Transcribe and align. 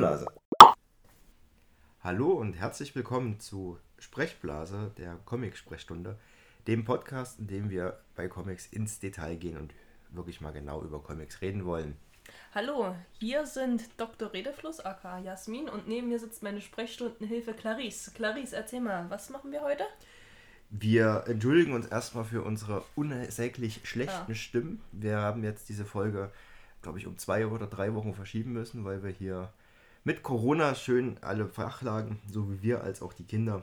Sprechblase. 0.00 0.26
Hallo 2.02 2.30
und 2.30 2.54
herzlich 2.54 2.96
willkommen 2.96 3.38
zu 3.38 3.78
Sprechblase, 3.98 4.92
der 4.96 5.18
Comic-Sprechstunde, 5.26 6.18
dem 6.66 6.86
Podcast, 6.86 7.38
in 7.38 7.48
dem 7.48 7.68
wir 7.68 8.00
bei 8.16 8.26
Comics 8.26 8.66
ins 8.68 8.98
Detail 8.98 9.36
gehen 9.36 9.58
und 9.58 9.74
wirklich 10.08 10.40
mal 10.40 10.52
genau 10.52 10.82
über 10.82 11.02
Comics 11.02 11.42
reden 11.42 11.66
wollen. 11.66 11.98
Hallo, 12.54 12.96
hier 13.18 13.44
sind 13.44 13.90
Dr. 13.98 14.32
Redefluss, 14.32 14.80
aka 14.80 15.18
Jasmin, 15.18 15.68
und 15.68 15.86
neben 15.86 16.08
mir 16.08 16.18
sitzt 16.18 16.42
meine 16.42 16.62
Sprechstundenhilfe 16.62 17.52
Clarice. 17.52 18.12
Clarice, 18.14 18.54
erzähl 18.54 18.80
mal, 18.80 19.04
was 19.10 19.28
machen 19.28 19.52
wir 19.52 19.60
heute? 19.60 19.84
Wir 20.70 21.24
entschuldigen 21.26 21.74
uns 21.74 21.86
erstmal 21.86 22.24
für 22.24 22.42
unsere 22.42 22.84
unsäglich 22.96 23.82
schlechten 23.84 24.30
ja. 24.32 24.34
Stimmen. 24.34 24.80
Wir 24.92 25.18
haben 25.18 25.44
jetzt 25.44 25.68
diese 25.68 25.84
Folge, 25.84 26.32
glaube 26.80 26.98
ich, 26.98 27.06
um 27.06 27.18
zwei 27.18 27.46
oder 27.46 27.66
drei 27.66 27.92
Wochen 27.92 28.14
verschieben 28.14 28.54
müssen, 28.54 28.86
weil 28.86 29.02
wir 29.02 29.10
hier 29.10 29.52
mit 30.04 30.22
Corona 30.22 30.74
schön 30.74 31.18
alle 31.20 31.46
Fachlagen, 31.46 32.18
so 32.30 32.50
wie 32.50 32.62
wir 32.62 32.82
als 32.82 33.02
auch 33.02 33.12
die 33.12 33.24
Kinder. 33.24 33.62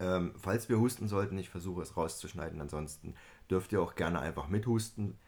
Ähm, 0.00 0.32
falls 0.38 0.68
wir 0.68 0.78
husten 0.78 1.08
sollten, 1.08 1.38
ich 1.38 1.48
versuche 1.48 1.82
es 1.82 1.96
rauszuschneiden. 1.96 2.60
Ansonsten 2.60 3.14
dürft 3.50 3.72
ihr 3.72 3.82
auch 3.82 3.96
gerne 3.96 4.20
einfach 4.20 4.48
mithusten. 4.48 5.18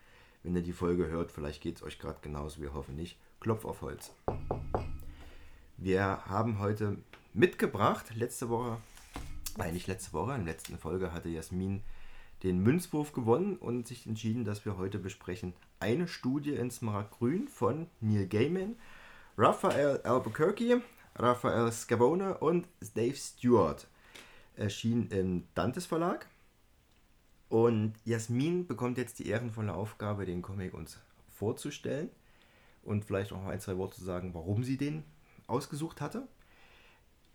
Wenn 0.42 0.54
ihr 0.54 0.62
die 0.62 0.72
Folge 0.72 1.08
hört, 1.08 1.32
vielleicht 1.32 1.62
geht 1.62 1.76
es 1.76 1.82
euch 1.82 1.98
gerade 1.98 2.20
genauso, 2.22 2.62
wir 2.62 2.72
hoffen 2.72 2.96
nicht. 2.96 3.18
Klopf 3.40 3.64
auf 3.64 3.82
Holz. 3.82 4.12
Wir 5.76 6.24
haben 6.26 6.58
heute 6.58 6.98
mitgebracht, 7.32 8.14
letzte 8.14 8.48
Woche, 8.48 8.78
nein, 9.56 9.74
nicht 9.74 9.86
letzte 9.86 10.12
Woche, 10.12 10.34
in 10.34 10.44
der 10.44 10.54
letzten 10.54 10.78
Folge 10.78 11.12
hatte 11.12 11.28
Jasmin 11.28 11.82
den 12.42 12.62
Münzwurf 12.62 13.12
gewonnen 13.12 13.56
und 13.56 13.86
sich 13.86 14.06
entschieden, 14.06 14.44
dass 14.44 14.64
wir 14.64 14.78
heute 14.78 14.98
besprechen 14.98 15.54
eine 15.78 16.06
Studie 16.06 16.54
in 16.54 16.70
Smaragdgrün 16.70 17.48
von 17.48 17.86
Neil 18.00 18.26
Gaiman, 18.26 18.76
Raphael 19.42 20.02
Albuquerque, 20.04 20.82
Raphael 21.16 21.72
Scavone 21.72 22.36
und 22.36 22.68
Dave 22.94 23.16
Stewart. 23.16 23.86
Erschien 24.54 25.08
im 25.08 25.44
Dantes 25.54 25.86
Verlag. 25.86 26.26
Und 27.48 27.94
Jasmin 28.04 28.66
bekommt 28.66 28.98
jetzt 28.98 29.18
die 29.18 29.28
ehrenvolle 29.28 29.72
Aufgabe, 29.72 30.26
den 30.26 30.42
Comic 30.42 30.74
uns 30.74 30.98
vorzustellen 31.38 32.10
und 32.82 33.06
vielleicht 33.06 33.32
auch 33.32 33.46
ein, 33.46 33.60
zwei 33.60 33.78
Worte 33.78 33.96
zu 33.96 34.04
sagen, 34.04 34.34
warum 34.34 34.62
sie 34.62 34.76
den 34.76 35.04
ausgesucht 35.46 36.02
hatte. 36.02 36.28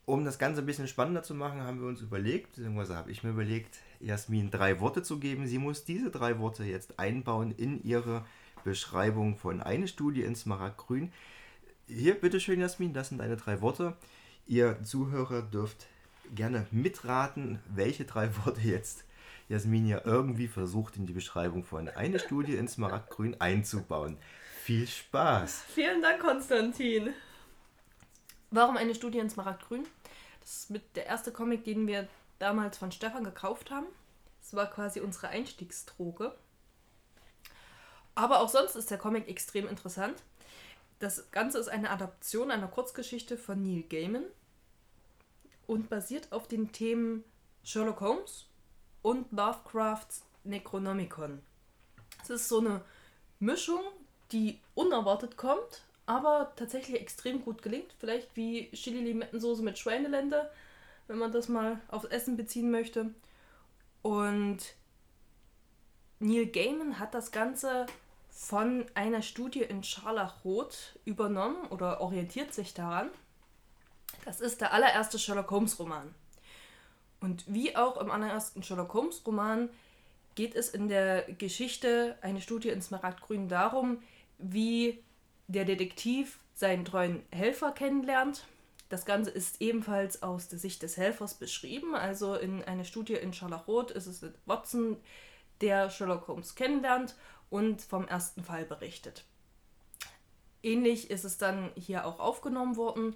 Um 0.06 0.26
das 0.26 0.38
Ganze 0.38 0.62
ein 0.62 0.68
bisschen 0.68 0.88
spannender 0.88 1.24
zu 1.24 1.34
machen, 1.34 1.64
haben 1.64 1.82
wir 1.82 1.88
uns 1.88 2.02
überlegt, 2.02 2.52
beziehungsweise 2.52 2.98
habe 2.98 3.10
ich 3.10 3.24
mir 3.24 3.32
überlegt, 3.32 3.80
Jasmin 4.00 4.52
drei 4.52 4.80
Worte 4.80 5.02
zu 5.02 5.20
geben. 5.20 5.48
Sie 5.48 5.58
muss 5.58 5.86
diese 5.86 6.12
drei 6.12 6.38
Worte 6.38 6.66
jetzt 6.66 7.00
einbauen 7.00 7.50
in 7.50 7.84
ihre 7.84 8.24
Beschreibung 8.64 9.38
von 9.38 9.60
eine 9.60 9.88
Studie 9.88 10.22
in 10.22 10.36
Smaragdgrün. 10.36 11.12
Hier, 11.88 12.16
bitteschön, 12.16 12.60
Jasmin, 12.60 12.94
das 12.94 13.10
sind 13.10 13.20
deine 13.20 13.38
drei 13.38 13.62
Worte. 13.62 13.96
Ihr 14.48 14.82
Zuhörer 14.82 15.44
dürft 15.44 15.86
gerne 16.34 16.66
mitraten, 16.72 17.60
welche 17.68 18.06
drei 18.06 18.36
Worte 18.46 18.62
jetzt 18.62 19.04
Jasmin 19.50 19.86
ja 19.86 20.02
irgendwie 20.04 20.48
versucht, 20.48 20.98
in 20.98 21.06
die 21.06 21.14
Beschreibung 21.14 21.64
von 21.64 21.88
eine 21.88 22.18
Studie 22.18 22.56
in 22.56 22.68
Smaragdgrün 22.68 23.40
einzubauen. 23.40 24.18
Viel 24.64 24.88
Spaß! 24.88 25.66
Vielen 25.76 26.02
Dank, 26.02 26.22
Konstantin. 26.22 27.14
Warum 28.50 28.78
eine 28.78 28.96
Studie 28.96 29.20
in 29.20 29.30
Smaragdgrün? 29.30 29.86
Das 30.42 30.58
ist 30.58 30.70
mit 30.72 30.96
der 30.96 31.06
erste 31.06 31.32
Comic, 31.32 31.66
den 31.66 31.86
wir 31.86 32.08
damals 32.40 32.80
von 32.80 32.92
Stefan 32.92 33.24
gekauft 33.24 33.70
haben. 33.70 33.86
Das 34.42 34.56
war 34.56 34.68
quasi 34.72 35.02
unsere 35.02 35.28
Einstiegsdroge. 35.28 36.36
Aber 38.16 38.40
auch 38.40 38.50
sonst 38.50 38.76
ist 38.76 38.90
der 38.90 38.98
Comic 38.98 39.28
extrem 39.28 39.68
interessant. 39.68 40.24
Das 41.00 41.30
Ganze 41.32 41.60
ist 41.60 41.68
eine 41.68 41.90
Adaption 41.90 42.52
einer 42.52 42.68
Kurzgeschichte 42.68 43.38
von 43.38 43.62
Neil 43.62 43.84
Gaiman 43.84 44.26
und 45.68 45.90
basiert 45.90 46.32
auf 46.32 46.48
den 46.48 46.72
Themen 46.72 47.24
Sherlock 47.64 48.02
Holmes 48.02 48.46
und 49.02 49.32
Lovecrafts 49.32 50.24
Necronomicon. 50.44 51.42
Es 52.24 52.30
ist 52.30 52.48
so 52.48 52.60
eine 52.60 52.82
Mischung, 53.40 53.82
die 54.32 54.60
unerwartet 54.74 55.38
kommt, 55.38 55.84
aber 56.06 56.54
tatsächlich 56.56 57.02
extrem 57.02 57.44
gut 57.44 57.62
gelingt. 57.62 57.94
Vielleicht 58.00 58.36
wie 58.36 58.72
Chili-Limettensoße 58.72 59.64
mit 59.64 59.78
Schweinelende, 59.78 60.50
wenn 61.08 61.18
man 61.18 61.32
das 61.32 61.50
mal 61.50 61.80
aufs 61.88 62.06
Essen 62.06 62.38
beziehen 62.38 62.72
möchte. 62.72 63.14
Und 64.02 64.60
Neil 66.20 66.46
Gaiman 66.48 67.00
hat 67.00 67.14
das 67.14 67.32
Ganze 67.32 67.86
von 68.36 68.86
einer 68.96 69.22
Studie 69.22 69.62
in 69.62 69.82
Scharlachrot 69.82 71.00
übernommen 71.06 71.66
oder 71.70 72.02
orientiert 72.02 72.54
sich 72.54 72.74
daran. 72.74 73.10
Das 74.26 74.42
ist 74.42 74.60
der 74.60 74.74
allererste 74.74 75.18
Sherlock 75.18 75.50
Holmes 75.52 75.80
Roman. 75.80 76.14
Und 77.22 77.46
wie 77.48 77.78
auch 77.78 77.96
im 77.98 78.12
allerersten 78.12 78.62
Sherlock 78.62 78.94
Holmes 78.94 79.26
Roman 79.26 79.70
geht 80.36 80.54
es 80.54 80.68
in 80.70 80.90
der 80.90 81.24
Geschichte 81.24 82.18
eine 82.22 82.42
Studie 82.42 82.70
in 82.70 82.82
Smaragdgrün 82.82 83.48
darum, 83.48 84.00
wie 84.38 85.02
der 85.48 85.64
Detektiv 85.64 86.40
seinen 86.54 86.84
treuen 86.84 87.24
Helfer 87.32 87.72
kennenlernt. 87.72 88.46
Das 88.90 89.06
Ganze 89.06 89.32
ist 89.32 89.62
ebenfalls 89.62 90.24
aus 90.24 90.50
der 90.50 90.60
Sicht 90.60 90.84
des 90.84 90.98
Helfers 90.98 91.36
beschrieben. 91.36 91.96
Also 91.96 92.36
in 92.36 92.62
einer 92.66 92.84
Studie 92.84 93.14
in 93.14 93.32
Scharlachrot 93.32 93.92
ist 93.92 94.08
es 94.08 94.26
Watson, 94.46 94.98
der 95.62 95.90
Sherlock 95.90 96.28
Holmes 96.28 96.56
kennenlernt 96.56 97.16
und 97.56 97.82
vom 97.82 98.06
ersten 98.06 98.44
Fall 98.44 98.66
berichtet. 98.66 99.24
Ähnlich 100.62 101.10
ist 101.10 101.24
es 101.24 101.38
dann 101.38 101.72
hier 101.78 102.06
auch 102.06 102.20
aufgenommen 102.20 102.76
worden. 102.76 103.16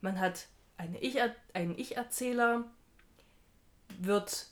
Man 0.00 0.18
hat 0.18 0.48
eine 0.76 0.98
ich 0.98 1.18
einen 1.54 1.78
Ich-Erzähler, 1.78 2.64
wird 4.00 4.48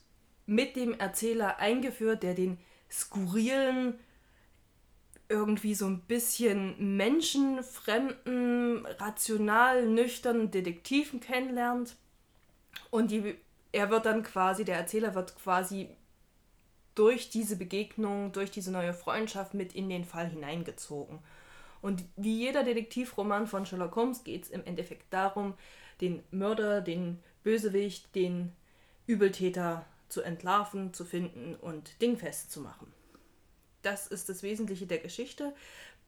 mit 0.46 0.76
dem 0.76 0.94
Erzähler 1.00 1.58
eingeführt, 1.58 2.22
der 2.22 2.34
den 2.34 2.58
skurrilen, 2.88 3.98
irgendwie 5.28 5.74
so 5.74 5.86
ein 5.86 6.02
bisschen 6.02 6.96
menschenfremden, 6.96 8.86
rational 8.86 9.84
nüchternen 9.88 10.52
Detektiven 10.52 11.18
kennenlernt. 11.18 11.96
Und 12.90 13.10
die, 13.10 13.34
er 13.72 13.90
wird 13.90 14.06
dann 14.06 14.22
quasi, 14.22 14.64
der 14.64 14.76
Erzähler 14.76 15.16
wird 15.16 15.34
quasi 15.34 15.88
durch 16.98 17.30
diese 17.30 17.56
Begegnung, 17.56 18.32
durch 18.32 18.50
diese 18.50 18.72
neue 18.72 18.92
Freundschaft 18.92 19.54
mit 19.54 19.72
in 19.72 19.88
den 19.88 20.04
Fall 20.04 20.28
hineingezogen. 20.28 21.20
Und 21.80 22.04
wie 22.16 22.36
jeder 22.36 22.64
Detektivroman 22.64 23.46
von 23.46 23.66
Sherlock 23.66 23.94
Holmes 23.94 24.24
geht 24.24 24.44
es 24.44 24.50
im 24.50 24.64
Endeffekt 24.64 25.12
darum, 25.12 25.54
den 26.00 26.24
Mörder, 26.32 26.80
den 26.80 27.20
Bösewicht, 27.44 28.12
den 28.16 28.52
Übeltäter 29.06 29.86
zu 30.08 30.22
entlarven, 30.22 30.92
zu 30.92 31.04
finden 31.04 31.54
und 31.54 32.00
dingfest 32.02 32.50
zu 32.50 32.60
machen. 32.60 32.92
Das 33.82 34.08
ist 34.08 34.28
das 34.28 34.42
Wesentliche 34.42 34.86
der 34.86 34.98
Geschichte. 34.98 35.54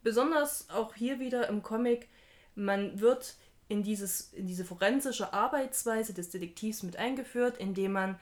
Besonders 0.03 0.69
auch 0.71 0.95
hier 0.95 1.21
wieder 1.21 1.49
im 1.49 1.63
Comic, 1.63 2.09
man 2.57 3.01
wird 3.01 3.37
in, 3.69 3.85
dieses, 3.85 4.33
in 4.33 4.49
diese 4.49 4.65
forensische 4.65 5.33
Arbeitsweise 5.33 6.15
des 6.15 6.31
Detektivs 6.31 6.83
mit 6.83 6.97
eingeführt, 6.97 7.59
indem 7.59 7.93
man 7.93 8.19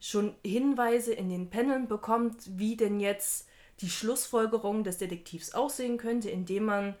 schon 0.00 0.34
Hinweise 0.44 1.12
in 1.12 1.28
den 1.28 1.50
Paneln 1.50 1.86
bekommt, 1.86 2.58
wie 2.58 2.76
denn 2.76 3.00
jetzt 3.00 3.46
die 3.80 3.90
Schlussfolgerung 3.90 4.82
des 4.82 4.98
Detektivs 4.98 5.52
aussehen 5.52 5.98
könnte, 5.98 6.30
indem 6.30 6.64
man 6.64 6.94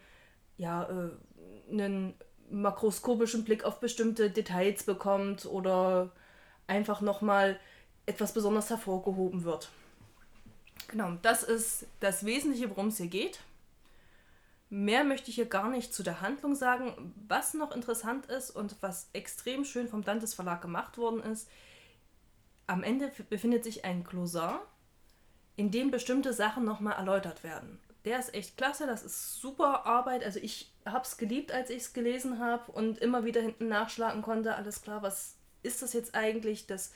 ja 0.56 0.84
äh, 0.84 1.72
einen 1.72 2.14
makroskopischen 2.50 3.44
Blick 3.44 3.64
auf 3.64 3.80
bestimmte 3.80 4.30
Details 4.30 4.82
bekommt 4.82 5.46
oder 5.46 6.10
einfach 6.66 7.00
nochmal 7.00 7.58
etwas 8.06 8.32
besonders 8.32 8.70
hervorgehoben 8.70 9.44
wird. 9.44 9.70
Genau, 10.88 11.16
das 11.22 11.42
ist 11.42 11.86
das 12.00 12.24
Wesentliche, 12.24 12.70
worum 12.70 12.88
es 12.88 12.96
hier 12.96 13.06
geht. 13.06 13.40
Mehr 14.68 15.04
möchte 15.04 15.30
ich 15.30 15.36
hier 15.36 15.46
gar 15.46 15.68
nicht 15.68 15.94
zu 15.94 16.02
der 16.02 16.20
Handlung 16.20 16.54
sagen. 16.54 17.14
Was 17.28 17.54
noch 17.54 17.74
interessant 17.74 18.26
ist 18.26 18.50
und 18.50 18.76
was 18.80 19.08
extrem 19.12 19.64
schön 19.64 19.88
vom 19.88 20.02
Dantes 20.02 20.34
Verlag 20.34 20.62
gemacht 20.62 20.98
worden 20.98 21.22
ist, 21.22 21.48
am 22.70 22.84
Ende 22.84 23.10
befindet 23.28 23.64
sich 23.64 23.84
ein 23.84 24.04
Glossar, 24.04 24.62
in 25.56 25.70
dem 25.70 25.90
bestimmte 25.90 26.32
Sachen 26.32 26.64
nochmal 26.64 26.94
erläutert 26.94 27.42
werden. 27.42 27.80
Der 28.04 28.18
ist 28.18 28.32
echt 28.32 28.56
klasse, 28.56 28.86
das 28.86 29.02
ist 29.02 29.40
super 29.40 29.84
Arbeit. 29.86 30.24
Also 30.24 30.38
ich 30.40 30.72
habe 30.86 31.04
es 31.04 31.18
geliebt, 31.18 31.52
als 31.52 31.68
ich 31.68 31.78
es 31.78 31.92
gelesen 31.92 32.38
habe 32.38 32.70
und 32.72 32.98
immer 32.98 33.24
wieder 33.24 33.42
hinten 33.42 33.68
nachschlagen 33.68 34.22
konnte. 34.22 34.54
Alles 34.54 34.82
klar, 34.82 35.02
was 35.02 35.34
ist 35.62 35.82
das 35.82 35.92
jetzt 35.92 36.14
eigentlich? 36.14 36.66
Das 36.66 36.92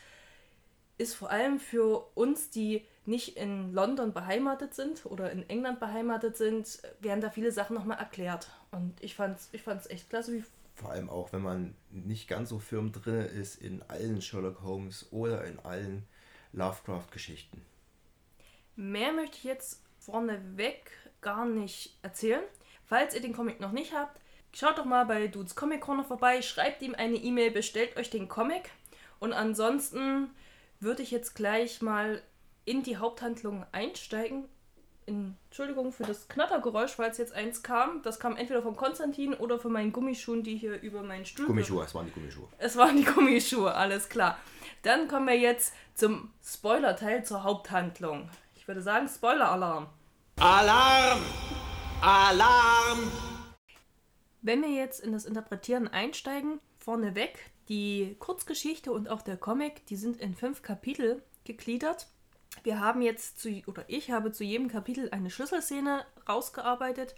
ist 0.97 1.15
vor 1.15 1.31
allem 1.31 1.59
für 1.59 2.07
uns, 2.15 2.51
die 2.51 2.87
nicht 3.05 3.37
in 3.37 3.75
London 3.75 4.15
beheimatet 4.15 4.75
sind 4.75 5.05
oder 5.05 5.31
in 5.31 5.47
England 5.51 5.81
beheimatet 5.81 6.37
sind, 6.37 6.81
werden 7.01 7.21
da 7.21 7.31
viele 7.31 7.53
Sachen 7.53 7.75
nochmal 7.75 7.99
erklärt. 7.99 8.49
Und 8.71 8.95
ich 9.03 9.15
fand 9.15 9.39
es 9.39 9.49
ich 9.53 9.63
fand's 9.63 9.91
echt 9.91 10.09
klasse. 10.09 10.33
Wie 10.33 10.45
vor 10.75 10.91
allem 10.91 11.09
auch, 11.09 11.33
wenn 11.33 11.43
man 11.43 11.75
nicht 11.91 12.29
ganz 12.29 12.49
so 12.49 12.59
firm 12.59 12.93
drin 12.93 13.27
ist 13.27 13.57
in 13.57 13.83
allen 13.83 14.21
Sherlock 14.21 14.63
Holmes 14.63 15.07
oder 15.13 15.45
in 15.45 15.59
allen 15.61 16.05
Lovecraft-Geschichten. 16.53 17.65
Mehr 18.77 19.13
möchte 19.13 19.37
ich 19.39 19.45
jetzt 19.45 19.83
vorneweg 19.99 20.91
gar 21.21 21.47
nicht 21.47 21.97
erzählen. 22.03 22.43
Falls 22.85 23.15
ihr 23.15 23.21
den 23.21 23.33
Comic 23.33 23.61
noch 23.61 23.73
nicht 23.73 23.95
habt, 23.95 24.21
schaut 24.53 24.79
doch 24.79 24.85
mal 24.85 25.05
bei 25.07 25.29
Dudes 25.29 25.55
Comic 25.55 25.81
Corner 25.81 26.05
vorbei, 26.05 26.43
schreibt 26.43 26.83
ihm 26.83 26.95
eine 26.95 27.17
E-Mail, 27.17 27.51
bestellt 27.51 27.97
euch 27.97 28.11
den 28.11 28.29
Comic. 28.29 28.71
Und 29.21 29.33
ansonsten 29.33 30.31
würde 30.81 31.03
ich 31.03 31.11
jetzt 31.11 31.35
gleich 31.35 31.81
mal 31.83 32.23
in 32.65 32.83
die 32.83 32.97
Haupthandlung 32.97 33.65
einsteigen. 33.73 34.49
Entschuldigung 35.07 35.93
für 35.93 36.05
das 36.05 36.29
Knattergeräusch, 36.29 36.93
falls 36.93 37.19
jetzt 37.19 37.33
eins 37.33 37.63
kam. 37.63 38.03
Das 38.03 38.19
kam 38.19 38.37
entweder 38.37 38.63
von 38.63 38.77
Konstantin 38.77 39.35
oder 39.35 39.59
von 39.59 39.73
meinen 39.73 39.93
Gummischuhen, 39.93 40.43
die 40.43 40.57
hier 40.57 40.81
über 40.81 41.03
meinen 41.03 41.25
Stuhl. 41.25 41.47
Gummischuhe, 41.47 41.85
es 41.85 41.95
waren 41.95 42.07
die 42.07 42.13
Gummischuhe. 42.13 42.49
Es 42.59 42.77
waren 42.77 42.97
die 42.97 43.05
Gummischuhe, 43.05 43.75
alles 43.75 44.09
klar. 44.09 44.39
Dann 44.83 45.09
kommen 45.09 45.27
wir 45.27 45.39
jetzt 45.39 45.75
zum 45.95 46.33
Spoiler-Teil 46.43 47.25
zur 47.25 47.45
Haupthandlung. 47.45 48.29
Ich 48.57 48.67
würde 48.67 48.83
sagen, 48.83 49.09
Spoiler-Alarm. 49.09 49.89
Alarm! 50.41 51.21
Alarm! 52.01 53.13
Wenn 54.43 54.63
wir 54.63 54.71
jetzt 54.71 55.01
in 55.01 55.13
das 55.13 55.25
Interpretieren 55.25 55.89
einsteigen, 55.89 56.61
vorneweg, 56.79 57.39
die 57.69 58.17
Kurzgeschichte 58.19 58.93
und 58.93 59.09
auch 59.09 59.23
der 59.23 59.37
Comic, 59.37 59.87
die 59.87 59.97
sind 59.97 60.21
in 60.21 60.35
fünf 60.35 60.63
Kapitel 60.63 61.23
gegliedert. 61.45 62.09
Wir 62.63 62.81
haben 62.81 63.03
jetzt 63.03 63.41
zu, 63.41 63.51
oder 63.67 63.85
ich 63.89 64.11
habe 64.11 64.33
zu 64.33 64.45
jedem 64.45 64.69
Kapitel 64.69 65.11
eine 65.11 65.31
Schlüsselszene 65.31 66.05
rausgearbeitet, 66.29 67.15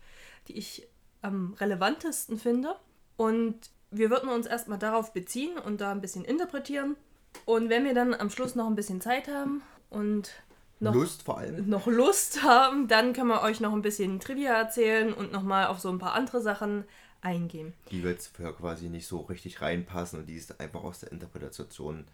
die 0.48 0.56
ich 0.56 0.88
am 1.22 1.54
relevantesten 1.54 2.38
finde. 2.38 2.76
Und 3.16 3.70
wir 3.90 4.10
würden 4.10 4.28
uns 4.28 4.46
erstmal 4.46 4.78
darauf 4.78 5.12
beziehen 5.12 5.58
und 5.58 5.80
da 5.80 5.92
ein 5.92 6.00
bisschen 6.00 6.24
interpretieren. 6.24 6.96
Und 7.44 7.68
wenn 7.68 7.84
wir 7.84 7.94
dann 7.94 8.14
am 8.14 8.30
Schluss 8.30 8.54
noch 8.54 8.66
ein 8.66 8.74
bisschen 8.74 9.00
Zeit 9.00 9.28
haben 9.28 9.62
und 9.90 10.30
noch 10.78 10.94
Lust 10.94 11.22
vor 11.22 11.38
allem. 11.38 11.68
noch 11.68 11.86
Lust 11.86 12.42
haben, 12.42 12.88
dann 12.88 13.12
können 13.12 13.28
wir 13.28 13.42
euch 13.42 13.60
noch 13.60 13.72
ein 13.72 13.82
bisschen 13.82 14.20
Trivia 14.20 14.52
erzählen 14.52 15.12
und 15.12 15.32
nochmal 15.32 15.66
auf 15.66 15.80
so 15.80 15.88
ein 15.88 15.98
paar 15.98 16.14
andere 16.14 16.42
Sachen 16.42 16.84
eingehen. 17.22 17.72
Die 17.90 18.02
jetzt 18.02 18.34
quasi 18.34 18.88
nicht 18.88 19.06
so 19.06 19.20
richtig 19.20 19.62
reinpassen 19.62 20.20
und 20.20 20.26
die 20.26 20.34
ist 20.34 20.60
einfach 20.60 20.84
aus 20.84 21.00
der 21.00 21.12
Interpretation 21.12 22.04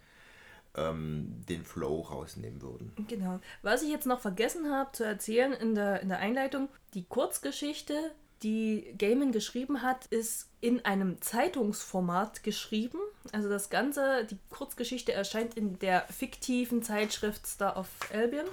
ähm, 0.77 1.43
den 1.49 1.65
Flow 1.65 2.01
rausnehmen 2.01 2.63
würden. 2.63 2.93
Genau. 3.09 3.41
Was 3.63 3.83
ich 3.83 3.91
jetzt 3.91 4.07
noch 4.07 4.21
vergessen 4.21 4.71
habe 4.71 4.93
zu 4.93 5.05
erzählen 5.05 5.53
in 5.53 5.75
der, 5.75 6.01
in 6.01 6.09
der 6.09 6.19
Einleitung, 6.19 6.69
die 6.95 7.05
Kurzgeschichte, 7.05 7.95
die 8.43 8.95
Gaiman 8.99 9.33
geschrieben 9.33 9.83
hat, 9.83 10.07
ist 10.07 10.49
in 10.61 10.85
einem 10.85 11.21
Zeitungsformat 11.21 12.43
geschrieben. 12.43 12.99
Also 13.33 13.49
das 13.49 13.71
Ganze, 13.71 14.27
die 14.29 14.39
Kurzgeschichte 14.51 15.13
erscheint 15.13 15.55
in 15.55 15.79
der 15.79 16.03
fiktiven 16.09 16.83
Zeitschrift 16.83 17.47
Star 17.47 17.77
of 17.77 17.89
Albion 18.13 18.47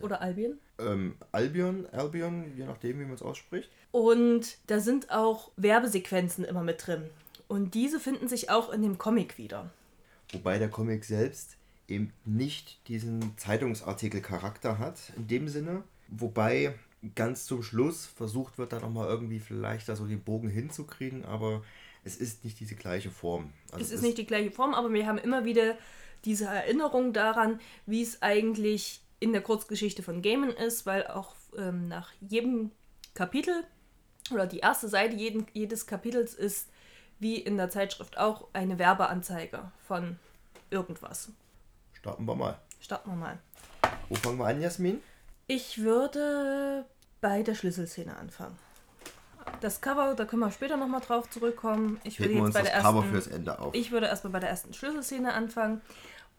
oder 0.00 0.20
Albion. 0.20 0.58
Ähm, 0.78 1.16
Albion, 1.32 1.86
Albion, 1.92 2.52
je 2.56 2.64
nachdem, 2.64 3.00
wie 3.00 3.04
man 3.04 3.14
es 3.14 3.22
ausspricht. 3.22 3.70
Und 3.90 4.58
da 4.68 4.80
sind 4.80 5.10
auch 5.10 5.50
Werbesequenzen 5.56 6.44
immer 6.44 6.62
mit 6.62 6.86
drin. 6.86 7.04
Und 7.48 7.74
diese 7.74 8.00
finden 8.00 8.28
sich 8.28 8.48
auch 8.48 8.70
in 8.72 8.82
dem 8.82 8.96
Comic 8.96 9.38
wieder. 9.38 9.70
Wobei 10.32 10.58
der 10.58 10.70
Comic 10.70 11.04
selbst 11.04 11.56
eben 11.92 12.12
nicht 12.24 12.86
diesen 12.88 13.36
Zeitungsartikel-Charakter 13.38 14.78
hat, 14.78 15.12
in 15.16 15.28
dem 15.28 15.48
Sinne. 15.48 15.84
Wobei 16.08 16.74
ganz 17.14 17.46
zum 17.46 17.62
Schluss 17.62 18.06
versucht 18.06 18.58
wird, 18.58 18.72
da 18.72 18.80
nochmal 18.80 19.08
irgendwie 19.08 19.40
vielleicht 19.40 19.88
da 19.88 19.96
so 19.96 20.06
den 20.06 20.22
Bogen 20.22 20.48
hinzukriegen, 20.48 21.24
aber 21.24 21.62
es 22.04 22.16
ist 22.16 22.44
nicht 22.44 22.60
diese 22.60 22.74
gleiche 22.74 23.10
Form. 23.10 23.52
Also 23.70 23.84
es 23.84 23.90
ist 23.90 24.02
nicht 24.02 24.18
die 24.18 24.26
gleiche 24.26 24.50
Form, 24.50 24.74
aber 24.74 24.92
wir 24.92 25.06
haben 25.06 25.18
immer 25.18 25.44
wieder 25.44 25.76
diese 26.24 26.46
Erinnerung 26.46 27.12
daran, 27.12 27.60
wie 27.86 28.02
es 28.02 28.22
eigentlich 28.22 29.02
in 29.20 29.32
der 29.32 29.42
Kurzgeschichte 29.42 30.02
von 30.02 30.22
Gaiman 30.22 30.50
ist, 30.50 30.86
weil 30.86 31.06
auch 31.06 31.34
ähm, 31.56 31.88
nach 31.88 32.12
jedem 32.20 32.70
Kapitel 33.14 33.64
oder 34.32 34.46
die 34.46 34.58
erste 34.58 34.88
Seite 34.88 35.16
jeden, 35.16 35.46
jedes 35.52 35.86
Kapitels 35.86 36.34
ist, 36.34 36.70
wie 37.18 37.36
in 37.36 37.56
der 37.56 37.70
Zeitschrift 37.70 38.18
auch, 38.18 38.48
eine 38.52 38.78
Werbeanzeige 38.78 39.70
von 39.86 40.18
irgendwas. 40.70 41.30
Starten 42.02 42.24
wir 42.24 42.34
mal. 42.34 42.58
Starten 42.80 43.10
wir 43.10 43.16
mal. 43.16 43.38
Wo 44.08 44.16
fangen 44.16 44.36
wir 44.36 44.46
an, 44.46 44.60
Jasmin? 44.60 45.00
Ich 45.46 45.82
würde 45.82 46.84
bei 47.20 47.44
der 47.44 47.54
Schlüsselszene 47.54 48.16
anfangen. 48.16 48.58
Das 49.60 49.80
Cover, 49.80 50.16
da 50.16 50.24
können 50.24 50.40
wir 50.40 50.50
später 50.50 50.76
nochmal 50.76 51.00
drauf 51.00 51.30
zurückkommen. 51.30 52.00
Ich 52.02 52.18
würde 52.18 52.30
Heben 52.30 52.38
jetzt 52.38 52.46
uns 52.46 52.54
bei 52.54 52.62
das 52.62 52.72
der 52.72 52.80
Cover 52.80 52.98
ersten, 52.98 53.12
fürs 53.12 53.26
Ende 53.28 53.56
auf. 53.60 53.72
Ich 53.76 53.92
würde 53.92 54.06
erstmal 54.06 54.32
bei 54.32 54.40
der 54.40 54.48
ersten 54.48 54.74
Schlüsselszene 54.74 55.32
anfangen. 55.32 55.80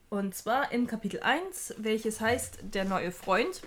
Und 0.09 0.35
zwar 0.35 0.69
in 0.73 0.85
Kapitel 0.85 1.21
1, 1.21 1.75
welches 1.77 2.19
heißt 2.19 2.59
Der 2.63 2.83
neue 2.83 3.13
Freund, 3.13 3.61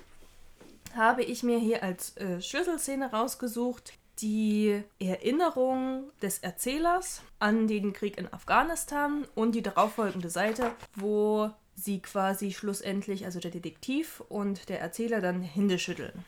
habe 0.94 1.22
ich 1.22 1.42
mir 1.42 1.58
hier 1.58 1.82
als 1.82 2.14
äh, 2.18 2.42
Schlüsselszene 2.42 3.10
rausgesucht 3.10 3.94
die 4.18 4.82
Erinnerung 4.98 6.10
des 6.20 6.40
Erzählers 6.40 7.22
an 7.38 7.68
den 7.68 7.94
Krieg 7.94 8.18
in 8.18 8.30
Afghanistan 8.30 9.26
und 9.34 9.54
die 9.54 9.62
darauffolgende 9.62 10.28
Seite, 10.28 10.72
wo 10.94 11.52
sie 11.76 12.00
quasi 12.00 12.52
schlussendlich, 12.52 13.24
also 13.24 13.38
der 13.38 13.50
Detektiv 13.50 14.22
und 14.28 14.68
der 14.68 14.80
Erzähler 14.80 15.20
dann 15.20 15.42
Hände 15.42 15.78
schütteln. 15.78 16.24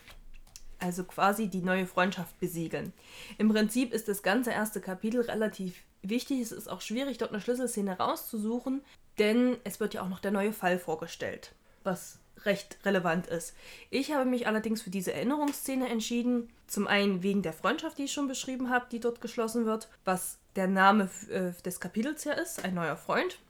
Also 0.79 1.03
quasi 1.03 1.49
die 1.49 1.63
neue 1.63 1.87
Freundschaft 1.87 2.39
besiegeln. 2.39 2.93
Im 3.39 3.49
Prinzip 3.49 3.93
ist 3.93 4.07
das 4.07 4.23
ganze 4.23 4.53
erste 4.53 4.81
Kapitel 4.81 5.23
relativ 5.23 5.83
wichtig. 6.03 6.41
Es 6.41 6.53
ist 6.53 6.69
auch 6.69 6.83
schwierig, 6.83 7.19
dort 7.19 7.33
eine 7.33 7.41
Schlüsselszene 7.41 7.99
rauszusuchen, 7.99 8.83
denn 9.19 9.57
es 9.65 9.81
wird 9.81 9.95
ja 9.95 10.03
auch 10.03 10.09
noch 10.09 10.21
der 10.21 10.31
neue 10.31 10.53
Fall 10.53 10.79
vorgestellt, 10.79 11.53
was 11.83 12.21
recht 12.45 12.79
relevant 12.85 13.27
ist. 13.27 13.57
Ich 13.91 14.13
habe 14.13 14.25
mich 14.25 14.47
allerdings 14.47 14.83
für 14.83 14.91
diese 14.91 15.13
Erinnerungsszene 15.13 15.89
entschieden. 15.89 16.51
Zum 16.69 16.87
einen 16.87 17.25
wegen 17.25 17.43
der 17.43 17.53
Freundschaft, 17.53 17.99
die 17.99 18.05
ich 18.05 18.13
schon 18.13 18.29
beschrieben 18.29 18.71
habe, 18.71 18.87
die 18.93 19.01
dort 19.01 19.21
geschlossen 19.21 19.67
wird, 19.67 19.89
was 20.05 20.39
der 20.55 20.69
Name 20.69 21.11
äh, 21.31 21.51
des 21.63 21.81
Kapitels 21.81 22.23
ja 22.23 22.35
ist, 22.35 22.65
ein 22.65 22.75
neuer 22.75 22.97
Freund. 22.97 23.41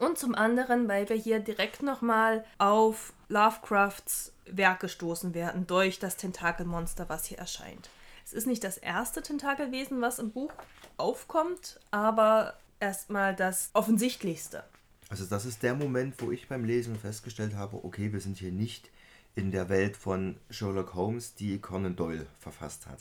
Und 0.00 0.18
zum 0.18 0.34
anderen, 0.34 0.88
weil 0.88 1.08
wir 1.08 1.16
hier 1.16 1.40
direkt 1.40 1.82
nochmal 1.82 2.44
auf 2.58 3.12
Lovecrafts 3.28 4.32
Werk 4.46 4.80
gestoßen 4.80 5.34
werden 5.34 5.66
durch 5.66 5.98
das 5.98 6.16
Tentakelmonster, 6.16 7.08
was 7.08 7.24
hier 7.26 7.38
erscheint. 7.38 7.88
Es 8.24 8.32
ist 8.32 8.46
nicht 8.46 8.64
das 8.64 8.78
erste 8.78 9.22
Tentakelwesen, 9.22 10.00
was 10.00 10.18
im 10.18 10.30
Buch 10.30 10.52
aufkommt, 10.96 11.80
aber 11.90 12.54
erstmal 12.80 13.34
das 13.34 13.70
offensichtlichste. 13.74 14.64
Also 15.10 15.26
das 15.26 15.44
ist 15.44 15.62
der 15.62 15.74
Moment, 15.74 16.14
wo 16.18 16.30
ich 16.30 16.48
beim 16.48 16.64
Lesen 16.64 16.98
festgestellt 16.98 17.54
habe, 17.54 17.84
okay, 17.84 18.12
wir 18.12 18.20
sind 18.20 18.38
hier 18.38 18.52
nicht 18.52 18.90
in 19.34 19.50
der 19.50 19.68
Welt 19.68 19.96
von 19.96 20.36
Sherlock 20.50 20.94
Holmes, 20.94 21.34
die 21.34 21.60
Conan 21.60 21.96
Doyle 21.96 22.26
verfasst 22.40 22.86
hat. 22.86 22.98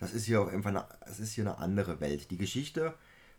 Das 0.00 0.12
ist 0.12 0.24
hier 0.24 0.40
auch 0.42 0.48
einfach 0.48 0.70
eine, 0.70 0.84
es 1.06 1.18
ist 1.18 1.32
hier 1.32 1.44
eine 1.44 1.58
andere 1.58 2.00
Welt. 2.00 2.30
Die 2.30 2.38
Geschichte 2.38 2.94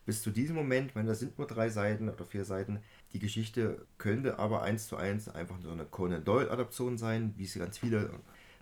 bis 0.10 0.24
zu 0.24 0.32
diesem 0.32 0.56
Moment, 0.56 0.90
ich 0.90 0.96
meine, 0.96 1.10
das 1.10 1.20
sind 1.20 1.38
nur 1.38 1.46
drei 1.46 1.70
Seiten 1.70 2.10
oder 2.10 2.26
vier 2.26 2.44
Seiten, 2.44 2.80
die 3.14 3.20
Geschichte 3.20 3.86
könnte 4.00 4.40
aber 4.40 4.64
eins 4.64 4.88
zu 4.88 4.98
eins 4.98 5.30
einfach 5.30 5.60
so 5.62 5.70
eine 5.70 5.86
Conan 5.86 6.24
Doyle-Adaption 6.24 6.98
sein, 6.98 7.36
wie 7.38 7.44
es 7.44 7.54
ganz 7.54 7.78
viele 7.78 8.10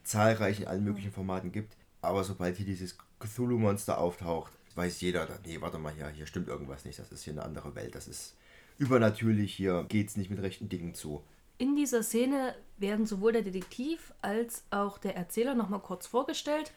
zahlreiche 0.03 0.63
in 0.63 0.67
allen 0.67 0.83
möglichen 0.83 1.13
Formaten 1.13 1.53
gibt. 1.53 1.77
Aber 2.01 2.25
sobald 2.25 2.57
hier 2.57 2.65
dieses 2.65 2.97
Cthulhu-Monster 3.21 3.97
auftaucht, 3.97 4.51
weiß 4.75 4.99
jeder, 4.99 5.25
nee, 5.45 5.61
warte 5.61 5.77
mal, 5.77 5.93
hier, 5.93 6.09
hier 6.09 6.25
stimmt 6.25 6.49
irgendwas 6.49 6.83
nicht, 6.83 6.99
das 6.99 7.13
ist 7.13 7.23
hier 7.23 7.31
eine 7.31 7.43
andere 7.43 7.75
Welt, 7.75 7.95
das 7.95 8.09
ist 8.09 8.35
übernatürlich, 8.77 9.53
hier 9.53 9.85
geht 9.87 10.09
es 10.09 10.17
nicht 10.17 10.29
mit 10.29 10.41
rechten 10.41 10.67
Dingen 10.67 10.95
zu. 10.95 11.23
In 11.59 11.77
dieser 11.77 12.03
Szene 12.03 12.55
werden 12.77 13.05
sowohl 13.05 13.31
der 13.31 13.43
Detektiv 13.43 14.13
als 14.21 14.65
auch 14.69 14.97
der 14.97 15.15
Erzähler 15.15 15.55
nochmal 15.55 15.79
kurz 15.79 16.07
vorgestellt. 16.07 16.73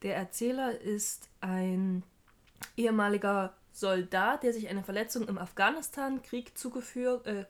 Der 0.00 0.16
Erzähler 0.16 0.80
ist 0.80 1.28
ein 1.42 2.02
ehemaliger 2.78 3.52
Soldat, 3.76 4.42
der 4.42 4.54
sich 4.54 4.68
eine 4.68 4.82
Verletzung 4.82 5.28
im 5.28 5.36
Afghanistan-Krieg 5.36 6.56
zugeführt, 6.56 7.26
äh, 7.26 7.44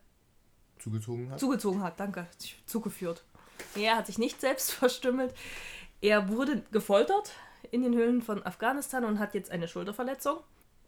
Zugezogen 0.81 1.31
hat? 1.31 1.39
zugezogen 1.39 1.83
hat, 1.83 2.01
danke, 2.01 2.27
zugeführt. 2.67 3.25
Er 3.77 3.97
hat 3.97 4.09
sich 4.09 4.19
nicht 4.19 4.41
selbst 4.41 4.73
verstümmelt. 4.73 5.33
Er 6.01 6.29
wurde 6.29 6.63
gefoltert 6.73 7.33
in 7.71 7.83
den 7.83 7.95
Höhlen 7.95 8.23
von 8.23 8.45
Afghanistan 8.45 9.05
und 9.05 9.21
hat 9.21 9.35
jetzt 9.35 9.53
eine 9.53 9.69
Schulterverletzung. 9.69 10.39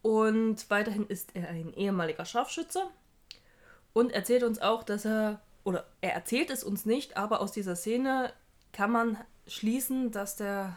Und 0.02 0.68
weiterhin 0.70 1.06
ist 1.06 1.36
er 1.36 1.48
ein 1.48 1.72
ehemaliger 1.72 2.24
Scharfschütze 2.24 2.82
und 3.92 4.10
erzählt 4.10 4.42
uns 4.42 4.60
auch, 4.60 4.82
dass 4.82 5.04
er, 5.04 5.40
oder 5.62 5.86
er 6.00 6.14
erzählt 6.14 6.50
es 6.50 6.64
uns 6.64 6.84
nicht, 6.84 7.16
aber 7.16 7.40
aus 7.40 7.52
dieser 7.52 7.76
Szene 7.76 8.32
kann 8.72 8.90
man 8.90 9.18
schließen, 9.46 10.10
dass 10.10 10.34
der 10.34 10.76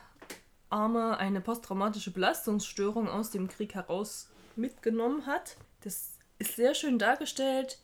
Arme 0.69 1.17
eine 1.17 1.41
posttraumatische 1.41 2.11
Belastungsstörung 2.11 3.09
aus 3.09 3.31
dem 3.31 3.47
Krieg 3.47 3.73
heraus 3.73 4.30
mitgenommen 4.57 5.25
hat. 5.25 5.57
Das 5.81 6.11
ist 6.39 6.55
sehr 6.55 6.73
schön 6.73 6.99
dargestellt 6.99 7.79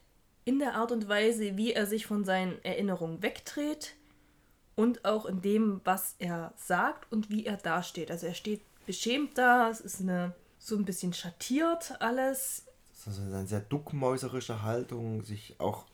in 0.45 0.59
der 0.59 0.75
Art 0.75 0.91
und 0.91 1.07
Weise, 1.07 1.57
wie 1.57 1.73
er 1.73 1.85
sich 1.85 2.05
von 2.05 2.23
seinen 2.23 2.63
Erinnerungen 2.63 3.21
wegdreht 3.21 3.95
und 4.75 5.05
auch 5.05 5.25
in 5.25 5.41
dem, 5.41 5.81
was 5.83 6.15
er 6.19 6.53
sagt 6.55 7.11
und 7.11 7.29
wie 7.29 7.45
er 7.45 7.57
dasteht. 7.57 8.11
Also 8.11 8.27
er 8.27 8.33
steht 8.33 8.61
beschämt 8.85 9.37
da, 9.37 9.69
es 9.69 9.81
ist 9.81 10.01
eine 10.01 10.33
so 10.59 10.75
ein 10.75 10.85
bisschen 10.85 11.13
schattiert 11.13 12.01
alles. 12.01 12.65
Das 13.05 13.17
ist 13.17 13.19
eine 13.21 13.45
sehr 13.45 13.59
duckmäuserische 13.61 14.63
Haltung, 14.63 15.23
sich 15.23 15.55
auch 15.59 15.85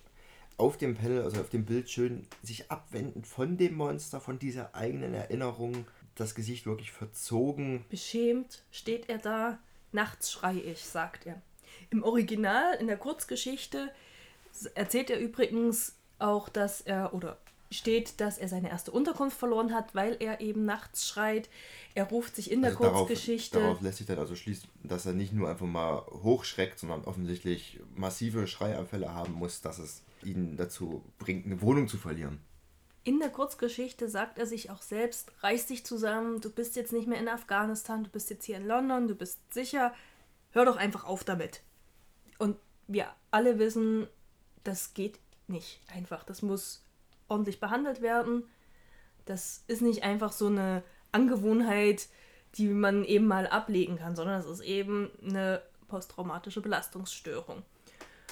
auf 0.58 0.78
dem 0.78 0.96
Panel, 0.96 1.24
also 1.24 1.42
auf 1.42 1.50
dem 1.50 1.66
Bild 1.66 1.90
schön, 1.90 2.26
sich 2.44 2.72
abwenden 2.72 3.24
von 3.24 3.58
dem 3.58 3.76
Monster, 3.76 4.22
von 4.22 4.40
dieser 4.40 4.74
eigenen 4.76 5.14
Erinnerung, 5.14 5.86
das 6.16 6.36
Gesicht 6.36 6.66
wirklich 6.66 6.92
verzogen. 6.92 7.86
Beschämt 7.90 8.64
steht 8.72 9.10
er 9.10 9.18
da. 9.18 9.60
Nachts 9.94 10.32
schrei 10.32 10.56
ich, 10.56 10.84
sagt 10.84 11.26
er. 11.26 11.42
Im 11.90 12.04
Original, 12.04 12.76
in 12.76 12.88
der 12.88 12.98
Kurzgeschichte, 12.98 13.92
erzählt 14.76 15.10
er 15.10 15.20
übrigens 15.20 15.96
auch, 16.20 16.50
dass 16.50 16.82
er, 16.82 17.14
oder 17.14 17.38
steht, 17.74 18.20
dass 18.22 18.38
er 18.38 18.48
seine 18.48 18.70
erste 18.70 18.92
Unterkunft 18.92 19.38
verloren 19.38 19.74
hat, 19.74 19.96
weil 19.96 20.16
er 20.20 20.42
eben 20.42 20.66
nachts 20.66 21.08
schreit. 21.08 21.50
Er 21.96 22.06
ruft 22.06 22.36
sich 22.36 22.52
in 22.52 22.62
der 22.62 22.72
Also 22.72 22.84
darauf, 22.84 23.08
Kurzgeschichte. 23.08 23.60
darauf 23.60 23.82
lässt 23.82 23.98
sich 23.98 24.08
dann 24.08 24.20
also 24.20 24.36
schließen, 24.36 24.70
dass 24.84 25.06
er 25.06 25.14
nicht 25.14 25.34
nur 25.34 25.50
einfach 25.50 25.66
mal 25.66 26.06
hochschreckt, 26.24 26.80
sondern 26.80 27.04
offensichtlich 27.04 27.80
massive 27.96 28.48
Schreianfälle 28.48 29.14
haben 29.14 29.34
muss, 29.34 29.62
dass 29.62 29.80
es 29.80 30.04
ihn 30.24 30.56
dazu 30.56 31.04
bringt, 31.18 31.46
eine 31.46 31.62
Wohnung 31.62 31.88
zu 31.88 31.98
verlieren. 31.98 32.40
In 33.06 33.20
der 33.20 33.30
Kurzgeschichte 33.30 34.08
sagt 34.08 34.40
er 34.40 34.46
sich 34.46 34.70
auch 34.70 34.82
selbst, 34.82 35.32
reiß 35.42 35.68
dich 35.68 35.86
zusammen, 35.86 36.40
du 36.40 36.50
bist 36.50 36.76
jetzt 36.78 36.94
nicht 36.94 37.08
mehr 37.08 37.20
in 37.20 37.28
Afghanistan, 37.28 38.04
du 38.04 38.10
bist 38.10 38.30
jetzt 38.30 38.46
hier 38.46 38.58
in 38.58 38.66
London, 38.66 39.10
du 39.10 39.16
bist 39.16 39.54
sicher, 39.54 39.94
hör 40.52 40.64
doch 40.64 40.78
einfach 40.78 41.04
auf 41.04 41.26
damit. 41.26 41.62
Und 42.38 42.58
wir 42.88 43.14
alle 43.30 43.60
wissen, 43.60 44.08
das 44.64 44.94
geht 44.94 45.20
nicht 45.48 45.82
einfach. 45.94 46.24
Das 46.24 46.42
muss 46.42 46.84
ordentlich 47.28 47.60
behandelt 47.60 48.02
werden. 48.02 48.44
Das 49.26 49.64
ist 49.68 49.82
nicht 49.82 50.04
einfach 50.04 50.32
so 50.32 50.48
eine 50.48 50.84
Angewohnheit, 51.12 52.08
die 52.56 52.68
man 52.68 53.04
eben 53.04 53.28
mal 53.28 53.48
ablegen 53.48 53.98
kann, 53.98 54.16
sondern 54.16 54.40
es 54.40 54.46
ist 54.46 54.62
eben 54.62 55.12
eine 55.22 55.62
posttraumatische 55.88 56.62
Belastungsstörung. 56.62 57.64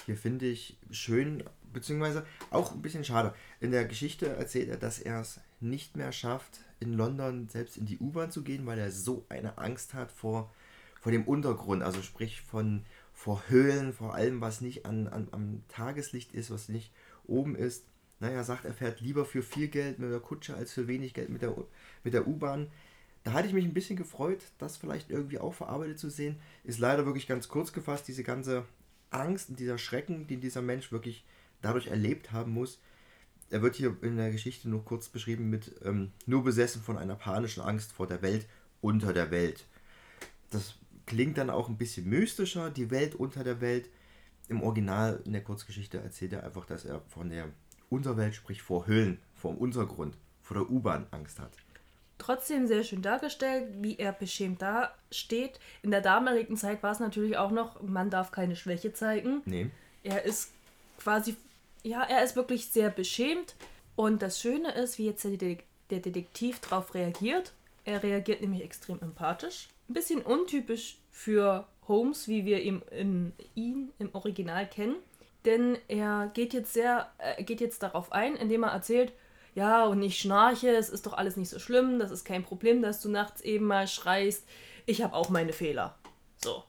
Hier 0.06 0.16
finde 0.16 0.46
ich 0.46 0.76
schön, 0.90 1.44
beziehungsweise 1.72 2.26
auch 2.50 2.72
ein 2.72 2.82
bisschen 2.82 3.04
schade. 3.04 3.34
In 3.60 3.70
der 3.70 3.84
Geschichte 3.84 4.28
erzählt 4.28 4.68
er, 4.68 4.76
dass 4.76 4.98
er 4.98 5.20
es 5.20 5.40
nicht 5.60 5.96
mehr 5.96 6.12
schafft, 6.12 6.60
in 6.80 6.92
London 6.92 7.48
selbst 7.48 7.76
in 7.76 7.86
die 7.86 7.98
U-Bahn 7.98 8.30
zu 8.30 8.42
gehen, 8.42 8.66
weil 8.66 8.78
er 8.78 8.90
so 8.90 9.24
eine 9.28 9.58
Angst 9.58 9.94
hat 9.94 10.10
vor, 10.10 10.52
vor 11.00 11.12
dem 11.12 11.24
Untergrund, 11.24 11.82
also 11.82 12.02
sprich 12.02 12.40
von 12.40 12.84
vor 13.12 13.44
Höhlen, 13.48 13.92
vor 13.92 14.14
allem, 14.14 14.40
was 14.40 14.60
nicht 14.60 14.84
an, 14.84 15.06
an, 15.06 15.28
am 15.30 15.62
Tageslicht 15.68 16.32
ist, 16.32 16.50
was 16.50 16.68
nicht 16.68 16.92
oben 17.24 17.54
ist. 17.54 17.86
Naja, 18.18 18.36
er 18.36 18.44
sagt, 18.44 18.64
er 18.64 18.74
fährt 18.74 19.00
lieber 19.00 19.24
für 19.24 19.42
viel 19.42 19.68
Geld 19.68 19.98
mit 19.98 20.10
der 20.10 20.20
Kutsche 20.20 20.54
als 20.54 20.72
für 20.72 20.88
wenig 20.88 21.14
Geld 21.14 21.28
mit 21.28 21.42
der, 21.42 21.54
mit 22.02 22.14
der 22.14 22.26
U-Bahn. 22.26 22.68
Da 23.24 23.32
hatte 23.32 23.46
ich 23.46 23.54
mich 23.54 23.64
ein 23.64 23.74
bisschen 23.74 23.96
gefreut, 23.96 24.40
das 24.58 24.76
vielleicht 24.76 25.10
irgendwie 25.10 25.38
auch 25.38 25.54
verarbeitet 25.54 25.98
zu 25.98 26.10
sehen. 26.10 26.40
Ist 26.64 26.80
leider 26.80 27.06
wirklich 27.06 27.28
ganz 27.28 27.48
kurz 27.48 27.72
gefasst, 27.72 28.08
diese 28.08 28.24
ganze 28.24 28.64
Angst 29.10 29.50
und 29.50 29.60
dieser 29.60 29.78
Schrecken, 29.78 30.26
den 30.26 30.40
dieser 30.40 30.62
Mensch 30.62 30.90
wirklich 30.90 31.24
dadurch 31.62 31.86
erlebt 31.86 32.32
haben 32.32 32.52
muss. 32.52 32.78
Er 33.50 33.62
wird 33.62 33.76
hier 33.76 33.96
in 34.02 34.16
der 34.16 34.30
Geschichte 34.30 34.68
nur 34.68 34.84
kurz 34.84 35.08
beschrieben 35.08 35.50
mit 35.50 35.74
ähm, 35.84 36.12
nur 36.26 36.42
besessen 36.42 36.82
von 36.82 36.98
einer 36.98 37.16
panischen 37.16 37.62
Angst 37.62 37.92
vor 37.92 38.06
der 38.06 38.22
Welt 38.22 38.46
unter 38.80 39.12
der 39.12 39.30
Welt. 39.30 39.64
Das 40.50 40.74
klingt 41.06 41.38
dann 41.38 41.50
auch 41.50 41.68
ein 41.68 41.76
bisschen 41.76 42.08
mystischer, 42.08 42.70
die 42.70 42.90
Welt 42.90 43.14
unter 43.14 43.44
der 43.44 43.60
Welt. 43.60 43.88
Im 44.48 44.62
Original 44.62 45.20
in 45.24 45.32
der 45.32 45.42
Kurzgeschichte 45.42 45.98
erzählt 45.98 46.32
er 46.32 46.44
einfach, 46.44 46.66
dass 46.66 46.84
er 46.84 47.00
von 47.08 47.30
der 47.30 47.48
Unterwelt, 47.90 48.34
sprich 48.34 48.62
vor 48.62 48.86
Höhlen, 48.86 49.18
vom 49.34 49.56
Untergrund, 49.56 50.16
vor 50.42 50.56
der 50.56 50.70
U-Bahn 50.70 51.06
Angst 51.10 51.38
hat. 51.38 51.52
trotzdem 52.18 52.66
sehr 52.66 52.84
schön 52.84 53.02
dargestellt, 53.02 53.68
wie 53.80 53.98
er 53.98 54.12
beschämt 54.12 54.62
da 54.62 54.94
steht. 55.10 55.58
In 55.82 55.90
der 55.90 56.00
damaligen 56.00 56.56
Zeit 56.56 56.82
war 56.82 56.92
es 56.92 57.00
natürlich 57.00 57.36
auch 57.36 57.50
noch, 57.50 57.82
man 57.82 58.10
darf 58.10 58.30
keine 58.30 58.56
Schwäche 58.56 58.92
zeigen. 58.92 59.42
Nee. 59.44 59.70
Er 60.04 60.24
ist 60.24 60.52
quasi, 60.98 61.36
ja, 61.82 62.02
er 62.02 62.22
ist 62.22 62.36
wirklich 62.36 62.66
sehr 62.70 62.90
beschämt. 62.90 63.54
Und 63.94 64.22
das 64.22 64.40
Schöne 64.40 64.72
ist, 64.72 64.98
wie 64.98 65.06
jetzt 65.06 65.24
der, 65.24 65.32
Detek- 65.32 65.64
der 65.90 66.00
Detektiv 66.00 66.60
darauf 66.60 66.94
reagiert. 66.94 67.52
Er 67.84 68.02
reagiert 68.02 68.40
nämlich 68.40 68.62
extrem 68.62 69.00
empathisch. 69.00 69.68
Ein 69.88 69.94
bisschen 69.94 70.22
untypisch 70.22 70.98
für 71.10 71.66
Holmes, 71.88 72.28
wie 72.28 72.44
wir 72.44 72.62
ihn, 72.62 72.82
in, 72.90 73.32
ihn 73.54 73.92
im 73.98 74.14
Original 74.14 74.66
kennen. 74.66 74.96
Denn 75.44 75.76
er 75.88 76.30
geht 76.32 76.54
jetzt 76.54 76.72
sehr, 76.72 77.10
er 77.18 77.42
geht 77.42 77.60
jetzt 77.60 77.82
darauf 77.82 78.12
ein, 78.12 78.36
indem 78.36 78.62
er 78.62 78.70
erzählt, 78.70 79.12
ja, 79.54 79.84
und 79.84 80.00
ich 80.00 80.18
schnarche, 80.18 80.68
es 80.68 80.88
ist 80.88 81.04
doch 81.04 81.12
alles 81.12 81.36
nicht 81.36 81.50
so 81.50 81.58
schlimm, 81.58 81.98
das 81.98 82.10
ist 82.10 82.24
kein 82.24 82.44
Problem, 82.44 82.80
dass 82.80 83.02
du 83.02 83.10
nachts 83.10 83.42
eben 83.42 83.66
mal 83.66 83.86
schreist. 83.86 84.46
Ich 84.86 85.02
habe 85.02 85.14
auch 85.14 85.28
meine 85.28 85.52
Fehler. 85.52 85.98
So. 86.42 86.62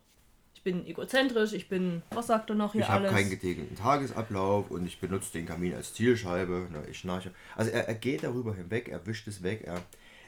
Ich 0.65 0.71
bin 0.71 0.87
egozentrisch, 0.87 1.51
ich 1.51 1.67
bin, 1.67 2.03
was 2.11 2.27
sagt 2.27 2.49
er 2.49 2.55
noch 2.55 2.71
hier 2.71 2.83
Ich 2.83 2.87
habe 2.87 3.01
alles? 3.01 3.11
keinen 3.11 3.29
getegelten 3.29 3.75
Tagesablauf 3.75 4.71
und 4.71 4.85
ich 4.85 5.01
benutze 5.01 5.33
den 5.33 5.45
Kamin 5.45 5.73
als 5.73 5.93
Zielscheibe. 5.93 6.69
Ne, 6.71 6.85
ich 6.89 6.99
schnarche. 6.99 7.31
Also 7.57 7.69
er, 7.69 7.89
er 7.89 7.95
geht 7.95 8.23
darüber 8.23 8.55
hinweg, 8.55 8.87
er 8.87 9.05
wischt 9.05 9.27
es 9.27 9.43
weg, 9.43 9.63
er, 9.65 9.81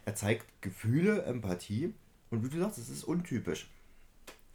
er 0.03 0.15
zeigt 0.15 0.45
Gefühle, 0.61 1.23
Empathie. 1.23 1.93
Und 2.31 2.43
wie 2.43 2.49
du 2.49 2.59
sagst, 2.59 2.79
es 2.79 2.89
ist 2.89 3.05
untypisch. 3.05 3.69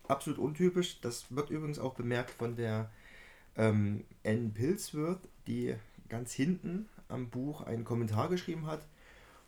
Absolut 0.06 0.38
untypisch. 0.38 1.00
Das 1.00 1.34
wird 1.34 1.48
übrigens 1.48 1.78
auch 1.78 1.94
bemerkt 1.94 2.32
von 2.32 2.56
der 2.56 2.90
ähm, 3.56 4.04
Anne 4.22 4.50
Pilsworth, 4.50 5.26
die 5.46 5.76
ganz 6.10 6.34
hinten 6.34 6.90
am 7.08 7.30
Buch 7.30 7.62
einen 7.62 7.84
Kommentar 7.84 8.28
geschrieben 8.28 8.66
hat, 8.66 8.86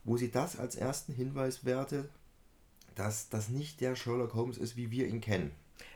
wo 0.04 0.16
sie 0.16 0.30
das 0.30 0.58
als 0.58 0.76
ersten 0.76 1.12
Hinweis 1.12 1.66
wertet, 1.66 2.08
dass 2.94 3.28
das 3.28 3.50
nicht 3.50 3.82
der 3.82 3.96
Sherlock 3.96 4.32
Holmes 4.32 4.56
ist, 4.56 4.78
wie 4.78 4.90
wir 4.90 5.06
ihn 5.08 5.20
kennen. 5.20 5.50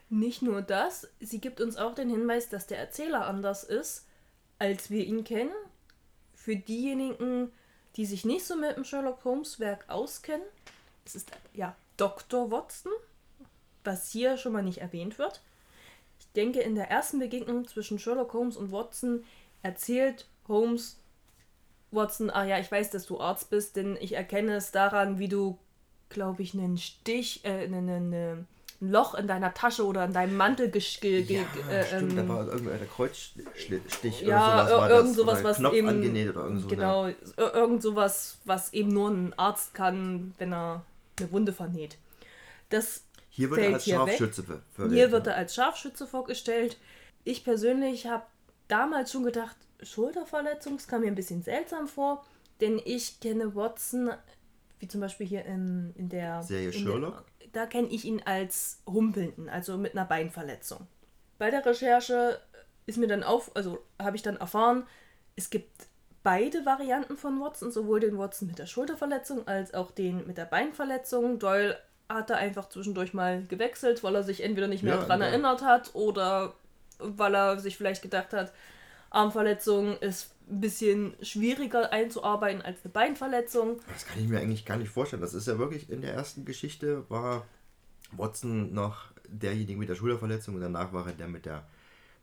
Nicht 0.09 0.43
nur 0.43 0.63
das, 0.63 1.09
sie 1.21 1.41
gibt 1.41 1.61
uns 1.61 1.77
auch 1.77 1.95
den 1.95 2.09
Hinweis, 2.09 2.49
dass 2.49 2.67
der 2.67 2.79
Erzähler 2.79 3.27
anders 3.27 3.65
ist, 3.65 4.07
als 4.59 4.91
wir 4.91 5.05
ihn 5.05 5.25
kennen. 5.25 5.53
Für 6.35 6.57
diejenigen, 6.57 7.51
die 7.97 8.07
sich 8.07 8.25
nicht 8.25 8.47
so 8.47 8.57
mit 8.57 8.77
dem 8.77 8.85
Sherlock 8.85 9.25
Holmes 9.25 9.59
Werk 9.59 9.85
auskennen, 9.89 10.47
es 11.05 11.17
ist 11.17 11.31
ja 11.55 11.75
Dr. 11.97 12.51
Watson, 12.51 12.93
was 13.85 14.11
hier 14.11 14.37
schon 14.37 14.53
mal 14.53 14.63
nicht 14.63 14.79
erwähnt 14.79 15.19
wird. 15.19 15.41
Ich 16.21 16.27
denke, 16.33 16.61
in 16.61 16.75
der 16.75 16.91
ersten 16.91 17.19
Begegnung 17.19 17.67
zwischen 17.67 17.99
Sherlock 17.99 18.33
Holmes 18.33 18.57
und 18.57 18.71
Watson 18.71 19.25
erzählt 19.63 20.27
Holmes 20.47 20.99
Watson, 21.91 22.31
ah 22.31 22.45
ja, 22.45 22.59
ich 22.59 22.71
weiß, 22.71 22.91
dass 22.91 23.07
du 23.07 23.21
Arzt 23.21 23.51
bist, 23.51 23.77
denn 23.77 23.97
ich 24.01 24.13
erkenne 24.13 24.57
es 24.57 24.71
daran, 24.71 25.19
wie 25.19 25.29
du, 25.29 25.59
glaube 26.09 26.43
ich, 26.43 26.55
einen 26.55 26.79
Stich, 26.79 27.45
äh, 27.45 27.65
einen, 27.65 27.89
einen, 27.89 28.49
ein 28.81 28.91
Loch 28.91 29.15
in 29.15 29.27
deiner 29.27 29.55
Tasche 29.55 29.85
oder 29.87 30.05
in 30.05 30.13
deinem 30.13 30.37
Mantel 30.37 30.71
gesch 30.71 31.01
ge 31.01 31.23
ge 31.23 31.45
äh, 31.71 31.85
stimmt, 31.85 32.17
da 32.17 32.21
ähm, 32.23 32.29
war 32.29 32.47
irgendein 32.47 32.89
Kreuzstich 32.91 34.21
ja, 34.23 34.65
oder 34.67 34.67
sowas 34.67 34.71
war 34.81 34.89
ir- 34.91 34.95
irgend 34.97 35.09
das. 35.11 35.17
sowas, 35.17 35.45
was 35.45 35.57
Knopf 35.59 35.75
eben 35.75 35.89
angenäht 35.89 36.29
oder 36.31 36.43
irgend 36.45 36.61
so 36.61 36.69
eine- 36.69 36.77
genau, 36.77 37.07
ir- 37.07 37.55
irgend 37.55 37.83
sowas, 37.83 38.39
was 38.45 38.73
eben 38.73 38.89
nur 38.91 39.11
ein 39.11 39.35
Arzt 39.39 39.75
kann, 39.75 40.35
wenn 40.39 40.53
er 40.53 40.85
eine 41.19 41.33
Wunde 41.33 41.53
vernäht. 41.53 41.99
Das 42.69 43.05
Hier 43.31 43.51
wird 43.51 43.61
er 43.61 43.75
als 43.75 43.85
hier. 43.85 43.95
Scharfschütze 43.97 44.43
ver- 44.43 44.61
verwendet. 44.75 44.99
Hier 44.99 45.13
wird 45.13 45.27
er 45.27 45.37
als 45.37 45.55
Scharfschütze 45.55 46.07
vorgestellt. 46.07 46.77
Ich 47.25 47.45
persönlich 47.45 48.07
habe 48.07 48.25
damals 48.69 49.11
schon 49.13 49.25
gedacht, 49.25 49.57
Schulterverletzung, 49.83 50.77
das 50.77 50.87
kam 50.89 51.01
mir 51.03 51.07
ein 51.09 51.15
bisschen 51.15 51.43
seltsam 51.43 51.89
vor, 51.89 52.25
denn 52.61 52.81
ich 52.85 53.21
kenne 53.21 53.55
Watson, 53.55 54.11
wie 54.79 54.89
zum 54.89 55.01
Beispiel 55.01 55.27
hier 55.27 55.45
in, 55.45 55.93
in 55.97 56.09
der 56.09 56.43
Serie 56.43 56.67
in 56.71 56.73
Sherlock? 56.73 57.13
Der, 57.15 57.25
da 57.57 57.67
kenne 57.67 57.89
ich 57.89 58.05
ihn 58.05 58.23
als 58.25 58.83
Humpelnden, 58.87 59.49
also 59.49 59.79
mit 59.79 59.93
einer 59.93 60.05
Beinverletzung. 60.05 60.87
Bei 61.39 61.51
der 61.51 61.65
Recherche 61.65 62.39
ist 62.85 62.99
mir 62.99 63.09
dann 63.09 63.23
auf, 63.23 63.51
also 63.57 63.79
habe 64.01 64.17
ich 64.17 64.23
dann 64.23 64.37
erfahren, 64.37 64.87
es 65.37 65.49
gibt 65.49 65.71
beide 66.23 66.67
Varianten 66.67 67.17
von 67.17 67.41
Watson, 67.41 67.71
sowohl 67.71 68.01
den 68.01 68.19
Watson 68.19 68.49
mit 68.49 68.59
der 68.59 68.67
Schulterverletzung 68.67 69.49
als 69.49 69.73
auch 69.75 69.91
den 69.91 70.27
mit 70.27 70.37
der 70.39 70.45
Beinverletzung. 70.45 71.39
Doyle 71.39 71.79
hat 72.09 72.31
da 72.31 72.35
einfach 72.35 72.69
zwischendurch 72.69 73.15
mal 73.15 73.45
gewechselt, 73.47 74.05
weil 74.05 74.15
er 74.15 74.23
sich 74.23 74.43
entweder 74.43 74.69
nicht 74.69 74.83
mehr 74.83 74.97
Ja, 74.97 75.05
dran 75.05 75.21
ja. 75.21 75.29
erinnert 75.29 75.63
hat 75.63 75.95
oder 75.95 76.55
weil 76.99 77.35
er 77.35 77.59
sich 77.59 77.77
vielleicht 77.77 78.03
gedacht 78.03 78.33
hat, 78.33 78.53
Armverletzung 79.11 79.99
ist 79.99 80.35
ein 80.49 80.61
bisschen 80.61 81.15
schwieriger 81.23 81.93
einzuarbeiten 81.93 82.63
als 82.63 82.79
eine 82.85 82.93
Beinverletzung. 82.93 83.81
Das 83.93 84.07
kann 84.07 84.21
ich 84.23 84.29
mir 84.29 84.39
eigentlich 84.39 84.65
gar 84.65 84.77
nicht 84.77 84.91
vorstellen. 84.91 85.23
Das 85.23 85.35
ist 85.35 85.49
ja 85.49 85.59
wirklich 85.59 85.91
in 85.91 86.03
der 86.03 86.15
ersten 86.15 86.45
Geschichte 86.45 87.05
war 87.11 87.45
Watson 88.13 88.73
noch 88.73 89.07
derjenige 89.29 89.79
mit 89.79 89.89
der 89.89 89.97
Schulterverletzung 89.97 90.55
und 90.55 90.61
danach 90.61 90.93
war 90.93 91.07
er 91.07 91.13
der 91.15 91.27
mit 91.27 91.47
der 91.47 91.67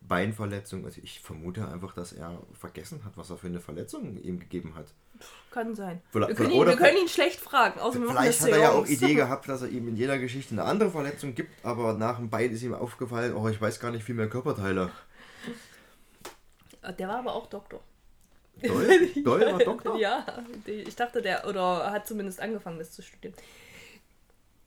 Beinverletzung. 0.01 0.85
Also 0.85 1.01
ich 1.03 1.19
vermute 1.19 1.67
einfach, 1.67 1.93
dass 1.93 2.13
er 2.13 2.41
vergessen 2.57 3.03
hat, 3.03 3.17
was 3.17 3.29
er 3.29 3.37
für 3.37 3.47
eine 3.47 3.59
Verletzung 3.59 4.17
ihm 4.21 4.39
gegeben 4.39 4.75
hat. 4.75 4.87
Kann 5.51 5.75
sein. 5.75 6.01
Vielleicht- 6.11 6.29
wir, 6.29 6.35
können 6.35 6.51
ihn, 6.51 6.65
wir 6.65 6.75
können 6.77 6.97
ihn 6.97 7.07
schlecht 7.09 7.39
fragen. 7.41 7.79
Außer 7.79 7.99
Vielleicht 8.01 8.41
hat 8.41 8.49
er 8.49 8.57
ja 8.57 8.71
auch. 8.71 8.85
Idee 8.85 9.13
gehabt, 9.15 9.47
dass 9.49 9.61
er 9.61 9.69
ihm 9.69 9.87
in 9.89 9.95
jeder 9.97 10.17
Geschichte 10.17 10.53
eine 10.53 10.63
andere 10.63 10.91
Verletzung 10.91 11.35
gibt, 11.35 11.51
aber 11.65 11.93
nach 11.93 12.17
dem 12.17 12.29
Bein 12.29 12.51
ist 12.51 12.63
ihm 12.63 12.73
aufgefallen, 12.73 13.33
oh, 13.35 13.47
ich 13.49 13.59
weiß 13.61 13.79
gar 13.81 13.91
nicht 13.91 14.03
viel 14.05 14.15
mehr 14.15 14.29
Körperteile. 14.29 14.91
Der 16.97 17.07
war 17.07 17.19
aber 17.19 17.33
auch 17.33 17.47
Doktor. 17.47 17.81
Doll, 18.61 19.07
Doll 19.23 19.41
war 19.51 19.59
Doktor? 19.59 19.97
Ja, 19.97 20.25
ich 20.65 20.95
dachte, 20.95 21.21
der 21.21 21.47
oder 21.47 21.91
hat 21.91 22.07
zumindest 22.07 22.39
angefangen, 22.39 22.79
das 22.79 22.91
zu 22.91 23.01
studieren. 23.01 23.33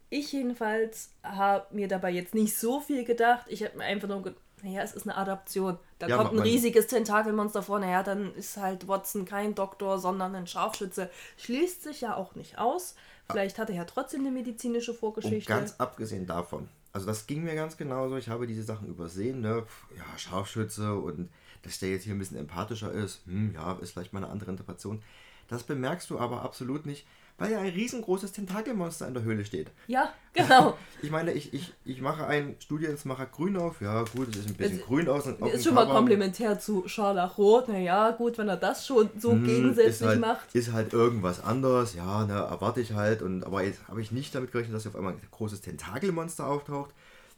Ich 0.08 0.32
jedenfalls 0.32 1.10
habe 1.22 1.66
mir 1.74 1.88
dabei 1.88 2.10
jetzt 2.10 2.34
nicht 2.34 2.56
so 2.56 2.80
viel 2.80 3.04
gedacht. 3.04 3.46
Ich 3.48 3.62
habe 3.64 3.76
mir 3.78 3.84
einfach 3.84 4.08
nur 4.08 4.22
gedacht, 4.22 4.40
naja, 4.62 4.82
es 4.82 4.94
ist 4.94 5.02
eine 5.06 5.16
Adaption. 5.16 5.78
Da 5.98 6.06
Ja, 6.08 6.16
kommt 6.16 6.32
ein 6.32 6.38
riesiges 6.38 6.86
Tentakelmonster 6.86 7.62
vor. 7.62 7.78
Naja, 7.78 8.02
dann 8.02 8.34
ist 8.34 8.56
halt 8.56 8.88
Watson 8.88 9.24
kein 9.24 9.54
Doktor, 9.54 9.98
sondern 9.98 10.34
ein 10.34 10.46
Scharfschütze. 10.46 11.10
Schließt 11.36 11.82
sich 11.82 12.00
ja 12.02 12.16
auch 12.16 12.34
nicht 12.34 12.58
aus. 12.58 12.94
Vielleicht 13.30 13.58
hat 13.58 13.68
er 13.70 13.76
ja 13.76 13.84
trotzdem 13.84 14.20
eine 14.20 14.30
medizinische 14.30 14.92
Und 14.92 14.98
Vorgeschichte. 14.98 15.48
ganz 15.48 15.74
abgesehen 15.78 16.26
davon, 16.26 16.68
Also 16.92 17.06
das 17.06 17.26
ging 17.26 17.42
mir 17.42 17.54
ganz 17.56 17.76
genauso. 17.76 18.16
Ich 18.16 18.28
habe 18.28 18.46
diese 18.46 18.62
Sachen 18.62 18.86
übersehen, 18.88 19.40
ne? 19.40 19.64
Ja, 19.96 20.18
Scharfschütze 20.18 20.94
und 20.94 21.28
dass 21.62 21.78
der 21.78 21.90
jetzt 21.90 22.04
hier 22.04 22.14
ein 22.14 22.18
bisschen 22.18 22.38
empathischer 22.38 22.92
ist, 22.92 23.20
hm, 23.26 23.52
ja, 23.54 23.72
ist 23.80 23.92
vielleicht 23.92 24.12
mal 24.12 24.22
eine 24.22 24.32
andere 24.32 24.50
Interpretation. 24.50 25.02
Das 25.48 25.62
bemerkst 25.62 26.10
du 26.10 26.18
aber 26.18 26.42
absolut 26.42 26.86
nicht, 26.86 27.06
weil 27.38 27.52
ja 27.52 27.60
ein 27.60 27.68
riesengroßes 27.72 28.32
Tentakelmonster 28.32 29.06
in 29.06 29.14
der 29.14 29.22
Höhle 29.22 29.44
steht. 29.44 29.70
Ja, 29.86 30.12
genau. 30.32 30.76
Ich 31.02 31.10
meine, 31.10 31.32
ich, 31.34 31.52
ich, 31.54 31.72
ich 31.84 32.00
mache 32.00 32.26
ein 32.26 32.56
Studiensmacher 32.58 33.26
grün 33.26 33.56
auf. 33.58 33.80
Ja, 33.82 34.02
gut, 34.04 34.28
es 34.30 34.38
ist 34.38 34.48
ein 34.48 34.54
bisschen 34.54 34.78
Es- 34.80 34.84
grün 34.86 35.08
aus. 35.08 35.26
auf 35.28 35.52
Ist 35.52 35.62
schon 35.64 35.74
mal 35.74 35.86
komplementär 35.86 36.58
zu 36.58 36.88
Scharlachrot. 36.88 37.68
Naja, 37.68 38.10
gut, 38.12 38.38
wenn 38.38 38.48
er 38.48 38.56
das 38.56 38.86
schon 38.86 39.10
so 39.18 39.32
Hm, 39.32 39.44
gegensätzlich 39.44 40.08
halt, 40.08 40.20
macht. 40.20 40.54
Ist 40.54 40.72
halt 40.72 40.92
irgendwas 40.94 41.44
anderes, 41.44 41.94
ja, 41.94 42.24
ne, 42.24 42.32
erwarte 42.32 42.80
ich 42.80 42.92
halt. 42.94 43.20
Und, 43.22 43.44
aber 43.44 43.62
jetzt 43.62 43.86
habe 43.88 44.00
ich 44.00 44.10
nicht 44.10 44.34
damit 44.34 44.50
gerechnet, 44.52 44.74
dass 44.74 44.82
hier 44.82 44.90
auf 44.92 44.96
einmal 44.96 45.12
ein 45.12 45.20
großes 45.30 45.60
Tentakelmonster 45.60 46.46
auftaucht. 46.46 46.92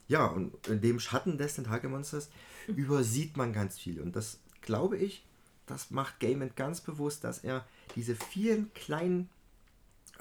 Ja, 0.06 0.26
und 0.26 0.66
in 0.68 0.80
dem 0.80 1.00
Schatten 1.00 1.36
des 1.36 1.56
Tentakelmonsters 1.56 2.30
übersieht 2.68 3.36
man 3.36 3.52
ganz 3.52 3.78
viel. 3.78 4.00
Und 4.00 4.16
das 4.16 4.40
glaube 4.60 4.96
ich, 4.96 5.24
das 5.66 5.90
macht 5.90 6.20
Gaiman 6.20 6.50
ganz 6.56 6.80
bewusst, 6.80 7.24
dass 7.24 7.38
er 7.38 7.66
diese 7.94 8.14
vielen 8.14 8.72
kleinen 8.74 9.28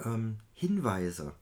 ähm, 0.04 0.38
Hinweise, 0.54 1.34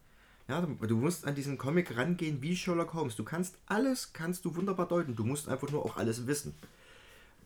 ja, 0.47 0.61
du, 0.61 0.97
musst 0.97 1.25
an 1.25 1.33
diesen 1.33 1.57
Comic 1.57 1.97
rangehen 1.97 2.41
wie 2.43 2.55
Sherlock 2.55 2.93
Holmes. 2.93 3.15
Du 3.15 3.23
kannst 3.23 3.57
alles, 3.65 4.13
kannst 4.13 4.45
du 4.45 4.55
wunderbar 4.55 4.87
deuten. 4.87 5.15
Du 5.15 5.23
musst 5.23 5.49
einfach 5.49 5.71
nur 5.71 5.83
auch 5.83 5.97
alles 5.97 6.27
wissen 6.27 6.53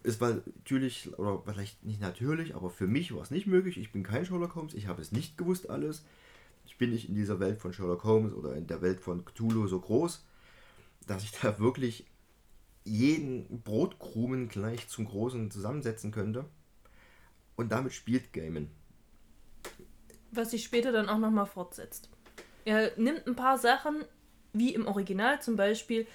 es 0.03 0.21
war 0.21 0.29
natürlich, 0.29 1.17
oder 1.17 1.41
vielleicht 1.43 1.83
nicht 1.83 2.01
natürlich, 2.01 2.55
aber 2.55 2.69
für 2.69 2.87
mich 2.87 3.13
war 3.13 3.21
es 3.21 3.31
nicht 3.31 3.47
möglich. 3.47 3.77
Ich 3.77 3.91
bin 3.91 4.03
kein 4.03 4.25
Sherlock 4.25 4.55
Holmes, 4.55 4.73
ich 4.73 4.87
habe 4.87 5.01
es 5.01 5.11
nicht 5.11 5.37
gewusst 5.37 5.69
alles. 5.69 6.03
Ich 6.65 6.77
bin 6.77 6.91
nicht 6.91 7.09
in 7.09 7.15
dieser 7.15 7.39
Welt 7.39 7.59
von 7.59 7.73
Sherlock 7.73 8.03
Holmes 8.03 8.33
oder 8.33 8.55
in 8.55 8.67
der 8.67 8.81
Welt 8.81 9.01
von 9.01 9.25
Cthulhu 9.25 9.67
so 9.67 9.79
groß, 9.79 10.23
dass 11.07 11.23
ich 11.23 11.31
da 11.31 11.59
wirklich 11.59 12.05
jeden 12.83 13.61
Brotkrumen 13.61 14.49
gleich 14.49 14.87
zum 14.87 15.05
Großen 15.05 15.51
zusammensetzen 15.51 16.11
könnte. 16.11 16.45
Und 17.55 17.71
damit 17.71 17.93
spielt 17.93 18.33
Gaiman. 18.33 18.69
was 20.31 20.51
sich 20.51 20.63
später 20.63 20.91
dann 20.91 21.09
auch 21.09 21.17
nochmal 21.17 21.45
fortsetzt. 21.47 22.09
Er 22.65 22.91
nimmt 22.97 23.25
ein 23.27 23.35
paar 23.35 23.57
Sachen, 23.57 24.05
wie 24.53 24.73
im 24.73 24.87
Original 24.87 25.41
zum 25.41 25.55
Beispiel, 25.55 26.07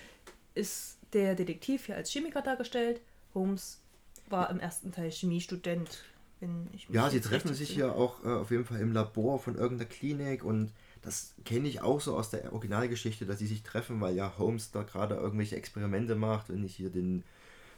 ist 0.55 0.99
der 1.13 1.35
Detektiv 1.35 1.87
hier 1.87 1.97
als 1.97 2.11
Chemiker 2.11 2.43
dargestellt. 2.43 3.01
Holmes 3.35 3.81
war 4.29 4.51
im 4.51 4.61
ersten 4.61 4.93
Teil 4.93 5.11
Chemiestudent. 5.11 6.05
Wenn 6.41 6.69
ich 6.73 6.89
mich 6.89 6.95
Ja, 6.97 7.11
sie 7.11 7.21
treffen 7.21 7.55
sich 7.55 7.71
hier 7.71 7.95
auch 7.95 8.25
äh, 8.25 8.29
auf 8.29 8.51
jeden 8.51 8.65
Fall 8.65 8.81
im 8.81 8.93
Labor 8.93 9.39
von 9.39 9.57
irgendeiner 9.57 9.89
Klinik 9.89 10.45
und 10.45 10.73
das 11.05 11.35
kenne 11.45 11.69
ich 11.69 11.83
auch 11.83 12.01
so 12.01 12.17
aus 12.17 12.31
der 12.31 12.53
Originalgeschichte, 12.53 13.27
dass 13.27 13.39
sie 13.39 13.47
sich 13.47 13.63
treffen, 13.63 14.01
weil 14.01 14.17
ja 14.17 14.33
Holmes 14.39 14.71
da 14.71 14.83
gerade 14.83 15.17
irgendwelche 15.17 15.57
Experimente 15.57 16.15
macht, 16.15 16.49
wenn 16.49 16.65
ich 16.65 16.75
hier 16.75 16.89
den, 16.89 17.23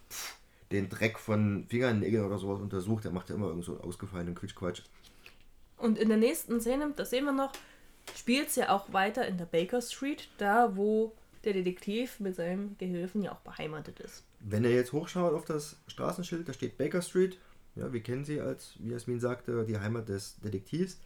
pff, 0.08 0.36
den 0.70 0.88
Dreck 0.88 1.18
von 1.18 1.66
Fingernägeln 1.68 2.24
oder 2.24 2.38
sowas 2.38 2.60
untersucht, 2.60 3.04
der 3.04 3.10
macht 3.10 3.28
ja 3.28 3.34
immer 3.34 3.48
irgend 3.48 3.64
so 3.64 3.72
einen 3.72 3.80
ausgefallenen 3.80 4.36
Quitschquatsch. 4.36 4.82
Und 5.76 5.98
in 5.98 6.08
der 6.08 6.18
nächsten 6.18 6.60
Szene, 6.60 6.92
das 6.94 7.10
sehen 7.10 7.24
wir 7.24 7.32
noch, 7.32 7.52
spielt 8.16 8.48
es 8.48 8.56
ja 8.56 8.70
auch 8.70 8.92
weiter 8.92 9.26
in 9.26 9.38
der 9.38 9.46
Baker 9.46 9.82
Street, 9.82 10.28
da 10.38 10.76
wo 10.76 11.12
der 11.44 11.52
Detektiv 11.52 12.20
mit 12.20 12.36
seinem 12.36 12.78
Gehilfen 12.78 13.22
ja 13.22 13.32
auch 13.32 13.40
beheimatet 13.40 14.00
ist. 14.00 14.24
Wenn 14.40 14.64
ihr 14.64 14.70
jetzt 14.70 14.92
hochschaut 14.92 15.34
auf 15.34 15.44
das 15.44 15.76
Straßenschild, 15.88 16.48
da 16.48 16.52
steht 16.52 16.78
Baker 16.78 17.02
Street. 17.02 17.38
Ja, 17.74 17.92
wir 17.92 18.00
kennen 18.00 18.24
sie 18.24 18.40
als, 18.40 18.74
wie 18.78 18.92
Jasmin 18.92 19.20
sagte, 19.20 19.64
die 19.64 19.78
Heimat 19.78 20.08
des 20.08 20.38
Detektivs. 20.40 20.98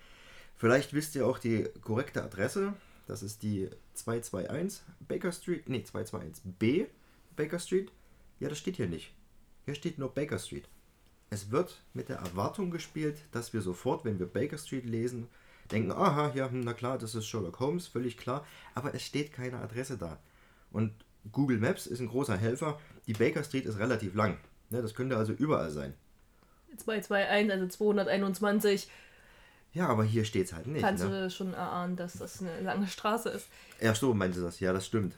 Vielleicht 0.60 0.92
wisst 0.92 1.14
ihr 1.14 1.26
auch 1.26 1.38
die 1.38 1.64
korrekte 1.80 2.22
Adresse. 2.22 2.74
Das 3.06 3.22
ist 3.22 3.42
die 3.42 3.70
221 3.94 4.82
Baker 5.08 5.32
Street. 5.32 5.66
Nee, 5.70 5.86
221b 5.90 6.86
Baker 7.34 7.58
Street. 7.58 7.90
Ja, 8.40 8.50
das 8.50 8.58
steht 8.58 8.76
hier 8.76 8.86
nicht. 8.86 9.14
Hier 9.64 9.74
steht 9.74 9.98
nur 9.98 10.12
Baker 10.12 10.38
Street. 10.38 10.68
Es 11.30 11.50
wird 11.50 11.80
mit 11.94 12.10
der 12.10 12.18
Erwartung 12.18 12.70
gespielt, 12.70 13.16
dass 13.32 13.54
wir 13.54 13.62
sofort, 13.62 14.04
wenn 14.04 14.18
wir 14.18 14.26
Baker 14.26 14.58
Street 14.58 14.84
lesen, 14.84 15.28
denken, 15.70 15.92
aha, 15.92 16.30
ja, 16.34 16.50
hm, 16.50 16.60
na 16.60 16.74
klar, 16.74 16.98
das 16.98 17.14
ist 17.14 17.26
Sherlock 17.26 17.58
Holmes, 17.58 17.86
völlig 17.86 18.18
klar. 18.18 18.46
Aber 18.74 18.94
es 18.94 19.02
steht 19.02 19.32
keine 19.32 19.60
Adresse 19.60 19.96
da. 19.96 20.18
Und 20.72 20.92
Google 21.32 21.58
Maps 21.58 21.86
ist 21.86 22.00
ein 22.00 22.08
großer 22.08 22.36
Helfer. 22.36 22.78
Die 23.06 23.14
Baker 23.14 23.44
Street 23.44 23.64
ist 23.64 23.78
relativ 23.78 24.14
lang. 24.14 24.36
Ne, 24.68 24.82
das 24.82 24.94
könnte 24.94 25.16
also 25.16 25.32
überall 25.32 25.70
sein. 25.70 25.94
221, 26.76 27.50
also 27.50 27.66
221, 27.66 28.90
Ja, 29.72 29.86
aber 29.88 30.02
hier 30.04 30.24
steht 30.24 30.46
es 30.46 30.52
halt 30.52 30.66
nicht. 30.66 30.82
kannst 30.82 31.04
Ne? 31.04 31.10
du 31.10 31.30
schon 31.30 31.54
erahnen, 31.54 31.96
dass 31.96 32.14
das 32.14 32.40
eine 32.40 32.60
lange 32.60 32.88
Straße 32.88 33.28
ist. 33.28 33.46
Ja, 33.80 33.94
so 33.94 34.12
meinte 34.14 34.38
sie 34.38 34.44
das. 34.44 34.58
Ja, 34.60 34.72
das 34.72 34.86
stimmt. 34.86 35.14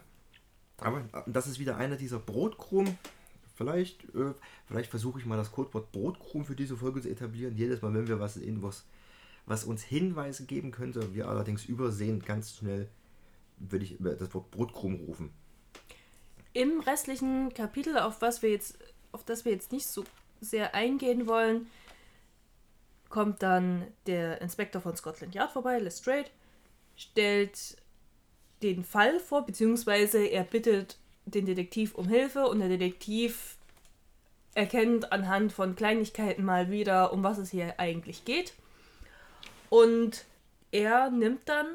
Aber 0.79 1.03
das 1.27 1.47
ist 1.47 1.59
wieder 1.59 1.77
einer 1.77 1.97
dieser 1.97 2.19
Brotkrumen. 2.19 2.99
Vielleicht, 3.55 4.05
äh, 4.15 4.35
vielleicht 4.67 4.91
versuche 4.91 5.21
ich 5.21 5.27
mal 5.27 5.37
das 5.37 5.53
Codewort 5.53 5.93
Brotkrumen 5.93 6.47
für 6.47 6.57
diese 6.57 6.77
Folge 6.77 7.01
zu 7.01 7.09
etablieren. 7.09 7.57
Jedes 7.57 7.81
Mal, 7.83 7.95
wenn 7.95 8.09
wir 8.09 8.19
was 8.21 8.35
sehen, 8.35 8.63
was, 8.63 8.85
was 9.47 9.65
uns 9.65 9.83
Hinweise 9.83 10.45
geben 10.45 10.71
könnte, 10.71 11.15
wir 11.15 11.29
allerdings 11.29 11.65
übersehen, 11.65 12.21
ganz 12.25 12.57
schnell 12.57 12.89
würde 13.59 13.85
ich 13.85 13.97
das 14.01 14.35
Wort 14.35 14.51
Brotkrumen 14.51 15.01
rufen. 15.05 15.31
Im 16.53 16.81
restlichen 16.81 17.55
Kapitel, 17.55 17.97
auf 17.99 18.21
was 18.21 18.43
wir 18.43 18.51
jetzt, 18.51 18.77
auf 19.13 19.25
das 19.25 19.45
wir 19.45 19.53
jetzt 19.53 19.73
nicht 19.73 19.87
so 19.87 20.05
sehr 20.41 20.75
eingehen 20.75 21.27
wollen, 21.27 21.67
kommt 23.13 23.43
dann 23.43 23.87
der 24.07 24.41
Inspektor 24.41 24.81
von 24.81 24.97
Scotland 24.97 25.35
Yard 25.35 25.53
vorbei, 25.53 25.79
Lestrade, 25.79 26.31
stellt 26.97 27.77
den 28.63 28.83
Fall 28.85 29.21
vor, 29.21 29.45
beziehungsweise 29.45 30.25
er 30.25 30.45
bittet 30.45 30.97
den 31.27 31.47
Detektiv 31.47 31.95
um 31.95 32.09
Hilfe 32.09 32.47
und 32.47 32.59
der 32.61 32.69
Detektiv 32.69 33.59
erkennt 34.55 35.13
anhand 35.13 35.53
von 35.53 35.77
Kleinigkeiten 35.77 36.43
mal 36.43 36.71
wieder, 36.71 37.13
um 37.13 37.23
was 37.23 37.39
es 37.39 37.51
hier 37.51 37.79
eigentlich 37.79 38.25
geht. 38.25 38.55
Und 39.69 40.25
er 40.71 41.11
nimmt 41.11 41.49
dann 41.49 41.67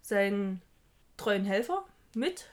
seinen 0.00 0.62
treuen 1.16 1.44
Helfer 1.44 1.84
mit 2.14 2.46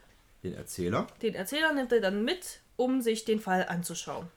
Den 0.43 0.55
Erzähler. 0.55 1.05
den 1.21 1.35
Erzähler 1.35 1.73
nimmt 1.73 1.91
er 1.91 2.01
dann 2.01 2.25
mit, 2.25 2.61
um 2.75 3.01
sich 3.01 3.23
den 3.23 3.39
Fall 3.39 3.67
anzuschauen. 3.67 4.27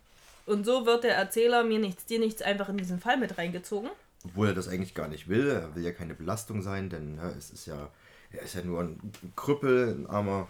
Und 0.48 0.64
so 0.64 0.86
wird 0.86 1.04
der 1.04 1.14
Erzähler 1.14 1.62
mir 1.62 1.78
nichts, 1.78 2.06
dir 2.06 2.18
nichts 2.18 2.40
einfach 2.40 2.70
in 2.70 2.78
diesen 2.78 3.00
Fall 3.00 3.18
mit 3.18 3.36
reingezogen. 3.36 3.90
Obwohl 4.24 4.48
er 4.48 4.54
das 4.54 4.66
eigentlich 4.66 4.94
gar 4.94 5.06
nicht 5.06 5.28
will. 5.28 5.46
Er 5.46 5.74
will 5.74 5.84
ja 5.84 5.92
keine 5.92 6.14
Belastung 6.14 6.62
sein, 6.62 6.88
denn 6.88 7.16
ne, 7.16 7.34
es 7.36 7.50
ist 7.50 7.66
ja, 7.66 7.90
er 8.32 8.42
ist 8.42 8.54
ja 8.54 8.62
nur 8.62 8.80
ein 8.80 8.98
Krüppel, 9.36 9.94
ein 9.94 10.06
armer 10.06 10.48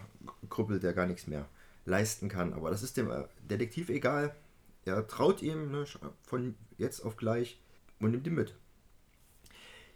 Krüppel, 0.49 0.79
der 0.79 0.93
gar 0.93 1.05
nichts 1.05 1.27
mehr 1.27 1.49
leisten 1.83 2.29
kann. 2.29 2.53
Aber 2.53 2.69
das 2.69 2.81
ist 2.81 2.95
dem 2.95 3.11
äh, 3.11 3.25
Detektiv 3.49 3.89
egal. 3.89 4.33
Er 4.85 5.05
traut 5.05 5.41
ihm 5.41 5.69
ne, 5.69 5.83
von 6.23 6.55
jetzt 6.77 7.01
auf 7.01 7.17
gleich 7.17 7.59
und 7.99 8.11
nimmt 8.11 8.25
ihn 8.25 8.35
mit. 8.35 8.55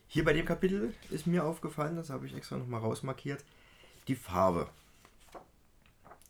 Hier 0.07 0.25
bei 0.25 0.33
dem 0.33 0.45
Kapitel 0.45 0.93
ist 1.11 1.27
mir 1.27 1.45
aufgefallen, 1.45 1.95
das 1.95 2.09
habe 2.09 2.25
ich 2.25 2.35
extra 2.35 2.57
nochmal 2.57 2.81
rausmarkiert, 2.81 3.45
die 4.09 4.15
Farbe. 4.15 4.67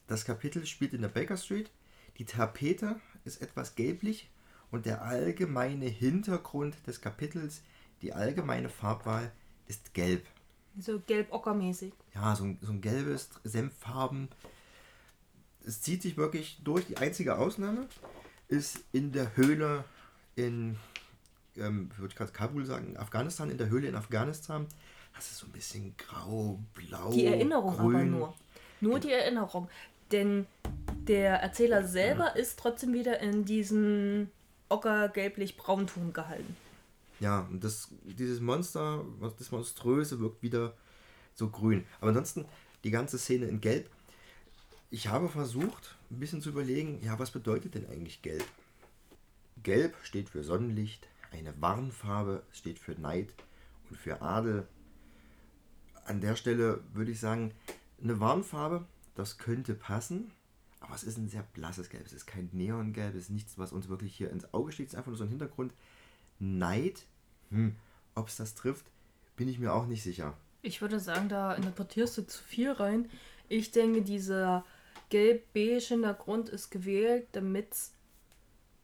Das 0.06 0.26
Kapitel 0.26 0.64
spielt 0.68 0.94
in 0.94 1.02
der 1.02 1.10
Baker 1.10 1.38
Street. 1.38 1.72
Die 2.20 2.26
Tapete 2.26 2.98
ist 3.26 3.42
etwas 3.42 3.76
gelblich 3.76 4.30
und 4.72 4.86
der 4.86 5.04
allgemeine 5.04 5.86
Hintergrund 5.86 6.76
des 6.88 7.02
Kapitels, 7.02 7.62
die 8.02 8.14
allgemeine 8.14 8.70
Farbwahl 8.70 9.32
ist 9.68 9.94
gelb. 9.94 10.26
So 10.80 11.00
gelb-ockermäßig. 11.00 11.94
Ja, 12.16 12.36
so 12.36 12.46
ein, 12.46 12.58
so 12.62 12.72
ein 12.72 12.82
gelbes 12.82 13.30
Senffarben. 13.44 14.30
Es 15.66 15.82
zieht 15.82 16.02
sich 16.02 16.18
wirklich 16.18 16.60
durch. 16.64 16.86
Die 16.88 16.98
einzige 16.98 17.38
Ausnahme 17.38 17.88
ist 18.48 18.80
in 18.92 19.12
der 19.12 19.36
Höhle 19.38 19.86
in, 20.36 20.78
ähm, 21.56 21.90
würde 21.98 22.10
ich 22.12 22.16
gerade 22.16 22.32
Kabul 22.32 22.66
sagen, 22.66 22.98
Afghanistan, 22.98 23.50
in 23.52 23.58
der 23.58 23.70
Höhle 23.70 23.88
in 23.88 23.96
Afghanistan. 23.96 24.66
Das 25.16 25.30
ist 25.30 25.38
so 25.38 25.46
ein 25.46 25.52
bisschen 25.52 25.96
grau, 25.98 26.60
blau, 26.74 27.12
Die 27.12 27.26
Erinnerung 27.28 27.78
grün. 27.78 27.96
aber 27.96 28.06
nur. 28.06 28.34
Nur 28.82 29.00
die 29.00 29.12
Erinnerung. 29.12 29.70
Denn 30.12 30.48
der 31.08 31.36
Erzähler 31.42 31.86
selber 31.88 32.36
ist 32.36 32.60
trotzdem 32.60 32.94
wieder 32.94 33.20
in 33.20 33.46
diesen 33.46 34.32
ocker-gelblich-braunton 34.70 36.14
gehalten. 36.14 36.56
Ja, 37.20 37.48
und 37.52 37.64
das, 37.64 37.90
dieses 38.04 38.42
Monster, 38.42 39.06
das 39.38 39.52
Monströse 39.52 40.20
wirkt 40.20 40.42
wieder 40.42 40.74
so 41.36 41.50
grün. 41.50 41.86
Aber 42.00 42.10
ansonsten 42.10 42.46
die 42.84 42.92
ganze 42.92 43.18
Szene 43.18 43.46
in 43.46 43.62
Gelb. 43.62 43.90
Ich 44.90 45.08
habe 45.08 45.30
versucht, 45.30 45.96
ein 46.12 46.20
bisschen 46.20 46.42
zu 46.42 46.50
überlegen, 46.50 47.00
ja, 47.02 47.18
was 47.18 47.32
bedeutet 47.32 47.76
denn 47.76 47.88
eigentlich 47.88 48.22
Gelb? 48.22 48.44
Gelb 49.64 49.96
steht 50.04 50.30
für 50.30 50.44
Sonnenlicht, 50.44 51.08
eine 51.32 51.60
Warnfarbe 51.62 52.44
steht 52.52 52.80
für 52.80 52.94
Neid 52.94 53.34
und 53.90 53.98
für 53.98 54.22
Adel. 54.22 54.68
An 56.06 56.22
der 56.22 56.36
Stelle 56.36 56.82
würde 56.94 57.12
ich 57.12 57.20
sagen, 57.20 57.54
eine 58.02 58.20
Warnfarbe, 58.20 58.86
das 59.16 59.38
könnte 59.38 59.74
passen, 59.74 60.32
aber 60.84 60.96
es 60.96 61.04
ist 61.04 61.18
ein 61.18 61.30
sehr 61.30 61.44
blasses 61.54 61.90
Gelb. 61.90 62.06
Es 62.06 62.14
ist 62.14 62.26
kein 62.26 62.50
Neongelb, 62.52 63.16
es 63.16 63.24
ist 63.24 63.30
nichts, 63.30 63.58
was 63.58 63.72
uns 63.72 63.88
wirklich 63.88 64.16
hier 64.16 64.30
ins 64.30 64.54
Auge 64.54 64.74
steht. 64.74 64.88
Es 64.88 64.94
ist 64.94 64.98
einfach 64.98 65.12
nur 65.12 65.18
so 65.18 65.24
ein 65.24 65.30
Hintergrund. 65.30 65.74
Neid, 66.40 67.06
hm, 67.50 67.78
ob 68.16 68.28
es 68.28 68.36
das 68.36 68.54
trifft, 68.54 68.86
bin 69.38 69.48
ich 69.48 69.60
mir 69.60 69.74
auch 69.74 69.86
nicht 69.86 70.04
sicher. 70.04 70.38
Ich 70.62 70.82
würde 70.82 71.00
sagen, 71.00 71.30
da 71.30 71.54
interpretierst 71.54 72.18
du 72.18 72.28
zu 72.28 72.44
viel 72.44 72.72
rein. 72.72 73.10
Ich 73.48 73.72
denke, 73.72 74.02
dieser 74.02 74.66
gelb-beige 75.10 75.86
Hintergrund 75.88 76.50
ist 76.50 76.70
gewählt, 76.70 77.28
damit 77.32 77.72
es 77.72 77.94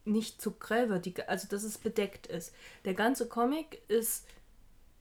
nicht 0.06 0.42
zu 0.42 0.52
grell 0.54 0.90
wird, 0.90 1.06
die, 1.06 1.22
also 1.28 1.50
dass 1.50 1.64
es 1.64 1.78
bedeckt 1.78 2.28
ist. 2.28 2.54
Der 2.86 2.94
ganze 2.94 3.28
Comic 3.28 3.82
ist 3.90 4.26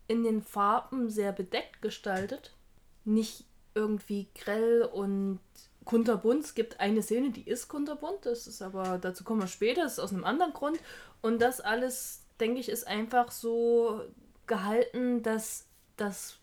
in 0.09 0.25
den 0.25 0.43
Farben 0.43 1.11
sehr 1.11 1.31
bedeckt 1.31 1.81
gestaltet, 1.81 2.57
nicht 3.05 3.45
irgendwie 3.75 4.27
grell 4.35 4.83
und 4.83 5.39
kunterbunt. 5.89 6.45
Es 6.45 6.55
gibt 6.55 6.81
eine 6.81 7.03
Szene, 7.03 7.31
die 7.31 7.49
ist 7.49 7.67
kunterbunt, 7.67 8.27
das 8.27 8.47
ist 8.47 8.61
aber, 8.61 8.99
dazu 8.99 9.25
kommen 9.25 9.41
wir 9.41 9.49
später, 9.49 9.85
das 9.85 9.95
ist 9.95 9.99
aus 10.01 10.13
einem 10.13 10.25
anderen 10.25 10.53
Grund. 10.53 10.79
Und 11.23 11.41
das 11.41 11.63
alles, 11.63 12.25
denke 12.39 12.61
ich, 12.61 12.69
ist 12.69 12.87
einfach 12.87 13.33
so 13.33 14.03
gehalten, 14.47 15.23
dass 15.23 15.65
das 15.97 16.37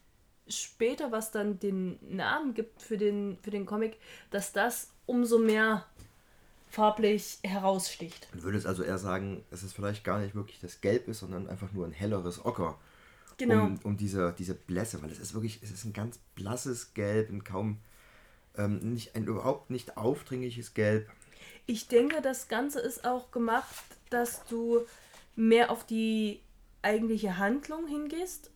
später, 0.48 1.12
was 1.12 1.30
dann 1.30 1.60
den 1.60 2.00
Namen 2.02 2.56
gibt 2.56 2.82
für 2.82 2.98
den, 2.98 3.38
für 3.44 3.52
den 3.52 3.68
Comic, 3.68 3.98
dass 4.32 4.52
das 4.52 4.90
umso 5.06 5.38
mehr 5.38 5.86
farblich 6.72 7.38
heraussticht. 7.44 8.28
Du 8.34 8.42
würdest 8.42 8.66
also 8.66 8.82
eher 8.82 8.98
sagen, 8.98 9.46
dass 9.52 9.62
es 9.62 9.74
vielleicht 9.74 10.04
gar 10.04 10.18
nicht 10.18 10.34
wirklich 10.34 10.60
das 10.60 10.82
Gelb 10.82 11.08
ist, 11.08 11.20
sondern 11.20 11.48
einfach 11.48 11.72
nur 11.72 11.86
ein 11.86 11.92
helleres 11.92 12.44
Ocker. 12.44 12.80
Genau. 13.38 13.66
Um, 13.66 13.80
um 13.84 13.98
diese, 13.98 14.34
diese 14.36 14.56
Blässe, 14.56 15.04
weil 15.04 15.12
es 15.12 15.20
ist 15.20 15.36
wirklich, 15.36 15.60
es 15.62 15.70
ist 15.70 15.86
ein 15.86 15.94
ganz 15.94 16.18
blasses 16.34 16.96
Gelb 16.96 17.30
und 17.30 17.46
kaum, 17.46 17.78
ähm, 18.58 18.94
nicht, 18.94 19.16
ein 19.16 19.26
überhaupt 19.26 19.70
nicht 19.70 19.98
aufdringliches 19.98 20.74
Gelb. 20.74 21.10
Ich 21.66 21.88
denke, 21.88 22.22
das 22.22 22.48
Ganze 22.48 22.80
ist 22.80 23.06
auch 23.06 23.32
gemacht, 23.32 23.86
dass 24.10 24.46
du 24.46 24.86
mehr 25.36 25.72
auf 25.72 25.86
die 25.86 26.42
eigentliche 26.82 27.38
Handlung 27.38 27.88
hingehst, 27.88 28.52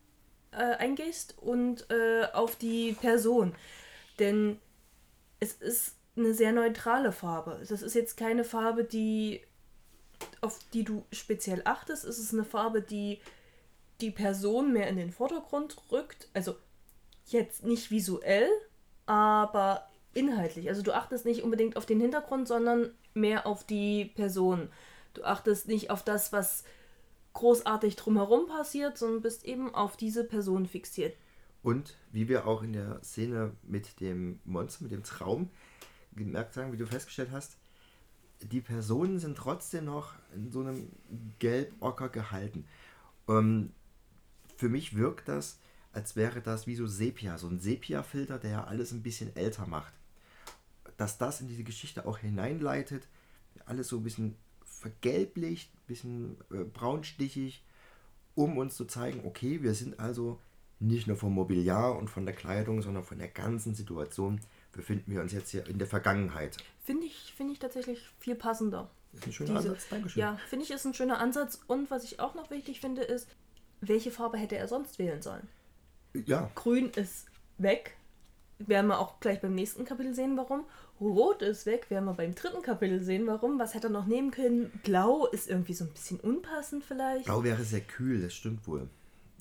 äh, 0.51 0.57
eingehst 0.57 1.37
und 1.39 1.89
äh, 1.89 2.27
auf 2.33 2.55
die 2.55 2.93
Person. 2.93 3.55
Denn 4.19 4.59
es 5.39 5.53
ist 5.53 5.95
eine 6.15 6.33
sehr 6.33 6.51
neutrale 6.51 7.11
Farbe. 7.11 7.63
Das 7.67 7.81
ist 7.81 7.95
jetzt 7.95 8.17
keine 8.17 8.43
Farbe, 8.43 8.83
die 8.83 9.41
auf 10.41 10.59
die 10.73 10.83
du 10.83 11.05
speziell 11.11 11.61
achtest. 11.65 12.03
Es 12.03 12.19
ist 12.19 12.33
eine 12.33 12.43
Farbe, 12.43 12.81
die 12.81 13.19
die 14.01 14.11
Person 14.11 14.73
mehr 14.73 14.87
in 14.87 14.97
den 14.97 15.11
Vordergrund 15.11 15.77
rückt. 15.91 16.29
Also 16.33 16.55
jetzt 17.25 17.63
nicht 17.63 17.91
visuell, 17.91 18.49
aber 19.05 19.88
inhaltlich. 20.13 20.69
Also 20.69 20.81
du 20.81 20.95
achtest 20.95 21.25
nicht 21.25 21.43
unbedingt 21.43 21.77
auf 21.77 21.85
den 21.85 21.99
Hintergrund, 21.99 22.47
sondern 22.47 22.91
mehr 23.13 23.45
auf 23.45 23.63
die 23.63 24.05
Person. 24.05 24.69
Du 25.13 25.23
achtest 25.23 25.67
nicht 25.67 25.89
auf 25.91 26.03
das, 26.03 26.31
was 26.31 26.63
großartig 27.33 27.95
drumherum 27.95 28.47
passiert, 28.47 28.97
sondern 28.97 29.21
bist 29.21 29.45
eben 29.45 29.73
auf 29.73 29.97
diese 29.97 30.23
Person 30.23 30.65
fixiert. 30.65 31.15
Und 31.61 31.97
wie 32.11 32.27
wir 32.27 32.47
auch 32.47 32.63
in 32.63 32.73
der 32.73 33.01
Szene 33.03 33.53
mit 33.63 33.99
dem 33.99 34.39
Monster, 34.45 34.83
mit 34.83 34.91
dem 34.91 35.03
Traum 35.03 35.49
gemerkt 36.15 36.57
haben, 36.57 36.71
wie 36.71 36.77
du 36.77 36.87
festgestellt 36.87 37.31
hast, 37.31 37.57
die 38.41 38.61
Personen 38.61 39.19
sind 39.19 39.37
trotzdem 39.37 39.85
noch 39.85 40.13
in 40.33 40.51
so 40.51 40.61
einem 40.61 40.89
Gelb-Ocker 41.39 42.09
gehalten. 42.09 42.65
Ähm, 43.27 43.73
für 44.55 44.69
mich 44.69 44.95
wirkt 44.95 45.27
das, 45.27 45.59
als 45.91 46.15
wäre 46.15 46.41
das 46.41 46.67
wie 46.67 46.75
so 46.75 46.87
Sepia, 46.87 47.37
so 47.37 47.47
ein 47.47 47.59
Sepia-Filter, 47.59 48.39
der 48.39 48.51
ja 48.51 48.63
alles 48.63 48.91
ein 48.91 49.03
bisschen 49.03 49.35
älter 49.35 49.67
macht. 49.67 49.93
Dass 50.99 51.17
das 51.17 51.39
in 51.39 51.47
diese 51.47 51.63
Geschichte 51.63 52.05
auch 52.05 52.17
hineinleitet, 52.17 53.07
alles 53.65 53.87
so 53.87 53.97
ein 53.97 54.03
bisschen 54.03 54.35
vergelblicht, 54.65 55.73
ein 55.73 55.87
bisschen 55.87 56.37
äh, 56.51 56.63
braunstichig, 56.65 57.63
um 58.35 58.57
uns 58.57 58.75
zu 58.75 58.83
zeigen, 58.85 59.21
okay, 59.25 59.63
wir 59.63 59.73
sind 59.73 59.99
also 59.99 60.39
nicht 60.79 61.07
nur 61.07 61.17
vom 61.17 61.33
Mobiliar 61.33 61.97
und 61.97 62.09
von 62.09 62.25
der 62.25 62.35
Kleidung, 62.35 62.81
sondern 62.81 63.03
von 63.03 63.17
der 63.17 63.27
ganzen 63.29 63.75
Situation 63.75 64.39
befinden 64.71 65.11
wir 65.11 65.21
uns 65.21 65.31
jetzt 65.33 65.51
hier 65.51 65.65
in 65.67 65.77
der 65.79 65.87
Vergangenheit. 65.87 66.57
Finde 66.83 67.05
ich, 67.05 67.33
find 67.35 67.51
ich 67.51 67.59
tatsächlich 67.59 68.01
viel 68.19 68.35
passender. 68.35 68.89
Ist 69.13 69.25
ein 69.25 69.33
schöner 69.33 69.55
Diese- 69.59 69.69
Ansatz, 69.69 69.89
Dankeschön. 69.89 70.19
Ja, 70.21 70.37
finde 70.47 70.65
ich 70.65 70.71
ist 70.71 70.85
ein 70.85 70.93
schöner 70.93 71.19
Ansatz. 71.19 71.59
Und 71.67 71.89
was 71.91 72.03
ich 72.03 72.19
auch 72.19 72.35
noch 72.35 72.49
wichtig 72.51 72.79
finde, 72.81 73.01
ist, 73.03 73.27
welche 73.81 74.11
Farbe 74.11 74.37
hätte 74.37 74.57
er 74.57 74.67
sonst 74.67 74.99
wählen 74.99 75.21
sollen? 75.21 75.47
ja, 76.25 76.49
Grün 76.55 76.89
ist 76.91 77.27
weg. 77.57 77.95
Werden 78.59 78.87
wir 78.87 78.99
auch 78.99 79.19
gleich 79.21 79.39
beim 79.41 79.55
nächsten 79.55 79.85
Kapitel 79.85 80.13
sehen, 80.13 80.35
warum. 80.35 80.65
Rot 81.01 81.41
ist 81.41 81.65
weg. 81.65 81.89
Werden 81.89 82.05
wir 82.05 82.13
beim 82.13 82.35
dritten 82.35 82.61
Kapitel 82.61 83.01
sehen, 83.01 83.25
warum. 83.27 83.57
Was 83.59 83.73
hätte 83.73 83.87
er 83.87 83.91
noch 83.91 84.05
nehmen 84.05 84.31
können? 84.31 84.71
Blau 84.83 85.25
ist 85.27 85.49
irgendwie 85.49 85.73
so 85.73 85.85
ein 85.85 85.91
bisschen 85.91 86.19
unpassend 86.19 86.83
vielleicht. 86.83 87.25
Blau 87.25 87.43
wäre 87.43 87.63
sehr 87.63 87.81
kühl, 87.81 88.21
das 88.21 88.33
stimmt 88.33 88.67
wohl. 88.67 88.87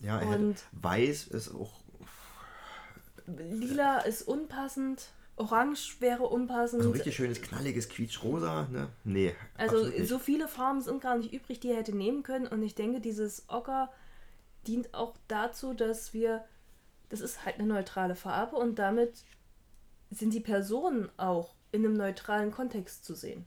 Ja, 0.00 0.20
er 0.20 0.26
hätte, 0.30 0.38
Und- 0.46 0.64
Weiß 0.72 1.26
ist 1.28 1.54
auch. 1.54 1.72
Lila 3.26 3.98
ist 4.00 4.22
unpassend. 4.22 5.08
Orange 5.36 5.96
wäre 6.00 6.24
unpassend. 6.24 6.82
So 6.82 6.88
ein 6.88 6.94
richtig 6.94 7.14
schönes, 7.14 7.40
knalliges 7.40 7.88
Quietschrosa, 7.88 8.66
ne? 8.72 8.88
Nee. 9.04 9.34
Also 9.56 9.88
so 10.04 10.18
viele 10.18 10.48
Farben 10.48 10.80
sind 10.80 11.00
gar 11.00 11.16
nicht 11.16 11.32
übrig, 11.32 11.60
die 11.60 11.70
er 11.70 11.76
hätte 11.76 11.94
nehmen 11.96 12.22
können. 12.24 12.46
Und 12.46 12.62
ich 12.62 12.74
denke, 12.74 13.00
dieses 13.00 13.44
Ocker 13.48 13.92
dient 14.66 14.94
auch 14.94 15.14
dazu, 15.28 15.74
dass 15.74 16.12
wir, 16.12 16.44
das 17.08 17.20
ist 17.20 17.44
halt 17.44 17.56
eine 17.58 17.68
neutrale 17.68 18.16
Farbe 18.16 18.56
und 18.56 18.78
damit 18.80 19.12
sind 20.10 20.32
die 20.32 20.40
Personen 20.40 21.08
auch 21.16 21.54
in 21.72 21.84
einem 21.84 21.94
neutralen 21.94 22.50
Kontext 22.50 23.04
zu 23.04 23.14
sehen. 23.14 23.44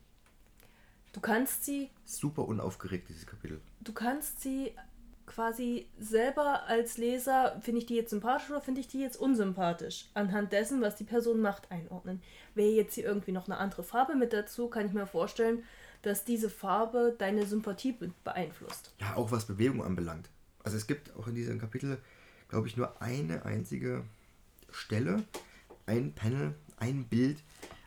Du 1.12 1.20
kannst 1.20 1.64
sie, 1.64 1.90
Super 2.04 2.46
unaufgeregt, 2.46 3.08
dieses 3.08 3.26
Kapitel. 3.26 3.60
du 3.80 3.92
kannst 3.92 4.40
sie 4.40 4.72
quasi 5.26 5.86
selber 5.98 6.64
als 6.66 6.98
Leser, 6.98 7.58
finde 7.60 7.80
ich 7.80 7.86
die 7.86 7.94
jetzt 7.94 8.10
sympathisch 8.10 8.50
oder 8.50 8.60
finde 8.60 8.80
ich 8.80 8.88
die 8.88 9.00
jetzt 9.00 9.16
unsympathisch? 9.16 10.08
Anhand 10.14 10.52
dessen, 10.52 10.80
was 10.80 10.96
die 10.96 11.04
Person 11.04 11.40
macht, 11.40 11.70
einordnen. 11.70 12.22
Wäre 12.54 12.70
jetzt 12.70 12.94
hier 12.94 13.04
irgendwie 13.04 13.32
noch 13.32 13.46
eine 13.46 13.58
andere 13.58 13.84
Farbe 13.84 14.14
mit 14.14 14.32
dazu, 14.32 14.68
kann 14.68 14.86
ich 14.86 14.92
mir 14.92 15.06
vorstellen, 15.06 15.62
dass 16.02 16.24
diese 16.24 16.50
Farbe 16.50 17.14
deine 17.18 17.46
Sympathie 17.46 17.92
be- 17.92 18.12
beeinflusst. 18.24 18.92
Ja, 19.00 19.14
auch 19.16 19.30
was 19.30 19.46
Bewegung 19.46 19.82
anbelangt. 19.84 20.28
Also 20.64 20.76
es 20.76 20.86
gibt 20.86 21.14
auch 21.16 21.28
in 21.28 21.34
diesem 21.34 21.58
Kapitel, 21.60 21.98
glaube 22.48 22.66
ich, 22.66 22.76
nur 22.76 23.00
eine 23.00 23.44
einzige 23.44 24.04
Stelle, 24.70 25.22
ein 25.86 26.14
Panel, 26.14 26.54
ein 26.76 27.04
Bild, 27.04 27.42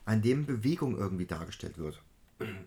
an 0.05 0.21
dem 0.21 0.45
Bewegung 0.45 0.97
irgendwie 0.97 1.25
dargestellt 1.25 1.77
wird. 1.77 2.01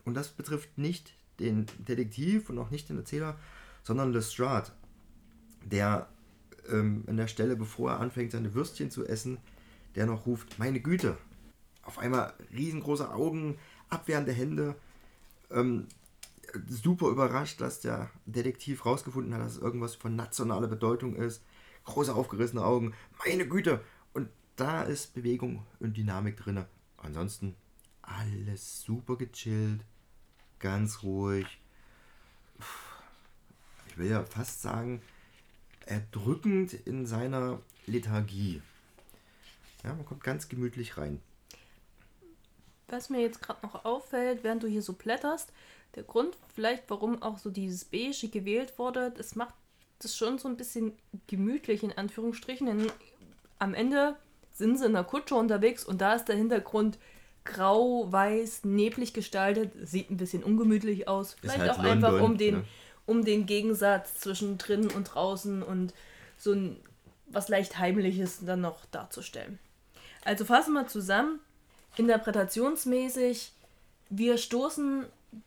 Und 0.05 0.15
das 0.15 0.29
betrifft 0.29 0.77
nicht 0.77 1.13
den 1.39 1.67
Detektiv 1.79 2.51
und 2.51 2.59
auch 2.59 2.71
nicht 2.71 2.89
den 2.89 2.99
Erzähler, 2.99 3.39
sondern 3.83 4.13
Lestrade, 4.13 4.71
der 5.65 6.09
ähm, 6.69 7.05
an 7.07 7.17
der 7.17 7.29
Stelle, 7.29 7.57
bevor 7.57 7.93
er 7.93 8.01
anfängt, 8.01 8.33
seine 8.33 8.55
Würstchen 8.55 8.91
zu 8.91 9.07
essen, 9.07 9.39
der 9.95 10.07
noch 10.07 10.27
ruft, 10.27 10.59
meine 10.59 10.81
Güte. 10.81 11.17
Auf 11.83 11.99
einmal 11.99 12.35
riesengroße 12.53 13.11
Augen, 13.11 13.57
abwehrende 13.89 14.33
Hände, 14.33 14.75
ähm, 15.51 15.87
super 16.69 17.09
überrascht, 17.09 17.61
dass 17.61 17.81
der 17.81 18.11
Detektiv 18.27 18.85
rausgefunden 18.85 19.35
hat, 19.35 19.43
dass 19.43 19.57
es 19.57 19.63
irgendwas 19.63 19.95
von 19.95 20.17
nationaler 20.17 20.69
Bedeutung 20.69 21.15
ist. 21.17 21.43
Große 21.85 22.15
aufgerissene 22.15 22.65
Augen, 22.65 22.95
meine 23.25 23.47
Güte. 23.47 23.81
Da 24.59 24.83
ist 24.83 25.15
Bewegung 25.15 25.65
und 25.79 25.97
Dynamik 25.97 26.37
drin. 26.37 26.65
Ansonsten 26.97 27.55
alles 28.03 28.83
super 28.83 29.15
gechillt, 29.15 29.85
ganz 30.59 31.05
ruhig. 31.05 31.47
Ich 33.87 33.97
will 33.97 34.11
ja 34.11 34.25
fast 34.25 34.61
sagen, 34.61 35.01
erdrückend 35.87 36.73
in 36.73 37.07
seiner 37.07 37.61
Lethargie. 37.87 38.61
Ja, 39.85 39.95
man 39.95 40.05
kommt 40.05 40.25
ganz 40.25 40.49
gemütlich 40.49 40.97
rein. 40.97 41.23
Was 42.89 43.11
mir 43.11 43.21
jetzt 43.21 43.41
gerade 43.41 43.65
noch 43.65 43.85
auffällt, 43.85 44.43
während 44.43 44.65
du 44.65 44.67
hier 44.67 44.83
so 44.83 44.95
blätterst, 44.95 45.53
der 45.95 46.03
Grund 46.03 46.37
vielleicht, 46.53 46.91
warum 46.91 47.23
auch 47.23 47.39
so 47.39 47.51
dieses 47.51 47.85
Beige 47.85 48.29
gewählt 48.29 48.77
wurde, 48.77 49.13
das 49.13 49.37
macht 49.37 49.55
das 50.01 50.17
schon 50.17 50.37
so 50.39 50.49
ein 50.49 50.57
bisschen 50.57 50.99
gemütlich 51.29 51.85
in 51.85 51.93
Anführungsstrichen, 51.93 52.67
denn 52.67 52.91
am 53.61 53.75
Ende 53.75 54.17
sind 54.59 54.79
sie 54.79 54.87
in 54.87 54.93
der 54.93 55.05
Kutsche 55.05 55.35
unterwegs 55.35 55.85
und 55.85 56.01
da 56.01 56.15
ist 56.15 56.27
der 56.27 56.37
Hintergrund 56.37 56.99
grau, 57.45 58.11
weiß, 58.13 58.65
neblig 58.65 59.15
gestaltet, 59.15 59.73
sieht 59.83 60.11
ein 60.11 60.17
bisschen 60.19 60.45
ungemütlich 60.45 61.09
aus. 61.09 61.35
Vielleicht 61.41 61.61
halt 61.61 61.71
auch 61.71 61.79
einfach 61.79 62.13
London, 62.13 62.31
um 62.31 62.39
den, 62.39 62.55
ne? 62.57 62.65
um 63.07 63.25
den 63.25 63.47
Gegensatz 63.47 64.21
zwischen 64.21 64.59
drinnen 64.59 64.91
und 64.91 65.05
draußen 65.05 65.63
und 65.63 65.95
so 66.37 66.53
ein 66.53 66.77
was 67.31 67.49
leicht 67.49 67.79
heimliches 67.79 68.45
dann 68.45 68.63
noch 68.63 68.87
darzustellen. 68.87 69.59
Also 70.25 70.45
fassen 70.45 70.73
wir 70.73 70.87
zusammen, 70.87 71.41
interpretationsmäßig, 71.97 73.53
wir 74.11 74.39
stoßen 74.39 75.05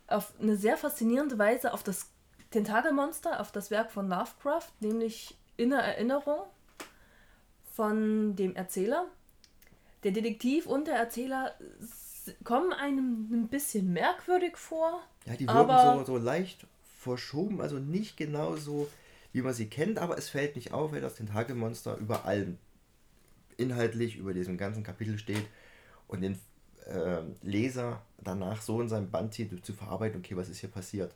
auf 0.07 0.31
eine 0.39 0.55
sehr 0.55 0.77
faszinierende 0.77 1.37
Weise 1.39 1.73
auf 1.73 1.83
das 1.83 2.09
Tentakelmonster, 2.51 3.39
auf 3.39 3.51
das 3.51 3.71
Werk 3.71 3.91
von 3.91 4.09
Lovecraft, 4.09 4.69
nämlich 4.79 5.35
in 5.57 5.71
der 5.71 5.79
Erinnerung 5.79 6.41
von 7.71 8.35
dem 8.35 8.55
Erzähler. 8.55 9.07
Der 10.03 10.11
Detektiv 10.11 10.65
und 10.65 10.87
der 10.87 10.95
Erzähler 10.95 11.55
kommen 12.43 12.73
einem 12.73 13.29
ein 13.31 13.47
bisschen 13.47 13.93
merkwürdig 13.93 14.57
vor. 14.57 15.01
Ja, 15.25 15.33
die 15.33 15.47
wirken 15.47 15.57
aber 15.57 16.05
so, 16.05 16.13
so 16.13 16.17
leicht 16.17 16.67
verschoben, 16.99 17.61
also 17.61 17.77
nicht 17.77 18.17
genau 18.17 18.55
so, 18.55 18.87
wie 19.33 19.41
man 19.41 19.53
sie 19.53 19.67
kennt, 19.67 19.97
aber 19.97 20.17
es 20.17 20.29
fällt 20.29 20.55
nicht 20.55 20.73
auf, 20.73 20.91
weil 20.91 21.01
das 21.01 21.15
Tentakelmonster 21.15 21.97
über 21.97 22.25
allem 22.25 22.57
inhaltlich 23.57 24.17
über 24.17 24.33
diesem 24.33 24.57
ganzen 24.57 24.83
Kapitel 24.83 25.17
steht 25.17 25.45
und 26.07 26.21
den 26.21 26.39
äh, 26.85 27.21
Leser 27.41 28.01
danach 28.17 28.61
so 28.61 28.81
in 28.81 28.89
seinem 28.89 29.09
Band 29.09 29.33
zieht, 29.33 29.65
zu 29.65 29.73
verarbeiten, 29.73 30.19
okay, 30.19 30.35
was 30.35 30.49
ist 30.49 30.59
hier 30.59 30.69
passiert. 30.69 31.13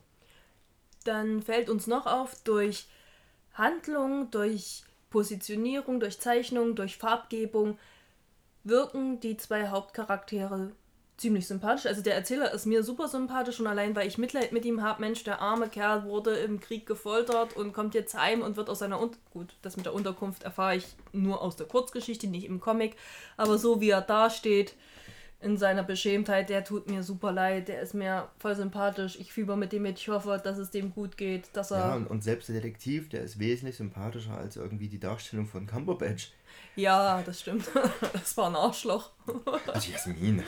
Dann 1.04 1.42
fällt 1.42 1.68
uns 1.68 1.86
noch 1.86 2.06
auf, 2.06 2.34
durch 2.42 2.88
Handlung, 3.52 4.30
durch 4.30 4.85
Positionierung, 5.10 6.00
durch 6.00 6.20
Zeichnung, 6.20 6.74
durch 6.74 6.96
Farbgebung 6.96 7.78
wirken 8.64 9.20
die 9.20 9.36
zwei 9.36 9.68
Hauptcharaktere 9.68 10.72
ziemlich 11.16 11.46
sympathisch. 11.46 11.86
Also 11.86 12.02
der 12.02 12.14
Erzähler 12.14 12.52
ist 12.52 12.66
mir 12.66 12.82
super 12.82 13.08
sympathisch 13.08 13.58
und 13.60 13.66
allein 13.66 13.96
weil 13.96 14.06
ich 14.06 14.18
Mitleid 14.18 14.52
mit 14.52 14.64
ihm 14.64 14.82
habe, 14.82 15.00
Mensch, 15.00 15.24
der 15.24 15.40
arme 15.40 15.68
Kerl 15.68 16.04
wurde 16.04 16.34
im 16.36 16.60
Krieg 16.60 16.86
gefoltert 16.86 17.56
und 17.56 17.72
kommt 17.72 17.94
jetzt 17.94 18.18
heim 18.18 18.42
und 18.42 18.56
wird 18.56 18.68
aus 18.68 18.80
seiner 18.80 19.00
Un 19.00 19.12
gut, 19.32 19.54
das 19.62 19.76
mit 19.76 19.86
der 19.86 19.94
Unterkunft 19.94 20.42
erfahre 20.42 20.76
ich 20.76 20.86
nur 21.12 21.40
aus 21.40 21.56
der 21.56 21.66
Kurzgeschichte, 21.66 22.26
nicht 22.26 22.44
im 22.44 22.60
Comic, 22.60 22.96
aber 23.36 23.56
so 23.56 23.80
wie 23.80 23.90
er 23.90 24.02
dasteht 24.02 24.74
in 25.40 25.56
seiner 25.58 25.82
Beschämtheit, 25.82 26.48
der 26.48 26.64
tut 26.64 26.88
mir 26.88 27.02
super 27.02 27.30
leid, 27.30 27.68
der 27.68 27.80
ist 27.82 27.94
mir 27.94 28.28
voll 28.38 28.56
sympathisch. 28.56 29.18
Ich 29.20 29.32
fieber 29.32 29.56
mit 29.56 29.72
dem 29.72 29.82
mit, 29.82 29.98
ich 29.98 30.08
hoffe, 30.08 30.40
dass 30.42 30.58
es 30.58 30.70
dem 30.70 30.92
gut 30.92 31.16
geht, 31.16 31.48
dass 31.52 31.70
er 31.70 31.78
Ja, 31.78 31.94
und, 31.94 32.06
und 32.06 32.24
selbst 32.24 32.48
der 32.48 32.56
Detektiv, 32.56 33.08
der 33.10 33.22
ist 33.22 33.38
wesentlich 33.38 33.76
sympathischer 33.76 34.36
als 34.36 34.56
irgendwie 34.56 34.88
die 34.88 34.98
Darstellung 34.98 35.46
von 35.46 35.66
Cumberbatch. 35.66 36.32
Ja, 36.74 37.22
das 37.22 37.40
stimmt. 37.40 37.68
Das 38.12 38.36
war 38.36 38.48
ein 38.48 38.56
Arschloch. 38.56 39.10
Also 39.66 39.90
Jasmin. 39.90 40.42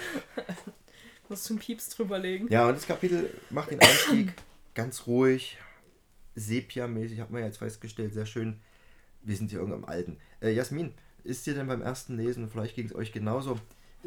Musst 1.29 1.48
du 1.48 1.55
einen 1.55 1.61
Pieps 1.61 1.90
drüberlegen. 1.90 2.48
Ja, 2.48 2.66
und 2.66 2.74
das 2.74 2.87
Kapitel 2.87 3.31
macht 3.51 3.70
den 3.70 3.81
Einstieg 3.81 4.33
ganz 4.74 5.07
ruhig, 5.07 5.59
Sepia-mäßig, 6.35 7.20
hat 7.20 7.31
man 7.31 7.40
ja 7.40 7.46
jetzt 7.46 7.59
festgestellt, 7.59 8.14
sehr 8.14 8.27
schön. 8.27 8.61
Wir 9.22 9.37
sind 9.37 9.51
hier 9.51 9.59
irgendwo 9.59 9.77
am 9.77 9.85
Alten. 9.85 10.18
Äh, 10.40 10.53
Jasmin, 10.53 10.94
ist 11.24 11.46
dir 11.46 11.55
denn 11.55 11.66
beim 11.66 11.83
ersten 11.83 12.16
Lesen, 12.16 12.48
vielleicht 12.48 12.77
ging 12.77 12.87
es 12.87 12.94
euch 12.94 13.12
genauso, 13.12 13.59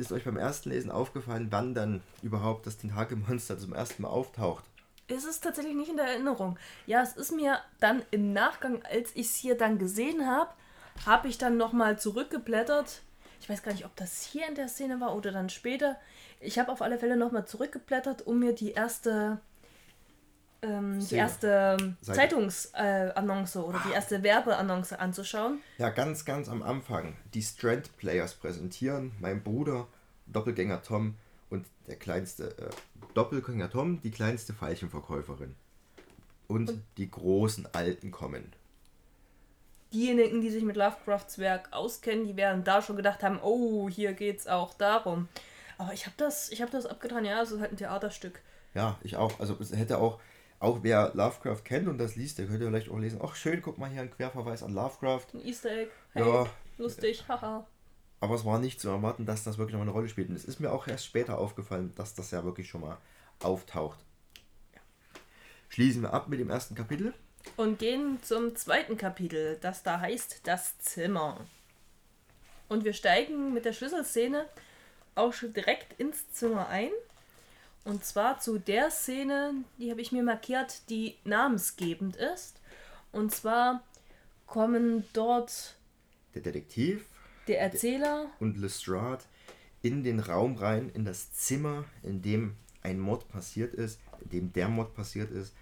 ist 0.02 0.12
euch 0.12 0.26
beim 0.26 0.38
ersten 0.38 0.70
Lesen 0.70 0.92
aufgefallen, 0.92 1.48
wann 1.52 1.74
dann 1.74 2.02
überhaupt 2.22 2.66
das 2.66 2.78
Tentakelmonster 2.78 3.58
zum 3.58 3.74
ersten 3.74 4.02
Mal 4.02 4.10
auftaucht? 4.10 4.66
Es 5.08 5.26
ist 5.26 5.44
tatsächlich 5.44 5.76
nicht 5.76 5.90
in 5.90 5.98
der 5.98 6.08
Erinnerung. 6.08 6.58
Ja, 6.88 7.02
es 7.02 7.14
ist 7.14 7.32
mir 7.32 7.60
dann 7.80 8.02
im 8.12 8.34
Nachgang, 8.34 8.82
als 8.84 9.12
ich 9.16 9.28
es 9.28 9.36
hier 9.36 9.56
dann 9.58 9.78
gesehen 9.78 10.26
habe, 10.26 10.52
habe 11.06 11.28
ich 11.28 11.38
dann 11.38 11.58
nochmal 11.58 12.00
zurückgeblättert. 12.00 13.02
Ich 13.40 13.50
weiß 13.50 13.64
gar 13.64 13.72
nicht, 13.72 13.86
ob 13.86 13.96
das 13.96 14.24
hier 14.24 14.48
in 14.48 14.56
der 14.56 14.68
Szene 14.68 15.00
war 15.00 15.16
oder 15.16 15.32
dann 15.32 15.50
später. 15.50 15.98
Ich 16.40 16.60
habe 16.60 16.72
auf 16.72 16.82
alle 16.82 16.98
Fälle 16.98 17.18
nochmal 17.18 17.46
zurückgeblättert, 17.46 18.26
um 18.26 18.40
mir 18.40 18.54
die 18.54 18.72
erste, 18.72 19.40
ähm, 20.62 21.00
die 21.00 21.16
erste. 21.16 21.96
Zeitungsannonce 22.02 23.58
oder 23.58 23.82
die 23.88 23.94
erste 23.94 24.24
Werbeannonce 24.24 24.94
anzuschauen. 24.94 25.60
Ja, 25.78 25.90
ganz, 25.90 26.26
ganz 26.26 26.50
am 26.50 26.64
Anfang. 26.64 27.16
Die 27.34 27.42
Strand 27.42 27.96
Players 27.98 28.36
präsentieren 28.36 29.12
mein 29.20 29.44
Bruder, 29.44 29.88
Doppelgänger 30.28 30.82
Tom 30.84 31.16
und 31.50 31.66
der 31.88 31.96
kleinste 31.96 32.58
äh, 32.58 32.70
Doppelgänger 33.14 33.70
Tom, 33.70 34.02
die 34.02 34.12
kleinste 34.12 34.54
Veilchenverkäuferin. 34.54 35.56
Und, 36.48 36.82
die 36.98 37.10
großen 37.10 37.68
Alten 37.74 38.12
kommen. 38.12 38.52
Diejenigen, 39.94 40.42
die 40.42 40.50
sich 40.50 40.64
mit 40.64 40.76
Lovecrafts 40.76 41.38
Werk 41.38 41.70
auskennen, 41.72 42.28
die 42.28 42.36
werden 42.36 42.66
da 42.66 42.82
schon 42.82 42.98
gedacht 42.98 43.24
haben, 43.24 43.40
oh, 43.42 43.90
hier 43.90 44.14
geht's 44.14 44.48
auch 44.48 44.74
darum. 44.74 45.30
Aber 45.78 45.94
ich 45.94 46.06
habe 46.06 46.16
das, 46.18 46.50
ich 46.52 46.62
habe 46.62 46.72
das 46.72 46.86
abgetan, 46.86 47.26
ja, 47.26 47.42
es 47.42 47.52
ist 47.52 47.62
halt 47.62 47.72
ein 47.72 47.78
Theaterstück. 47.78 48.42
Ja, 48.74 48.98
ich 49.02 49.18
auch. 49.18 49.40
Also 49.40 49.58
es 49.60 49.76
hätte 49.76 49.98
auch, 49.98 50.20
auch 50.62 50.84
wer 50.84 51.12
Lovecraft 51.16 51.64
kennt 51.66 51.88
und 51.88 51.98
das 51.98 52.16
liest, 52.16 52.38
der 52.38 52.46
könnte 52.46 52.68
vielleicht 52.68 52.90
auch 52.90 53.00
lesen, 53.00 53.20
ach 53.24 53.36
schön, 53.36 53.62
guck 53.62 53.78
mal 53.80 53.90
hier 53.90 54.02
ein 54.02 54.12
Querverweis 54.12 54.62
an 54.62 54.74
Lovecraft. 54.74 55.26
Ein 55.34 55.46
Easter 55.46 55.72
Egg. 55.72 55.92
Hey, 56.14 56.24
Ja. 56.24 56.46
lustig, 56.78 57.26
haha. 57.28 57.66
Aber 58.20 58.36
es 58.36 58.46
war 58.46 58.60
nicht 58.60 58.80
zu 58.80 58.90
erwarten, 58.90 59.26
dass 59.26 59.44
das 59.44 59.58
wirklich 59.58 59.74
noch 59.74 59.82
eine 59.82 59.90
Rolle 59.92 60.08
spielt. 60.08 60.30
Und 60.30 60.36
es 60.36 60.46
ist 60.46 60.60
mir 60.60 60.72
auch 60.72 60.88
erst 60.88 61.06
später 61.08 61.40
aufgefallen, 61.40 61.92
dass 61.96 62.14
das 62.14 62.30
ja 62.30 62.44
wirklich 62.44 62.70
schon 62.70 62.82
mal 62.82 62.98
auftaucht. 63.42 63.98
Schließen 65.70 66.04
wir 66.04 66.14
ab 66.14 66.28
mit 66.28 66.40
dem 66.40 66.52
ersten 66.52 66.76
Kapitel. 66.76 67.16
Und 67.58 67.80
gehen 67.80 68.20
zum 68.22 68.56
zweiten 68.56 68.98
Kapitel, 68.98 69.58
das 69.62 69.82
da 69.82 70.00
heißt 70.00 70.42
Das 70.44 70.78
Zimmer. 70.78 71.40
Und 72.70 72.86
wir 72.86 72.94
steigen 72.94 73.52
mit 73.54 73.66
der 73.66 73.74
Schlüsselszene 73.74 74.46
auch 75.16 75.34
schon 75.34 75.54
direkt 75.54 76.00
ins 76.00 76.32
Zimmer 76.32 76.68
ein. 76.68 76.92
Und 77.84 78.06
zwar 78.06 78.40
zu 78.40 78.60
der 78.60 78.92
Szene, 78.92 79.54
die 79.80 79.90
habe 79.90 80.02
ich 80.02 80.12
mir 80.12 80.24
markiert, 80.24 80.90
die 80.90 81.16
namensgebend 81.24 82.16
ist. 82.16 82.60
Und 83.12 83.34
zwar 83.34 83.84
kommen 84.46 85.04
dort 85.14 85.76
Der 86.36 86.42
Detektiv 86.42 87.06
der 87.48 87.60
Erzähler 87.60 88.28
und 88.40 88.58
Lestrade 88.58 89.24
in 89.82 90.04
den 90.04 90.20
Raum 90.20 90.56
rein, 90.56 90.90
in 90.94 91.06
das 91.06 91.34
Zimmer, 91.34 91.86
in 92.04 92.22
dem 92.22 92.56
ein 92.84 93.00
Mord 93.00 93.28
passiert 93.30 93.74
ist, 93.74 94.00
in 94.24 94.30
dem 94.30 94.54
der 94.54 94.70
Mord 94.70 94.94
passiert 94.94 95.32
ist. 95.32 95.54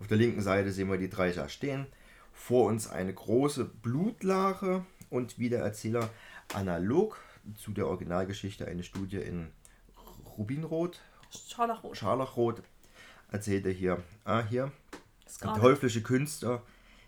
Auf 0.00 0.06
der 0.06 0.16
linken 0.16 0.42
Seite 0.42 0.72
sehen 0.72 0.90
wir 0.90 0.98
die 0.98 1.10
drei 1.10 1.30
da 1.32 1.48
stehen. 1.48 1.86
Vor 2.32 2.66
uns 2.66 2.88
eine 2.88 3.12
große 3.12 3.64
Blutlache 3.64 4.84
und 5.10 5.38
wie 5.38 5.48
der 5.48 5.62
Erzähler 5.62 6.10
analog 6.54 7.20
zu 7.54 7.72
der 7.72 7.86
Originalgeschichte 7.86 8.66
eine 8.66 8.82
Studie 8.82 9.18
in 9.18 9.48
Rubinrot, 10.36 11.00
Scharlachrot. 11.30 11.96
Scharlachrot, 11.96 12.62
erzählt 13.30 13.66
er 13.66 13.72
hier, 13.72 14.02
ah, 14.24 14.42
hier, 14.44 14.64
ein 14.64 14.72
Scarlet. 15.28 15.60
teuflische 15.60 16.02
Künstler, 16.02 16.62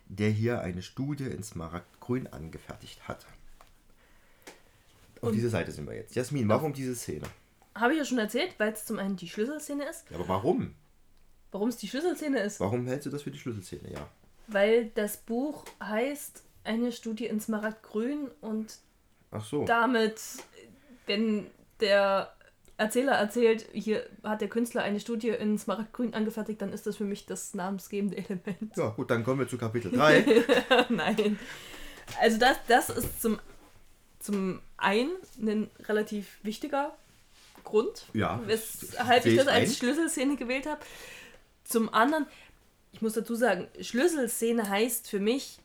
der 0.07 0.29
hier 0.29 0.61
eine 0.61 0.81
Studie 0.81 1.25
in 1.25 1.43
Smaragdgrün 1.43 2.27
angefertigt 2.27 3.07
hat. 3.07 3.25
Auf 5.21 5.31
dieser 5.31 5.49
Seite 5.49 5.71
sind 5.71 5.87
wir 5.87 5.95
jetzt. 5.95 6.15
Jasmin, 6.15 6.47
warum 6.47 6.73
diese 6.73 6.95
Szene? 6.95 7.27
Habe 7.75 7.93
ich 7.93 7.99
ja 7.99 8.05
schon 8.05 8.17
erzählt, 8.19 8.55
weil 8.57 8.73
es 8.73 8.85
zum 8.85 8.99
einen 8.99 9.15
die 9.17 9.27
Schlüsselszene 9.27 9.87
ist. 9.87 10.09
Ja, 10.09 10.17
aber 10.17 10.27
warum? 10.27 10.73
Warum 11.51 11.69
es 11.69 11.77
die 11.77 11.87
Schlüsselszene 11.87 12.39
ist? 12.39 12.59
Warum 12.59 12.87
hältst 12.87 13.05
du 13.05 13.09
das 13.09 13.23
für 13.23 13.31
die 13.31 13.37
Schlüsselszene? 13.39 13.91
Ja. 13.91 14.07
Weil 14.47 14.87
das 14.95 15.17
Buch 15.17 15.65
heißt 15.81 16.43
Eine 16.63 16.91
Studie 16.91 17.25
in 17.25 17.39
Smaragdgrün 17.39 18.29
und 18.41 18.79
Ach 19.31 19.43
so. 19.43 19.65
damit, 19.65 20.21
wenn 21.05 21.47
der 21.79 22.33
Erzähler 22.79 23.11
erzählt, 23.11 23.67
hier 23.73 24.05
hat 24.23 24.39
der 24.39 24.47
Künstler 24.47 24.83
eine 24.83 25.01
Studie 25.01 25.27
in 25.27 25.57
Smaragdgrün 25.57 26.13
angefertigt, 26.13 26.61
dann 26.61 26.71
ist 26.71 26.87
das 26.87 26.95
für 26.95 27.03
mich 27.03 27.25
das 27.25 27.53
namensgebende 27.53 28.15
Element. 28.15 28.77
Ja, 28.77 28.87
gut, 28.91 29.11
dann 29.11 29.25
kommen 29.25 29.39
wir 29.41 29.49
zu 29.49 29.57
Kapitel 29.57 29.91
3. 29.91 30.45
Nein. 30.89 31.37
Also 32.21 32.37
das, 32.37 32.55
das 32.69 32.89
ist 32.89 33.21
zum, 33.21 33.37
zum 34.19 34.61
einen 34.77 35.11
ein 35.41 35.69
relativ 35.89 36.39
wichtiger 36.41 36.95
Grund, 37.65 38.05
Ja, 38.13 38.39
weshalb 38.45 39.25
ich 39.25 39.35
das 39.35 39.47
ich 39.47 39.51
als. 39.51 39.77
Schlüsselszene 39.77 40.37
gewählt 40.37 40.65
habe. 40.65 40.79
Zum 41.65 41.93
anderen, 41.93 42.27
ich 42.93 43.01
muss 43.01 43.11
dazu 43.11 43.35
sagen, 43.35 43.67
Schlüsselszene 43.81 44.69
heißt 44.69 45.09
für 45.09 45.19
mich, 45.19 45.59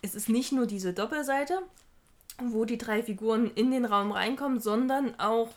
es 0.00 0.14
ist 0.14 0.28
nicht 0.28 0.52
nur 0.52 0.66
diese 0.66 0.92
Doppelseite, 0.92 1.58
wo 2.40 2.64
die 2.64 2.78
drei 2.78 3.02
Figuren 3.02 3.50
in 3.52 3.72
den 3.72 3.84
Raum 3.84 4.12
reinkommen, 4.12 4.60
sondern 4.60 5.18
auch 5.18 5.48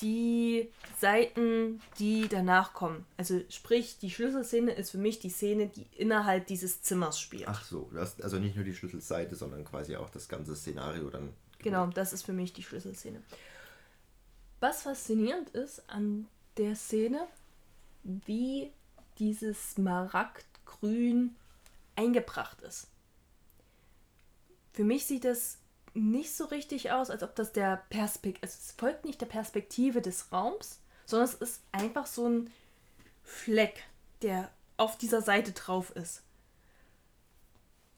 die 0.00 0.70
Seiten, 0.98 1.80
die 1.98 2.28
danach 2.28 2.74
kommen. 2.74 3.04
Also 3.16 3.40
sprich, 3.48 3.98
die 3.98 4.10
Schlüsselszene 4.10 4.72
ist 4.72 4.90
für 4.90 4.98
mich 4.98 5.18
die 5.18 5.30
Szene, 5.30 5.68
die 5.68 5.86
innerhalb 5.96 6.46
dieses 6.46 6.82
Zimmers 6.82 7.20
spielt. 7.20 7.48
Ach 7.48 7.64
so, 7.64 7.88
du 7.92 8.00
hast 8.00 8.22
also 8.22 8.38
nicht 8.38 8.56
nur 8.56 8.64
die 8.64 8.74
Schlüsselseite, 8.74 9.34
sondern 9.36 9.64
quasi 9.64 9.96
auch 9.96 10.10
das 10.10 10.28
ganze 10.28 10.56
Szenario 10.56 11.10
dann. 11.10 11.30
Genau, 11.58 11.86
das 11.86 12.12
ist 12.12 12.24
für 12.24 12.32
mich 12.32 12.52
die 12.52 12.62
Schlüsselszene. 12.62 13.22
Was 14.60 14.82
faszinierend 14.82 15.50
ist 15.50 15.82
an 15.88 16.26
der 16.56 16.76
Szene, 16.76 17.26
wie 18.02 18.70
dieses 19.18 19.72
Smaragdgrün 19.72 21.34
eingebracht 21.96 22.60
ist. 22.62 22.88
Für 24.72 24.84
mich 24.84 25.06
sieht 25.06 25.24
es 25.24 25.58
nicht 25.94 26.36
so 26.36 26.44
richtig 26.46 26.90
aus, 26.90 27.10
als 27.10 27.22
ob 27.22 27.34
das 27.36 27.52
der 27.52 27.82
Perspekt 27.88 28.42
also 28.42 28.56
es 28.60 28.72
folgt 28.76 29.04
nicht 29.04 29.20
der 29.20 29.26
Perspektive 29.26 30.02
des 30.02 30.32
Raums, 30.32 30.80
sondern 31.06 31.28
es 31.28 31.34
ist 31.34 31.62
einfach 31.72 32.06
so 32.06 32.28
ein 32.28 32.50
Fleck, 33.22 33.84
der 34.22 34.50
auf 34.76 34.98
dieser 34.98 35.22
Seite 35.22 35.52
drauf 35.52 35.90
ist. 35.94 36.22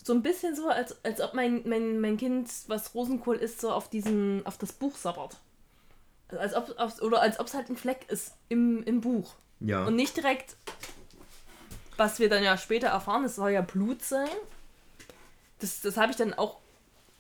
So 0.03 0.13
ein 0.13 0.23
bisschen 0.23 0.55
so, 0.55 0.69
als, 0.69 1.05
als 1.05 1.21
ob 1.21 1.35
mein, 1.35 1.63
mein, 1.67 2.01
mein 2.01 2.17
Kind, 2.17 2.49
was 2.69 2.95
Rosenkohl 2.95 3.37
ist, 3.37 3.61
so 3.61 3.73
auf 3.73 3.91
diesen, 3.91 4.47
auf 4.47 4.57
das 4.57 4.73
Buch 4.73 4.95
sabbert. 4.95 5.37
Als 6.29 6.55
ob, 6.55 6.79
auf, 6.79 7.01
oder 7.03 7.23
als 7.23 7.41
ob 7.41 7.49
es 7.49 7.55
halt 7.55 7.71
ein 7.71 7.77
Fleck 7.77 8.07
ist 8.09 8.35
im, 8.49 8.85
im 8.85 9.01
Buch. 9.01 9.35
Ja. 9.61 9.85
Und 9.85 9.97
nicht 9.97 10.17
direkt, 10.17 10.57
was 11.97 12.19
wir 12.19 12.29
dann 12.29 12.45
ja 12.45 12.57
später 12.57 12.89
erfahren, 12.89 13.25
es 13.25 13.37
soll 13.37 13.51
ja 13.51 13.63
Blut 13.63 14.03
sein. 14.03 14.29
Das, 15.59 15.81
das 15.81 15.97
habe 15.97 16.13
ich 16.13 16.17
dann 16.17 16.35
auch. 16.35 16.61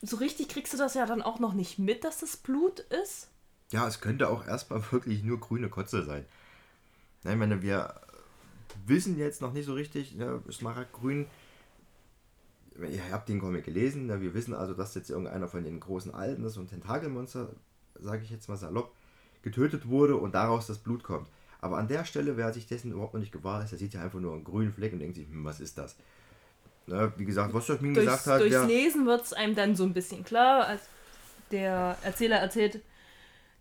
So 0.02 0.16
richtig 0.16 0.48
kriegst 0.48 0.72
du 0.72 0.76
das 0.76 0.94
ja 0.94 1.06
dann 1.06 1.22
auch 1.22 1.38
noch 1.38 1.54
nicht 1.54 1.78
mit, 1.78 2.04
dass 2.04 2.20
das 2.20 2.36
Blut 2.36 2.80
ist. 2.80 3.28
Ja, 3.72 3.86
es 3.86 4.00
könnte 4.00 4.28
auch 4.28 4.46
erstmal 4.46 4.82
wirklich 4.92 5.22
nur 5.22 5.40
grüne 5.40 5.68
Kotze 5.68 6.04
sein. 6.04 6.24
Ich 7.24 7.34
meine, 7.34 7.62
wir 7.62 8.00
wissen 8.86 9.18
jetzt 9.18 9.40
noch 9.40 9.52
nicht 9.52 9.66
so 9.66 9.74
richtig, 9.74 10.12
ja, 10.12 10.40
Smaragdgrün 10.50 11.26
ihr 12.84 13.10
habt 13.10 13.28
den 13.28 13.40
Comic 13.40 13.64
gelesen, 13.64 14.06
ne? 14.06 14.20
wir 14.20 14.34
wissen 14.34 14.54
also, 14.54 14.74
dass 14.74 14.94
jetzt 14.94 15.10
irgendeiner 15.10 15.48
von 15.48 15.64
den 15.64 15.80
großen 15.80 16.12
Alten, 16.14 16.42
das 16.42 16.52
ist 16.52 16.58
ein 16.58 16.68
Tentakelmonster, 16.68 17.48
sage 17.98 18.22
ich 18.22 18.30
jetzt 18.30 18.48
mal 18.48 18.56
salopp, 18.56 18.94
getötet 19.42 19.88
wurde 19.88 20.16
und 20.16 20.34
daraus 20.34 20.66
das 20.66 20.78
Blut 20.78 21.02
kommt. 21.02 21.28
Aber 21.60 21.78
an 21.78 21.88
der 21.88 22.04
Stelle, 22.04 22.36
wer 22.36 22.52
sich 22.52 22.66
dessen 22.66 22.92
überhaupt 22.92 23.14
noch 23.14 23.20
nicht 23.20 23.32
gewahr 23.32 23.62
ist, 23.62 23.70
der 23.70 23.78
sieht 23.78 23.94
ja 23.94 24.02
einfach 24.02 24.20
nur 24.20 24.34
einen 24.34 24.44
grünen 24.44 24.72
Fleck 24.72 24.92
und 24.92 24.98
denkt 24.98 25.16
sich, 25.16 25.28
hm, 25.28 25.44
was 25.44 25.60
ist 25.60 25.78
das? 25.78 25.96
Ne? 26.86 27.12
Wie 27.16 27.24
gesagt, 27.24 27.52
was 27.52 27.66
Jasmin 27.68 27.94
Durchs, 27.94 28.06
gesagt 28.06 28.26
hat, 28.26 28.40
durchs 28.40 28.54
wer, 28.54 28.64
Lesen 28.66 29.06
wird 29.06 29.22
es 29.24 29.32
einem 29.32 29.54
dann 29.54 29.74
so 29.74 29.84
ein 29.84 29.92
bisschen 29.92 30.24
klar, 30.24 30.66
als 30.66 30.82
der 31.50 31.96
Erzähler 32.02 32.36
erzählt, 32.36 32.80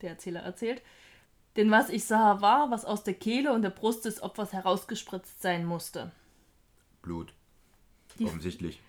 der 0.02 0.12
Erzähler 0.12 0.42
erzählt, 0.42 0.82
denn 1.56 1.72
was 1.72 1.90
ich 1.90 2.06
sah, 2.06 2.42
war, 2.42 2.70
was 2.70 2.86
aus 2.86 3.04
der 3.04 3.14
Kehle 3.14 3.54
und 3.54 3.62
der 3.62 3.70
Brust 3.70 4.06
des 4.06 4.22
Opfers 4.22 4.54
herausgespritzt 4.54 5.42
sein 5.42 5.66
musste. 5.66 6.12
Blut. 7.02 7.34
Die- 8.20 8.26
Offensichtlich. 8.26 8.82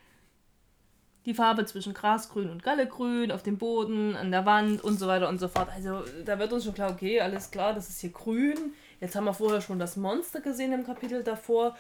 Die 1.24 1.34
Farbe 1.34 1.64
zwischen 1.64 1.92
Grasgrün 1.92 2.50
und 2.50 2.62
Gallegrün 2.62 3.32
auf 3.32 3.42
dem 3.42 3.58
Boden, 3.58 4.14
an 4.14 4.30
der 4.30 4.46
Wand 4.46 4.84
und 4.84 4.96
so 4.98 5.08
weiter 5.08 5.28
und 5.28 5.38
so 5.38 5.48
fort. 5.48 5.68
Also 5.74 6.04
da 6.24 6.38
wird 6.38 6.52
uns 6.52 6.64
schon 6.64 6.74
klar, 6.74 6.92
okay, 6.92 7.20
alles 7.20 7.50
klar, 7.50 7.74
das 7.74 7.88
ist 7.88 8.00
hier 8.00 8.10
grün. 8.10 8.74
Jetzt 9.00 9.16
haben 9.16 9.24
wir 9.24 9.34
vorher 9.34 9.60
schon 9.60 9.80
das 9.80 9.96
Monster 9.96 10.40
gesehen 10.40 10.72
im 10.72 10.84
Kapitel 10.86 11.24
davor. 11.24 11.76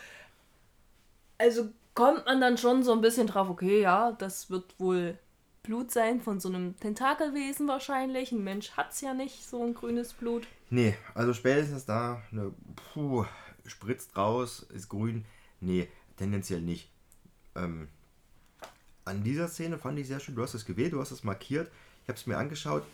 Also 1.38 1.68
kommt 1.96 2.26
man 2.26 2.40
dann 2.40 2.58
schon 2.58 2.84
so 2.84 2.92
ein 2.92 3.00
bisschen 3.00 3.26
drauf, 3.26 3.48
okay, 3.48 3.80
ja, 3.80 4.12
das 4.12 4.50
wird 4.50 4.78
wohl 4.78 5.18
Blut 5.64 5.90
sein 5.90 6.20
von 6.20 6.38
so 6.38 6.48
einem 6.48 6.78
Tentakelwesen 6.78 7.66
wahrscheinlich. 7.66 8.30
Ein 8.30 8.44
Mensch 8.44 8.72
hat 8.72 8.92
es 8.92 9.00
ja 9.00 9.14
nicht, 9.14 9.44
so 9.44 9.64
ein 9.64 9.74
grünes 9.74 10.12
Blut. 10.12 10.46
Nee, 10.70 10.94
also 11.14 11.32
spätestens 11.32 11.86
da, 11.86 12.22
ne, 12.30 12.52
puh, 12.92 13.24
spritzt 13.66 14.16
raus, 14.16 14.64
ist 14.74 14.90
grün. 14.90 15.24
Nee, 15.60 15.88
tendenziell 16.16 16.60
nicht. 16.60 16.90
Ähm, 17.56 17.88
an 19.06 19.24
dieser 19.24 19.48
Szene 19.48 19.78
fand 19.78 19.98
ich 19.98 20.06
sehr 20.06 20.20
schön, 20.20 20.34
du 20.34 20.42
hast 20.42 20.54
es 20.54 20.66
gewählt, 20.66 20.92
du 20.92 21.00
hast 21.00 21.12
es 21.12 21.24
markiert, 21.24 21.70
ich 22.02 22.08
habe 22.08 22.18
es 22.18 22.26
mir 22.26 22.36
angeschaut. 22.36 22.84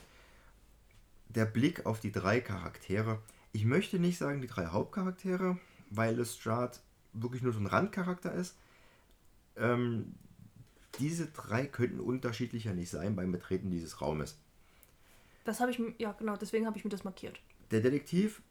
Der 1.29 1.45
Blick 1.45 1.87
auf 1.87 1.99
die 1.99 2.13
drei 2.13 2.41
Charaktere. 2.41 3.19
Ich 3.53 3.65
möchte 3.65 3.99
nicht 3.99 4.19
sagen 4.19 4.41
die 4.41 4.47
drei 4.47 4.67
Hauptcharaktere, 4.67 5.59
weil 5.91 6.15
Lestrade 6.15 6.79
wirklich 7.13 7.43
nur 7.43 7.53
so 7.53 7.59
ein 7.59 7.67
Randcharakter 7.67 8.33
ist. 8.33 8.55
Ähm, 9.57 10.15
diese 10.99 11.27
drei 11.27 11.67
könnten 11.67 12.01
unterschiedlicher 12.01 12.75
nicht 12.75 12.91
sein 12.91 13.17
beim 13.17 13.33
Betreten 13.33 13.71
dieses 13.71 14.01
Raumes. 14.01 14.39
Das 15.45 15.61
habe 15.61 15.71
ich, 15.71 15.79
mir- 15.79 15.95
ja 15.99 16.13
genau, 16.13 16.37
deswegen 16.37 16.67
habe 16.67 16.77
ich 16.79 16.85
mir 16.85 16.91
das 16.91 17.05
markiert. 17.05 17.41
Der 17.71 17.81
Detektiv 17.81 18.43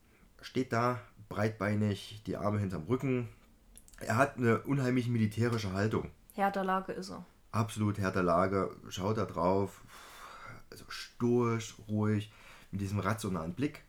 steht 0.42 0.74
da, 0.74 1.00
breitbeinig, 1.30 2.22
die 2.26 2.36
Arme 2.38 2.60
hinterm 2.60 2.84
Rücken. 2.84 3.30
Er 4.00 4.18
hat 4.18 4.38
eine 4.38 4.62
unheimlich 4.64 5.08
militärische 5.08 5.74
Haltung. 5.74 6.10
Härter 6.34 6.64
Lage 6.64 6.92
ist 6.94 7.12
er. 7.12 7.26
Absolut 7.52 7.98
härter 8.00 8.24
Lage, 8.24 8.76
schaut 8.90 9.18
da 9.18 9.26
drauf, 9.26 9.84
also 10.70 10.86
stoisch, 10.88 11.76
ruhig, 11.88 12.32
mit 12.72 12.82
diesem 12.82 13.00
rationalen 13.00 13.54
Blick. 13.54 13.84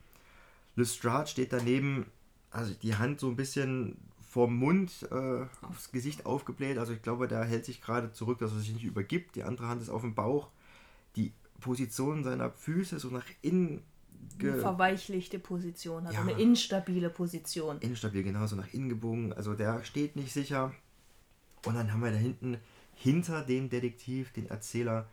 Lestrade 0.76 1.28
steht 1.28 1.52
daneben, 1.52 2.06
also 2.50 2.74
die 2.74 2.96
Hand 2.96 3.20
so 3.20 3.28
ein 3.28 3.36
bisschen 3.36 3.96
vorm 4.32 4.56
Mund 4.56 5.06
äh, 5.10 5.44
aufs 5.60 5.92
Gesicht 5.92 6.24
aufgebläht. 6.24 6.78
Also 6.78 6.94
ich 6.94 7.02
glaube, 7.02 7.28
der 7.28 7.44
hält 7.44 7.66
sich 7.66 7.82
gerade 7.82 8.12
zurück, 8.12 8.38
dass 8.38 8.50
er 8.52 8.60
sich 8.60 8.72
nicht 8.72 8.84
übergibt. 8.84 9.36
Die 9.36 9.42
andere 9.42 9.68
Hand 9.68 9.82
ist 9.82 9.90
auf 9.90 10.00
dem 10.00 10.14
Bauch. 10.14 10.48
Die 11.16 11.32
Position 11.60 12.24
seiner 12.24 12.50
Füße 12.50 12.98
so 12.98 13.08
nach 13.08 13.26
innen 13.42 13.82
Eine 14.40 14.52
ge 14.52 14.60
verweichlichte 14.60 15.38
Position, 15.38 16.06
also 16.06 16.16
Ja. 16.16 16.22
eine 16.22 16.40
instabile 16.40 17.10
Position. 17.10 17.78
instabil, 17.80 18.22
genauso 18.22 18.56
nach 18.56 18.72
innen 18.72 18.88
gebogen. 18.88 19.34
Also 19.34 19.52
der 19.52 19.84
steht 19.84 20.16
nicht 20.16 20.32
sicher. 20.32 20.72
Und 21.66 21.74
dann 21.74 21.92
haben 21.92 22.00
wir 22.02 22.10
da 22.10 22.16
hinten 22.16 22.56
hinter 22.94 23.42
dem 23.42 23.68
Detektiv 23.68 24.32
den 24.32 24.48
Erzähler, 24.48 25.06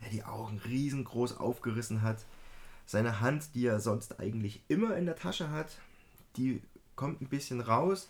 der 0.00 0.10
die 0.10 0.22
Augen 0.22 0.58
riesengroß 0.64 1.38
aufgerissen 1.38 2.02
hat. 2.02 2.24
Seine 2.86 3.20
Hand, 3.20 3.56
die 3.56 3.66
er 3.66 3.80
sonst 3.80 4.20
eigentlich 4.20 4.62
immer 4.68 4.96
in 4.96 5.06
der 5.06 5.16
Tasche 5.16 5.50
hat, 5.50 5.78
die 6.36 6.62
kommt 6.94 7.20
ein 7.20 7.28
bisschen 7.28 7.60
raus. 7.60 8.08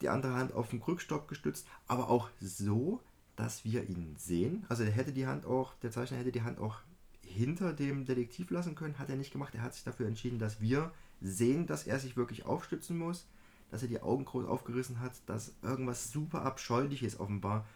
Die 0.00 0.08
andere 0.08 0.34
Hand 0.34 0.52
auf 0.52 0.68
den 0.68 0.80
Krückstock 0.80 1.28
gestützt, 1.28 1.66
aber 1.86 2.08
auch 2.08 2.30
so, 2.40 3.00
dass 3.36 3.64
wir 3.64 3.88
ihn 3.88 4.14
sehen. 4.16 4.64
Also 4.68 4.82
er 4.82 4.90
hätte 4.90 5.12
die 5.12 5.26
Hand 5.26 5.46
auch, 5.46 5.74
der 5.82 5.90
Zeichner 5.90 6.18
hätte 6.18 6.32
die 6.32 6.42
Hand 6.42 6.58
auch 6.58 6.80
hinter 7.24 7.72
dem 7.72 8.04
Detektiv 8.04 8.50
lassen 8.50 8.74
können, 8.74 8.98
hat 8.98 9.08
er 9.08 9.16
nicht 9.16 9.32
gemacht. 9.32 9.54
Er 9.54 9.62
hat 9.62 9.74
sich 9.74 9.84
dafür 9.84 10.06
entschieden, 10.06 10.38
dass 10.38 10.60
wir 10.60 10.92
sehen, 11.20 11.66
dass 11.66 11.86
er 11.86 11.98
sich 11.98 12.16
wirklich 12.16 12.46
aufstützen 12.46 12.98
muss, 12.98 13.26
dass 13.70 13.82
er 13.82 13.88
die 13.88 14.00
Augen 14.00 14.24
groß 14.24 14.46
aufgerissen 14.46 15.00
hat, 15.00 15.12
dass 15.26 15.52
irgendwas 15.62 16.10
super 16.10 16.42
Abscheuliches 16.42 17.20
offenbar 17.20 17.66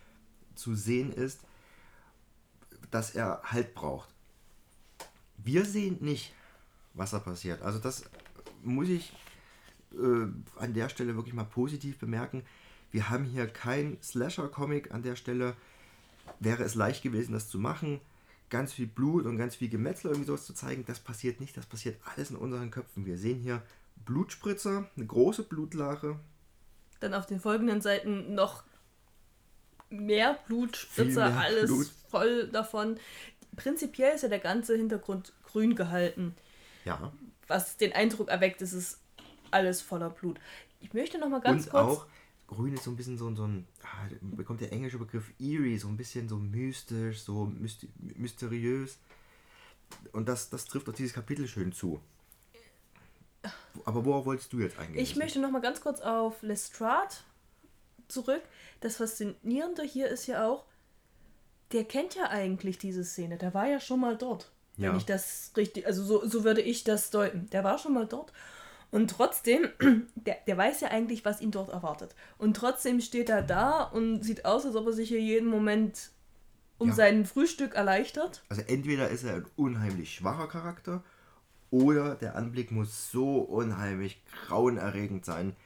zu 0.55 0.75
sehen 0.75 1.13
ist, 1.13 1.41
dass 2.91 3.15
er 3.15 3.43
Halt 3.45 3.75
braucht. 3.75 4.09
Wir 5.37 5.65
sehen 5.65 5.99
nicht, 6.01 6.35
was 6.95 7.11
da 7.11 7.19
passiert. 7.19 7.63
Also 7.63 7.79
das 7.79 8.05
muss 8.63 8.89
ich 8.89 9.13
äh, 9.95 10.29
an 10.59 10.75
der 10.75 10.89
Stelle 10.89 11.17
wirklich 11.17 11.35
mal 11.35 11.45
positiv 11.45 11.99
bemerken. 11.99 12.43
Wir 12.91 13.09
haben 13.11 13.25
hier 13.25 13.47
kein 13.47 13.99
Slasher-Comic 14.03 14.93
an 14.93 15.03
der 15.03 15.17
Stelle. 15.17 15.55
Wäre 16.41 16.63
es 16.63 16.75
leicht 16.75 17.03
gewesen, 17.03 17.33
das 17.33 17.49
zu 17.49 17.59
machen, 17.59 18.01
ganz 18.51 18.73
viel 18.73 18.87
Blut 18.87 19.25
und 19.25 19.39
ganz 19.39 19.57
viel 19.57 19.69
Gemetzel 19.69 20.11
irgendwie 20.11 20.27
sowas 20.27 20.47
zu 20.47 20.53
zeigen, 20.53 20.85
das 20.87 21.01
passiert 21.01 21.41
nicht. 21.41 21.57
Das 21.57 21.67
passiert 21.67 21.99
alles 22.05 22.31
in 22.31 22.37
unseren 22.37 22.71
Köpfen. 22.71 23.07
Wir 23.07 23.19
sehen 23.19 23.41
hier 23.41 23.63
Blutspritzer, 24.05 24.89
eine 24.97 25.07
große 25.07 25.45
Blutlache, 25.45 26.19
Dann 27.01 27.15
auf 27.15 27.27
den 27.27 27.41
folgenden 27.41 27.81
Seiten 27.81 28.35
noch 28.35 28.63
mehr 29.91 30.39
Blutspritzer, 30.47 31.31
mehr 31.31 31.41
alles 31.41 31.67
Blut. 31.67 31.87
voll 32.09 32.49
davon. 32.49 32.99
Prinzipiell 33.57 34.15
ist 34.15 34.23
ja 34.23 34.29
der 34.29 34.39
ganze 34.39 34.77
Hintergrund 34.77 35.33
grün 35.45 35.75
gehalten, 35.75 36.35
ja, 36.85 37.13
was 37.49 37.77
den 37.77 37.93
Eindruck 37.93 38.29
erweckt, 38.29 38.63
es 38.63 38.73
ist 38.73 39.02
alles 39.53 39.81
voller 39.81 40.11
Blut. 40.11 40.39
Ich 40.81 40.93
möchte 40.95 41.19
noch 41.19 41.29
mal 41.29 41.41
ganz 41.41 41.67
und 41.67 41.71
kurz. 41.73 41.99
auch 41.99 42.07
grün 42.49 42.75
ist 42.75 42.85
so 42.85 42.91
ein 42.91 42.97
bisschen 42.97 43.17
so, 43.19 43.29
ein- 43.29 43.37
so 43.37 43.47
ein, 43.47 43.67
ah, 43.83 44.09
bekommt 44.21 44.61
der 44.61 44.73
englische 44.73 44.99
Begriff 44.99 45.33
eerie, 45.39 45.79
so 45.79 45.89
ein 45.89 45.97
bisschen 45.97 46.29
so 46.29 46.37
mystisch, 46.37 47.21
so 47.23 47.47
mysti 47.47 47.89
mysteriös. 48.17 48.99
Und 50.13 50.29
das, 50.29 50.51
das 50.51 50.65
trifft 50.65 50.89
auf 50.89 50.95
dieses 50.95 51.13
Kapitel 51.15 51.47
schön 51.47 51.73
zu. 51.73 52.01
Aber 53.85 54.05
worauf 54.05 54.27
wolltest 54.27 54.53
du 54.53 54.61
jetzt 54.61 54.79
eingehen? 54.79 55.01
Ich 55.03 55.17
möchte 55.17 55.41
noch 55.41 55.51
mal 55.51 55.61
ganz 55.61 55.81
kurz 55.81 56.01
auf 56.01 56.43
Lestrade 56.43 57.15
zurück. 58.09 58.43
Das 58.81 58.97
Faszinierende 58.97 59.83
hier 59.83 60.09
ist 60.09 60.27
ja 60.27 60.47
auch, 60.47 60.65
der 61.73 61.85
kennt 61.85 62.15
ja 62.15 62.29
eigentlich 62.29 62.79
diese 62.79 63.05
Szene. 63.05 63.39
Der 63.39 63.55
war 63.55 63.67
ja 63.67 63.81
schon 63.81 64.01
mal 64.01 64.17
dort. 64.17 64.53
Ja. 64.77 64.91
Wenn 64.91 64.99
ich 64.99 65.05
das 65.07 65.53
richtig, 65.57 65.87
also 65.87 66.05
so, 66.05 66.27
so 66.27 66.45
würde 66.45 66.61
ich 66.63 66.85
das 66.85 67.11
deuten. 67.11 67.49
Der 67.51 67.65
war 67.65 67.79
schon 67.79 67.95
mal 67.95 68.07
dort. 68.07 68.33
Und 68.93 69.11
trotzdem, 69.11 69.69
der, 70.15 70.37
der 70.47 70.57
weiß 70.57 70.83
ja 70.83 70.89
eigentlich, 70.89 71.25
was 71.25 71.41
ihn 71.41 71.51
dort 71.51 71.71
erwartet. 71.71 72.15
Und 72.39 72.57
trotzdem 72.57 73.01
steht 73.01 73.29
er 73.31 73.43
da 73.43 73.83
und 73.83 74.23
sieht 74.23 74.45
aus, 74.45 74.65
als 74.65 74.77
ob 74.77 74.87
er 74.87 74.93
sich 74.93 75.09
hier 75.09 75.21
jeden 75.21 75.49
Moment 75.49 76.11
um 76.79 76.89
Ja. 76.89 76.95
sein 76.95 77.27
Frühstück 77.27 77.75
erleichtert. 77.75 78.45
Also 78.49 78.63
entweder 78.67 79.09
ist 79.09 79.25
er 79.25 79.35
ein 79.37 79.47
unheimlich 79.57 80.15
schwacher 80.15 80.47
Charakter 80.47 81.03
oder 81.71 82.17
der 82.17 82.37
Anblick 82.37 82.71
muss 82.71 83.11
so 83.11 83.39
unheimlich 83.39 84.23
grauenerregend 84.47 85.25
sein, 85.25 85.57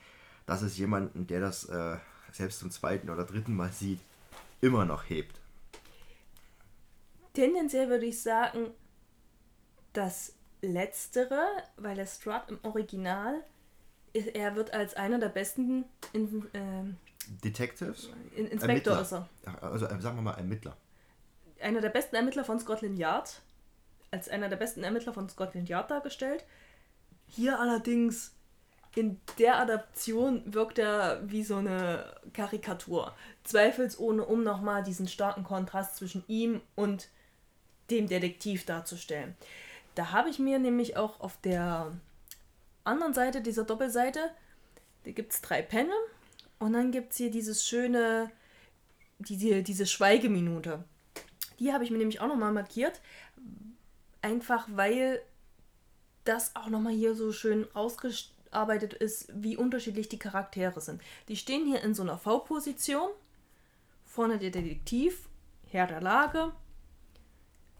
dass 0.46 0.62
es 0.62 0.78
jemanden, 0.78 1.26
der 1.26 1.40
das 1.40 1.64
äh, 1.68 1.96
selbst 2.32 2.60
zum 2.60 2.70
zweiten 2.70 3.10
oder 3.10 3.24
dritten 3.24 3.54
Mal 3.56 3.72
sieht, 3.72 3.98
immer 4.60 4.84
noch 4.84 5.10
hebt. 5.10 5.40
Tendenziell 7.32 7.88
würde 7.88 8.06
ich 8.06 8.22
sagen, 8.22 8.68
das 9.92 10.35
Letztere, 10.66 11.42
weil 11.76 11.96
Lestrade 11.96 12.54
im 12.54 12.58
Original, 12.62 13.42
er 14.12 14.56
wird 14.56 14.72
als 14.72 14.94
einer 14.94 15.18
der 15.18 15.28
besten 15.28 15.84
in, 16.12 16.48
ähm, 16.54 16.96
Detectives? 17.44 18.10
in, 18.34 18.46
Inspektor 18.46 18.94
Ermittler. 18.94 19.00
ist 19.02 19.12
er. 19.12 19.62
Also 19.62 19.86
äh, 19.86 20.00
sagen 20.00 20.16
wir 20.16 20.22
mal 20.22 20.34
Ermittler. 20.34 20.76
Einer 21.60 21.80
der 21.80 21.90
besten 21.90 22.16
Ermittler 22.16 22.44
von 22.44 22.58
Scotland 22.60 22.98
Yard, 22.98 23.40
als 24.10 24.28
einer 24.28 24.48
der 24.48 24.56
besten 24.56 24.84
Ermittler 24.84 25.12
von 25.12 25.28
Scotland 25.28 25.68
Yard 25.68 25.90
dargestellt. 25.90 26.44
Hier 27.26 27.58
allerdings 27.58 28.36
in 28.94 29.20
der 29.38 29.58
Adaption 29.58 30.42
wirkt 30.46 30.78
er 30.78 31.20
wie 31.30 31.44
so 31.44 31.56
eine 31.56 32.14
Karikatur. 32.32 33.14
Zweifelsohne, 33.44 34.24
um 34.24 34.42
nochmal 34.42 34.82
diesen 34.82 35.06
starken 35.06 35.44
Kontrast 35.44 35.96
zwischen 35.96 36.24
ihm 36.28 36.62
und 36.74 37.08
dem 37.90 38.08
Detektiv 38.08 38.64
darzustellen. 38.64 39.36
Da 39.96 40.12
habe 40.12 40.28
ich 40.28 40.38
mir 40.38 40.58
nämlich 40.58 40.96
auch 40.98 41.20
auf 41.20 41.40
der 41.40 41.90
anderen 42.84 43.14
Seite 43.14 43.40
dieser 43.40 43.64
Doppelseite, 43.64 44.20
da 45.04 45.10
gibt 45.10 45.32
es 45.32 45.40
drei 45.40 45.62
Panel 45.62 45.96
und 46.58 46.74
dann 46.74 46.92
gibt 46.92 47.12
es 47.12 47.16
hier 47.16 47.30
dieses 47.30 47.66
schöne, 47.66 48.30
diese, 49.18 49.62
diese 49.62 49.86
Schweigeminute. 49.86 50.84
Die 51.58 51.72
habe 51.72 51.82
ich 51.82 51.90
mir 51.90 51.96
nämlich 51.96 52.20
auch 52.20 52.28
nochmal 52.28 52.52
markiert, 52.52 53.00
einfach 54.20 54.68
weil 54.70 55.22
das 56.24 56.54
auch 56.56 56.68
nochmal 56.68 56.92
hier 56.92 57.14
so 57.14 57.32
schön 57.32 57.66
ausgearbeitet 57.74 58.92
ist, 58.92 59.32
wie 59.34 59.56
unterschiedlich 59.56 60.10
die 60.10 60.18
Charaktere 60.18 60.82
sind. 60.82 61.00
Die 61.28 61.36
stehen 61.36 61.64
hier 61.64 61.80
in 61.80 61.94
so 61.94 62.02
einer 62.02 62.18
V-Position 62.18 63.08
vorne 64.04 64.38
der 64.38 64.50
Detektiv, 64.50 65.26
Herr 65.68 65.86
der 65.86 66.02
Lage, 66.02 66.52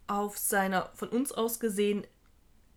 auf 0.07 0.39
seiner 0.39 0.91
von 0.95 1.09
uns 1.09 1.33
aus 1.33 1.61
gesehen 1.61 2.07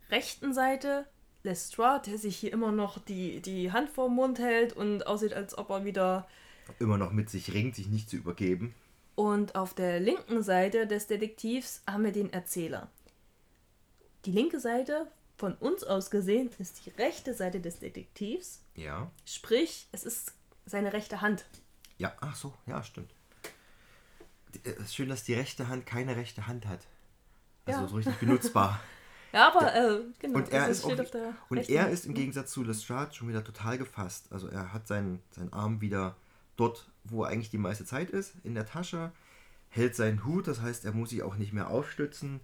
rechten 0.10 0.54
Seite 0.54 1.06
Lestrade, 1.44 2.10
der 2.10 2.20
sich 2.20 2.38
hier 2.38 2.52
immer 2.52 2.72
noch 2.72 3.00
die, 3.00 3.42
die 3.42 3.72
Hand 3.72 3.90
vor 3.90 4.10
den 4.10 4.16
Mund 4.16 4.40
hält 4.40 4.74
und 4.74 5.08
aussieht, 5.08 5.34
als 5.34 5.58
ob 5.58 5.70
er 5.70 5.86
wieder. 5.86 6.28
Immer 6.80 6.98
noch 6.98 7.12
mit 7.12 7.30
sich 7.30 7.54
ringt, 7.54 7.76
sich 7.76 7.88
nicht 7.88 8.10
zu 8.10 8.18
übergeben. 8.18 8.76
Und 9.16 9.56
auf 9.56 9.74
der 9.74 10.00
linken 10.00 10.44
Seite 10.44 10.86
des 10.88 11.08
Detektivs 11.08 11.82
haben 11.88 12.04
wir 12.04 12.12
den 12.12 12.32
Erzähler. 12.32 12.90
Die 14.26 14.32
linke 14.32 14.60
Seite, 14.60 15.08
von 15.38 15.54
uns 15.56 15.84
aus 15.84 16.12
gesehen, 16.12 16.50
ist 16.60 16.86
die 16.86 16.90
rechte 16.92 17.34
Seite 17.34 17.62
des 17.62 17.80
Detektivs. 17.80 18.62
Ja. 18.76 19.10
Sprich, 19.26 19.88
es 19.94 20.04
ist 20.04 20.34
seine 20.66 20.92
rechte 20.92 21.22
Hand. 21.22 21.46
Ja, 21.98 22.14
ach 22.20 22.36
so, 22.36 22.54
ja, 22.66 22.84
stimmt. 22.84 23.12
Es 24.64 24.78
ist 24.78 24.96
schön, 24.96 25.10
dass 25.10 25.24
die 25.24 25.34
rechte 25.34 25.70
Hand 25.70 25.86
keine 25.86 26.16
rechte 26.16 26.48
Hand 26.48 26.66
hat. 26.66 26.82
Also 27.70 27.82
Ja. 27.82 27.88
so 27.88 27.96
richtig 27.96 28.16
benutzbar. 28.18 28.80
Ja, 29.32 29.48
aber 29.50 29.76
äh, 29.76 30.02
genau. 30.18 30.40
Und 30.40 30.52
er, 30.52 30.70
ist, 30.70 30.84
auch, 30.84 31.00
auf 31.00 31.12
der 31.12 31.36
und 31.50 31.70
er 31.70 31.90
ist 31.90 32.08
im 32.08 32.16
Gegensatz 32.16 32.52
zu 32.52 32.64
Lestrade 32.64 33.14
schon 33.14 33.28
wieder 33.28 33.44
total 33.44 33.78
gefasst. 33.78 34.26
Also 34.32 34.48
er 34.48 34.74
hat 34.74 34.88
seinen, 34.88 35.22
seinen 35.30 35.54
Arm 35.54 35.82
wieder 35.82 36.16
dort, 36.58 36.90
wo 37.04 37.24
er 37.24 37.30
eigentlich 37.30 37.52
die 37.52 37.60
meiste 37.60 37.86
Zeit 37.86 38.10
ist, 38.10 38.34
in 38.44 38.56
der 38.56 38.66
Tasche, 38.66 39.12
hält 39.70 39.96
seinen 39.96 40.26
Hut, 40.26 40.48
das 40.48 40.62
heißt, 40.62 40.84
er 40.84 40.94
muss 40.94 41.12
sich 41.12 41.22
auch 41.22 41.36
nicht 41.36 41.54
mehr 41.54 41.70
aufstützen, 41.70 42.40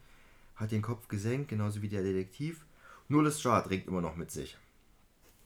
hat 0.56 0.72
den 0.72 0.84
Kopf 0.84 1.08
gesenkt, 1.08 1.50
genauso 1.50 1.82
wie 1.82 1.90
der 1.90 2.04
Detektiv. 2.04 2.66
Nur 3.08 3.24
Lestrade 3.24 3.70
ringt 3.70 3.88
immer 3.88 4.02
noch 4.02 4.16
mit 4.16 4.30
sich. 4.32 4.58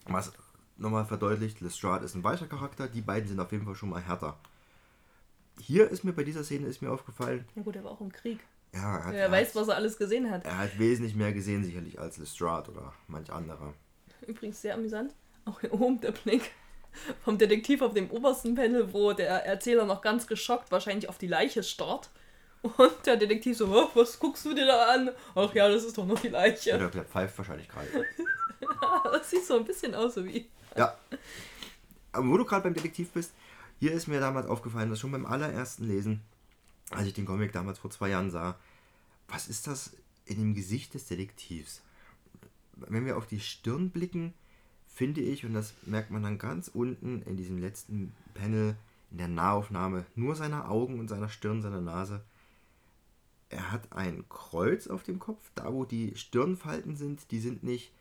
Was 0.05 0.33
nochmal 0.77 1.05
verdeutlicht, 1.05 1.61
Lestrade 1.61 2.05
ist 2.05 2.15
ein 2.15 2.23
weicher 2.23 2.47
Charakter, 2.47 2.87
die 2.87 3.01
beiden 3.01 3.27
sind 3.27 3.39
auf 3.39 3.51
jeden 3.51 3.65
Fall 3.65 3.75
schon 3.75 3.89
mal 3.89 4.01
härter. 4.01 4.37
Hier 5.59 5.89
ist 5.89 6.03
mir 6.03 6.13
bei 6.13 6.23
dieser 6.23 6.43
Szene 6.43 6.67
ist 6.67 6.81
mir 6.81 6.91
aufgefallen, 6.91 7.45
Ja 7.55 7.63
gut, 7.63 7.75
er 7.75 7.83
war 7.83 7.91
auch 7.91 8.01
im 8.01 8.11
Krieg. 8.11 8.39
Ja, 8.73 8.97
er 8.97 9.05
hat, 9.05 9.13
Er 9.13 9.31
weiß, 9.31 9.55
was 9.55 9.67
er 9.67 9.75
alles 9.75 9.97
gesehen 9.97 10.29
hat. 10.29 10.45
er 10.45 10.57
hat 10.57 10.77
wesentlich 10.79 11.15
mehr 11.15 11.33
gesehen 11.33 11.63
sicherlich 11.63 11.99
als 11.99 12.17
Lestrade 12.17 12.71
oder 12.71 12.93
manch 13.07 13.31
anderer. 13.31 13.73
Übrigens 14.27 14.61
sehr 14.61 14.73
amüsant. 14.75 15.13
Auch 15.45 15.59
hier 15.61 15.73
oben 15.73 15.99
der 16.01 16.11
Blick 16.11 16.51
vom 17.23 17.37
Detektiv 17.37 17.81
auf 17.81 17.93
dem 17.93 18.09
obersten 18.11 18.55
Panel, 18.55 18.93
wo 18.93 19.13
der 19.13 19.45
Erzähler 19.45 19.85
noch 19.85 20.01
ganz 20.01 20.27
geschockt 20.27 20.71
wahrscheinlich 20.71 21.07
auf 21.09 21.17
die 21.17 21.27
Leiche 21.27 21.63
starrt. 21.63 22.09
Und 22.61 22.91
der 23.05 23.15
Detektiv 23.15 23.55
so, 23.57 23.67
"Oh, 23.73 23.89
was 23.93 24.19
guckst 24.19 24.43
du 24.45 24.53
dir 24.53 24.65
da 24.65 24.87
an? 24.93 25.11
Ach 25.33 25.53
ja, 25.53 25.69
das 25.69 25.85
ist 25.85 25.97
doch 25.97 26.05
noch 26.05 26.19
die 26.19 26.27
Leiche. 26.27 26.75
Oder 26.75 26.89
der 26.89 27.05
pfeift 27.05 27.37
wahrscheinlich 27.37 27.69
gerade. 27.69 27.87
Das 29.11 29.29
sieht 29.29 29.45
so 29.45 29.57
ein 29.57 29.65
bisschen 29.65 29.95
aus 29.95 30.15
so 30.15 30.25
wie. 30.25 30.47
Ja. 30.75 30.95
Aber 32.11 32.27
wo 32.27 32.37
du 32.37 32.45
gerade 32.45 32.63
beim 32.63 32.73
Detektiv 32.73 33.09
bist, 33.11 33.31
hier 33.79 33.91
ist 33.93 34.07
mir 34.07 34.19
damals 34.19 34.47
aufgefallen, 34.47 34.89
dass 34.89 34.99
schon 34.99 35.11
beim 35.11 35.25
allerersten 35.25 35.87
Lesen, 35.87 36.21
als 36.91 37.07
ich 37.07 37.13
den 37.13 37.25
Comic 37.25 37.51
damals 37.51 37.79
vor 37.79 37.91
zwei 37.91 38.09
Jahren 38.09 38.31
sah, 38.31 38.57
was 39.27 39.47
ist 39.47 39.67
das 39.67 39.95
in 40.25 40.37
dem 40.37 40.53
Gesicht 40.53 40.93
des 40.93 41.05
Detektivs? 41.07 41.81
Wenn 42.75 43.05
wir 43.05 43.17
auf 43.17 43.27
die 43.27 43.39
Stirn 43.39 43.89
blicken, 43.89 44.33
finde 44.87 45.21
ich, 45.21 45.45
und 45.45 45.53
das 45.53 45.73
merkt 45.83 46.11
man 46.11 46.23
dann 46.23 46.37
ganz 46.37 46.69
unten 46.69 47.21
in 47.23 47.37
diesem 47.37 47.57
letzten 47.57 48.13
Panel, 48.33 48.75
in 49.11 49.17
der 49.17 49.27
Nahaufnahme, 49.27 50.05
nur 50.15 50.35
seine 50.35 50.67
Augen 50.67 50.99
und 50.99 51.07
seiner 51.07 51.29
Stirn, 51.29 51.61
seiner 51.61 51.81
Nase. 51.81 52.23
Er 53.49 53.71
hat 53.71 53.91
ein 53.91 54.27
Kreuz 54.29 54.87
auf 54.87 55.03
dem 55.03 55.19
Kopf, 55.19 55.51
da 55.55 55.73
wo 55.73 55.83
die 55.85 56.15
Stirnfalten 56.15 56.95
sind, 56.95 57.31
die 57.31 57.39
sind 57.39 57.63
nicht 57.63 57.91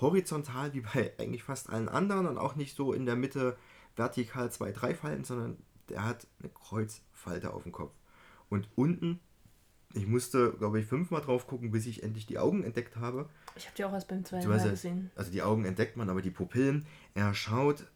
horizontal 0.00 0.74
wie 0.74 0.80
bei 0.80 1.12
eigentlich 1.18 1.44
fast 1.44 1.70
allen 1.70 1.88
anderen 1.88 2.26
und 2.26 2.38
auch 2.38 2.56
nicht 2.56 2.76
so 2.76 2.92
in 2.92 3.06
der 3.06 3.16
Mitte 3.16 3.56
vertikal 3.96 4.50
zwei, 4.50 4.72
drei 4.72 4.94
Falten, 4.94 5.24
sondern 5.24 5.56
der 5.88 6.04
hat 6.04 6.26
eine 6.40 6.48
Kreuzfalte 6.48 7.52
auf 7.52 7.62
dem 7.62 7.72
Kopf. 7.72 7.92
Und 8.54 8.68
unten, 8.76 9.18
ich 9.94 10.06
musste, 10.06 10.52
glaube 10.52 10.78
ich, 10.80 10.86
fünfmal 10.86 11.20
drauf 11.20 11.46
gucken, 11.48 11.72
bis 11.72 11.86
ich 11.86 12.02
endlich 12.04 12.24
die 12.26 12.38
Augen 12.38 12.62
entdeckt 12.62 12.96
habe. 12.96 13.28
Ich 13.56 13.66
habe 13.66 13.76
die 13.76 13.84
auch 13.84 13.92
erst 13.92 14.06
beim 14.08 14.24
zweiten 14.24 14.48
Mal 14.48 14.70
gesehen. 14.70 15.10
also 15.16 15.30
die 15.32 15.42
Augen 15.42 15.64
entdeckt 15.64 15.96
man, 15.96 16.08
aber 16.08 16.22
die 16.22 16.30
Pupillen, 16.30 16.86
er 17.14 17.34
schaut 17.34 17.86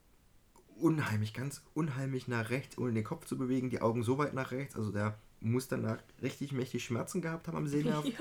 unheimlich, 0.76 1.32
ganz 1.34 1.62
unheimlich 1.74 2.26
nach 2.28 2.50
rechts, 2.50 2.76
ohne 2.78 2.92
den 2.92 3.04
Kopf 3.04 3.26
zu 3.26 3.36
bewegen, 3.38 3.70
die 3.70 3.80
Augen 3.80 4.02
so 4.02 4.18
weit 4.18 4.34
nach 4.34 4.50
rechts, 4.50 4.74
also 4.76 4.90
der 4.90 5.16
muss 5.40 5.68
danach 5.68 5.98
richtig 6.22 6.52
mächtig 6.52 6.84
Schmerzen 6.84 7.20
gehabt 7.22 7.46
haben 7.48 7.56
am 7.56 7.66
Sehnerv. 7.68 8.04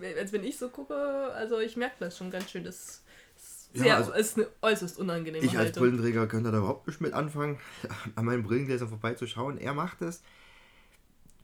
Ja, 0.00 0.08
als 0.18 0.32
wenn 0.32 0.42
ich 0.42 0.56
so 0.58 0.70
gucke, 0.70 0.94
also 0.94 1.60
ich 1.60 1.76
merke 1.76 1.96
das 2.00 2.16
schon 2.18 2.30
ganz 2.30 2.50
schön. 2.50 2.64
Das 2.64 3.02
ist, 3.36 3.70
Ja, 3.74 3.82
sehr, 3.82 3.96
also- 3.96 4.12
ist 4.12 4.36
eine 4.36 4.46
äußerst 4.62 4.98
unangenehme 4.98 5.44
Ich 5.44 5.50
als 5.52 5.66
Haltung. 5.66 5.82
Brillenträger 5.84 6.26
könnte 6.26 6.50
da 6.50 6.58
überhaupt 6.58 6.86
nicht 6.88 7.00
mit 7.00 7.12
anfangen, 7.12 7.58
an 8.16 8.24
meinen 8.24 8.42
Brillengläsern 8.42 8.88
vorbeizuschauen. 8.88 9.58
Er 9.58 9.72
macht 9.74 10.02
es. 10.02 10.22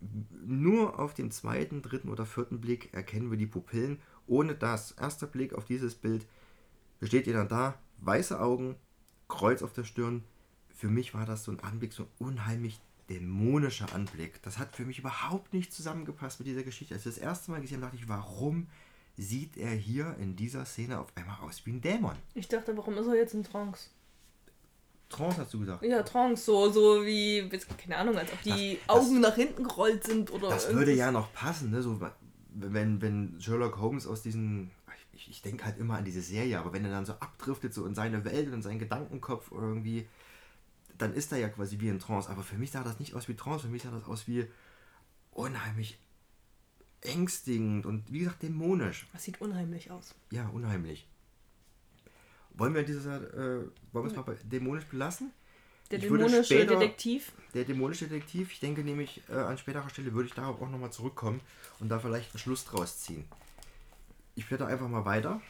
Nur 0.00 0.98
auf 0.98 1.14
dem 1.14 1.30
zweiten, 1.30 1.82
dritten 1.82 2.08
oder 2.08 2.26
vierten 2.26 2.60
Blick 2.60 2.92
erkennen 2.94 3.30
wir 3.30 3.38
die 3.38 3.46
Pupillen. 3.46 4.00
Ohne 4.26 4.54
das, 4.54 4.92
erster 4.92 5.26
Blick 5.26 5.52
auf 5.54 5.64
dieses 5.64 5.94
Bild, 5.94 6.26
steht 7.02 7.26
ihr 7.26 7.34
dann 7.34 7.48
da, 7.48 7.78
weiße 7.98 8.40
Augen, 8.40 8.76
Kreuz 9.28 9.62
auf 9.62 9.72
der 9.72 9.84
Stirn. 9.84 10.24
Für 10.68 10.88
mich 10.88 11.14
war 11.14 11.26
das 11.26 11.44
so 11.44 11.52
ein 11.52 11.60
Anblick, 11.60 11.92
so 11.92 12.04
ein 12.04 12.08
unheimlich 12.18 12.80
dämonischer 13.10 13.92
Anblick. 13.94 14.42
Das 14.42 14.58
hat 14.58 14.74
für 14.74 14.84
mich 14.84 14.98
überhaupt 14.98 15.52
nicht 15.52 15.72
zusammengepasst 15.72 16.40
mit 16.40 16.48
dieser 16.48 16.62
Geschichte. 16.62 16.94
Als 16.94 17.04
ich 17.04 17.14
das 17.14 17.22
erste 17.22 17.50
Mal 17.50 17.60
gesehen 17.60 17.78
habe, 17.78 17.86
dachte 17.86 17.96
ich, 17.96 18.08
warum 18.08 18.68
sieht 19.16 19.56
er 19.56 19.70
hier 19.70 20.16
in 20.18 20.36
dieser 20.36 20.64
Szene 20.64 20.98
auf 20.98 21.12
einmal 21.16 21.40
aus 21.40 21.66
wie 21.66 21.72
ein 21.72 21.80
Dämon? 21.80 22.16
Ich 22.34 22.48
dachte, 22.48 22.76
warum 22.76 22.96
ist 22.96 23.06
er 23.06 23.16
jetzt 23.16 23.34
in 23.34 23.44
Trance? 23.44 23.90
Trance 25.10 25.38
hast 25.38 25.52
du 25.52 25.60
gesagt. 25.60 25.82
Ja, 25.84 26.02
Trance, 26.02 26.42
so, 26.44 26.70
so 26.70 27.04
wie, 27.04 27.46
keine 27.76 27.98
Ahnung, 27.98 28.16
als 28.16 28.32
ob 28.32 28.40
die 28.42 28.78
Das- 28.86 28.96
das- 28.96 29.06
Augen 29.06 29.20
nach 29.20 29.34
hinten 29.34 29.64
gerollt 29.64 30.04
sind 30.04 30.30
oder 30.32 30.48
Das 30.48 30.72
würde 30.72 30.92
ja 30.94 31.10
noch 31.12 31.32
passen, 31.34 31.70
ne? 31.70 31.82
So, 31.82 32.00
wenn, 32.54 33.02
wenn 33.02 33.36
Sherlock 33.40 33.78
Holmes 33.78 34.06
aus 34.06 34.22
diesen. 34.22 34.70
Ich, 35.12 35.28
ich 35.28 35.42
denke 35.42 35.66
halt 35.66 35.76
immer 35.78 35.98
an 35.98 36.04
diese 36.06 36.22
Serie, 36.22 36.58
aber 36.58 36.72
wenn 36.72 36.84
er 36.84 36.90
dann 36.90 37.04
so 37.04 37.12
abdriftet, 37.12 37.74
so 37.74 37.84
in 37.84 37.94
seine 37.94 38.24
Welt 38.24 38.46
und 38.46 38.54
in 38.54 38.62
seinen 38.62 38.78
Gedankenkopf 38.78 39.50
irgendwie, 39.52 40.08
dann 40.96 41.12
ist 41.12 41.30
er 41.32 41.38
ja 41.38 41.48
quasi 41.50 41.78
wie 41.80 41.88
in 41.88 41.98
Trance. 41.98 42.30
Aber 42.30 42.42
für 42.42 42.56
mich 42.56 42.70
sah 42.70 42.82
das 42.82 42.98
nicht 43.00 43.14
aus 43.14 43.28
wie 43.28 43.34
Trance, 43.34 43.66
für 43.66 43.70
mich 43.72 43.82
sah 43.82 43.90
das 43.90 44.04
aus 44.04 44.26
wie 44.26 44.46
unheimlich 45.32 45.98
ängstigend 47.02 47.86
und 47.86 48.10
wie 48.12 48.20
gesagt 48.20 48.42
dämonisch. 48.42 49.06
Das 49.12 49.24
sieht 49.24 49.40
unheimlich 49.40 49.90
aus. 49.90 50.14
Ja, 50.30 50.48
unheimlich. 50.48 51.06
Wollen 52.60 52.74
wir 52.74 52.82
dieses, 52.82 53.06
äh, 53.06 53.10
wollen 53.92 54.04
wir 54.04 54.10
es 54.10 54.16
mal 54.16 54.20
bei 54.22 54.34
dämonisch 54.44 54.84
belassen? 54.84 55.32
Der 55.90 55.98
Ich 55.98 56.04
dämonische 56.04 56.44
später- 56.44 56.78
Detektiv. 56.78 57.32
Der 57.54 57.64
dämonische 57.64 58.06
Detektiv, 58.06 58.52
ich 58.52 58.60
denke 58.60 58.84
nämlich, 58.84 59.22
äh, 59.30 59.32
an 59.32 59.56
späterer 59.56 59.88
Stelle 59.88 60.12
würde 60.12 60.28
ich 60.28 60.34
darauf 60.34 60.60
auch 60.60 60.68
nochmal 60.68 60.92
zurückkommen 60.92 61.40
und 61.80 61.88
da 61.88 61.98
vielleicht 61.98 62.32
einen 62.34 62.38
Schluss 62.38 62.66
draus 62.66 62.98
ziehen. 63.00 63.24
Ich 64.34 64.46
blätter 64.46 64.66
einfach 64.66 64.88
mal 64.88 65.06
weiter 65.06 65.40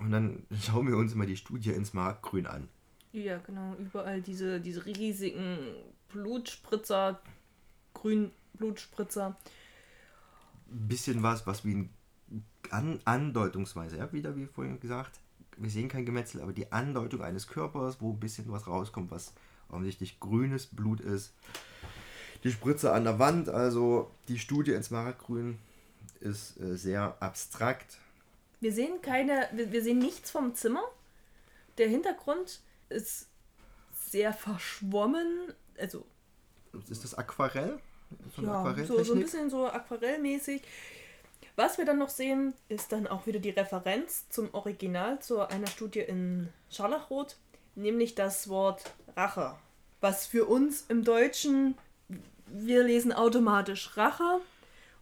und 0.00 0.10
dann 0.10 0.42
schauen 0.60 0.88
wir 0.88 0.96
uns 0.96 1.14
mal 1.14 1.26
die 1.26 1.36
Studie 1.36 1.70
ins 1.70 1.94
Markgrün 1.94 2.48
an. 2.48 2.68
Ja, 3.12 3.38
genau. 3.38 3.76
Überall 3.76 4.20
diese, 4.20 4.60
diese 4.60 4.84
riesigen 4.86 5.58
Blutspritzer, 6.08 7.20
grün 7.94 8.32
Blutspritzer. 8.54 9.36
Ein 10.68 10.88
bisschen 10.88 11.22
was, 11.22 11.46
was 11.46 11.64
wie 11.64 11.74
ein 11.76 11.90
an 12.70 12.98
Andeutungsweise, 13.04 13.98
ja, 13.98 14.12
wieder 14.12 14.34
wie 14.34 14.46
vorhin 14.46 14.80
gesagt, 14.80 15.20
wir 15.56 15.70
sehen 15.70 15.88
kein 15.88 16.06
Gemetzel, 16.06 16.40
aber 16.40 16.52
die 16.52 16.70
Andeutung 16.72 17.22
eines 17.22 17.46
Körpers, 17.46 18.00
wo 18.00 18.12
ein 18.12 18.20
bisschen 18.20 18.50
was 18.50 18.66
rauskommt, 18.66 19.10
was 19.10 19.32
offensichtlich 19.68 20.20
grünes 20.20 20.66
Blut 20.66 21.00
ist. 21.00 21.32
Die 22.44 22.52
Spritze 22.52 22.92
an 22.92 23.04
der 23.04 23.18
Wand, 23.18 23.48
also 23.48 24.10
die 24.28 24.38
Studie 24.38 24.72
ins 24.72 24.90
Markgrün 24.90 25.58
ist 26.20 26.60
äh, 26.60 26.76
sehr 26.76 27.16
abstrakt. 27.20 27.98
Wir 28.60 28.72
sehen 28.72 29.00
keine, 29.02 29.48
wir, 29.52 29.72
wir 29.72 29.82
sehen 29.82 29.98
nichts 29.98 30.30
vom 30.30 30.54
Zimmer. 30.54 30.82
Der 31.78 31.88
Hintergrund 31.88 32.60
ist 32.88 33.28
sehr 33.92 34.32
verschwommen. 34.32 35.52
Also, 35.78 36.06
Ist 36.88 37.04
das 37.04 37.14
Aquarell? 37.14 37.78
So 38.34 38.42
ja, 38.42 38.84
so, 38.84 39.02
so 39.02 39.14
ein 39.14 39.20
bisschen 39.20 39.50
so 39.50 39.66
aquarellmäßig. 39.66 40.62
Was 41.56 41.78
wir 41.78 41.86
dann 41.86 41.98
noch 41.98 42.10
sehen, 42.10 42.52
ist 42.68 42.92
dann 42.92 43.06
auch 43.06 43.26
wieder 43.26 43.40
die 43.40 43.50
Referenz 43.50 44.28
zum 44.28 44.52
Original, 44.52 45.20
zu 45.20 45.40
einer 45.40 45.66
Studie 45.66 46.00
in 46.00 46.50
Scharlachrot, 46.70 47.36
nämlich 47.74 48.14
das 48.14 48.50
Wort 48.50 48.84
Rache. 49.16 49.54
Was 50.02 50.26
für 50.26 50.44
uns 50.44 50.84
im 50.88 51.02
Deutschen, 51.02 51.78
wir 52.46 52.84
lesen 52.84 53.10
automatisch 53.10 53.96
Rache 53.96 54.42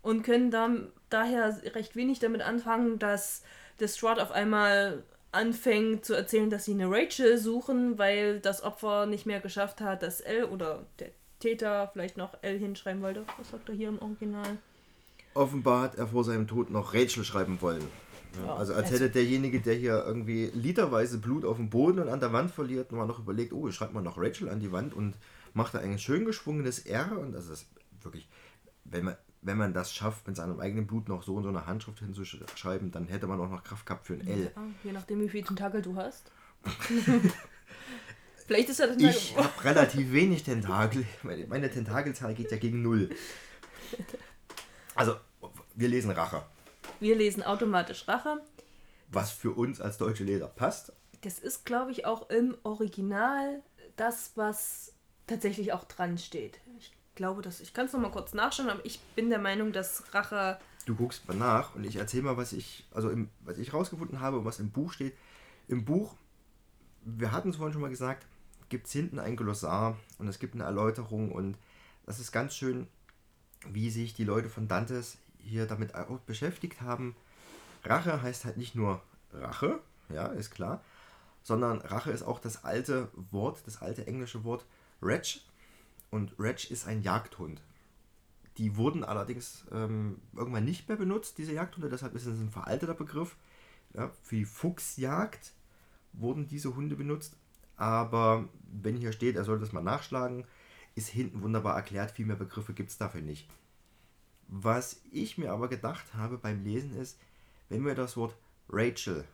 und 0.00 0.22
können 0.22 0.52
dann 0.52 0.92
daher 1.10 1.60
recht 1.74 1.96
wenig 1.96 2.20
damit 2.20 2.42
anfangen, 2.42 3.00
dass 3.00 3.42
Lestrade 3.80 4.22
auf 4.22 4.30
einmal 4.30 5.02
anfängt 5.32 6.04
zu 6.04 6.14
erzählen, 6.14 6.50
dass 6.50 6.66
sie 6.66 6.74
eine 6.74 6.88
Rachel 6.88 7.36
suchen, 7.36 7.98
weil 7.98 8.38
das 8.38 8.62
Opfer 8.62 9.06
nicht 9.06 9.26
mehr 9.26 9.40
geschafft 9.40 9.80
hat, 9.80 10.04
dass 10.04 10.20
L 10.20 10.44
oder 10.44 10.86
der 11.00 11.10
Täter 11.40 11.90
vielleicht 11.92 12.16
noch 12.16 12.38
L 12.42 12.56
hinschreiben 12.56 13.02
wollte. 13.02 13.24
Was 13.38 13.50
sagt 13.50 13.68
er 13.68 13.74
hier 13.74 13.88
im 13.88 14.00
Original? 14.00 14.58
Offenbar 15.34 15.82
hat 15.82 15.94
er 15.96 16.06
vor 16.06 16.24
seinem 16.24 16.46
Tod 16.46 16.70
noch 16.70 16.94
Rachel 16.94 17.24
schreiben 17.24 17.60
wollen. 17.60 17.82
Ja, 18.42 18.54
also 18.54 18.74
als 18.74 18.90
also- 18.90 19.04
hätte 19.04 19.10
derjenige, 19.10 19.60
der 19.60 19.74
hier 19.74 20.04
irgendwie 20.06 20.50
literweise 20.54 21.18
Blut 21.18 21.44
auf 21.44 21.56
dem 21.56 21.70
Boden 21.70 21.98
und 21.98 22.08
an 22.08 22.20
der 22.20 22.32
Wand 22.32 22.50
verliert, 22.50 22.92
mal 22.92 23.06
noch 23.06 23.18
überlegt, 23.18 23.52
oh, 23.52 23.68
ich 23.68 23.74
schreibe 23.74 23.94
mal 23.94 24.02
noch 24.02 24.18
Rachel 24.18 24.48
an 24.48 24.60
die 24.60 24.72
Wand 24.72 24.94
und 24.94 25.14
macht 25.52 25.74
er 25.74 25.80
ein 25.80 25.98
schön 25.98 26.24
geschwungenes 26.24 26.80
R 26.80 27.18
und 27.18 27.32
das 27.32 27.48
ist 27.48 27.66
wirklich, 28.02 28.28
wenn 28.84 29.04
man, 29.04 29.16
wenn 29.42 29.56
man 29.56 29.72
das 29.72 29.92
schafft, 29.94 30.26
mit 30.26 30.36
seinem 30.36 30.58
eigenen 30.58 30.86
Blut 30.86 31.08
noch 31.08 31.22
so 31.22 31.36
in 31.36 31.42
so 31.42 31.48
eine 31.48 31.66
Handschrift 31.66 32.00
hinzuschreiben, 32.00 32.90
dann 32.90 33.06
hätte 33.06 33.26
man 33.26 33.40
auch 33.40 33.50
noch 33.50 33.62
Kraft 33.62 33.86
gehabt 33.86 34.06
für 34.06 34.14
ein 34.14 34.26
L. 34.26 34.50
Ja, 34.54 34.62
je 34.82 34.92
nachdem, 34.92 35.20
wie 35.20 35.28
viele 35.28 35.44
Tentakel 35.44 35.82
du 35.82 35.96
hast. 35.96 36.30
Vielleicht 38.46 38.68
ist 38.68 38.78
ja 38.78 38.86
das 38.86 38.96
Ich 38.98 39.36
habe 39.36 39.64
relativ 39.64 40.12
wenig 40.12 40.42
Tentakel. 40.42 41.04
Meine, 41.22 41.46
meine 41.46 41.70
Tentakelzahl 41.70 42.34
geht 42.34 42.50
ja 42.50 42.58
gegen 42.58 42.82
null. 42.82 43.08
Also, 44.94 45.16
wir 45.74 45.88
lesen 45.88 46.10
Rache. 46.10 46.42
Wir 47.00 47.16
lesen 47.16 47.42
automatisch 47.42 48.06
Rache. 48.06 48.40
Was 49.08 49.30
für 49.30 49.50
uns 49.52 49.80
als 49.80 49.98
deutsche 49.98 50.24
Leser 50.24 50.48
passt. 50.48 50.92
Das 51.22 51.38
ist, 51.38 51.64
glaube 51.64 51.90
ich, 51.90 52.06
auch 52.06 52.30
im 52.30 52.56
Original 52.62 53.62
das, 53.96 54.32
was 54.34 54.92
tatsächlich 55.26 55.72
auch 55.72 55.84
dran 55.84 56.18
steht. 56.18 56.60
Ich 56.78 56.92
glaube, 57.14 57.42
dass 57.42 57.60
ich 57.60 57.72
kann 57.72 57.86
es 57.86 57.92
noch 57.92 58.00
mal 58.00 58.10
kurz 58.10 58.34
nachschauen, 58.34 58.68
aber 58.68 58.84
ich 58.84 59.00
bin 59.14 59.30
der 59.30 59.38
Meinung, 59.38 59.72
dass 59.72 60.14
Rache. 60.14 60.58
Du 60.86 60.94
guckst 60.94 61.26
mal 61.26 61.36
nach 61.36 61.74
und 61.74 61.84
ich 61.84 61.96
erzähle 61.96 62.24
mal, 62.24 62.36
was 62.36 62.52
ich, 62.52 62.86
also 62.92 63.08
im, 63.08 63.30
was 63.40 63.58
ich 63.58 63.72
rausgefunden 63.72 64.20
habe 64.20 64.38
und 64.38 64.44
was 64.44 64.60
im 64.60 64.70
Buch 64.70 64.92
steht. 64.92 65.16
Im 65.66 65.84
Buch, 65.84 66.14
wir 67.04 67.32
hatten 67.32 67.50
es 67.50 67.56
vorhin 67.56 67.72
schon 67.72 67.82
mal 67.82 67.88
gesagt, 67.88 68.26
gibt 68.68 68.86
es 68.86 68.92
hinten 68.92 69.18
ein 69.18 69.36
Glossar 69.36 69.96
und 70.18 70.28
es 70.28 70.38
gibt 70.38 70.54
eine 70.54 70.64
Erläuterung 70.64 71.32
und 71.32 71.56
das 72.04 72.20
ist 72.20 72.32
ganz 72.32 72.54
schön, 72.54 72.86
wie 73.72 73.90
sich 73.90 74.14
die 74.14 74.24
Leute 74.24 74.48
von 74.48 74.68
Dantes 74.68 75.18
hier 75.38 75.66
damit 75.66 75.94
auch 75.94 76.20
beschäftigt 76.20 76.80
haben. 76.80 77.14
Rache 77.84 78.22
heißt 78.22 78.44
halt 78.44 78.56
nicht 78.56 78.74
nur 78.74 79.02
Rache, 79.32 79.80
ja, 80.08 80.26
ist 80.26 80.50
klar, 80.50 80.82
sondern 81.42 81.80
Rache 81.80 82.10
ist 82.10 82.22
auch 82.22 82.38
das 82.40 82.64
alte 82.64 83.08
Wort, 83.30 83.62
das 83.66 83.82
alte 83.82 84.06
englische 84.06 84.44
Wort 84.44 84.64
Wretch. 85.00 85.44
Und 86.10 86.38
Wretch 86.38 86.70
ist 86.70 86.86
ein 86.86 87.02
Jagdhund. 87.02 87.60
Die 88.56 88.76
wurden 88.76 89.02
allerdings 89.02 89.64
ähm, 89.72 90.20
irgendwann 90.34 90.64
nicht 90.64 90.88
mehr 90.88 90.96
benutzt, 90.96 91.38
diese 91.38 91.52
Jagdhunde, 91.52 91.88
deshalb 91.88 92.14
ist 92.14 92.26
es 92.26 92.38
ein 92.38 92.50
veralteter 92.50 92.94
Begriff. 92.94 93.36
Ja, 93.94 94.10
für 94.22 94.36
die 94.36 94.44
Fuchsjagd 94.44 95.52
wurden 96.12 96.46
diese 96.46 96.74
Hunde 96.74 96.96
benutzt. 96.96 97.36
Aber 97.76 98.48
wenn 98.72 98.96
hier 98.96 99.12
steht, 99.12 99.36
er 99.36 99.44
soll 99.44 99.58
das 99.58 99.72
mal 99.72 99.82
nachschlagen, 99.82 100.44
ist 100.94 101.08
hinten 101.08 101.42
wunderbar 101.42 101.76
erklärt, 101.76 102.12
viel 102.12 102.26
mehr 102.26 102.36
Begriffe 102.36 102.72
gibt 102.72 102.90
es 102.90 102.98
dafür 102.98 103.20
nicht. 103.20 103.48
Was 104.48 105.00
ich 105.10 105.38
mir 105.38 105.52
aber 105.52 105.68
gedacht 105.68 106.14
habe 106.14 106.38
beim 106.38 106.62
Lesen 106.62 106.96
ist, 106.96 107.18
wenn 107.68 107.84
wir 107.84 107.94
das 107.94 108.16
Wort 108.16 108.36
Rachel 108.68 109.24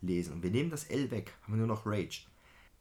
lesen 0.00 0.34
und 0.34 0.42
wir 0.42 0.50
nehmen 0.50 0.70
das 0.70 0.84
L 0.84 1.10
weg, 1.10 1.32
haben 1.42 1.54
wir 1.54 1.58
nur 1.58 1.66
noch 1.66 1.86
Rage. 1.86 2.26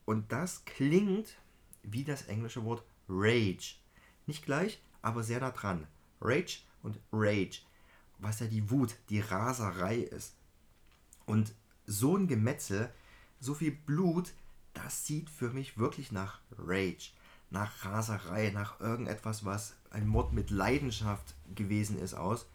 Und 0.05 0.32
das 0.32 0.66
klingt 0.66 1.38
wie 1.84 2.03
das 2.03 2.24
englische 2.24 2.64
Wort 2.66 2.84
Rage. 3.07 3.76
Nicht 4.26 4.45
gleich, 4.45 4.82
aber 5.01 5.24
sehr 5.24 5.39
nah 5.39 5.51
dran. 5.51 5.88
Rage 6.22 6.59
und 6.82 6.99
Rage. 7.11 7.61
Was 8.20 8.39
ja 8.39 8.47
die 8.47 8.70
Wut, 8.70 8.95
die 9.09 9.20
Raserei 9.20 9.97
ist. 9.97 10.36
Und 11.26 11.53
so 11.86 12.16
ein 12.16 12.28
Gemetzel, 12.28 12.89
so 13.39 13.53
viel 13.53 13.72
Blut, 13.72 14.34
das 14.74 15.05
sieht 15.05 15.30
für 15.30 15.49
mich 15.49 15.78
wirklich 15.78 16.11
nach 16.11 16.39
Rage, 16.57 17.11
nach 17.54 17.86
Raserei, 17.86 18.49
nach 18.49 18.80
irgendetwas, 18.80 19.45
was 19.45 19.76
ein 19.91 20.08
Mord 20.08 20.34
mit 20.34 20.49
Leidenschaft 20.49 21.36
gewesen 21.56 21.99
ist, 21.99 22.16
aus. 22.16 22.47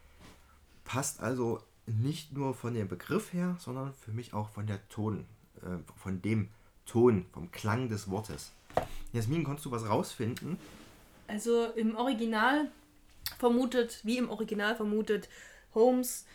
Passt 0.85 1.21
also 1.21 1.63
nicht 1.87 2.33
nur 2.33 2.53
von 2.53 2.75
dem 2.75 2.89
Begriff 2.89 3.33
her, 3.33 3.57
sondern 3.61 3.95
für 3.95 4.11
mich 4.11 4.35
auch 4.35 4.51
von 4.51 4.67
der 4.67 4.87
Ton, 4.89 5.25
äh, 5.63 5.79
von 5.97 6.21
dem 6.21 6.49
Ton, 6.85 7.27
vom 7.33 7.51
Klang 7.51 7.89
des 7.89 8.11
Wortes. 8.11 8.53
Jasmin, 9.13 9.45
konntest 9.45 9.67
du 9.67 9.71
was 9.71 9.89
rausfinden? 9.89 10.59
Also 11.29 11.67
im 11.77 11.97
Original 11.97 12.71
vermutet, 13.39 14.01
wie 14.03 14.19
im 14.19 14.31
Original 14.31 14.75
vermutet 14.75 15.29
Holmes, 15.75 16.27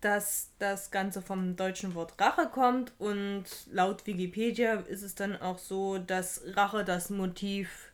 dass 0.00 0.50
das 0.58 0.90
Ganze 0.90 1.20
vom 1.20 1.56
deutschen 1.56 1.94
Wort 1.94 2.18
Rache 2.18 2.48
kommt 2.48 2.92
und 2.98 3.44
laut 3.70 4.06
Wikipedia 4.06 4.74
ist 4.74 5.02
es 5.02 5.14
dann 5.14 5.36
auch 5.40 5.58
so, 5.58 5.98
dass 5.98 6.42
Rache 6.56 6.84
das 6.84 7.10
Motiv 7.10 7.89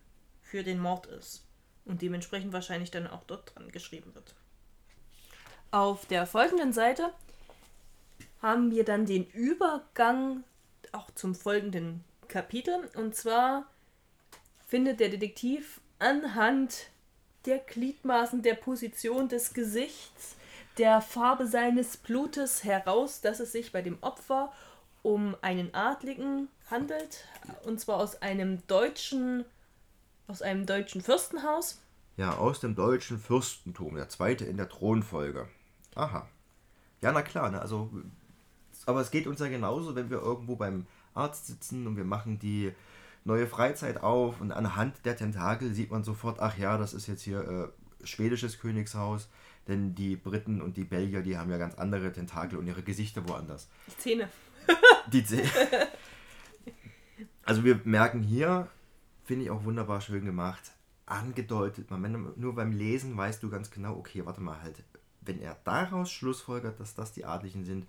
für 0.48 0.62
den 0.62 0.78
Mord 0.78 1.06
ist 1.06 1.44
und 1.84 2.02
dementsprechend 2.02 2.52
wahrscheinlich 2.52 2.90
dann 2.90 3.06
auch 3.06 3.24
dort 3.24 3.54
dran 3.54 3.70
geschrieben 3.70 4.14
wird. 4.14 4.34
Auf 5.70 6.06
der 6.06 6.26
folgenden 6.26 6.72
Seite 6.72 7.12
haben 8.40 8.70
wir 8.70 8.84
dann 8.84 9.06
den 9.06 9.26
Übergang 9.30 10.44
auch 10.92 11.10
zum 11.14 11.34
folgenden 11.34 12.04
Kapitel 12.28 12.88
und 12.94 13.14
zwar 13.14 13.66
findet 14.66 15.00
der 15.00 15.08
Detektiv 15.08 15.80
anhand 15.98 16.90
der 17.44 17.58
Gliedmaßen, 17.58 18.42
der 18.42 18.54
Position 18.54 19.28
des 19.28 19.54
Gesichts, 19.54 20.36
der 20.78 21.00
Farbe 21.00 21.46
seines 21.46 21.96
Blutes 21.96 22.64
heraus, 22.64 23.20
dass 23.20 23.40
es 23.40 23.52
sich 23.52 23.72
bei 23.72 23.82
dem 23.82 23.98
Opfer 24.02 24.52
um 25.02 25.36
einen 25.40 25.72
Adligen 25.72 26.48
handelt, 26.68 27.24
und 27.64 27.80
zwar 27.80 27.98
aus 27.98 28.20
einem 28.22 28.66
deutschen, 28.66 29.44
aus 30.28 30.42
einem 30.42 30.66
deutschen 30.66 31.00
Fürstenhaus. 31.00 31.80
Ja, 32.16 32.36
aus 32.36 32.60
dem 32.60 32.74
deutschen 32.74 33.18
Fürstentum, 33.18 33.94
der 33.94 34.08
zweite 34.08 34.44
in 34.44 34.56
der 34.56 34.68
Thronfolge. 34.68 35.46
Aha. 35.94 36.28
Ja, 37.02 37.12
na 37.12 37.22
klar, 37.22 37.50
ne? 37.50 37.60
also, 37.60 37.90
aber 38.86 39.00
es 39.00 39.10
geht 39.10 39.26
uns 39.26 39.40
ja 39.40 39.48
genauso, 39.48 39.94
wenn 39.94 40.10
wir 40.10 40.22
irgendwo 40.22 40.56
beim 40.56 40.86
Arzt 41.14 41.46
sitzen 41.46 41.86
und 41.86 41.96
wir 41.96 42.04
machen 42.04 42.38
die 42.38 42.72
neue 43.24 43.46
Freizeit 43.46 44.02
auf 44.02 44.40
und 44.40 44.52
anhand 44.52 45.04
der 45.04 45.16
Tentakel 45.16 45.74
sieht 45.74 45.90
man 45.90 46.04
sofort, 46.04 46.40
ach 46.40 46.56
ja, 46.56 46.78
das 46.78 46.94
ist 46.94 47.06
jetzt 47.06 47.22
hier 47.22 47.72
äh, 48.02 48.06
schwedisches 48.06 48.58
Königshaus, 48.58 49.28
denn 49.68 49.94
die 49.94 50.16
Briten 50.16 50.62
und 50.62 50.76
die 50.76 50.84
Belgier, 50.84 51.22
die 51.22 51.36
haben 51.36 51.50
ja 51.50 51.58
ganz 51.58 51.74
andere 51.74 52.12
Tentakel 52.12 52.58
und 52.58 52.66
ihre 52.66 52.82
Gesichter 52.82 53.28
woanders. 53.28 53.68
Die 53.88 53.98
Zähne. 53.98 54.28
Die 55.12 55.24
Zähne. 55.24 55.50
Also 57.48 57.62
wir 57.62 57.80
merken 57.84 58.22
hier, 58.24 58.66
finde 59.26 59.44
ich 59.44 59.50
auch 59.50 59.64
wunderbar 59.64 60.00
schön 60.00 60.24
gemacht, 60.24 60.72
angedeutet, 61.04 61.90
man, 61.90 62.32
nur 62.36 62.54
beim 62.54 62.72
Lesen 62.72 63.16
weißt 63.16 63.42
du 63.42 63.50
ganz 63.50 63.70
genau, 63.70 63.96
okay, 63.96 64.24
warte 64.24 64.40
mal 64.40 64.62
halt, 64.62 64.82
wenn 65.20 65.40
er 65.40 65.56
daraus 65.64 66.10
schlussfolgert, 66.10 66.80
dass 66.80 66.94
das 66.94 67.12
die 67.12 67.24
Adligen 67.24 67.64
sind, 67.64 67.86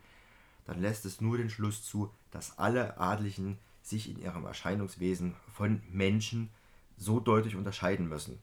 dann 0.66 0.82
lässt 0.82 1.06
es 1.06 1.22
nur 1.22 1.38
den 1.38 1.50
Schluss 1.50 1.84
zu, 1.84 2.12
dass 2.32 2.58
alle 2.60 3.00
Adligen 3.00 3.58
sich 3.82 4.10
in 4.10 4.20
ihrem 4.20 4.46
Erscheinungswesen 4.46 5.36
von 5.54 5.82
Menschen 5.90 6.50
so 6.98 7.20
deutlich 7.20 7.56
unterscheiden 7.56 8.10
müssen. 8.10 8.40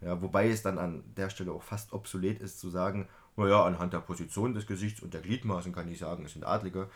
Ja, 0.00 0.20
wobei 0.20 0.48
es 0.48 0.62
dann 0.62 0.78
an 0.78 1.02
der 1.16 1.30
Stelle 1.30 1.52
auch 1.52 1.62
fast 1.62 1.92
obsolet 1.92 2.40
ist 2.40 2.60
zu 2.60 2.68
sagen, 2.68 3.08
naja, 3.36 3.64
anhand 3.64 3.92
der 3.92 4.00
Position 4.00 4.54
des 4.54 4.66
Gesichts 4.66 5.00
und 5.00 5.14
der 5.14 5.22
Gliedmaßen 5.22 5.72
kann 5.72 5.90
ich 5.90 5.98
sagen, 5.98 6.24
es 6.24 6.34
sind 6.34 6.44
Adlige. 6.44 6.88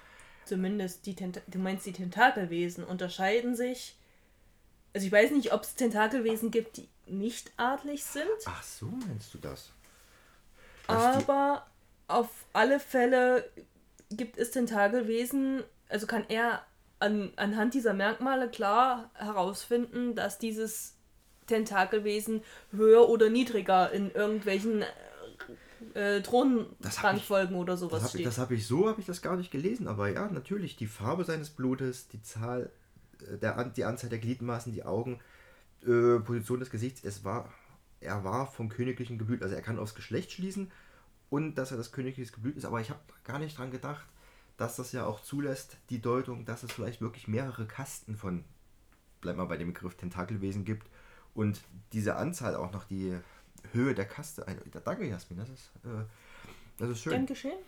Zumindest 0.44 1.06
die 1.06 1.14
Tenta 1.14 1.40
du 1.48 1.58
meinst 1.58 1.86
die 1.86 1.92
Tentakelwesen 1.92 2.84
unterscheiden 2.84 3.56
sich. 3.56 3.97
Also 4.94 5.06
ich 5.06 5.12
weiß 5.12 5.30
nicht, 5.32 5.52
ob 5.52 5.62
es 5.62 5.74
Tentakelwesen 5.74 6.50
gibt, 6.50 6.76
die 6.76 6.88
nicht 7.06 7.52
adlig 7.56 8.04
sind. 8.04 8.28
Ach 8.46 8.62
so, 8.62 8.86
meinst 8.86 9.32
du 9.34 9.38
das? 9.38 9.72
aber 10.88 11.66
auf 12.06 12.28
alle 12.54 12.80
Fälle 12.80 13.48
gibt 14.10 14.38
es 14.38 14.50
Tentakelwesen, 14.50 15.62
also 15.90 16.06
kann 16.06 16.24
er 16.28 16.62
an, 16.98 17.30
anhand 17.36 17.74
dieser 17.74 17.92
Merkmale 17.92 18.48
klar 18.48 19.10
herausfinden, 19.14 20.14
dass 20.14 20.38
dieses 20.38 20.94
Tentakelwesen 21.46 22.42
höher 22.72 23.08
oder 23.08 23.30
niedriger 23.30 23.92
in 23.92 24.10
irgendwelchen 24.10 24.84
äh, 25.94 26.20
Thronrangfolgen 26.22 27.56
oder 27.56 27.76
sowas 27.76 28.02
das 28.02 28.10
steht. 28.12 28.26
Das 28.26 28.38
habe 28.38 28.54
ich 28.54 28.66
so, 28.66 28.88
habe 28.88 29.00
ich 29.00 29.06
das 29.06 29.22
gar 29.22 29.36
nicht 29.36 29.50
gelesen, 29.50 29.86
aber 29.88 30.08
ja, 30.08 30.28
natürlich, 30.28 30.76
die 30.76 30.86
Farbe 30.86 31.24
seines 31.24 31.50
Blutes, 31.50 32.08
die 32.08 32.22
Zahl, 32.22 32.64
äh, 32.64 32.77
der, 33.40 33.64
die 33.64 33.84
Anzahl 33.84 34.10
der 34.10 34.18
Gliedmaßen, 34.18 34.72
die 34.72 34.84
Augen, 34.84 35.20
äh, 35.82 36.18
Position 36.20 36.60
des 36.60 36.70
Gesichts, 36.70 37.04
es 37.04 37.24
war, 37.24 37.52
er 38.00 38.24
war 38.24 38.46
vom 38.46 38.68
königlichen 38.68 39.18
Geblüt, 39.18 39.42
also 39.42 39.54
er 39.54 39.62
kann 39.62 39.78
aufs 39.78 39.94
Geschlecht 39.94 40.32
schließen 40.32 40.70
und 41.30 41.56
dass 41.56 41.70
er 41.70 41.76
das 41.76 41.92
königliche 41.92 42.32
Geblüt 42.32 42.56
ist, 42.56 42.64
aber 42.64 42.80
ich 42.80 42.90
habe 42.90 43.00
gar 43.24 43.38
nicht 43.38 43.58
dran 43.58 43.70
gedacht, 43.70 44.06
dass 44.56 44.76
das 44.76 44.92
ja 44.92 45.06
auch 45.06 45.20
zulässt, 45.22 45.76
die 45.90 46.00
Deutung, 46.00 46.44
dass 46.44 46.62
es 46.62 46.72
vielleicht 46.72 47.00
wirklich 47.00 47.28
mehrere 47.28 47.66
Kasten 47.66 48.16
von, 48.16 48.44
bleib 49.20 49.36
mal 49.36 49.44
bei 49.44 49.56
dem 49.56 49.68
Begriff 49.72 49.94
Tentakelwesen 49.94 50.64
gibt 50.64 50.88
und 51.34 51.60
diese 51.92 52.16
Anzahl 52.16 52.56
auch 52.56 52.72
noch 52.72 52.84
die 52.84 53.16
Höhe 53.72 53.94
der 53.94 54.06
Kaste. 54.06 54.44
Danke, 54.84 55.08
Jasmin, 55.08 55.38
das 55.38 55.48
ist, 55.48 55.70
äh, 55.84 56.04
das 56.78 56.90
ist 56.90 57.02
schön. 57.02 57.12
Gern 57.12 57.26
geschehen. 57.26 57.58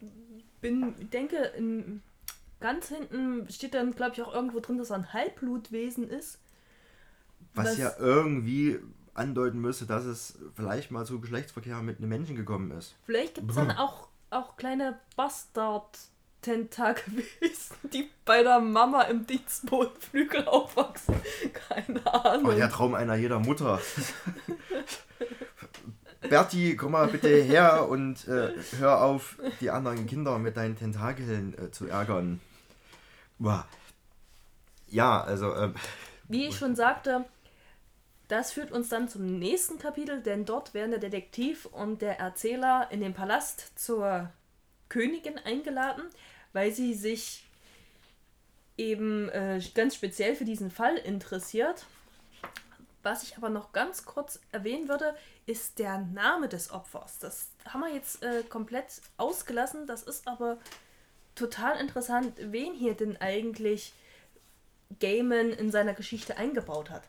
Ich 0.00 0.44
bin, 0.60 1.08
denke, 1.10 1.36
in, 1.56 2.02
ganz 2.60 2.88
hinten 2.88 3.48
steht 3.50 3.74
dann, 3.74 3.94
glaube 3.94 4.12
ich, 4.14 4.22
auch 4.22 4.34
irgendwo 4.34 4.60
drin, 4.60 4.78
dass 4.78 4.90
er 4.90 4.96
ein 4.96 5.12
Halbblutwesen 5.12 6.08
ist. 6.08 6.40
Was, 7.54 7.66
was 7.66 7.78
ja 7.78 7.92
irgendwie 7.98 8.78
andeuten 9.14 9.60
müsste, 9.60 9.86
dass 9.86 10.04
es 10.04 10.38
vielleicht 10.54 10.90
mal 10.90 11.06
zu 11.06 11.20
Geschlechtsverkehr 11.20 11.82
mit 11.82 11.98
einem 11.98 12.08
Menschen 12.08 12.36
gekommen 12.36 12.70
ist. 12.70 12.94
Vielleicht 13.04 13.36
gibt 13.36 13.50
es 13.50 13.56
dann 13.56 13.70
auch, 13.70 14.08
auch 14.30 14.56
kleine 14.56 14.98
Tentakelwesen, 16.42 17.76
die 17.92 18.08
bei 18.24 18.42
der 18.42 18.60
Mama 18.60 19.02
im 19.02 19.26
Dienstbodenflügel 19.26 20.46
aufwachsen. 20.46 21.16
Keine 21.52 22.06
Ahnung. 22.06 22.52
Oh, 22.52 22.56
der 22.56 22.70
Traum 22.70 22.94
einer 22.94 23.16
jeder 23.16 23.40
Mutter. 23.40 23.80
Berti, 26.28 26.76
komm 26.76 26.92
mal 26.92 27.08
bitte 27.08 27.28
her 27.28 27.88
und 27.88 28.26
äh, 28.28 28.52
hör 28.78 29.02
auf, 29.02 29.36
die 29.60 29.70
anderen 29.70 30.06
Kinder 30.06 30.38
mit 30.38 30.56
deinen 30.56 30.76
Tentakeln 30.76 31.56
äh, 31.58 31.70
zu 31.70 31.86
ärgern. 31.86 32.40
Wow. 33.38 33.64
Ja, 34.88 35.22
also. 35.22 35.54
ähm, 35.54 35.74
Wie 36.28 36.46
ich 36.46 36.56
schon 36.56 36.76
sagte, 36.76 37.24
das 38.28 38.52
führt 38.52 38.72
uns 38.72 38.88
dann 38.88 39.08
zum 39.08 39.38
nächsten 39.38 39.78
Kapitel, 39.78 40.20
denn 40.22 40.44
dort 40.44 40.74
werden 40.74 40.90
der 40.90 41.00
Detektiv 41.00 41.66
und 41.66 42.02
der 42.02 42.18
Erzähler 42.18 42.88
in 42.90 43.00
den 43.00 43.14
Palast 43.14 43.78
zur 43.78 44.30
Königin 44.88 45.38
eingeladen, 45.38 46.02
weil 46.52 46.72
sie 46.72 46.94
sich 46.94 47.44
eben 48.76 49.28
äh, 49.28 49.60
ganz 49.74 49.94
speziell 49.94 50.34
für 50.34 50.44
diesen 50.44 50.70
Fall 50.70 50.96
interessiert. 50.96 51.86
Was 53.06 53.22
ich 53.22 53.36
aber 53.36 53.50
noch 53.50 53.70
ganz 53.70 54.04
kurz 54.04 54.40
erwähnen 54.50 54.88
würde, 54.88 55.14
ist 55.46 55.78
der 55.78 55.98
Name 55.98 56.48
des 56.48 56.72
Opfers. 56.72 57.20
Das 57.20 57.52
haben 57.64 57.82
wir 57.82 57.94
jetzt 57.94 58.20
äh, 58.24 58.42
komplett 58.42 59.00
ausgelassen. 59.16 59.86
Das 59.86 60.02
ist 60.02 60.26
aber 60.26 60.58
total 61.36 61.78
interessant, 61.78 62.32
wen 62.36 62.74
hier 62.74 62.94
denn 62.94 63.16
eigentlich 63.18 63.94
Gaiman 64.98 65.50
in 65.50 65.70
seiner 65.70 65.94
Geschichte 65.94 66.36
eingebaut 66.36 66.90
hat. 66.90 67.04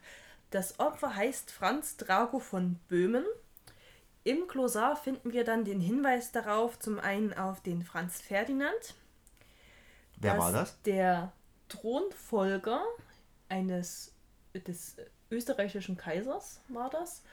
Das 0.52 0.80
Opfer 0.80 1.16
heißt 1.16 1.50
Franz 1.50 1.98
Drago 1.98 2.38
von 2.38 2.76
Böhmen. 2.88 3.26
Im 4.24 4.48
Klosar 4.48 4.98
finden 4.98 5.34
wir 5.34 5.46
dann 5.46 5.66
den 5.66 5.80
Hinweis 5.82 6.32
darauf, 6.32 6.78
zum 6.78 7.00
einen 7.00 7.34
auf 7.34 7.64
den 7.64 7.82
Franz 7.82 8.22
Ferdinand. 8.22 8.94
wer 10.18 10.38
war 10.38 10.52
das? 10.52 10.80
Der 10.84 11.32
Thronfolger 11.70 12.86
eines 13.50 14.14
des 14.54 14.96
österreichischen 15.32 15.98
Kaisers 15.98 16.62
war 16.70 16.90
das. 16.90 17.24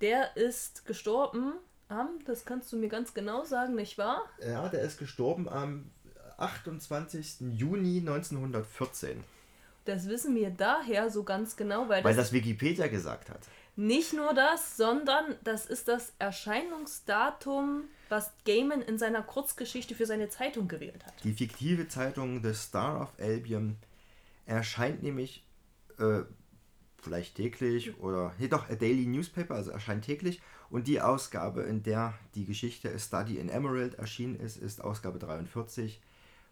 Der 0.00 0.36
ist 0.36 0.84
gestorben 0.86 1.54
am, 1.88 2.08
das 2.26 2.44
kannst 2.44 2.72
du 2.72 2.76
mir 2.76 2.88
ganz 2.88 3.14
genau 3.14 3.44
sagen, 3.44 3.74
nicht 3.74 3.96
wahr? 3.98 4.22
Ja, 4.44 4.68
der 4.68 4.82
ist 4.82 4.98
gestorben 4.98 5.48
am 5.48 5.90
28. 6.38 7.36
Juni 7.52 7.98
1914. 8.00 9.22
Das 9.84 10.08
wissen 10.08 10.34
wir 10.34 10.50
daher 10.50 11.10
so 11.10 11.22
ganz 11.22 11.56
genau, 11.56 11.88
weil, 11.88 12.02
Weil 12.02 12.14
das, 12.16 12.26
das 12.26 12.32
Wikipedia 12.32 12.88
gesagt 12.88 13.30
hat. 13.30 13.38
nicht 13.76 14.12
nur 14.12 14.34
das, 14.34 14.76
sondern 14.76 15.36
das 15.44 15.66
ist 15.66 15.86
das 15.88 16.12
Erscheinungsdatum, 16.18 17.84
was 18.08 18.32
Gaiman 18.44 18.82
in 18.82 18.98
seiner 18.98 19.22
Kurzgeschichte 19.22 19.94
für 19.94 20.06
seine 20.06 20.28
Zeitung 20.28 20.68
gewählt 20.68 21.04
hat. 21.06 21.14
Die 21.24 21.32
fiktive 21.32 21.88
Zeitung 21.88 22.42
The 22.42 22.54
Star 22.54 23.00
of 23.02 23.12
Albion 23.20 23.76
erscheint 24.44 25.02
nämlich 25.02 25.44
äh, 25.98 26.22
vielleicht 27.06 27.36
täglich 27.36 27.96
oder 28.00 28.34
nee, 28.38 28.48
doch, 28.48 28.68
a 28.68 28.74
Daily 28.74 29.06
Newspaper, 29.06 29.54
also 29.54 29.70
erscheint 29.70 30.04
täglich. 30.04 30.42
Und 30.70 30.88
die 30.88 31.00
Ausgabe, 31.00 31.62
in 31.62 31.84
der 31.84 32.14
die 32.34 32.44
Geschichte 32.44 32.92
A 32.92 32.98
Study 32.98 33.38
in 33.38 33.48
Emerald 33.48 33.94
erschienen 33.94 34.34
ist, 34.34 34.56
ist 34.56 34.82
Ausgabe 34.82 35.20
43 35.20 36.00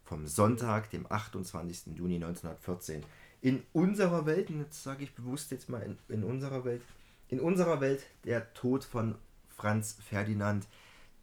vom 0.05 0.29
Sonntag, 0.29 0.91
dem 0.91 1.11
28. 1.11 1.97
Juni 1.97 2.15
1914. 2.17 3.03
In 3.41 3.65
unserer 3.73 4.27
Welt, 4.27 4.49
und 4.49 4.61
jetzt 4.61 4.85
sage 4.85 5.03
ich 5.03 5.15
bewusst 5.17 5.51
jetzt 5.51 5.69
mal 5.69 5.83
in, 5.83 5.99
in 6.09 6.23
unserer 6.23 6.65
Welt, 6.65 6.83
in 7.29 7.41
unserer 7.41 7.81
Welt 7.81 8.07
der 8.25 8.55
Tod 8.55 8.85
von 8.85 9.17
Franz 9.49 9.97
Ferdinand, 10.09 10.69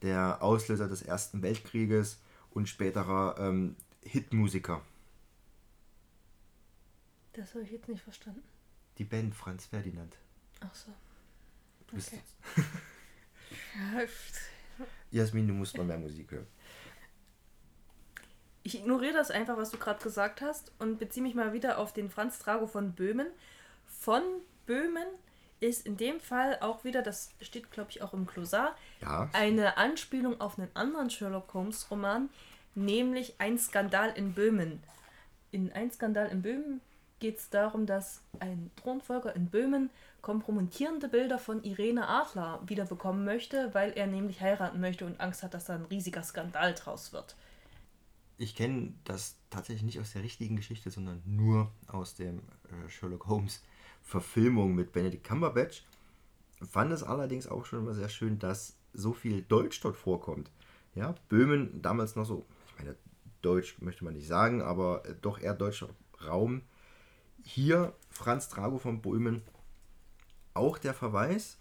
der 0.01 0.43
Auslöser 0.43 0.89
des 0.89 1.03
Ersten 1.03 1.41
Weltkrieges 1.41 2.19
und 2.51 2.67
späterer 2.67 3.36
ähm, 3.39 3.77
Hitmusiker. 4.03 4.82
Das 7.32 7.53
habe 7.53 7.63
ich 7.63 7.71
jetzt 7.71 7.88
nicht 7.88 8.03
verstanden. 8.03 8.43
Die 9.02 9.06
Band 9.06 9.34
Franz 9.34 9.66
Ferdinand. 9.66 10.16
Ach 10.60 10.76
so. 10.76 10.91
Du 11.88 11.95
bist 11.95 12.14
Okay. 12.14 12.22
Ja, 13.95 14.86
Jasmin, 15.24 15.47
du 15.47 15.56
musst 15.56 15.76
noch 15.76 15.84
mehr 15.84 15.97
Musik 15.97 16.30
hören. 16.30 16.45
Ich 18.62 18.78
ignoriere 18.78 19.14
das 19.14 19.32
einfach, 19.32 19.58
was 19.58 19.72
du 19.72 19.80
gerade 19.80 20.04
gesagt 20.04 20.41
hast 20.41 20.72
und 20.78 20.99
beziehe 20.99 21.24
mich 21.24 21.34
mal 21.34 21.52
wieder 21.52 21.80
auf 21.80 21.93
den 21.93 22.12
Franz 22.12 22.38
Drago 22.38 22.68
von 22.68 22.93
Böhmen. 22.93 23.26
Von 23.88 24.22
Böhmen 24.68 25.08
ist 25.62 25.88
in 25.88 25.97
dem 25.97 26.20
Fall 26.20 26.60
auch 26.62 26.84
wieder, 26.84 27.02
das 27.02 27.32
steht 27.41 27.72
glaube 27.72 27.89
ich 27.89 28.04
auch 28.04 28.14
im 28.14 28.28
Klosar, 28.28 28.76
Ja. 29.02 29.32
eine 29.34 29.78
Anspielung 29.78 30.39
auf 30.39 30.60
einen 30.60 30.70
anderen 30.76 31.10
Sherlock 31.10 31.52
Holmes 31.56 31.89
Roman, 31.89 32.30
nämlich 32.76 33.34
Ein 33.39 33.58
Skandal 33.58 34.12
in 34.16 34.34
Böhmen. 34.36 34.84
In 35.49 35.72
Ein 35.72 35.89
Skandal 35.89 36.28
in 36.28 36.43
Böhmen 36.43 36.82
geht 37.22 37.38
es 37.38 37.49
darum, 37.49 37.86
dass 37.86 38.22
ein 38.39 38.69
Thronfolger 38.76 39.34
in 39.36 39.49
Böhmen 39.49 39.89
kompromittierende 40.22 41.07
Bilder 41.07 41.39
von 41.39 41.63
Irene 41.63 42.07
Adler 42.07 42.61
wiederbekommen 42.65 43.24
möchte, 43.24 43.74
weil 43.74 43.91
er 43.93 44.07
nämlich 44.07 44.41
heiraten 44.41 44.82
möchte 44.82 45.05
und 45.05 45.22
Angst 45.22 45.43
hat, 45.43 45.53
dass 45.53 45.65
da 45.65 45.76
ein 45.76 45.86
riesiger 45.86 46.24
Skandal 46.24 46.74
draus 46.74 47.13
wird. 47.13 47.36
Ich 48.38 48.55
kenne 48.55 48.93
das 49.05 49.38
tatsächlich 49.49 49.84
nicht 49.84 49.99
aus 49.99 50.13
der 50.13 50.24
richtigen 50.24 50.55
Geschichte, 50.55 50.89
sondern 50.89 51.22
nur 51.26 51.72
aus 51.88 52.15
dem 52.15 52.39
äh, 52.39 52.89
Sherlock 52.89 53.28
Holmes 53.28 53.61
Verfilmung 54.01 54.74
mit 54.76 54.91
Benedict 54.91 55.24
Cumberbatch. 55.24 55.86
Fand 56.69 56.91
es 56.91 57.03
allerdings 57.03 57.47
auch 57.47 57.65
schon 57.65 57.80
immer 57.80 57.93
sehr 57.93 58.09
schön, 58.09 58.39
dass 58.39 58.76
so 58.93 59.13
viel 59.13 59.43
Deutsch 59.43 59.80
dort 59.82 59.95
vorkommt. 59.95 60.51
Ja, 60.95 61.15
Böhmen 61.30 61.82
damals 61.82 62.15
noch 62.15 62.26
so, 62.26 62.45
ich 62.67 62.84
meine, 62.84 62.95
Deutsch 63.41 63.80
möchte 63.80 64.03
man 64.03 64.13
nicht 64.13 64.28
sagen, 64.28 64.61
aber 64.61 65.05
äh, 65.05 65.15
doch 65.22 65.39
eher 65.39 65.53
deutscher 65.53 65.89
Raum. 66.26 66.63
Hier 67.43 67.93
Franz 68.09 68.49
Drago 68.49 68.77
von 68.77 69.01
Böhmen 69.01 69.41
auch 70.53 70.77
der 70.77 70.93
Verweis 70.93 71.57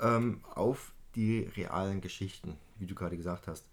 ähm, 0.00 0.40
auf 0.54 0.92
die 1.14 1.40
realen 1.56 2.00
Geschichten, 2.00 2.56
wie 2.78 2.86
du 2.86 2.94
gerade 2.94 3.16
gesagt 3.16 3.46
hast. 3.46 3.66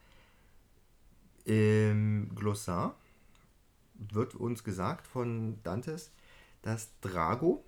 Im 1.46 2.32
Glossar 2.36 2.96
wird 3.94 4.36
uns 4.36 4.64
gesagt 4.64 5.08
von 5.08 5.62
Dantes, 5.64 6.12
dass 6.62 6.90
Drago 7.02 7.64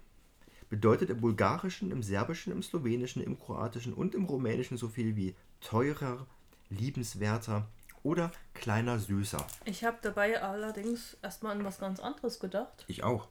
bedeutet 0.69 1.09
im 1.09 1.21
Bulgarischen, 1.21 1.91
im 1.91 2.03
Serbischen, 2.03 2.51
im 2.51 2.61
Slowenischen, 2.61 3.23
im 3.23 3.39
Kroatischen 3.39 3.93
und 3.93 4.13
im 4.13 4.25
Rumänischen 4.25 4.77
so 4.77 4.89
viel 4.89 5.15
wie 5.15 5.35
teurer, 5.61 6.27
liebenswerter 6.69 7.67
oder 8.03 8.31
kleiner 8.53 8.99
Süßer. 8.99 9.45
Ich 9.65 9.83
habe 9.83 9.97
dabei 10.01 10.41
allerdings 10.41 11.17
erstmal 11.21 11.55
an 11.55 11.65
was 11.65 11.79
ganz 11.79 11.99
anderes 11.99 12.39
gedacht. 12.39 12.85
Ich 12.87 13.03
auch. 13.03 13.27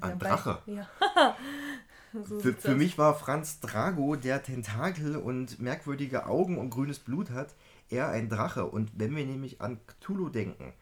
An 0.00 0.10
haben 0.12 0.18
Drache. 0.18 0.62
Ja. 0.66 0.88
so 2.12 2.40
Für, 2.40 2.52
für 2.54 2.74
mich 2.74 2.98
war 2.98 3.14
Franz 3.14 3.60
Drago, 3.60 4.16
der 4.16 4.42
Tentakel 4.42 5.16
und 5.16 5.60
merkwürdige 5.60 6.26
Augen 6.26 6.58
und 6.58 6.70
grünes 6.70 6.98
Blut 6.98 7.30
hat, 7.30 7.54
eher 7.88 8.08
ein 8.08 8.28
Drache. 8.28 8.66
Und 8.66 8.90
wenn 8.94 9.14
wir 9.14 9.24
nämlich 9.26 9.60
an 9.60 9.78
Cthulhu 9.86 10.28
denken, 10.28 10.72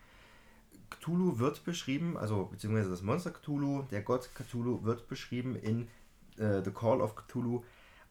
Cthulhu 0.91 1.39
wird 1.39 1.65
beschrieben, 1.65 2.17
also 2.17 2.47
beziehungsweise 2.47 2.91
das 2.91 3.03
Monster 3.03 3.31
Cthulhu, 3.31 3.83
der 3.91 4.03
Gott 4.03 4.31
Cthulhu 4.35 4.85
wird 4.85 5.09
beschrieben 5.09 5.57
in 5.57 5.89
äh, 6.39 6.63
The 6.65 6.71
Call 6.71 7.01
of 7.01 7.17
Cthulhu 7.17 7.63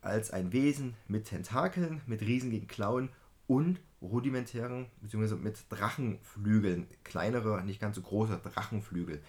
als 0.02 0.32
ein 0.32 0.52
Wesen 0.52 0.96
mit 1.08 1.26
Tentakeln, 1.26 2.02
mit 2.06 2.22
riesigen 2.22 2.68
Klauen 2.68 3.10
und 3.48 3.80
rudimentären, 4.02 4.88
beziehungsweise 5.02 5.38
mit 5.38 5.58
Drachenflügeln, 5.70 6.88
kleinere, 7.04 7.64
nicht 7.64 7.80
ganz 7.80 7.96
so 7.96 8.02
große 8.02 8.40
Drachenflügel. 8.44 9.22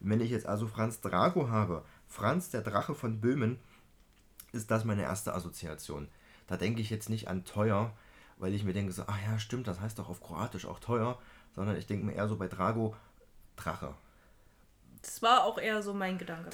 Wenn 0.00 0.20
ich 0.20 0.30
jetzt 0.30 0.46
also 0.46 0.66
Franz 0.66 1.00
Drago 1.00 1.48
habe, 1.48 1.84
Franz 2.06 2.50
der 2.50 2.62
Drache 2.62 2.94
von 2.94 3.20
Böhmen, 3.20 3.58
ist 4.52 4.70
das 4.70 4.84
meine 4.84 5.02
erste 5.02 5.34
Assoziation. 5.34 6.08
Da 6.46 6.56
denke 6.56 6.80
ich 6.80 6.90
jetzt 6.90 7.10
nicht 7.10 7.28
an 7.28 7.44
teuer, 7.44 7.92
weil 8.38 8.54
ich 8.54 8.64
mir 8.64 8.72
denke 8.72 8.92
so, 8.92 9.04
ach 9.06 9.18
ja, 9.26 9.38
stimmt, 9.38 9.66
das 9.66 9.80
heißt 9.80 9.98
doch 9.98 10.08
auf 10.08 10.22
Kroatisch 10.22 10.66
auch 10.66 10.78
teuer, 10.78 11.18
sondern 11.54 11.76
ich 11.76 11.86
denke 11.86 12.06
mir 12.06 12.12
eher 12.12 12.28
so 12.28 12.36
bei 12.36 12.48
Drago 12.48 12.94
Drache. 13.56 13.94
Das 15.02 15.22
war 15.22 15.44
auch 15.44 15.58
eher 15.58 15.82
so 15.82 15.92
mein 15.92 16.18
Gedanke. 16.18 16.50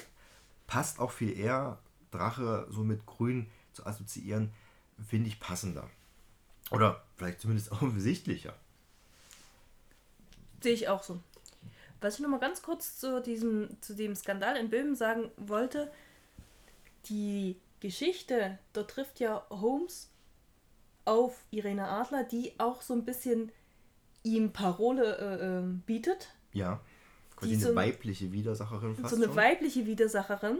Passt 0.67 0.99
auch 0.99 1.11
viel 1.11 1.37
eher, 1.37 1.77
Drache 2.11 2.67
so 2.69 2.83
mit 2.83 3.05
Grün 3.05 3.49
zu 3.73 3.85
assoziieren, 3.85 4.51
finde 5.07 5.27
ich 5.27 5.39
passender. 5.39 5.89
Oder 6.71 7.03
vielleicht 7.15 7.39
zumindest 7.39 7.71
offensichtlicher. 7.71 8.53
Sehe 10.61 10.73
ich 10.73 10.89
auch 10.89 11.03
so. 11.03 11.19
Was 12.05 12.15
ich 12.15 12.19
noch 12.21 12.29
mal 12.29 12.39
ganz 12.39 12.61
kurz 12.61 12.99
zu 12.99 13.19
diesem, 13.19 13.81
zu 13.81 13.95
dem 13.95 14.15
Skandal 14.15 14.57
in 14.57 14.69
Böhmen 14.69 14.95
sagen 14.95 15.31
wollte, 15.37 15.91
die 17.09 17.59
Geschichte, 17.79 18.59
dort 18.73 18.91
trifft 18.91 19.19
ja 19.19 19.43
Holmes 19.49 20.11
auf 21.03 21.43
Irene 21.49 21.87
Adler, 21.87 22.23
die 22.23 22.53
auch 22.59 22.83
so 22.83 22.93
ein 22.93 23.05
bisschen 23.05 23.51
ihm 24.21 24.51
Parole 24.53 25.17
äh, 25.17 25.45
ähm, 25.45 25.81
bietet. 25.87 26.29
Ja, 26.53 26.79
quasi 27.35 27.53
Die 27.53 27.57
eine 27.57 27.65
so 27.65 27.75
weibliche 27.75 28.31
Widersacherin 28.31 28.95
fast 28.95 29.09
so 29.09 29.15
eine 29.15 29.25
schon. 29.25 29.35
weibliche 29.35 29.87
Widersacherin. 29.87 30.59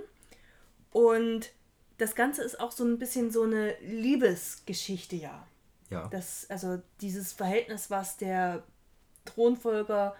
Und 0.91 1.51
das 1.99 2.15
Ganze 2.15 2.41
ist 2.43 2.59
auch 2.59 2.71
so 2.71 2.83
ein 2.83 2.97
bisschen 2.97 3.29
so 3.29 3.43
eine 3.43 3.79
Liebesgeschichte, 3.81 5.15
ja. 5.15 5.45
Ja, 5.91 6.07
Das, 6.07 6.49
also 6.49 6.81
dieses 7.01 7.33
Verhältnis, 7.33 7.91
was 7.91 8.17
der 8.17 8.63
Thronfolger 9.25 10.15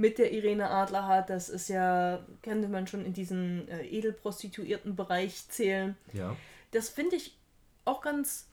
mit 0.00 0.18
der 0.18 0.32
Irene 0.32 0.70
Adler 0.70 1.06
hat. 1.06 1.28
Das 1.30 1.48
ist 1.50 1.68
ja, 1.68 2.24
könnte 2.42 2.68
man 2.68 2.86
schon 2.86 3.04
in 3.04 3.12
diesen 3.12 3.68
äh, 3.68 3.86
edelprostituierten 3.86 4.96
Bereich 4.96 5.48
zählen. 5.48 5.96
Ja. 6.14 6.34
Das 6.70 6.88
finde 6.88 7.16
ich 7.16 7.36
auch 7.84 8.00
ganz, 8.00 8.48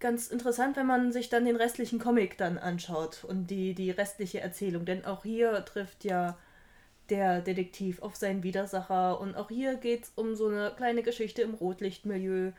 ganz 0.00 0.28
interessant, 0.28 0.76
wenn 0.76 0.86
man 0.86 1.12
sich 1.12 1.28
dann 1.28 1.44
den 1.44 1.56
restlichen 1.56 2.00
Comic 2.00 2.36
dann 2.36 2.58
anschaut 2.58 3.24
und 3.24 3.46
die, 3.46 3.74
die 3.74 3.92
restliche 3.92 4.40
Erzählung. 4.40 4.84
Denn 4.84 5.04
auch 5.04 5.22
hier 5.22 5.64
trifft 5.64 6.04
ja 6.04 6.36
der 7.10 7.42
Detektiv 7.42 8.02
auf 8.02 8.16
seinen 8.16 8.42
Widersacher 8.42 9.20
und 9.20 9.36
auch 9.36 9.50
hier 9.50 9.76
geht 9.76 10.04
es 10.04 10.12
um 10.16 10.34
so 10.34 10.48
eine 10.48 10.72
kleine 10.76 11.02
Geschichte 11.02 11.42
im 11.42 11.54
Rotlichtmilieu. 11.54 12.52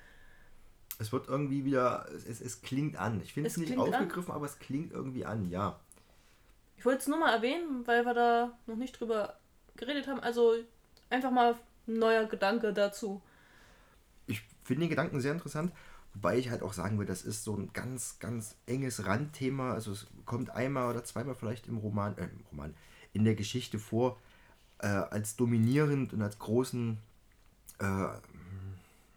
Es 0.99 1.11
wird 1.11 1.27
irgendwie 1.27 1.65
wieder, 1.65 2.07
es, 2.15 2.39
es 2.39 2.61
klingt 2.61 2.95
an. 2.95 3.19
Ich 3.21 3.33
finde 3.33 3.49
es 3.49 3.57
nicht 3.57 3.73
klingt 3.73 3.81
an. 3.81 3.93
aufgegriffen, 3.93 4.31
aber 4.31 4.45
es 4.45 4.59
klingt 4.59 4.93
irgendwie 4.93 5.25
an, 5.25 5.49
ja. 5.49 5.79
Ich 6.77 6.85
wollte 6.85 6.99
es 6.99 7.07
nur 7.07 7.19
mal 7.19 7.33
erwähnen, 7.33 7.85
weil 7.85 8.05
wir 8.05 8.13
da 8.13 8.57
noch 8.65 8.75
nicht 8.75 8.99
drüber 8.99 9.37
geredet 9.75 10.07
haben. 10.07 10.19
Also 10.19 10.55
einfach 11.09 11.31
mal 11.31 11.55
ein 11.87 11.99
neuer 11.99 12.25
Gedanke 12.25 12.73
dazu. 12.73 13.21
Ich 14.27 14.41
finde 14.63 14.81
den 14.81 14.89
Gedanken 14.89 15.21
sehr 15.21 15.33
interessant, 15.33 15.71
wobei 16.13 16.37
ich 16.37 16.49
halt 16.49 16.61
auch 16.61 16.73
sagen 16.73 16.97
will, 16.99 17.05
das 17.05 17.23
ist 17.23 17.43
so 17.43 17.55
ein 17.55 17.71
ganz, 17.73 18.19
ganz 18.19 18.55
enges 18.65 19.05
Randthema. 19.05 19.73
Also 19.73 19.91
es 19.91 20.07
kommt 20.25 20.49
einmal 20.49 20.89
oder 20.89 21.03
zweimal 21.03 21.35
vielleicht 21.35 21.67
im 21.67 21.77
Roman, 21.77 22.17
äh, 22.17 22.25
im 22.25 22.45
Roman, 22.51 22.73
in 23.13 23.25
der 23.25 23.35
Geschichte 23.35 23.79
vor, 23.79 24.19
äh, 24.79 24.87
als 24.87 25.35
dominierend 25.35 26.13
und 26.13 26.21
als 26.21 26.39
großen 26.39 26.97
äh, 27.79 28.07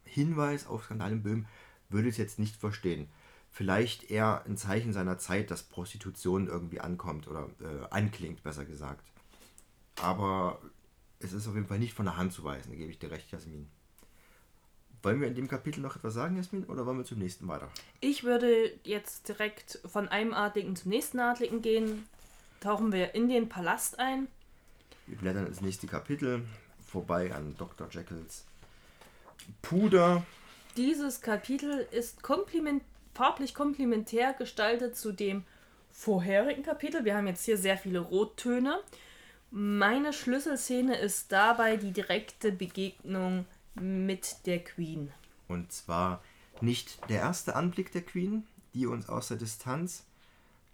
Hinweis 0.05 0.67
auf 0.67 0.85
Skandal 0.85 1.13
in 1.13 1.23
Böhmen 1.23 1.47
würde 1.89 2.09
ich 2.09 2.15
es 2.15 2.19
jetzt 2.19 2.39
nicht 2.39 2.57
verstehen. 2.57 3.09
Vielleicht 3.57 4.11
eher 4.11 4.45
ein 4.45 4.59
Zeichen 4.59 4.93
seiner 4.93 5.17
Zeit, 5.17 5.51
dass 5.51 5.63
Prostitution 5.63 6.47
irgendwie 6.47 6.79
ankommt 6.79 7.27
oder 7.27 7.49
äh, 7.63 7.87
anklingt, 7.89 8.43
besser 8.43 8.67
gesagt. 8.67 9.03
Aber 9.99 10.61
es 11.21 11.33
ist 11.33 11.49
auf 11.49 11.55
jeden 11.55 11.67
Fall 11.67 11.79
nicht 11.79 11.95
von 11.95 12.05
der 12.05 12.19
Hand 12.19 12.35
zu 12.35 12.45
weisen, 12.45 12.69
da 12.69 12.77
gebe 12.77 12.91
ich 12.91 12.99
dir 12.99 13.11
recht, 13.11 13.33
Jasmin. 13.33 13.67
Wollen 15.03 15.23
wir 15.23 15.29
in 15.29 15.35
dem 15.35 15.49
Kapitel 15.49 15.81
noch 15.81 15.97
etwas 15.97 16.13
sagen, 16.13 16.37
Jasmin, 16.37 16.65
oder 16.65 16.85
wollen 16.85 16.99
wir 16.99 17.07
zum 17.07 17.19
nächsten 17.19 17.49
weiter? 17.49 17.71
Ich 18.01 18.25
würde 18.25 18.79
jetzt 18.85 19.27
direkt 19.27 19.81
von 19.87 20.07
einem 20.07 20.35
Adligen 20.35 20.77
zum 20.77 20.91
nächsten 20.91 21.19
Adligen 21.19 21.63
gehen. 21.63 22.07
Tauchen 22.61 22.93
wir 22.93 23.15
in 23.15 23.31
den 23.31 23.49
Palast 23.49 23.99
ein. 23.99 24.29
Wir 25.07 25.17
blättern 25.17 25.47
ins 25.47 25.63
nächste 25.63 25.87
Kapitel, 25.87 26.45
vorbei 26.87 27.35
an 27.35 27.57
Dr. 27.57 27.89
Jekylls 27.91 28.45
Puder. 29.63 30.27
Dieses 30.77 31.23
Kapitel 31.23 31.89
ist 31.91 32.23
kompliment 32.23 32.83
farblich 33.17 33.55
komplementär 33.55 34.35
gestaltet 34.35 34.95
zu 34.95 35.11
dem 35.11 35.45
vorherigen 35.91 36.63
Kapitel. 36.63 37.05
Wir 37.07 37.17
haben 37.17 37.27
jetzt 37.27 37.47
hier 37.47 37.57
sehr 37.57 37.79
viele 37.79 38.01
Rottöne. 38.01 38.79
Meine 39.51 40.13
Schlüsselszene 40.13 40.97
ist 40.99 41.33
dabei 41.33 41.79
die 41.79 41.93
direkte 41.93 42.53
Begegnung 42.53 43.47
mit 43.75 44.45
der 44.45 44.63
Queen. 44.63 45.11
Und 45.49 45.73
zwar 45.73 46.23
nicht 46.61 46.99
der 47.09 47.21
erste 47.21 47.57
Anblick 47.57 47.91
der 47.93 48.03
Queen, 48.03 48.47
die 48.75 48.87
uns 48.87 49.09
aus 49.09 49.29
der 49.29 49.39
Distanz 49.39 50.05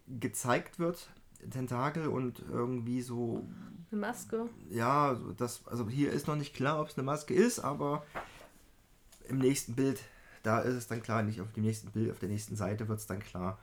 gezeigt 0.09 0.80
wird, 0.80 1.11
Tentakel 1.51 2.09
und 2.09 2.43
irgendwie 2.51 3.03
so, 3.03 3.47
Eine 3.93 4.01
Maske. 4.01 4.49
ja, 4.70 5.16
das, 5.36 5.62
also 5.66 5.88
hier 5.88 6.11
ist 6.12 6.26
noch 6.26 6.36
nicht 6.36 6.55
klar, 6.55 6.80
ob 6.80 6.88
es 6.88 6.97
eine 6.99 7.05
Maske 7.05 7.34
ist, 7.34 7.61
aber 7.61 8.05
im 9.28 9.38
nächsten 9.38 9.74
Bild, 9.74 10.01
da 10.43 10.61
ist 10.61 10.74
es 10.74 10.88
dann 10.88 11.03
klar, 11.03 11.22
nicht 11.22 11.40
auf 11.40 11.53
dem 11.53 11.64
nächsten 11.64 11.90
Bild, 11.90 12.11
auf 12.11 12.18
der 12.18 12.28
nächsten 12.28 12.57
Seite 12.57 12.88
wird 12.88 12.99
es 12.99 13.07
dann 13.07 13.20
klar. 13.20 13.59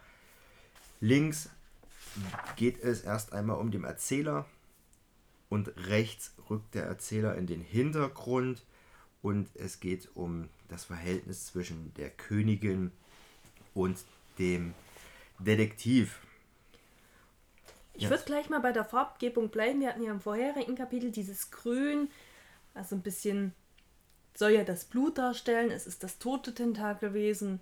Links 1.01 1.49
geht 2.55 2.81
es 2.83 3.01
erst 3.01 3.33
einmal 3.33 3.57
um 3.57 3.71
den 3.71 3.83
Erzähler 3.83 4.45
und 5.49 5.71
rechts 5.87 6.33
rückt 6.49 6.75
der 6.75 6.85
Erzähler 6.85 7.35
in 7.35 7.47
den 7.47 7.61
Hintergrund 7.61 8.65
und 9.21 9.49
es 9.55 9.79
geht 9.79 10.09
um 10.15 10.49
das 10.67 10.85
Verhältnis 10.85 11.45
zwischen 11.47 11.93
der 11.95 12.09
Königin 12.09 12.91
und 13.73 14.03
dem 14.37 14.73
Detektiv. 15.39 16.19
Ich 17.93 18.03
Ja. 18.03 18.09
würde 18.09 18.23
gleich 18.23 18.49
mal 18.49 18.59
bei 18.59 18.71
der 18.71 18.85
Farbgebung 18.85 19.49
bleiben. 19.49 19.81
Wir 19.81 19.89
hatten 19.89 20.03
ja 20.03 20.11
im 20.11 20.21
vorherigen 20.21 20.75
Kapitel 20.75 21.11
dieses 21.11 21.51
Grün, 21.51 22.09
also 22.73 22.95
ein 22.95 23.01
bisschen 23.01 23.53
soll 24.39 24.51
ja 24.51 24.63
das 24.63 24.85
Blut 24.85 25.17
darstellen. 25.17 25.69
Es 25.69 25.85
ist 25.85 26.01
das 26.01 26.17
tote 26.17 26.55
Tentakelwesen. 26.55 27.59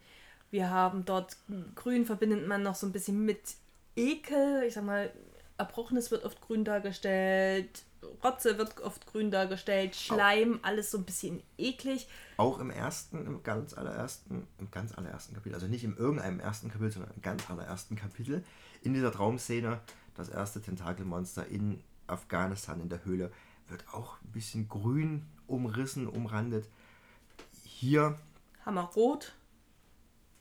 Wir 0.51 0.69
haben 0.69 1.03
dort 1.03 1.35
Grün 1.75 2.05
verbindet 2.05 2.47
man 2.47 2.63
noch 2.63 2.75
so 2.75 2.85
ein 2.85 2.93
bisschen 2.93 3.25
mit 3.25 3.55
Ekel. 3.95 4.63
Ich 4.63 4.75
sag 4.75 4.85
mal, 4.85 5.11
Erbrochenes 5.57 6.11
wird 6.11 6.23
oft 6.23 6.39
grün 6.39 6.63
dargestellt. 6.63 7.83
Rotze 8.23 8.59
wird 8.59 8.79
oft 8.81 9.07
grün 9.07 9.31
dargestellt. 9.31 9.95
Schleim, 9.95 10.59
alles 10.61 10.91
so 10.91 10.99
ein 10.99 11.03
bisschen 11.03 11.41
eklig. 11.57 12.07
Auch 12.37 12.59
im 12.59 12.69
ersten, 12.69 13.25
im 13.25 13.41
ganz 13.41 13.73
allerersten, 13.73 14.47
im 14.59 14.69
ganz 14.69 14.93
allerersten 14.93 15.33
Kapitel, 15.33 15.55
also 15.55 15.67
nicht 15.67 15.83
in 15.83 15.97
irgendeinem 15.97 16.39
ersten 16.39 16.69
Kapitel, 16.69 16.91
sondern 16.91 17.11
im 17.15 17.21
ganz 17.23 17.49
allerersten 17.49 17.95
Kapitel, 17.95 18.43
in 18.83 18.93
dieser 18.93 19.11
Traumszene, 19.11 19.79
das 20.15 20.29
erste 20.29 20.61
Tentakelmonster 20.61 21.47
in 21.47 21.83
Afghanistan 22.05 22.79
in 22.79 22.89
der 22.89 23.03
Höhle, 23.03 23.31
wird 23.67 23.83
auch 23.91 24.21
ein 24.21 24.31
bisschen 24.31 24.69
grün 24.69 25.25
umrissen, 25.47 26.07
umrandet. 26.07 26.67
Hier 27.63 28.17
haben 28.65 28.75
wir 28.75 28.83
Rot. 28.83 29.33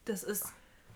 Das 0.05 0.23
ist 0.23 0.47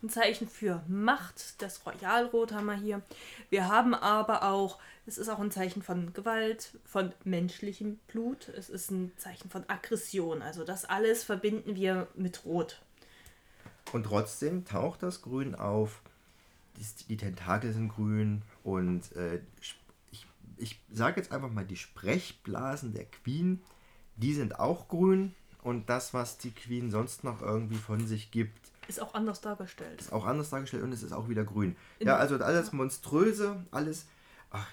ein 0.02 0.08
Zeichen 0.08 0.48
für 0.48 0.82
Macht. 0.88 1.60
Das 1.62 1.84
Royalrot 1.84 2.52
haben 2.52 2.66
wir 2.66 2.74
hier. 2.74 3.02
Wir 3.50 3.68
haben 3.68 3.94
aber 3.94 4.44
auch, 4.44 4.78
es 5.06 5.18
ist 5.18 5.28
auch 5.28 5.38
ein 5.38 5.50
Zeichen 5.50 5.82
von 5.82 6.12
Gewalt, 6.12 6.78
von 6.84 7.12
menschlichem 7.24 7.98
Blut. 8.08 8.48
Es 8.48 8.70
ist 8.70 8.90
ein 8.90 9.12
Zeichen 9.16 9.50
von 9.50 9.68
Aggression. 9.68 10.42
Also 10.42 10.64
das 10.64 10.84
alles 10.84 11.24
verbinden 11.24 11.76
wir 11.76 12.08
mit 12.14 12.44
Rot. 12.44 12.80
Und 13.92 14.04
trotzdem 14.04 14.64
taucht 14.64 15.02
das 15.02 15.22
Grün 15.22 15.54
auf. 15.54 16.00
Die, 16.76 17.06
die 17.08 17.16
Tentakel 17.16 17.72
sind 17.72 17.88
grün 17.88 18.42
und 18.62 19.14
äh, 19.16 19.40
ich, 19.60 19.76
ich 20.56 20.80
sage 20.90 21.20
jetzt 21.20 21.32
einfach 21.32 21.50
mal, 21.50 21.64
die 21.64 21.76
Sprechblasen 21.76 22.92
der 22.94 23.06
Queen, 23.06 23.60
die 24.20 24.34
sind 24.34 24.58
auch 24.58 24.88
grün. 24.88 25.34
Und 25.62 25.90
das, 25.90 26.14
was 26.14 26.38
die 26.38 26.52
Queen 26.52 26.90
sonst 26.90 27.22
noch 27.22 27.42
irgendwie 27.42 27.76
von 27.76 28.06
sich 28.06 28.30
gibt, 28.30 28.58
Ist 28.88 29.00
auch 29.02 29.12
anders 29.14 29.42
dargestellt. 29.42 30.00
ist 30.00 30.10
auch 30.12 30.24
anders 30.24 30.48
dargestellt 30.48 30.82
und 30.82 30.92
es 30.92 31.02
ist 31.02 31.12
auch 31.12 31.28
wieder 31.28 31.44
grün. 31.44 31.76
In- 31.98 32.06
Ja, 32.06 32.16
also 32.16 32.36
alles 32.36 32.72
Monströse, 32.72 33.62
alles 33.70 34.06
ach, 34.50 34.66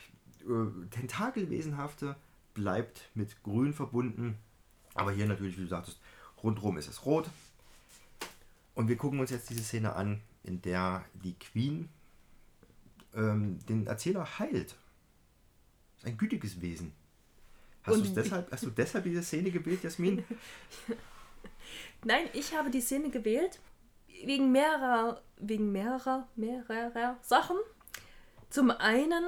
äh, 0.48 0.88
Tentakelwesenhafte 0.92 2.16
bleibt 2.54 3.10
mit 3.16 3.44
grün 3.44 3.74
verbunden. 3.74 4.38
Aber 4.96 5.12
hier 5.12 5.26
natürlich, 5.28 5.58
wie 5.58 5.64
du 5.64 5.68
sagtest, 5.68 6.00
rundherum 6.42 6.78
ist 6.78 6.88
es 6.88 7.06
rot. 7.06 7.30
Und 8.76 8.88
wir 8.88 8.96
gucken 8.96 9.20
uns 9.20 9.30
jetzt 9.30 9.50
diese 9.50 9.64
Szene 9.64 9.94
an, 9.96 10.22
in 10.44 10.62
der 10.62 11.04
die 11.16 11.34
Queen 11.38 11.90
ähm, 13.14 13.60
den 13.68 13.88
Erzähler 13.88 14.40
heilt. 14.40 14.70
Das 15.96 16.04
ist 16.04 16.06
ein 16.08 16.18
gütiges 16.18 16.62
Wesen. 16.62 16.94
Hast, 17.88 17.96
Und 17.96 18.16
deshalb, 18.16 18.52
hast 18.52 18.64
du 18.64 18.70
deshalb 18.70 19.04
diese 19.06 19.24
Szene 19.24 19.50
gewählt, 19.50 19.84
Jasmin? 19.84 20.24
Nein, 22.04 22.30
ich 22.34 22.54
habe 22.56 22.70
die 22.70 22.82
Szene 22.82 23.10
gewählt 23.10 23.60
wegen 24.26 24.52
mehrerer, 24.52 25.22
wegen 25.38 25.72
mehrerer, 25.72 26.28
mehrerer 26.36 27.18
Sachen. 27.22 27.58
Zum 28.50 28.72
einen, 28.72 29.24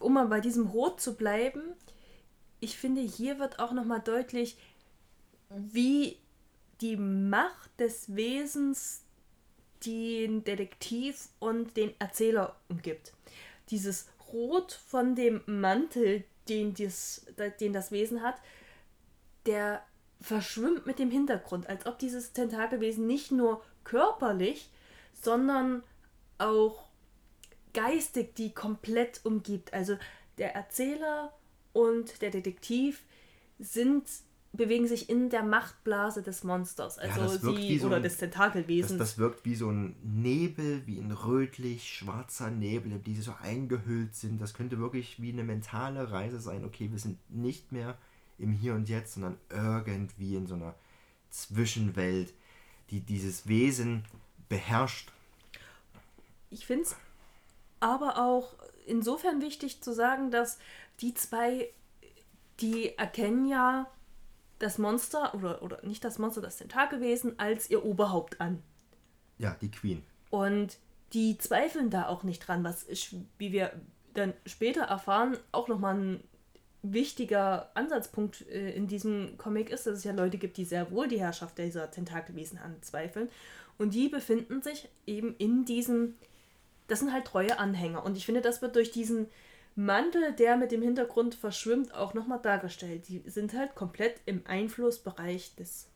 um 0.00 0.14
mal 0.14 0.26
bei 0.26 0.40
diesem 0.40 0.66
Rot 0.66 1.00
zu 1.00 1.16
bleiben, 1.16 1.62
ich 2.60 2.76
finde, 2.76 3.00
hier 3.00 3.38
wird 3.38 3.58
auch 3.58 3.72
nochmal 3.72 4.00
deutlich, 4.00 4.56
wie 5.50 6.18
die 6.80 6.96
Macht 6.96 7.70
des 7.78 8.14
Wesens 8.14 9.02
den 9.84 10.44
Detektiv 10.44 11.28
und 11.38 11.76
den 11.76 11.94
Erzähler 11.98 12.56
umgibt. 12.68 13.12
Dieses 13.70 14.08
Rot 14.32 14.72
von 14.72 15.14
dem 15.14 15.42
Mantel, 15.46 16.24
den, 16.48 16.74
dies, 16.74 17.26
den 17.60 17.72
das 17.72 17.90
Wesen 17.90 18.22
hat, 18.22 18.36
der 19.46 19.82
verschwimmt 20.20 20.86
mit 20.86 20.98
dem 20.98 21.10
Hintergrund, 21.10 21.68
als 21.68 21.86
ob 21.86 21.98
dieses 21.98 22.32
Tentakelwesen 22.32 23.06
nicht 23.06 23.30
nur 23.30 23.62
körperlich, 23.84 24.70
sondern 25.12 25.82
auch 26.38 26.84
geistig 27.74 28.34
die 28.34 28.52
komplett 28.52 29.20
umgibt. 29.24 29.72
Also 29.72 29.98
der 30.38 30.54
Erzähler 30.54 31.32
und 31.72 32.22
der 32.22 32.30
Detektiv 32.30 33.02
sind 33.58 34.04
bewegen 34.56 34.86
sich 34.86 35.08
in 35.10 35.30
der 35.30 35.42
Machtblase 35.42 36.22
des 36.22 36.44
Monsters, 36.44 36.98
also 36.98 37.20
das 37.22 37.42
wirkt 37.42 37.58
sie 37.60 37.68
wie 37.68 37.78
so 37.78 37.86
oder 37.88 37.96
ein- 37.96 38.02
des 38.02 38.12
Das, 38.14 38.20
Tentakelwesens. 38.20 38.98
das 38.98 39.18
wirkt 39.18 39.44
wie 39.44 39.54
so 39.54 39.70
ein 39.70 39.96
Nebel, 40.02 40.86
wie 40.86 40.98
ein 40.98 41.10
rötlich-schwarzer 41.12 42.50
Nebel, 42.50 42.92
in 42.92 43.02
die 43.02 43.14
sie 43.14 43.22
so 43.22 43.34
eingehüllt 43.42 44.14
sind. 44.14 44.40
Das 44.40 44.54
könnte 44.54 44.78
wirklich 44.78 45.20
wie 45.20 45.32
eine 45.32 45.44
mentale 45.44 46.10
Reise 46.10 46.40
sein. 46.40 46.64
Okay, 46.64 46.88
wir 46.90 46.98
sind 46.98 47.18
nicht 47.30 47.72
mehr 47.72 47.96
im 48.38 48.52
Hier 48.52 48.74
und 48.74 48.88
Jetzt, 48.88 49.14
sondern 49.14 49.36
irgendwie 49.50 50.36
in 50.36 50.46
so 50.46 50.54
einer 50.54 50.74
Zwischenwelt, 51.30 52.32
die 52.90 53.00
dieses 53.00 53.46
Wesen 53.48 54.04
beherrscht. 54.48 55.10
Ich 56.50 56.66
finde 56.66 56.84
es 56.84 56.96
aber 57.80 58.18
auch 58.18 58.54
insofern 58.86 59.40
wichtig 59.42 59.80
zu 59.82 59.92
sagen, 59.92 60.30
dass 60.30 60.58
die 61.00 61.12
zwei, 61.14 61.68
die 62.60 62.96
erkennen 62.96 63.46
ja 63.46 63.86
das 64.58 64.78
Monster, 64.78 65.34
oder, 65.34 65.62
oder 65.62 65.84
nicht 65.84 66.04
das 66.04 66.18
Monster, 66.18 66.40
das 66.40 66.56
Tentakelwesen, 66.56 67.38
als 67.38 67.70
ihr 67.70 67.84
Oberhaupt 67.84 68.40
an. 68.40 68.62
Ja, 69.38 69.56
die 69.60 69.70
Queen. 69.70 70.02
Und 70.30 70.78
die 71.12 71.38
zweifeln 71.38 71.90
da 71.90 72.08
auch 72.08 72.22
nicht 72.22 72.40
dran, 72.40 72.64
was, 72.64 72.86
ich, 72.88 73.14
wie 73.38 73.52
wir 73.52 73.72
dann 74.14 74.32
später 74.46 74.82
erfahren, 74.82 75.36
auch 75.52 75.68
nochmal 75.68 75.94
ein 75.94 76.24
wichtiger 76.82 77.70
Ansatzpunkt 77.74 78.48
äh, 78.48 78.70
in 78.72 78.86
diesem 78.86 79.36
Comic 79.38 79.70
ist, 79.70 79.86
dass 79.86 79.98
es 79.98 80.04
ja 80.04 80.12
Leute 80.12 80.38
gibt, 80.38 80.56
die 80.56 80.64
sehr 80.64 80.90
wohl 80.90 81.08
die 81.08 81.20
Herrschaft 81.20 81.58
dieser 81.58 81.90
Tentakelwesen 81.90 82.58
anzweifeln. 82.58 83.28
Und 83.78 83.94
die 83.94 84.08
befinden 84.08 84.62
sich 84.62 84.88
eben 85.06 85.34
in 85.36 85.64
diesem, 85.64 86.14
das 86.88 87.00
sind 87.00 87.12
halt 87.12 87.26
treue 87.26 87.58
Anhänger. 87.58 88.04
Und 88.04 88.16
ich 88.16 88.24
finde, 88.24 88.40
das 88.40 88.62
wird 88.62 88.76
durch 88.76 88.90
diesen 88.90 89.26
Mantel, 89.76 90.32
der 90.32 90.56
mit 90.56 90.72
dem 90.72 90.82
Hintergrund 90.82 91.34
verschwimmt, 91.34 91.94
auch 91.94 92.14
nochmal 92.14 92.40
dargestellt. 92.40 93.08
Die 93.08 93.22
sind 93.26 93.52
halt 93.52 93.74
komplett 93.74 94.20
im 94.24 94.42
Einflussbereich 94.46 95.54
des 95.54 95.86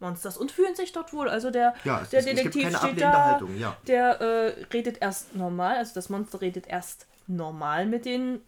Monsters 0.00 0.36
und 0.36 0.52
fühlen 0.52 0.74
sich 0.74 0.92
dort 0.92 1.12
wohl. 1.12 1.28
Also 1.28 1.50
der, 1.50 1.74
Ja, 1.84 2.02
der 2.12 2.22
Detektiv 2.22 2.76
steht 2.76 3.00
da, 3.00 3.32
Haltung, 3.32 3.56
ja. 3.56 3.76
der 3.86 4.20
äh, 4.20 4.64
redet 4.72 4.98
erst 5.00 5.34
normal, 5.36 5.76
also 5.76 5.94
das 5.94 6.08
Monster 6.08 6.40
redet 6.40 6.66
erst 6.66 7.06
normal 7.28 7.86
mit 7.86 8.04
den, 8.04 8.40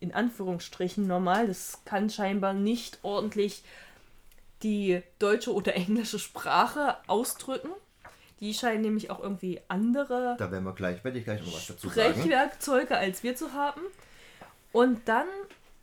in 0.00 0.12
Anführungsstrichen 0.12 1.06
normal. 1.06 1.46
Das 1.46 1.80
kann 1.84 2.10
scheinbar 2.10 2.54
nicht 2.54 2.98
ordentlich 3.02 3.62
die 4.62 5.02
deutsche 5.20 5.52
oder 5.54 5.74
englische 5.74 6.18
Sprache 6.18 6.96
ausdrücken. 7.06 7.70
Die 8.40 8.52
scheinen 8.52 8.82
nämlich 8.82 9.10
auch 9.10 9.20
irgendwie 9.20 9.60
andere 9.68 10.36
Da 10.38 10.50
werden 10.50 10.64
wir 10.64 10.74
gleich, 10.74 11.04
werde 11.04 11.18
ich 11.18 11.24
gleich 11.24 11.40
noch 11.40 11.54
was 11.54 11.68
dazu 11.68 11.88
sagen. 11.88 12.14
Sprechwerkzeuge 12.14 12.96
als 12.96 13.22
wir 13.22 13.36
zu 13.36 13.52
haben. 13.52 13.80
Und 14.74 15.00
dann 15.06 15.28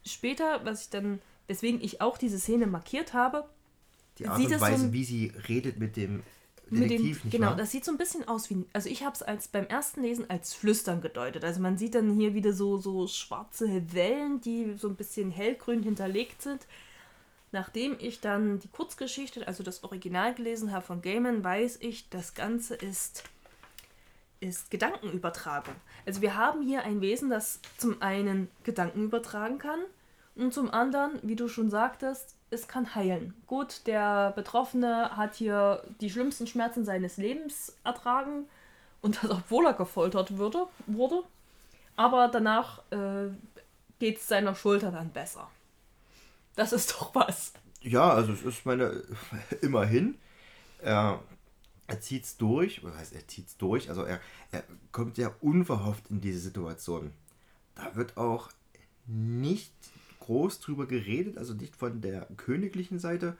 später, 0.06 0.64
was 0.66 0.84
ich 0.84 0.90
dann, 0.90 1.20
weswegen 1.48 1.82
ich 1.82 2.02
auch 2.02 2.18
diese 2.18 2.38
Szene 2.40 2.68
markiert 2.68 3.14
habe, 3.14 3.46
Die 4.20 4.28
Art 4.28 4.38
sieht 4.38 4.48
und 4.48 4.52
es 4.54 4.60
so 4.60 4.66
Weise, 4.66 4.84
ein- 4.86 4.94
wie 4.94 5.04
sie 5.06 5.32
redet 5.48 5.80
mit 5.80 5.96
dem 5.96 6.22
mit 6.70 6.84
Detektiv, 6.90 7.18
dem, 7.22 7.26
nicht 7.26 7.32
genau, 7.32 7.48
wahr? 7.48 7.56
das 7.56 7.72
sieht 7.72 7.84
so 7.86 7.92
ein 7.92 7.98
bisschen 7.98 8.28
aus 8.28 8.50
wie, 8.50 8.66
also 8.74 8.88
ich 8.90 9.04
habe 9.04 9.14
es 9.16 9.22
als 9.22 9.48
beim 9.50 9.66
ersten 9.68 10.02
Lesen 10.04 10.30
als 10.30 10.54
Flüstern 10.54 11.02
gedeutet. 11.02 11.44
Also 11.44 11.60
man 11.62 11.78
sieht 11.78 11.96
dann 11.96 12.12
hier 12.14 12.34
wieder 12.34 12.54
so, 12.54 12.78
so 12.78 13.08
schwarze 13.08 13.94
Wellen, 13.94 14.40
die 14.42 14.74
so 14.78 14.88
ein 14.88 14.96
bisschen 14.96 15.32
hellgrün 15.32 15.84
hinterlegt 15.84 16.42
sind. 16.42 16.68
Nachdem 17.54 17.98
ich 18.00 18.22
dann 18.22 18.60
die 18.60 18.70
Kurzgeschichte, 18.70 19.46
also 19.48 19.64
das 19.64 19.84
Original 19.84 20.34
gelesen 20.34 20.72
habe 20.72 20.86
von 20.86 21.02
Gaiman, 21.02 21.44
weiß 21.44 21.78
ich, 21.82 22.10
das 22.10 22.34
Ganze 22.36 22.76
ist, 22.76 23.24
ist 24.42 24.70
Gedankenübertragung. 24.72 25.76
Also 26.06 26.22
wir 26.22 26.36
haben 26.36 26.62
hier 26.62 26.84
ein 26.84 27.00
Wesen, 27.00 27.30
das 27.30 27.62
zum 27.78 28.02
einen 28.02 28.50
Gedanken 28.64 29.06
übertragen 29.06 29.58
kann 29.58 29.80
und 30.36 30.54
zum 30.54 30.70
anderen, 30.72 31.20
wie 31.22 31.36
du 31.36 31.48
schon 31.48 31.70
sagtest, 31.70 32.36
es 32.50 32.68
kann 32.68 32.96
heilen. 32.96 33.34
Gut, 33.48 33.88
der 33.88 34.32
Betroffene 34.32 35.16
hat 35.16 35.36
hier 35.36 35.84
die 36.02 36.10
schlimmsten 36.10 36.48
Schmerzen 36.48 36.84
seines 36.84 37.18
Lebens 37.18 37.78
ertragen 37.84 38.46
und 39.02 39.24
das, 39.24 39.32
obwohl 39.32 39.66
er 39.66 39.74
gefoltert 39.74 40.38
würde, 40.38 40.68
wurde. 40.86 41.24
Aber 41.96 42.28
danach 42.28 42.80
äh, 42.92 43.30
geht 44.00 44.18
es 44.18 44.28
seiner 44.28 44.56
Schulter 44.56 44.92
dann 44.92 45.12
besser. 45.12 45.50
Das 46.56 46.74
ist 46.74 46.92
doch 46.92 47.16
was. 47.16 47.54
Ja, 47.82 48.12
also 48.12 48.34
es 48.34 48.44
ist 48.44 48.66
meine, 48.66 49.04
immerhin, 49.62 50.18
er, 50.82 51.20
er 51.88 52.00
zieht 52.00 52.24
es 52.24 52.38
durch, 52.38 52.84
was 52.84 52.96
heißt 52.96 53.14
er 53.14 53.28
zieht 53.28 53.48
es 53.48 53.58
durch, 53.58 53.90
also 53.90 54.04
er, 54.04 54.22
er 54.52 54.64
kommt 54.92 55.18
ja 55.18 55.36
unverhofft 55.42 56.10
in 56.10 56.22
diese 56.22 56.40
Situation. 56.40 57.12
Da 57.76 57.96
wird 57.96 58.18
auch 58.18 58.50
nicht 59.08 59.74
groß 60.20 60.60
drüber 60.60 60.86
geredet, 60.86 61.38
also 61.38 61.54
nicht 61.54 61.76
von 61.76 62.02
der 62.02 62.28
königlichen 62.38 63.00
Seite. 63.00 63.38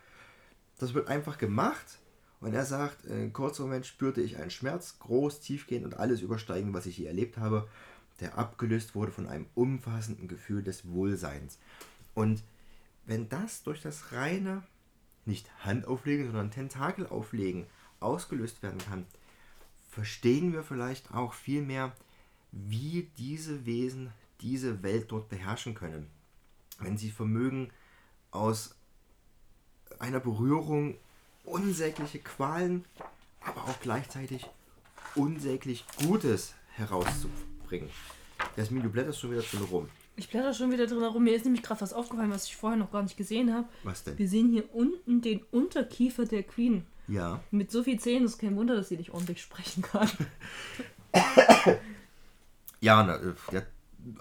Das 0.80 0.94
wird 0.94 1.08
einfach 1.08 1.38
gemacht 1.38 2.00
und 2.42 2.54
er 2.54 2.66
sagt, 2.66 3.06
in 3.06 3.14
einem 3.14 3.34
kurzen 3.34 3.64
Moment 3.64 3.86
spürte 3.86 4.22
ich 4.22 4.38
einen 4.38 4.50
Schmerz, 4.50 4.98
groß, 5.00 5.40
tiefgehend 5.42 5.86
und 5.86 5.98
alles 5.98 6.22
übersteigen, 6.22 6.74
was 6.74 6.88
ich 6.88 6.98
je 6.98 7.06
erlebt 7.06 7.38
habe, 7.38 7.68
der 8.20 8.38
abgelöst 8.38 8.96
wurde 8.96 9.12
von 9.12 9.28
einem 9.28 9.46
umfassenden 9.54 10.28
Gefühl 10.28 10.64
des 10.64 10.88
Wohlseins. 10.90 11.60
Und 12.16 12.44
wenn 13.06 13.30
das 13.30 13.64
durch 13.64 13.82
das 13.82 14.12
reine, 14.12 14.64
nicht 15.26 15.50
Handauflegen, 15.64 16.26
sondern 16.26 16.52
Tentakelauflegen 16.52 17.68
ausgelöst 18.02 18.64
werden 18.64 18.80
kann, 18.80 19.06
verstehen 19.90 20.54
wir 20.54 20.64
vielleicht 20.64 21.14
auch 21.14 21.34
viel 21.34 21.62
mehr, 21.62 21.94
wie 22.52 23.10
diese 23.18 23.66
Wesen 23.66 24.12
diese 24.42 24.84
Welt 24.84 25.12
dort 25.12 25.30
beherrschen 25.30 25.76
können. 25.76 26.08
Wenn 26.80 26.98
sie 26.98 27.12
vermögen, 27.12 27.70
aus 28.32 28.76
einer 30.00 30.20
Berührung 30.20 30.96
unsägliche 31.44 32.20
Qualen, 32.20 32.86
aber 33.42 33.66
auch 33.66 33.80
gleichzeitig 33.82 34.46
unsäglich 35.16 35.86
Gutes 36.06 36.54
herauszubringen. 36.76 37.90
Jasmin, 38.56 38.84
du 38.84 38.90
blätterst 38.90 39.20
schon 39.20 39.32
wieder 39.32 39.42
drin 39.42 39.64
rum. 39.64 39.90
Ich 40.16 40.30
blätter 40.30 40.54
schon 40.54 40.72
wieder 40.72 40.88
drin 40.88 41.00
herum. 41.00 41.24
Mir 41.24 41.36
ist 41.36 41.46
nämlich 41.46 41.64
gerade 41.64 41.82
was 41.82 41.94
aufgefallen, 41.94 42.32
was 42.32 42.46
ich 42.46 42.56
vorher 42.56 42.78
noch 42.78 42.92
gar 42.92 43.04
nicht 43.04 43.18
gesehen 43.18 43.54
habe. 43.54 43.68
Was 43.84 44.04
denn? 44.04 44.18
Wir 44.18 44.28
sehen 44.28 44.52
hier 44.52 44.74
unten 44.74 45.22
den 45.22 45.42
Unterkiefer 45.52 46.26
der 46.26 46.44
Queen. 46.44 46.86
Ja. 47.08 47.40
Mit 47.52 47.72
so 47.72 47.84
viel 47.84 48.00
Zähnen 48.00 48.26
ist 48.26 48.38
kein 48.40 48.56
Wunder, 48.56 48.76
dass 48.76 48.90
sie 48.90 48.98
nicht 48.98 49.12
ordentlich 49.12 49.42
sprechen 49.42 49.82
kann. 49.84 50.10
Ja, 52.84 53.04
na, 53.04 53.16
äh, 53.18 53.34
der 53.52 53.62
hat 53.62 53.68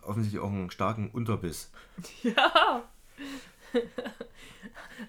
offensichtlich 0.02 0.42
auch 0.42 0.50
einen 0.50 0.70
starken 0.70 1.10
Unterbiss. 1.10 1.70
ja. 2.22 2.82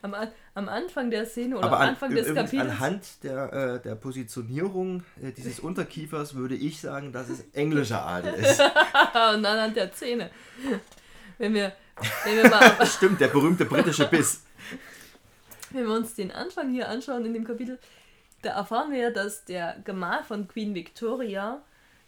am, 0.02 0.14
An- 0.14 0.32
am 0.54 0.70
Anfang 0.70 1.12
der 1.12 1.26
Szene 1.26 1.58
oder 1.58 1.68
Aber 1.68 1.76
am 1.78 1.82
an, 1.82 1.90
Anfang 1.90 2.16
des 2.16 2.28
übrigens 2.28 2.52
Kapitels. 2.52 2.72
anhand 2.72 3.24
der, 3.24 3.52
äh, 3.54 3.82
der 3.82 3.96
Positionierung 3.96 5.04
äh, 5.22 5.32
dieses 5.34 5.60
Unterkiefers 5.60 6.36
würde 6.36 6.56
ich 6.56 6.80
sagen, 6.80 7.12
dass 7.12 7.28
es 7.30 7.42
englischer 7.54 8.06
Adel 8.06 8.34
ist. 8.36 8.60
und 9.36 9.46
anhand 9.46 9.76
der 9.76 9.92
Zähne. 9.94 10.30
Wenn 11.38 11.54
wir, 11.54 11.74
wenn 12.24 12.36
wir 12.38 12.50
mal 12.50 12.86
Stimmt, 12.86 13.20
der 13.20 13.28
berühmte 13.28 13.66
britische 13.66 14.08
Biss. 14.08 14.44
Wenn 15.74 15.88
wir 15.88 15.96
uns 15.96 16.16
den 16.16 16.32
Anfang 16.32 16.72
hier 16.72 16.90
anschauen 16.90 17.26
in 17.26 17.34
dem 17.34 17.46
Kapitel, 17.46 17.80
da 18.42 18.52
erfahren 18.52 18.92
wir 18.92 19.00
ja, 19.00 19.10
dass 19.12 19.46
der 19.46 19.78
Gemahl 19.84 20.24
von 20.24 20.48
Queen 20.48 20.74
Victoria, 20.74 21.62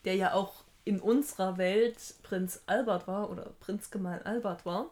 der 0.06 0.16
ja 0.16 0.34
auch 0.34 0.64
in 0.86 1.00
unserer 1.00 1.58
Welt 1.58 1.98
Prinz 2.24 2.62
Albert 2.66 3.08
war 3.08 3.30
oder 3.30 3.54
Prinzgemahl 3.60 4.22
Albert 4.24 4.66
war, 4.66 4.90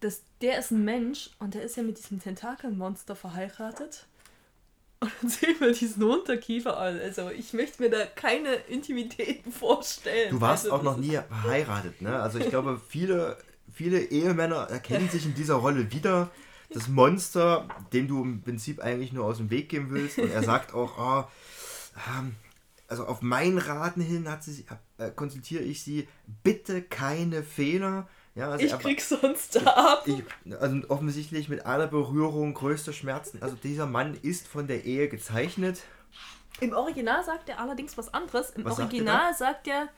dass 0.00 0.22
der 0.40 0.58
ist 0.58 0.70
ein 0.70 0.84
Mensch 0.84 1.30
und 1.38 1.54
der 1.54 1.62
ist 1.62 1.76
ja 1.76 1.82
mit 1.82 1.98
diesem 1.98 2.20
Tentakelmonster 2.20 3.14
verheiratet. 3.14 4.06
Und 5.00 5.12
dann 5.20 5.30
sehen 5.30 5.56
wir 5.60 5.72
diesen 5.72 6.02
Unterkiefer. 6.02 6.76
Also 6.76 7.30
ich 7.30 7.52
möchte 7.52 7.82
mir 7.82 7.90
da 7.90 8.04
keine 8.04 8.54
Intimitäten 8.54 9.50
vorstellen. 9.52 10.30
Du 10.30 10.40
warst 10.40 10.64
also, 10.64 10.76
auch 10.76 10.82
noch 10.82 10.96
nie 10.96 11.18
verheiratet, 11.28 12.02
ne? 12.02 12.20
Also 12.20 12.38
ich 12.38 12.48
glaube, 12.48 12.80
viele, 12.88 13.38
viele 13.72 14.00
Ehemänner 14.00 14.68
erkennen 14.70 15.08
sich 15.08 15.24
in 15.24 15.34
dieser 15.34 15.54
Rolle 15.54 15.90
wieder. 15.90 16.30
Das 16.72 16.88
Monster, 16.88 17.68
dem 17.92 18.06
du 18.08 18.22
im 18.22 18.42
Prinzip 18.42 18.80
eigentlich 18.80 19.12
nur 19.12 19.24
aus 19.24 19.38
dem 19.38 19.50
Weg 19.50 19.68
gehen 19.68 19.90
willst. 19.90 20.18
Und 20.18 20.30
er 20.30 20.42
sagt 20.42 20.72
auch, 20.74 20.98
oh, 20.98 21.24
ähm, 22.18 22.36
also 22.86 23.06
auf 23.06 23.22
meinen 23.22 23.58
Raten 23.58 24.00
hin 24.00 24.28
hat 24.30 24.42
sie, 24.44 24.64
äh, 24.98 25.10
konsultiere 25.10 25.62
ich 25.62 25.82
sie, 25.82 26.08
bitte 26.44 26.82
keine 26.82 27.42
Fehler. 27.42 28.08
Ja, 28.36 28.50
also 28.50 28.64
Ich 28.64 28.72
er- 28.72 28.78
krieg 28.78 29.00
sonst 29.00 29.56
ab. 29.66 30.04
ich, 30.06 30.22
also 30.60 30.76
offensichtlich 30.88 31.48
mit 31.48 31.66
einer 31.66 31.88
Berührung 31.88 32.54
größte 32.54 32.92
Schmerzen. 32.92 33.42
Also 33.42 33.56
dieser 33.56 33.86
Mann 33.86 34.14
ist 34.22 34.46
von 34.46 34.68
der 34.68 34.84
Ehe 34.84 35.08
gezeichnet. 35.08 35.82
Im 36.60 36.72
Original 36.72 37.24
sagt 37.24 37.48
er 37.48 37.58
allerdings 37.58 37.98
was 37.98 38.12
anderes. 38.14 38.50
Im 38.50 38.64
Was 38.64 38.78
Original 38.78 39.34
sagt 39.34 39.66
er, 39.66 39.88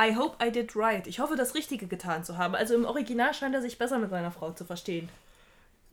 I 0.00 0.14
hope 0.14 0.44
I 0.46 0.52
did 0.52 0.76
right. 0.76 1.06
Ich 1.06 1.18
hoffe, 1.20 1.34
das 1.36 1.54
Richtige 1.54 1.86
getan 1.86 2.22
zu 2.24 2.36
haben. 2.36 2.54
Also 2.54 2.74
im 2.74 2.84
Original 2.84 3.32
scheint 3.34 3.54
er 3.54 3.62
sich 3.62 3.78
besser 3.78 3.98
mit 3.98 4.10
seiner 4.10 4.30
Frau 4.30 4.52
zu 4.52 4.64
verstehen. 4.64 5.08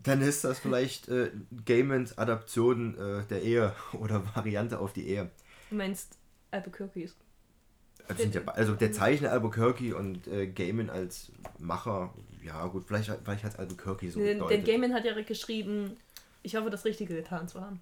Dann 0.03 0.21
ist 0.21 0.43
das 0.43 0.59
vielleicht 0.59 1.07
äh, 1.07 1.31
Gaimans 1.65 2.17
Adaption 2.17 2.97
äh, 2.97 3.23
der 3.29 3.41
Ehe 3.41 3.73
oder 3.93 4.23
Variante 4.35 4.79
auf 4.79 4.93
die 4.93 5.07
Ehe. 5.07 5.29
Du 5.69 5.75
meinst 5.75 6.17
Albuquerque's. 6.51 7.15
Also, 8.09 8.23
ja, 8.23 8.41
also 8.47 8.73
der 8.75 8.91
Zeichner 8.91 9.31
Albuquerque 9.31 9.93
und 9.95 10.27
äh, 10.27 10.47
Gaiman 10.47 10.89
als 10.89 11.31
Macher, 11.57 12.13
ja 12.43 12.65
gut, 12.67 12.83
vielleicht, 12.85 13.07
hat- 13.09 13.19
vielleicht 13.23 13.45
hat 13.45 13.57
Albuquerque 13.57 14.11
so 14.11 14.19
Denn, 14.19 14.39
gedeutet. 14.39 14.57
denn 14.57 14.65
Gaiman 14.65 14.93
hat 14.93 15.05
ja 15.05 15.13
geschrieben, 15.21 15.95
ich 16.41 16.55
hoffe, 16.57 16.69
das 16.69 16.83
Richtige 16.83 17.15
getan 17.15 17.47
zu 17.47 17.61
haben. 17.61 17.79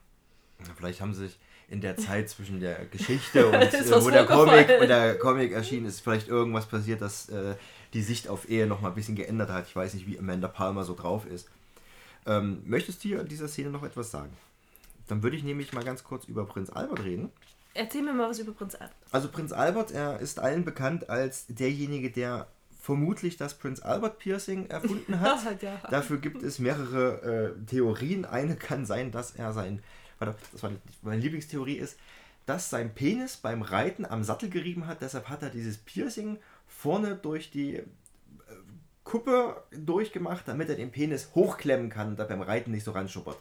Vielleicht 0.78 1.02
haben 1.02 1.16
sie 1.16 1.26
sich 1.26 1.40
in 1.70 1.82
der 1.82 1.98
Zeit 1.98 2.30
zwischen 2.30 2.60
der 2.60 2.86
Geschichte 2.86 3.48
und 3.48 3.54
äh, 3.56 3.72
wo 4.04 4.12
der. 4.12 4.26
Comic, 4.28 4.70
wo 4.80 4.86
der 4.86 5.18
Comic 5.18 5.54
erschienen 5.54 5.88
ist, 5.88 6.02
vielleicht 6.02 6.28
irgendwas 6.28 6.68
passiert, 6.68 7.02
dass 7.02 7.30
äh, 7.30 7.56
die 7.96 8.04
Sicht 8.04 8.28
auf 8.28 8.48
Ehe 8.48 8.68
noch 8.68 8.80
mal 8.80 8.90
ein 8.90 8.96
bisschen 8.96 9.16
geändert 9.16 9.50
hat. 9.50 9.66
Ich 9.68 9.76
weiß 9.76 9.96
nicht, 9.96 10.06
wie 10.06 10.20
Amanda 10.20 10.48
Palmer 10.50 10.84
so 10.84 10.94
drauf 10.94 11.26
ist. 11.26 11.50
Ähm, 12.26 12.62
möchtest 12.66 13.04
du 13.04 13.24
dieser 13.24 13.48
Szene 13.48 13.70
noch 13.70 13.84
etwas 13.84 14.12
sagen? 14.12 14.32
Dann 15.08 15.24
würde 15.24 15.36
ich 15.36 15.44
nämlich 15.44 15.74
mal 15.74 15.84
ganz 15.84 16.04
kurz 16.04 16.26
über 16.26 16.46
Prinz 16.46 16.70
Albert 16.70 17.04
reden. 17.04 17.32
Erzähl 17.74 18.02
mir 18.02 18.14
mal 18.14 18.30
was 18.30 18.40
über 18.40 18.52
Prinz 18.52 18.76
Albert. 18.76 18.96
Also 19.12 19.30
Prinz 19.30 19.52
Albert, 19.52 19.92
er 19.92 20.20
ist 20.20 20.40
allen 20.40 20.66
bekannt 20.66 21.10
als 21.10 21.48
derjenige, 21.48 22.12
der 22.12 22.48
vermutlich 22.82 23.38
das 23.38 23.54
Prinz 23.58 23.80
Albert 23.82 24.20
Piercing 24.20 24.68
erfunden 24.68 25.20
hat. 25.20 25.46
Halt, 25.46 25.62
ja. 25.64 25.82
Dafür 25.90 26.18
gibt 26.18 26.44
es 26.44 26.60
mehrere 26.60 27.56
äh, 27.56 27.66
Theorien. 27.66 28.26
Eine 28.26 28.56
kann 28.56 28.86
sein, 28.86 29.12
dass 29.12 29.32
er 29.32 29.54
sein, 29.54 29.82
warte, 30.20 30.36
das 30.52 30.64
war 30.64 30.72
meine 31.02 31.22
Lieblingstheorie 31.22 31.76
ist, 31.76 31.98
dass 32.46 32.70
sein 32.70 32.94
Penis 32.94 33.38
beim 33.38 33.62
Reiten 33.62 34.06
am 34.06 34.24
Sattel 34.24 34.50
gerieben 34.50 34.88
hat. 34.88 35.02
Deshalb 35.02 35.30
hat 35.30 35.44
er 35.44 35.50
dieses 35.50 35.78
Piercing 35.78 36.40
vorne 36.68 37.16
durch 37.16 37.52
die 37.52 37.84
Kuppe 39.12 39.62
durchgemacht, 39.72 40.48
damit 40.48 40.70
er 40.70 40.76
den 40.76 40.90
Penis 40.90 41.32
hochklemmen 41.36 41.90
kann 41.90 42.08
und 42.08 42.20
da 42.20 42.24
beim 42.24 42.42
Reiten 42.42 42.72
nicht 42.72 42.86
so 42.86 42.92
ranschuppert. 42.92 43.38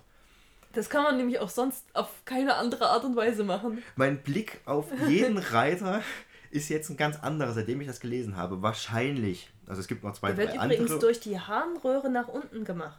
Das 0.72 0.90
kann 0.90 1.04
man 1.04 1.16
nämlich 1.16 1.38
auch 1.38 1.48
sonst 1.48 1.84
auf 1.94 2.08
keine 2.24 2.56
andere 2.56 2.90
Art 2.90 3.04
und 3.04 3.14
Weise 3.14 3.44
machen. 3.44 3.80
Mein 3.94 4.20
Blick 4.20 4.60
auf 4.64 4.86
jeden 5.06 5.38
Reiter 5.52 6.02
ist 6.50 6.68
jetzt 6.70 6.90
ein 6.90 6.96
ganz 6.96 7.20
anderer, 7.20 7.52
seitdem 7.52 7.80
ich 7.80 7.86
das 7.86 8.00
gelesen 8.00 8.36
habe. 8.36 8.62
Wahrscheinlich. 8.62 9.48
Also 9.68 9.80
es 9.80 9.86
gibt 9.86 10.02
noch 10.02 10.12
zwei, 10.14 10.32
Der 10.32 10.38
wird 10.38 10.56
drei 10.56 10.64
übrigens 10.64 10.90
andere. 10.90 10.98
durch 10.98 11.20
die 11.20 11.38
Harnröhre 11.38 12.10
nach 12.10 12.26
unten 12.26 12.64
gemacht. 12.64 12.98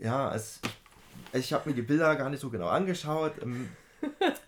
Ja, 0.00 0.34
es, 0.34 0.60
ich, 1.32 1.38
ich 1.38 1.52
habe 1.52 1.68
mir 1.70 1.76
die 1.76 1.82
Bilder 1.82 2.16
gar 2.16 2.30
nicht 2.30 2.40
so 2.40 2.50
genau 2.50 2.66
angeschaut. 2.66 3.34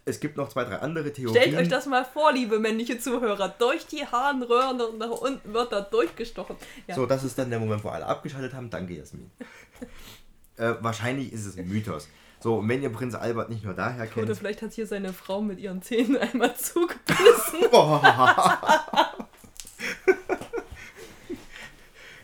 Es 0.08 0.20
gibt 0.20 0.38
noch 0.38 0.48
zwei, 0.48 0.64
drei 0.64 0.76
andere 0.76 1.12
Theorien. 1.12 1.42
Stellt 1.42 1.56
euch 1.58 1.68
das 1.68 1.84
mal 1.84 2.02
vor, 2.04 2.32
liebe 2.32 2.58
männliche 2.58 2.98
Zuhörer. 2.98 3.54
Durch 3.58 3.86
die 3.86 4.06
Harnröhren 4.06 4.80
und 4.80 4.98
nach 4.98 5.10
unten 5.10 5.52
wird 5.52 5.70
da 5.70 5.82
durchgestochen. 5.82 6.56
Ja. 6.86 6.94
So, 6.94 7.04
das 7.04 7.24
ist 7.24 7.38
dann 7.38 7.50
der 7.50 7.58
Moment, 7.58 7.84
wo 7.84 7.90
alle 7.90 8.06
abgeschaltet 8.06 8.54
haben. 8.54 8.70
Danke, 8.70 8.94
Jasmin. 8.94 9.30
äh, 10.56 10.74
wahrscheinlich 10.80 11.30
ist 11.32 11.44
es 11.44 11.58
ein 11.58 11.68
Mythos. 11.68 12.08
So, 12.40 12.56
und 12.56 12.68
wenn 12.68 12.82
ihr 12.82 12.88
Prinz 12.90 13.14
Albert 13.14 13.50
nicht 13.50 13.64
nur 13.64 13.74
daher 13.74 14.04
Oder 14.04 14.12
kennt. 14.12 14.34
vielleicht 14.38 14.62
hat 14.62 14.72
hier 14.72 14.86
seine 14.86 15.12
Frau 15.12 15.42
mit 15.42 15.58
ihren 15.58 15.82
Zähnen 15.82 16.16
einmal 16.16 16.56
zugebissen. 16.56 17.68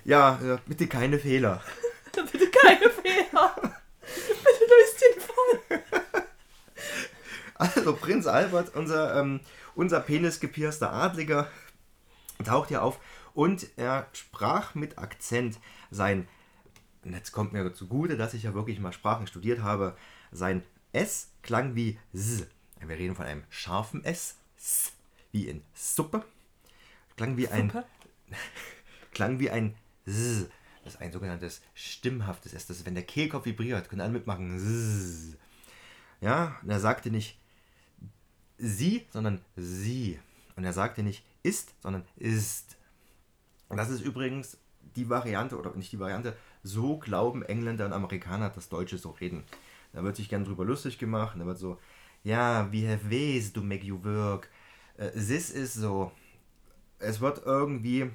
ja, 0.05 0.39
äh, 0.43 0.57
bitte 0.67 0.87
keine 0.87 1.19
Fehler. 1.19 1.61
Bitte 2.15 2.49
keine 2.49 2.89
Fehler. 2.91 3.57
Bitte 4.01 4.65
löst 4.71 5.03
den 5.03 5.21
Fall. 5.21 6.04
Also 7.55 7.95
Prinz 7.95 8.27
Albert, 8.27 8.75
unser, 8.75 9.21
ähm, 9.21 9.41
unser 9.75 10.01
penisgepierster 10.01 10.93
Adliger, 10.93 11.49
taucht 12.45 12.69
hier 12.69 12.83
auf 12.83 12.99
und 13.33 13.69
er 13.77 14.09
sprach 14.13 14.75
mit 14.75 14.99
Akzent 14.99 15.59
sein, 15.91 16.29
jetzt 17.05 17.33
kommt 17.33 17.53
mir 17.53 17.73
zugute, 17.73 18.17
dass 18.17 18.35
ich 18.35 18.45
ja 18.45 18.55
wirklich 18.55 18.81
mal 18.81 18.93
Sprachen 18.93 19.27
studiert 19.27 19.63
habe, 19.63 19.97
sein 20.33 20.63
S 20.93 21.31
klang 21.43 21.75
wie 21.75 21.99
S. 22.13 22.47
Wir 22.81 22.99
reden 22.99 23.15
von 23.15 23.27
einem 23.27 23.45
scharfen 23.49 24.05
S, 24.05 24.37
S 24.59 24.93
wie 25.33 25.49
in 25.49 25.63
Suppe, 25.75 26.25
klang 27.17 27.37
wie 27.37 27.49
ein, 27.49 27.71
Suppe? 27.71 27.85
klang 29.13 29.39
wie 29.39 29.51
ein 29.51 29.75
S. 30.07 30.47
Das 30.85 30.95
ist 30.95 31.01
ein 31.01 31.13
sogenanntes 31.13 31.63
stimmhaftes 31.75 32.53
S. 32.53 32.67
Das 32.67 32.79
ist, 32.79 32.87
wenn 32.87 32.95
der 32.95 33.05
Kehlkopf 33.05 33.47
vibriert, 33.47 33.89
können 33.89 34.03
alle 34.03 34.13
mitmachen. 34.13 34.57
S. 34.57 35.37
Ja, 36.21 36.59
und 36.63 36.71
er 36.71 36.81
sagte 36.81 37.11
nicht 37.11 37.39
sie, 38.59 39.07
sondern 39.11 39.41
sie. 39.57 40.19
Und 40.57 40.65
er 40.65 40.73
sagte 40.73 41.03
nicht 41.03 41.25
ist, 41.43 41.75
sondern 41.83 42.05
ist. 42.17 42.77
Und 43.69 43.77
das 43.77 43.91
ist 43.91 44.01
übrigens 44.01 44.59
die 44.97 45.09
Variante, 45.09 45.59
oder 45.59 45.75
nicht 45.75 45.93
die 45.93 45.99
Variante, 45.99 46.37
so 46.63 46.99
glauben 46.99 47.43
Engländer 47.43 47.87
und 47.87 47.93
Amerikaner, 47.93 48.51
dass 48.51 48.69
Deutsche 48.69 48.99
so 48.99 49.11
reden. 49.11 49.45
Da 49.93 50.03
wird 50.03 50.17
sich 50.17 50.29
gern 50.29 50.45
drüber 50.45 50.65
lustig 50.65 50.99
gemacht, 50.99 51.37
da 51.39 51.47
wird 51.47 51.59
so, 51.59 51.79
ja, 52.23 52.73
we 52.73 52.89
have 52.89 53.11
ways 53.11 53.53
to 53.53 53.63
make 53.63 53.85
you 53.85 54.03
work. 54.03 54.49
Äh, 54.97 55.11
this 55.11 55.51
ist 55.51 55.75
so. 55.75 56.11
Es 56.99 57.21
wird 57.21 57.43
irgendwie, 57.45 58.11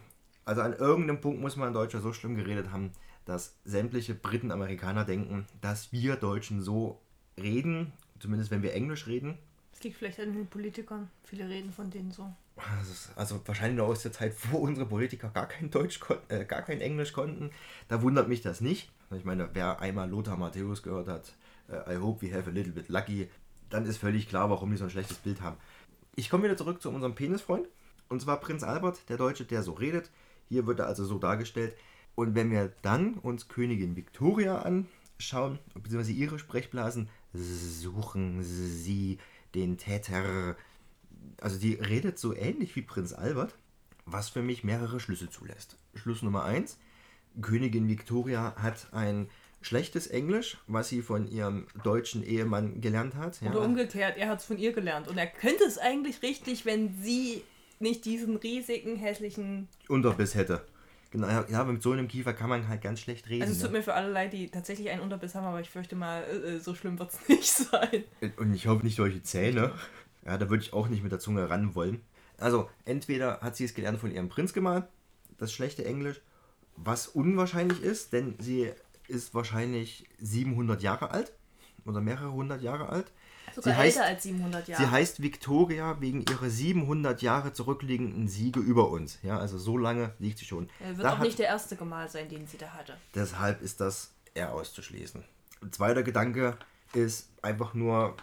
also 0.45 0.61
an 0.61 0.73
irgendeinem 0.73 1.21
Punkt 1.21 1.41
muss 1.41 1.55
man 1.55 1.67
in 1.69 1.73
Deutschland 1.73 2.03
so 2.03 2.13
schlimm 2.13 2.35
geredet 2.35 2.71
haben, 2.71 2.91
dass 3.25 3.55
sämtliche 3.63 4.15
Briten, 4.15 4.51
Amerikaner 4.51 5.05
denken, 5.05 5.45
dass 5.61 5.91
wir 5.91 6.15
Deutschen 6.15 6.61
so 6.61 6.99
reden, 7.37 7.93
zumindest 8.19 8.49
wenn 8.49 8.63
wir 8.63 8.73
Englisch 8.73 9.05
reden, 9.05 9.37
liegt 9.83 9.97
vielleicht 9.97 10.19
an 10.19 10.33
den 10.33 10.47
Politikern. 10.47 11.09
Viele 11.23 11.47
reden 11.47 11.71
von 11.71 11.89
denen 11.89 12.11
so. 12.11 12.33
das 12.79 12.89
ist 12.89 13.11
also 13.15 13.41
wahrscheinlich 13.45 13.77
noch 13.77 13.87
aus 13.87 14.03
der 14.03 14.11
Zeit, 14.11 14.35
wo 14.51 14.57
unsere 14.57 14.87
Politiker 14.87 15.29
gar 15.29 15.47
kein 15.47 15.69
Deutsch, 15.71 15.99
äh, 16.27 16.45
gar 16.45 16.61
kein 16.61 16.81
Englisch 16.81 17.13
konnten. 17.13 17.51
Da 17.87 18.01
wundert 18.01 18.27
mich 18.27 18.41
das 18.41 18.61
nicht. 18.61 18.91
Ich 19.15 19.25
meine, 19.25 19.49
wer 19.53 19.79
einmal 19.79 20.09
Lothar 20.09 20.37
Matthäus 20.37 20.83
gehört 20.83 21.07
hat, 21.07 21.33
äh, 21.67 21.95
I 21.95 21.97
hope 21.97 22.25
we 22.25 22.33
have 22.33 22.49
a 22.49 22.53
little 22.53 22.73
bit 22.73 22.89
lucky, 22.89 23.29
dann 23.69 23.85
ist 23.85 23.97
völlig 23.97 24.27
klar, 24.27 24.49
warum 24.49 24.71
die 24.71 24.77
so 24.77 24.85
ein 24.85 24.89
schlechtes 24.89 25.17
Bild 25.17 25.41
haben. 25.41 25.57
Ich 26.15 26.29
komme 26.29 26.43
wieder 26.43 26.57
zurück 26.57 26.81
zu 26.81 26.89
unserem 26.89 27.15
Penisfreund. 27.15 27.67
Und 28.09 28.21
zwar 28.21 28.39
Prinz 28.39 28.63
Albert, 28.63 29.07
der 29.09 29.17
Deutsche, 29.17 29.45
der 29.45 29.61
so 29.61 29.73
redet. 29.73 30.09
Hier 30.49 30.65
wird 30.65 30.79
er 30.79 30.87
also 30.87 31.05
so 31.05 31.19
dargestellt. 31.19 31.75
Und 32.15 32.35
wenn 32.35 32.51
wir 32.51 32.73
dann 32.81 33.13
uns 33.13 33.47
Königin 33.47 33.95
Victoria 33.95 34.63
anschauen, 34.63 35.59
beziehungsweise 35.75 36.11
ihre 36.11 36.39
Sprechblasen, 36.39 37.07
suchen 37.33 38.43
Sie 38.43 39.19
den 39.55 39.77
Täter 39.77 40.55
also 41.41 41.59
die 41.59 41.73
redet 41.73 42.19
so 42.19 42.35
ähnlich 42.35 42.75
wie 42.75 42.81
Prinz 42.81 43.13
Albert, 43.13 43.55
was 44.05 44.29
für 44.29 44.41
mich 44.41 44.63
mehrere 44.63 44.99
Schlüsse 44.99 45.29
zulässt. 45.29 45.77
Schluss 45.95 46.21
Nummer 46.21 46.43
1. 46.45 46.77
Königin 47.41 47.87
Victoria 47.87 48.55
hat 48.57 48.87
ein 48.91 49.29
schlechtes 49.61 50.07
Englisch, 50.07 50.57
was 50.67 50.89
sie 50.89 51.01
von 51.01 51.27
ihrem 51.29 51.67
deutschen 51.83 52.23
Ehemann 52.23 52.81
gelernt 52.81 53.15
hat. 53.15 53.41
Ja. 53.41 53.51
Oder 53.51 53.61
umgekehrt, 53.61 54.17
er 54.17 54.29
hat 54.29 54.39
es 54.39 54.45
von 54.45 54.57
ihr 54.57 54.73
gelernt. 54.73 55.07
Und 55.07 55.17
er 55.17 55.27
könnte 55.27 55.63
es 55.65 55.77
eigentlich 55.77 56.21
richtig, 56.21 56.65
wenn 56.65 56.95
sie 57.01 57.43
nicht 57.79 58.05
diesen 58.05 58.37
riesigen, 58.37 58.95
hässlichen. 58.95 59.67
Unterbiss 59.87 60.35
hätte. 60.35 60.65
Genau, 61.11 61.27
ja, 61.27 61.63
mit 61.63 61.81
so 61.81 61.91
einem 61.91 62.07
Kiefer 62.07 62.33
kann 62.33 62.49
man 62.49 62.67
halt 62.67 62.81
ganz 62.81 62.99
schlecht 62.99 63.29
reden. 63.29 63.41
Also 63.41 63.53
es 63.53 63.59
tut 63.59 63.71
ne? 63.71 63.79
mir 63.79 63.83
für 63.83 63.95
alle 63.95 64.11
leid, 64.11 64.31
die 64.31 64.49
tatsächlich 64.49 64.89
einen 64.91 65.01
Unterbiss 65.01 65.33
haben, 65.33 65.45
aber 65.45 65.59
ich 65.59 65.69
fürchte 65.69 65.95
mal, 65.95 66.23
äh, 66.23 66.55
äh, 66.55 66.59
so 66.59 66.75
schlimm 66.75 66.99
wird 66.99 67.11
es 67.11 67.19
nicht 67.27 67.51
sein. 67.51 68.03
Und 68.37 68.53
ich 68.53 68.67
hoffe 68.67 68.85
nicht 68.85 68.95
solche 68.95 69.23
Zähne. 69.23 69.71
Ja, 70.25 70.37
da 70.37 70.49
würde 70.49 70.63
ich 70.63 70.73
auch 70.73 70.87
nicht 70.87 71.01
mit 71.01 71.11
der 71.11 71.19
Zunge 71.19 71.49
ran 71.49 71.73
wollen. 71.73 72.01
Also, 72.37 72.69
entweder 72.85 73.41
hat 73.41 73.55
sie 73.55 73.65
es 73.65 73.73
gelernt 73.73 73.99
von 73.99 74.11
ihrem 74.11 74.29
Prinzgemahl, 74.29 74.87
das 75.37 75.51
schlechte 75.51 75.83
Englisch, 75.83 76.21
was 76.75 77.07
unwahrscheinlich 77.07 77.81
ist, 77.81 78.13
denn 78.13 78.35
sie 78.39 78.71
ist 79.07 79.33
wahrscheinlich 79.33 80.07
700 80.19 80.81
Jahre 80.81 81.11
alt 81.11 81.33
oder 81.85 82.01
mehrere 82.01 82.31
hundert 82.31 82.61
Jahre 82.61 82.89
alt. 82.89 83.11
Sogar 83.55 83.73
sie 83.73 83.79
heißt, 83.79 83.97
älter 83.97 84.07
als 84.09 84.23
700 84.23 84.67
Jahre. 84.67 84.83
Sie 84.83 84.89
heißt 84.91 85.21
Victoria 85.21 85.99
wegen 86.01 86.21
ihrer 86.29 86.49
700 86.49 87.21
Jahre 87.21 87.53
zurückliegenden 87.53 88.27
Siege 88.27 88.59
über 88.59 88.89
uns. 88.89 89.19
Ja, 89.23 89.37
also 89.39 89.57
so 89.57 89.77
lange 89.77 90.13
liegt 90.19 90.37
sie 90.39 90.45
schon. 90.45 90.69
er 90.79 90.95
wird 90.97 91.05
Da 91.05 91.13
auch 91.13 91.17
hat- 91.17 91.25
nicht 91.25 91.39
der 91.39 91.47
erste 91.47 91.75
Gemahl 91.75 92.09
sein, 92.09 92.29
den 92.29 92.47
sie 92.47 92.57
da 92.57 92.67
hatte. 92.69 92.97
Deshalb 93.15 93.61
ist 93.61 93.79
das 93.81 94.11
eher 94.33 94.53
auszuschließen. 94.53 95.23
Ein 95.61 95.71
zweiter 95.71 96.03
Gedanke 96.03 96.57
ist 96.93 97.29
einfach 97.41 97.73
nur, 97.73 98.15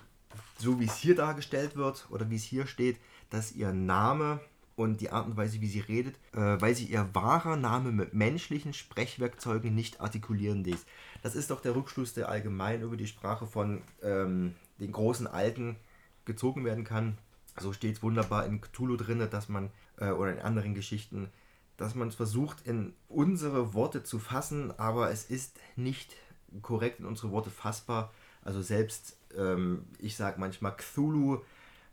so 0.59 0.81
wie 0.81 0.87
es 0.87 0.97
hier 0.97 1.15
dargestellt 1.15 1.77
wird 1.77 2.07
oder 2.11 2.31
wie 2.31 2.37
es 2.37 2.43
hier 2.45 2.67
steht, 2.67 2.97
dass 3.31 3.53
ihr 3.53 3.73
Name 3.73 4.41
und 4.77 5.01
die 5.01 5.11
Art 5.11 5.27
und 5.27 5.37
Weise, 5.39 5.61
wie 5.63 5.67
sie 5.69 5.81
redet, 5.81 6.17
äh, 6.35 6.61
weil 6.61 6.75
sie 6.75 6.85
ihr 6.85 7.09
wahrer 7.15 7.57
Name 7.57 7.93
mit 7.93 8.13
menschlichen 8.13 8.75
Sprechwerkzeugen 8.75 9.75
nicht 9.75 10.01
artikulieren 10.01 10.65
ließ. 10.65 10.85
Das 11.23 11.35
ist 11.35 11.51
doch 11.51 11.61
der 11.63 11.75
Rückschluss, 11.75 12.13
der 12.15 12.29
allgemein 12.29 12.83
über 12.83 12.97
die 12.97 13.07
Sprache 13.07 13.47
von 13.47 13.83
ähm, 14.03 14.55
den 14.81 14.93
großen 14.93 15.27
Alten 15.27 15.77
gezogen 16.25 16.65
werden 16.65 16.85
kann. 16.85 17.19
So 17.59 17.73
steht 17.73 17.97
es 17.97 18.03
wunderbar 18.03 18.47
in 18.47 18.61
Cthulhu 18.61 18.97
drin, 18.97 19.27
dass 19.31 19.49
man, 19.49 19.71
äh, 19.99 20.11
oder 20.11 20.33
in 20.33 20.41
anderen 20.41 20.75
Geschichten, 20.75 21.31
dass 21.77 21.95
man 21.95 22.09
es 22.09 22.15
versucht, 22.15 22.67
in 22.67 22.95
unsere 23.09 23.75
Worte 23.75 24.03
zu 24.03 24.19
fassen, 24.19 24.79
aber 24.79 25.11
es 25.11 25.25
ist 25.25 25.59
nicht 25.77 26.15
korrekt 26.63 27.01
in 27.01 27.07
unsere 27.07 27.31
Worte 27.31 27.51
fassbar. 27.51 28.13
Also 28.43 28.63
selbst, 28.63 29.19
ähm, 29.37 29.87
ich 29.99 30.17
sage 30.17 30.39
manchmal 30.39 30.77
Cthulhu, 30.77 31.41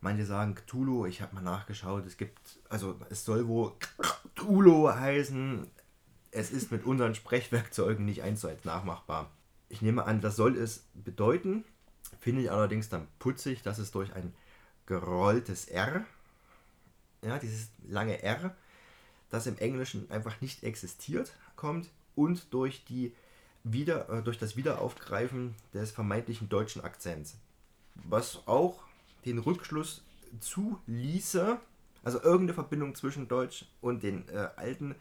manche 0.02 0.26
sagen 0.26 0.56
Cthulhu, 0.56 1.06
ich 1.06 1.22
habe 1.22 1.36
mal 1.36 1.42
nachgeschaut, 1.42 2.06
es 2.06 2.18
gibt, 2.18 2.60
also 2.70 3.00
es 3.10 3.26
soll 3.26 3.48
wohl 3.48 3.74
Cthulhu 4.36 4.90
heißen, 4.90 5.68
es 6.32 6.52
ist 6.52 6.72
mit 6.72 6.86
unseren 6.86 7.16
Sprechwerkzeugen 7.16 8.06
nicht 8.06 8.24
eins 8.24 8.42
zu 8.42 8.48
eins 8.48 8.66
nachmachbar. 8.66 9.32
Ich 9.70 9.82
nehme 9.82 10.06
an, 10.06 10.22
das 10.22 10.36
soll 10.36 10.58
es 10.58 10.88
bedeuten, 10.94 11.64
finde 12.20 12.42
ich 12.42 12.52
allerdings 12.52 12.90
dann 12.90 13.08
putzig, 13.20 13.62
dass 13.64 13.78
es 13.80 13.92
durch 13.92 14.14
ein 14.14 14.34
gerolltes 14.86 15.66
R, 15.66 16.06
ja, 17.22 17.40
dieses 17.40 17.70
lange 17.88 18.22
R, 18.22 18.56
das 19.30 19.48
im 19.48 19.58
Englischen 19.58 20.10
einfach 20.12 20.42
nicht 20.42 20.64
existiert, 20.64 21.34
kommt 21.56 21.90
und 22.16 22.54
durch, 22.54 22.84
die 22.86 23.14
wieder, 23.64 24.10
äh, 24.10 24.22
durch 24.22 24.38
das 24.38 24.56
Wiederaufgreifen 24.58 25.56
des 25.74 25.92
vermeintlichen 25.92 26.50
deutschen 26.50 26.84
Akzents. 26.84 27.36
Was 27.96 28.42
auch 28.46 28.84
den 29.26 29.40
Rückschluss 29.40 30.04
zuließe, 30.42 31.58
also 32.04 32.22
irgendeine 32.22 32.54
Verbindung 32.54 32.96
zwischen 32.96 33.28
Deutsch 33.28 33.66
und 33.82 34.04
den 34.04 34.28
äh, 34.30 34.50
Alten, 34.58 34.96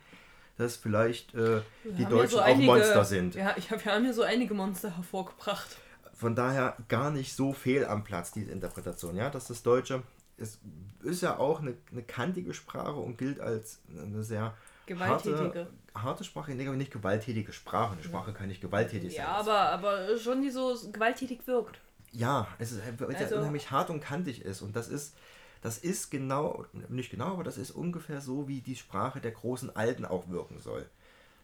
dass 0.59 0.77
vielleicht 0.77 1.35
äh, 1.35 1.63
die 1.85 1.91
haben 1.91 1.99
ja 2.03 2.09
Deutschen 2.09 2.31
so 2.31 2.41
auch 2.41 2.45
einige- 2.45 2.67
Monster 2.67 3.05
sind. 3.05 3.35
Ja, 3.35 3.55
ich 3.57 3.71
hab, 3.71 3.85
wir 3.85 3.93
haben 3.93 4.05
hier 4.05 4.15
so 4.15 4.23
einige 4.23 4.55
Monster 4.55 4.95
hervorgebracht. 4.97 5.77
Von 6.23 6.37
daher 6.37 6.77
gar 6.89 7.11
nicht 7.11 7.35
so 7.35 7.53
fehl 7.53 7.85
am 7.85 8.05
Platz, 8.05 8.31
diese 8.31 8.53
Interpretation, 8.53 9.17
ja, 9.17 9.29
dass 9.29 9.49
das 9.49 9.63
Deutsche 9.65 10.03
es 10.39 10.59
ist 11.03 11.21
ja 11.23 11.37
auch 11.39 11.61
eine, 11.61 11.75
eine 11.91 12.03
kantige 12.03 12.55
Sprache 12.55 12.95
und 12.95 13.19
gilt 13.19 13.41
als 13.41 13.81
eine 13.91 14.23
sehr 14.23 14.55
Gewalttätige. 14.87 15.37
harte, 15.37 15.71
harte 15.95 16.25
Sprache, 16.25 16.53
nee, 16.55 16.67
aber 16.67 16.77
nicht 16.77 16.93
gewalttätige 16.93 17.53
Sprache. 17.53 17.93
Eine 17.95 18.03
Sprache 18.03 18.33
kann 18.33 18.49
nicht 18.49 18.61
gewalttätig 18.61 19.15
Ja, 19.15 19.43
sein. 19.43 19.53
aber, 19.53 19.59
aber 19.89 20.19
schon 20.19 20.43
die 20.43 20.51
so 20.51 20.77
gewalttätig 20.93 21.47
wirkt. 21.47 21.81
Ja, 22.13 22.47
es 22.59 22.73
ist 22.73 22.83
weil 23.01 23.11
es 23.11 23.17
Also- 23.23 23.35
ja 23.35 23.41
unheimlich 23.41 23.71
hart 23.71 23.91
und 23.91 24.01
kantig 24.01 24.43
ist. 24.43 24.63
Und 24.63 24.77
das 24.77 24.89
ist, 24.89 25.15
das 25.61 25.79
ist 25.79 26.11
genau, 26.11 26.67
nicht 26.89 27.11
genau, 27.11 27.33
aber 27.35 27.45
das 27.45 27.59
ist 27.59 27.71
ungefähr 27.73 28.21
so, 28.21 28.49
wie 28.49 28.61
die 28.61 28.77
Sprache 28.77 29.21
der 29.21 29.33
großen 29.33 29.75
Alten 29.75 30.05
auch 30.05 30.29
wirken 30.29 30.61
soll. 30.61 30.89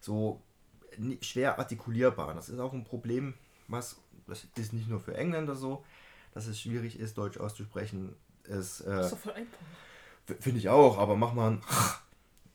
So 0.00 0.40
schwer 1.20 1.58
artikulierbar. 1.58 2.34
Das 2.34 2.48
ist 2.48 2.58
auch 2.58 2.72
ein 2.72 2.84
Problem, 2.84 3.34
was, 3.68 3.96
das 4.28 4.46
ist 4.56 4.72
nicht 4.72 4.88
nur 4.88 5.00
für 5.00 5.16
Engländer 5.16 5.54
so, 5.54 5.84
dass 6.34 6.46
es 6.46 6.60
schwierig 6.60 6.98
ist, 6.98 7.18
Deutsch 7.18 7.38
auszusprechen. 7.38 8.14
Es, 8.44 8.80
äh, 8.80 9.00
ist 9.00 9.12
doch 9.12 9.18
voll 9.18 9.32
einfach. 9.32 9.58
Finde 10.40 10.58
ich 10.58 10.68
auch, 10.68 10.98
aber 10.98 11.16
mach 11.16 11.32
mal 11.32 11.52
ein. 11.52 11.62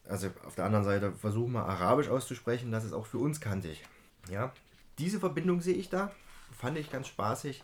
Also 0.05 0.27
auf 0.45 0.55
der 0.55 0.65
anderen 0.65 0.83
Seite 0.83 1.13
versuch 1.13 1.47
mal 1.47 1.63
Arabisch 1.63 2.09
auszusprechen, 2.09 2.73
das 2.73 2.83
ist 2.83 2.91
auch 2.91 3.05
für 3.05 3.19
uns 3.19 3.39
kantig. 3.39 3.83
Ja, 4.29 4.51
diese 4.99 5.17
Verbindung 5.17 5.61
sehe 5.61 5.75
ich 5.75 5.89
da. 5.89 6.11
Fand 6.51 6.77
ich 6.77 6.91
ganz 6.91 7.07
spaßig, 7.07 7.63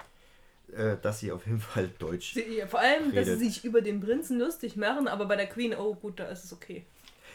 äh, 0.73 0.95
dass 1.01 1.19
sie 1.19 1.33
auf 1.33 1.45
jeden 1.45 1.59
Fall 1.59 1.89
Deutsch. 1.99 2.33
Sie, 2.33 2.63
vor 2.67 2.79
allem, 2.79 3.13
dass 3.13 3.25
sie 3.25 3.33
Redet. 3.33 3.39
sich 3.39 3.65
über 3.65 3.81
den 3.81 3.99
Prinzen 3.99 4.39
lustig 4.39 4.77
machen, 4.77 5.09
aber 5.09 5.25
bei 5.25 5.35
der 5.35 5.47
Queen, 5.47 5.75
oh 5.75 5.93
gut, 5.95 6.19
da 6.19 6.25
ist 6.25 6.45
es 6.45 6.53
okay. 6.53 6.85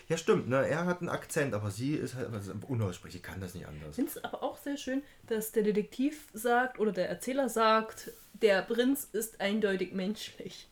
Ja, 0.08 0.18
stimmt, 0.18 0.48
ne? 0.48 0.66
er 0.68 0.84
hat 0.84 1.00
einen 1.00 1.08
Akzent, 1.08 1.54
aber 1.54 1.70
sie 1.70 1.94
ist 1.94 2.14
halt 2.14 2.32
also 2.32 2.52
unaussprechlich, 2.68 3.22
kann 3.22 3.40
das 3.40 3.54
nicht 3.54 3.62
Ich 3.62 3.68
anders. 3.68 3.94
finde 3.96 4.10
es 4.10 4.22
aber 4.22 4.42
auch 4.42 4.58
sehr 4.58 4.76
schön, 4.76 5.02
dass 5.28 5.52
der 5.52 5.62
Detektiv 5.62 6.28
sagt 6.34 6.78
oder 6.78 6.92
der 6.92 7.08
Erzähler 7.08 7.48
sagt, 7.48 8.10
der 8.34 8.62
Prinz 8.62 9.08
ist 9.12 9.40
eindeutig 9.40 9.92
menschlich. 9.92 10.68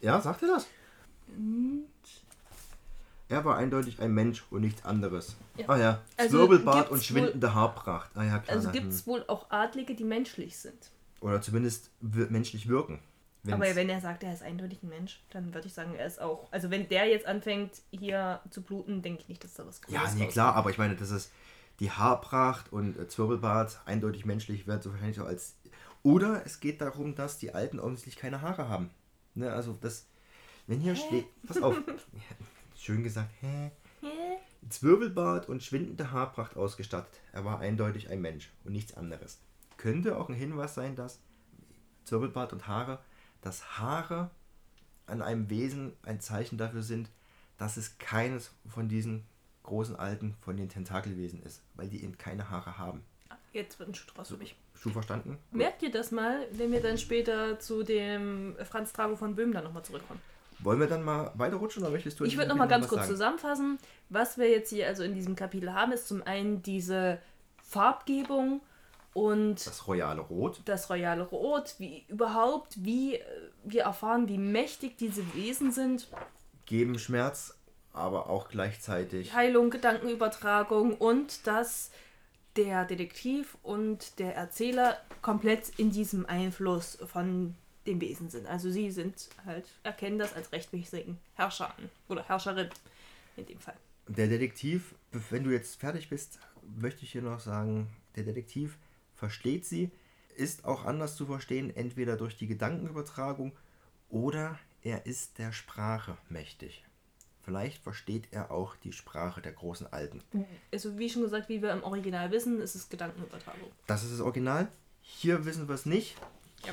Ja, 0.00 0.20
sagt 0.20 0.42
er 0.42 0.48
das? 0.48 0.66
Er 3.28 3.44
war 3.44 3.56
eindeutig 3.56 4.00
ein 4.00 4.12
Mensch 4.12 4.44
und 4.50 4.60
nichts 4.60 4.84
anderes. 4.84 5.34
Ja. 5.56 5.68
Ah 5.68 5.78
ja, 5.78 6.02
Also 6.16 6.38
Zwirbelbart 6.38 6.90
und 6.90 7.02
schwindende 7.02 7.54
Haarpracht. 7.54 8.10
Ah 8.14 8.22
ja, 8.22 8.38
klar. 8.38 8.56
Also 8.56 8.70
gibt 8.70 8.92
es 8.92 9.06
wohl 9.06 9.24
auch 9.26 9.50
Adlige, 9.50 9.94
die 9.96 10.04
menschlich 10.04 10.56
sind. 10.58 10.74
hm. 11.20 11.28
Oder 11.28 11.42
zumindest 11.42 11.90
menschlich 12.00 12.68
wirken. 12.68 13.00
Aber 13.54 13.64
Wenn's- 13.64 13.76
wenn 13.76 13.88
er 13.88 14.00
sagt, 14.00 14.22
er 14.24 14.32
ist 14.32 14.42
eindeutig 14.42 14.82
ein 14.82 14.88
Mensch, 14.88 15.22
dann 15.30 15.52
würde 15.54 15.66
ich 15.66 15.74
sagen, 15.74 15.94
er 15.94 16.06
ist 16.06 16.20
auch. 16.20 16.50
Also 16.52 16.70
wenn 16.70 16.88
der 16.88 17.06
jetzt 17.06 17.26
anfängt, 17.26 17.82
hier 17.90 18.40
zu 18.50 18.62
bluten, 18.62 19.02
denke 19.02 19.22
ich 19.22 19.28
nicht, 19.28 19.44
dass 19.44 19.54
da 19.54 19.66
was 19.66 19.80
Ja, 19.88 20.00
Großes 20.00 20.14
nee, 20.14 20.20
rauskommt. 20.22 20.32
klar, 20.32 20.54
aber 20.54 20.70
ich 20.70 20.78
meine, 20.78 20.96
das 20.96 21.10
ist 21.10 21.30
die 21.80 21.90
Haarpracht 21.90 22.72
und 22.72 22.96
äh, 22.98 23.06
Zwirbelbart 23.08 23.80
eindeutig 23.84 24.24
menschlich 24.24 24.66
wird 24.66 24.82
so 24.82 24.90
wahrscheinlich 24.92 25.20
auch 25.20 25.26
als. 25.26 25.56
Oder 26.02 26.46
es 26.46 26.60
geht 26.60 26.80
darum, 26.80 27.14
dass 27.14 27.38
die 27.38 27.52
Alten 27.54 27.78
offensichtlich 27.80 28.16
keine 28.16 28.40
Haare 28.40 28.68
haben. 28.68 28.90
Ne, 29.34 29.52
also 29.52 29.76
das. 29.80 30.06
Wenn 30.68 30.80
hier 30.80 30.96
steht. 30.96 31.26
Pass 31.46 31.60
auf. 31.62 31.76
Schön 32.76 33.02
gesagt. 33.04 33.30
Hä? 33.40 33.70
Hä? 34.00 34.06
Zwirbelbart 34.68 35.48
und 35.48 35.62
schwindende 35.62 36.10
Haarpracht 36.10 36.56
ausgestattet. 36.56 37.20
Er 37.32 37.44
war 37.44 37.60
eindeutig 37.60 38.10
ein 38.10 38.20
Mensch 38.20 38.50
und 38.64 38.72
nichts 38.72 38.96
anderes. 38.96 39.38
Könnte 39.76 40.16
auch 40.18 40.28
ein 40.28 40.34
Hinweis 40.34 40.74
sein, 40.74 40.96
dass 40.96 41.20
Zwirbelbart 42.04 42.52
und 42.52 42.66
Haare, 42.66 42.98
dass 43.46 43.78
Haare 43.78 44.30
an 45.06 45.22
einem 45.22 45.48
Wesen 45.48 45.92
ein 46.02 46.20
Zeichen 46.20 46.58
dafür 46.58 46.82
sind, 46.82 47.08
dass 47.58 47.76
es 47.76 47.96
keines 47.98 48.50
von 48.68 48.88
diesen 48.88 49.24
großen 49.62 49.94
Alten 49.96 50.34
von 50.40 50.56
den 50.56 50.68
Tentakelwesen 50.68 51.42
ist, 51.42 51.62
weil 51.74 51.88
die 51.88 52.02
eben 52.02 52.18
keine 52.18 52.50
Haare 52.50 52.76
haben. 52.76 53.04
Jetzt 53.52 53.78
wird 53.78 53.88
ein 53.88 53.94
Schuh 53.94 54.10
draus 54.12 54.28
für 54.28 54.36
mich. 54.36 54.56
Schon 54.74 54.92
verstanden? 54.92 55.38
Merkt 55.52 55.82
ihr 55.82 55.90
das 55.90 56.10
mal, 56.10 56.46
wenn 56.52 56.72
wir 56.72 56.82
dann 56.82 56.98
später 56.98 57.58
zu 57.58 57.84
dem 57.84 58.56
Franz 58.64 58.92
Drago 58.92 59.16
von 59.16 59.36
Böhm 59.36 59.52
dann 59.52 59.64
nochmal 59.64 59.84
zurückkommen? 59.84 60.20
Wollen 60.58 60.80
wir 60.80 60.88
dann 60.88 61.04
mal 61.04 61.30
weiterrutschen 61.34 61.82
oder 61.82 61.92
möchtest 61.92 62.18
du 62.18 62.24
Ich 62.24 62.36
würde 62.36 62.48
nochmal 62.48 62.68
ganz 62.68 62.88
kurz 62.88 63.02
sagen? 63.02 63.12
zusammenfassen. 63.12 63.78
Was 64.08 64.38
wir 64.38 64.50
jetzt 64.50 64.70
hier 64.70 64.88
also 64.88 65.04
in 65.04 65.14
diesem 65.14 65.36
Kapitel 65.36 65.72
haben, 65.72 65.92
ist 65.92 66.08
zum 66.08 66.22
einen 66.22 66.62
diese 66.62 67.20
Farbgebung 67.62 68.60
und 69.16 69.66
Das 69.66 69.88
royale 69.88 70.20
Rot. 70.20 70.60
das 70.66 70.90
royale 70.90 71.22
Rot, 71.22 71.76
wie 71.78 72.04
überhaupt, 72.08 72.84
wie 72.84 73.14
äh, 73.14 73.24
wir 73.64 73.84
erfahren, 73.84 74.28
wie 74.28 74.36
mächtig 74.36 74.98
diese 74.98 75.22
Wesen 75.34 75.72
sind. 75.72 76.08
Geben 76.66 76.98
Schmerz, 76.98 77.56
aber 77.94 78.28
auch 78.28 78.48
gleichzeitig 78.50 79.32
Heilung, 79.32 79.70
Gedankenübertragung 79.70 80.94
und 80.96 81.46
dass 81.46 81.90
der 82.56 82.84
Detektiv 82.84 83.56
und 83.62 84.18
der 84.18 84.36
Erzähler 84.36 84.98
komplett 85.22 85.70
in 85.78 85.90
diesem 85.90 86.26
Einfluss 86.26 86.98
von 87.06 87.54
dem 87.86 88.00
Wesen 88.02 88.28
sind. 88.28 88.46
Also 88.46 88.70
sie 88.70 88.90
sind 88.90 89.28
halt, 89.46 89.64
erkennen 89.82 90.18
das 90.18 90.34
als 90.34 90.52
rechtmäßigen 90.52 91.16
Herrscher 91.34 91.68
an. 91.68 91.90
Oder 92.08 92.22
Herrscherin 92.28 92.68
in 93.38 93.46
dem 93.46 93.60
Fall. 93.60 93.76
Der 94.08 94.26
Detektiv, 94.26 94.94
wenn 95.30 95.44
du 95.44 95.50
jetzt 95.50 95.80
fertig 95.80 96.10
bist, 96.10 96.38
möchte 96.78 97.04
ich 97.04 97.12
hier 97.12 97.22
noch 97.22 97.40
sagen, 97.40 97.88
der 98.16 98.24
Detektiv 98.24 98.76
versteht 99.16 99.64
sie, 99.64 99.90
ist 100.36 100.64
auch 100.64 100.84
anders 100.84 101.16
zu 101.16 101.26
verstehen, 101.26 101.74
entweder 101.74 102.16
durch 102.16 102.36
die 102.36 102.46
Gedankenübertragung 102.46 103.52
oder 104.08 104.58
er 104.82 105.06
ist 105.06 105.38
der 105.38 105.52
Sprache 105.52 106.16
mächtig. 106.28 106.84
Vielleicht 107.42 107.82
versteht 107.82 108.28
er 108.32 108.50
auch 108.50 108.74
die 108.76 108.92
Sprache 108.92 109.40
der 109.40 109.52
großen 109.52 109.86
Alten. 109.92 110.22
Also 110.72 110.98
wie 110.98 111.08
schon 111.08 111.22
gesagt, 111.22 111.48
wie 111.48 111.62
wir 111.62 111.72
im 111.72 111.84
Original 111.84 112.30
wissen, 112.32 112.60
ist 112.60 112.74
es 112.74 112.88
Gedankenübertragung. 112.88 113.70
Das 113.86 114.02
ist 114.02 114.12
das 114.12 114.20
Original. 114.20 114.68
Hier 115.00 115.44
wissen 115.44 115.68
wir 115.68 115.74
es 115.76 115.86
nicht. 115.86 116.16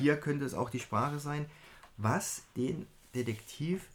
Hier 0.00 0.16
könnte 0.16 0.44
es 0.44 0.54
auch 0.54 0.70
die 0.70 0.80
Sprache 0.80 1.20
sein, 1.20 1.46
was 1.96 2.42
den 2.56 2.86
Detektiv 3.14 3.88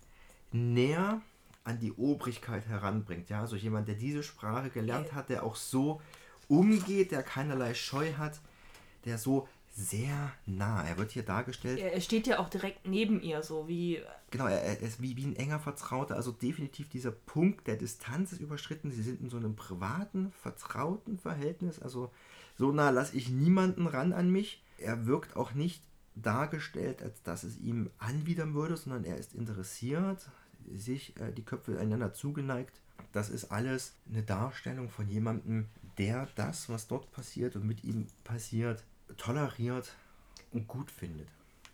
näher 0.52 1.22
an 1.66 1.80
die 1.80 1.92
Obrigkeit 1.92 2.66
heranbringt. 2.68 3.30
Ja, 3.30 3.42
also 3.42 3.58
jemand, 3.58 3.88
der 3.90 3.96
diese 3.96 4.24
Sprache 4.24 4.70
gelernt 4.70 5.14
hat, 5.14 5.30
der 5.30 5.44
auch 5.44 5.58
so 5.58 6.02
umgeht, 6.50 7.12
der 7.12 7.24
keinerlei 7.24 7.74
Scheu 7.74 8.14
hat, 8.18 8.42
der 9.06 9.18
so 9.18 9.48
sehr 9.72 10.34
nah. 10.46 10.84
Er 10.86 10.98
wird 10.98 11.12
hier 11.12 11.24
dargestellt. 11.24 11.80
Er 11.80 12.02
steht 12.02 12.28
ja 12.28 12.40
auch 12.40 12.50
direkt 12.50 12.86
neben 12.86 13.22
ihr, 13.22 13.42
so 13.44 13.70
wie 13.70 14.02
Genau, 14.32 14.46
er, 14.46 14.62
er 14.62 14.80
ist 14.82 15.02
wie, 15.02 15.16
wie 15.16 15.26
ein 15.26 15.36
enger 15.36 15.60
Vertrauter. 15.60 16.16
Also 16.16 16.32
definitiv 16.32 16.90
dieser 16.90 17.12
Punkt 17.12 17.68
der 17.68 17.78
Distanz 17.78 18.32
ist 18.32 18.42
überschritten. 18.42 18.92
Sie 18.92 19.02
sind 19.02 19.22
in 19.22 19.30
so 19.30 19.38
einem 19.38 19.56
privaten, 19.56 20.32
vertrauten 20.42 21.18
Verhältnis. 21.18 21.82
Also 21.82 22.12
so 22.58 22.72
nah 22.72 22.90
lasse 22.90 23.16
ich 23.16 23.30
niemanden 23.30 23.88
ran 23.88 24.14
an 24.14 24.30
mich. 24.30 24.64
Er 24.78 25.06
wirkt 25.06 25.36
auch 25.36 25.54
nicht 25.54 25.84
dargestellt, 26.16 27.02
als 27.02 27.24
dass 27.24 27.44
es 27.44 27.58
ihm 27.58 27.90
anwidern 27.98 28.54
würde, 28.54 28.76
sondern 28.78 29.06
er 29.06 29.18
ist 29.18 29.34
interessiert, 29.34 30.30
sich 30.76 31.20
äh, 31.20 31.32
die 31.32 31.44
Köpfe 31.44 31.80
einander 31.80 32.14
zugeneigt. 32.14 32.82
Das 33.12 33.30
ist 33.30 33.52
alles 33.52 33.94
eine 34.10 34.24
Darstellung 34.24 34.90
von 34.90 35.08
jemandem, 35.08 35.68
der 36.00 36.28
das, 36.36 36.70
was 36.70 36.88
dort 36.88 37.12
passiert 37.12 37.56
und 37.56 37.68
mit 37.68 37.84
ihm 37.84 38.08
passiert, 38.24 38.84
toleriert 39.18 39.90
und 40.52 40.68
gut 40.68 40.90
findet. 40.90 41.28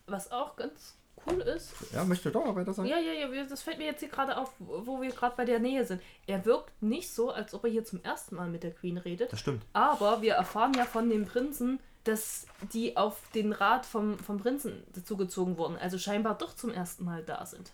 was 0.08 0.32
auch 0.32 0.56
ganz 0.56 0.96
cool 1.26 1.42
ist. 1.42 1.74
Ja, 1.94 2.04
möchte 2.04 2.32
doch 2.32 2.56
weiter 2.56 2.74
sagen? 2.74 2.90
Ja, 2.90 2.98
ja, 3.00 3.14
ja, 3.14 3.44
das 3.46 3.64
fällt 3.64 3.78
mir 3.78 3.86
jetzt 3.86 4.00
hier 4.00 4.10
gerade 4.10 4.38
auf, 4.38 4.52
wo 4.60 5.02
wir 5.02 5.10
gerade 5.12 5.36
bei 5.36 5.46
der 5.46 5.60
Nähe 5.60 5.86
sind. 5.86 6.02
Er 6.28 6.46
wirkt 6.46 6.82
nicht 6.82 7.12
so, 7.14 7.32
als 7.32 7.54
ob 7.54 7.64
er 7.64 7.70
hier 7.70 7.86
zum 7.86 8.04
ersten 8.04 8.36
Mal 8.36 8.50
mit 8.50 8.64
der 8.64 8.72
Queen 8.72 8.98
redet. 8.98 9.32
Das 9.32 9.40
stimmt. 9.40 9.64
Aber 9.74 10.22
wir 10.22 10.34
erfahren 10.34 10.74
ja 10.74 10.86
von 10.86 11.10
dem 11.10 11.26
Prinzen, 11.26 11.80
dass 12.04 12.46
die 12.74 12.98
auf 12.98 13.20
den 13.34 13.54
Rat 13.54 13.86
vom, 13.86 14.20
vom 14.20 14.38
Prinzen 14.38 14.84
dazugezogen 14.94 15.58
wurden. 15.58 15.78
Also 15.78 15.98
scheinbar 15.98 16.38
doch 16.38 16.54
zum 16.56 16.72
ersten 16.72 17.06
Mal 17.06 17.24
da 17.24 17.46
sind. 17.46 17.72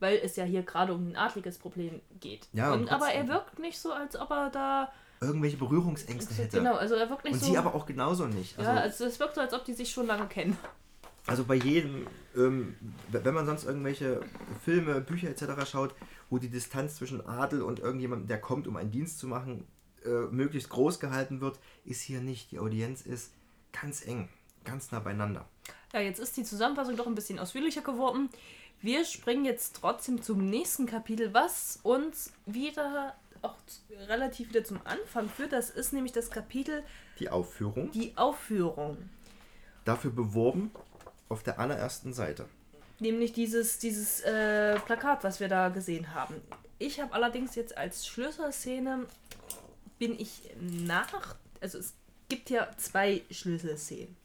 Weil 0.00 0.16
es 0.22 0.36
ja 0.36 0.44
hier 0.44 0.62
gerade 0.62 0.94
um 0.94 1.08
ein 1.08 1.16
adliges 1.16 1.58
Problem 1.58 2.00
geht. 2.20 2.48
Ja, 2.52 2.72
und 2.72 2.90
aber 2.90 3.08
er 3.08 3.28
wirkt 3.28 3.58
nicht 3.58 3.78
so, 3.78 3.92
als 3.92 4.16
ob 4.16 4.30
er 4.30 4.50
da. 4.50 4.92
Irgendwelche 5.20 5.56
Berührungsängste 5.56 6.34
hätte. 6.34 6.58
Genau, 6.58 6.74
also 6.74 6.94
er 6.94 7.08
wirkt 7.08 7.24
nicht 7.24 7.34
Und 7.34 7.40
so. 7.40 7.46
sie 7.46 7.58
aber 7.58 7.74
auch 7.74 7.86
genauso 7.86 8.26
nicht. 8.26 8.58
Also, 8.58 8.70
ja, 8.70 8.76
also 8.78 9.04
es 9.04 9.18
wirkt 9.18 9.34
so, 9.34 9.40
als 9.40 9.54
ob 9.54 9.64
die 9.64 9.72
sich 9.74 9.90
schon 9.90 10.06
lange 10.06 10.26
kennen. 10.26 10.56
also 11.26 11.44
bei 11.44 11.54
jedem, 11.54 12.06
ähm, 12.36 12.76
wenn 13.10 13.34
man 13.34 13.46
sonst 13.46 13.64
irgendwelche 13.64 14.20
Filme, 14.64 15.00
Bücher 15.00 15.28
etc. 15.30 15.68
schaut, 15.70 15.94
wo 16.30 16.38
die 16.38 16.48
Distanz 16.50 16.96
zwischen 16.96 17.26
Adel 17.26 17.62
und 17.62 17.80
irgendjemandem, 17.80 18.28
der 18.28 18.40
kommt, 18.40 18.66
um 18.66 18.76
einen 18.76 18.90
Dienst 18.90 19.18
zu 19.18 19.26
machen, 19.28 19.66
äh, 20.04 20.08
möglichst 20.30 20.68
groß 20.68 21.00
gehalten 21.00 21.40
wird, 21.40 21.58
ist 21.84 22.02
hier 22.02 22.20
nicht. 22.20 22.50
Die 22.50 22.58
Audienz 22.58 23.02
ist 23.02 23.32
ganz 23.72 24.06
eng, 24.06 24.28
ganz 24.64 24.92
nah 24.92 25.00
beieinander. 25.00 25.46
Ja, 25.92 26.00
jetzt 26.00 26.18
ist 26.18 26.36
die 26.36 26.44
Zusammenfassung 26.44 26.96
doch 26.96 27.06
ein 27.06 27.14
bisschen 27.14 27.38
ausführlicher 27.38 27.82
geworden. 27.82 28.28
Wir 28.80 29.04
springen 29.04 29.44
jetzt 29.46 29.76
trotzdem 29.80 30.20
zum 30.22 30.50
nächsten 30.50 30.84
Kapitel, 30.84 31.32
was 31.32 31.78
uns 31.84 32.32
wieder 32.44 33.14
auch 33.44 33.54
relativ 34.08 34.48
wieder 34.50 34.64
zum 34.64 34.80
Anfang 34.84 35.28
führt. 35.28 35.52
Das 35.52 35.70
ist 35.70 35.92
nämlich 35.92 36.12
das 36.12 36.30
Kapitel 36.30 36.82
Die 37.18 37.28
Aufführung, 37.28 37.90
Die 37.92 38.12
Aufführung. 38.16 38.96
dafür 39.84 40.10
beworben 40.10 40.70
auf 41.28 41.42
der 41.42 41.58
allerersten 41.58 42.12
Seite. 42.12 42.46
Nämlich 43.00 43.32
dieses, 43.32 43.78
dieses 43.78 44.20
äh, 44.20 44.78
Plakat, 44.80 45.24
was 45.24 45.40
wir 45.40 45.48
da 45.48 45.68
gesehen 45.68 46.14
haben. 46.14 46.36
Ich 46.78 47.00
habe 47.00 47.12
allerdings 47.12 47.54
jetzt 47.54 47.76
als 47.76 48.06
Schlüsselszene 48.06 49.06
bin 49.98 50.18
ich 50.18 50.50
nach. 50.60 51.36
Also 51.60 51.78
es 51.78 51.94
gibt 52.28 52.50
ja 52.50 52.68
zwei 52.76 53.22
Schlüsselszenen. 53.30 54.16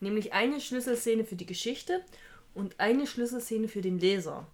Nämlich 0.00 0.32
eine 0.32 0.60
Schlüsselszene 0.60 1.24
für 1.24 1.36
die 1.36 1.46
Geschichte 1.46 2.04
und 2.54 2.78
eine 2.78 3.06
Schlüsselszene 3.06 3.68
für 3.68 3.80
den 3.82 3.98
Leser. 3.98 4.46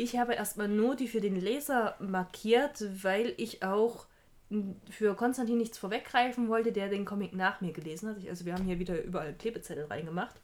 Ich 0.00 0.16
habe 0.18 0.34
erstmal 0.34 0.68
nur 0.68 0.96
die 0.96 1.08
für 1.08 1.20
den 1.20 1.36
Leser 1.38 1.94
markiert, 2.00 2.82
weil 3.02 3.34
ich 3.36 3.62
auch 3.62 4.06
für 4.88 5.14
Konstantin 5.14 5.58
nichts 5.58 5.76
vorweggreifen 5.78 6.48
wollte, 6.48 6.72
der 6.72 6.88
den 6.88 7.04
Comic 7.04 7.34
nach 7.34 7.60
mir 7.60 7.72
gelesen 7.72 8.08
hat. 8.08 8.16
Also 8.28 8.44
wir 8.46 8.54
haben 8.54 8.64
hier 8.64 8.78
wieder 8.78 9.02
überall 9.02 9.34
Klebezettel 9.34 9.84
reingemacht. 9.84 10.40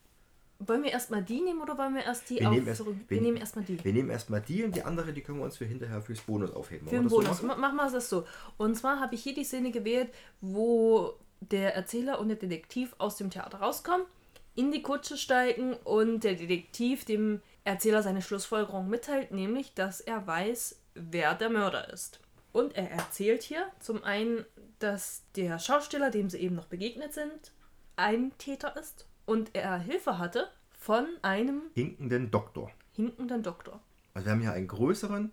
Wollen 0.59 0.83
wir 0.85 0.93
erstmal 0.93 1.23
die 1.23 1.41
nehmen 1.41 1.61
oder 1.61 1.77
wollen 1.77 1.95
wir 1.95 2.03
erst 2.05 2.31
die 2.31 2.37
Wir 2.41 2.49
auf 2.49 2.55
nehmen 2.55 2.67
erst- 2.67 2.79
zurück? 2.79 2.97
wir- 3.09 3.17
Wir 3.17 3.23
nehmen 3.23 3.37
erstmal 3.39 3.65
die. 3.65 3.83
Wir 3.85 3.93
nehmen 3.93 4.11
erstmal 4.11 4.41
die 4.43 4.63
und 4.65 4.77
die 4.77 4.83
andere, 4.85 5.13
die 5.13 5.21
können 5.23 5.39
wir 5.39 5.45
uns 5.45 5.57
für 5.57 5.65
hinterher 5.65 6.01
fürs 6.03 6.21
Bonus 6.21 6.51
aufheben. 6.53 6.87
Für 6.89 6.95
den 6.97 7.05
das 7.05 7.13
Bonus. 7.13 7.39
So 7.39 7.47
machen? 7.47 7.61
Ma- 7.61 7.73
Machen 7.73 7.93
wir 7.93 7.99
es 7.99 8.09
so. 8.11 8.25
Und 8.59 8.75
zwar 8.77 9.01
habe 9.01 9.15
ich 9.15 9.23
hier 9.23 9.35
die 9.35 9.45
Szene 9.45 9.71
gewählt, 9.71 10.11
wo 10.41 11.15
der 11.41 11.75
Erzähler 11.75 12.19
und 12.21 12.29
der 12.29 12.37
Detektiv 12.37 12.95
aus 12.99 13.17
dem 13.17 13.31
Theater 13.31 13.59
rauskommen, 13.59 14.07
in 14.55 14.71
die 14.73 14.83
Kutsche 14.83 15.17
steigen 15.19 15.75
und 15.85 16.25
der 16.25 16.35
Detektiv 16.35 17.05
dem 17.05 17.43
Erzähler 17.67 18.03
seine 18.03 18.23
Schlussfolgerung 18.23 18.89
mitteilt, 18.89 19.33
nämlich, 19.33 19.75
dass 19.75 20.01
er 20.01 20.25
weiß, 20.25 20.81
wer 20.95 21.35
der 21.35 21.51
Mörder 21.51 21.93
ist. 21.93 22.21
Und 22.53 22.77
er 22.77 22.93
erzählt 22.93 23.43
hier 23.43 23.67
zum 23.81 24.05
einen, 24.05 24.47
dass 24.79 25.25
der 25.35 25.59
Schauspieler, 25.59 26.11
dem 26.11 26.31
sie 26.31 26.39
eben 26.39 26.55
noch 26.55 26.67
begegnet 26.67 27.13
sind, 27.13 27.53
ein 27.97 28.31
Täter 28.39 28.77
ist 28.77 29.07
und 29.25 29.51
er 29.55 29.79
Hilfe 29.79 30.19
hatte 30.19 30.49
von 30.79 31.07
einem 31.23 31.63
Hinkenden 31.75 32.31
Doktor. 32.31 32.71
hinkenden 32.93 33.43
Doktor. 33.43 33.81
Also 34.15 34.27
wir 34.27 34.33
haben 34.33 34.41
hier 34.43 34.53
einen 34.53 34.69
größeren 34.69 35.33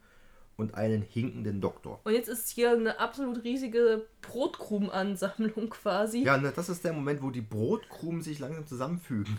und 0.57 0.73
einen 0.73 1.03
hinkenden 1.03 1.61
Doktor. 1.61 1.99
Und 2.03 2.13
jetzt 2.13 2.29
ist 2.29 2.49
hier 2.49 2.71
eine 2.71 2.99
absolut 2.99 3.43
riesige 3.43 4.07
Brotkrumenansammlung 4.21 5.69
quasi. 5.69 6.23
Ja, 6.23 6.37
ne, 6.37 6.51
das 6.55 6.67
ist 6.69 6.83
der 6.83 6.93
Moment, 6.93 7.21
wo 7.21 7.29
die 7.29 7.41
Brotkrumen 7.41 8.23
sich 8.23 8.39
langsam 8.39 8.65
zusammenfügen. 8.65 9.37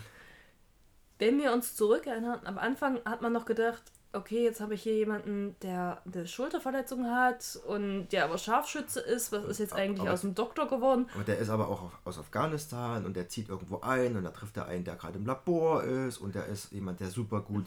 Wenn 1.17 1.39
wir 1.39 1.53
uns 1.53 1.75
zurückerinnern, 1.75 2.41
am 2.45 2.57
Anfang 2.57 2.99
hat 3.05 3.21
man 3.21 3.31
noch 3.33 3.45
gedacht, 3.45 3.83
okay, 4.11 4.43
jetzt 4.43 4.61
habe 4.61 4.73
ich 4.75 4.83
hier 4.83 4.95
jemanden, 4.95 5.55
der 5.61 6.01
eine 6.05 6.25
Schulterverletzung 6.27 7.05
hat 7.05 7.59
und 7.67 8.07
der 8.09 8.25
aber 8.25 8.37
Scharfschütze 8.37 8.99
ist. 9.01 9.31
Was 9.31 9.43
ist 9.45 9.59
jetzt 9.59 9.73
eigentlich 9.73 10.01
Aber- 10.01 10.13
aus 10.13 10.21
dem 10.21 10.35
Doktor 10.35 10.67
geworden? 10.67 11.09
Und 11.17 11.27
der 11.27 11.37
ist 11.37 11.49
aber 11.49 11.67
auch 11.67 11.91
aus 12.05 12.17
Afghanistan 12.17 13.05
und 13.05 13.15
der 13.15 13.27
zieht 13.27 13.49
irgendwo 13.49 13.81
ein 13.81 14.15
und 14.15 14.23
da 14.23 14.31
trifft 14.31 14.55
er 14.57 14.67
einen, 14.67 14.85
der 14.85 14.95
gerade 14.95 15.17
im 15.17 15.25
Labor 15.25 15.83
ist 15.83 16.17
und 16.17 16.35
der 16.35 16.45
ist 16.45 16.71
jemand, 16.71 16.99
der 17.01 17.09
super 17.09 17.41
gut 17.41 17.65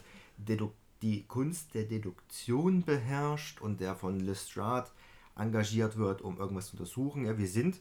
die 1.02 1.24
Kunst 1.26 1.74
der 1.74 1.84
Deduktion 1.84 2.82
beherrscht 2.82 3.60
und 3.60 3.80
der 3.80 3.94
von 3.94 4.18
Lestrade 4.18 4.88
engagiert 5.36 5.96
wird, 5.96 6.22
um 6.22 6.38
irgendwas 6.38 6.66
zu 6.68 6.72
untersuchen. 6.76 7.24
Ja, 7.26 7.38
wir 7.38 7.46
sind 7.46 7.78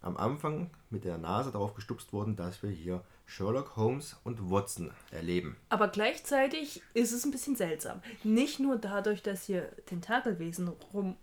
am 0.00 0.16
Anfang 0.16 0.70
mit 0.90 1.04
der 1.04 1.18
Nase 1.18 1.50
darauf 1.50 1.74
gestupst 1.74 2.12
worden, 2.12 2.36
dass 2.36 2.62
wir 2.62 2.70
hier 2.70 3.02
Sherlock 3.26 3.76
Holmes 3.76 4.16
und 4.24 4.50
Watson 4.50 4.90
erleben. 5.10 5.56
Aber 5.68 5.88
gleichzeitig 5.88 6.82
ist 6.94 7.12
es 7.12 7.24
ein 7.24 7.30
bisschen 7.30 7.56
seltsam. 7.56 8.02
Nicht 8.24 8.60
nur 8.60 8.76
dadurch, 8.76 9.22
dass 9.22 9.44
hier 9.44 9.70
Tentakelwesen 9.86 10.68
rum, 10.92 11.16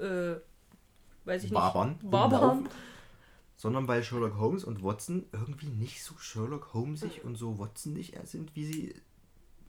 äh, 0.00 0.36
weiß 1.24 1.44
ich 1.44 1.52
Wabern, 1.52 1.98
nicht, 2.02 2.04
rumlaufen. 2.04 2.68
sondern 3.56 3.88
weil 3.88 4.02
Sherlock 4.02 4.38
Holmes 4.38 4.64
und 4.64 4.82
Watson 4.82 5.26
irgendwie 5.32 5.68
nicht 5.68 6.02
so 6.02 6.16
Sherlock 6.18 6.72
Holmesig 6.72 7.24
und 7.24 7.36
so 7.36 7.58
Watsonig 7.58 8.14
sind, 8.24 8.56
wie 8.56 8.64
sie 8.64 8.94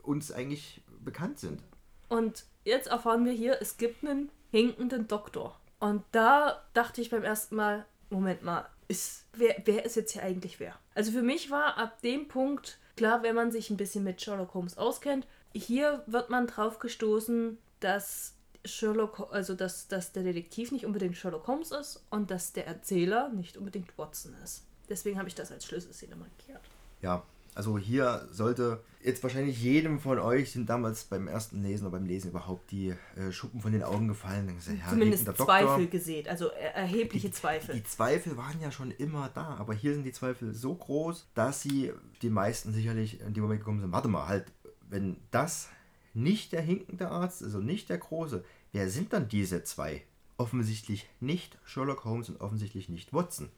uns 0.01 0.31
eigentlich 0.31 0.81
bekannt 1.03 1.39
sind. 1.39 1.61
Und 2.09 2.45
jetzt 2.63 2.87
erfahren 2.87 3.25
wir 3.25 3.33
hier, 3.33 3.57
es 3.61 3.77
gibt 3.77 4.03
einen 4.03 4.29
hinkenden 4.49 5.07
Doktor. 5.07 5.59
Und 5.79 6.03
da 6.11 6.61
dachte 6.73 7.01
ich 7.01 7.09
beim 7.09 7.23
ersten 7.23 7.55
Mal, 7.55 7.85
Moment 8.09 8.43
mal, 8.43 8.67
ist, 8.91 9.25
wer, 9.33 9.55
wer 9.65 9.85
ist 9.85 9.95
jetzt 9.95 10.11
hier 10.11 10.23
eigentlich 10.23 10.59
wer? 10.59 10.77
Also 10.93 11.11
für 11.11 11.21
mich 11.21 11.49
war 11.49 11.77
ab 11.77 12.01
dem 12.01 12.27
Punkt 12.27 12.77
klar, 12.97 13.23
wenn 13.23 13.35
man 13.35 13.51
sich 13.51 13.69
ein 13.69 13.77
bisschen 13.77 14.03
mit 14.03 14.21
Sherlock 14.21 14.53
Holmes 14.53 14.77
auskennt, 14.77 15.25
hier 15.53 16.03
wird 16.07 16.29
man 16.29 16.45
drauf 16.45 16.79
gestoßen, 16.79 17.57
dass 17.79 18.35
Sherlock, 18.65 19.29
also 19.31 19.55
dass, 19.55 19.87
dass 19.87 20.11
der 20.11 20.23
Detektiv 20.23 20.71
nicht 20.71 20.85
unbedingt 20.85 21.17
Sherlock 21.17 21.47
Holmes 21.47 21.71
ist 21.71 22.05
und 22.09 22.29
dass 22.29 22.53
der 22.53 22.67
Erzähler 22.67 23.29
nicht 23.29 23.57
unbedingt 23.57 23.97
Watson 23.97 24.35
ist. 24.43 24.65
Deswegen 24.89 25.17
habe 25.17 25.29
ich 25.29 25.35
das 25.35 25.51
als 25.51 25.65
Schlüsselszene 25.65 26.15
markiert. 26.15 26.61
Ja, 27.01 27.23
also 27.55 27.77
hier 27.77 28.27
sollte 28.31 28.81
jetzt 29.03 29.23
wahrscheinlich 29.23 29.61
jedem 29.61 29.99
von 29.99 30.19
euch 30.19 30.51
sind 30.51 30.69
damals 30.69 31.05
beim 31.05 31.27
ersten 31.27 31.63
Lesen 31.63 31.87
oder 31.87 31.97
beim 31.97 32.05
Lesen 32.05 32.29
überhaupt 32.29 32.69
die 32.71 32.93
äh, 33.15 33.31
Schuppen 33.31 33.59
von 33.59 33.71
den 33.71 33.83
Augen 33.83 34.07
gefallen. 34.07 34.45
Dann 34.47 34.55
gesagt, 34.57 34.77
ja, 34.79 34.89
Zumindest 34.89 35.25
hinkender 35.25 35.45
Zweifel 35.45 35.87
gesät, 35.87 36.29
also 36.29 36.47
er- 36.49 36.75
erhebliche 36.75 37.31
Zweifel. 37.31 37.75
Die 37.75 37.83
Zweifel 37.83 38.37
waren 38.37 38.59
ja 38.61 38.71
schon 38.71 38.91
immer 38.91 39.29
da, 39.33 39.55
aber 39.55 39.73
hier 39.73 39.93
sind 39.93 40.03
die 40.03 40.11
Zweifel 40.11 40.53
so 40.53 40.75
groß, 40.75 41.27
dass 41.33 41.61
sie 41.61 41.91
die 42.21 42.29
meisten 42.29 42.73
sicherlich 42.73 43.19
in 43.21 43.33
dem 43.33 43.43
Moment 43.43 43.61
gekommen 43.61 43.79
sind, 43.81 43.91
warte 43.91 44.07
mal, 44.07 44.27
halt, 44.27 44.45
wenn 44.89 45.17
das 45.31 45.69
nicht 46.13 46.51
der 46.51 46.61
hinkende 46.61 47.09
Arzt, 47.09 47.41
also 47.43 47.59
nicht 47.59 47.89
der 47.89 47.97
große, 47.97 48.43
wer 48.71 48.89
sind 48.89 49.13
dann 49.13 49.27
diese 49.29 49.63
zwei? 49.63 50.03
Offensichtlich 50.37 51.07
nicht 51.19 51.57
Sherlock 51.65 52.03
Holmes 52.05 52.29
und 52.29 52.39
offensichtlich 52.41 52.89
nicht 52.89 53.13
Watson. 53.13 53.49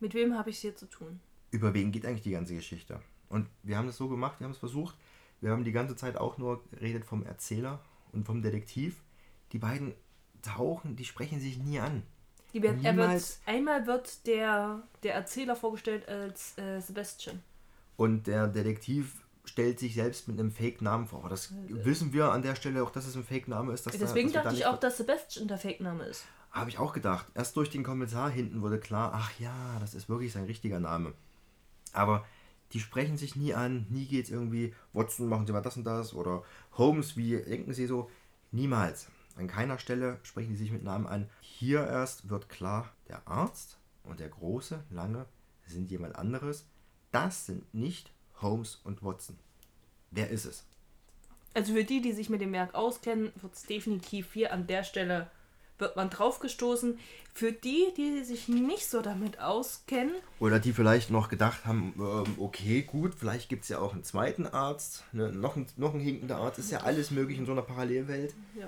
Mit 0.00 0.14
wem 0.14 0.34
habe 0.36 0.50
ich 0.50 0.56
es 0.56 0.62
hier 0.62 0.74
zu 0.76 0.86
tun? 0.86 1.20
Über 1.50 1.74
wen 1.74 1.90
geht 1.92 2.06
eigentlich 2.06 2.22
die 2.22 2.30
ganze 2.30 2.54
Geschichte? 2.54 3.00
Und 3.28 3.48
wir 3.62 3.76
haben 3.76 3.86
das 3.86 3.96
so 3.96 4.08
gemacht, 4.08 4.40
wir 4.40 4.44
haben 4.44 4.52
es 4.52 4.58
versucht. 4.58 4.96
Wir 5.40 5.50
haben 5.50 5.64
die 5.64 5.72
ganze 5.72 5.96
Zeit 5.96 6.16
auch 6.16 6.38
nur 6.38 6.64
geredet 6.70 7.04
vom 7.04 7.24
Erzähler 7.24 7.80
und 8.12 8.24
vom 8.24 8.42
Detektiv. 8.42 9.02
Die 9.52 9.58
beiden 9.58 9.94
tauchen, 10.42 10.96
die 10.96 11.04
sprechen 11.04 11.40
sich 11.40 11.58
nie 11.58 11.78
an. 11.78 12.02
Die 12.52 12.58
er 12.58 12.62
wird, 12.64 12.82
Niemals. 12.82 13.40
einmal 13.46 13.86
wird 13.86 14.26
der, 14.26 14.82
der 15.02 15.14
Erzähler 15.14 15.54
vorgestellt 15.54 16.08
als 16.08 16.56
äh, 16.58 16.80
Sebastian. 16.80 17.40
Und 17.96 18.26
der 18.26 18.48
Detektiv 18.48 19.22
stellt 19.44 19.78
sich 19.78 19.94
selbst 19.94 20.28
mit 20.28 20.38
einem 20.38 20.50
Fake-Namen 20.50 21.06
vor. 21.06 21.20
Aber 21.20 21.28
das 21.28 21.52
wissen 21.68 22.12
wir 22.12 22.32
an 22.32 22.42
der 22.42 22.54
Stelle 22.54 22.82
auch, 22.82 22.90
dass 22.90 23.06
es 23.06 23.16
ein 23.16 23.24
Fake-Name 23.24 23.72
ist. 23.72 23.86
Deswegen 23.86 24.32
da 24.32 24.42
dachte 24.42 24.56
ich 24.56 24.66
auch, 24.66 24.78
dass 24.78 24.98
Sebastian 24.98 25.48
der 25.48 25.58
Fake-Name 25.58 26.04
ist. 26.04 26.24
Habe 26.50 26.70
ich 26.70 26.78
auch 26.78 26.92
gedacht. 26.92 27.26
Erst 27.34 27.56
durch 27.56 27.70
den 27.70 27.82
Kommentar 27.82 28.30
hinten 28.30 28.62
wurde 28.62 28.78
klar, 28.78 29.12
ach 29.14 29.30
ja, 29.38 29.78
das 29.80 29.94
ist 29.94 30.08
wirklich 30.08 30.32
sein 30.32 30.44
richtiger 30.44 30.80
Name. 30.80 31.12
Aber 31.92 32.24
die 32.72 32.80
sprechen 32.80 33.16
sich 33.16 33.36
nie 33.36 33.54
an, 33.54 33.86
nie 33.88 34.06
geht 34.06 34.26
es 34.26 34.30
irgendwie, 34.30 34.74
Watson, 34.92 35.28
machen 35.28 35.46
Sie 35.46 35.52
mal 35.52 35.62
das 35.62 35.76
und 35.76 35.84
das 35.84 36.14
oder 36.14 36.42
Holmes, 36.72 37.16
wie 37.16 37.36
denken 37.36 37.72
Sie 37.72 37.86
so? 37.86 38.10
Niemals. 38.50 39.08
An 39.36 39.46
keiner 39.46 39.78
Stelle 39.78 40.18
sprechen 40.22 40.50
die 40.50 40.56
sich 40.56 40.72
mit 40.72 40.82
Namen 40.82 41.06
an. 41.06 41.30
Hier 41.40 41.86
erst 41.86 42.28
wird 42.28 42.48
klar, 42.48 42.92
der 43.08 43.26
Arzt 43.28 43.78
und 44.02 44.20
der 44.20 44.28
große, 44.28 44.82
lange 44.90 45.26
sind 45.64 45.90
jemand 45.90 46.16
anderes. 46.16 46.66
Das 47.12 47.46
sind 47.46 47.72
nicht 47.72 48.12
Holmes 48.40 48.80
und 48.84 49.02
Watson. 49.02 49.38
Wer 50.10 50.30
ist 50.30 50.44
es? 50.44 50.64
Also 51.54 51.74
für 51.74 51.84
die, 51.84 52.00
die 52.00 52.12
sich 52.12 52.30
mit 52.30 52.40
dem 52.40 52.52
Werk 52.52 52.74
auskennen, 52.74 53.32
wird 53.40 53.54
es 53.54 53.62
definitiv 53.62 54.32
hier 54.32 54.52
an 54.52 54.66
der 54.66 54.84
Stelle 54.84 55.30
wird 55.78 55.96
man 55.96 56.10
draufgestoßen. 56.10 56.98
Für 57.32 57.52
die, 57.52 57.86
die 57.96 58.24
sich 58.24 58.48
nicht 58.48 58.90
so 58.90 59.00
damit 59.00 59.38
auskennen, 59.38 60.14
Oder 60.40 60.58
die 60.58 60.72
vielleicht 60.72 61.10
noch 61.10 61.28
gedacht 61.28 61.66
haben, 61.66 61.94
ähm, 61.98 62.34
okay, 62.38 62.82
gut, 62.82 63.14
vielleicht 63.14 63.48
gibt 63.48 63.62
es 63.62 63.68
ja 63.68 63.78
auch 63.78 63.92
einen 63.92 64.02
zweiten 64.02 64.46
Arzt, 64.46 65.04
ne, 65.12 65.30
noch, 65.30 65.54
ein, 65.54 65.66
noch 65.76 65.94
ein 65.94 66.00
hinkender 66.00 66.38
Arzt, 66.38 66.58
ist 66.58 66.72
ja 66.72 66.80
alles 66.80 67.10
möglich 67.12 67.38
in 67.38 67.46
so 67.46 67.52
einer 67.52 67.62
Parallelwelt. 67.62 68.34
ja, 68.58 68.66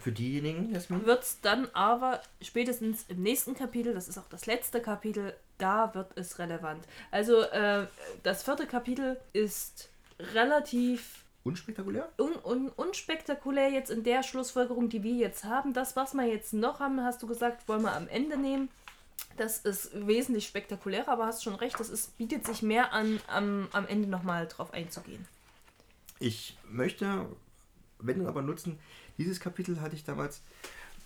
Für 0.00 0.10
diejenigen, 0.10 0.74
wird 1.06 1.22
es 1.22 1.40
dann 1.42 1.68
aber 1.74 2.20
spätestens 2.42 3.04
im 3.06 3.22
nächsten 3.22 3.54
Kapitel, 3.54 3.94
das 3.94 4.08
ist 4.08 4.18
auch 4.18 4.28
das 4.30 4.46
letzte 4.46 4.80
Kapitel, 4.80 5.34
da 5.58 5.94
wird 5.94 6.08
es 6.16 6.40
relevant. 6.40 6.84
Also 7.12 7.42
äh, 7.42 7.86
das 8.24 8.42
vierte 8.42 8.66
Kapitel 8.66 9.16
ist 9.32 9.90
relativ 10.18 11.23
Unspektakulär? 11.44 12.08
un 12.18 12.34
un 12.42 12.68
unspektakulär 12.70 13.70
jetzt 13.70 13.90
in 13.90 14.02
der 14.02 14.22
Schlussfolgerung, 14.22 14.88
die 14.88 15.02
wir 15.02 15.14
jetzt 15.14 15.44
haben. 15.44 15.74
Das, 15.74 15.94
was 15.94 16.14
wir 16.14 16.26
jetzt 16.26 16.54
noch 16.54 16.80
haben, 16.80 17.02
hast 17.02 17.22
du 17.22 17.26
gesagt, 17.26 17.68
wollen 17.68 17.82
wir 17.82 17.94
am 17.94 18.08
Ende 18.08 18.38
nehmen. 18.38 18.70
Das 19.36 19.58
ist 19.58 19.90
wesentlich 20.06 20.46
spektakulärer, 20.46 21.08
aber 21.08 21.26
hast 21.26 21.42
schon 21.42 21.54
recht, 21.54 21.78
das 21.78 21.90
ist, 21.90 22.16
bietet 22.16 22.46
sich 22.46 22.62
mehr 22.62 22.92
an, 22.92 23.20
am, 23.26 23.68
am 23.72 23.86
Ende 23.86 24.08
nochmal 24.08 24.46
drauf 24.46 24.72
einzugehen. 24.72 25.26
Ich 26.18 26.56
möchte, 26.70 27.26
wenn 27.98 28.26
aber 28.26 28.42
nutzen, 28.42 28.78
dieses 29.18 29.38
Kapitel 29.40 29.80
hatte 29.80 29.96
ich 29.96 30.04
damals 30.04 30.40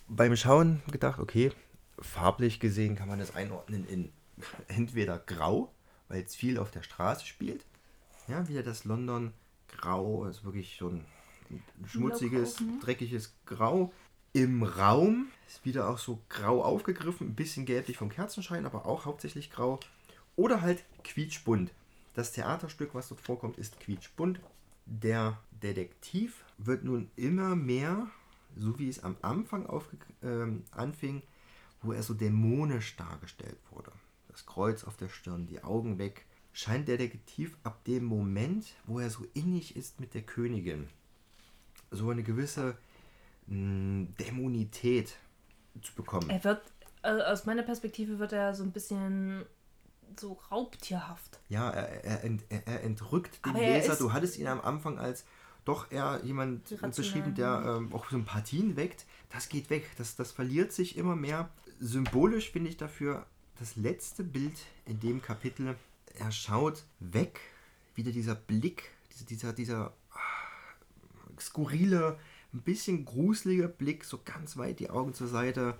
beim 0.06 0.36
Schauen 0.36 0.82
gedacht, 0.90 1.18
okay, 1.18 1.52
farblich 1.98 2.60
gesehen 2.60 2.94
kann 2.94 3.08
man 3.08 3.18
das 3.18 3.34
einordnen 3.34 3.86
in 3.88 4.12
entweder 4.68 5.18
grau, 5.18 5.72
weil 6.08 6.22
es 6.22 6.36
viel 6.36 6.58
auf 6.58 6.70
der 6.70 6.82
Straße 6.82 7.26
spielt. 7.26 7.64
Ja, 8.28 8.46
wieder 8.46 8.62
das 8.62 8.84
London 8.84 9.32
grau, 9.68 10.24
ist 10.26 10.44
wirklich 10.44 10.76
so 10.78 10.88
ein 10.88 11.04
schmutziges, 11.86 12.60
mhm. 12.60 12.80
dreckiges 12.80 13.34
Grau. 13.46 13.92
Im 14.32 14.62
Raum 14.62 15.28
ist 15.46 15.64
wieder 15.64 15.88
auch 15.88 15.98
so 15.98 16.20
grau 16.28 16.62
aufgegriffen, 16.62 17.28
ein 17.28 17.34
bisschen 17.34 17.64
gelblich 17.64 17.96
vom 17.96 18.10
Kerzenschein, 18.10 18.66
aber 18.66 18.86
auch 18.86 19.06
hauptsächlich 19.06 19.50
grau. 19.50 19.80
Oder 20.36 20.60
halt 20.60 20.84
quietschbunt. 21.02 21.72
Das 22.14 22.32
Theaterstück, 22.32 22.94
was 22.94 23.08
dort 23.08 23.20
vorkommt, 23.20 23.58
ist 23.58 23.80
quietschbunt. 23.80 24.40
Der 24.86 25.38
Detektiv 25.50 26.44
wird 26.58 26.84
nun 26.84 27.10
immer 27.16 27.56
mehr, 27.56 28.08
so 28.56 28.78
wie 28.78 28.88
es 28.88 29.02
am 29.02 29.16
Anfang 29.22 29.66
ähm, 30.22 30.64
anfing, 30.70 31.22
wo 31.82 31.92
er 31.92 32.02
so 32.02 32.14
dämonisch 32.14 32.96
dargestellt 32.96 33.58
wurde. 33.70 33.92
Das 34.28 34.46
Kreuz 34.46 34.84
auf 34.84 34.96
der 34.96 35.08
Stirn, 35.08 35.46
die 35.46 35.62
Augen 35.62 35.98
weg, 35.98 36.26
scheint 36.58 36.88
der 36.88 36.96
Detektiv 36.96 37.56
ab 37.62 37.84
dem 37.84 38.04
Moment, 38.04 38.66
wo 38.84 38.98
er 38.98 39.10
so 39.10 39.24
innig 39.32 39.76
ist 39.76 40.00
mit 40.00 40.12
der 40.14 40.22
Königin, 40.22 40.88
so 41.92 42.10
eine 42.10 42.24
gewisse 42.24 42.76
mh, 43.46 44.08
Dämonität 44.18 45.16
zu 45.80 45.94
bekommen. 45.94 46.28
Er 46.30 46.42
wird, 46.42 46.60
also 47.02 47.22
aus 47.22 47.46
meiner 47.46 47.62
Perspektive 47.62 48.18
wird 48.18 48.32
er 48.32 48.56
so 48.56 48.64
ein 48.64 48.72
bisschen 48.72 49.46
so 50.18 50.32
raubtierhaft. 50.50 51.38
Ja, 51.48 51.70
er, 51.70 52.04
er, 52.04 52.24
ent, 52.24 52.42
er, 52.48 52.82
entrückt 52.82 53.46
den 53.46 53.54
Aber 53.54 53.62
er 53.62 53.78
Leser. 53.78 53.94
Du 53.94 54.12
hattest 54.12 54.36
ihn 54.36 54.48
am 54.48 54.60
Anfang 54.60 54.98
als 54.98 55.24
doch 55.64 55.92
eher 55.92 56.20
jemand 56.24 56.72
Rational, 56.72 56.90
beschrieben, 56.90 57.34
der 57.36 57.76
ähm, 57.78 57.94
auch 57.94 58.10
Sympathien 58.10 58.74
weckt. 58.74 59.06
Das 59.30 59.48
geht 59.48 59.70
weg. 59.70 59.88
Das, 59.96 60.16
das 60.16 60.32
verliert 60.32 60.72
sich 60.72 60.96
immer 60.96 61.14
mehr. 61.14 61.50
Symbolisch 61.78 62.50
finde 62.50 62.70
ich 62.70 62.76
dafür 62.76 63.26
das 63.60 63.76
letzte 63.76 64.24
Bild 64.24 64.58
in 64.86 64.98
dem 64.98 65.22
Kapitel. 65.22 65.76
Er 66.18 66.32
schaut 66.32 66.84
weg. 67.00 67.40
Wieder 67.94 68.12
dieser 68.12 68.34
Blick, 68.34 68.90
dieser, 69.28 69.52
dieser, 69.52 69.92
ah, 70.12 71.40
skurrile, 71.40 72.18
ein 72.52 72.62
bisschen 72.62 73.04
gruselige 73.04 73.68
Blick, 73.68 74.04
so 74.04 74.20
ganz 74.24 74.56
weit 74.56 74.78
die 74.80 74.90
Augen 74.90 75.14
zur 75.14 75.28
Seite. 75.28 75.76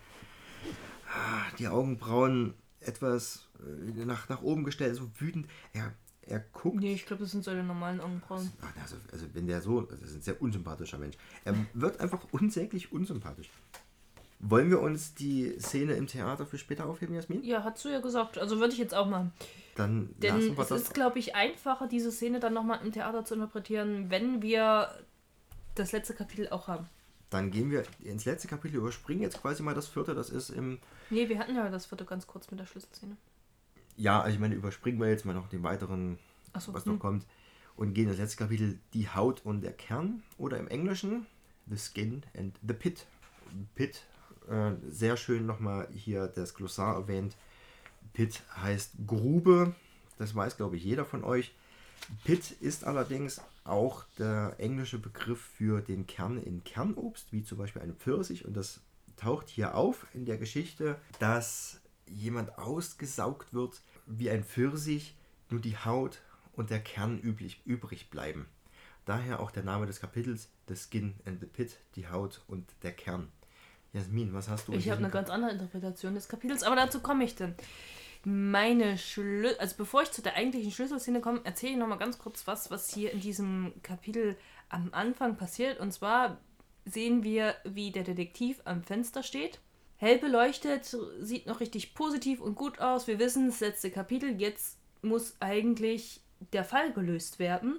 Ah, 1.06 1.46
Die 1.58 1.68
Augenbrauen 1.68 2.54
etwas 2.80 3.48
äh, 3.60 4.04
nach, 4.04 4.28
nach 4.28 4.42
oben 4.42 4.64
gestellt, 4.64 4.96
so 4.96 5.10
wütend. 5.18 5.48
Er, 5.72 5.94
er 6.22 6.40
guckt. 6.40 6.80
Nee, 6.80 6.94
ich 6.94 7.06
glaube, 7.06 7.22
das 7.22 7.30
sind 7.32 7.44
seine 7.44 7.62
normalen 7.62 8.00
Augenbrauen. 8.00 8.50
Ach, 8.60 8.82
Also, 8.82 8.96
also 9.12 9.26
wenn 9.32 9.46
der 9.46 9.62
so, 9.62 9.80
das 9.82 10.02
ist 10.02 10.14
ein 10.14 10.20
sehr 10.22 10.40
unsympathischer 10.42 10.98
Mensch. 10.98 11.16
Er 11.44 11.54
wird 11.74 12.00
einfach 12.00 12.26
unsäglich 12.32 12.92
unsympathisch. 12.92 13.50
Wollen 14.40 14.70
wir 14.70 14.80
uns 14.80 15.14
die 15.14 15.58
Szene 15.58 15.94
im 15.94 16.06
Theater 16.06 16.46
für 16.46 16.58
später 16.58 16.86
aufheben, 16.86 17.14
Jasmin? 17.14 17.42
Ja, 17.42 17.64
hast 17.64 17.84
du 17.84 17.88
ja 17.88 18.00
gesagt. 18.00 18.38
Also 18.38 18.58
würde 18.60 18.72
ich 18.72 18.78
jetzt 18.78 18.94
auch 18.94 19.08
machen. 19.08 19.32
Dann 19.74 20.14
Denn 20.18 20.36
lassen 20.36 20.56
wir 20.56 20.62
es 20.62 20.68
das. 20.68 20.82
ist, 20.82 20.94
glaube 20.94 21.18
ich, 21.18 21.34
einfacher, 21.34 21.88
diese 21.88 22.12
Szene 22.12 22.38
dann 22.38 22.54
nochmal 22.54 22.80
im 22.84 22.92
Theater 22.92 23.24
zu 23.24 23.34
interpretieren, 23.34 24.10
wenn 24.10 24.40
wir 24.42 24.94
das 25.74 25.92
letzte 25.92 26.14
Kapitel 26.14 26.48
auch 26.50 26.68
haben. 26.68 26.86
Dann 27.30 27.50
gehen 27.50 27.70
wir 27.70 27.84
ins 28.00 28.24
letzte 28.24 28.48
Kapitel, 28.48 28.76
überspringen 28.76 29.22
jetzt 29.22 29.40
quasi 29.40 29.62
mal 29.62 29.74
das 29.74 29.88
vierte, 29.88 30.14
das 30.14 30.30
ist 30.30 30.50
im. 30.50 30.78
Nee, 31.10 31.28
wir 31.28 31.38
hatten 31.38 31.54
ja 31.54 31.68
das 31.68 31.86
vierte 31.86 32.04
ganz 32.04 32.26
kurz 32.26 32.50
mit 32.50 32.58
der 32.60 32.66
Schlüsselszene. 32.66 33.16
Ja, 33.96 34.20
also 34.20 34.34
ich 34.34 34.40
meine, 34.40 34.54
überspringen 34.54 35.00
wir 35.00 35.08
jetzt 35.08 35.24
mal 35.24 35.34
noch 35.34 35.48
den 35.48 35.62
weiteren, 35.62 36.18
Achso, 36.52 36.72
was 36.72 36.84
hm. 36.84 36.94
noch 36.94 37.00
kommt. 37.00 37.26
Und 37.76 37.94
gehen 37.94 38.08
ins 38.08 38.18
letzte 38.18 38.38
Kapitel, 38.38 38.78
die 38.94 39.08
Haut 39.08 39.44
und 39.44 39.60
der 39.60 39.72
Kern. 39.72 40.22
Oder 40.36 40.58
im 40.58 40.68
Englischen, 40.68 41.26
The 41.66 41.76
Skin 41.76 42.22
and 42.36 42.58
the 42.66 42.74
Pit. 42.74 43.06
Pit, 43.74 44.02
äh, 44.48 44.72
sehr 44.88 45.16
schön 45.16 45.46
nochmal 45.46 45.88
hier 45.92 46.26
das 46.28 46.54
Glossar 46.54 46.94
erwähnt. 46.94 47.36
Pit 48.12 48.42
heißt 48.56 48.92
Grube, 49.06 49.74
das 50.18 50.34
weiß 50.34 50.56
glaube 50.56 50.76
ich 50.76 50.84
jeder 50.84 51.04
von 51.04 51.24
euch. 51.24 51.54
Pit 52.24 52.52
ist 52.60 52.84
allerdings 52.84 53.40
auch 53.64 54.04
der 54.18 54.54
englische 54.58 54.98
Begriff 54.98 55.40
für 55.40 55.80
den 55.82 56.06
Kern 56.06 56.38
in 56.38 56.64
Kernobst, 56.64 57.32
wie 57.32 57.42
zum 57.42 57.58
Beispiel 57.58 57.82
eine 57.82 57.92
Pfirsich. 57.92 58.44
Und 58.44 58.56
das 58.56 58.80
taucht 59.16 59.48
hier 59.48 59.74
auf 59.74 60.06
in 60.14 60.24
der 60.24 60.38
Geschichte, 60.38 60.96
dass 61.18 61.80
jemand 62.06 62.58
ausgesaugt 62.58 63.52
wird 63.52 63.82
wie 64.06 64.30
ein 64.30 64.44
Pfirsich, 64.44 65.14
nur 65.50 65.60
die 65.60 65.76
Haut 65.76 66.22
und 66.52 66.70
der 66.70 66.80
Kern 66.80 67.20
üblich, 67.20 67.60
übrig 67.66 68.10
bleiben. 68.10 68.46
Daher 69.04 69.40
auch 69.40 69.50
der 69.50 69.62
Name 69.62 69.86
des 69.86 70.00
Kapitels, 70.00 70.48
The 70.68 70.76
Skin 70.76 71.14
and 71.24 71.40
the 71.40 71.46
Pit, 71.46 71.78
die 71.94 72.08
Haut 72.08 72.42
und 72.46 72.66
der 72.82 72.92
Kern. 72.92 73.28
Jasmin, 73.92 74.32
was 74.32 74.48
hast 74.48 74.68
du? 74.68 74.72
Ich 74.72 74.90
habe 74.90 74.98
eine 74.98 75.10
ganz 75.10 75.30
andere 75.30 75.52
Interpretation 75.52 76.14
des 76.14 76.28
Kapitels, 76.28 76.62
aber 76.62 76.76
dazu 76.76 77.00
komme 77.00 77.24
ich 77.24 77.34
dann. 77.34 77.54
Meine 78.24 78.98
Schlü 78.98 79.48
also 79.58 79.76
bevor 79.78 80.02
ich 80.02 80.10
zu 80.10 80.22
der 80.22 80.34
eigentlichen 80.34 80.72
Schlüsselszene 80.72 81.20
komme, 81.20 81.40
erzähle 81.44 81.72
ich 81.72 81.78
nochmal 81.78 81.98
ganz 81.98 82.18
kurz 82.18 82.46
was, 82.46 82.70
was 82.70 82.92
hier 82.92 83.12
in 83.12 83.20
diesem 83.20 83.72
Kapitel 83.82 84.36
am 84.68 84.88
Anfang 84.92 85.36
passiert. 85.36 85.80
Und 85.80 85.92
zwar 85.92 86.38
sehen 86.84 87.22
wir, 87.22 87.54
wie 87.64 87.90
der 87.90 88.04
Detektiv 88.04 88.60
am 88.64 88.82
Fenster 88.82 89.22
steht. 89.22 89.60
Hell 89.96 90.18
beleuchtet, 90.18 90.96
sieht 91.20 91.46
noch 91.46 91.60
richtig 91.60 91.94
positiv 91.94 92.40
und 92.40 92.54
gut 92.54 92.80
aus. 92.80 93.06
Wir 93.06 93.18
wissen, 93.18 93.46
das 93.46 93.60
letzte 93.60 93.90
Kapitel, 93.90 94.40
jetzt 94.40 94.78
muss 95.02 95.36
eigentlich 95.40 96.20
der 96.52 96.64
Fall 96.64 96.92
gelöst 96.92 97.38
werden. 97.38 97.78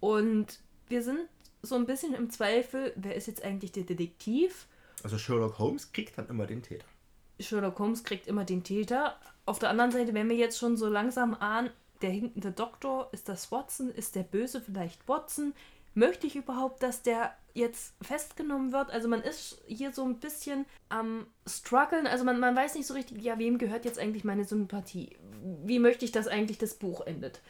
Und 0.00 0.60
wir 0.88 1.02
sind 1.02 1.20
so 1.62 1.76
ein 1.76 1.86
bisschen 1.86 2.14
im 2.14 2.30
Zweifel, 2.30 2.92
wer 2.96 3.14
ist 3.14 3.26
jetzt 3.26 3.44
eigentlich 3.44 3.72
der 3.72 3.84
Detektiv? 3.84 4.66
Also 5.02 5.18
Sherlock 5.18 5.58
Holmes 5.58 5.92
kriegt 5.92 6.18
dann 6.18 6.28
immer 6.28 6.46
den 6.46 6.62
Täter. 6.62 6.86
Sherlock 7.38 7.78
Holmes 7.78 8.04
kriegt 8.04 8.26
immer 8.26 8.44
den 8.44 8.62
Täter. 8.62 9.16
Auf 9.46 9.58
der 9.58 9.70
anderen 9.70 9.90
Seite, 9.90 10.14
wenn 10.14 10.28
wir 10.28 10.36
jetzt 10.36 10.58
schon 10.58 10.76
so 10.76 10.88
langsam 10.88 11.34
ahnen, 11.34 11.70
der 12.02 12.10
hinkende 12.10 12.50
Doktor, 12.50 13.08
ist 13.12 13.28
das 13.28 13.50
Watson? 13.52 13.90
Ist 13.90 14.14
der 14.14 14.22
Böse 14.22 14.60
vielleicht 14.60 15.06
Watson? 15.08 15.54
Möchte 15.94 16.26
ich 16.26 16.36
überhaupt, 16.36 16.82
dass 16.82 17.02
der 17.02 17.34
jetzt 17.52 17.94
festgenommen 18.00 18.72
wird? 18.72 18.90
Also 18.90 19.08
man 19.08 19.22
ist 19.22 19.60
hier 19.66 19.92
so 19.92 20.04
ein 20.04 20.20
bisschen 20.20 20.64
am 20.88 21.26
struggeln. 21.46 22.06
Also 22.06 22.24
man, 22.24 22.38
man 22.38 22.54
weiß 22.54 22.74
nicht 22.74 22.86
so 22.86 22.94
richtig, 22.94 23.22
ja, 23.22 23.38
wem 23.38 23.58
gehört 23.58 23.84
jetzt 23.84 23.98
eigentlich 23.98 24.24
meine 24.24 24.44
Sympathie? 24.44 25.16
Wie 25.64 25.78
möchte 25.78 26.04
ich, 26.04 26.12
dass 26.12 26.28
eigentlich 26.28 26.58
das 26.58 26.74
Buch 26.74 27.00
endet? 27.02 27.40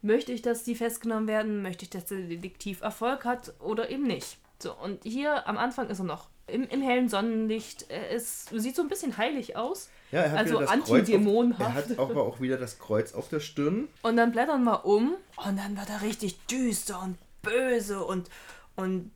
Möchte 0.00 0.32
ich, 0.32 0.42
dass 0.42 0.64
die 0.64 0.74
festgenommen 0.74 1.28
werden? 1.28 1.62
Möchte 1.62 1.84
ich, 1.84 1.90
dass 1.90 2.06
der 2.06 2.22
Detektiv 2.22 2.80
Erfolg 2.80 3.24
hat 3.24 3.54
oder 3.60 3.90
eben 3.90 4.04
nicht? 4.04 4.38
So, 4.62 4.74
und 4.74 5.04
hier 5.04 5.46
am 5.46 5.58
Anfang 5.58 5.88
ist 5.88 5.98
er 5.98 6.04
noch 6.04 6.28
im, 6.46 6.64
im 6.68 6.82
hellen 6.82 7.08
Sonnenlicht. 7.08 7.86
Er 7.88 8.10
ist, 8.10 8.48
sieht 8.50 8.76
so 8.76 8.82
ein 8.82 8.88
bisschen 8.88 9.16
heilig 9.16 9.56
aus. 9.56 9.88
Ja, 10.10 10.20
er 10.22 10.32
hat 10.32 10.38
Also 10.38 10.58
antidämonenhaft. 10.58 11.60
Er 11.60 11.74
hat 11.74 11.98
auch, 11.98 12.10
aber 12.10 12.22
auch 12.24 12.40
wieder 12.40 12.56
das 12.56 12.78
Kreuz 12.78 13.14
auf 13.14 13.28
der 13.28 13.40
Stirn. 13.40 13.88
Und 14.02 14.16
dann 14.16 14.32
blättern 14.32 14.62
wir 14.64 14.84
um 14.84 15.14
und 15.36 15.58
dann 15.58 15.76
wird 15.76 15.88
er 15.90 16.02
richtig 16.02 16.38
düster 16.46 17.02
und 17.02 17.18
böse 17.42 18.04
und, 18.04 18.28
und 18.76 19.10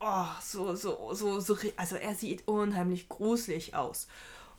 oh, 0.00 0.24
so, 0.42 0.74
so, 0.74 1.10
so, 1.12 1.40
so, 1.40 1.56
also 1.76 1.96
er 1.96 2.14
sieht 2.14 2.46
unheimlich 2.48 3.08
gruselig 3.08 3.74
aus. 3.74 4.08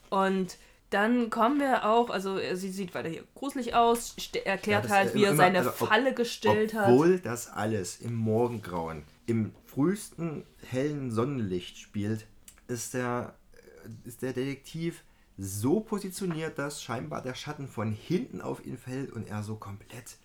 Und 0.10 0.58
dann 0.90 1.32
kommen 1.32 1.60
wir 1.60 1.86
auch, 1.86 2.12
also 2.12 2.38
sie 2.54 2.70
sieht 2.72 2.94
weiter 2.94 3.10
hier 3.10 3.24
gruselig 3.34 3.74
aus, 3.74 4.16
erklärt 4.46 4.86
das, 4.86 4.92
halt, 4.92 5.12
äh, 5.12 5.14
wie 5.16 5.24
er 5.24 5.30
immer- 5.32 5.38
seine 5.38 5.58
also 5.60 5.72
Falle 5.72 6.14
gestellt 6.14 6.74
hat. 6.76 6.88
Obwohl 6.88 7.20
das 7.20 7.50
alles 7.50 8.00
im 8.00 8.14
Morgengrauen, 8.14 9.04
im 9.26 9.54
frühesten 9.74 10.44
hellen 10.70 11.12
Sonnenlicht 11.12 11.78
spielt, 11.78 12.28
ist 12.68 12.94
der, 12.94 13.36
äh, 13.54 14.08
ist 14.08 14.22
der 14.22 14.34
Detektiv 14.34 15.04
so 15.38 15.80
positioniert, 15.80 16.60
dass 16.60 16.84
scheinbar 16.84 17.22
der 17.22 17.34
Schatten 17.34 17.68
von 17.68 17.92
hinten 17.92 18.42
auf 18.42 18.66
ihn 18.66 18.78
fällt 18.78 19.12
und 19.12 19.28
er 19.28 19.44
so 19.44 19.56
komplett, 19.56 20.18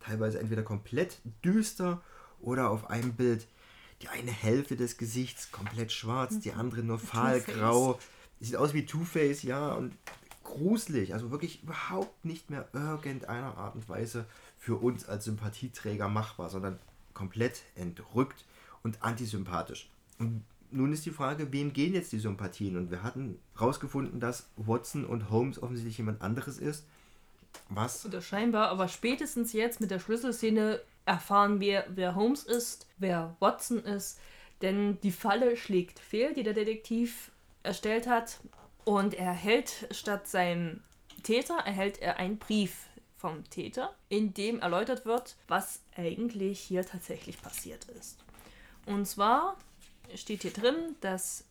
teilweise 0.00 0.40
entweder 0.40 0.62
komplett 0.62 1.18
düster 1.44 2.00
oder 2.40 2.70
auf 2.70 2.88
einem 2.88 3.12
Bild 3.12 3.46
die 4.00 4.08
eine 4.08 4.30
Hälfte 4.30 4.76
des 4.76 4.96
Gesichts 4.96 5.52
komplett 5.52 5.92
schwarz, 5.92 6.38
die 6.40 6.52
andere 6.52 6.82
nur 6.82 6.98
fahlgrau. 6.98 7.98
Sieht 8.40 8.56
aus 8.56 8.72
wie 8.72 8.86
Two-Face, 8.86 9.42
ja, 9.42 9.74
und 9.74 9.94
gruselig. 10.42 11.12
Also 11.12 11.30
wirklich 11.30 11.62
überhaupt 11.62 12.24
nicht 12.24 12.48
mehr 12.48 12.66
irgendeiner 12.72 13.58
Art 13.58 13.74
und 13.74 13.86
Weise 13.90 14.24
für 14.58 14.76
uns 14.76 15.04
als 15.06 15.26
Sympathieträger 15.26 16.08
machbar, 16.08 16.48
sondern 16.48 16.78
komplett 17.12 17.60
entrückt 17.74 18.46
und 18.82 19.02
antisympathisch. 19.02 19.88
Und 20.18 20.44
nun 20.70 20.92
ist 20.92 21.06
die 21.06 21.10
Frage, 21.10 21.52
wem 21.52 21.72
gehen 21.72 21.94
jetzt 21.94 22.12
die 22.12 22.18
Sympathien? 22.18 22.76
Und 22.76 22.90
wir 22.90 23.02
hatten 23.02 23.38
herausgefunden, 23.54 24.20
dass 24.20 24.48
Watson 24.56 25.04
und 25.04 25.30
Holmes 25.30 25.62
offensichtlich 25.62 25.98
jemand 25.98 26.22
anderes 26.22 26.58
ist. 26.58 26.86
Was? 27.68 28.04
Oder 28.06 28.22
scheinbar, 28.22 28.68
aber 28.68 28.88
spätestens 28.88 29.52
jetzt 29.52 29.80
mit 29.80 29.90
der 29.90 29.98
Schlüsselszene 29.98 30.80
erfahren 31.04 31.60
wir, 31.60 31.84
wer 31.88 32.14
Holmes 32.14 32.44
ist, 32.44 32.86
wer 32.98 33.36
Watson 33.40 33.78
ist. 33.78 34.20
Denn 34.62 35.00
die 35.02 35.12
Falle 35.12 35.56
schlägt 35.56 35.98
fehl, 35.98 36.34
die 36.34 36.42
der 36.42 36.54
Detektiv 36.54 37.32
erstellt 37.62 38.06
hat. 38.06 38.40
Und 38.84 39.14
er 39.14 39.26
erhält 39.26 39.88
statt 39.90 40.28
seinem 40.28 40.82
Täter, 41.22 41.56
erhält 41.58 42.00
er 42.00 42.18
einen 42.18 42.38
Brief 42.38 42.86
vom 43.16 43.44
Täter, 43.50 43.94
in 44.08 44.32
dem 44.32 44.60
erläutert 44.60 45.04
wird, 45.04 45.36
was 45.48 45.82
eigentlich 45.96 46.58
hier 46.60 46.86
tatsächlich 46.86 47.40
passiert 47.42 47.84
ist. 47.98 48.24
Und 48.86 49.06
zwar 49.06 49.56
steht 50.14 50.42
hier 50.42 50.52
drin, 50.52 50.96
dass, 51.00 51.44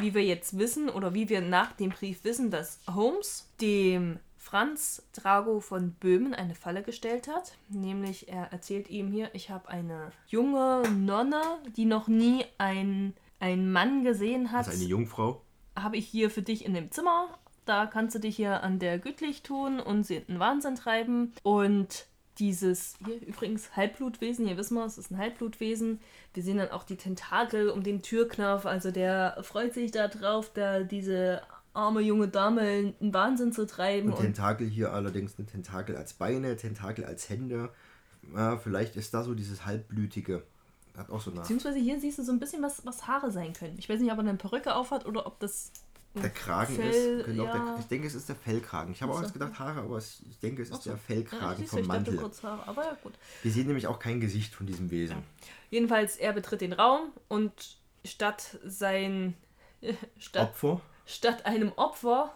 wie 0.00 0.14
wir 0.14 0.24
jetzt 0.24 0.58
wissen 0.58 0.88
oder 0.88 1.14
wie 1.14 1.28
wir 1.28 1.40
nach 1.40 1.72
dem 1.72 1.90
Brief 1.90 2.24
wissen, 2.24 2.50
dass 2.50 2.80
Holmes 2.86 3.48
dem 3.60 4.18
Franz 4.36 5.02
Drago 5.12 5.60
von 5.60 5.92
Böhmen 5.92 6.34
eine 6.34 6.54
Falle 6.54 6.82
gestellt 6.82 7.28
hat. 7.28 7.52
Nämlich 7.68 8.28
er 8.28 8.52
erzählt 8.52 8.88
ihm 8.88 9.12
hier, 9.12 9.34
ich 9.34 9.50
habe 9.50 9.68
eine 9.68 10.10
junge 10.28 10.82
Nonne, 10.90 11.42
die 11.76 11.84
noch 11.84 12.08
nie 12.08 12.44
einen, 12.56 13.14
einen 13.40 13.70
Mann 13.70 14.04
gesehen 14.04 14.52
hat 14.52 14.66
Also 14.66 14.78
eine 14.78 14.88
Jungfrau? 14.88 15.42
habe 15.76 15.96
ich 15.96 16.06
hier 16.06 16.30
für 16.30 16.42
dich 16.42 16.64
in 16.64 16.74
dem 16.74 16.90
Zimmer. 16.90 17.38
Da 17.64 17.86
kannst 17.86 18.14
du 18.14 18.20
dich 18.20 18.36
hier 18.36 18.62
an 18.62 18.78
der 18.78 18.98
gütlich 18.98 19.42
tun 19.42 19.80
und 19.80 20.04
sie 20.04 20.16
in 20.16 20.26
den 20.26 20.38
Wahnsinn 20.38 20.74
treiben. 20.74 21.34
Und 21.42 22.06
dieses, 22.38 22.96
hier 23.04 23.20
übrigens 23.26 23.76
Halbblutwesen, 23.76 24.46
hier 24.46 24.56
wissen 24.56 24.74
wir, 24.74 24.84
es 24.84 24.98
ist 24.98 25.10
ein 25.10 25.18
Halbblutwesen. 25.18 26.00
Wir 26.34 26.42
sehen 26.42 26.58
dann 26.58 26.70
auch 26.70 26.84
die 26.84 26.96
Tentakel 26.96 27.70
um 27.70 27.82
den 27.82 28.02
Türknopf. 28.02 28.66
Also 28.66 28.90
der 28.90 29.38
freut 29.42 29.74
sich 29.74 29.90
da 29.90 30.08
drauf, 30.08 30.50
da 30.54 30.80
diese 30.80 31.42
arme 31.74 32.00
junge 32.00 32.28
Dame 32.28 32.78
in 32.80 32.94
den 33.00 33.14
Wahnsinn 33.14 33.52
zu 33.52 33.66
treiben. 33.66 34.12
Und 34.12 34.20
Tentakel 34.20 34.68
hier 34.68 34.92
allerdings 34.92 35.38
eine 35.38 35.46
Tentakel 35.46 35.96
als 35.96 36.14
Beine, 36.14 36.56
Tentakel 36.56 37.04
als 37.04 37.28
Hände. 37.28 37.70
Ja, 38.34 38.56
vielleicht 38.56 38.96
ist 38.96 39.14
da 39.14 39.22
so 39.22 39.34
dieses 39.34 39.64
halbblütige 39.64 40.42
Hat 40.98 41.10
auch 41.10 41.20
so 41.20 41.30
eine. 41.30 41.40
Beziehungsweise 41.40 41.78
hier 41.78 42.00
siehst 42.00 42.18
du 42.18 42.24
so 42.24 42.32
ein 42.32 42.40
bisschen, 42.40 42.62
was, 42.62 42.84
was 42.84 43.06
Haare 43.06 43.30
sein 43.30 43.52
können. 43.52 43.76
Ich 43.78 43.88
weiß 43.88 44.00
nicht, 44.00 44.10
ob 44.10 44.18
er 44.18 44.24
eine 44.24 44.34
Perücke 44.34 44.74
aufhat 44.74 45.06
oder 45.06 45.26
ob 45.26 45.38
das. 45.38 45.70
Der 46.14 46.30
Kragen 46.30 46.74
Fell, 46.74 47.20
ist, 47.20 47.26
genau, 47.26 47.44
ja. 47.44 47.52
der, 47.52 47.76
ich 47.80 47.86
denke, 47.86 48.06
es 48.06 48.14
ist 48.14 48.28
der 48.28 48.36
Fellkragen. 48.36 48.92
Ich 48.92 49.02
habe 49.02 49.12
auch 49.12 49.20
erst 49.20 49.34
gedacht 49.34 49.58
Haare, 49.58 49.80
aber 49.80 49.98
ich 49.98 50.38
denke, 50.40 50.62
es 50.62 50.70
ist 50.70 50.82
so. 50.82 50.90
der 50.90 50.98
Fellkragen 50.98 51.64
du, 51.64 51.70
vom 51.70 51.86
Mantel. 51.86 52.16
kurz 52.16 52.42
Haare, 52.42 52.66
aber 52.66 52.84
ja, 52.84 52.96
gut. 53.02 53.12
Wir 53.42 53.52
sehen 53.52 53.66
nämlich 53.66 53.86
auch 53.86 53.98
kein 53.98 54.20
Gesicht 54.20 54.54
von 54.54 54.66
diesem 54.66 54.90
Wesen. 54.90 55.22
Jedenfalls, 55.70 56.16
er 56.16 56.32
betritt 56.32 56.60
den 56.60 56.72
Raum 56.72 57.12
und 57.28 57.78
statt 58.04 58.58
sein. 58.64 59.34
Statt, 60.18 60.48
Opfer, 60.48 60.80
statt 61.06 61.46
einem 61.46 61.70
Opfer, 61.76 62.34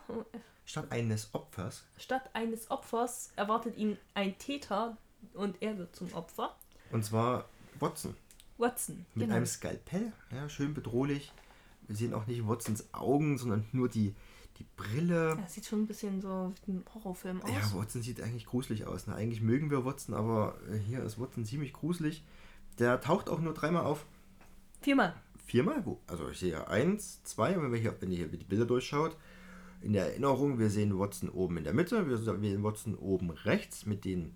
statt 0.64 0.86
eines 0.90 1.34
Opfers, 1.34 1.82
statt 1.98 2.30
eines 2.34 2.70
Opfers 2.70 3.32
erwartet 3.34 3.76
ihn 3.76 3.98
ein 4.14 4.38
Täter 4.38 4.96
und 5.34 5.60
er 5.60 5.76
wird 5.76 5.96
zum 5.96 6.14
Opfer. 6.14 6.54
und 6.92 7.04
zwar 7.04 7.48
Watson. 7.80 8.14
Watson. 8.58 9.06
Mit 9.14 9.24
genau. 9.24 9.34
einem 9.34 9.46
Skalpell, 9.46 10.12
ja, 10.30 10.48
schön 10.48 10.72
bedrohlich. 10.72 11.32
Wir 11.86 11.96
sehen 11.96 12.14
auch 12.14 12.26
nicht 12.26 12.46
Watsons 12.46 12.92
Augen, 12.92 13.38
sondern 13.38 13.64
nur 13.72 13.88
die, 13.88 14.14
die 14.58 14.66
Brille. 14.76 15.36
Ja, 15.38 15.48
sieht 15.48 15.66
schon 15.66 15.82
ein 15.82 15.86
bisschen 15.86 16.20
so 16.20 16.52
wie 16.66 16.72
ein 16.72 16.84
Horrorfilm 16.94 17.42
aus. 17.42 17.50
Ja, 17.50 17.78
Watson 17.78 18.02
sieht 18.02 18.20
eigentlich 18.20 18.46
gruselig 18.46 18.86
aus. 18.86 19.06
Ne? 19.06 19.14
Eigentlich 19.14 19.42
mögen 19.42 19.70
wir 19.70 19.84
Watson, 19.84 20.14
aber 20.14 20.56
äh, 20.70 20.78
hier 20.78 21.02
ist 21.02 21.18
Watson 21.20 21.44
ziemlich 21.44 21.72
gruselig. 21.72 22.24
Der 22.78 23.00
taucht 23.00 23.28
auch 23.28 23.40
nur 23.40 23.54
dreimal 23.54 23.84
auf. 23.84 24.06
Viermal. 24.80 25.14
Viermal? 25.44 25.84
Wo? 25.84 26.00
Also 26.06 26.28
ich 26.30 26.38
sehe 26.38 26.68
eins, 26.68 27.22
zwei, 27.24 27.60
wenn, 27.60 27.72
wir 27.72 27.78
hier, 27.78 27.94
wenn 28.00 28.10
ihr 28.10 28.18
hier 28.18 28.28
die 28.28 28.44
Bilder 28.44 28.64
durchschaut. 28.64 29.16
In 29.80 29.92
der 29.92 30.10
Erinnerung, 30.10 30.58
wir 30.58 30.70
sehen 30.70 30.98
Watson 30.98 31.28
oben 31.28 31.56
in 31.56 31.64
der 31.64 31.74
Mitte, 31.74 32.08
wir 32.08 32.16
sehen 32.16 32.62
Watson 32.62 32.94
oben 32.94 33.30
rechts 33.30 33.84
mit 33.84 34.04
den 34.04 34.32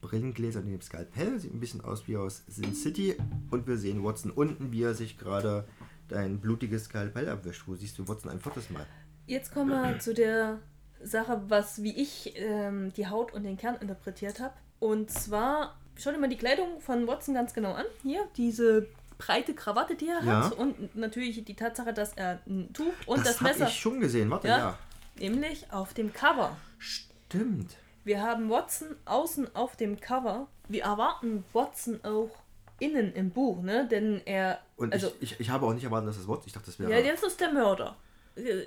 Brillengläsern 0.00 0.64
und 0.64 0.70
dem 0.70 0.80
Skalpell. 0.80 1.38
Sieht 1.38 1.54
ein 1.54 1.60
bisschen 1.60 1.80
aus 1.80 2.08
wie 2.08 2.16
aus 2.16 2.42
Sin 2.48 2.74
City. 2.74 3.16
Und 3.50 3.66
wir 3.66 3.78
sehen 3.78 4.02
Watson 4.02 4.30
unten, 4.30 4.72
wie 4.72 4.82
er 4.82 4.94
sich 4.94 5.18
gerade 5.18 5.66
ein 6.12 6.40
blutiges 6.40 6.84
Skalpell 6.84 7.28
abwischt. 7.28 7.64
Wo 7.66 7.74
siehst 7.74 7.98
du 7.98 8.06
Watson 8.08 8.30
ein 8.30 8.40
viertes 8.40 8.70
Mal? 8.70 8.86
Jetzt 9.26 9.52
kommen 9.52 9.70
wir 9.70 9.98
zu 9.98 10.14
der 10.14 10.58
Sache, 11.02 11.42
was 11.48 11.82
wie 11.82 11.94
ich 11.96 12.32
ähm, 12.36 12.92
die 12.94 13.06
Haut 13.06 13.32
und 13.32 13.42
den 13.44 13.56
Kern 13.56 13.76
interpretiert 13.80 14.40
habe. 14.40 14.54
Und 14.80 15.10
zwar, 15.10 15.78
schau 15.96 16.10
dir 16.10 16.18
mal 16.18 16.28
die 16.28 16.36
Kleidung 16.36 16.80
von 16.80 17.06
Watson 17.06 17.34
ganz 17.34 17.52
genau 17.54 17.72
an. 17.72 17.84
Hier, 18.02 18.26
diese 18.36 18.86
breite 19.18 19.54
Krawatte, 19.54 19.96
die 19.96 20.08
er 20.08 20.22
Ja. 20.24 20.44
hat. 20.44 20.52
Und 20.54 20.94
natürlich 20.96 21.44
die 21.44 21.54
Tatsache, 21.54 21.92
dass 21.92 22.12
er 22.14 22.40
ein 22.46 22.72
Tuch 22.72 22.92
und 23.06 23.18
das, 23.18 23.24
das 23.36 23.40
habe 23.40 23.50
Messer, 23.50 23.68
ich 23.68 23.78
schon 23.80 24.00
gesehen. 24.00 24.30
Warte, 24.30 24.48
Ja. 24.48 24.58
ja. 24.58 24.78
nämlich 25.18 25.72
auf 25.72 25.92
dem 25.94 26.12
Cover. 26.12 26.56
Stimmt. 26.78 27.76
Wir 28.04 28.22
haben 28.22 28.48
Watson 28.48 28.88
außen 29.04 29.54
auf 29.54 29.76
dem 29.76 30.00
Cover. 30.00 30.46
Wir 30.68 30.84
erwarten 30.84 31.44
Watson 31.52 32.00
auch 32.04 32.30
innen 32.78 33.12
im 33.12 33.30
Buch, 33.30 33.60
ne? 33.62 33.86
Denn 33.86 34.22
er. 34.24 34.60
Und 34.78 34.92
also, 34.92 35.12
ich, 35.20 35.32
ich, 35.32 35.40
ich 35.40 35.50
habe 35.50 35.66
auch 35.66 35.74
nicht 35.74 35.84
erwartet, 35.84 36.08
dass 36.08 36.16
das 36.16 36.28
Watson. 36.28 36.44
Ich 36.46 36.52
dachte, 36.52 36.66
das 36.66 36.78
wäre. 36.78 36.90
Ja, 36.90 37.12
das 37.12 37.22
ist 37.24 37.40
der 37.40 37.52
Mörder. 37.52 37.96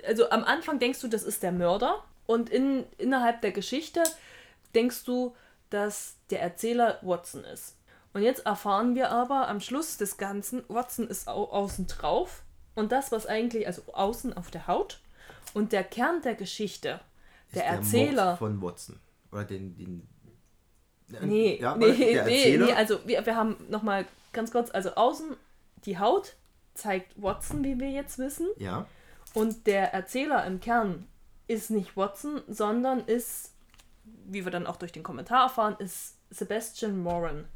Also 0.06 0.28
am 0.28 0.44
Anfang 0.44 0.78
denkst 0.78 1.00
du, 1.00 1.08
das 1.08 1.22
ist 1.22 1.42
der 1.42 1.52
Mörder. 1.52 2.04
Und 2.26 2.50
in, 2.50 2.84
innerhalb 2.98 3.40
der 3.40 3.50
Geschichte 3.50 4.02
denkst 4.74 5.04
du, 5.04 5.34
dass 5.70 6.16
der 6.28 6.42
Erzähler 6.42 6.98
Watson 7.00 7.44
ist. 7.44 7.76
Und 8.12 8.22
jetzt 8.22 8.44
erfahren 8.44 8.94
wir 8.94 9.10
aber 9.10 9.48
am 9.48 9.60
Schluss 9.60 9.96
des 9.96 10.18
Ganzen, 10.18 10.62
Watson 10.68 11.08
ist 11.08 11.28
au 11.28 11.44
außen 11.50 11.86
drauf. 11.86 12.42
Und 12.74 12.92
das, 12.92 13.10
was 13.10 13.26
eigentlich, 13.26 13.66
also 13.66 13.82
außen 13.92 14.36
auf 14.36 14.50
der 14.50 14.66
Haut. 14.66 15.00
Und 15.54 15.72
der 15.72 15.82
Kern 15.82 16.20
der 16.20 16.34
Geschichte, 16.34 17.00
ist 17.46 17.56
der 17.56 17.64
Erzähler. 17.66 18.26
Mord 18.26 18.38
von 18.38 18.62
Watson. 18.62 19.00
Oder 19.32 19.44
den. 19.44 19.74
den 19.76 20.08
Nee, 21.20 21.58
ja, 21.60 21.76
nee, 21.76 22.14
der 22.14 22.24
nee, 22.24 22.56
nee, 22.56 22.72
also 22.72 22.98
wir, 23.04 23.24
wir 23.26 23.36
haben 23.36 23.56
nochmal 23.68 24.06
ganz 24.32 24.50
kurz, 24.50 24.70
also 24.70 24.94
außen 24.94 25.36
die 25.84 25.98
Haut 25.98 26.36
zeigt 26.74 27.20
Watson, 27.20 27.64
wie 27.64 27.78
wir 27.78 27.90
jetzt 27.90 28.18
wissen. 28.18 28.48
ja. 28.58 28.86
Und 29.34 29.66
der 29.66 29.94
Erzähler 29.94 30.44
im 30.46 30.60
Kern 30.60 31.06
ist 31.48 31.70
nicht 31.70 31.96
Watson, 31.96 32.42
sondern 32.48 33.00
ist, 33.00 33.52
wie 34.26 34.44
wir 34.44 34.50
dann 34.52 34.66
auch 34.66 34.76
durch 34.76 34.92
den 34.92 35.02
Kommentar 35.02 35.44
erfahren, 35.44 35.74
ist 35.78 36.16
Sebastian 36.28 36.98
Moran. 37.02 37.46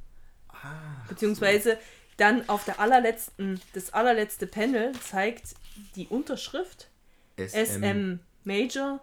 Ah, 0.48 1.04
Beziehungsweise 1.06 1.78
dann 2.16 2.48
auf 2.48 2.64
der 2.64 2.80
allerletzten, 2.80 3.60
das 3.74 3.92
allerletzte 3.92 4.46
Panel 4.46 4.92
zeigt 5.00 5.54
die 5.96 6.06
Unterschrift 6.06 6.88
SM 7.36 8.20
Major, 8.44 9.00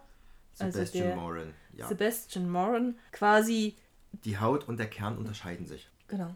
also 0.58 0.72
Sebastian 0.78 1.06
der 1.06 1.16
Moran. 1.16 1.54
Ja. 1.76 1.86
Sebastian 1.86 2.50
Moran, 2.50 2.98
quasi, 3.12 3.76
Die 4.24 4.38
Haut 4.38 4.66
und 4.66 4.78
der 4.78 4.88
Kern 4.90 5.16
unterscheiden 5.16 5.66
sich. 5.66 5.88
genau. 6.08 6.34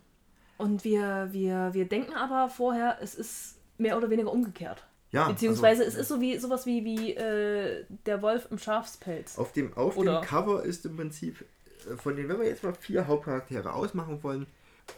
Und 0.59 0.85
wir, 0.85 1.29
wir, 1.33 1.71
wir 1.73 1.89
denken 1.89 2.15
aber 2.15 2.51
vorher, 2.51 2.99
es 3.01 3.15
ist 3.15 3.57
mehr 3.79 3.97
oder 3.97 4.11
weniger 4.11 4.33
umgekehrt. 4.33 4.85
Ja, 5.11 5.29
Beziehungsweise 5.29 5.85
also, 5.85 5.97
es 5.97 6.03
ist 6.03 6.09
so 6.09 6.21
wie 6.21 6.37
sowas 6.39 6.67
wie, 6.67 6.85
wie 6.85 7.15
äh, 7.15 7.85
der 8.05 8.21
Wolf 8.21 8.49
im 8.51 8.59
Schafspelz. 8.59 9.39
Auf 9.39 9.53
dem, 9.53 9.75
auf 9.77 9.97
Oder- 9.97 10.21
dem 10.21 10.27
Cover 10.27 10.63
ist 10.65 10.85
im 10.85 10.97
Prinzip 10.97 11.45
äh, 11.91 11.97
von 11.97 12.15
den, 12.17 12.29
wenn 12.29 12.39
wir 12.41 12.47
jetzt 12.47 12.63
mal 12.63 12.75
vier 12.75 13.07
Hauptcharaktere 13.07 13.73
ausmachen 13.73 14.23
wollen, 14.23 14.47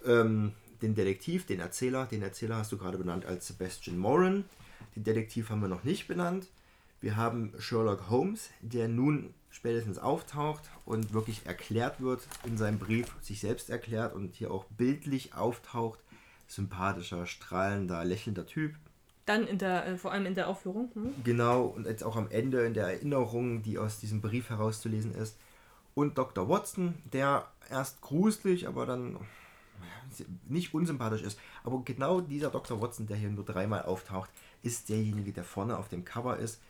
ähm, 0.04 0.52
den 0.82 0.94
Detektiv, 0.94 1.46
den 1.46 1.60
Erzähler, 1.60 2.06
den 2.06 2.22
Erzähler 2.22 2.56
hast 2.56 2.72
du 2.72 2.78
gerade 2.78 2.98
benannt 2.98 3.26
als 3.26 3.46
Sebastian 3.46 3.98
Moran, 3.98 4.44
den 4.96 5.04
Detektiv 5.04 5.50
haben 5.50 5.60
wir 5.60 5.68
noch 5.68 5.84
nicht 5.84 6.08
benannt. 6.08 6.48
Wir 7.00 7.16
haben 7.16 7.52
Sherlock 7.58 8.10
Holmes, 8.10 8.50
der 8.60 8.88
nun 8.88 9.32
spätestens 9.50 9.98
auftaucht 9.98 10.62
und 10.84 11.12
wirklich 11.12 11.46
erklärt 11.46 12.00
wird 12.00 12.26
in 12.44 12.56
seinem 12.56 12.78
Brief, 12.78 13.06
sich 13.20 13.40
selbst 13.40 13.70
erklärt 13.70 14.14
und 14.14 14.34
hier 14.34 14.50
auch 14.50 14.64
bildlich 14.64 15.34
auftaucht. 15.34 15.98
Sympathischer, 16.46 17.26
strahlender, 17.26 18.04
lächelnder 18.04 18.46
Typ. 18.46 18.74
Dann 19.26 19.46
in 19.46 19.58
der, 19.58 19.86
äh, 19.86 19.96
vor 19.96 20.12
allem 20.12 20.26
in 20.26 20.34
der 20.34 20.48
Aufführung. 20.48 20.90
Hm? 20.94 21.12
Genau, 21.22 21.64
und 21.66 21.86
jetzt 21.86 22.02
auch 22.02 22.16
am 22.16 22.28
Ende 22.30 22.64
in 22.64 22.74
der 22.74 22.86
Erinnerung, 22.86 23.62
die 23.62 23.78
aus 23.78 24.00
diesem 24.00 24.20
Brief 24.20 24.50
herauszulesen 24.50 25.14
ist. 25.14 25.36
Und 25.94 26.18
Dr. 26.18 26.48
Watson, 26.48 26.94
der 27.12 27.46
erst 27.68 28.00
gruselig, 28.00 28.66
aber 28.66 28.86
dann 28.86 29.18
nicht 30.48 30.74
unsympathisch 30.74 31.22
ist. 31.22 31.38
Aber 31.64 31.82
genau 31.84 32.20
dieser 32.20 32.50
Dr. 32.50 32.80
Watson, 32.80 33.06
der 33.06 33.16
hier 33.16 33.30
nur 33.30 33.44
dreimal 33.44 33.82
auftaucht, 33.82 34.30
ist 34.62 34.88
derjenige, 34.88 35.32
der 35.32 35.44
vorne 35.44 35.78
auf 35.78 35.88
dem 35.88 36.04
Cover 36.04 36.36
ist. 36.36 36.60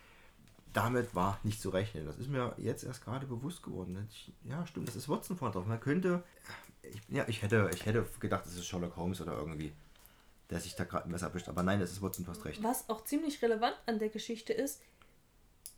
Damit 0.73 1.15
war 1.15 1.39
nicht 1.43 1.61
zu 1.61 1.71
rechnen. 1.71 2.07
Das 2.07 2.19
ist 2.19 2.29
mir 2.29 2.55
jetzt 2.59 2.85
erst 2.85 3.05
gerade 3.05 3.27
bewusst 3.27 3.63
geworden. 3.63 4.07
Ich, 4.11 4.33
ja, 4.45 4.67
stimmt, 4.67 4.89
das 4.89 4.97
ist 4.97 5.09
Watson 5.09 5.37
vorne 5.37 5.55
drauf. 5.55 5.67
Man 5.67 5.81
könnte. 5.81 6.23
Ich, 6.83 7.01
ja, 7.09 7.25
ich 7.29 7.43
hätte, 7.43 7.71
ich 7.75 7.87
hätte 7.87 8.07
gedacht, 8.21 8.47
es 8.47 8.57
ist 8.57 8.67
Sherlock 8.67 8.97
Holmes 8.97 9.21
oder 9.21 9.37
irgendwie, 9.37 9.73
der 10.49 10.61
sich 10.61 10.77
da 10.77 10.85
gerade 10.85 11.07
ein 11.07 11.11
Messer 11.11 11.27
erwischt. 11.27 11.49
Aber 11.49 11.63
nein, 11.63 11.81
es 11.81 11.93
ist 11.93 12.03
Watson, 12.03 12.25
du 12.25 12.31
recht. 12.43 12.63
Was 12.63 12.89
auch 12.89 13.05
ziemlich 13.05 13.43
relevant 13.43 13.77
an 13.87 13.99
der 13.99 14.09
Geschichte 14.09 14.53
ist, 14.53 14.81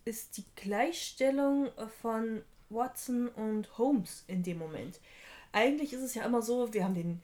ist 0.05 0.37
die 0.37 0.45
Gleichstellung 0.55 1.69
von 2.01 2.43
Watson 2.69 3.29
und 3.29 3.77
Holmes 3.77 4.23
in 4.27 4.43
dem 4.43 4.57
Moment. 4.57 4.99
Eigentlich 5.51 5.93
ist 5.93 6.01
es 6.01 6.15
ja 6.15 6.25
immer 6.25 6.41
so, 6.41 6.73
wir 6.73 6.83
haben 6.83 6.95
den 6.95 7.21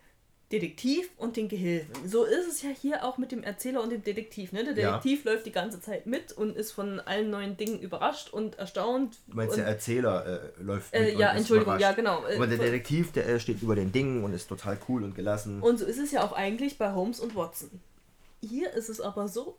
Detektiv 0.51 1.09
und 1.17 1.37
den 1.37 1.47
Gehilfen. 1.47 1.93
So 2.07 2.23
ist 2.23 2.47
es 2.47 2.61
ja 2.63 2.69
hier 2.69 3.03
auch 3.05 3.19
mit 3.19 3.31
dem 3.31 3.43
Erzähler 3.43 3.83
und 3.83 3.91
dem 3.91 4.03
Detektiv. 4.03 4.51
Ne? 4.51 4.63
Der 4.63 4.75
Ja. 4.75 4.89
Detektiv 4.91 5.23
läuft 5.25 5.45
die 5.45 5.51
ganze 5.51 5.79
Zeit 5.79 6.07
mit 6.07 6.31
und 6.31 6.55
ist 6.57 6.71
von 6.71 6.99
allen 6.99 7.29
neuen 7.29 7.55
Dingen 7.55 7.79
überrascht 7.79 8.33
und 8.33 8.57
erstaunt. 8.57 9.17
Du 9.27 9.35
meinst, 9.35 9.51
und, 9.53 9.59
der 9.59 9.67
Erzähler 9.67 10.25
äh, 10.57 10.61
läuft 10.63 10.91
Äh, 10.93 11.01
mit 11.05 11.13
und 11.15 11.19
ja, 11.21 11.29
ist 11.31 11.37
Entschuldigung, 11.39 11.75
überrascht. 11.75 11.81
ja, 11.81 11.91
genau. 11.91 12.25
Äh, 12.25 12.35
Aber 12.35 12.47
der 12.47 12.57
Detektiv, 12.57 13.11
der 13.11 13.29
äh, 13.29 13.39
steht 13.39 13.61
über 13.61 13.75
den 13.75 13.91
Dingen 13.91 14.23
und 14.23 14.33
ist 14.33 14.47
total 14.49 14.79
cool 14.87 15.03
und 15.03 15.13
gelassen. 15.15 15.61
Und 15.61 15.77
so 15.77 15.85
ist 15.85 15.99
es 15.99 16.11
ja 16.11 16.23
auch 16.23 16.31
eigentlich 16.33 16.77
bei 16.79 16.93
Holmes 16.93 17.19
und 17.19 17.35
Watson. 17.35 17.69
Hier 18.41 18.73
ist 18.73 18.89
es 18.89 18.99
aber 19.01 19.27
so, 19.27 19.55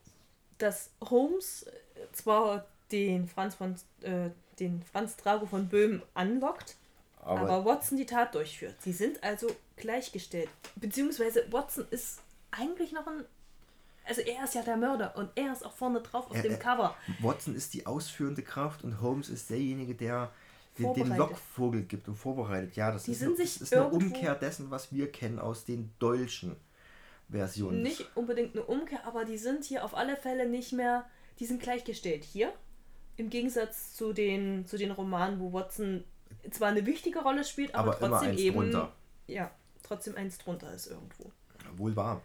dass 0.58 0.90
Holmes 1.08 1.62
äh, 1.64 2.00
zwar 2.12 2.66
den 2.90 3.28
Franz 3.28 3.54
von 3.54 3.76
äh, 4.02 4.30
den 4.58 4.82
Franz 4.90 5.16
Drago 5.16 5.46
von 5.46 5.68
Böhmen 5.68 6.02
anlockt, 6.14 6.74
aber, 7.22 7.40
aber, 7.50 7.64
Watson 7.64 7.96
die 7.98 8.06
Tat 8.06 8.34
durchführt. 8.34 8.74
Sie 8.80 8.92
sind 8.92 9.22
also 9.22 9.46
gleichgestellt. 9.76 10.48
Beziehungsweise 10.76 11.44
Watson 11.50 11.86
ist 11.90 12.20
eigentlich 12.50 12.92
noch 12.92 13.06
ein. 13.06 13.24
Also 14.04 14.22
er 14.22 14.44
ist 14.44 14.54
ja 14.54 14.62
der 14.62 14.76
Mörder 14.76 15.14
und 15.16 15.30
er 15.36 15.52
ist 15.52 15.64
auch 15.64 15.72
vorne 15.74 16.00
drauf 16.00 16.30
auf 16.30 16.36
Er- 16.36 16.42
dem 16.42 16.52
er- 16.52 16.58
Cover. 16.58 16.96
Watson 17.20 17.54
ist 17.54 17.74
die 17.74 17.86
ausführende 17.86 18.42
Kraft 18.42 18.82
und 18.82 19.00
Holmes 19.00 19.28
ist 19.28 19.50
derjenige, 19.50 19.94
der 19.94 20.32
den, 20.78 20.94
den. 20.94 21.16
Lockvogel 21.16 21.82
gibt 21.82 22.08
und 22.08 22.16
vorbereitet. 22.16 22.74
Ja, 22.76 22.90
das 22.90 23.04
Die 23.04 23.12
ist, 23.12 23.18
sind 23.20 23.28
eine, 23.28 23.36
sich 23.36 23.54
das 23.58 23.62
ist 23.62 23.74
eine 23.74 23.88
Umkehr 23.88 24.34
dessen, 24.34 24.70
was 24.70 24.92
wir 24.92 25.12
kennen 25.12 25.38
aus 25.38 25.64
den 25.64 25.92
deutschen 25.98 26.56
Versionen. 27.28 27.82
Nicht 27.82 28.06
unbedingt 28.16 28.54
eine 28.56 28.64
Umkehr, 28.64 29.04
aber 29.06 29.24
die 29.24 29.38
sind 29.38 29.64
hier 29.64 29.84
auf 29.84 29.94
alle 29.94 30.16
Fälle 30.16 30.48
nicht 30.48 30.72
mehr. 30.72 31.04
Die 31.38 31.46
sind 31.46 31.62
gleichgestellt 31.62 32.24
hier. 32.24 32.52
Im 33.16 33.30
Gegensatz 33.30 33.94
zu 33.94 34.12
den, 34.12 34.66
zu 34.66 34.78
den 34.78 34.90
Romanen, 34.90 35.38
wo 35.40 35.52
Watson 35.52 36.04
zwar 36.50 36.68
eine 36.68 36.86
wichtige 36.86 37.20
Rolle 37.20 37.44
spielt, 37.44 37.74
aber, 37.74 37.96
Aber 37.96 38.06
immer 38.06 38.16
trotzdem 38.16 38.30
eins 38.30 38.40
eben. 38.40 38.56
drunter. 38.56 38.92
Ja, 39.26 39.50
trotzdem 39.82 40.16
eins 40.16 40.38
drunter 40.38 40.72
ist 40.72 40.86
irgendwo. 40.86 41.30
Wohl 41.76 41.94
wahr. 41.96 42.22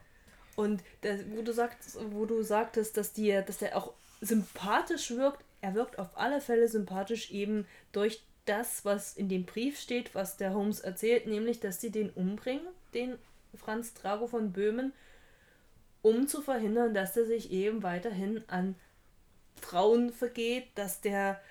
Und 0.55 0.83
das, 1.01 1.21
wo, 1.35 1.41
du 1.41 1.51
sagst, 1.53 1.97
wo 2.11 2.25
du 2.25 2.41
sagtest, 2.41 2.97
dass, 2.97 3.13
die, 3.13 3.31
dass 3.45 3.57
der 3.57 3.75
auch 3.77 3.93
sympathisch 4.21 5.11
wirkt, 5.11 5.43
er 5.61 5.75
wirkt 5.75 5.99
auf 5.99 6.17
alle 6.17 6.39
Fälle 6.41 6.67
sympathisch 6.67 7.31
eben 7.31 7.67
durch 7.91 8.23
das, 8.45 8.85
was 8.85 9.15
in 9.17 9.27
dem 9.27 9.45
Brief 9.45 9.79
steht, 9.79 10.15
was 10.15 10.37
der 10.37 10.53
Holmes 10.53 10.79
erzählt, 10.79 11.27
nämlich, 11.27 11.59
dass 11.59 11.81
sie 11.81 11.91
den 11.91 12.09
umbringen, 12.11 12.67
den 12.93 13.17
Franz 13.55 13.93
Drago 13.93 14.27
von 14.27 14.51
Böhmen. 14.51 14.93
um 16.01 16.27
zu 16.27 16.41
verhindern, 16.41 16.93
dass 16.93 17.13
der 17.13 17.25
sich 17.25 17.51
eben 17.51 17.81
weiterhin 17.81 18.43
an 18.47 18.75
Frauen 19.59 20.11
vergeht, 20.13 20.67
dass 20.75 21.01
der, 21.01 21.41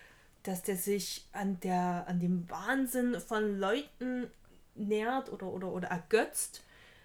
dass 0.45 0.63
der 0.63 0.77
sich 0.77 1.27
an, 1.33 1.59
der, 1.61 2.05
an 2.07 2.21
dem 2.21 2.49
Wahnsinn 2.49 3.21
von 3.21 3.59
Leuten 3.59 4.29
nährt 4.75 5.31
oder, 5.33 5.47
oder, 5.49 5.69
oder 5.69 5.89
ergötzt. 5.89 6.63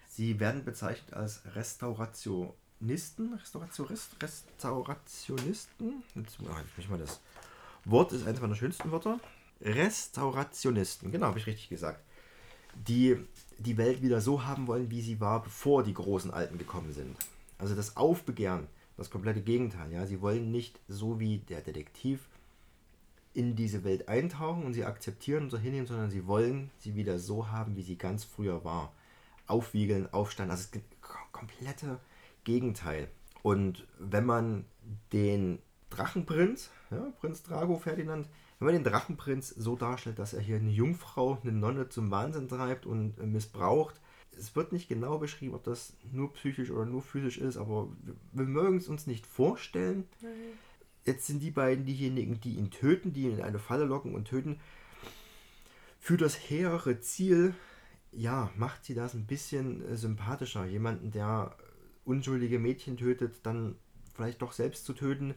Sie 0.08 0.40
werden 0.40 0.64
bezeichnet 0.64 1.14
als 1.14 1.42
Restaurationisten. 1.54 3.34
Restaurationist, 3.34 4.16
Restaurationisten. 4.22 6.02
Jetzt, 6.14 6.38
ich 6.78 6.88
mal 6.88 6.98
das 6.98 7.20
Wort 7.84 8.12
ist 8.12 8.26
eines 8.26 8.40
meiner 8.40 8.56
schönsten 8.56 8.90
Wörter. 8.90 9.18
Restaurationisten, 9.60 11.10
genau, 11.12 11.26
habe 11.26 11.38
ich 11.38 11.46
richtig 11.46 11.68
gesagt. 11.68 12.00
Die 12.74 13.18
die 13.60 13.76
Welt 13.76 14.02
wieder 14.02 14.20
so 14.20 14.44
haben 14.44 14.66
wollen, 14.66 14.90
wie 14.90 15.02
sie 15.02 15.20
war, 15.20 15.42
bevor 15.42 15.82
die 15.82 15.94
großen 15.94 16.30
Alten 16.30 16.58
gekommen 16.58 16.92
sind. 16.92 17.14
Also 17.58 17.74
das 17.74 17.96
Aufbegehren, 17.96 18.66
das 18.96 19.10
komplette 19.10 19.42
Gegenteil. 19.42 19.92
Ja, 19.92 20.06
sie 20.06 20.22
wollen 20.22 20.50
nicht 20.50 20.80
so 20.88 21.20
wie 21.20 21.38
der 21.38 21.60
Detektiv 21.60 22.20
in 23.40 23.56
diese 23.56 23.84
Welt 23.84 24.06
eintauchen 24.06 24.64
und 24.64 24.74
sie 24.74 24.84
akzeptieren 24.84 25.44
und 25.44 25.50
so 25.50 25.56
hinnehmen, 25.56 25.86
sondern 25.86 26.10
sie 26.10 26.26
wollen 26.26 26.70
sie 26.76 26.94
wieder 26.94 27.18
so 27.18 27.48
haben, 27.48 27.74
wie 27.74 27.82
sie 27.82 27.96
ganz 27.96 28.22
früher 28.22 28.64
war. 28.66 28.92
Aufwiegeln, 29.46 30.12
aufstanden, 30.12 30.50
also 30.50 30.68
das 30.70 30.82
komplette 31.32 31.98
Gegenteil. 32.44 33.08
Und 33.42 33.86
wenn 33.98 34.26
man 34.26 34.66
den 35.14 35.58
Drachenprinz, 35.88 36.68
ja, 36.90 37.12
Prinz 37.18 37.42
Drago 37.42 37.78
Ferdinand, 37.78 38.28
wenn 38.58 38.66
man 38.66 38.74
den 38.74 38.84
Drachenprinz 38.84 39.48
so 39.48 39.74
darstellt, 39.74 40.18
dass 40.18 40.34
er 40.34 40.42
hier 40.42 40.56
eine 40.56 40.70
Jungfrau, 40.70 41.38
eine 41.42 41.52
Nonne 41.52 41.88
zum 41.88 42.10
Wahnsinn 42.10 42.46
treibt 42.46 42.84
und 42.84 43.18
äh, 43.18 43.24
missbraucht, 43.24 43.98
es 44.38 44.54
wird 44.54 44.72
nicht 44.72 44.90
genau 44.90 45.16
beschrieben, 45.16 45.54
ob 45.54 45.64
das 45.64 45.94
nur 46.12 46.34
psychisch 46.34 46.70
oder 46.70 46.84
nur 46.84 47.00
physisch 47.00 47.38
ist, 47.38 47.56
aber 47.56 47.88
wir, 48.02 48.14
wir 48.32 48.44
mögen 48.44 48.76
es 48.76 48.88
uns 48.88 49.06
nicht 49.06 49.26
vorstellen. 49.26 50.06
Nein. 50.20 50.58
Jetzt 51.04 51.26
sind 51.26 51.42
die 51.42 51.50
beiden 51.50 51.84
diejenigen, 51.84 52.40
die 52.40 52.54
ihn 52.54 52.70
töten, 52.70 53.12
die 53.12 53.22
ihn 53.22 53.38
in 53.38 53.42
eine 53.42 53.58
Falle 53.58 53.84
locken 53.84 54.14
und 54.14 54.26
töten. 54.26 54.60
Für 55.98 56.16
das 56.16 56.34
hehre 56.34 57.00
Ziel, 57.00 57.54
ja, 58.12 58.50
macht 58.56 58.84
sie 58.84 58.94
das 58.94 59.14
ein 59.14 59.26
bisschen 59.26 59.86
äh, 59.88 59.96
sympathischer. 59.96 60.66
Jemanden, 60.66 61.10
der 61.10 61.56
unschuldige 62.04 62.58
Mädchen 62.58 62.96
tötet, 62.96 63.40
dann 63.44 63.76
vielleicht 64.14 64.42
doch 64.42 64.52
selbst 64.52 64.84
zu 64.84 64.92
töten, 64.92 65.34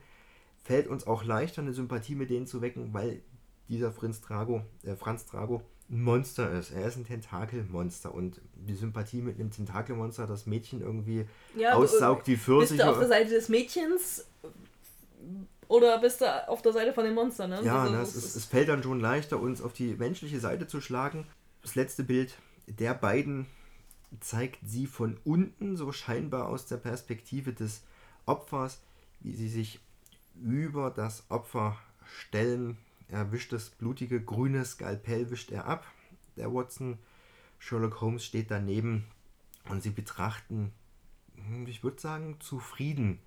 fällt 0.64 0.88
uns 0.88 1.06
auch 1.06 1.24
leichter, 1.24 1.62
eine 1.62 1.74
Sympathie 1.74 2.16
mit 2.16 2.30
denen 2.30 2.48
zu 2.48 2.62
wecken, 2.62 2.94
weil 2.94 3.22
dieser 3.70 3.92
Franz 3.92 4.22
Drago, 4.22 4.64
äh, 4.84 4.96
Franz 4.96 5.26
Drago 5.26 5.64
ein 5.90 6.02
Monster 6.02 6.52
ist. 6.52 6.72
Er 6.72 6.88
ist 6.88 6.98
ein 6.98 7.06
Tentakelmonster 7.06 8.14
und 8.14 8.42
die 8.56 8.76
Sympathie 8.76 9.22
mit 9.22 9.40
einem 9.40 9.52
Tentakelmonster, 9.52 10.28
das 10.28 10.46
Mädchen 10.46 10.82
irgendwie 10.82 11.26
ja, 11.56 11.74
aussaugt 11.74 12.28
wie 12.28 12.38
Pfirsich. 12.38 12.78
Bist 12.78 12.82
du 12.82 12.90
auf 12.90 13.00
der 13.00 13.08
Seite 13.08 13.30
des 13.32 13.50
Mädchens 13.50 14.26
oder 15.68 16.00
bist 16.00 16.22
du 16.22 16.50
auf 16.50 16.62
der 16.62 16.74
Seite 16.74 16.94
von 16.94 17.04
dem 17.06 17.14
Monster? 17.14 17.48
Ne? 17.48 17.62
Ja, 17.64 17.84
also, 17.84 17.94
ne, 17.94 18.02
es, 18.02 18.16
es, 18.16 18.36
es 18.36 18.46
fällt 18.46 18.70
dann 18.70 18.84
schon 18.84 19.00
leichter, 19.00 19.40
uns 19.40 19.62
auf 19.62 19.74
die 19.74 19.96
menschliche 19.96 20.40
Seite 20.40 20.68
zu 20.68 20.82
schlagen. 20.82 21.26
Das 21.62 21.76
letzte 21.76 22.04
Bild 22.04 22.38
der 22.68 22.94
beiden 22.94 23.48
zeigt 24.20 24.60
sie 24.66 24.88
von 24.88 25.18
unten, 25.24 25.76
so 25.76 25.92
scheinbar 25.92 26.48
aus 26.48 26.66
der 26.66 26.78
Perspektive 26.78 27.54
des 27.54 27.84
Opfers, 28.26 28.82
wie 29.20 29.34
sie 29.34 29.50
sich 29.50 29.80
über 30.42 30.92
das 30.92 31.26
Opfer 31.30 31.78
stellen. 32.06 32.78
Er 33.08 33.32
wischt 33.32 33.54
das 33.54 33.70
blutige 33.70 34.22
grüne 34.22 34.66
Skalpell 34.66 35.30
wischt 35.30 35.52
er 35.52 35.66
ab. 35.66 35.86
Der 36.38 36.54
Watson, 36.54 36.98
Sherlock 37.60 38.02
Holmes 38.02 38.26
steht 38.26 38.50
daneben 38.50 39.06
und 39.70 39.84
sie 39.84 39.92
betrachten, 39.92 40.74
hm, 41.36 41.68
ich 41.68 41.84
würde 41.84 42.02
sagen, 42.02 42.38
zufrieden 42.40 43.20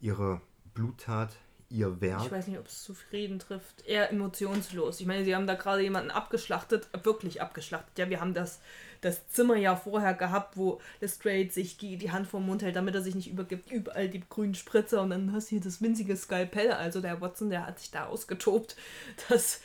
ihre 0.00 0.40
Bluttat, 0.74 1.36
ihr 1.70 2.00
Werk. 2.00 2.24
Ich 2.24 2.32
weiß 2.32 2.46
nicht, 2.48 2.58
ob 2.58 2.66
es 2.66 2.82
zufrieden 2.82 3.38
trifft. 3.38 3.86
Eher 3.86 4.10
emotionslos. 4.10 5.00
Ich 5.00 5.06
meine, 5.06 5.24
sie 5.24 5.34
haben 5.34 5.46
da 5.46 5.54
gerade 5.54 5.82
jemanden 5.82 6.10
abgeschlachtet, 6.10 6.88
wirklich 7.04 7.40
abgeschlachtet. 7.40 7.98
Ja, 7.98 8.10
wir 8.10 8.20
haben 8.20 8.34
das 8.34 8.60
das 9.00 9.28
Zimmer 9.28 9.56
ja 9.56 9.76
vorher 9.76 10.14
gehabt, 10.14 10.56
wo 10.56 10.80
Lestrade 11.00 11.50
sich 11.50 11.78
die 11.78 12.10
Hand 12.10 12.26
vom 12.26 12.44
Mund 12.44 12.62
hält, 12.62 12.76
damit 12.76 12.94
er 12.94 13.02
sich 13.02 13.14
nicht 13.14 13.30
übergibt. 13.30 13.70
Überall 13.70 14.08
die 14.08 14.22
grünen 14.28 14.54
Spritzer 14.54 15.00
und 15.00 15.10
dann 15.10 15.32
hast 15.32 15.46
du 15.46 15.50
hier 15.50 15.60
das 15.60 15.80
winzige 15.80 16.16
Skalpell. 16.16 16.72
Also 16.72 17.00
der 17.00 17.20
Watson, 17.20 17.50
der 17.50 17.66
hat 17.66 17.78
sich 17.78 17.90
da 17.90 18.06
ausgetobt. 18.06 18.76
Das 19.28 19.60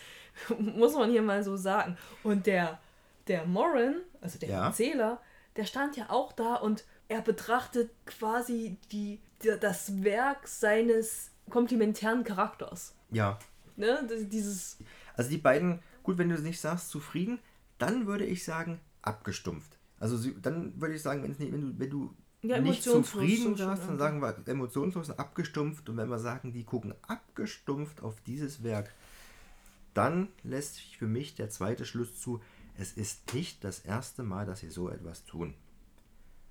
muss 0.60 0.94
man 0.94 1.12
hier 1.12 1.22
mal 1.22 1.44
so 1.44 1.56
sagen. 1.56 1.98
Und 2.24 2.46
der, 2.46 2.80
der 3.28 3.46
Moran, 3.46 3.96
also 4.22 4.38
der 4.40 4.50
ja. 4.50 4.68
Erzähler, 4.68 5.22
der 5.56 5.66
stand 5.66 5.98
ja 5.98 6.10
auch 6.10 6.34
da 6.34 6.56
und 6.56 6.84
er 7.08 7.22
betrachtet 7.22 7.92
quasi 8.06 8.78
die, 8.92 9.20
die, 9.42 9.54
das 9.60 10.04
Werk 10.04 10.48
seines 10.48 11.32
komplementären 11.50 12.24
Charakters. 12.24 12.96
Ja. 13.12 13.40
Ne? 13.76 14.08
Dieses. 14.32 14.78
Also 15.16 15.30
die 15.30 15.38
beiden, 15.38 15.80
gut, 16.04 16.18
wenn 16.18 16.30
du 16.30 16.36
es 16.36 16.42
nicht 16.42 16.60
sagst, 16.60 16.90
zufrieden, 16.90 17.40
dann 17.78 18.08
würde 18.08 18.26
ich 18.26 18.44
sagen, 18.44 18.80
abgestumpft. 19.02 19.78
Also 20.00 20.18
sie, 20.18 20.36
dann 20.42 20.80
würde 20.80 20.96
ich 20.96 21.02
sagen, 21.02 21.24
wenn, 21.24 21.32
nicht, 21.32 21.54
wenn 21.54 21.62
du, 21.62 21.80
wenn 21.80 21.90
du 21.90 22.16
ja, 22.42 22.60
nicht 22.60 22.84
zufrieden 22.84 23.58
warst, 23.60 23.88
dann 23.88 23.98
sagen 23.98 24.22
wir 24.22 24.36
emotionslos 24.46 25.12
abgestumpft. 25.12 25.90
Und 25.90 25.98
wenn 25.98 26.10
wir 26.10 26.20
sagen, 26.20 26.54
die 26.54 26.64
gucken 26.64 26.94
abgestumpft 27.08 28.04
auf 28.04 28.22
dieses 28.22 28.64
Werk, 28.64 28.94
dann 29.94 30.28
lässt 30.44 30.76
sich 30.76 30.98
für 30.98 31.08
mich 31.08 31.36
der 31.36 31.50
zweite 31.50 31.86
Schluss 31.86 32.20
zu, 32.20 32.42
es 32.78 32.94
ist 32.94 33.34
nicht 33.34 33.64
das 33.64 33.80
erste 33.80 34.24
Mal, 34.24 34.46
dass 34.46 34.60
sie 34.60 34.70
so 34.70 34.90
etwas 34.90 35.24
tun. 35.26 35.54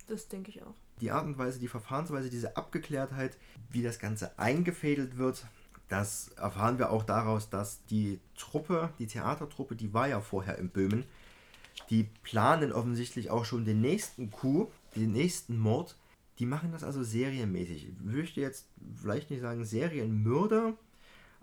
Das 0.07 0.29
denke 0.29 0.51
ich 0.51 0.63
auch. 0.63 0.75
Die 1.01 1.11
Art 1.11 1.25
und 1.25 1.39
Weise, 1.39 1.59
die 1.59 1.69
Verfahrensweise, 1.69 2.31
diese 2.31 2.57
Abgeklärtheit, 2.57 3.37
wie 3.71 3.83
das 3.83 3.99
Ganze 3.99 4.39
eingefädelt 4.39 5.17
wird, 5.17 5.47
das 5.89 6.29
erfahren 6.37 6.79
wir 6.79 6.91
auch 6.91 7.05
daraus, 7.05 7.51
dass 7.51 7.85
die 7.87 8.21
Truppe, 8.37 8.91
die 8.99 9.07
Theatertruppe, 9.07 9.77
die 9.77 9.93
war 9.93 10.09
ja 10.09 10.21
vorher 10.21 10.59
in 10.59 10.71
Böhmen, 10.71 11.05
die 11.91 12.05
planen 12.23 12.73
offensichtlich 12.73 13.31
auch 13.31 13.45
schon 13.45 13.65
den 13.65 13.81
nächsten 13.81 14.31
Coup, 14.31 14.73
den 14.97 15.13
nächsten 15.13 15.59
Mord. 15.59 15.97
Die 16.39 16.47
machen 16.47 16.73
das 16.73 16.83
also 16.83 17.03
serienmäßig. 17.03 17.89
Ich 17.89 18.01
möchte 18.01 18.41
jetzt 18.41 18.67
vielleicht 19.01 19.31
nicht 19.31 19.41
sagen 19.41 19.65
Serienmörder, 19.65 20.75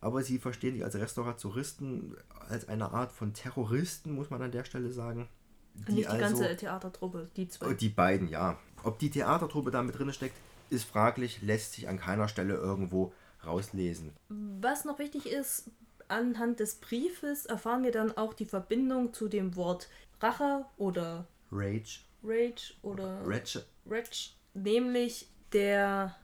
aber 0.02 0.24
sie 0.24 0.40
verstehen 0.40 0.74
sich 0.74 0.84
als 0.84 0.96
Restauratoristen, 0.96 2.18
als 2.50 2.68
eine 2.68 2.92
Art 2.92 3.12
von 3.12 3.34
Terroristen, 3.34 4.14
muss 4.14 4.30
man 4.30 4.42
an 4.42 4.52
der 4.52 4.66
Stelle 4.66 4.92
sagen. 4.92 5.30
Die 5.74 5.94
nicht 5.94 6.06
die 6.06 6.08
also, 6.08 6.20
ganze 6.20 6.56
Theatertruppe, 6.56 7.30
die 7.36 7.48
zwei. 7.48 7.74
Die 7.74 7.90
beiden, 7.90 8.28
ja. 8.28 8.58
Ob 8.84 9.00
die 9.00 9.10
Theatertruppe 9.10 9.72
da 9.72 9.82
mit 9.82 9.98
drin 9.98 10.12
steckt, 10.12 10.36
ist 10.70 10.86
fraglich, 10.86 11.42
lässt 11.42 11.74
sich 11.74 11.88
an 11.88 12.00
keiner 12.00 12.28
Stelle 12.28 12.56
irgendwo 12.56 13.14
rauslesen. 13.46 14.12
Was 14.30 14.86
noch 14.86 15.00
wichtig 15.00 15.26
ist, 15.26 15.70
anhand 16.08 16.60
des 16.60 16.76
Briefes 16.76 17.46
erfahren 17.46 17.84
wir 17.84 17.92
dann 17.92 18.16
auch 18.18 18.34
die 18.34 18.46
Verbindung 18.46 19.14
zu 19.14 19.28
dem 19.28 19.56
Wort 19.56 19.90
Rache 20.20 20.66
oder 20.78 21.28
Rage. 21.52 22.02
Rage 22.24 22.74
oder 22.82 23.22
Rage. 23.26 23.66
Rage. 23.86 24.32
Nämlich 24.54 25.28
der 25.54 26.16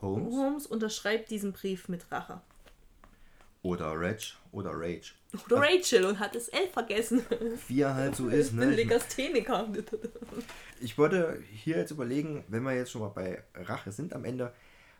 Holmes. 0.00 0.34
Holmes 0.34 0.66
unterschreibt 0.66 1.30
diesen 1.30 1.52
Brief 1.52 1.88
mit 1.88 2.10
Rache. 2.10 2.40
Oder 3.62 3.92
Rage 3.94 4.34
oder 4.52 4.72
Rage. 4.74 5.14
Oder 5.46 5.60
Rachel 5.60 6.04
und 6.04 6.18
hat 6.18 6.34
das 6.34 6.48
L 6.48 6.68
vergessen. 6.72 7.22
Wie 7.68 7.80
er 7.80 7.94
halt 7.94 8.16
so 8.16 8.28
ist, 8.30 8.52
ne? 8.52 8.66
Bin 8.66 8.76
Legastheniker. 8.76 9.68
Ich 10.80 10.96
wollte 10.98 11.40
hier 11.52 11.76
jetzt 11.76 11.90
überlegen, 11.90 12.44
wenn 12.48 12.62
wir 12.62 12.74
jetzt 12.74 12.90
schon 12.90 13.02
mal 13.02 13.08
bei 13.08 13.42
Rache 13.54 13.92
sind 13.92 14.14
am 14.14 14.24
Ende. 14.24 14.52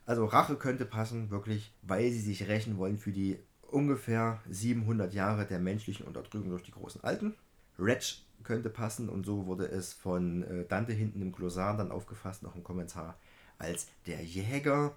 Also 0.05 0.25
Rache 0.25 0.57
könnte 0.57 0.85
passen, 0.85 1.31
wirklich, 1.31 1.73
weil 1.83 2.11
sie 2.11 2.21
sich 2.21 2.47
rächen 2.49 2.79
wollen 2.79 2.99
für 2.99 3.13
die 3.13 3.39
ungefähr 3.63 4.41
700 4.49 5.13
Jahre 5.13 5.47
der 5.47 5.59
menschlichen 5.59 6.07
Unterdrückung 6.07 6.51
durch 6.51 6.63
die 6.63 6.71
großen 6.71 7.03
Alten. 7.03 7.35
Reg 7.79 8.03
könnte 8.43 8.71
passen 8.71 9.09
und 9.09 9.27
so 9.27 9.47
wurde 9.47 9.67
es 9.67 9.93
von 9.93 10.45
äh, 10.45 10.65
Dante 10.67 10.93
hinten 10.93 11.21
im 11.21 11.33
Glossar 11.33 11.77
dann 11.77 11.91
aufgefasst, 11.91 12.43
noch 12.43 12.55
im 12.55 12.63
Kommentar, 12.63 13.19
als 13.59 13.89
der 14.07 14.23
Jäger, 14.23 14.95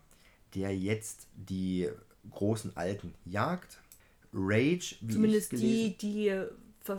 der 0.54 0.78
jetzt 0.78 1.28
die 1.34 1.90
großen 2.30 2.78
Alten 2.78 3.14
jagt. 3.26 3.80
Rage, 4.34 4.96
wie 5.02 5.14
Zumindest 5.14 5.52
die, 5.54 5.98
die, 5.98 6.34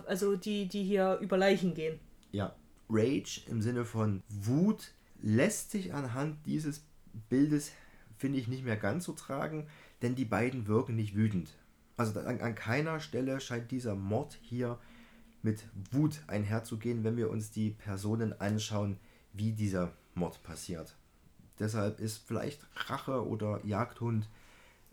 also 0.07 0.36
die, 0.36 0.66
die 0.66 0.82
hier 0.82 1.19
über 1.20 1.36
Leichen 1.36 1.74
gehen. 1.74 1.98
Ja, 2.32 2.55
Rage 2.89 3.43
im 3.47 3.62
Sinne 3.62 3.85
von 3.85 4.23
Wut 4.28 4.93
lässt 5.23 5.70
sich 5.70 5.94
anhand 5.94 6.44
dieses 6.47 6.85
Bildes, 7.28 7.73
finde 8.16 8.39
ich, 8.39 8.48
nicht 8.48 8.65
mehr 8.65 8.77
ganz 8.77 9.05
so 9.05 9.12
tragen, 9.12 9.66
denn 10.02 10.15
die 10.15 10.24
beiden 10.24 10.66
wirken 10.66 10.97
nicht 10.97 11.15
wütend. 11.15 11.55
Also 11.97 12.19
an, 12.20 12.40
an 12.40 12.55
keiner 12.55 13.01
Stelle 13.01 13.40
scheint 13.40 13.70
dieser 13.70 13.94
Mord 13.94 14.39
hier 14.43 14.78
mit 15.43 15.65
Wut 15.90 16.20
einherzugehen, 16.27 17.05
wenn 17.05 17.16
wir 17.16 17.31
uns 17.31 17.51
die 17.51 17.70
Personen 17.70 18.39
anschauen, 18.40 18.98
wie 19.32 19.52
dieser 19.52 19.93
Mord 20.15 20.43
passiert. 20.43 20.97
Deshalb 21.59 22.01
ist 22.01 22.27
vielleicht 22.27 22.66
Rache 22.74 23.27
oder 23.27 23.61
Jagdhund 23.65 24.28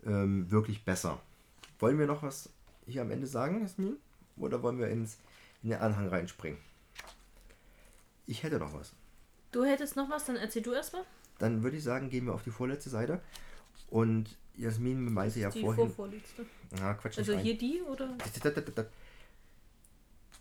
ähm, 0.04 0.50
wirklich 0.50 0.84
besser. 0.84 1.20
Wollen 1.78 1.98
wir 1.98 2.06
noch 2.06 2.22
was 2.22 2.50
hier 2.86 3.02
am 3.02 3.10
Ende 3.10 3.26
sagen, 3.26 3.60
Jasmin? 3.60 3.96
Oder 4.36 4.62
wollen 4.62 4.78
wir 4.78 4.88
ins, 4.88 5.18
in 5.62 5.70
den 5.70 5.78
Anhang 5.80 6.08
reinspringen? 6.08 6.58
Ich 8.26 8.42
hätte 8.42 8.58
noch 8.58 8.72
was. 8.74 8.92
Du 9.52 9.64
hättest 9.64 9.96
noch 9.96 10.10
was, 10.10 10.26
dann 10.26 10.36
erzähl 10.36 10.62
du 10.62 10.72
erstmal. 10.72 11.04
dann 11.38 11.62
würde 11.62 11.76
ich 11.76 11.82
sagen, 11.84 12.10
gehen 12.10 12.26
wir 12.26 12.34
auf 12.34 12.42
die 12.42 12.50
vorletzte 12.50 12.90
Seite. 12.90 13.20
Und 13.88 14.36
Jasmin 14.56 15.12
meinte 15.12 15.40
ja 15.40 15.50
Die 15.50 15.60
vorhin. 15.60 15.86
vorvorletzte. 15.86 16.44
Ja, 16.78 16.94
Quatsch 16.94 17.16
Also 17.18 17.38
hier 17.38 17.56
die 17.56 17.80
oder? 17.82 18.16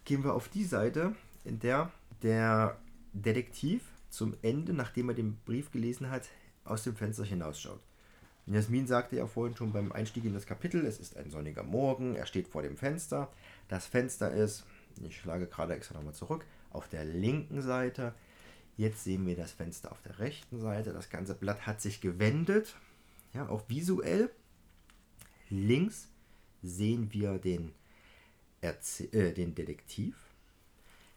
Gehen 0.05 0.23
wir 0.23 0.33
auf 0.33 0.49
die 0.49 0.63
Seite, 0.65 1.15
in 1.45 1.59
der 1.59 1.91
der 2.23 2.77
Detektiv 3.13 3.83
zum 4.09 4.35
Ende, 4.41 4.73
nachdem 4.73 5.09
er 5.09 5.15
den 5.15 5.37
Brief 5.45 5.71
gelesen 5.71 6.09
hat, 6.09 6.23
aus 6.63 6.83
dem 6.83 6.95
Fenster 6.95 7.23
hinausschaut. 7.23 7.79
Jasmin 8.47 8.87
sagte 8.87 9.17
ja 9.17 9.27
vorhin 9.27 9.57
schon 9.57 9.73
beim 9.73 9.91
Einstieg 9.91 10.23
in 10.23 10.33
das 10.33 10.45
Kapitel, 10.45 10.85
es 10.85 10.99
ist 10.99 11.17
ein 11.17 11.29
sonniger 11.29 11.63
Morgen, 11.63 12.15
er 12.15 12.25
steht 12.25 12.47
vor 12.47 12.61
dem 12.61 12.77
Fenster. 12.77 13.29
Das 13.67 13.85
Fenster 13.85 14.31
ist, 14.31 14.65
ich 15.03 15.19
schlage 15.19 15.47
gerade 15.47 15.75
extra 15.75 15.95
nochmal 15.95 16.13
zurück, 16.13 16.45
auf 16.71 16.87
der 16.87 17.03
linken 17.03 17.61
Seite. 17.61 18.13
Jetzt 18.77 19.03
sehen 19.03 19.25
wir 19.27 19.35
das 19.35 19.51
Fenster 19.51 19.91
auf 19.91 20.01
der 20.01 20.19
rechten 20.19 20.59
Seite. 20.59 20.93
Das 20.93 21.09
ganze 21.09 21.35
Blatt 21.35 21.67
hat 21.67 21.81
sich 21.81 21.99
gewendet, 21.99 22.75
ja, 23.33 23.49
auch 23.49 23.63
visuell. 23.67 24.29
Links 25.49 26.07
sehen 26.63 27.11
wir 27.11 27.39
den, 27.39 27.73
Erze 28.61 29.05
äh, 29.13 29.33
den 29.33 29.55
Detektiv, 29.55 30.15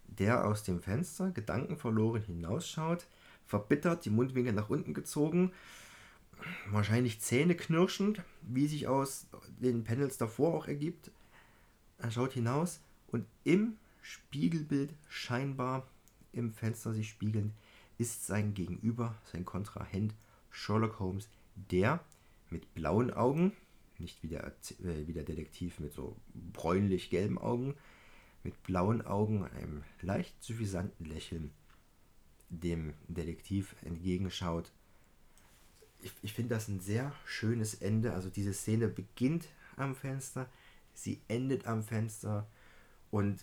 der 0.07 0.47
aus 0.47 0.65
dem 0.65 0.81
Fenster 0.81 1.31
gedankenverloren 1.31 2.23
hinausschaut, 2.23 3.07
verbittert, 3.47 4.05
die 4.05 4.11
Mundwinkel 4.11 4.52
nach 4.52 4.70
unten 4.70 4.94
gezogen, 4.94 5.52
wahrscheinlich 6.70 7.20
zähneknirschend, 7.20 8.22
wie 8.42 8.66
sich 8.66 8.88
aus 8.88 9.26
den 9.60 9.84
Panels 9.84 10.18
davor 10.18 10.54
auch 10.54 10.66
ergibt. 10.66 11.10
Er 11.98 12.10
schaut 12.10 12.32
hinaus 12.32 12.80
und 13.08 13.26
im 13.44 13.76
Spiegelbild 14.02 14.94
scheinbar 15.08 15.86
im 16.32 16.52
Fenster 16.52 16.92
sich 16.92 17.10
spiegelnd 17.10 17.52
ist 18.00 18.26
sein 18.26 18.54
Gegenüber, 18.54 19.14
sein 19.30 19.44
Kontrahent 19.44 20.14
Sherlock 20.50 21.00
Holmes, 21.00 21.28
der 21.54 22.02
mit 22.48 22.72
blauen 22.74 23.10
Augen, 23.12 23.52
nicht 23.98 24.22
wie 24.22 24.28
der, 24.28 24.46
äh, 24.46 25.06
wie 25.06 25.12
der 25.12 25.24
Detektiv 25.24 25.78
mit 25.80 25.92
so 25.92 26.16
bräunlich-gelben 26.54 27.36
Augen, 27.36 27.74
mit 28.42 28.62
blauen 28.62 29.02
Augen 29.02 29.42
und 29.42 29.52
einem 29.52 29.84
leicht 30.00 30.42
suffisanten 30.42 31.04
Lächeln 31.04 31.50
dem 32.48 32.94
Detektiv 33.06 33.76
entgegenschaut. 33.82 34.72
Ich, 36.02 36.12
ich 36.22 36.32
finde 36.32 36.55
das 36.55 36.68
ein 36.68 36.81
sehr 36.81 37.12
schönes 37.24 37.74
Ende. 37.74 38.12
Also 38.12 38.28
diese 38.28 38.52
Szene 38.52 38.89
beginnt 38.89 39.48
am 39.77 39.94
Fenster, 39.94 40.47
sie 40.94 41.20
endet 41.28 41.66
am 41.66 41.82
Fenster 41.82 42.47
und 43.10 43.40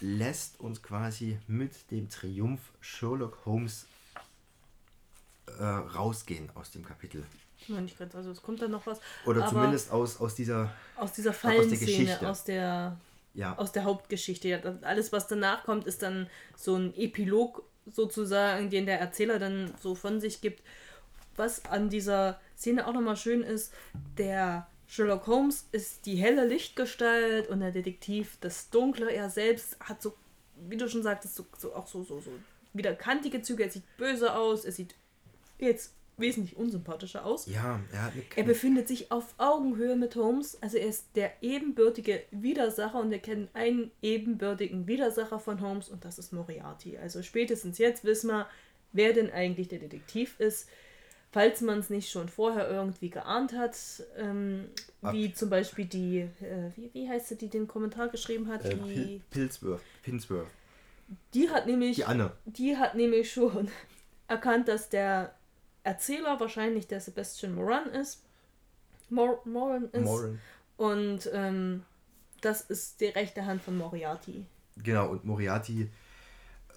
lässt 0.00 0.60
uns 0.60 0.82
quasi 0.82 1.38
mit 1.46 1.90
dem 1.90 2.08
Triumph 2.08 2.72
Sherlock 2.80 3.44
Holmes 3.44 3.86
äh, 5.58 5.62
rausgehen 5.62 6.50
aus 6.54 6.70
dem 6.70 6.84
Kapitel. 6.84 7.24
Nein, 7.66 7.84
nicht 7.84 7.98
ganz. 7.98 8.14
Also 8.14 8.30
es 8.30 8.42
kommt 8.42 8.62
dann 8.62 8.70
noch 8.70 8.86
was. 8.86 9.00
Oder 9.26 9.46
zumindest 9.46 9.90
aus, 9.90 10.20
aus 10.20 10.34
dieser, 10.34 10.72
aus 10.96 11.12
dieser 11.12 11.30
aus 11.30 11.40
der 11.40 11.50
Fallenszene, 11.50 11.78
Geschichte. 11.78 12.28
aus 12.28 12.44
der 12.44 12.96
ja, 13.34 13.56
aus 13.56 13.72
der 13.72 13.84
Hauptgeschichte. 13.84 14.48
Ja, 14.48 14.58
alles, 14.82 15.12
was 15.12 15.28
danach 15.28 15.64
kommt, 15.64 15.86
ist 15.86 16.02
dann 16.02 16.28
so 16.56 16.76
ein 16.76 16.92
Epilog 16.96 17.62
sozusagen, 17.86 18.70
den 18.70 18.86
der 18.86 19.00
Erzähler 19.00 19.38
dann 19.38 19.72
so 19.80 19.94
von 19.94 20.20
sich 20.20 20.40
gibt. 20.40 20.62
Was 21.38 21.64
an 21.66 21.88
dieser 21.88 22.40
Szene 22.56 22.86
auch 22.86 22.92
nochmal 22.92 23.16
schön 23.16 23.42
ist, 23.42 23.72
der 24.18 24.66
Sherlock 24.86 25.26
Holmes 25.26 25.68
ist 25.72 26.06
die 26.06 26.16
helle 26.16 26.46
Lichtgestalt 26.46 27.48
und 27.48 27.60
der 27.60 27.70
Detektiv 27.70 28.38
das 28.40 28.70
Dunkle. 28.70 29.10
Er 29.10 29.30
selbst 29.30 29.78
hat 29.80 30.02
so, 30.02 30.14
wie 30.68 30.76
du 30.76 30.88
schon 30.88 31.02
sagtest, 31.02 31.36
so, 31.36 31.46
so 31.56 31.74
auch 31.74 31.86
so, 31.86 32.02
so, 32.02 32.20
so 32.20 32.32
wieder 32.72 32.94
kantige 32.94 33.42
Züge. 33.42 33.64
Er 33.64 33.70
sieht 33.70 33.84
böse 33.98 34.34
aus, 34.34 34.64
er 34.64 34.72
sieht 34.72 34.94
jetzt 35.58 35.94
wesentlich 36.16 36.56
unsympathischer 36.56 37.24
aus. 37.24 37.46
ja, 37.46 37.80
er 37.92 38.02
hat 38.02 38.12
eine 38.12 38.24
Er 38.34 38.42
befindet 38.42 38.88
sich 38.88 39.12
auf 39.12 39.34
Augenhöhe 39.38 39.94
mit 39.94 40.16
Holmes, 40.16 40.60
also 40.60 40.76
er 40.76 40.88
ist 40.88 41.06
der 41.14 41.32
ebenbürtige 41.42 42.22
Widersacher 42.32 42.98
und 42.98 43.10
wir 43.10 43.20
kennen 43.20 43.48
einen 43.54 43.92
ebenbürtigen 44.02 44.88
Widersacher 44.88 45.38
von 45.38 45.60
Holmes 45.60 45.88
und 45.88 46.04
das 46.04 46.18
ist 46.18 46.32
Moriarty. 46.32 46.98
Also 46.98 47.22
spätestens 47.22 47.78
jetzt 47.78 48.04
wissen 48.04 48.30
wir, 48.30 48.48
wer 48.92 49.12
denn 49.12 49.30
eigentlich 49.30 49.68
der 49.68 49.78
Detektiv 49.78 50.40
ist. 50.40 50.68
Falls 51.30 51.60
man 51.60 51.78
es 51.80 51.90
nicht 51.90 52.10
schon 52.10 52.28
vorher 52.28 52.70
irgendwie 52.70 53.10
geahnt 53.10 53.52
hat, 53.52 53.76
ähm, 54.16 54.66
wie 55.02 55.32
zum 55.32 55.50
Beispiel 55.50 55.84
die, 55.84 56.20
äh, 56.20 56.70
wie, 56.74 56.90
wie 56.94 57.08
heißt 57.08 57.28
sie, 57.28 57.36
die 57.36 57.48
den 57.48 57.68
Kommentar 57.68 58.08
geschrieben 58.08 58.48
hat, 58.48 58.64
äh, 58.64 58.70
die, 58.70 58.78
Pil 58.78 59.20
Pilsworth, 59.30 59.82
Pinsworth, 60.02 60.46
die 61.34 61.50
hat 61.50 61.66
nämlich 61.66 61.96
die 61.96 62.04
Anne. 62.04 62.32
die 62.46 62.76
hat 62.76 62.94
nämlich 62.94 63.32
schon 63.32 63.68
erkannt, 64.28 64.68
dass 64.68 64.88
der 64.88 65.34
Erzähler 65.84 66.40
wahrscheinlich 66.40 66.86
der 66.86 67.00
Sebastian 67.00 67.54
Moran 67.54 67.90
ist. 67.90 68.22
Mor 69.10 69.40
Moran 69.44 69.88
ist. 69.92 70.04
Moran. 70.04 70.40
Und 70.76 71.28
ähm, 71.32 71.82
das 72.40 72.62
ist 72.62 73.00
die 73.00 73.06
rechte 73.06 73.44
Hand 73.46 73.62
von 73.62 73.76
Moriarty. 73.76 74.44
Genau, 74.76 75.08
und 75.08 75.24
Moriarty 75.24 75.90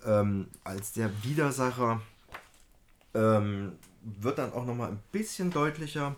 ähm, 0.05 0.47
als 0.63 0.93
der 0.93 1.11
Widersacher 1.23 2.01
ähm, 3.13 3.73
wird 4.03 4.37
dann 4.37 4.53
auch 4.53 4.65
nochmal 4.65 4.89
ein 4.89 4.99
bisschen 5.11 5.51
deutlicher 5.51 6.15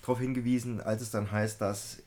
darauf 0.00 0.20
hingewiesen, 0.20 0.80
als 0.80 1.02
es 1.02 1.10
dann 1.10 1.30
heißt, 1.30 1.60
dass 1.60 2.02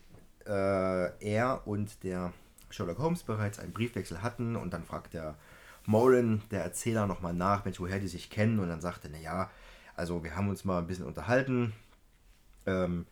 äh, 0.46 1.24
er 1.24 1.66
und 1.66 2.02
der 2.02 2.32
Sherlock 2.70 2.98
Holmes 2.98 3.22
bereits 3.22 3.58
einen 3.58 3.72
Briefwechsel 3.72 4.22
hatten 4.22 4.56
und 4.56 4.72
dann 4.72 4.84
fragt 4.84 5.14
der 5.14 5.36
Moran, 5.84 6.42
der 6.50 6.62
Erzähler, 6.62 7.06
nochmal 7.06 7.34
nach, 7.34 7.64
Mensch, 7.64 7.80
woher 7.80 7.98
die 7.98 8.08
sich 8.08 8.30
kennen 8.30 8.58
und 8.58 8.68
dann 8.68 8.80
sagt 8.80 9.04
er, 9.04 9.10
naja, 9.10 9.50
also 9.96 10.24
wir 10.24 10.34
haben 10.36 10.48
uns 10.48 10.64
mal 10.64 10.78
ein 10.78 10.86
bisschen 10.86 11.06
unterhalten. 11.06 11.72
Ähm, 12.66 13.06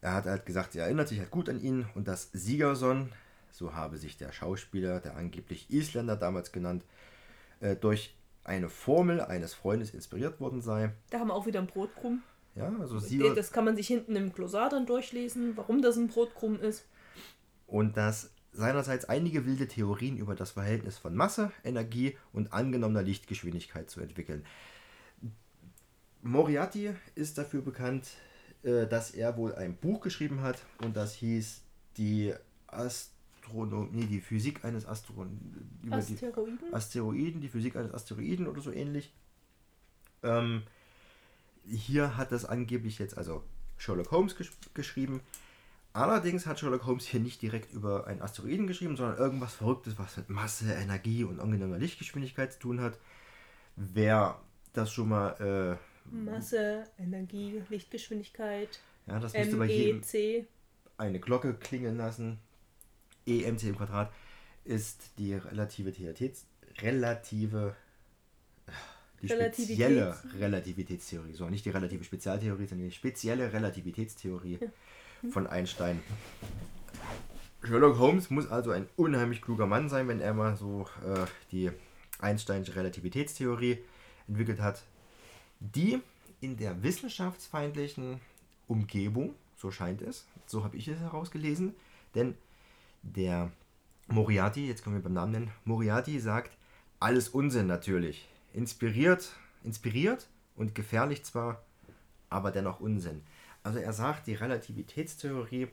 er 0.00 0.14
hat 0.14 0.26
halt 0.26 0.46
gesagt, 0.46 0.74
er 0.74 0.84
erinnert 0.84 1.08
sich 1.08 1.18
halt 1.18 1.30
gut 1.30 1.48
an 1.48 1.60
ihn 1.60 1.86
und 1.94 2.08
dass 2.08 2.30
Siegerson, 2.32 3.12
so 3.52 3.74
habe 3.74 3.96
sich 3.96 4.16
der 4.16 4.32
Schauspieler, 4.32 5.00
der 5.00 5.16
angeblich 5.16 5.70
Isländer 5.70 6.16
damals 6.16 6.52
genannt, 6.52 6.84
äh, 7.60 7.76
durch 7.76 8.14
eine 8.44 8.68
Formel 8.68 9.20
eines 9.20 9.54
Freundes 9.54 9.90
inspiriert 9.90 10.40
worden 10.40 10.60
sei. 10.60 10.92
Da 11.10 11.20
haben 11.20 11.28
wir 11.28 11.34
auch 11.34 11.46
wieder 11.46 11.58
einen 11.60 11.68
Brotkrumm. 11.68 12.22
Ja, 12.56 12.72
also 12.80 12.98
Sieger, 12.98 13.34
Das 13.34 13.52
kann 13.52 13.64
man 13.64 13.76
sich 13.76 13.86
hinten 13.86 14.16
im 14.16 14.32
Glossar 14.32 14.68
dann 14.70 14.86
durchlesen, 14.86 15.56
warum 15.56 15.82
das 15.82 15.96
ein 15.96 16.08
Brotkrumm 16.08 16.60
ist. 16.60 16.86
und 17.66 17.96
dass 17.96 18.30
seinerseits 18.52 19.04
einige 19.04 19.46
wilde 19.46 19.68
Theorien 19.68 20.16
über 20.16 20.34
das 20.34 20.50
Verhältnis 20.50 20.98
von 20.98 21.14
Masse, 21.14 21.52
Energie 21.62 22.16
und 22.32 22.52
angenommener 22.52 23.02
Lichtgeschwindigkeit 23.02 23.88
zu 23.88 24.00
entwickeln. 24.00 24.44
Moriarty 26.22 26.90
ist 27.14 27.38
dafür 27.38 27.62
bekannt, 27.62 28.08
äh, 28.62 28.86
dass 28.86 29.12
er 29.12 29.36
wohl 29.36 29.54
ein 29.54 29.76
Buch 29.76 30.00
geschrieben 30.00 30.42
hat 30.42 30.58
und 30.82 30.96
das 30.96 31.14
hieß 31.14 31.62
die 31.96 32.34
Astronomie, 33.50 34.06
die 34.06 34.20
Physik 34.20 34.64
eines 34.64 34.86
Asteroiden. 34.86 35.78
über 35.82 35.96
die- 35.98 36.14
Asteroiden? 36.14 36.58
Asteroiden, 36.72 37.40
die 37.40 37.48
Physik 37.48 37.76
eines 37.76 37.92
Asteroiden 37.92 38.46
oder 38.46 38.60
so 38.60 38.70
ähnlich. 38.72 39.12
Ähm, 40.22 40.62
hier 41.66 42.16
hat 42.16 42.32
das 42.32 42.44
angeblich 42.44 42.98
jetzt 42.98 43.16
also 43.18 43.42
Sherlock 43.78 44.10
Holmes 44.10 44.36
gesch 44.36 44.50
geschrieben. 44.74 45.20
Allerdings 45.92 46.46
hat 46.46 46.60
Sherlock 46.60 46.86
Holmes 46.86 47.06
hier 47.06 47.20
nicht 47.20 47.42
direkt 47.42 47.72
über 47.72 48.06
einen 48.06 48.22
Asteroiden 48.22 48.66
geschrieben, 48.66 48.96
sondern 48.96 49.18
irgendwas 49.18 49.54
Verrücktes, 49.54 49.98
was 49.98 50.16
mit 50.16 50.28
Masse, 50.30 50.72
Energie 50.72 51.24
und 51.24 51.40
angenehmer 51.40 51.78
Lichtgeschwindigkeit 51.78 52.52
zu 52.52 52.58
tun 52.60 52.80
hat. 52.80 52.98
Wer 53.76 54.38
das 54.72 54.92
schon 54.92 55.08
mal, 55.08 55.78
Masse, 56.10 56.84
Energie, 56.98 57.62
Lichtgeschwindigkeit, 57.70 58.80
äh, 59.06 59.10
ja, 59.12 59.18
das 59.20 59.32
müsste 59.32 59.56
bei 59.56 59.66
jedem 59.66 60.00
MEC. 60.00 60.46
eine 60.96 61.18
Glocke 61.20 61.54
klingen 61.54 61.96
lassen. 61.96 62.38
EMC 63.30 63.64
im 63.64 63.76
Quadrat 63.76 64.12
ist 64.64 65.10
die 65.18 65.34
Relativitäts 65.34 66.46
relative 66.78 67.74
die 69.22 69.28
spezielle 69.28 70.16
Relativitätstheorie, 70.38 71.34
so 71.34 71.48
nicht 71.48 71.64
die 71.64 71.70
relative 71.70 72.04
Spezialtheorie, 72.04 72.66
sondern 72.66 72.88
die 72.88 72.94
spezielle 72.94 73.52
Relativitätstheorie 73.52 74.58
von 75.30 75.46
Einstein. 75.46 76.00
Sherlock 77.62 77.98
Holmes 77.98 78.30
muss 78.30 78.50
also 78.50 78.70
ein 78.70 78.88
unheimlich 78.96 79.42
kluger 79.42 79.66
Mann 79.66 79.90
sein, 79.90 80.08
wenn 80.08 80.20
er 80.20 80.32
mal 80.32 80.56
so 80.56 80.88
äh, 81.04 81.26
die 81.52 81.70
Einsteinsche 82.18 82.74
Relativitätstheorie 82.74 83.78
entwickelt 84.26 84.60
hat, 84.60 84.82
die 85.58 86.00
in 86.40 86.56
der 86.56 86.82
wissenschaftsfeindlichen 86.82 88.20
Umgebung, 88.66 89.34
so 89.56 89.70
scheint 89.70 90.00
es, 90.00 90.26
so 90.46 90.64
habe 90.64 90.78
ich 90.78 90.88
es 90.88 90.98
herausgelesen, 90.98 91.74
denn 92.14 92.34
der 93.02 93.50
Moriarty, 94.08 94.66
jetzt 94.66 94.82
können 94.82 94.96
wir 94.96 95.02
beim 95.02 95.12
Namen 95.12 95.32
nennen, 95.32 95.50
Moriarty 95.64 96.18
sagt, 96.18 96.56
alles 96.98 97.28
Unsinn 97.28 97.66
natürlich. 97.66 98.28
Inspiriert, 98.52 99.32
inspiriert 99.62 100.28
und 100.56 100.74
gefährlich 100.74 101.24
zwar, 101.24 101.62
aber 102.28 102.50
dennoch 102.50 102.80
Unsinn. 102.80 103.22
Also 103.62 103.78
er 103.78 103.92
sagt, 103.92 104.26
die 104.26 104.34
Relativitätstheorie 104.34 105.68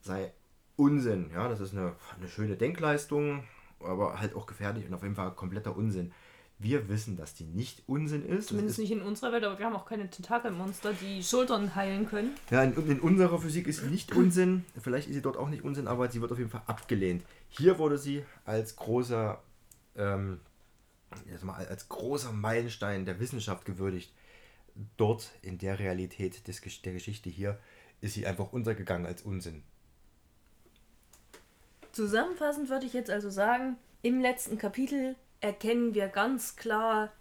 sei 0.00 0.32
Unsinn. 0.76 1.30
Ja, 1.32 1.48
das 1.48 1.60
ist 1.60 1.72
eine, 1.72 1.94
eine 2.16 2.28
schöne 2.28 2.56
Denkleistung, 2.56 3.44
aber 3.80 4.20
halt 4.20 4.34
auch 4.34 4.46
gefährlich 4.46 4.86
und 4.86 4.94
auf 4.94 5.02
jeden 5.02 5.14
Fall 5.14 5.32
kompletter 5.32 5.76
Unsinn. 5.76 6.12
Wir 6.62 6.90
wissen, 6.90 7.16
dass 7.16 7.32
die 7.32 7.44
nicht 7.44 7.82
Unsinn 7.86 8.22
ist. 8.22 8.48
Zumindest 8.48 8.78
ist, 8.78 8.82
nicht 8.82 8.92
in 8.92 9.00
unserer 9.00 9.32
Welt, 9.32 9.44
aber 9.44 9.58
wir 9.58 9.64
haben 9.64 9.74
auch 9.74 9.86
keine 9.86 10.10
Tentakelmonster, 10.10 10.92
die 10.92 11.22
Schultern 11.22 11.74
heilen 11.74 12.06
können. 12.06 12.34
Ja, 12.50 12.62
in, 12.62 12.74
in, 12.86 13.00
unserer 13.00 13.38
Physik 13.38 13.66
ist 13.66 13.80
sie 13.80 13.86
nicht 13.86 14.14
Unsinn. 14.14 14.66
Vielleicht 14.78 15.08
ist 15.08 15.14
sie 15.14 15.22
dort 15.22 15.38
auch 15.38 15.48
nicht 15.48 15.64
Unsinn, 15.64 15.88
aber 15.88 16.10
sie 16.10 16.20
wird 16.20 16.32
auf 16.32 16.38
jeden 16.38 16.50
Fall 16.50 16.60
abgelehnt. 16.66 17.24
Hier 17.48 17.78
wurde 17.78 17.96
sie 17.96 18.24
als 18.44 18.76
großer, 18.76 19.42
ähm, 19.96 20.40
mal, 21.42 21.66
als 21.66 21.88
großer 21.88 22.32
Meilenstein 22.32 23.06
der 23.06 23.18
Wissenschaft 23.20 23.64
gewürdigt. 23.64 24.12
Dort 24.98 25.30
in 25.40 25.56
der 25.56 25.78
Realität 25.78 26.46
des, 26.46 26.60
der 26.82 26.92
Geschichte 26.92 27.30
hier 27.30 27.58
ist 28.02 28.12
sie 28.12 28.26
einfach 28.26 28.52
untergegangen 28.52 29.06
als 29.06 29.22
Unsinn. 29.22 29.62
Zusammenfassend 31.92 32.68
würde 32.68 32.84
ich 32.84 32.92
jetzt 32.92 33.10
also 33.10 33.30
sagen, 33.30 33.78
im 34.02 34.20
letzten 34.20 34.58
Kapitel 34.58 35.16
erkennen 35.40 35.94
wir 35.94 36.08
ganz 36.08 36.56
klar, 36.56 37.12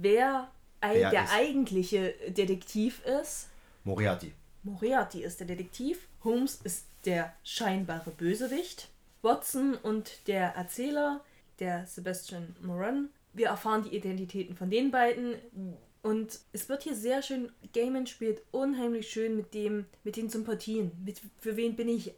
wer, 0.00 0.50
wer 0.80 1.10
der 1.10 1.24
ist. 1.24 1.32
eigentliche 1.32 2.14
Detektiv 2.28 3.04
ist. 3.04 3.48
Moriarty. 3.84 4.32
Moriarty 4.62 5.22
ist 5.22 5.40
der 5.40 5.46
Detektiv, 5.46 6.08
Holmes 6.24 6.60
ist 6.64 6.86
der 7.04 7.32
scheinbare 7.44 8.10
Bösewicht, 8.10 8.88
Watson 9.22 9.74
und 9.74 10.26
der 10.26 10.54
Erzähler, 10.54 11.22
der 11.58 11.86
Sebastian 11.86 12.54
Moran. 12.60 13.08
Wir 13.32 13.48
erfahren 13.48 13.84
die 13.84 13.96
Identitäten 13.96 14.56
von 14.56 14.70
den 14.70 14.90
beiden 14.90 15.36
und 16.02 16.40
es 16.52 16.68
wird 16.68 16.82
hier 16.82 16.94
sehr 16.94 17.22
schön, 17.22 17.50
Gaiman 17.72 18.06
spielt 18.06 18.42
unheimlich 18.50 19.10
schön 19.10 19.36
mit 19.36 19.54
dem, 19.54 19.86
mit 20.04 20.16
den 20.16 20.28
Sympathien. 20.28 20.92
Mit, 21.04 21.20
für 21.40 21.56
wen 21.56 21.76
bin 21.76 21.88
ich, 21.88 22.14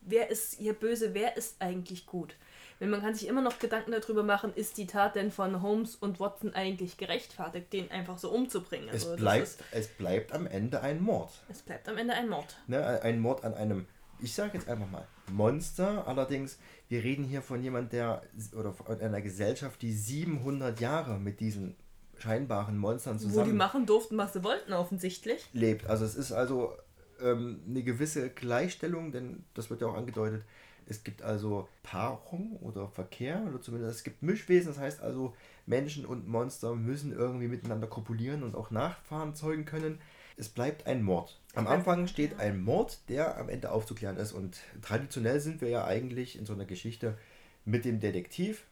wer 0.00 0.30
ist 0.30 0.54
hier 0.54 0.72
böse, 0.72 1.14
wer 1.14 1.36
ist 1.36 1.56
eigentlich 1.60 2.06
gut. 2.06 2.36
Wenn 2.78 2.90
man 2.90 3.00
kann 3.00 3.14
sich 3.14 3.26
immer 3.26 3.40
noch 3.40 3.58
Gedanken 3.58 3.92
darüber 3.92 4.22
machen, 4.22 4.52
ist 4.54 4.76
die 4.76 4.86
Tat 4.86 5.14
denn 5.14 5.30
von 5.30 5.62
Holmes 5.62 5.96
und 5.96 6.20
Watson 6.20 6.52
eigentlich 6.54 6.98
gerechtfertigt, 6.98 7.72
den 7.72 7.90
einfach 7.90 8.18
so 8.18 8.30
umzubringen. 8.30 8.88
Es, 8.90 9.06
also, 9.06 9.16
bleibt, 9.16 9.44
ist, 9.44 9.64
es 9.72 9.88
bleibt 9.88 10.32
am 10.32 10.46
Ende 10.46 10.82
ein 10.82 11.02
Mord. 11.02 11.32
Es 11.48 11.62
bleibt 11.62 11.88
am 11.88 11.96
Ende 11.96 12.14
ein 12.14 12.28
Mord. 12.28 12.56
Ne, 12.66 13.00
ein 13.02 13.20
Mord 13.20 13.44
an 13.44 13.54
einem, 13.54 13.86
ich 14.20 14.34
sage 14.34 14.52
jetzt 14.54 14.68
einfach 14.68 14.90
mal, 14.90 15.06
Monster. 15.32 16.06
Allerdings, 16.06 16.58
wir 16.88 17.02
reden 17.02 17.24
hier 17.24 17.40
von 17.40 17.62
jemand, 17.62 17.92
der, 17.92 18.22
oder 18.54 18.72
von 18.72 19.00
einer 19.00 19.22
Gesellschaft, 19.22 19.80
die 19.80 19.92
700 19.92 20.78
Jahre 20.78 21.18
mit 21.18 21.40
diesen 21.40 21.76
scheinbaren 22.18 22.76
Monstern 22.76 23.18
zusammen... 23.18 23.46
Wo 23.46 23.50
die 23.50 23.56
machen 23.56 23.86
durften, 23.86 24.18
was 24.18 24.34
sie 24.34 24.44
wollten, 24.44 24.72
offensichtlich. 24.72 25.48
Lebt. 25.52 25.86
Also 25.86 26.04
es 26.04 26.14
ist 26.14 26.32
also 26.32 26.74
ähm, 27.20 27.62
eine 27.68 27.82
gewisse 27.82 28.30
Gleichstellung, 28.30 29.12
denn 29.12 29.44
das 29.54 29.70
wird 29.70 29.80
ja 29.80 29.88
auch 29.88 29.96
angedeutet, 29.96 30.44
es 30.86 31.02
gibt 31.02 31.22
also 31.22 31.68
Paarung 31.82 32.56
oder 32.60 32.88
Verkehr 32.88 33.42
oder 33.48 33.60
zumindest 33.60 33.96
es 33.96 34.04
gibt 34.04 34.22
Mischwesen, 34.22 34.68
das 34.68 34.78
heißt 34.78 35.00
also 35.00 35.34
Menschen 35.66 36.06
und 36.06 36.28
Monster 36.28 36.74
müssen 36.74 37.12
irgendwie 37.12 37.48
miteinander 37.48 37.88
kopulieren 37.88 38.42
und 38.42 38.54
auch 38.54 38.70
Nachfahren 38.70 39.34
zeugen 39.34 39.64
können. 39.64 40.00
Es 40.36 40.48
bleibt 40.48 40.86
ein 40.86 41.02
Mord. 41.02 41.40
Am 41.54 41.66
Anfang 41.66 42.06
steht 42.06 42.38
ein 42.38 42.62
Mord, 42.62 43.00
der 43.08 43.38
am 43.38 43.48
Ende 43.48 43.72
aufzuklären 43.72 44.16
ist 44.16 44.32
und 44.32 44.60
traditionell 44.82 45.40
sind 45.40 45.60
wir 45.60 45.68
ja 45.68 45.84
eigentlich 45.84 46.38
in 46.38 46.46
so 46.46 46.52
einer 46.52 46.66
Geschichte 46.66 47.18
mit 47.64 47.84
dem 47.84 47.98
Detektiv, 48.00 48.64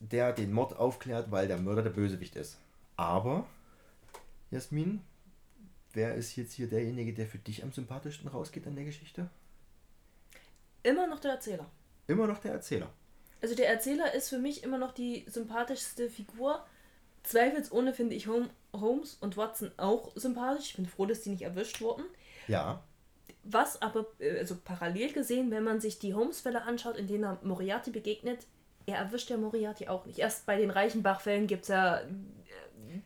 der 0.00 0.32
den 0.32 0.52
Mord 0.52 0.76
aufklärt, 0.76 1.30
weil 1.30 1.48
der 1.48 1.58
Mörder 1.58 1.82
der 1.82 1.90
Bösewicht 1.90 2.34
ist. 2.34 2.58
Aber, 2.96 3.46
Jasmin, 4.50 5.00
wer 5.92 6.14
ist 6.14 6.34
jetzt 6.36 6.54
hier 6.54 6.68
derjenige, 6.68 7.12
der 7.12 7.26
für 7.26 7.38
dich 7.38 7.62
am 7.62 7.72
sympathischsten 7.72 8.28
rausgeht 8.28 8.66
an 8.66 8.74
der 8.74 8.84
Geschichte? 8.84 9.28
Immer 10.86 11.06
noch 11.08 11.18
der 11.18 11.32
Erzähler. 11.32 11.66
Immer 12.06 12.26
noch 12.28 12.38
der 12.38 12.52
Erzähler. 12.52 12.90
Also 13.42 13.56
der 13.56 13.68
Erzähler 13.68 14.14
ist 14.14 14.28
für 14.28 14.38
mich 14.38 14.62
immer 14.62 14.78
noch 14.78 14.92
die 14.92 15.24
sympathischste 15.28 16.08
Figur. 16.08 16.64
Zweifelsohne 17.24 17.92
finde 17.92 18.14
ich 18.14 18.28
Holmes 18.28 19.14
und 19.20 19.36
Watson 19.36 19.72
auch 19.78 20.12
sympathisch. 20.14 20.70
Ich 20.70 20.76
bin 20.76 20.86
froh, 20.86 21.06
dass 21.06 21.22
die 21.22 21.30
nicht 21.30 21.42
erwischt 21.42 21.80
wurden. 21.80 22.04
Ja. 22.46 22.84
Was 23.42 23.82
aber, 23.82 24.06
äh, 24.20 24.38
also 24.38 24.56
parallel 24.62 25.12
gesehen, 25.12 25.50
wenn 25.50 25.64
man 25.64 25.80
sich 25.80 25.98
die 25.98 26.14
Holmes-Fälle 26.14 26.62
anschaut, 26.62 26.96
in 26.96 27.08
denen 27.08 27.24
er 27.24 27.38
Moriarty 27.42 27.90
begegnet, 27.90 28.46
er 28.86 28.98
erwischt 28.98 29.30
ja 29.30 29.36
Moriarty 29.36 29.88
auch 29.88 30.06
nicht. 30.06 30.20
Erst 30.20 30.46
bei 30.46 30.56
den 30.56 30.70
Reichenbach-Fällen 30.70 31.48
gibt 31.48 31.62
es 31.62 31.68
ja 31.68 32.00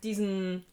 diesen 0.03 0.67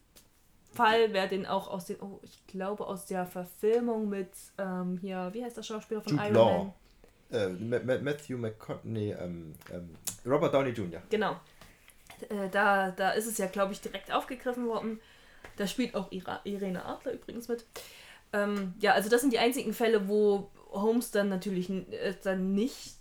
Fall, 0.72 1.12
wer 1.12 1.26
den 1.26 1.46
auch 1.46 1.68
aus 1.68 1.86
den, 1.86 2.00
oh, 2.00 2.20
ich 2.22 2.46
glaube 2.46 2.86
aus 2.86 3.06
der 3.06 3.24
Verfilmung 3.24 4.10
mit, 4.10 4.30
ähm, 4.58 4.98
hier, 5.00 5.30
wie 5.32 5.42
heißt 5.42 5.56
der 5.56 5.62
Schauspieler 5.62 6.02
von 6.02 6.12
Jude 6.12 6.24
Iron 6.24 6.34
Law. 6.34 6.58
Man? 6.58 6.74
Äh, 7.30 7.48
Matthew 7.48 8.38
McConaughey, 8.38 9.12
ähm, 9.12 9.54
ähm, 9.72 9.90
Robert 10.24 10.54
Downey 10.54 10.70
Jr. 10.70 11.02
Genau. 11.10 11.32
Äh, 12.28 12.48
da, 12.50 12.90
da 12.90 13.10
ist 13.10 13.26
es 13.26 13.38
ja, 13.38 13.46
glaube 13.46 13.72
ich, 13.72 13.80
direkt 13.80 14.12
aufgegriffen 14.12 14.66
worden. 14.66 15.00
Da 15.56 15.66
spielt 15.66 15.94
auch 15.94 16.10
Ira 16.10 16.40
Irene 16.44 16.84
Adler 16.84 17.12
übrigens 17.12 17.48
mit. 17.48 17.66
Ähm, 18.32 18.74
ja, 18.80 18.92
also 18.92 19.08
das 19.08 19.20
sind 19.20 19.32
die 19.32 19.38
einzigen 19.38 19.72
Fälle, 19.72 20.08
wo 20.08 20.50
Holmes 20.70 21.10
dann 21.10 21.28
natürlich 21.28 21.70
äh, 21.70 22.14
dann 22.22 22.54
nicht 22.54 22.94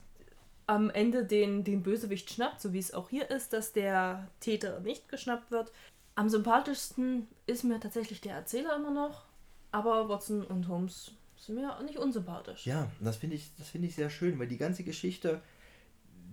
am 0.66 0.90
Ende 0.90 1.24
den, 1.26 1.64
den 1.64 1.82
Bösewicht 1.82 2.30
schnappt, 2.30 2.62
so 2.62 2.74
wie 2.74 2.80
es 2.80 2.94
auch 2.94 3.10
hier 3.10 3.30
ist, 3.32 3.54
dass 3.54 3.72
der 3.72 4.28
Täter 4.42 4.80
nicht 4.82 5.08
geschnappt 5.08 5.50
wird. 5.52 5.72
Am 6.16 6.30
sympathischsten 6.30 7.28
ist 7.46 7.64
mir 7.64 7.80
tatsächlich 7.80 8.22
der 8.22 8.36
Erzähler 8.36 8.76
immer 8.76 8.92
noch, 8.92 9.26
aber 9.72 10.10
Watson 10.10 10.44
und 10.44 10.68
Holmes 10.68 11.12
sind 11.38 11.56
mir 11.56 11.76
auch 11.76 11.82
nicht 11.82 11.98
unsympathisch. 11.98 12.66
Ja, 12.66 12.92
das 13.00 13.18
finde 13.18 13.36
ich, 13.36 13.52
das 13.58 13.74
ich 13.74 13.96
sehr 13.96 14.10
schön, 14.10 14.40
weil 14.40 14.48
die 14.48 14.58
ganze 14.58 14.84
Geschichte, 14.84 15.42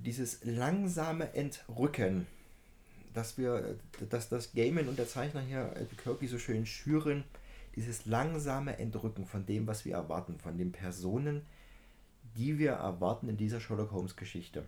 dieses 0.05 0.45
langsame 0.45 1.35
Entrücken, 1.35 2.27
dass 3.13 3.39
wir, 3.39 3.77
dass 4.11 4.29
das 4.29 4.53
Gamen 4.53 4.89
und 4.89 4.99
der 4.99 5.07
Zeichner 5.07 5.41
hier 5.41 5.73
Albuquerque 5.77 6.27
so 6.27 6.39
schön 6.39 6.67
schüren, 6.67 7.25
dieses 7.77 8.07
langsame 8.07 8.79
Entrücken 8.79 9.27
von 9.27 9.47
dem, 9.47 9.67
was 9.67 9.85
wir 9.85 9.95
erwarten, 9.95 10.39
von 10.39 10.57
den 10.57 10.73
Personen, 10.73 11.43
die 12.37 12.59
wir 12.59 12.73
erwarten 12.73 13.29
in 13.29 13.37
dieser 13.37 13.61
Sherlock 13.61 13.93
Holmes 13.93 14.17
Geschichte. 14.17 14.65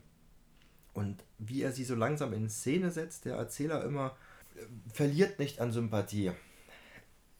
Und 0.93 1.23
wie 1.39 1.63
er 1.63 1.73
sie 1.73 1.85
so 1.85 1.95
langsam 1.95 2.33
in 2.33 2.49
Szene 2.49 2.91
setzt, 2.91 3.25
der 3.25 3.37
Erzähler 3.37 3.85
immer 3.85 4.17
verliert 4.93 5.39
nicht 5.39 5.61
an 5.61 5.73
Sympathie. 5.73 6.33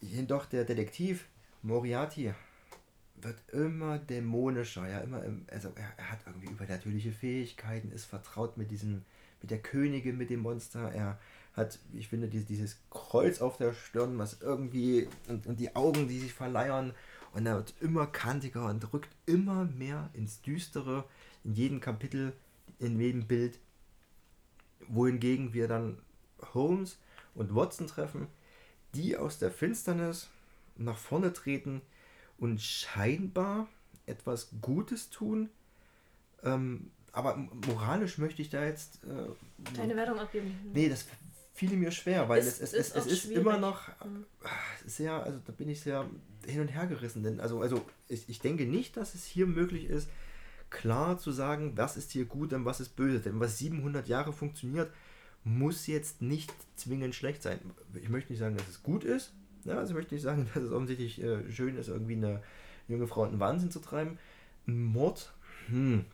Jedoch 0.01 0.47
der 0.47 0.65
Detektiv 0.65 1.27
Moriarty 1.63 2.35
wird 3.23 3.37
immer 3.53 3.99
dämonischer, 3.99 4.89
ja, 4.89 4.99
immer 5.01 5.23
im, 5.25 5.47
also 5.51 5.73
er, 5.75 5.93
er, 5.97 6.11
hat 6.13 6.21
irgendwie 6.27 6.49
übernatürliche 6.49 7.13
Fähigkeiten, 7.13 7.91
ist 7.91 8.05
vertraut 8.05 8.57
mit 8.57 8.71
diesem, 8.71 9.05
mit 9.41 9.51
der 9.51 9.59
Königin, 9.59 10.19
mit 10.19 10.31
dem 10.31 10.41
Monster, 10.41 10.93
er 10.93 11.19
hat, 11.55 11.79
ich 11.95 12.09
finde, 12.09 12.29
dieses, 12.29 12.47
dieses 12.47 12.79
Kreuz 12.91 13.41
auf 13.41 13.57
der 13.57 13.73
Stirn, 13.73 14.19
was 14.19 14.41
irgendwie, 14.43 15.09
und, 15.29 15.47
und 15.47 15.59
die 15.59 15.75
Augen, 15.75 16.09
die 16.09 16.19
sich 16.19 16.35
verleiern, 16.35 16.93
und 17.33 17.47
er 17.47 17.57
wird 17.57 17.75
immer 17.81 18.07
kantiger 18.07 18.67
und 18.67 18.93
rückt 18.93 19.15
immer 19.27 19.65
mehr 19.65 20.11
ins 20.15 20.41
Düstere, 20.43 21.05
in 21.45 21.55
jedem 21.55 21.81
Kapitel, 21.81 22.33
in 22.79 22.99
jedem 22.99 23.27
Bild, 23.27 23.59
wohingegen 24.89 25.53
wir 25.53 25.69
dann 25.69 25.99
Holmes 26.55 26.99
und 27.35 27.55
Watson 27.55 27.87
treffen, 27.87 28.29
die 28.95 29.17
aus 29.17 29.39
der 29.39 29.51
Finsternis 29.51 30.29
nach 30.77 30.99
vorne 30.99 31.33
treten 31.33 31.83
und 32.39 32.61
scheinbar 32.61 33.69
etwas 34.07 34.51
Gutes 34.61 35.11
tun. 35.11 35.51
Ähm, 36.43 36.91
aber 37.13 37.37
moralisch 37.37 38.19
möchte 38.19 38.43
ich 38.43 38.51
da 38.51 38.65
jetzt. 38.65 39.01
Äh, 39.05 39.75
Keine 39.75 39.97
Wertung 39.97 40.19
abgeben. 40.19 40.55
Nee, 40.73 40.89
das 40.89 41.07
fiel 41.55 41.71
mir 41.77 41.91
schwer, 41.91 42.29
weil 42.29 42.41
es, 42.41 42.61
es, 42.61 42.75
es, 42.75 42.95
es 42.95 43.07
ist 43.07 43.25
immer 43.31 43.59
noch 43.59 43.89
mhm. 44.05 44.27
sehr, 44.85 45.15
also 45.25 45.41
da 45.45 45.53
bin 45.53 45.71
ich 45.71 45.81
sehr 45.81 46.09
hin 46.45 46.61
und 46.61 46.69
her 46.69 46.87
gerissen. 46.87 47.23
Denn 47.23 47.41
also, 47.41 47.61
also 47.61 47.85
ich, 48.09 48.29
ich 48.29 48.41
denke 48.41 48.67
nicht, 48.67 48.97
dass 48.97 49.15
es 49.15 49.25
hier 49.25 49.47
möglich 49.47 49.87
ist, 49.87 50.09
klar 50.69 51.19
zu 51.19 51.33
sagen, 51.33 51.73
was 51.77 51.97
ist 51.97 52.13
hier 52.13 52.27
gut 52.27 52.53
und 52.53 52.67
was 52.67 52.81
ist 52.81 52.91
böse. 52.91 53.21
Denn 53.21 53.41
was 53.41 53.59
700 53.59 54.07
Jahre 54.07 54.35
funktioniert, 54.35 54.91
muss 55.45 55.87
jetzt 55.87 56.21
nicht 56.21 56.53
zwingend 56.75 57.15
schlecht 57.15 57.43
sein. 57.43 57.59
Ich 57.95 58.11
möchte 58.11 58.33
nicht 58.33 58.41
sagen, 58.41 58.57
dass 58.57 58.69
es 58.69 58.83
gut 58.83 59.05
ist. 59.05 59.33
Ja, 59.67 59.79
also 59.79 59.95
möchte 59.95 60.15
nicht 60.15 60.23
sagen, 60.23 60.49
dass 60.55 60.63
es 60.63 60.73
offensichtlich 60.73 61.23
äh, 61.23 61.51
schön 61.51 61.77
ist, 61.77 61.89
irgendwie 61.89 62.17
eine 62.17 62.43
junge 62.89 63.07
Frau 63.07 63.25
in 63.25 63.33
den 63.33 63.41
Wahnsinn 63.41 63.71
zu 63.71 63.81
treiben. 63.81 64.19
Mord, 64.67 65.33
hm, 65.69 66.05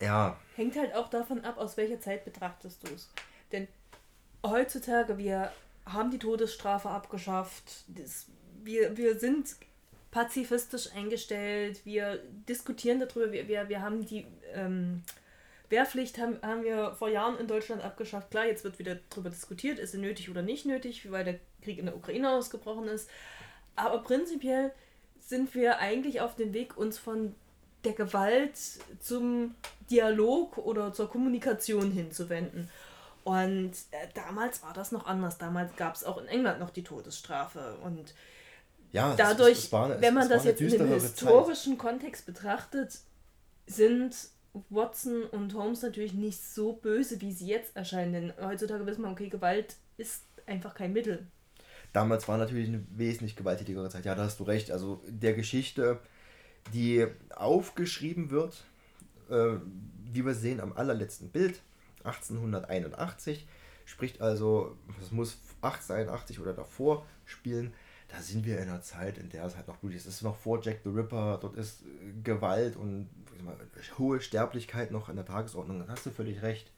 ja. 0.00 0.38
Hängt 0.56 0.76
halt 0.76 0.94
auch 0.94 1.08
davon 1.08 1.44
ab, 1.44 1.58
aus 1.58 1.76
welcher 1.76 2.00
Zeit 2.00 2.24
betrachtest 2.24 2.86
du 2.86 2.94
es. 2.94 3.10
Denn 3.52 3.68
heutzutage, 4.44 5.18
wir 5.18 5.52
haben 5.86 6.10
die 6.10 6.18
Todesstrafe 6.18 6.88
abgeschafft, 6.88 7.84
das, 7.88 8.26
wir, 8.62 8.96
wir 8.96 9.18
sind 9.18 9.56
pazifistisch 10.10 10.92
eingestellt, 10.94 11.84
wir 11.84 12.22
diskutieren 12.48 13.00
darüber, 13.00 13.32
wir, 13.32 13.48
wir, 13.48 13.68
wir 13.68 13.82
haben 13.82 14.06
die 14.06 14.26
ähm, 14.52 15.02
Wehrpflicht 15.70 16.18
haben, 16.18 16.38
haben 16.42 16.62
wir 16.62 16.94
vor 16.94 17.08
Jahren 17.08 17.38
in 17.38 17.46
Deutschland 17.46 17.82
abgeschafft. 17.82 18.30
Klar, 18.30 18.46
jetzt 18.46 18.64
wird 18.64 18.78
wieder 18.78 18.98
darüber 19.10 19.30
diskutiert, 19.30 19.78
ist 19.78 19.92
sie 19.92 19.98
nötig 19.98 20.30
oder 20.30 20.42
nicht 20.42 20.66
nötig, 20.66 21.10
weil 21.10 21.24
der 21.24 21.40
Krieg 21.62 21.78
in 21.78 21.86
der 21.86 21.96
Ukraine 21.96 22.30
ausgebrochen 22.30 22.86
ist. 22.88 23.08
Aber 23.76 23.98
prinzipiell 24.02 24.72
sind 25.20 25.54
wir 25.54 25.78
eigentlich 25.78 26.20
auf 26.20 26.36
dem 26.36 26.52
Weg, 26.52 26.76
uns 26.76 26.98
von 26.98 27.34
der 27.84 27.92
Gewalt 27.94 28.56
zum 29.00 29.54
Dialog 29.90 30.58
oder 30.58 30.92
zur 30.92 31.08
Kommunikation 31.10 31.90
hinzuwenden. 31.92 32.70
Und 33.24 33.72
äh, 33.90 34.06
damals 34.14 34.62
war 34.62 34.74
das 34.74 34.92
noch 34.92 35.06
anders. 35.06 35.38
Damals 35.38 35.74
gab 35.76 35.94
es 35.94 36.04
auch 36.04 36.18
in 36.18 36.26
England 36.26 36.60
noch 36.60 36.70
die 36.70 36.84
Todesstrafe. 36.84 37.76
Und 37.82 38.14
Ja, 38.92 39.10
es- 39.12 39.16
dadurch, 39.16 39.58
es 39.58 39.72
war 39.72 39.86
eine- 39.86 40.00
wenn 40.00 40.12
man 40.14 40.24
es 40.24 40.28
das 40.28 40.44
jetzt 40.44 40.60
in 40.60 40.68
dem 40.70 40.88
historischen 40.92 41.78
Kontext 41.78 42.26
betrachtet, 42.26 42.98
sind 43.66 44.14
Watson 44.70 45.24
und 45.24 45.54
Holmes 45.54 45.82
natürlich 45.82 46.14
nicht 46.14 46.42
so 46.42 46.74
böse, 46.74 47.20
wie 47.20 47.32
sie 47.32 47.46
jetzt 47.46 47.76
erscheinen. 47.76 48.12
Denn 48.12 48.32
heutzutage 48.40 48.86
wissen 48.86 49.02
wir, 49.02 49.10
okay, 49.10 49.28
Gewalt 49.28 49.76
ist 49.96 50.24
einfach 50.46 50.74
kein 50.74 50.92
Mittel. 50.92 51.26
Damals 51.92 52.26
war 52.26 52.38
natürlich 52.38 52.68
eine 52.68 52.84
wesentlich 52.90 53.36
gewalttätigere 53.36 53.88
Zeit. 53.88 54.04
Ja, 54.04 54.14
da 54.14 54.24
hast 54.24 54.40
du 54.40 54.44
recht. 54.44 54.70
Also 54.70 55.02
der 55.06 55.34
Geschichte, 55.34 56.00
die 56.72 57.06
aufgeschrieben 57.34 58.30
wird, 58.30 58.64
äh, 59.30 59.56
wie 60.12 60.24
wir 60.24 60.34
sehen 60.34 60.60
am 60.60 60.72
allerletzten 60.72 61.30
Bild, 61.30 61.60
1881, 62.04 63.46
spricht 63.84 64.20
also, 64.20 64.76
das 65.00 65.10
muss 65.10 65.38
1881 65.62 66.40
oder 66.40 66.52
davor 66.52 67.06
spielen. 67.24 67.72
Da 68.16 68.22
sind 68.22 68.46
wir 68.46 68.58
in 68.58 68.68
einer 68.68 68.82
Zeit, 68.82 69.18
in 69.18 69.28
der 69.28 69.44
es 69.44 69.56
halt 69.56 69.66
noch 69.66 69.78
blutig 69.78 69.98
ist. 69.98 70.06
Es 70.06 70.16
ist 70.16 70.22
noch 70.22 70.36
vor 70.36 70.60
Jack 70.62 70.80
the 70.84 70.90
Ripper, 70.90 71.38
dort 71.40 71.56
ist 71.56 71.82
äh, 71.82 72.12
Gewalt 72.22 72.76
und 72.76 73.08
mal, 73.42 73.56
hohe 73.98 74.20
Sterblichkeit 74.20 74.90
noch 74.90 75.08
an 75.08 75.16
der 75.16 75.24
Tagesordnung. 75.24 75.80
Da 75.80 75.88
hast 75.88 76.06
du 76.06 76.10
völlig 76.10 76.42
recht. 76.42 76.70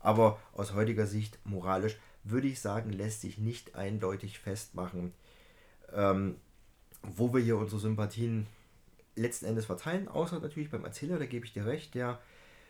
Aber 0.00 0.38
aus 0.52 0.74
heutiger 0.74 1.06
Sicht 1.06 1.38
moralisch 1.44 1.96
würde 2.22 2.46
ich 2.46 2.60
sagen, 2.60 2.92
lässt 2.92 3.22
sich 3.22 3.38
nicht 3.38 3.74
eindeutig 3.74 4.38
festmachen, 4.38 5.12
ähm, 5.92 6.36
wo 7.02 7.32
wir 7.32 7.40
hier 7.40 7.56
unsere 7.56 7.80
Sympathien 7.80 8.46
letzten 9.16 9.46
Endes 9.46 9.66
verteilen, 9.66 10.08
außer 10.08 10.38
natürlich 10.40 10.70
beim 10.70 10.84
Erzähler, 10.84 11.18
da 11.18 11.26
gebe 11.26 11.46
ich 11.46 11.52
dir 11.52 11.66
recht, 11.66 11.94
der 11.94 12.20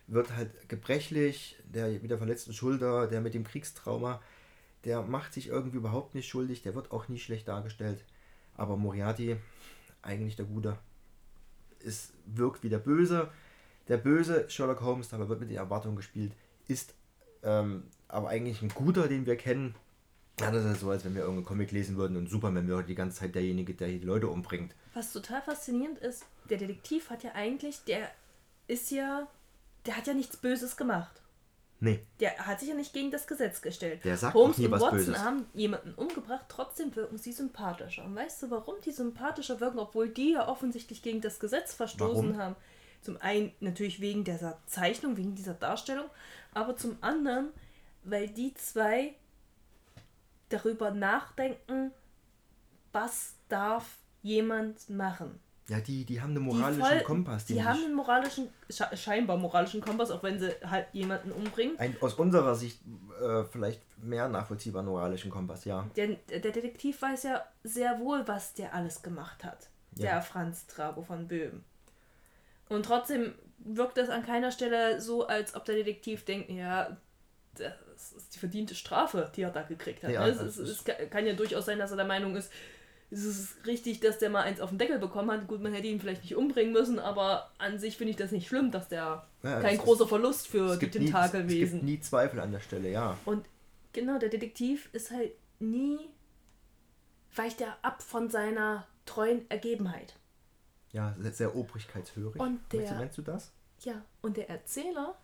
wird 0.06 0.34
halt 0.34 0.68
gebrechlich, 0.68 1.56
der 1.64 1.88
mit 1.88 2.10
der 2.10 2.18
verletzten 2.18 2.52
Schulter, 2.52 3.08
der 3.08 3.20
mit 3.20 3.34
dem 3.34 3.44
Kriegstrauma, 3.44 4.22
der 4.86 5.02
macht 5.02 5.34
sich 5.34 5.48
irgendwie 5.48 5.76
überhaupt 5.76 6.14
nicht 6.14 6.28
schuldig, 6.28 6.62
der 6.62 6.74
wird 6.74 6.92
auch 6.92 7.08
nie 7.08 7.18
schlecht 7.18 7.48
dargestellt. 7.48 8.04
Aber 8.54 8.76
Moriarty, 8.76 9.36
eigentlich 10.00 10.36
der 10.36 10.46
Gute, 10.46 10.78
ist, 11.80 12.12
wirkt 12.24 12.62
wie 12.62 12.68
der 12.68 12.78
Böse. 12.78 13.30
Der 13.88 13.96
böse 13.96 14.48
Sherlock 14.48 14.80
Holmes, 14.80 15.08
dabei 15.08 15.28
wird 15.28 15.40
mit 15.40 15.50
den 15.50 15.56
Erwartungen 15.56 15.96
gespielt, 15.96 16.32
ist 16.68 16.94
ähm, 17.42 17.84
aber 18.08 18.28
eigentlich 18.28 18.62
ein 18.62 18.68
Guter, 18.68 19.08
den 19.08 19.26
wir 19.26 19.36
kennen. 19.36 19.74
Ja, 20.38 20.50
das 20.50 20.64
ist 20.64 20.80
so, 20.80 20.90
als 20.90 21.04
wenn 21.04 21.14
wir 21.14 21.22
irgendeinen 21.22 21.46
Comic 21.46 21.72
lesen 21.72 21.96
würden 21.96 22.16
und 22.16 22.28
Superman 22.28 22.68
wäre 22.68 22.84
die 22.84 22.94
ganze 22.94 23.18
Zeit 23.18 23.34
derjenige, 23.34 23.74
der 23.74 23.88
die 23.88 23.98
Leute 23.98 24.28
umbringt. 24.28 24.74
Was 24.94 25.12
total 25.12 25.42
faszinierend 25.42 25.98
ist, 25.98 26.26
der 26.48 26.58
Detektiv 26.58 27.10
hat 27.10 27.24
ja 27.24 27.32
eigentlich, 27.34 27.82
der 27.84 28.10
ist 28.68 28.90
ja, 28.90 29.26
der 29.84 29.96
hat 29.96 30.06
ja 30.06 30.14
nichts 30.14 30.36
Böses 30.36 30.76
gemacht. 30.76 31.22
Nee, 31.78 32.00
Der 32.20 32.38
hat 32.46 32.60
sich 32.60 32.70
ja 32.70 32.74
nicht 32.74 32.92
gegen 32.94 33.10
das 33.10 33.26
Gesetz 33.26 33.60
gestellt. 33.60 34.02
Der 34.04 34.16
sagt 34.16 34.34
Holmes 34.34 34.56
auch 34.56 34.58
nie 34.58 34.64
und 34.64 34.70
was 34.72 34.80
Watson 34.82 34.98
Böses. 34.98 35.18
haben 35.18 35.46
jemanden 35.52 35.94
umgebracht, 35.94 36.46
trotzdem 36.48 36.96
wirken 36.96 37.18
sie 37.18 37.32
sympathischer. 37.32 38.04
Und 38.04 38.16
weißt 38.16 38.42
du, 38.42 38.50
warum 38.50 38.76
die 38.84 38.92
sympathischer 38.92 39.60
wirken, 39.60 39.78
obwohl 39.78 40.08
die 40.08 40.32
ja 40.32 40.48
offensichtlich 40.48 41.02
gegen 41.02 41.20
das 41.20 41.38
Gesetz 41.38 41.74
verstoßen 41.74 42.30
Warum? 42.30 42.38
haben? 42.38 42.56
Zum 43.02 43.18
einen 43.20 43.52
natürlich 43.60 44.00
wegen 44.00 44.24
dieser 44.24 44.58
Zeichnung, 44.66 45.16
wegen 45.18 45.34
dieser 45.34 45.54
Darstellung, 45.54 46.06
aber 46.54 46.76
zum 46.76 46.96
anderen, 47.02 47.50
weil 48.04 48.28
die 48.28 48.54
zwei 48.54 49.14
darüber 50.48 50.90
nachdenken, 50.90 51.92
was 52.92 53.34
darf 53.48 53.98
jemand 54.22 54.88
machen. 54.88 55.38
Ja, 55.68 55.80
die, 55.80 56.04
die 56.04 56.20
haben 56.20 56.30
einen 56.36 56.48
Die 56.48 56.54
moralischen 56.54 56.82
voll- 56.84 57.00
Kompass. 57.02 57.44
Die 57.46 57.54
den 57.54 57.64
haben 57.64 57.84
einen 57.84 57.94
moralischen, 57.94 58.48
sche- 58.70 58.96
scheinbar 58.96 59.36
moralischen 59.36 59.80
Kompass, 59.80 60.10
auch 60.10 60.22
wenn 60.22 60.38
sie 60.38 60.50
halt 60.64 60.86
jemanden 60.92 61.32
umbringen. 61.32 61.78
ein, 61.78 61.96
aus 62.00 62.14
unserer 62.14 62.54
Sicht 62.54 62.80
äh, 63.20 63.42
vielleicht 63.44 63.80
mehr 64.02 64.28
nachvollziehbaren 64.28 64.86
moralischen 64.86 65.30
Kompass, 65.30 65.64
ja. 65.64 65.88
Denn 65.96 66.16
der 66.30 66.40
Detektiv 66.40 67.02
weiß 67.02 67.24
ja 67.24 67.44
sehr 67.64 67.98
wohl, 68.00 68.26
was 68.28 68.54
der 68.54 68.74
alles 68.74 69.02
gemacht 69.02 69.42
hat. 69.44 69.68
Der 69.92 70.10
Ja. 70.12 70.20
Franz 70.20 70.66
Trago 70.66 71.02
von 71.02 71.26
Böhm. 71.26 71.64
Und 72.68 72.84
trotzdem 72.84 73.34
wirkt 73.58 73.96
es 73.98 74.08
an 74.08 74.24
keiner 74.24 74.50
Stelle 74.52 75.00
so, 75.00 75.26
als 75.26 75.54
ob 75.54 75.64
der 75.64 75.76
Detektiv 75.76 76.24
denkt, 76.24 76.50
ja, 76.50 76.96
das 77.54 78.12
ist 78.12 78.34
die 78.34 78.38
verdiente 78.38 78.74
Strafe, 78.74 79.32
die 79.34 79.42
er 79.42 79.50
da 79.50 79.62
gekriegt 79.62 80.02
hat. 80.04 80.10
Ja, 80.10 80.24
ne? 80.26 80.30
es, 80.32 80.38
das 80.38 80.58
es, 80.58 80.58
ist- 80.58 80.88
es 80.88 81.10
kann 81.10 81.26
ja 81.26 81.32
durchaus 81.32 81.64
sein, 81.64 81.78
dass 81.78 81.90
er 81.90 81.96
der 81.96 82.06
Meinung 82.06 82.36
ist, 82.36 82.52
es 83.10 83.24
ist 83.24 83.66
richtig, 83.66 84.00
dass 84.00 84.18
der 84.18 84.30
mal 84.30 84.42
eins 84.42 84.60
auf 84.60 84.70
den 84.70 84.78
Deckel 84.78 84.98
bekommen 84.98 85.30
hat. 85.30 85.46
Gut, 85.46 85.60
man 85.62 85.72
hätte 85.72 85.86
ihn 85.86 86.00
vielleicht 86.00 86.22
nicht 86.22 86.34
umbringen 86.36 86.72
müssen, 86.72 86.98
aber 86.98 87.50
an 87.58 87.78
sich 87.78 87.96
finde 87.96 88.10
ich 88.10 88.16
das 88.16 88.32
nicht 88.32 88.48
schlimm, 88.48 88.70
dass 88.70 88.88
der 88.88 89.26
Ja, 89.42 89.60
kein 89.60 89.76
es 89.76 89.82
großer 89.82 90.04
ist- 90.04 90.08
Verlust 90.08 90.48
für 90.48 90.72
Es 90.72 90.78
die 90.78 90.86
gibt, 90.86 90.94
nie, 90.96 91.04
es 91.06 91.12
Tentakelwesen. 91.12 91.78
gibt 91.80 91.84
nie 91.84 92.00
Zweifel 92.00 92.40
an 92.40 92.52
der 92.52 92.60
Stelle, 92.60 92.90
ja. 92.90 93.16
Und 93.24 93.46
genau, 93.92 94.18
der 94.18 94.28
Detektiv 94.28 94.88
ist 94.92 95.10
halt 95.10 95.32
nie, 95.60 95.98
weicht 97.34 97.60
er 97.60 97.76
ab 97.82 98.02
von 98.02 98.28
seiner 98.28 98.86
treuen 99.04 99.48
Ergebenheit. 99.50 100.14
Ja, 100.92 101.14
sehr, 101.18 101.32
sehr 101.32 101.56
obrigkeitshörig. 101.56 102.40
Und 102.40 102.60
der- 102.72 102.80
Meinst 102.80 102.92
du, 102.92 102.98
nennst 102.98 103.18
du 103.18 103.22
das? 103.22 103.52
Ja, 103.84 104.04
und 104.22 104.36
der 104.36 104.48
Erzähler, 104.50 105.16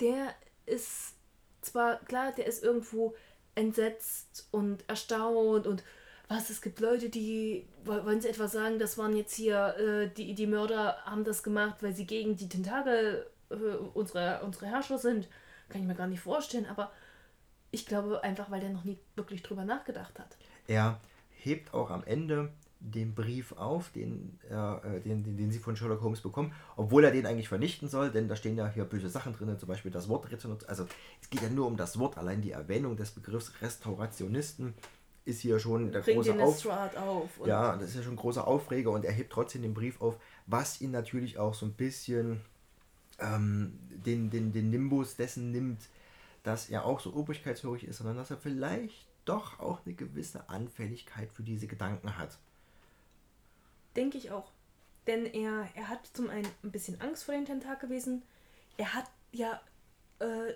der 0.00 0.34
ist 0.66 1.14
zwar, 1.62 1.96
klar, 2.04 2.32
der 2.32 2.46
ist 2.46 2.62
irgendwo 2.62 3.14
entsetzt 3.54 4.48
und 4.50 4.88
erstaunt 4.88 5.66
und 5.66 5.82
was, 6.30 6.48
es 6.48 6.62
gibt 6.62 6.78
Leute, 6.80 7.08
die, 7.10 7.66
wo- 7.84 8.04
wollen 8.04 8.20
sie 8.20 8.28
etwa 8.28 8.46
sagen, 8.46 8.78
das 8.78 8.96
waren 8.96 9.16
jetzt 9.16 9.34
hier, 9.34 9.74
äh, 9.76 10.08
die, 10.16 10.34
die 10.34 10.46
Mörder 10.46 10.96
haben 11.04 11.24
das 11.24 11.42
gemacht, 11.42 11.82
weil 11.82 11.92
sie 11.94 12.06
gegen 12.06 12.36
die 12.36 12.48
Tentakel 12.48 13.26
äh, 13.50 13.54
unsere, 13.94 14.40
unsere 14.44 14.66
Herrscher 14.66 14.98
sind. 14.98 15.28
Kann 15.68 15.80
ich 15.80 15.86
mir 15.86 15.96
gar 15.96 16.06
nicht 16.06 16.20
vorstellen, 16.20 16.66
aber 16.66 16.92
ich 17.72 17.84
glaube 17.84 18.22
einfach, 18.22 18.50
weil 18.50 18.60
der 18.60 18.70
noch 18.70 18.84
nie 18.84 18.98
wirklich 19.16 19.42
drüber 19.42 19.64
nachgedacht 19.64 20.18
hat. 20.18 20.36
Er 20.68 21.00
hebt 21.30 21.74
auch 21.74 21.90
am 21.90 22.04
Ende 22.04 22.50
den 22.78 23.14
Brief 23.14 23.52
auf, 23.52 23.90
den, 23.90 24.38
er, 24.48 24.82
äh, 24.84 25.00
den, 25.00 25.24
den, 25.24 25.36
den 25.36 25.50
sie 25.50 25.58
von 25.58 25.76
Sherlock 25.76 26.00
Holmes 26.00 26.20
bekommen, 26.20 26.54
obwohl 26.76 27.04
er 27.04 27.10
den 27.10 27.26
eigentlich 27.26 27.48
vernichten 27.48 27.88
soll, 27.88 28.10
denn 28.10 28.28
da 28.28 28.36
stehen 28.36 28.56
ja 28.56 28.68
hier 28.68 28.84
böse 28.84 29.08
Sachen 29.08 29.32
drin, 29.34 29.58
zum 29.58 29.68
Beispiel 29.68 29.90
das 29.90 30.08
Wort 30.08 30.26
Rezension. 30.30 30.58
Also 30.68 30.86
es 31.20 31.28
geht 31.28 31.42
ja 31.42 31.50
nur 31.50 31.66
um 31.66 31.76
das 31.76 31.98
Wort, 31.98 32.16
allein 32.16 32.40
die 32.40 32.52
Erwähnung 32.52 32.96
des 32.96 33.10
Begriffs 33.10 33.52
Restaurationisten 33.60 34.74
ist 35.24 35.40
hier 35.40 35.58
schon 35.58 35.92
der 35.92 36.00
Bringt 36.00 36.24
große 36.24 36.42
Auf 36.42 36.96
auf. 36.96 37.30
Ja, 37.46 37.76
das 37.76 37.90
ist 37.90 37.96
ja 37.96 38.02
schon 38.02 38.14
ein 38.14 38.16
großer 38.16 38.46
Aufreger 38.46 38.90
und 38.90 39.04
er 39.04 39.12
hebt 39.12 39.32
trotzdem 39.32 39.62
den 39.62 39.74
Brief 39.74 40.00
auf, 40.00 40.16
was 40.46 40.80
ihn 40.80 40.90
natürlich 40.90 41.38
auch 41.38 41.54
so 41.54 41.66
ein 41.66 41.72
bisschen 41.72 42.40
ähm, 43.18 43.78
den, 43.90 44.30
den, 44.30 44.52
den 44.52 44.70
Nimbus 44.70 45.16
dessen 45.16 45.50
nimmt, 45.50 45.82
dass 46.42 46.70
er 46.70 46.84
auch 46.84 47.00
so 47.00 47.14
obrigkeitshörig 47.14 47.84
ist, 47.84 47.98
sondern 47.98 48.16
dass 48.16 48.30
er 48.30 48.38
vielleicht 48.38 49.06
doch 49.24 49.60
auch 49.60 49.80
eine 49.84 49.94
gewisse 49.94 50.48
Anfälligkeit 50.48 51.30
für 51.32 51.42
diese 51.42 51.66
Gedanken 51.66 52.16
hat. 52.16 52.38
Denke 53.94 54.18
ich 54.18 54.30
auch. 54.30 54.50
Denn 55.06 55.26
er, 55.26 55.68
er 55.74 55.88
hat 55.88 56.06
zum 56.12 56.30
einen 56.30 56.48
ein 56.62 56.70
bisschen 56.70 57.00
Angst 57.00 57.24
vor 57.24 57.34
den 57.34 57.44
Tentakelwesen. 57.44 58.22
Er 58.76 58.94
hat 58.94 59.10
ja 59.32 59.60
äh, 60.20 60.54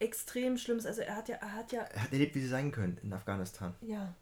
extrem 0.00 0.56
Schlimmes. 0.58 0.84
Also 0.86 1.02
er 1.02 1.14
hat 1.16 1.28
ja, 1.28 1.36
er 1.36 1.52
hat 1.54 1.70
ja, 1.72 1.82
Er 1.82 2.02
hat 2.02 2.12
erlebt, 2.12 2.34
wie 2.34 2.40
sie 2.40 2.48
sein 2.48 2.72
können 2.72 2.98
in 3.02 3.12
Afghanistan. 3.12 3.74
ja. 3.82 4.12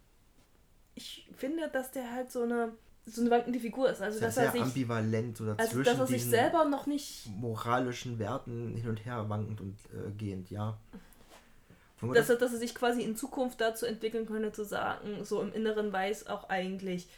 Ich 0.95 1.31
finde, 1.37 1.69
dass 1.69 1.93
der 1.93 2.11
halt 2.13 2.33
so 2.33 2.43
eine 2.43 2.73
so 3.07 3.21
eine 3.23 3.31
wankende 3.31 3.61
Figur 3.61 3.89
ist. 3.89 4.03
Also 4.03 4.19
Sehr, 4.19 4.27
dass 4.29 4.37
er 4.37 4.43
sehr 4.45 4.53
sich, 4.53 4.63
ambivalent 4.63 5.37
so 5.37 5.47
dazwischen 5.47 5.79
also 5.79 5.83
dass 5.85 5.99
er 6.01 6.07
sich 6.09 6.25
selber 6.27 6.65
noch 6.65 6.87
nicht, 6.87 7.27
moralischen 7.29 8.19
Werten 8.19 8.75
hin 8.77 8.89
und 8.89 9.05
her 9.07 9.29
wankend 9.29 9.61
und 9.61 9.79
äh, 9.95 10.11
gehend, 10.11 10.51
ja. 10.51 10.77
Dass 12.01 12.11
das- 12.15 12.31
er, 12.31 12.37
dass 12.37 12.53
er 12.53 12.59
sich 12.59 12.75
quasi 12.75 13.03
in 13.03 13.17
Zukunft 13.17 13.61
dazu 13.61 13.87
entwickeln 13.87 14.27
könnte, 14.27 14.51
zu 14.53 14.65
sagen, 14.65 15.25
so 15.25 15.41
im 15.41 15.53
Inneren 15.53 15.93
weiß 15.93 16.27
auch 16.27 16.49
eigentlich, 16.49 17.09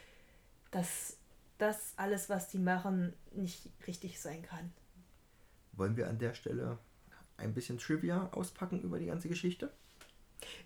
dass 0.70 1.16
das 1.58 1.94
alles, 1.96 2.28
was 2.28 2.48
die 2.48 2.58
machen, 2.58 3.14
nicht 3.32 3.62
richtig 3.86 4.20
sein 4.20 4.42
kann. 4.42 4.72
Wollen 5.72 5.96
wir 5.96 6.08
an 6.08 6.18
der 6.18 6.34
Stelle 6.34 6.78
ein 7.40 7.54
bisschen 7.54 7.78
Trivia 7.78 8.28
auspacken 8.32 8.82
über 8.82 8.98
die 8.98 9.06
ganze 9.06 9.28
Geschichte? 9.28 9.70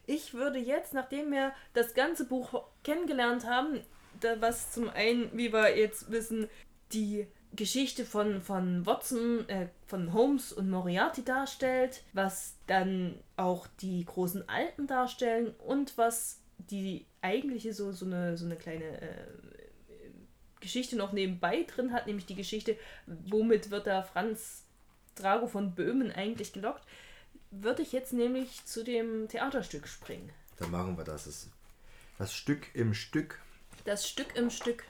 Ich 0.06 0.34
würde 0.34 0.58
jetzt, 0.58 0.94
nachdem 0.94 1.32
wir 1.32 1.52
das 1.72 1.94
ganze 1.94 2.26
Buch 2.26 2.64
kennengelernt 2.82 3.46
haben, 3.46 3.80
da 4.20 4.40
was 4.40 4.72
zum 4.72 4.88
einen, 4.88 5.30
wie 5.36 5.52
wir 5.52 5.76
jetzt 5.76 6.10
wissen, 6.10 6.48
die 6.92 7.26
Geschichte 7.56 8.04
von, 8.04 8.40
von 8.40 8.84
Watson, 8.86 9.48
äh, 9.48 9.68
von 9.86 10.12
Holmes 10.12 10.52
und 10.52 10.70
Moriarty 10.70 11.24
darstellt, 11.24 12.02
was 12.12 12.56
dann 12.66 13.18
auch 13.36 13.66
die 13.80 14.04
großen 14.04 14.48
Alten 14.48 14.86
darstellen 14.86 15.54
und 15.58 15.96
was 15.96 16.40
die 16.58 17.06
eigentliche 17.20 17.72
so, 17.72 17.92
so, 17.92 18.06
eine, 18.06 18.36
so 18.36 18.44
eine 18.44 18.56
kleine 18.56 19.00
äh, 19.00 19.26
Geschichte 20.60 20.96
noch 20.96 21.12
nebenbei 21.12 21.64
drin 21.64 21.92
hat, 21.92 22.06
nämlich 22.06 22.26
die 22.26 22.34
Geschichte, 22.34 22.76
womit 23.06 23.70
wird 23.70 23.86
der 23.86 24.02
Franz 24.02 24.63
Drago 25.14 25.46
von 25.46 25.74
Böhmen 25.74 26.10
eigentlich 26.12 26.52
gelockt, 26.52 26.82
würde 27.50 27.82
ich 27.82 27.92
jetzt 27.92 28.12
nämlich 28.12 28.64
zu 28.66 28.82
dem 28.84 29.28
Theaterstück 29.28 29.86
springen. 29.88 30.30
Dann 30.58 30.70
machen 30.70 30.96
wir 30.96 31.04
das. 31.04 31.24
Das- 31.24 31.48
Das 32.18 32.32
Stück 32.34 32.74
im 32.74 32.94
Stück. 32.94 33.40
Das 33.84 34.08
Stück 34.08 34.36
im 34.36 34.50
Stück. 34.50 34.84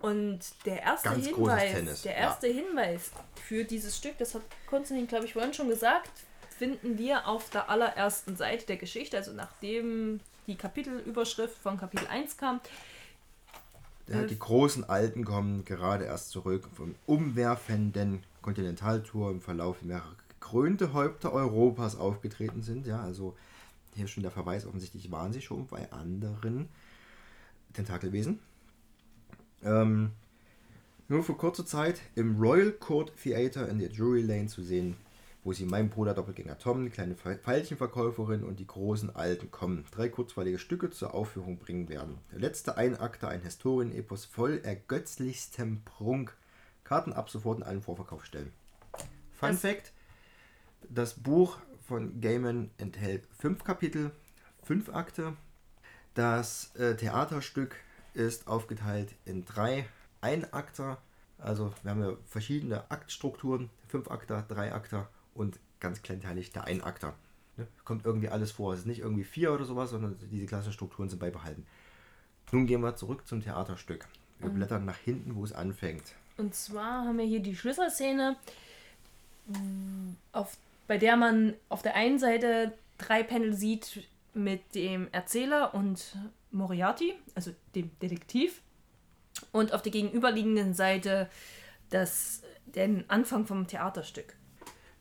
Und 0.00 0.40
der 0.64 0.82
erste 0.82 1.10
Ganz 1.10 1.26
Hinweis, 1.26 2.02
der 2.02 2.12
ja. 2.12 2.18
erste 2.18 2.46
Hinweis 2.48 3.10
für 3.46 3.64
dieses 3.64 3.96
Stück, 3.96 4.18
das 4.18 4.34
hat 4.34 4.42
Konstantin, 4.68 5.06
glaube 5.06 5.26
ich, 5.26 5.32
vorhin 5.34 5.54
schon 5.54 5.68
gesagt, 5.68 6.10
finden 6.56 6.98
wir 6.98 7.26
auf 7.28 7.50
der 7.50 7.68
allerersten 7.70 8.36
Seite 8.36 8.66
der 8.66 8.76
Geschichte, 8.78 9.16
also 9.16 9.32
nachdem 9.32 10.20
die 10.48 10.56
Kapitelüberschrift 10.56 11.56
von 11.58 11.78
Kapitel 11.78 12.06
1 12.08 12.36
kam. 12.36 12.60
Ja, 14.08 14.22
die 14.22 14.38
großen 14.38 14.88
Alten 14.88 15.24
kommen 15.24 15.64
gerade 15.64 16.04
erst 16.04 16.30
zurück 16.30 16.68
vom 16.74 16.94
umwerfenden 17.06 18.24
Kontinentaltour 18.42 19.30
im 19.30 19.40
Verlauf 19.40 19.82
mehrerer 19.82 20.16
gekrönte 20.42 20.92
Häupter 20.92 21.32
Europas 21.32 21.96
aufgetreten 21.96 22.62
sind. 22.62 22.86
Ja, 22.86 23.00
also 23.00 23.36
hier 23.94 24.08
schon 24.08 24.22
der 24.22 24.32
Verweis, 24.32 24.66
offensichtlich 24.66 25.10
waren 25.10 25.32
sie 25.32 25.40
schon 25.40 25.66
bei 25.66 25.90
anderen 25.92 26.68
Tentakelwesen. 27.72 28.40
Ähm, 29.62 30.10
nur 31.08 31.22
für 31.22 31.34
kurze 31.34 31.64
Zeit 31.64 32.00
im 32.14 32.40
Royal 32.40 32.72
Court 32.72 33.12
Theater 33.22 33.68
in 33.68 33.78
der 33.78 33.90
Drury 33.90 34.22
Lane 34.22 34.46
zu 34.46 34.62
sehen, 34.62 34.96
wo 35.44 35.52
sie 35.52 35.64
meinem 35.64 35.90
Bruder 35.90 36.14
Doppelgänger 36.14 36.58
Tom, 36.58 36.84
die 36.84 36.90
kleine 36.90 37.16
Veilchenverkäuferin 37.16 38.44
und 38.44 38.60
die 38.60 38.66
großen 38.66 39.14
Alten 39.14 39.50
kommen, 39.50 39.84
drei 39.90 40.08
kurzweilige 40.08 40.58
Stücke 40.58 40.90
zur 40.90 41.14
Aufführung 41.14 41.58
bringen 41.58 41.88
werden. 41.88 42.18
Der 42.32 42.38
letzte 42.38 42.76
Einakter, 42.76 43.28
ein 43.28 43.42
Historienepos 43.42 44.24
voll 44.24 44.60
ergötzlichstem 44.62 45.82
Prunk. 45.84 46.36
Karten 46.92 47.14
ab 47.14 47.30
sofort 47.30 47.56
in 47.56 47.64
allen 47.64 47.80
Vorverkauf 47.80 48.26
stellen. 48.26 48.52
Fun 49.32 49.52
das 49.52 49.60
Fact: 49.60 49.92
Das 50.90 51.14
Buch 51.14 51.56
von 51.80 52.20
Gaiman 52.20 52.70
enthält 52.76 53.26
fünf 53.38 53.64
Kapitel, 53.64 54.10
fünf 54.62 54.90
Akte. 54.90 55.32
Das 56.12 56.76
äh, 56.76 56.94
Theaterstück 56.94 57.76
ist 58.12 58.46
aufgeteilt 58.46 59.14
in 59.24 59.46
drei 59.46 59.86
Einakter. 60.20 60.98
Also 61.38 61.72
wir 61.82 61.92
haben 61.92 62.02
ja 62.02 62.12
verschiedene 62.26 62.90
Aktstrukturen, 62.90 63.70
fünf 63.88 64.10
Akter, 64.10 64.44
drei 64.46 64.74
Akter 64.74 65.08
und 65.32 65.60
ganz 65.80 66.02
kleinteilig 66.02 66.52
der 66.52 66.64
Einakter. 66.64 67.14
Ne? 67.56 67.66
Kommt 67.86 68.04
irgendwie 68.04 68.28
alles 68.28 68.52
vor. 68.52 68.74
Es 68.74 68.80
ist 68.80 68.86
nicht 68.86 69.00
irgendwie 69.00 69.24
vier 69.24 69.54
oder 69.54 69.64
sowas, 69.64 69.88
sondern 69.88 70.18
diese 70.30 70.44
klassischen 70.44 70.74
Strukturen 70.74 71.08
sind 71.08 71.20
beibehalten. 71.20 71.66
Nun 72.50 72.66
gehen 72.66 72.82
wir 72.82 72.96
zurück 72.96 73.26
zum 73.26 73.40
Theaterstück. 73.40 74.06
Wir 74.40 74.50
mhm. 74.50 74.56
blättern 74.56 74.84
nach 74.84 74.98
hinten, 74.98 75.36
wo 75.36 75.42
es 75.42 75.54
anfängt. 75.54 76.12
Und 76.36 76.54
zwar 76.54 77.04
haben 77.04 77.18
wir 77.18 77.24
hier 77.24 77.40
die 77.40 77.56
Schlüsselszene, 77.56 78.36
auf, 80.32 80.56
bei 80.86 80.98
der 80.98 81.16
man 81.16 81.54
auf 81.68 81.82
der 81.82 81.94
einen 81.94 82.18
Seite 82.18 82.72
drei 82.98 83.22
Panel 83.22 83.54
sieht 83.54 84.04
mit 84.34 84.74
dem 84.74 85.08
Erzähler 85.12 85.74
und 85.74 86.16
Moriarty, 86.50 87.14
also 87.34 87.52
dem 87.74 87.90
Detektiv. 88.00 88.62
Und 89.50 89.72
auf 89.72 89.82
der 89.82 89.92
gegenüberliegenden 89.92 90.74
Seite 90.74 91.28
das, 91.90 92.42
den 92.66 93.08
Anfang 93.10 93.46
vom 93.46 93.66
Theaterstück. 93.66 94.36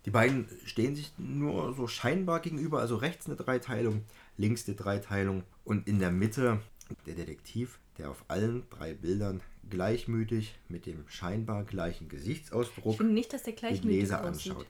Die 0.06 0.10
beiden 0.10 0.48
stehen 0.66 0.96
sich 0.96 1.12
nur 1.18 1.76
so 1.76 1.88
scheinbar 1.88 2.40
gegenüber, 2.40 2.80
also 2.80 2.96
rechts 2.96 3.28
eine 3.28 3.36
Dreiteilung, 3.36 4.04
links 4.38 4.68
eine 4.68 4.76
Dreiteilung 4.76 5.44
und 5.64 5.88
in 5.88 6.00
der 6.00 6.12
Mitte 6.12 6.60
der 7.06 7.14
Detektiv, 7.14 7.80
der 8.02 8.10
auf 8.10 8.26
allen 8.28 8.64
drei 8.72 8.94
Bildern 8.94 9.42
gleichmütig 9.70 10.58
mit 10.70 10.88
dem 10.88 11.08
scheinbar 11.08 11.64
gleichen 11.64 12.10
Gesichtsausdruck 12.10 13.00
nicht, 13.02 13.32
dass 13.32 13.44
der 13.44 13.54
den 13.54 13.84
Leser 13.84 14.24
anschaut. 14.24 14.66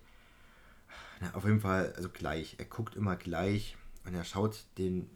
Na, 1.21 1.33
auf 1.33 1.45
jeden 1.45 1.61
Fall, 1.61 1.93
also 1.95 2.09
gleich. 2.09 2.55
Er 2.57 2.65
guckt 2.65 2.95
immer 2.95 3.15
gleich 3.15 3.77
und 4.05 4.13
er 4.13 4.25
schaut 4.25 4.65
den. 4.77 5.09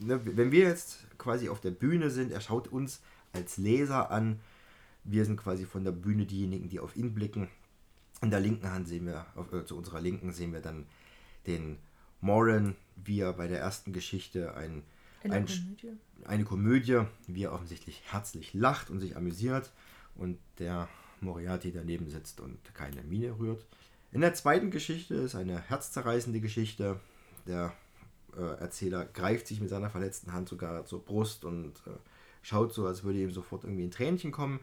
Ne, 0.00 0.20
wenn 0.36 0.52
wir 0.52 0.64
jetzt 0.64 1.06
quasi 1.16 1.48
auf 1.48 1.60
der 1.60 1.70
Bühne 1.70 2.10
sind, 2.10 2.32
er 2.32 2.40
schaut 2.40 2.68
uns 2.68 3.00
als 3.32 3.56
Leser 3.56 4.10
an. 4.10 4.40
Wir 5.04 5.24
sind 5.24 5.38
quasi 5.38 5.64
von 5.64 5.84
der 5.84 5.92
Bühne 5.92 6.26
diejenigen, 6.26 6.68
die 6.68 6.80
auf 6.80 6.96
ihn 6.96 7.14
blicken. 7.14 7.48
In 8.20 8.30
der 8.30 8.40
linken 8.40 8.70
Hand 8.70 8.88
sehen 8.88 9.06
wir, 9.06 9.26
auf, 9.36 9.52
äh, 9.52 9.64
zu 9.64 9.76
unserer 9.76 10.00
Linken 10.00 10.32
sehen 10.32 10.52
wir 10.52 10.60
dann 10.60 10.86
den 11.46 11.78
Moran, 12.20 12.76
wie 12.96 13.20
er 13.20 13.32
bei 13.32 13.46
der 13.46 13.60
ersten 13.60 13.92
Geschichte 13.92 14.54
ein, 14.54 14.82
ein, 15.24 15.46
Komödie. 15.46 15.92
eine 16.24 16.44
Komödie, 16.44 17.02
wie 17.26 17.44
er 17.44 17.52
offensichtlich 17.52 18.02
herzlich 18.06 18.54
lacht 18.54 18.90
und 18.90 19.00
sich 19.00 19.16
amüsiert 19.16 19.72
und 20.14 20.38
der 20.58 20.88
Moriarty 21.20 21.72
daneben 21.72 22.08
sitzt 22.08 22.40
und 22.40 22.58
keine 22.74 23.02
Miene 23.02 23.38
rührt. 23.38 23.64
In 24.12 24.20
der 24.20 24.34
zweiten 24.34 24.70
Geschichte 24.70 25.14
ist 25.14 25.34
eine 25.34 25.60
herzzerreißende 25.60 26.40
Geschichte. 26.40 27.00
Der 27.46 27.74
äh, 28.36 28.60
Erzähler 28.60 29.04
greift 29.04 29.46
sich 29.46 29.60
mit 29.60 29.68
seiner 29.68 29.90
verletzten 29.90 30.32
Hand 30.32 30.48
sogar 30.48 30.86
zur 30.86 31.04
Brust 31.04 31.44
und 31.44 31.72
äh, 31.86 31.90
schaut 32.42 32.72
so, 32.72 32.86
als 32.86 33.04
würde 33.04 33.20
ihm 33.20 33.32
sofort 33.32 33.64
irgendwie 33.64 33.84
ein 33.84 33.90
Tränchen 33.90 34.32
kommen. 34.32 34.60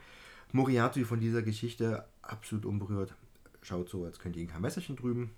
Moriarty 0.52 1.04
von 1.04 1.20
dieser 1.20 1.42
Geschichte 1.42 2.06
absolut 2.22 2.66
unberührt, 2.66 3.14
schaut 3.62 3.90
so, 3.90 4.06
als 4.06 4.20
könnte 4.20 4.40
ihn 4.40 4.48
kein 4.48 4.62
Messerchen 4.62 4.96
drüben. 4.96 5.32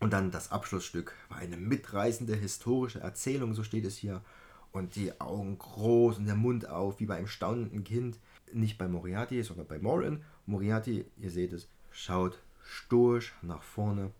Und 0.00 0.12
dann 0.12 0.30
das 0.30 0.50
Abschlussstück 0.50 1.14
war 1.28 1.38
eine 1.38 1.56
mitreißende 1.56 2.34
historische 2.34 3.00
Erzählung, 3.00 3.54
so 3.54 3.62
steht 3.62 3.84
es 3.84 3.96
hier. 3.96 4.22
Und 4.72 4.94
die 4.96 5.20
Augen 5.20 5.58
groß 5.58 6.18
und 6.18 6.26
der 6.26 6.36
Mund 6.36 6.68
auf, 6.68 7.00
wie 7.00 7.06
bei 7.06 7.16
einem 7.16 7.26
staunenden 7.26 7.84
Kind. 7.84 8.18
Nicht 8.52 8.78
bei 8.78 8.88
Moriarty, 8.88 9.42
sondern 9.42 9.66
bei 9.66 9.78
Morin. 9.78 10.22
Moriarty, 10.46 11.04
ihr 11.18 11.30
seht 11.30 11.52
es, 11.52 11.68
schaut 11.90 12.38
stoisch 12.70 13.34
nach 13.42 13.62
vorne, 13.62 14.10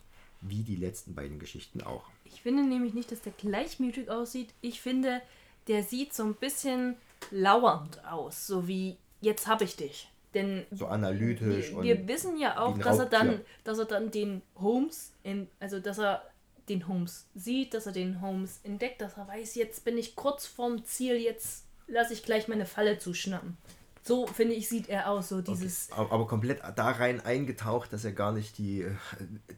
wie 0.40 0.62
die 0.62 0.76
letzten 0.76 1.14
beiden 1.14 1.38
Geschichten 1.38 1.82
auch. 1.82 2.04
Ich 2.24 2.42
finde 2.42 2.64
nämlich 2.64 2.94
nicht, 2.94 3.12
dass 3.12 3.22
der 3.22 3.32
gleichmütig 3.32 4.10
aussieht. 4.10 4.54
Ich 4.60 4.80
finde, 4.80 5.20
der 5.68 5.82
sieht 5.82 6.14
so 6.14 6.24
ein 6.24 6.34
bisschen 6.34 6.96
lauernd 7.30 8.04
aus, 8.04 8.46
so 8.46 8.66
wie 8.66 8.96
jetzt 9.20 9.46
habe 9.46 9.64
ich 9.64 9.76
dich. 9.76 10.10
Denn 10.34 10.64
so 10.70 10.86
analytisch. 10.86 11.72
Wir, 11.72 11.82
wir 11.82 12.08
wissen 12.08 12.38
ja 12.38 12.60
auch, 12.60 12.78
dass 12.78 13.00
er 13.00 13.06
dann, 13.06 13.40
dass 13.64 13.78
er 13.78 13.84
dann 13.84 14.12
den 14.12 14.42
Holmes, 14.56 15.12
in, 15.24 15.48
also 15.58 15.80
dass 15.80 15.98
er 15.98 16.22
den 16.68 16.88
Holmes 16.88 17.26
sieht, 17.34 17.74
dass 17.74 17.86
er 17.86 17.92
den 17.92 18.20
Holmes 18.20 18.60
entdeckt, 18.62 19.00
dass 19.00 19.16
er 19.16 19.28
weiß, 19.28 19.54
jetzt 19.54 19.84
bin 19.84 19.98
ich 19.98 20.16
kurz 20.16 20.46
vorm 20.46 20.84
Ziel, 20.84 21.16
jetzt 21.16 21.64
lasse 21.86 22.12
ich 22.12 22.22
gleich 22.22 22.48
meine 22.48 22.66
Falle 22.66 22.98
zuschnappen. 22.98 23.56
So 24.02 24.26
finde 24.26 24.54
ich, 24.54 24.68
sieht 24.68 24.88
er 24.88 25.10
aus, 25.10 25.28
so 25.28 25.42
dieses. 25.42 25.90
Okay. 25.92 26.08
Aber 26.10 26.26
komplett 26.26 26.62
da 26.74 26.90
rein 26.90 27.20
eingetaucht, 27.20 27.92
dass 27.92 28.04
er 28.04 28.12
gar 28.12 28.32
nicht 28.32 28.56
die, 28.56 28.86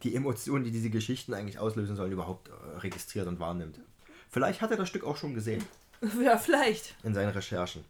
die 0.03 0.17
Emotionen, 0.17 0.65
die 0.65 0.73
diese 0.73 0.91
Geschichten 0.91 1.33
eigentlich 1.33 1.61
auslösen 1.61 1.95
sollen, 1.95 2.11
überhaupt 2.11 2.49
äh, 2.49 2.79
registriert 2.79 3.29
und 3.29 3.39
wahrnimmt. 3.39 3.79
Vielleicht 4.31 4.61
hat 4.61 4.73
er 4.73 4.77
das 4.77 4.89
Stück 4.89 5.05
auch 5.05 5.17
schon 5.17 5.35
gesehen. 5.35 5.65
Ja, 6.21 6.37
vielleicht. 6.37 6.97
In 7.05 7.15
seinen 7.15 7.29
Recherchen 7.29 7.85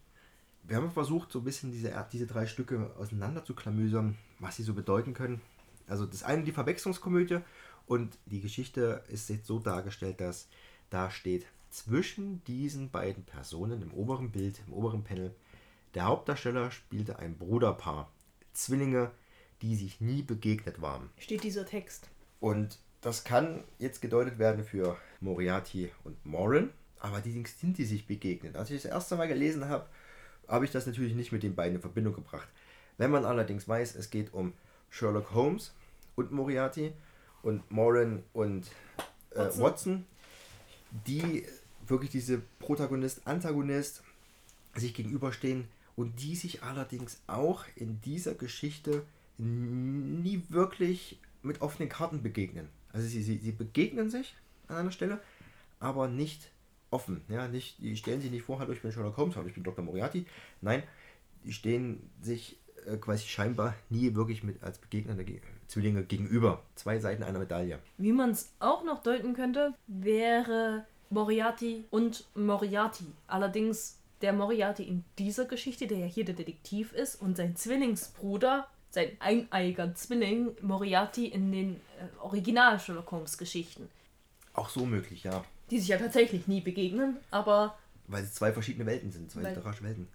wir 0.64 0.76
haben 0.76 0.90
versucht, 0.90 1.32
so 1.32 1.40
ein 1.40 1.44
bisschen 1.44 1.72
diese, 1.72 1.93
diese 2.12 2.26
drei 2.26 2.47
Stücke 2.47 2.90
auseinander 2.98 3.44
zu 3.44 3.55
klamüsern, 3.55 4.16
was 4.39 4.56
sie 4.56 4.62
so 4.62 4.74
bedeuten 4.74 5.14
können. 5.14 5.40
Also 5.89 6.06
das 6.06 6.22
eine 6.22 6.44
die 6.44 6.52
Verwechslungskomödie 6.52 7.40
und 7.93 8.16
die 8.24 8.40
Geschichte 8.40 9.05
ist 9.09 9.28
jetzt 9.28 9.47
so 9.47 9.59
dargestellt, 9.59 10.23
dass 10.23 10.48
da 10.89 11.10
steht 11.10 11.44
zwischen 11.69 12.43
diesen 12.44 12.90
beiden 12.90 13.23
Personen 13.24 13.82
im 13.82 13.93
oberen 13.93 14.31
Bild, 14.31 14.62
im 14.66 14.73
oberen 14.73 15.05
Panel, 15.05 15.35
der 15.93 16.05
Hauptdarsteller 16.05 16.70
spielte 16.70 17.19
ein 17.19 17.36
Bruderpaar, 17.36 18.10
Zwillinge, 18.55 19.10
die 19.60 19.77
sich 19.77 20.01
nie 20.01 20.23
begegnet 20.23 20.81
waren. 20.81 21.10
Steht 21.19 21.44
dieser 21.44 21.66
Text. 21.66 22.09
Und 22.40 22.78
das 23.02 23.24
kann 23.24 23.62
jetzt 23.78 24.01
gedeutet 24.01 24.39
werden 24.39 24.64
für 24.64 24.97
Moriarty 25.20 25.90
und 26.02 26.24
Morin, 26.24 26.70
aber 26.98 27.20
die 27.20 27.44
sind 27.44 27.77
die 27.77 27.85
sich 27.85 28.06
begegnet. 28.06 28.56
Als 28.56 28.70
ich 28.70 28.81
das 28.81 28.90
erste 28.90 29.16
Mal 29.16 29.28
gelesen 29.28 29.69
habe, 29.69 29.86
habe 30.48 30.64
ich 30.64 30.70
das 30.70 30.86
natürlich 30.86 31.14
nicht 31.14 31.31
mit 31.31 31.43
den 31.43 31.55
beiden 31.55 31.74
in 31.74 31.82
Verbindung 31.82 32.14
gebracht. 32.14 32.48
Wenn 32.97 33.10
man 33.10 33.27
allerdings 33.27 33.69
weiß, 33.69 33.97
es 33.97 34.09
geht 34.09 34.32
um 34.32 34.55
Sherlock 34.89 35.35
Holmes 35.35 35.74
und 36.16 36.32
Moriarty 36.32 36.94
und 37.43 37.70
Moran 37.70 38.23
und 38.32 38.66
äh, 39.31 39.39
Watson. 39.39 39.62
Watson, 39.62 40.06
die 41.06 41.44
wirklich 41.86 42.10
diese 42.10 42.43
Protagonist-Antagonist 42.60 44.02
sich 44.74 44.94
gegenüberstehen 44.94 45.69
und 45.97 46.23
die 46.23 46.36
sich 46.36 46.62
allerdings 46.62 47.20
auch 47.27 47.64
in 47.77 48.01
dieser 48.02 48.35
Geschichte 48.35 49.05
nie 49.39 50.43
wirklich 50.48 51.19
mit 51.43 51.60
offenen 51.60 51.89
Karten 51.89 52.23
begegnen. 52.23 52.69
Also 52.93 53.06
sie, 53.09 53.23
sie, 53.23 53.39
sie 53.39 53.52
begegnen 53.52 54.10
sich 54.10 54.35
an 54.69 54.77
einer 54.77 54.93
Stelle, 54.93 55.20
aber 55.81 56.09
nicht 56.09 56.51
offen. 56.90 57.23
Ja, 57.28 57.48
nicht, 57.48 57.78
die 57.81 57.97
stellen 57.97 58.20
sich 58.20 58.31
nicht 58.31 58.44
vor, 58.44 58.59
hallo, 58.59 58.73
ich 58.73 58.82
bin 58.82 58.93
Sherlock 58.93 59.16
Holmes, 59.16 59.36
hallo, 59.36 59.48
ich 59.48 59.55
bin 59.55 59.64
Dr. 59.64 59.85
Moriarty. 59.85 60.27
Nein, 60.60 60.82
die 61.44 61.52
stehen 61.52 62.10
sich 62.20 62.59
äh, 62.86 62.97
quasi 62.97 63.27
scheinbar 63.27 63.74
nie 63.90 64.14
wirklich 64.14 64.43
mit 64.43 64.62
als 64.62 64.78
begegnende 64.78 65.24
Zwillinge 65.68 66.05
gegenüber. 66.05 66.62
Zwei 66.74 66.98
Seiten 66.98 67.22
einer 67.22 67.39
Medaille. 67.39 67.78
Wie 67.98 68.12
man 68.12 68.30
es 68.30 68.52
auch 68.59 68.84
noch 68.84 69.02
deuten 69.02 69.34
könnte, 69.34 69.74
wäre 69.86 70.84
Moriarty 71.10 71.84
und 71.90 72.24
Moriarty. 72.34 73.06
Allerdings 73.26 73.98
der 74.20 74.32
Moriarty 74.32 74.84
in 74.84 75.05
dieser 75.18 75.47
Geschichte, 75.47 75.86
der 75.86 75.98
ja 75.98 76.06
hier 76.06 76.24
der 76.24 76.34
Detektiv 76.34 76.93
ist, 76.93 77.20
und 77.20 77.36
sein 77.36 77.56
Zwillingsbruder, 77.56 78.68
sein 78.90 79.09
eineiger 79.18 79.94
Zwilling 79.94 80.56
Moriarty 80.60 81.26
in 81.26 81.51
den 81.51 81.74
äh, 81.74 82.22
Original 82.22 82.78
Sherlock 82.78 83.10
Holmes 83.10 83.39
Geschichten. 83.39 83.89
Auch 84.55 84.68
so 84.68 84.84
möglich, 84.84 85.24
ja 85.24 85.43
die 85.72 85.78
sich 85.78 85.89
ja 85.89 85.97
tatsächlich 85.97 86.47
nie 86.47 86.60
begegnen, 86.60 87.16
aber. 87.30 87.78
Weil 88.06 88.24
es 88.24 88.34
zwei 88.34 88.52
verschiedene 88.52 88.84
Welten 88.84 89.10
sind, 89.10 89.30
zwei 89.30 89.40
literarische 89.40 89.82
Welten. 89.82 90.06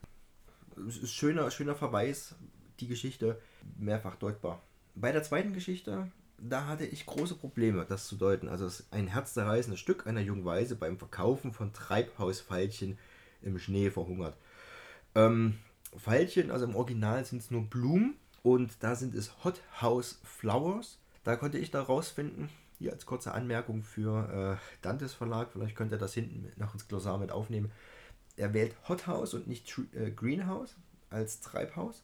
Es 0.87 0.97
ist 0.97 1.13
schöner, 1.13 1.49
schöner 1.49 1.73
Verweis, 1.73 2.35
die 2.79 2.87
Geschichte 2.87 3.41
mehrfach 3.79 4.15
deutbar. 4.17 4.61
Bei 4.99 5.11
der 5.11 5.23
zweiten 5.23 5.53
Geschichte 5.53 6.11
da 6.37 6.67
hatte 6.67 6.85
ich 6.85 7.05
große 7.05 7.35
Probleme, 7.35 7.85
das 7.87 8.07
zu 8.07 8.15
deuten. 8.15 8.47
Also 8.47 8.65
es 8.65 8.87
ein 8.91 9.07
herzzerreißendes 9.07 9.79
Stück 9.79 10.07
einer 10.07 10.21
jungen 10.21 10.45
Weise 10.45 10.75
beim 10.75 10.97
Verkaufen 10.97 11.51
von 11.51 11.73
Treibhausfeilchen 11.73 12.97
im 13.41 13.59
Schnee 13.59 13.89
verhungert. 13.89 14.37
Ähm, 15.15 15.57
Veilchen, 15.93 16.51
also 16.51 16.65
im 16.65 16.75
Original 16.75 17.25
sind 17.25 17.41
es 17.41 17.51
nur 17.51 17.63
Blumen 17.63 18.15
und 18.43 18.71
da 18.81 18.95
sind 18.95 19.15
es 19.15 19.43
Hot 19.43 19.61
House 19.81 20.19
Flowers. 20.23 20.99
Da 21.23 21.35
konnte 21.35 21.57
ich 21.57 21.71
da 21.71 21.81
rausfinden, 21.81 22.49
hier 22.77 22.93
als 22.93 23.05
kurze 23.05 23.33
Anmerkung 23.33 23.83
für 23.83 24.59
äh, 24.59 24.77
Dantes 24.81 25.13
Verlag, 25.13 25.51
vielleicht 25.51 25.75
könnt 25.75 25.91
ihr 25.91 25.97
das 25.97 26.13
hinten 26.13 26.51
noch 26.57 26.73
ins 26.73 26.87
Glossar 26.87 27.17
mit 27.17 27.31
aufnehmen. 27.31 27.71
Er 28.35 28.53
wählt 28.53 28.75
Hothouse 28.87 29.33
und 29.33 29.47
nicht 29.47 29.79
äh, 29.93 30.11
Greenhouse 30.11 30.75
als 31.09 31.41
Treibhaus. 31.41 32.03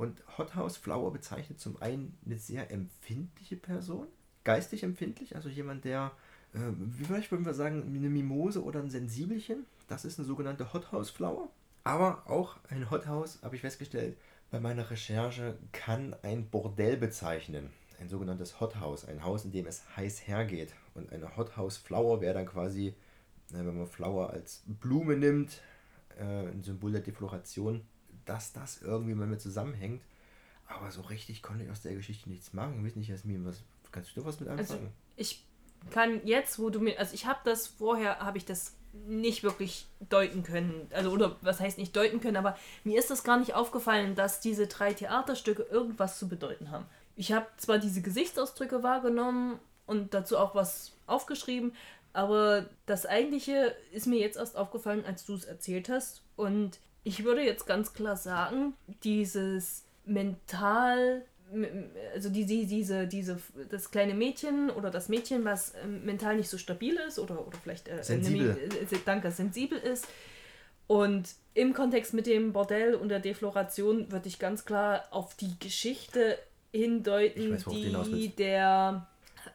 Und 0.00 0.22
Hothouse 0.38 0.78
Flower 0.78 1.12
bezeichnet 1.12 1.60
zum 1.60 1.80
einen 1.82 2.16
eine 2.24 2.38
sehr 2.38 2.70
empfindliche 2.70 3.56
Person, 3.56 4.06
geistig 4.44 4.82
empfindlich, 4.82 5.36
also 5.36 5.50
jemand, 5.50 5.84
der, 5.84 6.12
äh, 6.54 6.58
wie 6.74 7.04
vielleicht 7.04 7.30
würden 7.30 7.44
wir 7.44 7.52
sagen, 7.52 7.82
eine 7.82 8.08
Mimose 8.08 8.64
oder 8.64 8.80
ein 8.80 8.88
Sensibelchen. 8.88 9.66
Das 9.88 10.06
ist 10.06 10.18
eine 10.18 10.26
sogenannte 10.26 10.72
Hothouse 10.72 11.10
Flower. 11.10 11.50
Aber 11.84 12.22
auch 12.30 12.56
ein 12.70 12.90
Hothouse, 12.90 13.40
habe 13.42 13.56
ich 13.56 13.60
festgestellt, 13.60 14.16
bei 14.50 14.58
meiner 14.58 14.90
Recherche 14.90 15.58
kann 15.72 16.16
ein 16.22 16.48
Bordell 16.48 16.96
bezeichnen 16.96 17.68
ein 18.00 18.08
sogenanntes 18.08 18.58
Hothouse, 18.58 19.04
ein 19.04 19.22
Haus, 19.22 19.44
in 19.44 19.52
dem 19.52 19.66
es 19.66 19.82
heiß 19.94 20.26
hergeht. 20.26 20.72
Und 20.94 21.12
eine 21.12 21.36
Hothouse 21.36 21.76
Flower 21.76 22.22
wäre 22.22 22.32
dann 22.32 22.46
quasi, 22.46 22.94
wenn 23.50 23.66
man 23.66 23.86
Flower 23.86 24.30
als 24.30 24.62
Blume 24.66 25.18
nimmt, 25.18 25.60
äh, 26.18 26.48
ein 26.48 26.62
Symbol 26.62 26.92
der 26.92 27.02
Defloration, 27.02 27.82
dass 28.30 28.52
das 28.52 28.80
irgendwie 28.82 29.14
mal 29.14 29.26
mit 29.26 29.40
zusammenhängt. 29.40 30.02
Aber 30.66 30.90
so 30.90 31.02
richtig 31.02 31.42
konnte 31.42 31.64
ich 31.64 31.70
aus 31.70 31.82
der 31.82 31.94
Geschichte 31.94 32.28
nichts 32.30 32.52
machen. 32.52 32.78
Ich 32.78 32.84
weiß 32.84 32.96
nicht, 32.96 33.08
Jasmin, 33.08 33.44
was 33.44 33.62
kannst 33.90 34.16
du 34.16 34.24
was 34.24 34.40
mit 34.40 34.48
also, 34.48 34.62
anfangen? 34.62 34.86
Also 34.86 34.94
ich 35.16 35.44
kann 35.90 36.24
jetzt, 36.24 36.58
wo 36.58 36.70
du 36.70 36.80
mir, 36.80 36.98
also 36.98 37.14
ich 37.14 37.26
habe 37.26 37.40
das 37.44 37.66
vorher, 37.66 38.20
habe 38.20 38.38
ich 38.38 38.44
das 38.44 38.74
nicht 39.06 39.42
wirklich 39.42 39.86
deuten 40.08 40.42
können. 40.42 40.88
Also, 40.92 41.10
oder 41.10 41.36
was 41.42 41.60
heißt 41.60 41.78
nicht 41.78 41.94
deuten 41.94 42.20
können, 42.20 42.36
aber 42.36 42.56
mir 42.84 42.98
ist 42.98 43.10
das 43.10 43.24
gar 43.24 43.38
nicht 43.38 43.54
aufgefallen, 43.54 44.14
dass 44.14 44.40
diese 44.40 44.66
drei 44.66 44.94
Theaterstücke 44.94 45.62
irgendwas 45.62 46.18
zu 46.18 46.28
bedeuten 46.28 46.70
haben 46.70 46.86
ich 47.20 47.32
habe 47.32 47.46
zwar 47.58 47.78
diese 47.78 48.00
Gesichtsausdrücke 48.00 48.82
wahrgenommen 48.82 49.58
und 49.86 50.14
dazu 50.14 50.38
auch 50.38 50.54
was 50.54 50.92
aufgeschrieben, 51.06 51.74
aber 52.14 52.64
das 52.86 53.04
eigentliche 53.04 53.76
ist 53.92 54.06
mir 54.06 54.18
jetzt 54.18 54.38
erst 54.38 54.56
aufgefallen, 54.56 55.04
als 55.04 55.26
du 55.26 55.34
es 55.34 55.44
erzählt 55.44 55.90
hast. 55.90 56.22
Und 56.36 56.78
ich 57.04 57.24
würde 57.24 57.42
jetzt 57.42 57.66
ganz 57.66 57.92
klar 57.92 58.16
sagen, 58.16 58.74
dieses 59.02 59.84
mental, 60.04 61.24
also 62.14 62.28
die, 62.28 62.46
die, 62.46 62.66
diese, 62.66 63.06
diese, 63.06 63.38
das 63.70 63.90
kleine 63.90 64.14
Mädchen 64.14 64.70
oder 64.70 64.90
das 64.90 65.08
Mädchen, 65.08 65.44
was 65.44 65.74
ähm, 65.82 66.04
mental 66.04 66.36
nicht 66.36 66.48
so 66.48 66.58
stabil 66.58 66.96
ist 67.06 67.18
oder, 67.18 67.46
oder 67.46 67.58
vielleicht 67.62 67.88
äh, 67.88 68.02
sensibel. 68.02 68.50
Eine, 68.50 68.80
äh, 68.80 68.98
danke, 69.04 69.30
sensibel 69.30 69.78
ist. 69.78 70.06
Und 70.86 71.34
im 71.54 71.72
Kontext 71.72 72.14
mit 72.14 72.26
dem 72.26 72.52
Bordell 72.52 72.94
und 72.94 73.10
der 73.10 73.20
Defloration 73.20 74.10
würde 74.10 74.28
ich 74.28 74.38
ganz 74.38 74.64
klar 74.64 75.04
auf 75.10 75.34
die 75.36 75.56
Geschichte 75.58 76.36
hindeuten, 76.72 77.52
weiß, 77.54 77.64
die 78.06 78.34
der 78.34 79.06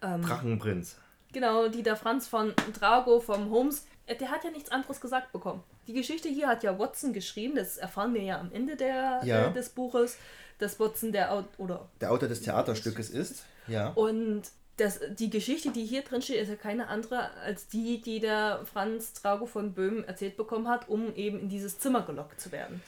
ähm, 0.02 0.22
Drachenprinz. 0.22 0.98
Genau, 1.34 1.68
die 1.68 1.84
der 1.84 1.98
Franz 1.98 2.28
von 2.28 2.54
Drago 2.80 3.20
vom 3.20 3.50
Holmes, 3.50 3.86
der 4.08 4.30
hat 4.30 4.44
ja 4.44 4.52
nichts 4.52 4.72
anderes 4.72 5.02
gesagt 5.02 5.32
bekommen. 5.32 5.64
Die 5.88 5.94
Geschichte 5.94 6.30
hier 6.30 6.48
hat 6.48 6.64
ja 6.64 6.78
Watson 6.78 7.14
geschrieben, 7.14 7.56
das 7.56 7.78
erfahren 7.78 8.14
wir 8.14 8.22
ja 8.22 8.40
am 8.40 8.52
Ende 8.52 8.76
der, 8.76 9.22
ja. 9.24 9.48
äh, 9.48 9.54
des 9.54 9.70
Buches, 9.70 10.18
dass 10.60 10.80
Watson 10.80 11.12
der, 11.12 11.46
oder 11.58 11.90
der 12.02 12.12
Autor 12.12 12.30
des 12.30 12.42
Theaterstückes 12.42 13.10
ist. 13.10 13.44
Ja. 13.68 13.90
Und 13.90 14.44
das, 14.78 15.00
die 15.18 15.30
Geschichte, 15.30 15.72
die 15.72 15.86
hier 15.86 16.04
drin 16.04 16.22
steht, 16.22 16.42
ist 16.42 16.50
ja 16.50 16.56
keine 16.56 16.88
andere 16.88 17.32
als 17.38 17.68
die, 17.68 18.02
die 18.02 18.20
der 18.20 18.66
Franz 18.66 19.14
Drago 19.14 19.46
von 19.46 19.74
Böhmen 19.74 20.04
erzählt 20.04 20.38
bekommen 20.38 20.68
hat, 20.68 20.90
um 20.90 21.16
eben 21.16 21.40
in 21.40 21.50
dieses 21.50 21.80
Zimmer 21.80 22.06
gelockt 22.06 22.40
zu 22.42 22.52
werden. 22.52 22.82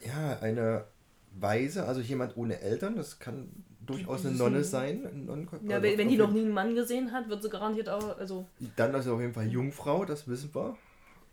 Ja, 0.00 0.38
eine 0.40 0.84
Weise, 1.32 1.86
also 1.86 2.00
jemand 2.00 2.36
ohne 2.36 2.60
Eltern, 2.60 2.96
das 2.96 3.18
kann 3.18 3.64
durchaus 3.88 4.24
eine 4.24 4.36
Nonne 4.36 4.64
sein. 4.64 5.06
Eine 5.06 5.46
ja, 5.68 5.76
also 5.76 5.82
wenn, 5.82 5.98
wenn 5.98 6.08
die 6.08 6.16
noch 6.16 6.30
nie 6.30 6.40
einen 6.40 6.52
Mann 6.52 6.74
gesehen 6.74 7.12
hat, 7.12 7.28
wird 7.28 7.42
sie 7.42 7.48
garantiert 7.48 7.88
auch. 7.88 8.18
Also 8.18 8.46
Dann 8.76 8.94
also 8.94 9.14
auf 9.14 9.20
jeden 9.20 9.32
Fall 9.32 9.48
Jungfrau, 9.48 10.04
das 10.04 10.28
wissen 10.28 10.54
wir. 10.54 10.76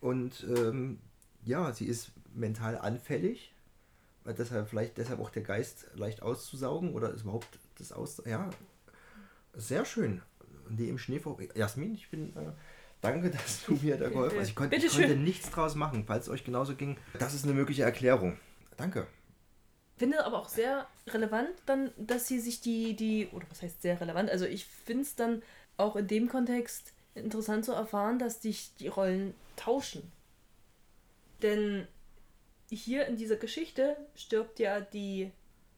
Und 0.01 0.45
ähm, 0.55 0.99
ja, 1.43 1.71
sie 1.73 1.85
ist 1.85 2.11
mental 2.33 2.77
anfällig. 2.77 3.53
Deshalb 4.25 4.69
vielleicht 4.69 4.97
deshalb 4.97 5.19
auch 5.19 5.29
der 5.29 5.43
Geist 5.43 5.85
leicht 5.95 6.23
auszusaugen 6.23 6.93
oder 6.93 7.11
ist 7.11 7.21
überhaupt 7.21 7.59
das 7.77 7.91
aus. 7.91 8.21
Ja, 8.25 8.49
sehr 9.53 9.85
schön. 9.85 10.21
Die 10.69 10.89
im 10.89 10.97
Schnee 10.97 11.19
vor. 11.19 11.37
Jasmin, 11.53 11.93
ich 11.93 12.09
bin. 12.09 12.35
Äh, 12.35 12.51
danke, 13.01 13.29
dass 13.31 13.65
du 13.65 13.73
mir 13.75 13.97
da 13.97 14.09
geholfen 14.09 14.39
hast. 14.39 14.49
Ich, 14.49 14.55
konnt, 14.55 14.73
ich 14.73 14.87
konnte 14.87 15.15
nichts 15.15 15.51
draus 15.51 15.75
machen, 15.75 16.05
falls 16.07 16.25
es 16.25 16.33
euch 16.33 16.43
genauso 16.43 16.75
ging. 16.75 16.97
Das 17.19 17.35
ist 17.35 17.43
eine 17.43 17.53
mögliche 17.53 17.83
Erklärung. 17.83 18.37
Danke 18.77 19.05
finde 19.97 20.25
aber 20.25 20.39
auch 20.39 20.49
sehr 20.49 20.87
relevant 21.07 21.51
dann, 21.65 21.91
dass 21.97 22.27
sie 22.27 22.39
sich 22.39 22.61
die, 22.61 22.95
die, 22.95 23.27
oder 23.31 23.45
was 23.49 23.61
heißt 23.61 23.81
sehr 23.81 23.99
relevant, 23.99 24.29
also 24.29 24.45
ich 24.45 24.65
finde 24.65 25.03
es 25.03 25.15
dann 25.15 25.41
auch 25.77 25.95
in 25.95 26.07
dem 26.07 26.29
Kontext 26.29 26.93
interessant 27.13 27.65
zu 27.65 27.73
erfahren, 27.73 28.19
dass 28.19 28.41
sich 28.41 28.75
die 28.75 28.87
Rollen 28.87 29.33
tauschen. 29.55 30.11
Denn 31.41 31.87
hier 32.69 33.05
in 33.05 33.15
dieser 33.15 33.37
Geschichte 33.37 33.95
stirbt 34.15 34.59
ja 34.59 34.81
die 34.81 35.31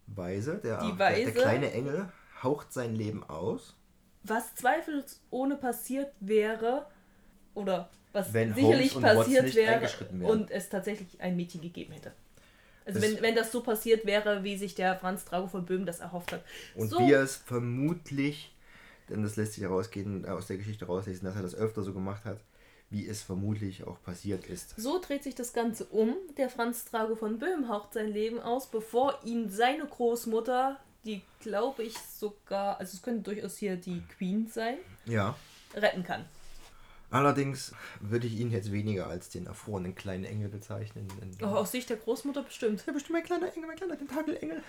Weise, 0.07 0.59
der, 0.63 0.79
die 0.79 0.97
Weise, 0.97 1.23
der, 1.25 1.33
der 1.33 1.41
kleine 1.43 1.71
Engel 1.71 2.11
haucht 2.41 2.71
sein 2.71 2.95
Leben 2.95 3.23
aus. 3.23 3.75
Was 4.23 4.55
zweifelsohne 4.55 5.57
passiert 5.57 6.13
wäre, 6.19 6.87
oder 7.57 7.89
was 8.13 8.33
Wenn 8.33 8.53
sicherlich 8.53 8.99
passiert 8.99 9.53
wäre 9.55 9.89
und 10.23 10.51
es 10.51 10.69
tatsächlich 10.69 11.19
ein 11.19 11.35
Mädchen 11.35 11.61
gegeben 11.61 11.93
hätte. 11.93 12.13
Also 12.87 13.01
wenn, 13.01 13.21
wenn 13.21 13.35
das 13.35 13.51
so 13.51 13.61
passiert 13.61 14.05
wäre, 14.05 14.43
wie 14.43 14.57
sich 14.57 14.73
der 14.73 14.97
Franz 14.97 15.25
Drago 15.25 15.47
von 15.47 15.65
Böhm 15.65 15.85
das 15.85 15.99
erhofft 15.99 16.31
hat. 16.31 16.43
Und 16.73 16.89
so. 16.89 16.99
wie 16.99 17.11
er 17.11 17.21
es 17.21 17.35
vermutlich, 17.35 18.55
denn 19.09 19.23
das 19.23 19.35
lässt 19.35 19.53
sich 19.53 19.63
herausgehen, 19.63 20.25
aus 20.25 20.47
der 20.47 20.57
Geschichte 20.57 20.85
rauslesen, 20.85 21.25
dass 21.25 21.35
er 21.35 21.41
das 21.41 21.53
öfter 21.53 21.83
so 21.83 21.93
gemacht 21.93 22.23
hat, 22.23 22.39
wie 22.89 23.05
es 23.05 23.21
vermutlich 23.21 23.85
auch 23.85 24.01
passiert 24.01 24.45
ist. 24.45 24.73
So 24.77 24.99
dreht 25.01 25.23
sich 25.23 25.35
das 25.35 25.51
Ganze 25.51 25.85
um. 25.85 26.15
Der 26.37 26.49
Franz 26.49 26.85
Drago 26.85 27.15
von 27.15 27.39
Böhm 27.39 27.67
haucht 27.67 27.93
sein 27.93 28.07
Leben 28.07 28.39
aus, 28.39 28.71
bevor 28.71 29.19
ihn 29.25 29.49
seine 29.49 29.85
Großmutter, 29.85 30.79
die 31.05 31.21
glaube 31.41 31.83
ich 31.83 31.97
sogar, 31.97 32.79
also 32.79 32.95
es 32.95 33.01
könnte 33.01 33.23
durchaus 33.33 33.57
hier 33.57 33.75
die 33.75 34.01
Queen 34.17 34.47
sein, 34.47 34.77
ja. 35.05 35.35
retten 35.75 36.03
kann. 36.03 36.23
Allerdings 37.09 37.73
würde 38.01 38.27
ich 38.27 38.37
ihn 38.39 38.51
jetzt 38.51 38.71
weniger 38.71 39.07
als 39.07 39.29
den 39.29 39.45
erfrorenen 39.45 39.95
kleinen 39.95 40.25
Engel 40.25 40.49
bezeichnen. 40.49 41.07
Oh, 41.41 41.45
aus 41.45 41.71
Sicht 41.71 41.89
der 41.89 41.97
Großmutter 41.97 42.43
bestimmt. 42.43 42.83
Ja, 42.85 42.91
bestimmt 42.91 43.13
mein 43.13 43.23
kleiner 43.23 43.53
Engel, 43.53 43.67
mein 43.67 43.77
kleiner 43.77 43.97
Tentakelengel. 43.97 44.61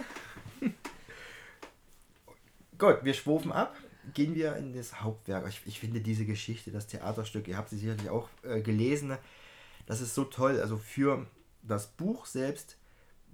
Gut, 2.78 2.98
wir 3.02 3.14
schwufen 3.14 3.50
ab. 3.50 3.76
Gehen 4.14 4.36
wir 4.36 4.54
in 4.56 4.72
das 4.72 5.00
Hauptwerk. 5.00 5.48
Ich, 5.48 5.62
ich, 5.66 5.80
finde 5.80 6.00
diese 6.00 6.24
Geschichte, 6.24 6.70
das 6.70 6.86
Theaterstück, 6.86 7.48
ihr 7.48 7.56
habt 7.56 7.70
sie 7.70 7.76
sicherlich 7.76 8.08
auch 8.08 8.28
äh, 8.42 8.60
gelesen, 8.60 9.18
das 9.86 10.00
ist 10.00 10.14
so 10.14 10.24
toll. 10.24 10.60
Also 10.60 10.76
für 10.76 11.26
das 11.62 11.88
Buch 11.88 12.24
selbst 12.24 12.76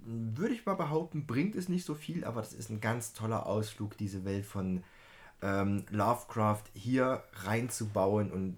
würde 0.05 0.53
ich 0.53 0.65
mal 0.65 0.75
behaupten, 0.75 1.27
bringt 1.27 1.55
es 1.55 1.69
nicht 1.69 1.85
so 1.85 1.93
viel, 1.95 2.25
aber 2.25 2.41
das 2.41 2.53
ist 2.53 2.69
ein 2.69 2.81
ganz 2.81 3.13
toller 3.13 3.45
Ausflug, 3.45 3.97
diese 3.97 4.25
Welt 4.25 4.45
von 4.45 4.83
ähm, 5.41 5.85
Lovecraft 5.89 6.63
hier 6.73 7.23
reinzubauen 7.43 8.31
und 8.31 8.57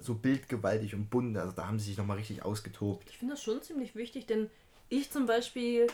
so 0.00 0.14
bildgewaltig 0.14 0.94
und 0.94 1.10
bunt. 1.10 1.36
Also 1.36 1.52
da 1.52 1.66
haben 1.66 1.78
sie 1.78 1.86
sich 1.86 1.98
nochmal 1.98 2.16
richtig 2.16 2.44
ausgetobt. 2.44 3.08
Ich 3.10 3.18
finde 3.18 3.34
das 3.34 3.42
schon 3.42 3.62
ziemlich 3.62 3.94
wichtig, 3.94 4.26
denn 4.26 4.50
ich 4.88 5.10
zum 5.10 5.26
Beispiel 5.26 5.86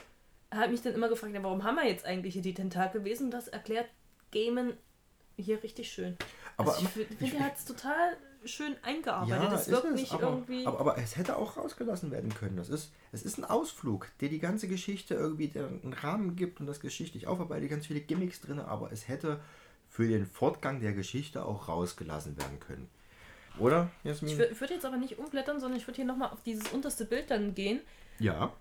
habe 0.52 0.72
mich 0.72 0.82
dann 0.82 0.94
immer 0.94 1.08
gefragt, 1.08 1.34
ja, 1.34 1.42
warum 1.42 1.64
haben 1.64 1.76
wir 1.76 1.88
jetzt 1.88 2.04
eigentlich 2.04 2.34
hier 2.34 2.42
die 2.42 2.54
Tentakelwesen? 2.54 3.30
Das 3.30 3.48
erklärt 3.48 3.88
Gamen 4.30 4.74
hier 5.36 5.62
richtig 5.62 5.90
schön. 5.90 6.16
Aber 6.56 6.74
also 6.74 6.84
ich 6.84 7.06
finde, 7.18 7.36
er 7.36 7.44
hat 7.46 7.56
es 7.56 7.64
total 7.64 8.16
schön 8.44 8.76
eingearbeitet. 8.82 9.42
Ja, 9.42 9.50
das 9.50 9.70
wirkt 9.70 9.86
es, 9.86 9.94
nicht 9.94 10.12
aber, 10.12 10.24
irgendwie. 10.24 10.66
Aber, 10.66 10.80
aber, 10.80 10.98
es 10.98 11.16
hätte 11.16 11.36
auch 11.36 11.56
rausgelassen 11.56 12.10
werden 12.10 12.34
können. 12.34 12.56
Das 12.56 12.68
ist, 12.68 12.92
es 13.12 13.22
ist 13.22 13.38
ein 13.38 13.44
Ausflug, 13.44 14.08
der 14.20 14.28
die 14.28 14.40
ganze 14.40 14.68
Geschichte 14.68 15.14
irgendwie 15.14 15.50
einen 15.54 15.94
Rahmen 15.94 16.36
gibt 16.36 16.60
und 16.60 16.66
das 16.66 16.80
geschichtlich 16.80 17.26
aufarbeitet, 17.26 17.70
ganz 17.70 17.86
viele 17.86 18.00
Gimmicks 18.00 18.40
drin, 18.40 18.58
aber 18.58 18.92
es 18.92 19.08
hätte 19.08 19.40
für 19.88 20.08
den 20.08 20.26
Fortgang 20.26 20.80
der 20.80 20.92
Geschichte 20.92 21.44
auch 21.44 21.68
rausgelassen 21.68 22.36
werden 22.36 22.60
können. 22.60 22.88
Oder, 23.58 23.90
Jasmin? 24.04 24.40
Ich, 24.40 24.60
würde 24.60 24.74
jetzt 24.74 24.84
aber 24.84 24.96
nicht 24.96 25.18
umblättern, 25.18 25.60
sondern 25.60 25.78
ich 25.78 25.86
würde 25.86 25.96
hier 25.96 26.04
nochmal 26.04 26.30
auf 26.30 26.42
dieses 26.42 26.68
unterste 26.72 27.04
Bild 27.04 27.30
dann 27.30 27.54
gehen. 27.54 27.80
Ja. 28.18 28.52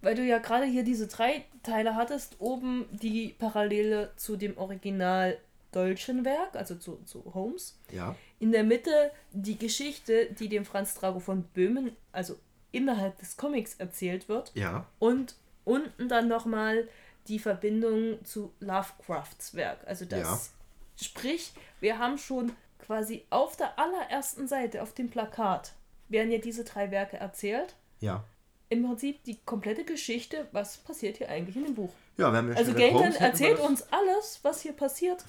Weil 0.00 0.14
du 0.14 0.22
ja 0.22 0.38
gerade 0.38 0.64
hier 0.64 0.84
diese 0.84 1.06
drei 1.06 1.44
Teile 1.62 1.94
hattest. 1.94 2.36
Oben 2.38 2.86
die 2.92 3.34
Parallele 3.38 4.12
zu 4.16 4.36
dem 4.36 4.56
Original 4.56 5.38
deutschen 5.72 6.24
Werk, 6.24 6.54
also 6.54 6.76
zu, 6.76 6.96
zu 7.04 7.34
Holmes. 7.34 7.78
Ja. 7.92 8.14
In 8.38 8.52
der 8.52 8.64
Mitte 8.64 9.10
die 9.32 9.58
Geschichte, 9.58 10.28
die 10.38 10.48
dem 10.48 10.64
Franz 10.64 10.94
Drago 10.94 11.20
von 11.20 11.42
Böhmen, 11.42 11.96
also 12.12 12.38
innerhalb 12.70 13.18
des 13.18 13.36
Comics 13.36 13.74
erzählt 13.74 14.28
wird. 14.28 14.52
Ja. 14.54 14.86
Und 14.98 15.34
unten 15.64 16.08
dann 16.08 16.28
nochmal 16.28 16.88
die 17.26 17.38
Verbindung 17.38 18.24
zu 18.24 18.52
Lovecrafts 18.60 19.54
Werk. 19.54 19.80
Also 19.86 20.06
das 20.06 20.52
Sprich, 21.00 21.52
wir 21.80 21.98
haben 21.98 22.18
schon 22.18 22.52
quasi 22.88 23.24
auf 23.30 23.56
der 23.56 23.78
allerersten 23.78 24.48
Seite, 24.48 24.82
auf 24.82 24.92
dem 24.94 25.10
Plakat, 25.10 25.74
werden 26.08 26.32
ja 26.32 26.38
diese 26.38 26.64
drei 26.64 26.90
Werke 26.90 27.18
erzählt. 27.18 27.76
Ja. 28.00 28.24
Im 28.70 28.84
Prinzip 28.84 29.22
die 29.24 29.36
komplette 29.44 29.84
Geschichte, 29.84 30.48
was 30.52 30.78
passiert 30.78 31.18
hier 31.18 31.28
eigentlich 31.28 31.54
in 31.56 31.64
dem 31.64 31.74
Buch. 31.74 31.92
Ja, 32.16 32.32
wenn 32.32 32.48
wir 32.48 32.56
Also 32.56 32.72
Sherlock 32.72 32.78
Galen 32.80 32.94
Holmes 32.94 33.14
hätten 33.14 33.20
wir 33.22 33.28
erzählt 33.28 33.58
das- 33.58 33.66
uns 33.68 33.82
alles, 33.92 34.40
was 34.42 34.60
hier 34.62 34.72
passiert. 34.72 35.24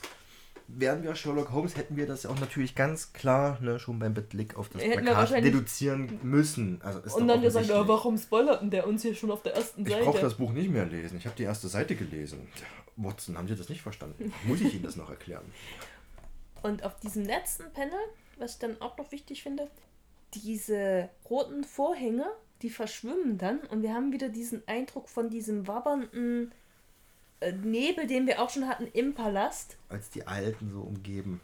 Wären 0.69 1.03
wir 1.03 1.15
Sherlock 1.15 1.52
Holmes, 1.52 1.76
hätten 1.76 1.98
wir 1.98 2.06
das 2.07 2.26
auch 2.26 2.40
natürlich 2.40 2.76
ganz 2.76 3.11
klar 3.11 3.57
ne, 3.60 3.77
schon 3.80 3.99
beim 3.99 4.14
Blick 4.14 4.56
auf 4.56 4.69
das 4.69 4.81
Hätten 4.81 4.91
wir 4.91 4.98
Plakat 5.02 5.18
wahrscheinlich- 5.18 5.52
deduzieren 5.53 6.19
müssen. 6.23 6.80
Also 6.81 6.99
ist 6.99 7.14
Und 7.15 7.27
doch 7.27 7.34
dann 7.34 7.41
gesagt, 7.44 7.65
ja, 7.68 7.73
offensichtlich. 7.76 7.88
warum 7.98 8.18
spoilert 8.18 8.61
denn 8.61 8.69
der 8.72 8.88
uns 8.88 9.02
hier 9.02 9.15
schon 9.15 9.31
auf 9.31 9.41
der 9.41 9.56
ersten 9.56 9.81
Ich 9.81 9.90
Seite? 9.91 10.06
brauche 10.06 10.22
das 10.22 10.36
Buch 10.36 10.52
nicht 10.53 10.69
mehr 10.69 10.86
lesen. 10.86 11.18
Ich 11.18 11.26
habe 11.26 11.36
die 11.36 11.44
erste 11.44 11.68
Seite 11.68 11.95
gelesen. 11.95 12.48
Watson, 12.95 13.38
haben 13.38 13.48
Sie 13.48 13.56
das 13.56 13.68
nicht 13.69 13.81
verstanden? 13.81 14.31
Muss 14.44 14.61
ich 14.61 14.73
Ihnen 14.73 14.84
das 14.84 14.95
noch 14.95 15.10
erklären? 15.10 15.44
Und 16.61 16.84
auf 16.84 16.99
diesem 16.99 17.26
letzten 17.26 17.72
Panel, 17.73 17.99
was 18.38 18.53
ich 18.53 18.60
dann 18.60 18.81
auch 18.81 18.98
noch 18.98 19.11
wichtig 19.11 19.44
finde, 19.44 19.69
diese 20.34 21.10
roten 21.30 21.64
Vorhänge, 21.64 22.26
die 22.61 22.69
verschwimmen 22.69 23.38
dann 23.38 23.60
und 23.60 23.84
wir 23.84 23.94
haben 23.94 24.11
wieder 24.11 24.30
diesen 24.30 24.68
Eindruck 24.68 25.10
von 25.10 25.30
diesem 25.30 25.68
wabbernden 25.68 26.52
äh, 27.40 27.53
Nebel, 27.53 28.06
den 28.06 28.27
wir 28.27 28.41
auch 28.41 28.49
schon 28.49 28.68
hatten 28.68 28.88
im 28.88 29.14
Palast. 29.14 29.77
Als 29.88 30.10
die 30.10 30.27
Alten 30.27 30.69
so 30.72 30.81
umgeben. 30.81 31.40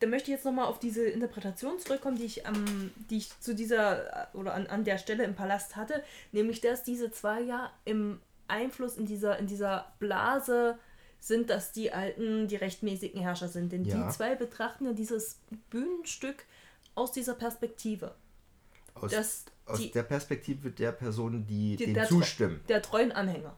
Da 0.00 0.06
möchte 0.06 0.30
ich 0.30 0.36
jetzt 0.36 0.44
nochmal 0.44 0.66
auf 0.66 0.78
diese 0.78 1.06
Interpretation 1.06 1.78
zurückkommen, 1.78 2.16
die 2.16 2.24
ich, 2.24 2.46
am, 2.46 2.92
die 3.10 3.18
ich 3.18 3.40
zu 3.40 3.54
dieser 3.54 4.32
äh, 4.32 4.36
oder 4.36 4.54
an, 4.54 4.66
an 4.68 4.84
der 4.84 4.96
Stelle 4.98 5.24
im 5.24 5.34
Palast 5.34 5.76
hatte, 5.76 6.02
nämlich 6.32 6.60
dass 6.60 6.82
diese 6.82 7.10
zwei 7.10 7.40
ja 7.40 7.70
im 7.84 8.20
Einfluss 8.46 8.96
in 8.96 9.04
dieser, 9.04 9.38
in 9.38 9.46
dieser 9.46 9.92
Blase 9.98 10.78
sind, 11.20 11.50
dass 11.50 11.72
die 11.72 11.92
Alten 11.92 12.48
die 12.48 12.56
rechtmäßigen 12.56 13.20
Herrscher 13.20 13.48
sind. 13.48 13.72
Denn 13.72 13.84
Ja. 13.84 14.06
die 14.06 14.12
zwei 14.14 14.34
betrachten 14.34 14.84
ja 14.86 14.92
dieses 14.92 15.38
Bühnenstück 15.70 16.44
aus 16.94 17.12
dieser 17.12 17.34
Perspektive. 17.34 18.14
Aus, 18.94 19.10
Das- 19.12 19.44
aus 19.66 19.78
die- 19.78 19.90
der 19.90 20.02
Perspektive 20.02 20.70
der 20.70 20.92
Personen, 20.92 21.46
die, 21.46 21.76
Die- 21.76 21.86
dem 21.86 21.94
der, 21.94 22.06
zustimmen. 22.08 22.60
Der 22.68 22.82
treuen 22.82 23.12
Anhänger. 23.12 23.54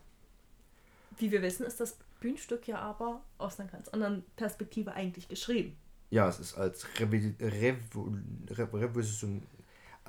Wie 1.18 1.30
wir 1.32 1.42
wissen, 1.42 1.64
ist 1.66 1.80
das 1.80 1.96
Bühnenstück 2.20 2.66
ja 2.68 2.78
aber 2.78 3.22
aus 3.38 3.58
einer 3.60 3.70
ganz 3.70 3.88
anderen 3.88 4.24
Perspektive 4.36 4.92
eigentlich 4.92 5.28
geschrieben. 5.28 5.76
Ja, 6.10 6.28
es 6.28 6.38
ist 6.40 6.54
als 6.54 6.86
Revi 6.98 7.34
Revo 7.40 8.12
Re 8.50 8.68
Revision, 8.72 9.42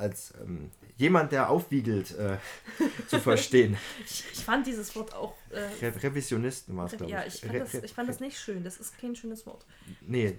als 0.02 0.34
ähm, 0.42 0.72
jemand, 0.98 1.32
der 1.32 1.50
aufwiegelt, 1.50 2.18
äh, 2.18 2.38
zu 3.08 3.20
verstehen. 3.20 3.78
Ich, 4.04 4.26
ich 4.34 4.44
fand 4.44 4.68
dieses 4.68 4.96
Wort 4.96 5.14
auch. 5.14 5.36
Äh, 5.52 5.86
Re 5.86 6.04
Revisionisten 6.04 6.76
war 6.76 6.88
es, 6.88 6.98
glaube 6.98 7.12
ja, 7.12 7.24
ich. 7.26 7.36
ich 7.36 7.42
fand, 7.42 7.54
Re- 7.54 7.60
das, 7.60 7.74
ich 7.76 7.94
fand 7.94 8.10
das 8.10 8.20
nicht 8.20 8.40
schön. 8.40 8.64
Das 8.64 8.78
ist 8.78 8.98
kein 8.98 9.16
schönes 9.16 9.46
Wort. 9.46 9.66
Nee. 10.02 10.38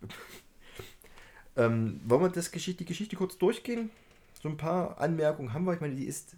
ähm, 1.56 2.00
wollen 2.04 2.22
wir 2.22 2.28
das 2.30 2.50
Geschichte, 2.50 2.78
die 2.78 2.88
Geschichte 2.88 3.16
kurz 3.16 3.38
durchgehen? 3.38 3.90
So 4.42 4.48
ein 4.48 4.56
paar 4.56 4.98
Anmerkungen 4.98 5.52
haben 5.52 5.64
wir. 5.64 5.74
Ich 5.74 5.80
meine, 5.80 5.94
die 5.94 6.06
ist, 6.06 6.36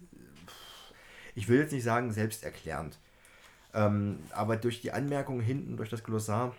ich 1.35 1.47
will 1.47 1.59
jetzt 1.59 1.71
nicht 1.71 1.83
sagen 1.83 2.11
selbsterklärend. 2.11 2.99
Ähm, 3.73 4.19
aber 4.31 4.57
durch 4.57 4.81
die 4.81 4.91
Anmerkungen 4.91 5.41
hinten, 5.41 5.77
durch 5.77 5.89
das 5.89 6.03
Glossar, 6.03 6.55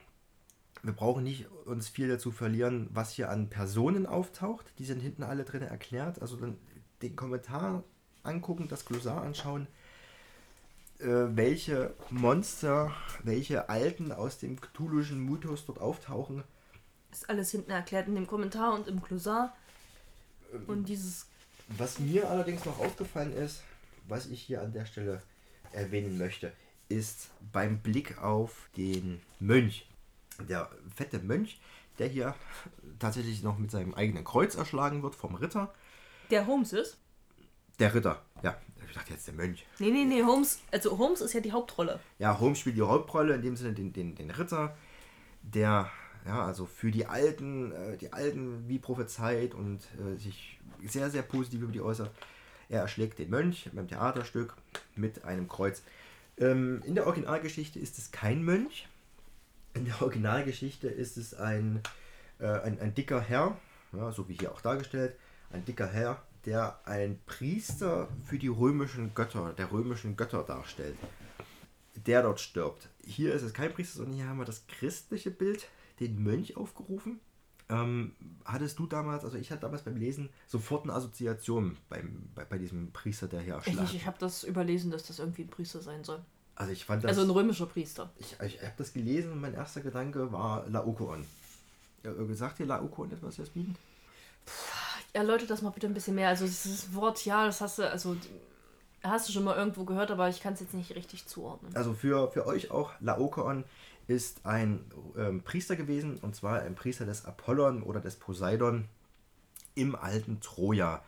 wir 0.89 0.94
brauchen 0.94 1.23
nicht 1.23 1.47
uns 1.66 1.86
viel 1.86 2.09
dazu 2.09 2.31
verlieren, 2.31 2.89
was 2.90 3.12
hier 3.12 3.28
an 3.28 3.51
Personen 3.51 4.06
auftaucht. 4.06 4.73
Die 4.78 4.86
sind 4.86 5.01
hinten 5.01 5.23
alle 5.23 5.44
drin 5.44 5.60
erklärt. 5.60 6.23
Also 6.23 6.36
dann 6.36 6.56
den 7.02 7.15
Kommentar 7.15 7.85
angucken, 8.23 8.69
das 8.69 8.86
Glossar 8.86 9.20
anschauen, 9.20 9.66
äh, 10.98 11.05
welche 11.05 11.93
Monster, 12.09 12.90
welche 13.23 13.69
Alten 13.69 14.12
aus 14.12 14.39
dem 14.39 14.59
Cthulhuschen 14.59 15.20
Mythos 15.20 15.66
dort 15.66 15.78
auftauchen. 15.78 16.43
Ist 17.12 17.28
alles 17.28 17.51
hinten 17.51 17.70
erklärt 17.70 18.09
in 18.09 18.15
dem 18.15 18.27
Kommentar 18.27 18.73
und 18.73 18.89
im 18.89 19.02
Glossar. 19.02 19.55
Und 20.66 20.89
dieses. 20.89 21.27
Was 21.77 21.98
mir 21.98 22.31
allerdings 22.31 22.65
noch 22.65 22.78
aufgefallen 22.78 23.35
ist, 23.35 23.62
was 24.09 24.24
ich 24.24 24.40
hier 24.40 24.62
an 24.62 24.73
der 24.73 24.86
Stelle 24.86 25.20
erwähnen 25.73 26.16
möchte, 26.16 26.51
ist 26.89 27.28
beim 27.52 27.81
Blick 27.81 28.16
auf 28.23 28.70
den 28.74 29.20
Mönch. 29.39 29.88
Der 30.47 30.70
fette 30.94 31.19
Mönch, 31.19 31.60
der 31.98 32.09
hier 32.09 32.35
tatsächlich 32.98 33.43
noch 33.43 33.59
mit 33.59 33.70
seinem 33.70 33.94
eigenen 33.94 34.24
Kreuz 34.24 34.55
erschlagen 34.55 35.02
wird 35.02 35.15
vom 35.15 35.35
Ritter. 35.35 35.73
Der 36.31 36.47
Holmes 36.47 36.73
ist. 36.73 36.98
Der 37.78 37.94
Ritter, 37.94 38.23
ja. 38.43 38.56
Ich 38.89 38.94
dachte 38.94 39.12
jetzt 39.12 39.27
der 39.27 39.35
Mönch. 39.35 39.66
Nee, 39.78 39.90
nee, 39.90 40.05
nee, 40.05 40.23
Holmes. 40.23 40.60
Also 40.73 40.97
Holmes 40.98 41.20
ist 41.20 41.35
ja 41.35 41.40
die 41.40 41.52
Hauptrolle. 41.52 42.01
Ja, 42.19 42.39
Holmes 42.40 42.59
spielt 42.59 42.77
die 42.77 42.82
Hauptrolle, 42.82 43.35
in 43.35 43.43
dem 43.43 43.56
Sinne 43.56 43.74
den, 43.74 43.93
den, 43.93 44.15
den 44.15 44.31
Ritter, 44.31 44.77
der 45.43 45.90
ja, 46.27 46.44
also 46.44 46.66
für 46.66 46.90
die 46.90 47.06
Alten, 47.06 47.73
äh, 47.73 47.97
die 47.97 48.12
Alten 48.12 48.69
wie 48.69 48.78
prophezeit 48.78 49.55
und 49.55 49.81
äh, 49.98 50.19
sich 50.19 50.59
sehr, 50.86 51.10
sehr 51.10 51.23
positiv 51.23 51.62
über 51.62 51.73
die 51.73 51.81
äußert. 51.81 52.10
Er 52.69 52.82
erschlägt 52.82 53.19
den 53.19 53.31
Mönch 53.31 53.70
beim 53.73 53.89
Theaterstück 53.89 54.55
mit 54.94 55.24
einem 55.24 55.48
Kreuz. 55.48 55.82
Ähm, 56.36 56.82
in 56.85 56.94
der 56.94 57.06
Originalgeschichte 57.06 57.78
ist 57.78 57.98
es 57.98 58.10
kein 58.10 58.43
Mönch. 58.43 58.89
In 59.79 59.85
der 59.85 60.03
Originalgeschichte 60.03 60.89
ist 60.89 61.17
es 61.17 61.35
ein, 61.35 61.81
äh, 62.41 62.47
ein, 62.47 62.81
ein 62.81 62.95
dicker 62.95 63.21
Herr, 63.21 63.57
ja, 63.93 64.11
so 64.11 64.29
wie 64.29 64.35
hier 64.35 64.53
auch 64.53 64.61
dargestellt, 64.61 65.15
ein 65.53 65.65
dicker 65.65 65.87
Herr, 65.87 66.23
der 66.47 66.81
ein 66.85 67.21
Priester 67.27 68.09
für 68.25 68.39
die 68.39 68.49
römischen 68.49 69.15
Götter, 69.15 69.55
der 69.57 69.71
römischen 69.71 70.17
Götter 70.17 70.43
darstellt 70.43 70.97
der 72.07 72.23
dort 72.23 72.41
stirbt. 72.41 72.89
Hier 73.05 73.35
ist 73.35 73.43
es 73.43 73.53
kein 73.53 73.73
Priester, 73.73 73.99
sondern 73.99 74.15
hier 74.17 74.27
haben 74.29 74.39
wir 74.39 74.45
das 74.45 74.67
christliche 74.67 75.31
Bild, 75.31 75.69
den 76.01 76.23
Mönch 76.23 76.57
aufgerufen. 76.57 77.21
Ähm, 77.71 78.15
hattest 78.45 78.79
du 78.79 78.87
damals, 78.87 79.25
also 79.25 79.37
ich 79.37 79.51
hatte 79.51 79.63
damals 79.63 79.83
beim 79.83 79.97
Lesen 79.97 80.31
sofort 80.47 80.85
eine 80.85 80.95
Assoziation 80.95 81.77
beim, 81.89 82.31
bei, 82.35 82.45
bei 82.45 82.57
diesem 82.57 82.93
Priester, 82.93 83.29
der 83.29 83.41
hier 83.41 83.59
Ich 83.59 83.67
erschlagen. 83.67 83.83
nicht, 83.83 83.95
ich 83.95 84.07
habe 84.07 84.17
das 84.19 84.45
überlesen, 84.45 84.91
dass 84.91 85.03
das 85.07 85.19
irgendwie 85.19 85.43
ein 85.43 85.51
Priester 85.51 85.81
sein 85.81 86.03
soll. 86.05 86.25
Also 86.59 86.73
ich 86.73 86.85
fand 86.85 87.05
das, 87.05 87.11
Also 87.11 87.23
ein 87.23 87.31
römischer 87.31 87.67
Priester. 87.67 88.11
ich, 88.19 88.37
ich 88.41 88.61
habe 88.61 88.75
das 88.77 88.93
gelesen 88.93 89.31
und 89.31 89.41
mein 89.41 89.55
erster 89.55 89.81
Gedanke 89.81 90.33
war 90.33 90.67
Laokoon. 90.69 91.25
Ja, 92.03 92.11
sagt 92.35 92.59
dir 92.59 92.67
Laokoon 92.67 93.13
etwas, 93.13 93.37
Jasmin? 93.37 93.77
Erläutert 95.13 95.51
das 95.51 95.63
mal 95.63 95.71
bitte 95.71 95.87
ein 95.87 95.95
bisschen 95.95 96.17
mehr. 96.17 96.29
Also 96.29 96.47
dieses 96.47 96.93
Wort, 96.97 97.25
ja, 97.25 97.47
das 97.47 97.61
hast 97.61 97.79
du, 97.79 97.89
also 97.89 98.17
hast 99.05 99.29
du 99.29 99.33
schon 99.33 99.45
mal 99.45 99.57
irgendwo 99.57 99.85
gehört, 99.85 100.11
aber 100.11 100.29
ich 100.29 100.41
kann 100.41 100.55
es 100.55 100.61
jetzt 100.61 100.75
nicht 100.75 100.97
richtig 100.97 101.27
zuordnen. 101.27 101.77
Also 101.77 101.95
für, 101.95 102.29
für 102.33 102.45
euch 102.45 102.73
auch, 102.73 102.91
Laokoon 102.99 103.63
ist 104.09 104.45
ein 104.45 104.85
ähm, 105.17 105.43
Priester 105.43 105.77
gewesen, 105.77 106.17
und 106.17 106.35
zwar 106.35 106.63
ein 106.63 106.75
Priester 106.75 107.07
des 107.07 107.25
Apollon 107.25 107.85
oder 107.85 108.01
des 108.01 108.17
Poseidon 108.17 108.89
im 109.77 109.95
alten 109.95 110.41
Troja. 110.41 111.05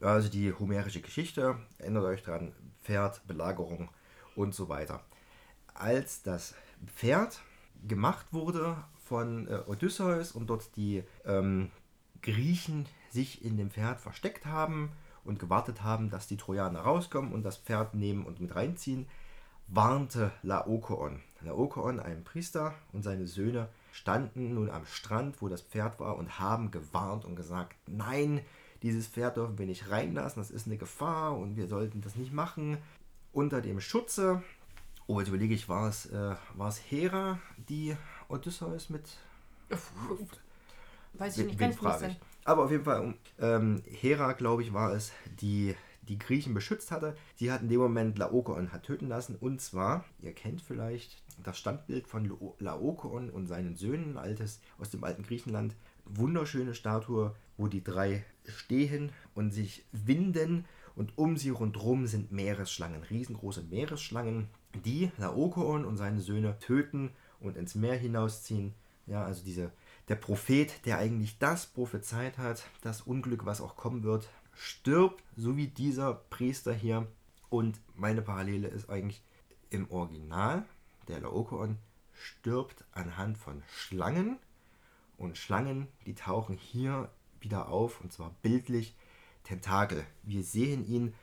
Also 0.00 0.28
die 0.28 0.52
homerische 0.52 1.00
Geschichte, 1.00 1.56
erinnert 1.78 2.04
euch 2.04 2.22
dran, 2.22 2.52
Pferd, 2.84 3.26
Belagerung 3.26 3.88
und 4.36 4.54
so 4.54 4.68
weiter. 4.68 5.00
Als 5.74 6.22
das 6.22 6.54
Pferd 6.86 7.40
gemacht 7.86 8.26
wurde 8.32 8.76
von 9.04 9.48
äh, 9.48 9.60
Odysseus 9.66 10.32
und 10.32 10.48
dort 10.48 10.76
die 10.76 11.02
ähm, 11.24 11.70
Griechen 12.22 12.86
sich 13.10 13.44
in 13.44 13.56
dem 13.56 13.70
Pferd 13.70 14.00
versteckt 14.00 14.46
haben 14.46 14.90
und 15.24 15.38
gewartet 15.38 15.82
haben, 15.82 16.10
dass 16.10 16.26
die 16.26 16.36
Trojaner 16.36 16.80
rauskommen 16.80 17.32
und 17.32 17.42
das 17.42 17.56
Pferd 17.56 17.94
nehmen 17.94 18.24
und 18.24 18.40
mit 18.40 18.54
reinziehen, 18.54 19.06
warnte 19.68 20.32
Laokoon. 20.42 21.20
Laokoon, 21.40 22.00
ein 22.00 22.24
Priester 22.24 22.74
und 22.92 23.02
seine 23.02 23.26
Söhne 23.26 23.68
standen 23.92 24.54
nun 24.54 24.70
am 24.70 24.86
Strand, 24.86 25.40
wo 25.40 25.48
das 25.48 25.62
Pferd 25.62 26.00
war 26.00 26.16
und 26.16 26.38
haben 26.38 26.70
gewarnt 26.70 27.24
und 27.24 27.36
gesagt, 27.36 27.76
nein, 27.86 28.40
dieses 28.82 29.06
Pferd 29.06 29.36
dürfen 29.36 29.58
wir 29.58 29.66
nicht 29.66 29.90
reinlassen, 29.90 30.42
das 30.42 30.50
ist 30.50 30.66
eine 30.66 30.76
Gefahr 30.76 31.36
und 31.38 31.56
wir 31.56 31.68
sollten 31.68 32.00
das 32.00 32.16
nicht 32.16 32.32
machen. 32.32 32.78
Unter 33.34 33.60
dem 33.60 33.80
Schutze, 33.80 34.42
oh, 35.06 35.18
jetzt 35.18 35.28
überlege 35.28 35.54
ich, 35.54 35.68
war 35.68 35.88
es, 35.88 36.06
äh, 36.06 36.34
war 36.54 36.68
es 36.68 36.78
Hera, 36.78 37.38
die 37.68 37.96
Odysseus 38.28 38.88
mit 38.88 39.02
Weiß 41.14 41.38
ich 41.38 41.46
nicht, 41.46 41.60
nicht 41.60 41.78
frage 41.78 42.08
ich? 42.08 42.20
Aber 42.44 42.64
auf 42.64 42.70
jeden 42.70 42.84
Fall, 42.84 43.14
ähm, 43.38 43.82
Hera, 43.86 44.32
glaube 44.32 44.62
ich, 44.62 44.72
war 44.72 44.92
es, 44.92 45.12
die 45.40 45.74
die 46.08 46.18
Griechen 46.18 46.54
beschützt 46.54 46.90
hatte. 46.90 47.16
Sie 47.36 47.50
hat 47.50 47.62
in 47.62 47.68
dem 47.68 47.80
Moment 47.80 48.18
Laokoon 48.18 48.72
hat 48.72 48.84
töten 48.84 49.08
lassen. 49.08 49.36
Und 49.36 49.60
zwar, 49.60 50.04
ihr 50.20 50.32
kennt 50.32 50.60
vielleicht 50.60 51.22
das 51.42 51.58
Standbild 51.58 52.06
von 52.06 52.30
Laokoon 52.58 53.30
und 53.30 53.46
seinen 53.46 53.76
Söhnen, 53.76 54.18
altes 54.18 54.60
aus 54.78 54.90
dem 54.90 55.04
alten 55.04 55.22
Griechenland. 55.22 55.74
Wunderschöne 56.04 56.74
Statue, 56.74 57.34
wo 57.56 57.68
die 57.68 57.82
drei 57.82 58.24
stehen 58.46 59.12
und 59.34 59.52
sich 59.52 59.84
winden. 59.92 60.66
Und 60.96 61.18
um 61.18 61.36
sie 61.36 61.50
rundherum 61.50 62.06
sind 62.06 62.30
Meeresschlangen, 62.30 63.02
riesengroße 63.02 63.62
Meeresschlangen, 63.62 64.48
die 64.84 65.10
Laokoon 65.18 65.84
und 65.84 65.96
seine 65.96 66.20
Söhne 66.20 66.58
töten 66.58 67.10
und 67.40 67.56
ins 67.56 67.74
Meer 67.74 67.96
hinausziehen. 67.96 68.74
Ja, 69.06 69.24
also 69.24 69.44
diese, 69.44 69.72
der 70.08 70.14
Prophet, 70.16 70.86
der 70.86 70.98
eigentlich 70.98 71.38
das 71.38 71.66
prophezeit 71.66 72.38
hat, 72.38 72.64
das 72.82 73.02
Unglück, 73.02 73.44
was 73.44 73.60
auch 73.60 73.76
kommen 73.76 74.02
wird, 74.02 74.28
stirbt, 74.54 75.22
so 75.36 75.56
wie 75.56 75.66
dieser 75.66 76.14
Priester 76.14 76.72
hier. 76.72 77.06
Und 77.50 77.80
meine 77.96 78.22
Parallele 78.22 78.68
ist 78.68 78.88
eigentlich 78.88 79.22
im 79.70 79.90
Original, 79.90 80.64
der 81.08 81.20
Laokoon 81.20 81.78
stirbt 82.12 82.84
anhand 82.92 83.36
von 83.36 83.62
Schlangen. 83.68 84.38
Und 85.18 85.38
Schlangen, 85.38 85.88
die 86.06 86.14
tauchen 86.14 86.56
hier 86.56 87.10
wieder 87.40 87.68
auf, 87.68 88.00
und 88.00 88.12
zwar 88.12 88.34
bildlich 88.42 88.94
Tentakel. 89.44 90.04
Wir 90.22 90.42
sehen 90.42 90.86
ihn, 90.86 91.14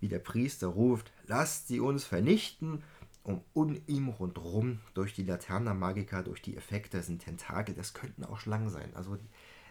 wie 0.00 0.08
der 0.08 0.18
Priester 0.18 0.68
ruft, 0.68 1.12
lasst 1.26 1.68
sie 1.68 1.80
uns 1.80 2.04
vernichten. 2.04 2.82
Und 3.22 3.42
um 3.52 3.80
ihm 3.86 4.08
rundherum, 4.08 4.80
durch 4.94 5.12
die 5.12 5.24
Laterna 5.24 5.74
Magica, 5.74 6.22
durch 6.22 6.40
die 6.40 6.56
Effekte, 6.56 7.02
sind 7.02 7.22
Tentakel. 7.22 7.74
Das 7.74 7.92
könnten 7.92 8.24
auch 8.24 8.40
Schlangen 8.40 8.70
sein. 8.70 8.90
Also 8.94 9.18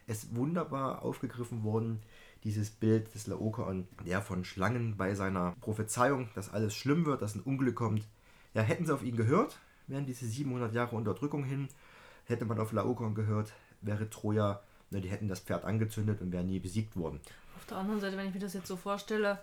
es 0.08 0.36
wunderbar 0.36 1.04
aufgegriffen 1.04 1.64
worden, 1.64 2.02
dieses 2.44 2.70
Bild 2.70 3.14
des 3.14 3.28
Laokoon, 3.28 3.88
der 4.06 4.22
von 4.22 4.46
Schlangen 4.46 4.98
bei 4.98 5.14
seiner 5.14 5.56
Prophezeiung, 5.62 6.30
dass 6.36 6.52
alles 6.52 6.74
schlimm 6.74 7.06
wird, 7.06 7.22
dass 7.22 7.36
ein 7.36 7.42
Unglück 7.42 7.76
kommt. 7.76 8.08
Ja, 8.54 8.62
hätten 8.62 8.86
sie 8.86 8.94
auf 8.94 9.04
ihn 9.04 9.16
gehört, 9.16 9.60
wären 9.88 10.06
diese 10.06 10.26
700 10.26 10.74
Jahre 10.74 10.96
Unterdrückung 10.96 11.44
hin, 11.44 11.68
hätte 12.26 12.46
man 12.46 12.60
auf 12.60 12.72
Laokoon 12.72 13.14
gehört, 13.14 13.54
wäre 13.82 14.10
Troja, 14.10 14.62
ne, 14.92 15.02
die 15.02 15.10
hätten 15.10 15.28
das 15.28 15.40
Pferd 15.40 15.66
angezündet 15.66 16.22
und 16.22 16.32
wären 16.32 16.48
nie 16.48 16.60
besiegt 16.60 16.96
worden. 16.96 17.20
Auf 17.58 17.66
der 17.66 17.78
anderen 17.78 18.00
Seite, 18.00 18.18
wenn 18.18 18.28
ich 18.28 18.34
mir 18.34 18.40
das 18.40 18.54
jetzt 18.54 18.68
so 18.68 18.78
vorstelle, 18.78 19.40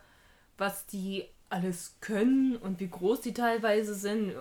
was 0.58 0.86
die 0.86 1.24
alles 1.48 1.96
können 2.00 2.56
und 2.56 2.80
wie 2.80 2.88
groß 2.88 3.20
die 3.20 3.34
teilweise 3.34 3.94
sind, 3.94 4.34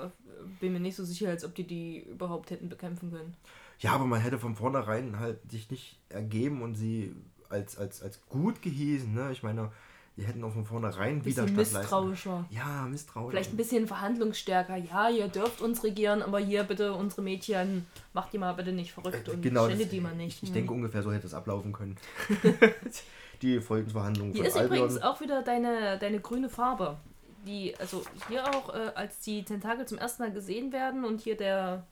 bin 0.60 0.73
mir 0.73 0.80
nicht 0.80 0.95
so 0.95 1.03
sicher, 1.03 1.30
als 1.30 1.44
ob 1.44 1.53
die 1.56 1.65
die 1.68 1.99
überhaupt 1.99 2.52
hätten 2.52 2.69
bekämpfen 2.69 3.11
können. 3.11 3.36
Ja, 3.80 3.91
aber 3.91 4.06
man 4.06 4.22
hätte 4.22 4.40
von 4.40 4.56
vornherein 4.56 5.19
halt 5.19 5.40
sich 5.52 5.69
nicht 5.69 5.99
ergeben 6.10 6.61
und 6.61 6.76
sie 6.76 7.14
als, 7.49 7.77
als, 7.77 8.02
als 8.02 8.26
gut 8.27 8.61
gehießen. 8.61 9.14
Ne? 9.14 9.32
Ich 9.32 9.44
meine, 9.44 9.72
die 10.18 10.24
hätten 10.24 10.44
auch 10.44 10.52
von 10.54 10.66
vornherein 10.66 11.24
Widerstand 11.26 11.58
misstrauischer. 11.58 12.38
leisten. 12.50 12.56
Ja, 12.56 12.86
misstrauischer. 12.90 13.30
Vielleicht 13.32 13.54
ein 13.54 13.58
bisschen 13.58 13.88
verhandlungsstärker. 13.88 14.78
Ja, 14.78 15.10
ihr 15.10 15.28
dürft 15.28 15.62
uns 15.62 15.84
regieren, 15.84 16.22
aber 16.22 16.40
hier 16.40 16.64
bitte 16.64 16.94
unsere 16.94 17.22
Mädchen, 17.22 17.86
macht 18.14 18.32
die 18.34 18.38
mal 18.38 18.54
bitte 18.54 18.72
nicht 18.72 18.94
verrückt 18.94 19.28
und 19.30 19.42
genau, 19.42 19.68
das- 19.68 19.90
die 19.90 20.00
mal 20.00 20.16
nicht. 20.16 20.42
Ich 20.44 20.50
Hm. 20.50 20.54
denke 20.56 20.74
ungefähr 20.74 21.04
so 21.04 21.12
hätte 21.12 21.28
es 21.28 21.34
ablaufen 21.34 21.74
können. 21.74 21.98
die 23.42 23.60
Folgenverhandlungen 23.60 24.34
Hier 24.34 24.46
ist 24.46 24.56
übrigens 24.60 24.94
Albion. 24.98 25.04
auch 25.04 25.22
wieder 25.22 25.42
deine, 25.42 25.98
deine 26.00 26.20
grüne 26.20 26.50
Farbe. 26.50 26.98
Die, 27.46 27.76
also 27.78 28.02
hier 28.28 28.44
auch, 28.56 28.74
äh, 28.74 28.92
als 28.96 29.20
die 29.20 29.44
Tentakel 29.44 29.86
zum 29.86 29.98
ersten 30.00 30.24
Mal 30.24 30.32
gesehen 30.32 30.72
werden 30.74 31.06
und 31.06 31.22
hier 31.22 31.38
der 31.38 31.86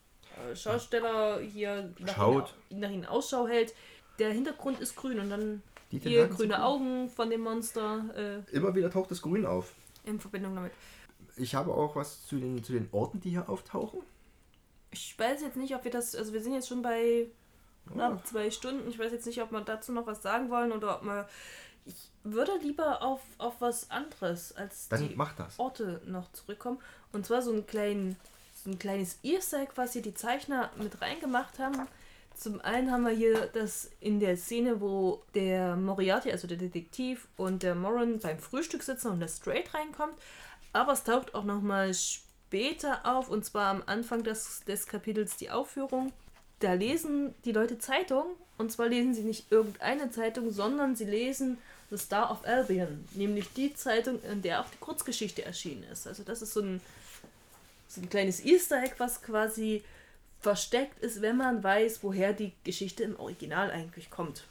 äh, 0.52 0.56
Schausteller 0.56 1.41
hier 1.41 1.94
nach, 2.00 2.16
Schaut. 2.16 2.54
Ihnen, 2.70 2.80
nach 2.80 2.90
ihnen 2.90 3.06
Ausschau 3.06 3.48
hält, 3.48 3.74
der 4.18 4.32
Hintergrund 4.32 4.80
ist 4.80 4.95
grün 4.95 5.20
und 5.20 5.30
dann 5.30 5.62
Die 5.99 6.10
hier 6.10 6.28
grüne 6.28 6.53
grün. 6.56 6.64
Augen 6.64 7.10
von 7.10 7.30
dem 7.30 7.41
Monster 7.41 8.44
äh, 8.49 8.56
Immer 8.56 8.74
wieder 8.76 8.90
taucht 8.90 9.11
das 9.11 9.22
Grün 9.22 9.45
auf. 9.45 9.74
in 10.03 10.20
Verbindung 10.20 10.56
damit. 10.56 10.74
Ich 11.36 11.56
habe 11.56 11.74
auch 11.74 11.95
was 11.95 12.26
zu 12.26 12.38
den, 12.38 12.64
zu 12.64 12.74
den 12.74 12.88
Orten, 12.91 13.20
die 13.20 13.32
hier 13.32 13.49
auftauchen. 13.49 14.02
Ich 14.91 15.18
weiß 15.18 15.41
jetzt 15.41 15.57
nicht, 15.57 15.76
ob 15.76 15.84
wir 15.84 15.91
das, 15.91 16.15
also 16.15 16.34
wir 16.34 16.41
sind 16.41 16.53
jetzt 16.53 16.68
schon 16.68 16.82
bei 16.82 17.28
knapp 17.91 18.26
zwei 18.28 18.52
Stunden. 18.52 18.88
Ich 18.90 18.99
weiß 18.99 19.11
jetzt 19.11 19.26
nicht, 19.26 19.41
ob 19.41 19.52
wir 19.52 19.61
dazu 19.61 19.91
noch 19.91 20.06
was 20.06 20.22
sagen 20.22 20.49
wollen 20.49 20.72
oder 20.72 20.98
ob 20.98 21.03
wir. 21.03 21.28
Ich 21.86 22.11
würde 22.24 22.53
lieber 22.61 23.02
auf, 23.02 23.22
auf 23.40 23.60
was 23.60 23.90
anderes 23.91 24.56
als 24.56 24.88
Dann 24.88 25.10
die. 25.10 25.18
Orte 25.57 26.02
noch 26.06 26.32
zurückkommen. 26.32 26.80
Und 27.11 27.26
zwar 27.26 27.41
so 27.41 27.52
ein, 27.52 27.65
kleinen, 27.65 28.15
so 28.64 28.70
ein 28.70 28.80
kleines 28.80 29.20
Easter 29.24 29.64
Egg, 29.64 29.74
was 29.76 29.94
hier 29.94 30.02
die 30.02 30.14
Zeichner 30.14 30.70
mit 30.78 31.02
reingemacht 31.02 31.60
haben. 31.60 31.88
Zum 32.35 32.60
einen 32.61 32.91
haben 32.91 33.03
wir 33.03 33.14
hier 33.14 33.49
das 33.53 33.89
in 33.99 34.19
der 34.19 34.35
Szene, 34.38 34.81
wo 34.81 35.23
der 35.34 35.76
Moriarty, 35.76 36.31
also 36.31 36.47
der 36.47 36.57
Detektiv, 36.57 37.27
und 37.38 37.64
der 37.64 37.76
Moran 37.76 38.19
beim 38.19 38.39
Frühstück 38.39 38.84
sitzen 38.84 39.11
und 39.11 39.19
der 39.19 39.27
Straight 39.27 39.73
reinkommt. 39.73 40.15
Aber 40.73 40.93
es 40.93 41.03
taucht 41.03 41.35
auch 41.35 41.43
nochmal 41.43 41.93
später 41.93 43.05
auf, 43.05 43.30
und 43.30 43.45
zwar 43.45 43.69
am 43.69 43.84
Anfang 43.85 44.23
des, 44.23 44.64
des 44.65 44.88
Kapitels 44.88 45.38
die 45.38 45.51
Aufführung. 45.51 46.11
Da 46.60 46.73
lesen 46.73 47.34
die 47.45 47.51
Leute 47.51 47.77
Zeitung, 47.77 48.26
und 48.57 48.72
zwar 48.72 48.88
lesen 48.88 49.14
sie 49.14 49.23
nicht 49.23 49.51
irgendeine 49.51 50.11
Zeitung, 50.11 50.51
sondern 50.51 50.95
sie 50.95 51.05
lesen 51.05 51.57
The 51.89 51.97
Star 51.97 52.31
of 52.31 52.45
Albion, 52.45 53.05
nämlich 53.14 53.51
die 53.53 53.73
Zeitung, 53.73 54.19
in 54.23 54.41
der 54.41 54.61
auch 54.61 54.69
die 54.69 54.77
Kurzgeschichte 54.80 55.45
erschienen 55.45 55.84
ist. 55.91 56.07
Also 56.07 56.23
das 56.23 56.41
ist 56.41 56.53
so 56.53 56.61
ein, 56.61 56.81
so 57.88 58.01
ein 58.01 58.10
kleines 58.10 58.43
Easter 58.43 58.81
Egg, 58.81 58.95
was 58.97 59.22
quasi 59.22 59.84
versteckt 60.44 60.99
ist, 60.99 61.22
wenn 61.22 61.38
man 61.38 61.64
weiß, 61.64 62.03
woher 62.03 62.34
die 62.34 62.53
Geschichte 62.65 63.03
im 63.03 63.15
Original 63.18 63.72
eigentlich 63.72 64.10
kommt. 64.10 64.45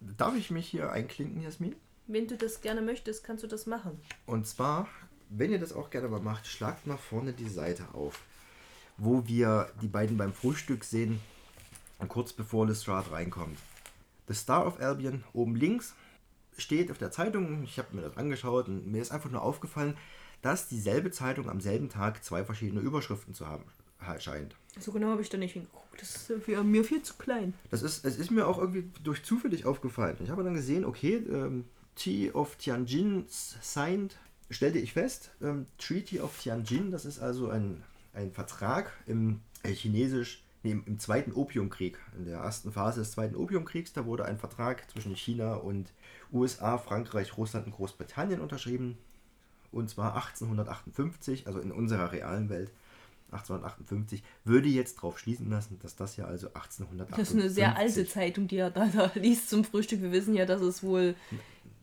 Darf 0.00 0.36
ich 0.36 0.50
mich 0.50 0.66
hier 0.66 0.90
einklinken, 0.90 1.42
Jasmin? 1.42 1.76
Wenn 2.08 2.26
du 2.26 2.36
das 2.36 2.60
gerne 2.60 2.82
möchtest, 2.82 3.22
kannst 3.22 3.44
du 3.44 3.46
das 3.46 3.66
machen. 3.66 4.00
Und 4.26 4.46
zwar, 4.46 4.88
wenn 5.28 5.52
ihr 5.52 5.60
das 5.60 5.72
auch 5.72 5.90
gerne 5.90 6.08
mal 6.08 6.20
macht, 6.20 6.48
schlagt 6.48 6.86
mal 6.86 6.96
vorne 6.96 7.32
die 7.32 7.48
Seite 7.48 7.94
auf, 7.94 8.20
wo 8.96 9.26
wir 9.28 9.70
die 9.80 9.86
beiden 9.86 10.16
beim 10.16 10.32
Frühstück 10.32 10.82
sehen, 10.82 11.20
kurz 12.08 12.32
bevor 12.32 12.66
Lestrade 12.66 13.12
reinkommt. 13.12 13.58
The 14.26 14.34
Star 14.34 14.66
of 14.66 14.80
Albion 14.80 15.22
oben 15.32 15.54
links 15.54 15.94
steht 16.56 16.90
auf 16.90 16.98
der 16.98 17.12
Zeitung, 17.12 17.62
ich 17.62 17.78
habe 17.78 17.94
mir 17.94 18.02
das 18.02 18.16
angeschaut 18.16 18.66
und 18.66 18.90
mir 18.90 19.00
ist 19.00 19.12
einfach 19.12 19.30
nur 19.30 19.42
aufgefallen, 19.42 19.96
dass 20.42 20.68
dieselbe 20.68 21.12
Zeitung 21.12 21.48
am 21.48 21.60
selben 21.60 21.88
Tag 21.88 22.24
zwei 22.24 22.44
verschiedene 22.44 22.80
Überschriften 22.80 23.34
zu 23.34 23.46
haben 23.46 23.64
scheint. 24.18 24.56
So 24.78 24.92
genau 24.92 25.08
habe 25.08 25.22
ich 25.22 25.28
da 25.28 25.38
nicht 25.38 25.52
hingeguckt. 25.52 26.00
Das 26.00 26.30
ist 26.30 26.48
mir 26.48 26.84
viel 26.84 27.02
zu 27.02 27.14
klein. 27.14 27.54
Das 27.70 27.82
ist, 27.82 28.04
es 28.04 28.16
ist 28.16 28.30
mir 28.30 28.46
auch 28.46 28.58
irgendwie 28.58 28.90
durch 29.02 29.22
zufällig 29.22 29.66
aufgefallen. 29.66 30.16
Ich 30.22 30.30
habe 30.30 30.44
dann 30.44 30.54
gesehen, 30.54 30.84
okay, 30.84 31.16
ähm, 31.16 31.64
T 31.96 32.32
of 32.32 32.56
Tianjin 32.56 33.26
signed, 33.28 34.18
stellte 34.48 34.78
ich 34.78 34.92
fest, 34.92 35.32
ähm, 35.42 35.66
Treaty 35.78 36.20
of 36.20 36.38
Tianjin, 36.38 36.90
das 36.90 37.04
ist 37.04 37.18
also 37.18 37.50
ein, 37.50 37.82
ein 38.14 38.32
Vertrag 38.32 38.92
im 39.06 39.40
äh, 39.62 39.72
chinesisch, 39.72 40.42
nee, 40.62 40.70
im, 40.72 40.84
im 40.86 40.98
zweiten 40.98 41.32
Opiumkrieg, 41.32 41.98
in 42.16 42.24
der 42.24 42.38
ersten 42.38 42.72
Phase 42.72 43.00
des 43.00 43.12
zweiten 43.12 43.36
Opiumkriegs, 43.36 43.92
da 43.92 44.06
wurde 44.06 44.24
ein 44.24 44.38
Vertrag 44.38 44.90
zwischen 44.90 45.14
China 45.14 45.54
und 45.54 45.92
USA, 46.32 46.78
Frankreich, 46.78 47.36
Russland 47.36 47.66
und 47.66 47.72
Großbritannien 47.72 48.40
unterschrieben. 48.40 48.96
Und 49.72 49.88
zwar 49.88 50.16
1858, 50.16 51.46
also 51.46 51.60
in 51.60 51.70
unserer 51.70 52.10
realen 52.10 52.48
Welt. 52.48 52.72
1858 53.32 54.22
würde 54.44 54.68
jetzt 54.68 54.96
darauf 54.98 55.18
schließen 55.18 55.48
lassen, 55.50 55.78
dass 55.82 55.96
das 55.96 56.16
ja 56.16 56.24
also 56.24 56.48
1858 56.48 57.16
Das 57.16 57.28
ist 57.28 57.34
eine 57.40 57.50
sehr 57.50 57.76
alte 57.76 58.06
Zeitung, 58.06 58.48
die 58.48 58.56
er 58.56 58.70
da, 58.70 58.86
da 58.86 59.10
liest 59.14 59.48
zum 59.50 59.64
Frühstück. 59.64 60.00
Wir 60.02 60.12
wissen 60.12 60.34
ja, 60.34 60.46
dass 60.46 60.60
es 60.62 60.82
wohl. 60.82 61.14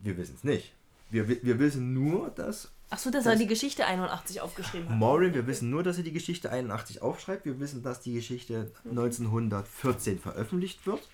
Wir 0.02 0.16
wissen 0.16 0.34
es 0.36 0.44
nicht. 0.44 0.72
Wir, 1.10 1.28
wi- 1.28 1.40
wir 1.42 1.58
wissen 1.58 1.94
nur, 1.94 2.28
dass 2.30 2.70
Achso, 2.90 3.10
dass 3.10 3.26
er 3.26 3.36
die 3.36 3.46
Geschichte 3.46 3.86
81 3.86 4.40
aufgeschrieben 4.40 4.88
hat. 4.88 4.96
Maureen, 4.98 5.34
wir 5.34 5.46
wissen 5.46 5.68
nur, 5.70 5.82
dass 5.82 5.98
er 5.98 6.04
die 6.04 6.12
Geschichte 6.12 6.50
81 6.50 7.02
aufschreibt. 7.02 7.44
Wir 7.44 7.58
wissen, 7.60 7.82
dass 7.82 8.00
die 8.00 8.14
Geschichte 8.14 8.70
1914 8.88 10.18
veröffentlicht 10.18 10.86
wird. 10.86 11.06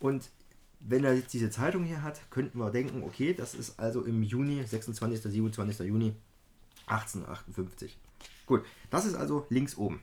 Und 0.00 0.28
wenn 0.80 1.04
er 1.04 1.14
jetzt 1.14 1.32
diese 1.32 1.50
Zeitung 1.50 1.84
hier 1.84 2.02
hat, 2.02 2.20
könnten 2.30 2.58
wir 2.58 2.70
denken, 2.70 3.02
okay, 3.04 3.34
das 3.34 3.54
ist 3.54 3.78
also 3.78 4.02
im 4.04 4.22
Juni, 4.22 4.62
26. 4.64 5.22
27. 5.22 5.86
Juni 5.86 6.14
1858. 6.86 7.96
Gut, 8.46 8.64
das 8.90 9.04
ist 9.04 9.14
also 9.14 9.46
links 9.48 9.76
oben. 9.76 10.00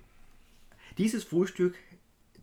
Dieses 0.97 1.23
Frühstück 1.23 1.75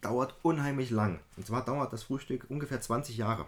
dauert 0.00 0.36
unheimlich 0.42 0.90
lang. 0.90 1.20
Und 1.36 1.46
zwar 1.46 1.64
dauert 1.64 1.92
das 1.92 2.04
Frühstück 2.04 2.46
ungefähr 2.48 2.80
20 2.80 3.16
Jahre. 3.16 3.46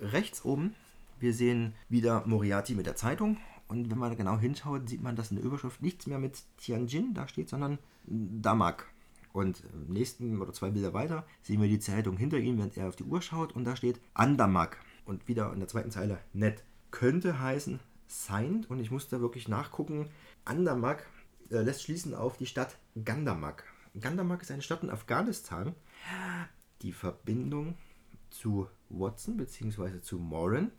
Rechts 0.00 0.44
oben, 0.44 0.74
wir 1.18 1.32
sehen 1.32 1.74
wieder 1.88 2.22
Moriarty 2.26 2.74
mit 2.74 2.86
der 2.86 2.96
Zeitung. 2.96 3.38
Und 3.68 3.90
wenn 3.90 3.98
man 3.98 4.16
genau 4.16 4.38
hinschaut, 4.38 4.88
sieht 4.88 5.02
man, 5.02 5.16
dass 5.16 5.30
in 5.30 5.36
der 5.36 5.44
Überschrift 5.44 5.82
nichts 5.82 6.06
mehr 6.06 6.18
mit 6.18 6.42
Tianjin 6.58 7.14
da 7.14 7.26
steht, 7.26 7.48
sondern 7.48 7.78
Damak. 8.04 8.86
Und 9.32 9.62
im 9.72 9.92
nächsten 9.92 10.40
oder 10.40 10.52
zwei 10.52 10.70
Bilder 10.70 10.94
weiter 10.94 11.26
sehen 11.42 11.60
wir 11.60 11.68
die 11.68 11.80
Zeitung 11.80 12.16
hinter 12.16 12.38
ihm, 12.38 12.58
während 12.58 12.76
er 12.76 12.88
auf 12.88 12.96
die 12.96 13.04
Uhr 13.04 13.20
schaut. 13.20 13.52
Und 13.52 13.64
da 13.64 13.76
steht 13.76 14.00
Andamak. 14.14 14.78
Und 15.04 15.28
wieder 15.28 15.52
in 15.52 15.60
der 15.60 15.68
zweiten 15.68 15.90
Zeile 15.90 16.18
net. 16.32 16.62
Könnte 16.90 17.40
heißen 17.40 17.80
signed. 18.06 18.70
Und 18.70 18.80
ich 18.80 18.90
musste 18.90 19.20
wirklich 19.20 19.48
nachgucken. 19.48 20.10
Andamak 20.44 21.06
äh, 21.50 21.58
lässt 21.58 21.82
schließen 21.82 22.14
auf 22.14 22.36
die 22.36 22.46
Stadt 22.46 22.76
Gandamak. 23.04 23.64
Gandamak 23.98 24.42
ist 24.42 24.50
eine 24.50 24.62
Stadt 24.62 24.82
in 24.82 24.90
Afghanistan. 24.90 25.74
Die 26.82 26.92
Verbindung 26.92 27.76
zu 28.30 28.68
Watson 28.88 29.36
bzw. 29.36 30.00
zu 30.00 30.18
Moran. 30.18 30.70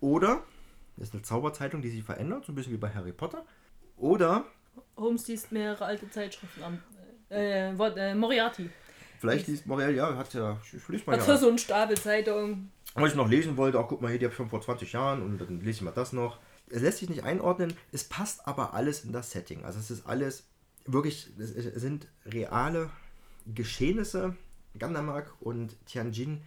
Oder, 0.01 0.43
das 0.97 1.07
ist 1.07 1.13
eine 1.13 1.23
Zauberzeitung, 1.23 1.81
die 1.81 1.89
sich 1.89 2.03
verändert, 2.03 2.45
so 2.45 2.51
ein 2.51 2.55
bisschen 2.55 2.73
wie 2.73 2.77
bei 2.77 2.89
Harry 2.93 3.13
Potter. 3.13 3.45
Oder 3.97 4.45
Holmes 4.95 5.27
liest 5.27 5.51
mehrere 5.51 5.85
alte 5.85 6.09
Zeitschriften 6.09 6.63
am. 6.63 6.79
Äh, 7.29 7.77
Wort- 7.77 7.97
äh, 7.97 8.15
Moriarty. 8.15 8.69
vielleicht 9.19 9.47
liest 9.47 9.65
Morel, 9.67 9.95
ja, 9.95 10.15
hat 10.15 10.33
ja, 10.33 10.57
ich 10.63 10.87
lese 10.87 11.03
mal 11.05 11.19
Hat 11.19 11.27
ja. 11.27 11.37
so 11.37 11.47
einen 11.47 11.57
Stapel 11.57 11.95
Zeitung. 11.97 12.71
Was 12.95 13.11
ich 13.11 13.15
noch 13.15 13.29
lesen 13.29 13.55
wollte, 13.55 13.79
auch 13.79 13.87
guck 13.87 14.01
mal 14.01 14.09
hier, 14.09 14.17
die 14.19 14.25
habe 14.25 14.31
ich 14.33 14.37
schon 14.37 14.49
vor 14.49 14.61
20 14.61 14.91
Jahren 14.93 15.21
und 15.21 15.37
dann 15.37 15.59
lese 15.59 15.69
ich 15.77 15.81
mal 15.83 15.91
das 15.91 16.11
noch. 16.11 16.39
es 16.69 16.81
lässt 16.81 16.97
sich 16.99 17.09
nicht 17.09 17.23
einordnen, 17.23 17.73
es 17.91 18.03
passt 18.03 18.47
aber 18.47 18.73
alles 18.73 19.03
in 19.05 19.13
das 19.13 19.31
Setting. 19.31 19.63
Also 19.63 19.79
es 19.79 19.91
ist 19.91 20.05
alles 20.07 20.47
wirklich, 20.85 21.29
es 21.37 21.51
sind 21.81 22.07
reale 22.25 22.89
Geschehnisse, 23.53 24.35
Gandamark 24.77 25.33
und 25.39 25.75
Tianjin, 25.85 26.41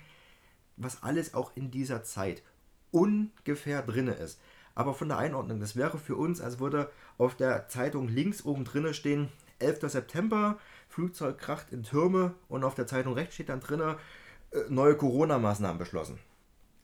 was 0.77 1.03
alles 1.03 1.35
auch 1.35 1.53
in 1.55 1.71
dieser 1.71 2.03
Zeit 2.03 2.43
ungefähr 2.91 3.83
drinne 3.83 4.13
ist. 4.13 4.41
Aber 4.75 4.95
von 4.95 5.09
der 5.09 5.19
Einordnung, 5.19 5.61
das 5.61 5.77
wäre 5.77 5.99
für 5.99 6.17
uns, 6.17 6.41
als 6.41 6.59
würde 6.59 6.91
auf 7.19 7.37
der 7.37 7.69
Zeitung 7.69 8.09
links 8.09 8.45
oben 8.45 8.65
drinne 8.65 8.95
stehen, 8.95 9.29
11. 9.59 9.91
September, 9.91 10.59
Flugzeug 10.89 11.39
kracht 11.39 11.73
in 11.73 11.83
Türme 11.83 12.35
und 12.49 12.65
auf 12.65 12.75
der 12.75 12.87
Zeitung 12.87 13.15
rechts 13.15 13.35
steht 13.35 13.49
dann 13.49 13.61
drinne, 13.61 13.99
äh, 14.51 14.61
neue 14.69 14.97
Corona-Maßnahmen 14.97 15.79
beschlossen. 15.79 16.19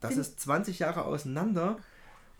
Das 0.00 0.16
ist 0.16 0.40
20 0.40 0.78
Jahre 0.78 1.04
auseinander. 1.04 1.78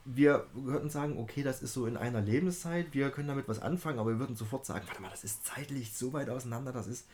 Wir 0.04 0.46
würden 0.54 0.90
sagen, 0.90 1.18
okay, 1.18 1.42
das 1.42 1.60
ist 1.60 1.74
so 1.74 1.86
in 1.86 1.96
einer 1.96 2.20
Lebenszeit, 2.20 2.94
wir 2.94 3.10
können 3.10 3.28
damit 3.28 3.48
was 3.48 3.60
anfangen, 3.60 3.98
aber 3.98 4.10
wir 4.10 4.18
würden 4.18 4.36
sofort 4.36 4.64
sagen, 4.64 4.86
warte 4.86 5.02
mal, 5.02 5.10
das 5.10 5.24
ist 5.24 5.44
zeitlich 5.44 5.92
so 5.92 6.12
weit 6.12 6.30
auseinander, 6.30 6.72
das 6.72 6.86
ist, 6.86 7.06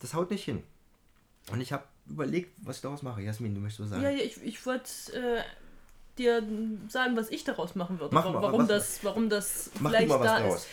das 0.00 0.12
haut 0.12 0.30
nicht 0.30 0.44
hin. 0.44 0.62
Und 1.50 1.60
ich 1.60 1.72
habe 1.72 1.84
überlegt, 2.06 2.52
was 2.62 2.76
ich 2.76 2.82
daraus 2.82 3.02
mache. 3.02 3.22
Jasmin, 3.22 3.54
du 3.54 3.60
möchtest 3.60 3.80
was 3.82 3.90
sagen? 3.90 4.02
Ja, 4.02 4.10
ja 4.10 4.22
ich, 4.22 4.42
ich 4.42 4.64
wollte 4.66 4.90
äh, 5.12 5.42
dir 6.18 6.42
sagen, 6.88 7.16
was 7.16 7.30
ich 7.30 7.44
daraus 7.44 7.74
machen 7.74 8.00
würde. 8.00 8.14
Mach 8.14 8.24
mal, 8.24 8.42
warum, 8.42 8.62
was- 8.62 8.68
das, 8.68 9.04
warum 9.04 9.28
das 9.28 9.70
vielleicht 9.76 10.10
da 10.10 10.40
draus. 10.40 10.56
ist. 10.56 10.68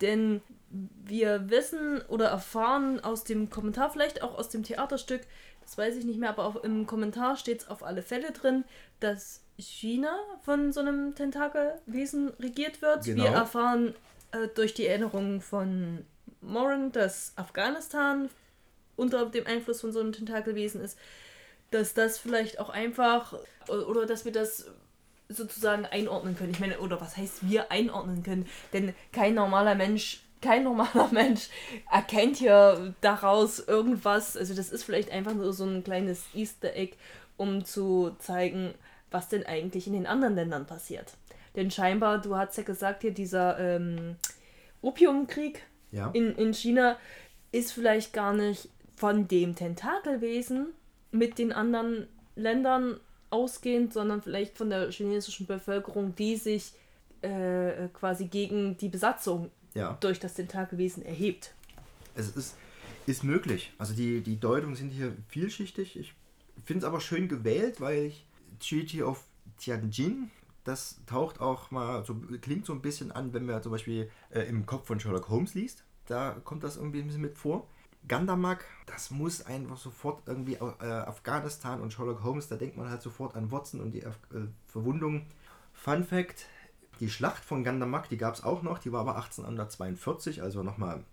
Denn 0.00 0.40
wir 0.70 1.50
wissen 1.50 2.00
oder 2.08 2.28
erfahren 2.28 3.00
aus 3.00 3.24
dem 3.24 3.50
Kommentar, 3.50 3.90
vielleicht 3.90 4.22
auch 4.22 4.38
aus 4.38 4.48
dem 4.48 4.62
Theaterstück, 4.62 5.22
das 5.62 5.76
weiß 5.76 5.96
ich 5.96 6.04
nicht 6.04 6.18
mehr, 6.18 6.30
aber 6.30 6.46
auch 6.46 6.56
im 6.56 6.86
Kommentar 6.86 7.36
steht 7.36 7.62
es 7.62 7.68
auf 7.68 7.82
alle 7.82 8.02
Fälle 8.02 8.32
drin, 8.32 8.64
dass 9.00 9.42
China 9.58 10.16
von 10.42 10.72
so 10.72 10.80
einem 10.80 11.14
Tentakelwesen 11.14 12.30
regiert 12.40 12.80
wird. 12.82 13.04
Genau. 13.04 13.24
Wir 13.24 13.30
erfahren 13.30 13.94
äh, 14.32 14.48
durch 14.54 14.72
die 14.74 14.86
Erinnerungen 14.86 15.40
von 15.40 16.04
Moran, 16.40 16.92
dass 16.92 17.32
Afghanistan 17.36 18.30
unter 19.00 19.26
dem 19.26 19.46
Einfluss 19.46 19.80
von 19.80 19.92
so 19.92 20.00
einem 20.00 20.12
Tentakelwesen 20.12 20.80
ist, 20.80 20.98
dass 21.70 21.94
das 21.94 22.18
vielleicht 22.18 22.58
auch 22.60 22.68
einfach 22.70 23.34
oder, 23.68 24.04
dass 24.06 24.24
wir 24.24 24.32
das 24.32 24.66
sozusagen 25.28 25.86
einordnen 25.86 26.36
können. 26.36 26.50
Ich 26.50 26.60
meine, 26.60 26.78
oder 26.80 27.00
was 27.00 27.16
heißt 27.16 27.48
wir 27.48 27.70
einordnen 27.70 28.22
können? 28.22 28.46
Denn 28.72 28.94
kein 29.12 29.34
normaler 29.34 29.74
Mensch, 29.76 30.22
kein 30.42 30.64
normaler 30.64 31.08
Mensch 31.12 31.48
erkennt 31.90 32.36
hier 32.36 32.94
daraus 33.00 33.60
irgendwas. 33.60 34.36
Also 34.36 34.54
das 34.54 34.70
ist 34.70 34.82
vielleicht 34.84 35.10
einfach 35.10 35.34
nur 35.34 35.52
so 35.52 35.64
ein 35.64 35.84
kleines 35.84 36.24
Easter 36.34 36.74
Egg, 36.74 36.96
um 37.36 37.64
zu 37.64 38.16
zeigen, 38.18 38.74
was 39.12 39.28
denn 39.28 39.46
eigentlich 39.46 39.86
in 39.86 39.92
den 39.92 40.06
anderen 40.06 40.34
Ländern 40.34 40.66
passiert. 40.66 41.14
Denn 41.56 41.70
scheinbar, 41.70 42.20
du 42.20 42.36
hast 42.36 42.56
ja 42.58 42.64
gesagt, 42.64 43.02
hier 43.02 43.12
dieser 43.12 43.58
ähm, 43.58 44.16
Opiumkrieg 44.82 45.62
Ja. 45.92 46.10
in, 46.12 46.34
in 46.36 46.52
China 46.54 46.96
ist 47.52 47.72
vielleicht 47.72 48.12
gar 48.12 48.32
nicht 48.32 48.68
von 49.00 49.28
dem 49.28 49.54
Tentakelwesen 49.54 50.74
mit 51.10 51.38
den 51.38 51.52
anderen 51.52 52.06
Ländern 52.36 53.00
ausgehend, 53.30 53.94
sondern 53.94 54.20
vielleicht 54.20 54.58
von 54.58 54.68
der 54.68 54.90
chinesischen 54.90 55.46
Bevölkerung, 55.46 56.14
die 56.14 56.36
sich 56.36 56.74
äh, 57.22 57.88
quasi 57.94 58.26
gegen 58.26 58.76
die 58.76 58.90
Besatzung 58.90 59.50
ja. 59.72 59.96
durch 60.00 60.20
das 60.20 60.34
Tentakelwesen 60.34 61.02
erhebt. 61.02 61.54
Es 62.14 62.36
ist, 62.36 62.56
ist 63.06 63.24
möglich. 63.24 63.72
Also 63.78 63.94
die, 63.94 64.20
die 64.20 64.38
Deutungen 64.38 64.74
sind 64.74 64.90
hier 64.90 65.16
vielschichtig. 65.28 65.98
Ich 65.98 66.12
finde 66.66 66.80
es 66.80 66.84
aber 66.84 67.00
schön 67.00 67.26
gewählt, 67.26 67.80
weil 67.80 68.04
ich 68.04 68.26
Treaty 68.58 69.02
of 69.02 69.24
Tianjin, 69.56 70.30
das 70.64 71.00
taucht 71.06 71.40
auch 71.40 71.70
mal, 71.70 72.04
so, 72.04 72.16
klingt 72.42 72.66
so 72.66 72.74
ein 72.74 72.82
bisschen 72.82 73.12
an, 73.12 73.32
wenn 73.32 73.46
man 73.46 73.62
zum 73.62 73.72
Beispiel 73.72 74.10
äh, 74.28 74.42
im 74.42 74.66
Kopf 74.66 74.86
von 74.86 75.00
Sherlock 75.00 75.30
Holmes 75.30 75.54
liest. 75.54 75.84
Da 76.04 76.36
kommt 76.44 76.64
das 76.64 76.76
irgendwie 76.76 76.98
ein 76.98 77.06
bisschen 77.06 77.22
mit 77.22 77.38
vor. 77.38 77.66
Gandamak, 78.08 78.64
das 78.86 79.10
muss 79.10 79.44
einfach 79.44 79.76
sofort 79.76 80.22
irgendwie 80.26 80.54
äh, 80.54 80.84
Afghanistan 80.84 81.80
und 81.80 81.92
Sherlock 81.92 82.22
Holmes, 82.22 82.48
da 82.48 82.56
denkt 82.56 82.76
man 82.76 82.88
halt 82.88 83.02
sofort 83.02 83.36
an 83.36 83.50
Watson 83.50 83.80
und 83.80 83.92
die 83.92 84.00
äh, 84.00 84.10
Verwundung. 84.66 85.26
Fun 85.72 86.04
Fact, 86.04 86.46
die 86.98 87.08
Schlacht 87.08 87.44
von 87.44 87.62
Gandamak, 87.62 88.08
die 88.08 88.16
gab 88.16 88.34
es 88.34 88.42
auch 88.42 88.62
noch, 88.62 88.78
die 88.78 88.92
war 88.92 89.00
aber 89.00 89.16
1842, 89.16 90.42
also 90.42 90.62
nochmal 90.62 91.04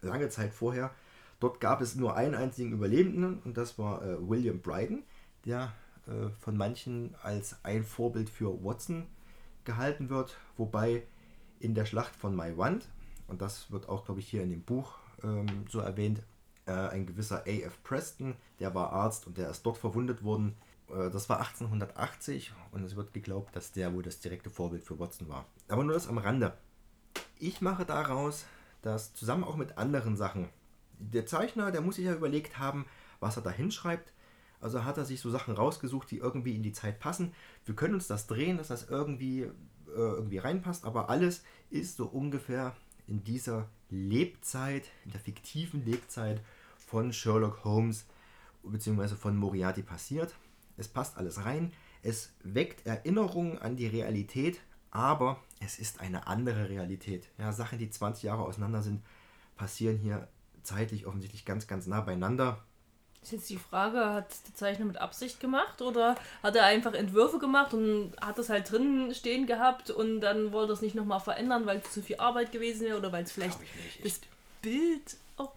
lange 0.00 0.28
Zeit 0.28 0.52
vorher. 0.52 0.90
Dort 1.40 1.60
gab 1.60 1.80
es 1.80 1.96
nur 1.96 2.16
einen 2.16 2.34
einzigen 2.34 2.72
Überlebenden 2.72 3.40
und 3.44 3.56
das 3.56 3.78
war 3.78 4.02
äh, 4.02 4.16
William 4.28 4.60
Bryden, 4.60 5.02
der 5.44 5.72
äh, 6.06 6.28
von 6.38 6.56
manchen 6.56 7.14
als 7.22 7.56
ein 7.64 7.84
Vorbild 7.84 8.30
für 8.30 8.62
Watson 8.64 9.06
gehalten 9.64 10.10
wird, 10.10 10.36
wobei 10.56 11.02
in 11.60 11.74
der 11.74 11.86
Schlacht 11.86 12.14
von 12.14 12.34
Maiwand, 12.34 12.88
und 13.26 13.40
das 13.40 13.70
wird 13.70 13.88
auch, 13.88 14.04
glaube 14.04 14.20
ich, 14.20 14.28
hier 14.28 14.42
in 14.42 14.50
dem 14.50 14.62
Buch 14.62 14.98
ähm, 15.22 15.46
so 15.68 15.80
erwähnt, 15.80 16.22
äh, 16.66 16.72
ein 16.72 17.06
gewisser 17.06 17.44
A.F. 17.46 17.82
Preston, 17.82 18.34
der 18.60 18.74
war 18.74 18.92
Arzt 18.92 19.26
und 19.26 19.38
der 19.38 19.50
ist 19.50 19.62
dort 19.62 19.78
verwundet 19.78 20.22
worden. 20.22 20.56
Äh, 20.88 21.10
das 21.10 21.28
war 21.28 21.40
1880 21.40 22.52
und 22.72 22.84
es 22.84 22.96
wird 22.96 23.12
geglaubt, 23.12 23.54
dass 23.56 23.72
der 23.72 23.92
wohl 23.94 24.02
das 24.02 24.20
direkte 24.20 24.50
Vorbild 24.50 24.84
für 24.84 24.98
Watson 24.98 25.28
war. 25.28 25.46
Aber 25.68 25.84
nur 25.84 25.94
das 25.94 26.08
am 26.08 26.18
Rande. 26.18 26.56
Ich 27.38 27.60
mache 27.60 27.84
daraus, 27.84 28.44
dass 28.82 29.14
zusammen 29.14 29.44
auch 29.44 29.56
mit 29.56 29.78
anderen 29.78 30.16
Sachen, 30.16 30.48
der 30.98 31.26
Zeichner, 31.26 31.72
der 31.72 31.80
muss 31.80 31.96
sich 31.96 32.04
ja 32.04 32.14
überlegt 32.14 32.58
haben, 32.58 32.86
was 33.20 33.36
er 33.36 33.42
da 33.42 33.50
hinschreibt. 33.50 34.12
Also 34.60 34.84
hat 34.84 34.96
er 34.96 35.04
sich 35.04 35.20
so 35.20 35.30
Sachen 35.30 35.54
rausgesucht, 35.54 36.10
die 36.10 36.18
irgendwie 36.18 36.54
in 36.54 36.62
die 36.62 36.72
Zeit 36.72 37.00
passen. 37.00 37.34
Wir 37.64 37.74
können 37.74 37.94
uns 37.94 38.06
das 38.06 38.28
drehen, 38.28 38.58
dass 38.58 38.68
das 38.68 38.88
irgendwie, 38.88 39.42
äh, 39.42 39.50
irgendwie 39.96 40.38
reinpasst, 40.38 40.84
aber 40.84 41.10
alles 41.10 41.42
ist 41.70 41.96
so 41.96 42.06
ungefähr 42.06 42.76
in 43.08 43.24
dieser 43.24 43.68
Lebzeit, 43.92 44.90
in 45.04 45.12
der 45.12 45.20
fiktiven 45.20 45.84
Lebzeit 45.84 46.40
von 46.78 47.12
Sherlock 47.12 47.64
Holmes 47.64 48.06
bzw. 48.62 49.14
von 49.16 49.36
Moriarty 49.36 49.82
passiert. 49.82 50.34
Es 50.76 50.88
passt 50.88 51.16
alles 51.16 51.44
rein. 51.44 51.72
Es 52.02 52.32
weckt 52.42 52.86
Erinnerungen 52.86 53.58
an 53.58 53.76
die 53.76 53.86
Realität, 53.86 54.60
aber 54.90 55.40
es 55.60 55.78
ist 55.78 56.00
eine 56.00 56.26
andere 56.26 56.68
Realität. 56.68 57.28
Ja, 57.38 57.52
Sachen, 57.52 57.78
die 57.78 57.90
20 57.90 58.24
Jahre 58.24 58.42
auseinander 58.42 58.82
sind, 58.82 59.02
passieren 59.56 59.98
hier 59.98 60.28
zeitlich 60.62 61.06
offensichtlich 61.06 61.44
ganz, 61.44 61.66
ganz 61.66 61.86
nah 61.86 62.00
beieinander. 62.00 62.64
Ist 63.22 63.30
jetzt 63.32 63.50
die 63.50 63.56
Frage, 63.56 63.98
hat 64.00 64.26
der 64.48 64.54
Zeichner 64.56 64.84
mit 64.84 64.96
Absicht 64.96 65.38
gemacht 65.38 65.80
oder 65.80 66.16
hat 66.42 66.56
er 66.56 66.64
einfach 66.64 66.92
Entwürfe 66.92 67.38
gemacht 67.38 67.72
und 67.72 68.12
hat 68.20 68.36
das 68.36 68.48
halt 68.48 68.70
drin 68.70 69.14
stehen 69.14 69.46
gehabt 69.46 69.90
und 69.90 70.20
dann 70.20 70.50
wollte 70.52 70.72
er 70.72 70.74
es 70.74 70.82
nicht 70.82 70.96
nochmal 70.96 71.20
verändern, 71.20 71.64
weil 71.64 71.78
es 71.84 71.92
zu 71.92 72.02
viel 72.02 72.16
Arbeit 72.16 72.50
gewesen 72.50 72.80
wäre 72.86 72.98
oder 72.98 73.12
weil 73.12 73.22
es 73.22 73.30
vielleicht 73.30 73.58
das 74.02 74.20
Bild 74.60 75.16
auch 75.36 75.52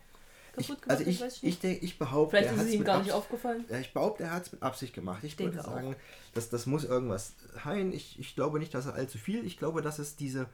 Ich, 0.58 0.68
kaputt 0.68 0.82
gemacht 0.84 1.00
also 1.00 1.10
ich, 1.10 1.44
ich, 1.44 1.60
denk, 1.60 1.82
ich 1.82 1.98
behaupte, 1.98 2.38
Vielleicht 2.38 2.56
ist 2.56 2.62
es 2.68 2.74
ihm 2.74 2.84
gar 2.84 3.00
nicht 3.00 3.08
Abs- 3.12 3.18
aufgefallen. 3.18 3.66
Ja, 3.68 3.80
ich 3.80 3.92
behaupte, 3.94 4.24
er 4.26 4.32
hat 4.34 4.46
es 4.46 4.52
mit 4.52 4.62
Absicht 4.62 4.94
gemacht. 4.94 5.24
Ich, 5.24 5.36
denke 5.36 5.56
würde 5.56 5.68
auch. 5.68 5.74
sagen, 5.74 5.96
dass 6.36 6.50
das 6.50 6.68
muss 6.68 6.84
irgendwas 6.84 7.34
sein. 7.64 7.92
Ich, 7.94 8.20
ich 8.20 8.36
glaube 8.36 8.60
nicht, 8.60 8.76
dass 8.76 8.86
er 8.86 8.94
allzu 8.94 9.18
viel. 9.18 9.44
Ich 9.44 9.58
glaube, 9.58 9.82
dass 9.82 9.98
es 9.98 10.16
diese 10.16 10.46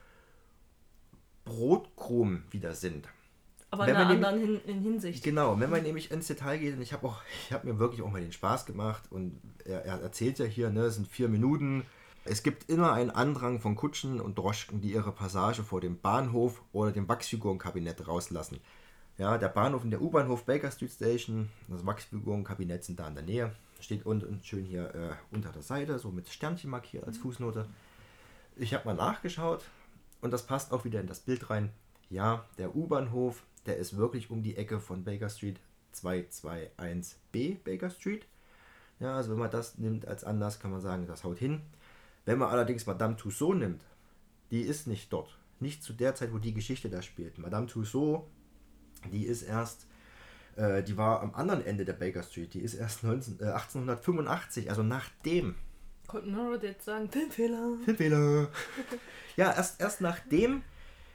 Brotkrumen 1.43 2.43
wieder 2.51 2.73
sind. 2.73 3.07
Aber 3.71 3.87
Wenn 3.87 3.95
in 3.95 4.01
einer 4.01 4.13
man 4.13 4.25
anderen 4.25 4.39
Hin 4.39 4.61
in 4.67 4.81
Hinsicht. 4.81 5.23
Genau, 5.23 5.57
wenn 5.59 5.69
man 5.69 5.81
nämlich 5.81 6.11
ins 6.11 6.27
Detail 6.27 6.57
geht, 6.57 6.75
und 6.75 6.81
ich 6.81 6.91
habe 6.91 7.15
habe 7.51 7.71
mir 7.71 7.79
wirklich 7.79 8.01
auch 8.01 8.11
mal 8.11 8.21
den 8.21 8.33
Spaß 8.33 8.65
gemacht 8.65 9.03
und 9.09 9.39
er, 9.63 9.85
er 9.85 10.01
erzählt 10.01 10.39
ja 10.39 10.45
hier, 10.45 10.69
ne, 10.69 10.81
es 10.81 10.95
sind 10.95 11.07
vier 11.07 11.29
Minuten. 11.29 11.85
Es 12.25 12.43
gibt 12.43 12.69
immer 12.69 12.91
einen 12.93 13.09
Andrang 13.09 13.61
von 13.61 13.75
Kutschen 13.75 14.19
und 14.19 14.37
Droschken, 14.37 14.81
die 14.81 14.91
ihre 14.91 15.13
Passage 15.13 15.63
vor 15.63 15.81
dem 15.81 15.99
Bahnhof 15.99 16.61
oder 16.73 16.91
dem 16.91 17.07
Wachsfigurenkabinett 17.07 18.07
rauslassen. 18.07 18.59
Ja, 19.17 19.37
der 19.37 19.49
Bahnhof 19.49 19.83
und 19.83 19.91
der 19.91 20.01
U-Bahnhof 20.01 20.45
Baker 20.45 20.69
Street 20.69 20.91
Station, 20.91 21.49
das 21.67 21.85
Wachsfigurenkabinett 21.85 22.83
sind 22.83 22.99
da 22.99 23.07
in 23.07 23.15
der 23.15 23.23
Nähe. 23.23 23.55
Steht 23.79 24.05
unten 24.05 24.41
schön 24.43 24.65
hier 24.65 24.93
äh, 24.93 25.13
unter 25.33 25.51
der 25.51 25.63
Seite, 25.63 25.97
so 25.97 26.11
mit 26.11 26.29
Sternchen 26.29 26.69
markiert 26.69 27.05
als 27.05 27.17
Fußnote. 27.17 27.65
Ich 28.55 28.73
habe 28.73 28.85
mal 28.85 28.95
nachgeschaut 28.95 29.63
und 30.21 30.31
das 30.31 30.45
passt 30.45 30.71
auch 30.71 30.83
wieder 30.85 30.99
in 30.99 31.07
das 31.07 31.21
Bild 31.21 31.49
rein. 31.49 31.71
Ja, 32.09 32.45
der 32.57 32.75
U-Bahnhof, 32.75 33.43
der 33.65 33.77
ist 33.77 33.97
wirklich 33.97 34.29
um 34.29 34.43
die 34.43 34.57
Ecke 34.57 34.79
von 34.79 35.03
Baker 35.03 35.29
Street 35.29 35.59
221b 35.95 37.57
Baker 37.63 37.89
Street. 37.89 38.25
Ja, 38.99 39.15
also 39.15 39.31
wenn 39.31 39.39
man 39.39 39.51
das 39.51 39.77
nimmt 39.77 40.07
als 40.07 40.23
Anlass, 40.23 40.59
kann 40.59 40.71
man 40.71 40.81
sagen, 40.81 41.07
das 41.07 41.23
haut 41.23 41.39
hin. 41.39 41.61
Wenn 42.25 42.37
man 42.37 42.49
allerdings 42.49 42.85
Madame 42.85 43.17
Tussaud 43.17 43.57
nimmt, 43.57 43.83
die 44.51 44.61
ist 44.61 44.87
nicht 44.87 45.11
dort. 45.11 45.37
Nicht 45.59 45.83
zu 45.83 45.93
der 45.93 46.15
Zeit, 46.15 46.33
wo 46.33 46.37
die 46.37 46.53
Geschichte 46.53 46.89
da 46.89 47.01
spielt. 47.01 47.37
Madame 47.37 47.67
Tussaud, 47.67 48.23
die 49.11 49.25
ist 49.25 49.41
erst, 49.41 49.87
äh, 50.55 50.83
die 50.83 50.97
war 50.97 51.21
am 51.21 51.33
anderen 51.33 51.65
Ende 51.65 51.85
der 51.85 51.93
Baker 51.93 52.23
Street. 52.23 52.53
Die 52.53 52.61
ist 52.61 52.75
erst 52.75 53.03
19, 53.03 53.39
äh, 53.39 53.45
1885, 53.45 54.69
also 54.69 54.83
nachdem 54.83 55.55
Konnten 56.07 56.35
wir 56.35 56.59
jetzt 56.61 56.83
sagen, 56.83 57.09
Filmfehler. 57.09 57.77
Filmfehler. 57.85 58.49
ja, 59.37 59.53
erst, 59.53 59.79
erst 59.79 60.01
nachdem 60.01 60.61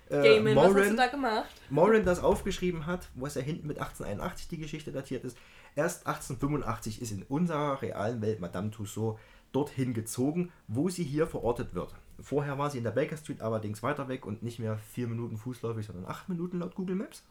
äh, 0.09 0.23
Gaiman, 0.23 0.57
was 0.57 0.65
hast 0.65 0.74
du 0.74 0.81
Moran, 0.81 0.97
da 0.97 1.07
gemacht? 1.07 1.51
Moran 1.70 2.05
das 2.05 2.20
aufgeschrieben 2.20 2.87
hat, 2.87 3.09
wo 3.15 3.27
es 3.27 3.35
ja 3.35 3.43
hinten 3.43 3.66
mit 3.66 3.78
1881 3.78 4.49
die 4.49 4.59
Geschichte 4.59 4.93
datiert 4.93 5.24
ist, 5.24 5.37
erst 5.74 6.07
1885 6.07 7.03
ist 7.03 7.11
in 7.11 7.23
unserer 7.24 7.81
realen 7.83 8.23
Welt 8.23 8.41
Madame 8.41 8.70
Tussaud 8.70 9.19
dorthin 9.53 9.95
gezogen, 9.95 10.53
wo 10.69 10.89
sie 10.89 11.05
hier 11.05 11.27
verortet 11.27 11.74
wird. 11.74 11.95
Vorher 12.20 12.59
war 12.59 12.70
sie 12.70 12.78
in 12.78 12.85
der 12.85 12.91
Baker 12.91 13.16
Street 13.16 13.41
allerdings 13.41 13.83
weiter 13.83 14.09
weg 14.09 14.27
und 14.27 14.43
nicht 14.43 14.59
mehr 14.59 14.78
vier 14.78 15.07
Minuten 15.07 15.37
fußläufig, 15.37 15.87
sondern 15.87 16.07
acht 16.07 16.28
Minuten 16.28 16.61
laut 16.61 16.74
Google 16.74 16.97
Maps. 16.97 17.23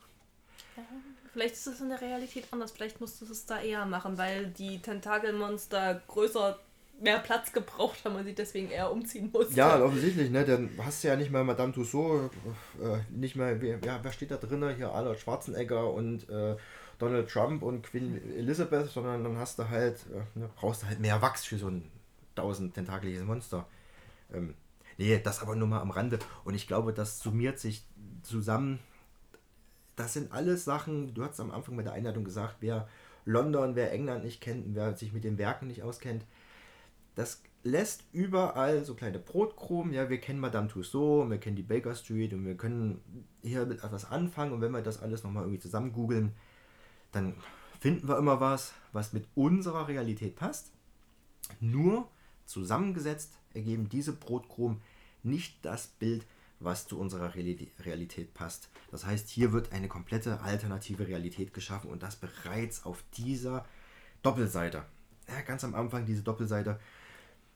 Vielleicht 1.32 1.54
ist 1.54 1.66
es 1.66 1.80
in 1.80 1.90
der 1.90 2.00
Realität 2.00 2.46
anders. 2.50 2.72
Vielleicht 2.72 3.00
musst 3.00 3.20
du 3.20 3.26
es 3.26 3.44
da 3.44 3.60
eher 3.60 3.84
machen, 3.84 4.16
weil 4.16 4.46
die 4.46 4.80
Tentakelmonster 4.80 6.00
größer 6.06 6.58
mehr 7.00 7.18
Platz 7.18 7.52
gebraucht 7.52 8.04
haben 8.04 8.16
und 8.16 8.24
sie 8.24 8.34
deswegen 8.34 8.70
eher 8.70 8.90
umziehen 8.90 9.30
mussten. 9.32 9.54
Ja, 9.54 9.82
offensichtlich, 9.82 10.30
ne? 10.30 10.44
Dann 10.44 10.70
hast 10.78 11.04
du 11.04 11.08
ja 11.08 11.16
nicht 11.16 11.30
mehr 11.30 11.44
Madame 11.44 11.72
Tussauds, 11.72 12.34
äh, 12.82 12.98
nicht 13.10 13.36
mehr, 13.36 13.56
ja, 13.84 13.98
wer 14.02 14.12
steht 14.12 14.30
da 14.30 14.36
drin? 14.36 14.64
Hier 14.76 14.90
Arnold 14.90 15.18
Schwarzenegger 15.18 15.92
und 15.92 16.28
äh, 16.28 16.56
Donald 16.98 17.28
Trump 17.28 17.62
und 17.62 17.82
Queen 17.82 18.20
Elizabeth, 18.36 18.90
sondern 18.90 19.24
dann 19.24 19.36
hast 19.36 19.58
du 19.58 19.68
halt, 19.68 19.98
äh, 20.12 20.38
ne, 20.38 20.48
brauchst 20.56 20.82
du 20.82 20.86
halt 20.86 21.00
mehr 21.00 21.20
Wachs 21.20 21.44
für 21.44 21.58
so 21.58 21.68
ein 21.68 21.90
tausend 22.34 22.74
tentakeliges 22.74 23.22
Monster. 23.22 23.66
Ähm, 24.32 24.54
nee, 24.96 25.18
das 25.22 25.42
aber 25.42 25.56
nur 25.56 25.68
mal 25.68 25.80
am 25.80 25.90
Rande. 25.90 26.18
Und 26.44 26.54
ich 26.54 26.66
glaube, 26.66 26.92
das 26.92 27.20
summiert 27.20 27.58
sich 27.58 27.84
zusammen. 28.22 28.78
Das 29.96 30.12
sind 30.12 30.32
alles 30.32 30.64
Sachen, 30.64 31.14
du 31.14 31.24
hast 31.24 31.40
am 31.40 31.50
Anfang 31.50 31.76
mit 31.76 31.86
der 31.86 31.94
Einleitung 31.94 32.24
gesagt, 32.24 32.56
wer 32.60 32.88
London, 33.24 33.74
wer 33.74 33.92
England 33.92 34.24
nicht 34.24 34.40
kennt, 34.40 34.74
wer 34.74 34.94
sich 34.94 35.12
mit 35.12 35.24
den 35.24 35.38
Werken 35.38 35.66
nicht 35.66 35.82
auskennt, 35.82 36.24
das 37.16 37.42
lässt 37.64 38.04
überall 38.12 38.84
so 38.84 38.94
kleine 38.94 39.18
Brotkrumen. 39.18 39.92
Ja, 39.92 40.08
wir 40.08 40.20
kennen 40.20 40.38
Madame 40.38 40.68
Tussauds, 40.68 41.28
wir 41.28 41.38
kennen 41.38 41.56
die 41.56 41.62
Baker 41.62 41.94
Street 41.94 42.32
und 42.32 42.46
wir 42.46 42.56
können 42.56 43.00
hier 43.42 43.66
mit 43.66 43.82
etwas 43.82 44.10
anfangen. 44.10 44.52
Und 44.52 44.60
wenn 44.60 44.70
wir 44.70 44.82
das 44.82 45.02
alles 45.02 45.24
nochmal 45.24 45.42
irgendwie 45.42 45.60
zusammen 45.60 45.92
googeln, 45.92 46.32
dann 47.10 47.34
finden 47.80 48.08
wir 48.08 48.18
immer 48.18 48.40
was, 48.40 48.72
was 48.92 49.12
mit 49.12 49.26
unserer 49.34 49.88
Realität 49.88 50.36
passt. 50.36 50.70
Nur 51.60 52.08
zusammengesetzt 52.44 53.38
ergeben 53.54 53.88
diese 53.88 54.12
Brotkrumen 54.12 54.80
nicht 55.22 55.64
das 55.64 55.88
Bild, 55.88 56.24
was 56.60 56.86
zu 56.86 56.98
unserer 56.98 57.34
Realität 57.34 58.32
passt. 58.32 58.68
Das 58.90 59.04
heißt, 59.04 59.28
hier 59.28 59.52
wird 59.52 59.72
eine 59.72 59.88
komplette 59.88 60.40
alternative 60.40 61.06
Realität 61.06 61.52
geschaffen 61.52 61.90
und 61.90 62.02
das 62.02 62.16
bereits 62.16 62.84
auf 62.86 63.02
dieser 63.16 63.66
Doppelseite. 64.22 64.84
Ja, 65.28 65.40
ganz 65.42 65.64
am 65.64 65.74
Anfang 65.74 66.06
diese 66.06 66.22
Doppelseite. 66.22 66.78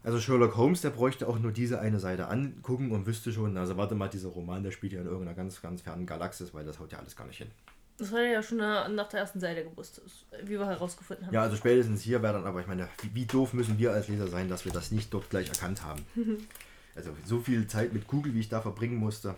Also 0.02 0.18
Sherlock 0.18 0.56
Holmes, 0.56 0.80
der 0.80 0.90
bräuchte 0.90 1.28
auch 1.28 1.38
nur 1.38 1.52
diese 1.52 1.80
eine 1.80 1.98
Seite 1.98 2.28
angucken 2.28 2.90
und 2.90 3.06
wüsste 3.06 3.32
schon, 3.32 3.56
also 3.58 3.76
warte 3.76 3.94
mal, 3.94 4.08
dieser 4.08 4.30
Roman, 4.30 4.62
der 4.62 4.70
spielt 4.70 4.94
ja 4.94 5.00
in 5.00 5.06
irgendeiner 5.06 5.34
ganz, 5.34 5.60
ganz 5.60 5.82
fernen 5.82 6.06
Galaxis, 6.06 6.54
weil 6.54 6.64
das 6.64 6.78
haut 6.78 6.92
ja 6.92 6.98
alles 6.98 7.16
gar 7.16 7.26
nicht 7.26 7.38
hin. 7.38 7.50
Das 7.98 8.12
hat 8.12 8.18
er 8.20 8.32
ja 8.32 8.42
schon 8.42 8.56
nach 8.56 9.08
der 9.10 9.20
ersten 9.20 9.40
Seite 9.40 9.62
gewusst, 9.62 10.00
wie 10.42 10.58
wir 10.58 10.66
herausgefunden 10.66 11.26
haben. 11.26 11.34
Ja, 11.34 11.42
also 11.42 11.56
spätestens 11.56 12.00
hier 12.00 12.22
wäre 12.22 12.32
dann, 12.32 12.46
aber 12.46 12.60
ich 12.60 12.66
meine, 12.66 12.88
wie, 13.02 13.14
wie, 13.14 13.26
doof 13.26 13.52
müssen 13.52 13.78
wir 13.78 13.92
als 13.92 14.08
Leser 14.08 14.26
sein, 14.28 14.48
dass 14.48 14.64
wir 14.64 14.72
das 14.72 14.90
nicht 14.90 15.12
dort 15.12 15.28
gleich 15.28 15.50
erkannt 15.50 15.84
haben. 15.84 16.06
also 16.94 17.10
so 17.26 17.40
viel 17.40 17.66
Zeit 17.66 17.92
mit 17.92 18.06
Google, 18.06 18.32
wie 18.32 18.40
ich 18.40 18.48
da 18.48 18.62
verbringen 18.62 18.96
musste. 18.96 19.34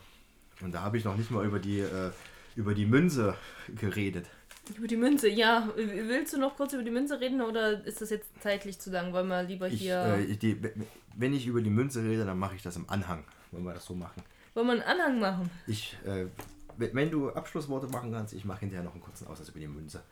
Und 0.61 0.73
da 0.73 0.83
habe 0.83 0.97
ich 0.97 1.05
noch 1.05 1.17
nicht 1.17 1.33
mal 1.33 1.45
über 1.45 1.59
die, 1.59 1.81
äh, 1.81 2.13
über 2.55 2.75
die 2.75 2.87
Münze 2.87 3.35
geredet. 3.75 4.27
Über 4.77 4.87
die 4.87 4.97
Münze, 4.97 5.29
ja. 5.29 5.69
Willst 5.77 6.33
du 6.33 6.39
noch 6.39 6.57
kurz 6.57 6.73
über 6.73 6.83
die 6.83 6.91
Münze 6.91 7.21
reden 7.21 7.41
oder 7.41 7.85
ist 7.85 8.01
das 8.01 8.11
jetzt 8.11 8.29
zeitlich 8.41 8.79
zu 8.79 8.91
lang? 8.91 9.13
Wollen 9.13 9.29
wir 9.29 9.43
lieber 9.43 9.69
hier. 9.69 10.19
Ich, 10.23 10.31
äh, 10.31 10.37
die, 10.37 10.63
wenn 11.17 11.35
ich 11.35 11.47
über 11.47 11.61
die 11.61 11.71
Münze 11.71 12.03
rede, 12.03 12.25
dann 12.25 12.39
mache 12.39 12.57
ich 12.57 12.63
das 12.63 12.77
im 12.77 12.89
Anhang. 12.89 13.25
Wollen 13.51 13.65
wir 13.65 13.75
das 13.75 13.85
so 13.85 13.95
machen? 13.95 14.23
Wollen 14.55 14.67
wir 14.67 14.73
einen 14.73 14.83
Anhang 14.83 15.21
machen? 15.21 15.51
Ich, 15.67 15.97
äh, 16.07 16.27
wenn 16.77 17.11
du 17.11 17.31
Abschlussworte 17.31 17.87
machen 17.89 18.13
kannst, 18.13 18.35
ich 18.35 18.45
mache 18.45 18.61
hinterher 18.61 18.85
noch 18.85 18.93
einen 18.93 19.03
kurzen 19.03 19.27
Aussatz 19.27 19.49
über 19.49 19.61
die 19.61 19.69
Münze. 19.69 20.03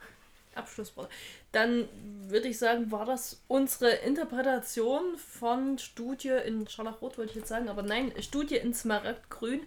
Abschlussworte. 0.54 1.10
Dann 1.52 1.88
würde 2.28 2.48
ich 2.48 2.58
sagen, 2.58 2.90
war 2.90 3.06
das 3.06 3.42
unsere 3.48 3.90
Interpretation 3.90 5.16
von 5.16 5.78
Studie 5.78 6.34
in 6.44 6.66
Scharlachrot, 6.66 7.18
wollte 7.18 7.30
ich 7.30 7.36
jetzt 7.36 7.48
sagen, 7.48 7.68
aber 7.68 7.82
nein, 7.82 8.12
Studie 8.20 8.56
in 8.56 8.74
Smaragdgrün. 8.74 9.60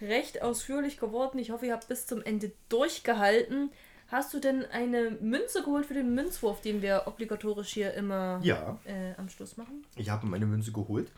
Recht 0.00 0.42
ausführlich 0.42 0.98
geworden. 0.98 1.38
Ich 1.38 1.50
hoffe, 1.50 1.66
ihr 1.66 1.72
habt 1.72 1.88
bis 1.88 2.06
zum 2.06 2.22
Ende 2.22 2.50
durchgehalten. 2.68 3.70
Hast 4.12 4.34
du 4.34 4.40
denn 4.40 4.66
eine 4.66 5.12
Münze 5.22 5.62
geholt 5.62 5.86
für 5.86 5.94
den 5.94 6.14
Münzwurf, 6.14 6.60
den 6.60 6.82
wir 6.82 7.04
obligatorisch 7.06 7.72
hier 7.72 7.94
immer 7.94 8.40
ja. 8.42 8.78
äh, 8.84 9.14
am 9.16 9.30
Schluss 9.30 9.56
machen? 9.56 9.86
Ich 9.96 10.10
habe 10.10 10.26
meine 10.26 10.44
Münze 10.44 10.70
geholt. 10.70 11.10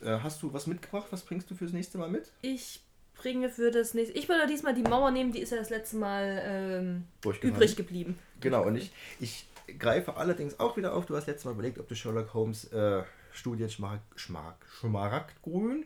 Äh, 0.00 0.20
hast 0.20 0.44
du 0.44 0.52
was 0.52 0.68
mitgebracht? 0.68 1.08
Was 1.10 1.24
bringst 1.24 1.50
du 1.50 1.56
fürs 1.56 1.72
nächste 1.72 1.98
Mal 1.98 2.08
mit? 2.08 2.30
Ich 2.42 2.84
bringe 3.16 3.50
für 3.50 3.72
das 3.72 3.94
nächste. 3.94 4.16
Ich 4.16 4.28
würde 4.28 4.46
diesmal 4.46 4.74
die 4.74 4.82
Mauer 4.82 5.10
nehmen, 5.10 5.32
die 5.32 5.40
ist 5.40 5.50
ja 5.50 5.56
das 5.56 5.70
letzte 5.70 5.96
Mal 5.96 6.40
ähm, 6.44 7.04
übrig 7.42 7.74
geblieben. 7.74 8.16
Genau, 8.40 8.64
und 8.64 8.76
ich, 8.76 8.92
ich 9.18 9.48
greife 9.80 10.16
allerdings 10.16 10.60
auch 10.60 10.76
wieder 10.76 10.94
auf. 10.94 11.04
Du 11.06 11.16
hast 11.16 11.26
letztes 11.26 11.46
Mal 11.46 11.52
überlegt, 11.52 11.80
ob 11.80 11.88
du 11.88 11.96
Sherlock 11.96 12.32
Holmes 12.32 12.72
äh, 12.72 13.02
Studien 13.32 13.70
Schmarag, 13.70 14.02
Schmarag, 14.14 14.64
Schmaragdgrün 14.78 15.84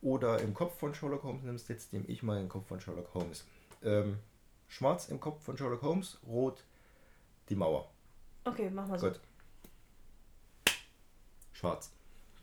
oder 0.00 0.40
im 0.40 0.54
Kopf 0.54 0.78
von 0.78 0.94
Sherlock 0.94 1.24
Holmes 1.24 1.42
nimmst. 1.42 1.68
Jetzt 1.68 1.92
nehme 1.92 2.06
ich 2.06 2.22
mal 2.22 2.38
den 2.38 2.48
Kopf 2.48 2.66
von 2.68 2.80
Sherlock 2.80 3.12
Holmes. 3.12 3.44
Ähm, 3.84 4.16
schwarz 4.68 5.08
im 5.08 5.20
Kopf 5.20 5.42
von 5.42 5.56
Sherlock 5.56 5.82
Holmes, 5.82 6.18
rot 6.26 6.64
die 7.48 7.56
Mauer. 7.56 7.90
Okay, 8.44 8.70
machen 8.70 8.92
wir 8.92 8.98
so. 8.98 9.08
Gut. 9.08 9.20
Schwarz. 11.52 11.90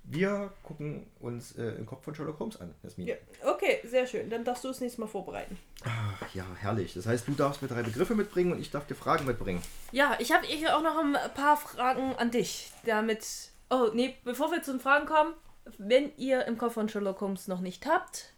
Wir 0.08 0.52
gucken 0.62 1.08
uns 1.20 1.54
äh, 1.54 1.74
den 1.74 1.86
Kopf 1.86 2.04
von 2.04 2.14
Sherlock 2.14 2.38
Holmes 2.40 2.60
an, 2.62 2.76
Jasmin. 2.84 3.08
Ja, 3.08 3.16
okay, 3.44 3.80
sehr 3.84 4.06
schön. 4.06 4.30
Dann 4.30 4.44
darfst 4.44 4.64
du 4.64 4.70
es 4.70 4.80
nächstes 4.80 5.00
Mal 5.00 5.08
vorbereiten. 5.08 5.58
Ach 5.84 6.36
ja, 6.36 6.46
herrlich. 6.60 6.94
Das 6.94 7.08
heißt, 7.08 7.28
du 7.28 7.32
darfst 7.32 7.64
mir 7.64 7.68
drei 7.68 7.82
Begriffe 7.82 8.14
mitbringen 8.14 8.52
und 8.52 8.60
ich 8.60 8.70
darf 8.70 8.86
dir 8.86 8.94
Fragen 8.94 9.26
mitbringen. 9.26 9.64
Ja, 9.92 10.16
ich 10.20 10.32
habe 10.32 10.46
hier 10.46 10.78
auch 10.78 10.84
noch 10.84 10.98
ein 10.98 11.18
paar 11.34 11.58
Fragen 11.58 12.14
an 12.18 12.30
dich. 12.30 12.72
Damit. 12.86 13.52
Oh, 13.72 13.90
nee, 13.94 14.16
bevor 14.24 14.52
wir 14.52 14.62
zu 14.62 14.74
den 14.74 14.80
Fragen 14.80 15.08
kommen, 15.08 15.34
wenn 15.80 16.16
ihr 16.18 16.46
im 16.46 16.60
Kopf 16.60 16.74
von 16.74 16.88
Sherlock 16.88 17.22
Holmes 17.22 17.48
noch 17.48 17.62
nicht 17.62 17.88
habt, 17.88 18.35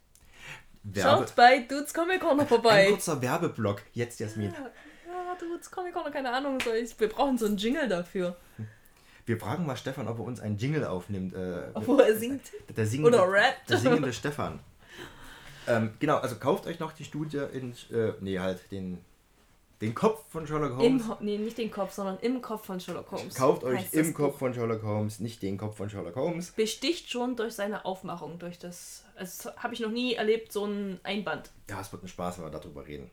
Werbe 0.96 1.26
schaut 1.26 1.36
bei 1.36 1.60
Dudes 1.60 1.94
Comic 1.94 2.22
Corner 2.22 2.46
vorbei. 2.46 2.86
Ein 2.86 2.92
kurzer 2.92 3.22
Werbeblock. 3.22 3.82
Jetzt, 3.94 4.20
Jasmin. 4.20 4.54
Ja, 4.54 5.12
ja 5.12 5.36
Dudes 5.40 5.70
Comic 5.70 5.94
Corner, 5.94 6.12
keine 6.12 6.32
Ahnung. 6.32 6.60
Wir 6.60 7.10
brauchen 7.10 7.38
so 7.38 7.46
einen 7.46 7.58
Jingle 7.58 7.88
dafür. 7.88 8.36
Wir 9.26 9.38
fragen 9.38 9.66
mal 9.66 9.76
Stefan, 9.76 10.08
ob 10.08 10.20
er 10.20 10.26
uns 10.26 10.40
einen 10.40 10.58
Jingle 10.58 10.86
aufnimmt. 10.86 11.34
Äh, 11.34 11.64
Wo 11.76 11.98
er 12.00 12.16
singt. 12.16 12.44
Der 12.76 12.86
singende, 12.86 13.18
Oder 13.18 13.30
rappt. 13.30 13.70
Der 13.70 13.78
singende 13.78 14.14
Stefan. 14.14 14.60
Ähm, 15.68 15.94
genau, 16.00 16.18
also 16.18 16.38
kauft 16.38 16.66
euch 16.66 16.80
noch 16.80 16.94
die 16.94 17.04
Studie 17.04 17.42
in. 17.52 17.74
Äh, 17.92 18.14
nee, 18.22 18.40
halt 18.40 18.72
den, 18.72 19.00
den 19.82 19.94
Kopf 19.94 20.24
von 20.30 20.48
Sherlock 20.48 20.78
Holmes. 20.78 21.04
Im, 21.06 21.16
nee, 21.20 21.38
nicht 21.38 21.58
den 21.58 21.70
Kopf, 21.70 21.94
sondern 21.94 22.18
im 22.20 22.42
Kopf 22.42 22.66
von 22.66 22.80
Sherlock 22.80 23.12
Holmes. 23.12 23.36
Kauft 23.36 23.64
euch 23.64 23.94
im 23.94 24.14
Kopf 24.14 24.34
Buch. 24.34 24.40
von 24.40 24.54
Sherlock 24.54 24.84
Holmes, 24.84 25.20
nicht 25.20 25.42
den 25.42 25.58
Kopf 25.58 25.78
von 25.78 25.90
Sherlock 25.90 26.16
Holmes. 26.16 26.52
Besticht 26.52 27.12
schon 27.12 27.36
durch 27.36 27.54
seine 27.54 27.86
Aufmachung, 27.86 28.40
durch 28.40 28.58
das. 28.58 29.04
Also, 29.16 29.56
habe 29.56 29.74
ich 29.74 29.80
noch 29.80 29.92
nie 29.92 30.16
erlebt, 30.16 30.52
so 30.52 30.66
ein 30.66 31.00
Einband. 31.04 31.52
Ja, 31.70 31.82
es 31.82 31.92
wird 31.92 32.04
ein 32.04 32.08
Spaß, 32.08 32.40
wenn 32.40 32.46
wir 32.46 32.52
darüber 32.52 32.88
reden. 32.88 33.10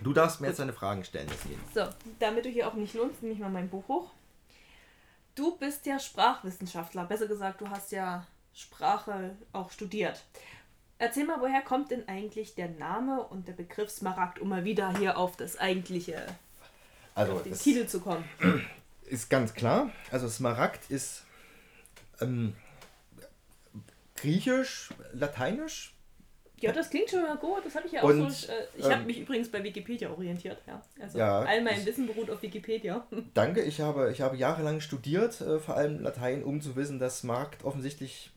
Du 0.00 0.12
darfst 0.12 0.40
mir 0.40 0.48
jetzt 0.48 0.60
deine 0.60 0.72
Fragen 0.72 1.04
stellen, 1.04 1.28
Jasmin. 1.28 1.58
So, 1.74 1.82
damit 2.18 2.44
du 2.44 2.48
hier 2.48 2.68
auch 2.68 2.74
nicht 2.74 2.94
lohnst, 2.94 3.22
nehme 3.22 3.34
ich 3.34 3.40
mal 3.40 3.50
mein 3.50 3.68
Buch 3.68 3.86
hoch. 3.88 4.10
Du 5.34 5.56
bist 5.56 5.86
ja 5.86 5.98
Sprachwissenschaftler, 5.98 7.04
besser 7.04 7.26
gesagt, 7.26 7.60
du 7.60 7.68
hast 7.68 7.92
ja 7.92 8.26
Sprache 8.54 9.36
auch 9.52 9.70
studiert. 9.70 10.24
Erzähl 11.00 11.24
mal, 11.24 11.40
woher 11.40 11.62
kommt 11.62 11.90
denn 11.90 12.06
eigentlich 12.08 12.54
der 12.54 12.68
Name 12.68 13.22
und 13.22 13.48
der 13.48 13.54
Begriff 13.54 13.88
Smaragd, 13.88 14.38
um 14.38 14.50
mal 14.50 14.64
wieder 14.64 14.98
hier 14.98 15.16
auf 15.16 15.34
das 15.34 15.56
eigentliche, 15.58 16.26
also 17.14 17.32
auf 17.32 17.42
den 17.42 17.54
Titel 17.54 17.86
zu 17.86 18.00
kommen? 18.00 18.22
Ist 19.06 19.30
ganz 19.30 19.54
klar. 19.54 19.90
Also 20.10 20.28
Smaragd 20.28 20.90
ist 20.90 21.24
ähm, 22.20 22.54
griechisch, 24.14 24.90
lateinisch, 25.12 25.94
ja, 26.60 26.72
das 26.72 26.90
klingt 26.90 27.08
schon 27.08 27.22
mal 27.22 27.38
gut. 27.38 27.64
Das 27.64 27.74
habe 27.74 27.86
ich 27.86 27.92
ja 27.94 28.02
auch 28.02 28.08
und, 28.08 28.30
so. 28.30 28.52
Äh, 28.52 28.66
ich 28.76 28.84
ähm, 28.84 28.92
habe 28.92 29.04
mich 29.04 29.18
übrigens 29.18 29.50
bei 29.50 29.64
Wikipedia 29.64 30.10
orientiert. 30.10 30.58
Ja. 30.66 30.82
Also 31.00 31.18
ja, 31.18 31.40
all 31.40 31.62
mein 31.62 31.84
Wissen 31.86 32.06
beruht 32.06 32.30
auf 32.30 32.42
Wikipedia. 32.42 33.06
Danke. 33.32 33.62
Ich 33.62 33.80
habe, 33.80 34.12
ich 34.12 34.20
habe 34.20 34.36
jahrelang 34.36 34.80
studiert, 34.80 35.40
äh, 35.40 35.58
vor 35.58 35.76
allem 35.76 36.02
Latein, 36.02 36.44
um 36.44 36.60
zu 36.60 36.76
wissen, 36.76 36.98
dass 36.98 37.24
Markt 37.24 37.64
offensichtlich 37.64 38.30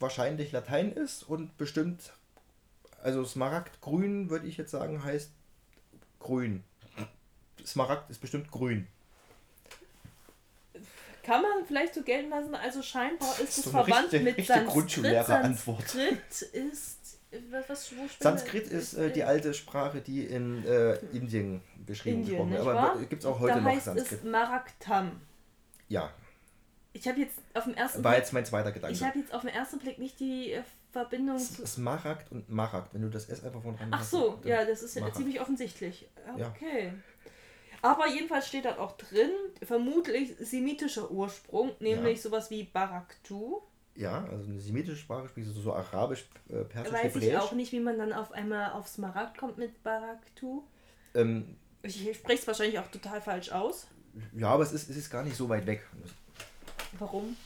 wahrscheinlich 0.00 0.52
Latein 0.52 0.92
ist 0.92 1.22
und 1.22 1.56
bestimmt, 1.58 2.12
also 3.02 3.24
Smaragdgrün 3.24 4.30
würde 4.30 4.46
ich 4.46 4.56
jetzt 4.56 4.70
sagen, 4.70 5.02
heißt 5.02 5.30
grün. 6.18 6.64
Smaragd 7.64 8.10
ist 8.10 8.20
bestimmt 8.20 8.50
grün. 8.50 8.86
Kann 11.22 11.42
man 11.42 11.66
vielleicht 11.66 11.94
so 11.94 12.02
gelten 12.02 12.30
lassen, 12.30 12.54
also 12.54 12.82
scheinbar 12.82 13.38
ist 13.40 13.58
es 13.58 13.64
so 13.64 13.70
verwandt 13.70 14.12
richtige, 14.12 14.24
mit 14.24 14.46
Sanskrit. 14.46 15.26
Sanskrit 15.26 16.42
ist 16.52 16.98
was, 17.50 17.68
was, 17.68 17.90
Sanskrit 18.18 18.66
ist 18.68 18.94
äh, 18.94 19.12
die 19.12 19.22
alte 19.22 19.52
Sprache, 19.52 20.00
die 20.00 20.24
in 20.24 20.64
äh, 20.64 20.94
Indien 21.12 21.60
beschrieben 21.84 22.22
Indien, 22.22 22.50
wird. 22.50 22.66
Aber 22.66 22.98
gibt 23.00 23.22
es 23.22 23.26
auch 23.26 23.38
heute 23.38 23.54
da 23.54 23.60
noch 23.60 23.70
heißt 23.70 23.84
Sanskrit. 23.84 24.20
Es 24.20 24.24
Maraktam. 24.24 25.20
Ja. 25.88 26.10
Ich 26.92 27.06
habe 27.06 27.20
jetzt 27.20 27.38
auf 27.54 27.64
dem 27.64 27.74
ersten 27.74 28.02
War 28.02 28.12
Blick, 28.12 28.22
jetzt 28.22 28.32
mein 28.32 28.44
zweiter 28.44 28.72
Gedanke. 28.72 28.94
Ich 28.94 29.02
habe 29.02 29.18
jetzt 29.18 29.32
auf 29.32 29.42
den 29.42 29.50
ersten 29.50 29.78
Blick 29.78 29.98
nicht 29.98 30.18
die 30.20 30.52
äh, 30.52 30.62
Verbindung 30.90 31.36
S. 31.36 31.56
Smaragd 31.74 32.32
und 32.32 32.48
Maragd, 32.48 32.94
wenn 32.94 33.02
du 33.02 33.08
das 33.08 33.28
S 33.28 33.44
einfach 33.44 33.62
von 33.62 33.76
dran 33.76 33.88
Ach 33.92 34.02
so, 34.02 34.40
ja, 34.44 34.64
das 34.64 34.82
ist 34.82 34.96
ja 34.96 35.12
ziemlich 35.12 35.40
offensichtlich. 35.40 36.08
Okay. 36.34 36.86
Ja. 36.86 36.94
Aber 37.82 38.08
jedenfalls 38.08 38.48
steht 38.48 38.64
dort 38.64 38.78
auch 38.78 38.96
drin, 38.96 39.30
vermutlich 39.62 40.34
semitischer 40.40 41.10
Ursprung, 41.10 41.72
nämlich 41.78 42.16
ja. 42.16 42.22
sowas 42.22 42.50
wie 42.50 42.64
Baraktu. 42.64 43.60
Ja, 43.94 44.24
also 44.30 44.50
eine 44.50 44.60
semitische 44.60 44.96
Sprache 44.96 45.28
du 45.34 45.42
so 45.42 45.72
arabisch, 45.72 46.28
äh, 46.48 46.64
persisch, 46.64 46.92
Weiß 46.92 47.16
ich 47.16 47.22
hebräisch. 47.24 47.42
auch 47.42 47.52
nicht, 47.52 47.72
wie 47.72 47.80
man 47.80 47.98
dann 47.98 48.12
auf 48.12 48.32
einmal 48.32 48.72
auf 48.72 48.88
Smaragd 48.88 49.38
kommt 49.38 49.58
mit 49.58 49.82
Baraktu. 49.82 50.62
Ähm, 51.14 51.56
Ich 51.82 52.16
spreche 52.16 52.40
es 52.40 52.46
wahrscheinlich 52.46 52.78
auch 52.78 52.88
total 52.88 53.20
falsch 53.20 53.50
aus. 53.50 53.86
ja, 54.36 54.48
aber 54.48 54.62
es 54.62 54.72
ist, 54.72 54.88
es 54.88 54.96
ist 54.96 55.10
gar 55.10 55.22
nicht 55.22 55.36
so 55.36 55.48
weit 55.48 55.66
weg. 55.66 55.86
Warum? 56.98 57.36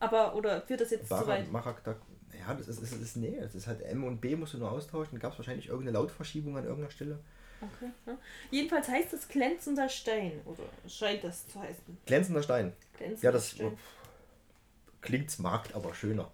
Aber, 0.00 0.34
oder 0.34 0.62
führt 0.62 0.80
das 0.80 0.90
jetzt 0.90 1.04
zu 1.04 1.10
Barak, 1.10 1.26
weit? 1.28 1.52
Marak, 1.52 1.84
da, 1.84 1.94
ja, 2.38 2.54
das 2.54 2.68
ist, 2.68 2.82
das 2.82 2.92
ist 2.92 3.16
nee, 3.16 3.38
das 3.40 3.54
ist 3.54 3.66
halt 3.66 3.82
M 3.82 4.04
und 4.04 4.20
B 4.20 4.34
musst 4.36 4.54
du 4.54 4.58
nur 4.58 4.70
austauschen. 4.70 5.18
Gab 5.18 5.32
es 5.32 5.38
wahrscheinlich 5.38 5.68
irgendeine 5.68 5.96
Lautverschiebung 5.98 6.56
an 6.56 6.64
irgendeiner 6.64 6.90
Stelle. 6.90 7.18
Okay. 7.60 7.90
Ja. 8.06 8.18
Jedenfalls 8.50 8.88
heißt 8.88 9.12
es 9.12 9.28
glänzender 9.28 9.88
Stein. 9.88 10.40
Oder 10.44 10.64
scheint 10.88 11.22
das 11.22 11.46
zu 11.46 11.60
heißen. 11.60 11.98
Glänzender 12.06 12.42
Stein. 12.42 12.72
Glänzender 12.98 13.24
Ja, 13.24 13.30
das 13.32 13.50
Stein. 13.50 13.78
klingt 15.00 15.30
smart, 15.30 15.72
aber 15.74 15.94
schöner. 15.94 16.28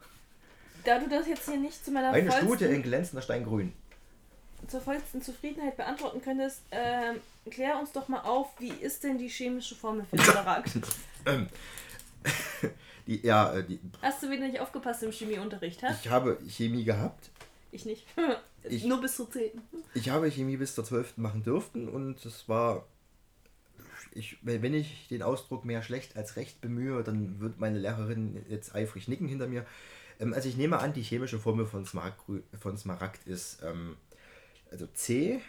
Da 0.84 0.98
du 0.98 1.08
das 1.08 1.26
jetzt 1.28 1.46
hier 1.46 1.58
nicht 1.58 1.84
zu 1.84 1.90
meiner 1.90 2.10
Eine 2.12 2.32
Studie 2.32 2.64
in 2.66 2.82
glänzender 2.82 3.20
Steingrün. 3.20 3.74
zur 4.68 4.80
vollsten 4.80 5.20
Zufriedenheit 5.20 5.76
beantworten 5.76 6.22
könntest, 6.22 6.62
ähm, 6.70 7.16
klär 7.50 7.78
uns 7.78 7.92
doch 7.92 8.08
mal 8.08 8.20
auf, 8.22 8.48
wie 8.58 8.70
ist 8.72 9.04
denn 9.04 9.18
die 9.18 9.28
chemische 9.28 9.74
Formel 9.74 10.06
für 10.08 10.16
Smaragd? 10.18 10.70
Die, 13.06 13.24
ja, 13.26 13.54
äh, 13.54 13.64
die, 13.64 13.80
Hast 14.02 14.22
du 14.22 14.30
wieder 14.30 14.46
nicht 14.46 14.60
aufgepasst 14.60 15.02
im 15.02 15.10
Chemieunterricht, 15.12 15.80
hä? 15.82 15.86
ich 16.02 16.10
habe 16.10 16.38
Chemie 16.46 16.84
gehabt. 16.84 17.30
Ich 17.72 17.84
nicht. 17.86 18.06
Ich- 18.64 18.84
Nur 18.84 19.00
bis 19.00 19.16
zur 19.16 19.30
10. 19.30 19.52
Ich 19.94 20.10
habe 20.10 20.30
Chemie 20.30 20.56
bis 20.58 20.74
zur 20.74 20.84
12. 20.84 21.16
machen 21.16 21.42
dürften 21.44 21.88
und 21.88 22.22
es 22.26 22.48
war. 22.48 22.84
Ich, 24.12 24.36
wenn 24.42 24.74
ich 24.74 25.06
den 25.08 25.22
Ausdruck 25.22 25.64
mehr 25.64 25.82
schlecht 25.82 26.16
als 26.16 26.36
recht 26.36 26.60
bemühe, 26.60 27.02
dann 27.04 27.40
wird 27.40 27.60
meine 27.60 27.78
Lehrerin 27.78 28.44
jetzt 28.48 28.74
eifrig 28.74 29.06
nicken 29.06 29.28
hinter 29.28 29.46
mir. 29.46 29.64
Ähm, 30.18 30.34
also 30.34 30.48
ich 30.48 30.56
nehme 30.56 30.78
an, 30.80 30.92
die 30.92 31.02
chemische 31.02 31.38
Formel 31.38 31.66
von 31.66 31.86
Smaragd, 31.86 32.20
von 32.60 32.76
Smaragd 32.76 33.26
ist 33.26 33.62
ähm, 33.62 33.96
also 34.70 34.86
C, 34.88 35.40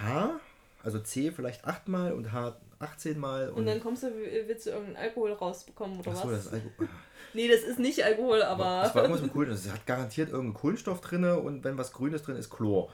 H, 0.00 0.38
also 0.82 0.98
C 1.00 1.32
vielleicht 1.32 1.64
8 1.64 1.88
mal 1.88 2.12
und 2.12 2.32
H 2.32 2.56
18 2.80 3.18
mal. 3.18 3.50
Und 3.50 3.66
dann 3.66 3.80
kommst 3.80 4.04
du, 4.04 4.12
willst 4.14 4.66
du 4.66 4.70
irgendeinen 4.70 4.96
Alkohol 4.96 5.32
rausbekommen 5.32 5.98
oder 6.00 6.12
Achso, 6.12 6.28
was? 6.28 6.44
das 6.44 6.46
ist 6.46 6.52
Alkohol. 6.52 6.88
Nee, 7.34 7.46
das 7.46 7.60
ist 7.60 7.78
nicht 7.78 8.02
Alkohol, 8.02 8.42
aber. 8.42 8.84
Das 8.84 8.94
war 8.94 9.02
irgendwas 9.02 9.22
mit 9.22 9.32
Kohlenstoff. 9.32 9.66
Es 9.66 9.70
hat 9.70 9.86
garantiert 9.86 10.30
irgendeinen 10.30 10.54
Kohlenstoff 10.54 11.02
drin 11.02 11.24
und 11.24 11.62
wenn 11.62 11.76
was 11.76 11.92
Grünes 11.92 12.22
drin 12.22 12.36
ist, 12.36 12.48
Chlor. 12.48 12.90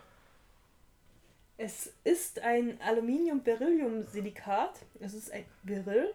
Es 1.56 1.92
ist 2.02 2.40
ein 2.40 2.80
Aluminium-Beryllium-Silikat. 2.80 4.80
Es 4.98 5.14
ist 5.14 5.30
ein 5.30 5.44
Beryl 5.62 6.12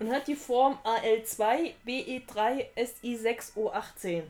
und 0.00 0.10
hat 0.10 0.26
die 0.26 0.34
Form 0.34 0.76
Al2 0.84 1.72
Be3 1.86 2.64
Si6O18. 2.76 4.24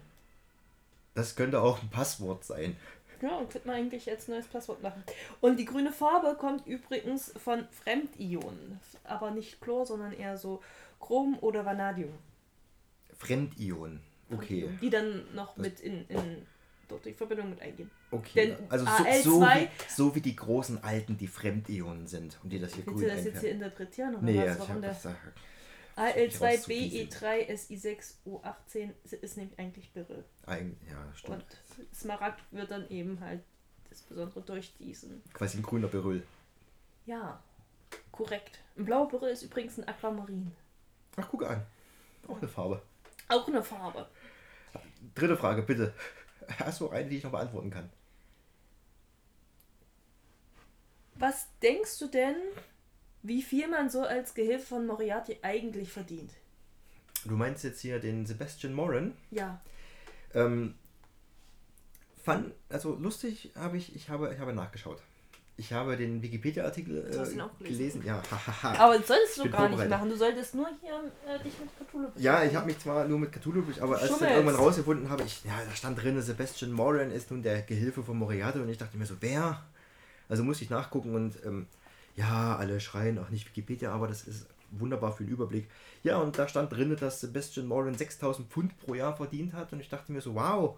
Das 1.14 1.34
könnte 1.34 1.62
auch 1.62 1.82
ein 1.82 1.88
Passwort 1.88 2.44
sein. 2.44 2.76
Ja, 3.22 3.36
und 3.38 3.50
könnte 3.50 3.66
man 3.68 3.76
eigentlich 3.76 4.08
als 4.10 4.28
neues 4.28 4.46
Passwort 4.46 4.82
machen. 4.82 5.02
Und 5.40 5.58
die 5.58 5.64
grüne 5.64 5.92
Farbe 5.92 6.36
kommt 6.38 6.66
übrigens 6.66 7.32
von 7.36 7.66
Fremdionen. 7.70 8.80
Aber 9.04 9.30
nicht 9.30 9.60
Chlor, 9.60 9.86
sondern 9.86 10.12
eher 10.12 10.36
so 10.36 10.62
Chrom 11.00 11.38
oder 11.40 11.64
Vanadium. 11.64 12.12
Fremdionen. 13.18 14.00
Okay. 14.32 14.68
Die 14.80 14.90
dann 14.90 15.22
noch 15.34 15.56
mit 15.56 15.80
in, 15.80 16.06
in 16.08 16.46
dort 16.88 17.04
die 17.04 17.12
Verbindung 17.12 17.50
mit 17.50 17.60
eingehen. 17.62 17.90
Okay. 18.10 18.32
Denn 18.34 18.56
also 18.68 18.84
so, 18.84 18.90
AL2 18.90 19.22
so, 19.22 19.40
wie, 19.42 19.68
so 19.88 20.14
wie 20.14 20.20
die 20.20 20.36
großen 20.36 20.82
Alten, 20.82 21.16
die 21.16 21.26
Fremdionen 21.28 22.06
sind 22.06 22.38
und 22.42 22.52
die 22.52 22.58
das 22.58 22.74
hier 22.74 22.86
Willst 22.86 22.98
grün 23.00 23.08
du 23.08 23.14
das 23.14 23.24
jetzt 23.24 23.40
hier 23.40 23.50
einfärben. 23.52 23.62
interpretieren 23.62 24.14
oder 24.16 24.24
Nee, 24.24 24.38
was? 24.38 24.46
ja, 24.46 24.64
ich 24.64 24.68
hab 24.68 24.82
das 24.82 25.08
da. 25.96 26.04
AL2 26.04 26.66
BE3 26.66 27.48
SI6O18 27.50 28.92
ist 29.20 29.36
nämlich 29.36 29.58
eigentlich 29.58 29.92
Beryl. 29.92 30.24
Ein, 30.46 30.76
ja, 30.88 31.14
stimmt. 31.14 31.44
Und 31.78 31.94
Smaragd 31.94 32.40
wird 32.52 32.70
dann 32.70 32.88
eben 32.90 33.20
halt 33.20 33.42
das 33.90 34.02
Besondere 34.02 34.42
durch 34.42 34.74
diesen. 34.76 35.22
Quasi 35.32 35.58
ein 35.58 35.62
grüner 35.62 35.88
Beryl. 35.88 36.26
Ja, 37.06 37.42
korrekt. 38.12 38.60
Ein 38.76 38.84
blauer 38.84 39.08
Beryl 39.08 39.30
ist 39.30 39.42
übrigens 39.42 39.78
ein 39.78 39.88
Aquamarin. 39.88 40.52
Ach, 41.16 41.28
guck 41.30 41.44
an. 41.44 41.64
Auch 42.28 42.38
eine 42.38 42.48
Farbe. 42.48 42.82
Auch 43.28 43.48
eine 43.48 43.62
Farbe. 43.62 44.08
Dritte 45.14 45.36
Frage, 45.36 45.62
bitte. 45.62 45.94
Hast 46.58 46.80
du 46.80 46.90
eine, 46.90 47.08
die 47.08 47.18
ich 47.18 47.24
noch 47.24 47.30
beantworten 47.30 47.70
kann? 47.70 47.90
Was 51.14 51.48
denkst 51.62 51.98
du 51.98 52.08
denn, 52.08 52.36
wie 53.22 53.42
viel 53.42 53.68
man 53.68 53.90
so 53.90 54.02
als 54.02 54.34
Gehilfe 54.34 54.66
von 54.66 54.86
Moriarty 54.86 55.38
eigentlich 55.42 55.90
verdient? 55.92 56.32
Du 57.24 57.34
meinst 57.34 57.64
jetzt 57.64 57.80
hier 57.80 57.98
den 57.98 58.24
Sebastian 58.26 58.72
Moran? 58.72 59.14
Ja. 59.30 59.60
Ähm, 60.34 60.74
fand, 62.22 62.52
also 62.68 62.94
lustig 62.96 63.50
habe 63.56 63.76
ich, 63.76 63.94
ich 63.96 64.08
habe, 64.08 64.32
ich 64.32 64.38
habe 64.38 64.52
nachgeschaut. 64.52 65.00
Ich 65.58 65.72
habe 65.72 65.96
den 65.96 66.20
Wikipedia-Artikel 66.20 66.98
äh, 66.98 67.10
gelesen. 67.10 67.42
gelesen. 67.60 68.02
Ja. 68.04 68.22
Aber 68.78 68.98
das 68.98 69.08
solltest 69.08 69.38
du 69.38 69.48
gar 69.50 69.70
nicht 69.70 69.88
machen. 69.88 70.10
Du 70.10 70.16
solltest 70.16 70.54
nur 70.54 70.68
hier 70.82 71.10
äh, 71.26 71.42
dich 71.42 71.54
mit 71.58 71.70
Cthulhu 71.88 72.08
Ja, 72.16 72.44
ich 72.44 72.54
habe 72.54 72.66
mich 72.66 72.78
zwar 72.78 73.08
nur 73.08 73.18
mit 73.18 73.32
Cthulhu, 73.32 73.62
besch- 73.62 73.80
aber 73.80 73.98
als 73.98 74.10
ich 74.10 74.18
dann 74.18 74.32
irgendwann 74.32 74.56
rausgefunden 74.56 75.08
habe, 75.08 75.22
ich, 75.22 75.42
ja, 75.44 75.58
da 75.66 75.74
stand 75.74 76.02
drin, 76.02 76.20
Sebastian 76.20 76.72
Moran 76.72 77.10
ist 77.10 77.30
nun 77.30 77.42
der 77.42 77.62
Gehilfe 77.62 78.02
von 78.02 78.18
Moriarty 78.18 78.58
und 78.58 78.68
ich 78.68 78.76
dachte 78.76 78.98
mir 78.98 79.06
so, 79.06 79.14
wer? 79.20 79.64
Also 80.28 80.44
musste 80.44 80.64
ich 80.64 80.68
nachgucken 80.70 81.14
und 81.14 81.42
ähm, 81.46 81.66
ja, 82.16 82.56
alle 82.56 82.80
schreien 82.80 83.18
auch 83.18 83.30
nicht 83.30 83.46
Wikipedia, 83.48 83.92
aber 83.92 84.08
das 84.08 84.24
ist 84.24 84.48
wunderbar 84.70 85.12
für 85.12 85.24
den 85.24 85.32
Überblick. 85.32 85.68
Ja, 86.02 86.18
und 86.18 86.38
da 86.38 86.48
stand 86.48 86.72
drin, 86.72 86.96
dass 86.98 87.20
Sebastian 87.20 87.66
Moran 87.66 87.94
6000 87.94 88.50
Pfund 88.50 88.76
pro 88.78 88.94
Jahr 88.94 89.16
verdient 89.16 89.52
hat 89.52 89.72
und 89.72 89.80
ich 89.80 89.88
dachte 89.88 90.12
mir 90.12 90.20
so, 90.20 90.34
wow, 90.34 90.76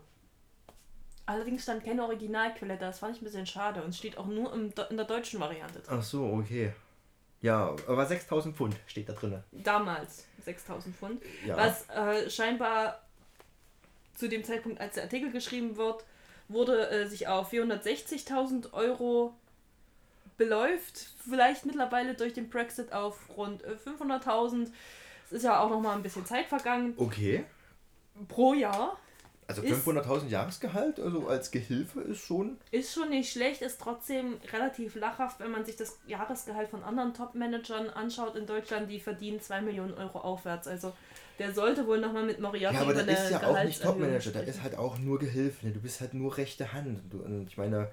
Allerdings 1.28 1.65
stand 1.65 1.84
keine 1.84 2.05
Originalquelle 2.05 2.78
da. 2.78 2.86
Das 2.86 3.00
fand 3.00 3.15
ich 3.15 3.20
ein 3.20 3.25
bisschen 3.26 3.44
schade. 3.44 3.83
Und 3.83 3.94
steht 3.94 4.17
auch 4.17 4.26
nur 4.26 4.50
im, 4.50 4.73
in 4.89 4.97
der 4.97 5.05
deutschen 5.05 5.39
Variante 5.39 5.81
drin. 5.81 5.99
ach 5.99 6.02
so, 6.02 6.25
okay. 6.25 6.73
Ja, 7.42 7.76
aber 7.86 8.07
6000 8.07 8.57
Pfund 8.57 8.75
steht 8.86 9.10
da 9.10 9.12
drin. 9.12 9.42
Damals 9.52 10.25
6000 10.42 10.97
Pfund. 10.97 11.23
Ja. 11.47 11.55
Was 11.55 11.86
äh, 11.91 12.31
scheinbar 12.31 13.02
zu 14.15 14.26
dem 14.26 14.42
Zeitpunkt, 14.42 14.81
als 14.81 14.94
der 14.94 15.02
Artikel 15.02 15.31
geschrieben 15.31 15.76
wird, 15.76 16.02
wurde, 16.49 16.89
äh, 16.89 17.07
sich 17.07 17.28
auf 17.28 17.52
460.000 17.52 18.73
Euro 18.73 19.34
beläuft. 20.39 21.08
Vielleicht 21.28 21.67
mittlerweile 21.67 22.15
durch 22.15 22.33
den 22.33 22.49
Brexit 22.49 22.92
auf 22.92 23.18
rund 23.36 23.62
äh, 23.65 23.73
500.000. 23.86 24.68
Es 25.26 25.33
ist 25.33 25.42
ja 25.42 25.60
auch 25.60 25.68
noch 25.68 25.81
mal 25.81 25.94
ein 25.94 26.02
bisschen 26.02 26.25
Zeit 26.25 26.47
vergangen. 26.47 26.94
Okay. 26.97 27.44
Pro 28.28 28.55
Jahr. 28.55 28.97
Also 29.47 29.62
Ist- 29.62 29.86
500.000 29.86 30.28
Jahresgehalt, 30.28 31.00
also 31.00 31.26
als 31.28 31.50
Gehilfe 31.50 32.02
ist 32.02 32.20
schon. 32.20 32.58
Ist 32.70 32.92
schon 32.92 33.08
nicht 33.08 33.33
schlecht, 33.33 33.62
ist 33.62 33.81
trotzdem 33.81 34.36
relativ 34.52 34.94
lachhaft, 34.94 35.41
wenn 35.41 35.50
man 35.50 35.65
sich 35.65 35.75
das 35.76 35.99
Jahresgehalt 36.07 36.68
von 36.68 36.83
anderen 36.84 37.15
Top-Managern 37.15 37.89
anschaut 37.89 38.36
in 38.36 38.44
Deutschland, 38.47 38.91
die 38.91 39.00
verdienen 39.00 39.41
2 39.41 39.62
Millionen 39.62 39.94
Euro 39.94 40.18
aufwärts. 40.18 40.67
Also 40.68 40.92
der 41.39 41.55
sollte 41.55 41.86
wohl 41.86 41.99
nochmal 41.99 42.25
mit 42.26 42.41
Moriarty 42.41 42.76
Ja, 42.76 42.83
aber 42.83 42.91
eine 42.99 43.10
ist 43.12 43.31
ja 43.31 43.47
auch 43.47 43.65
nicht 43.65 43.83
Topmanager, 43.83 44.20
sprechen. 44.31 44.49
ist 44.49 44.62
halt 44.62 44.76
auch 44.76 44.99
nur 44.99 45.18
Gehilfe. 45.18 45.67
Ne? 45.67 45.73
Du 45.73 45.81
bist 45.81 46.02
halt 46.02 46.12
nur 46.12 46.36
rechte 46.36 46.75
Hand. 46.75 47.15
Und 47.15 47.47
ich 47.49 47.57
meine, 47.57 47.91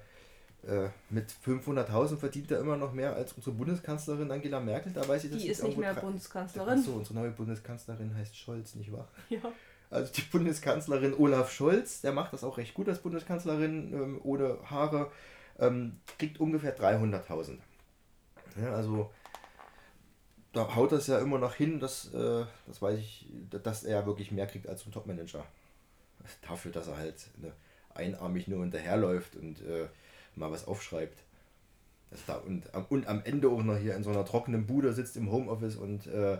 äh, 0.66 0.88
mit 1.10 1.30
500.000 1.30 2.16
verdient 2.16 2.50
er 2.50 2.60
immer 2.60 2.76
noch 2.76 2.92
mehr 2.92 3.14
als 3.14 3.32
unsere 3.34 3.54
Bundeskanzlerin 3.54 4.30
Angela 4.30 4.60
Merkel. 4.60 4.92
Da 4.92 5.06
weiß 5.06 5.24
ich, 5.24 5.30
dass 5.30 5.40
Die 5.40 5.48
ist 5.48 5.62
nicht 5.62 5.78
mehr 5.78 5.94
Bundeskanzlerin. 5.94 6.78
Achso, 6.78 6.92
unsere 6.94 7.14
neue 7.14 7.30
Bundeskanzlerin 7.30 8.14
heißt 8.16 8.36
Scholz, 8.36 8.74
nicht 8.74 8.92
wahr? 8.92 9.08
Ja. 9.28 9.40
Also 9.88 10.12
die 10.12 10.22
Bundeskanzlerin 10.22 11.14
Olaf 11.14 11.52
Scholz, 11.52 12.00
der 12.00 12.12
macht 12.12 12.32
das 12.32 12.42
auch 12.42 12.58
recht 12.58 12.74
gut 12.74 12.88
als 12.88 12.98
Bundeskanzlerin, 12.98 13.92
ähm, 13.92 14.20
ohne 14.24 14.58
Haare, 14.68 15.12
ähm, 15.60 16.00
kriegt 16.18 16.40
ungefähr 16.40 16.76
300.000. 16.76 17.58
Ja, 18.60 18.72
also 18.72 19.12
da 20.52 20.74
haut 20.74 20.90
das 20.90 21.06
ja 21.06 21.20
immer 21.20 21.38
noch 21.38 21.54
hin, 21.54 21.78
dass, 21.78 22.12
äh, 22.12 22.44
das 22.66 22.82
weiß 22.82 22.98
ich, 22.98 23.28
dass 23.50 23.84
er 23.84 24.06
wirklich 24.06 24.32
mehr 24.32 24.46
kriegt 24.48 24.68
als 24.68 24.84
ein 24.84 24.92
Topmanager. 24.92 25.44
Dafür, 26.48 26.72
dass 26.72 26.88
er 26.88 26.96
halt 26.96 27.28
ne, 27.36 27.52
einarmig 27.94 28.48
nur 28.48 28.62
hinterherläuft 28.62 29.36
und 29.36 29.60
äh, 29.60 29.86
mal 30.36 30.50
was 30.50 30.66
aufschreibt. 30.66 31.18
Da, 32.26 32.36
und, 32.36 32.72
am- 32.72 32.86
und 32.88 33.08
am 33.08 33.22
Ende 33.24 33.48
auch 33.48 33.62
noch 33.62 33.76
hier 33.76 33.94
in 33.94 34.04
so 34.04 34.10
einer 34.10 34.24
trockenen 34.24 34.66
Bude 34.66 34.92
sitzt 34.92 35.16
im 35.16 35.30
Homeoffice 35.30 35.76
und 35.76 36.06
äh, 36.06 36.38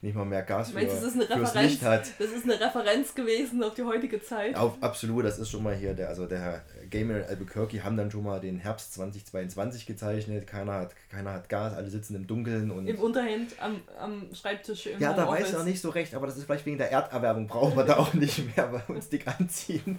nicht 0.00 0.14
mal 0.14 0.24
mehr 0.24 0.42
Gas 0.42 0.68
für, 0.70 0.76
Meinst 0.76 1.02
das 1.02 1.14
ist 1.14 1.32
fürs? 1.32 1.54
Licht 1.54 1.82
hat. 1.82 2.02
Das 2.20 2.28
ist 2.28 2.44
eine 2.44 2.60
Referenz 2.60 3.14
gewesen 3.16 3.62
auf 3.64 3.74
die 3.74 3.82
heutige 3.82 4.22
Zeit. 4.22 4.54
Auf, 4.54 4.80
absolut, 4.80 5.24
das 5.24 5.40
ist 5.40 5.50
schon 5.50 5.64
mal 5.64 5.74
hier, 5.74 5.92
der, 5.92 6.08
also 6.08 6.26
der 6.26 6.38
Herr 6.38 6.62
Gamer 6.88 7.26
Albuquerque 7.28 7.82
haben 7.82 7.96
dann 7.96 8.10
schon 8.10 8.22
mal 8.22 8.38
den 8.38 8.58
Herbst 8.58 8.94
2022 8.94 9.86
gezeichnet. 9.86 10.46
Keiner 10.46 10.74
hat, 10.74 10.94
keiner 11.10 11.32
hat 11.32 11.48
Gas, 11.48 11.74
alle 11.74 11.90
sitzen 11.90 12.14
im 12.14 12.28
Dunkeln 12.28 12.70
und. 12.70 12.86
Im 12.86 13.00
Unterhemd 13.00 13.54
am, 13.60 13.80
am 13.98 14.32
Schreibtisch 14.32 14.86
im 14.86 15.00
ja, 15.00 15.12
da 15.14 15.26
weiß 15.26 15.52
er 15.52 15.64
nicht 15.64 15.80
so 15.80 15.90
recht, 15.90 16.14
aber 16.14 16.28
das 16.28 16.36
ist 16.36 16.44
vielleicht 16.44 16.66
wegen 16.66 16.78
der 16.78 16.92
Erderwärmung, 16.92 17.48
brauchen 17.48 17.76
wir 17.76 17.84
da 17.84 17.96
auch 17.96 18.14
nicht 18.14 18.56
mehr 18.56 18.68
bei 18.68 18.94
uns 18.94 19.08
dick 19.08 19.26
anziehen. 19.26 19.98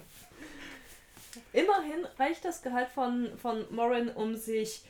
Immerhin 1.53 2.05
reicht 2.17 2.45
das 2.45 2.61
Gehalt 2.61 2.89
von, 2.89 3.37
von 3.37 3.65
Moran, 3.73 4.09
um 4.09 4.35
sich 4.35 4.83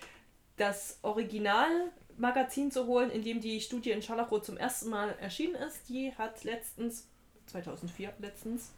das 0.57 0.99
Originalmagazin 1.03 2.71
zu 2.71 2.85
holen, 2.85 3.11
in 3.11 3.23
dem 3.23 3.39
die 3.39 3.61
Studie 3.61 3.91
in 3.91 4.01
Scharlachroth 4.01 4.45
zum 4.45 4.57
ersten 4.57 4.89
Mal 4.89 5.15
erschienen 5.19 5.55
ist. 5.55 5.87
Die 5.89 6.13
hat 6.15 6.43
letztens, 6.43 7.07
2004 7.47 8.13
letztens, 8.19 8.73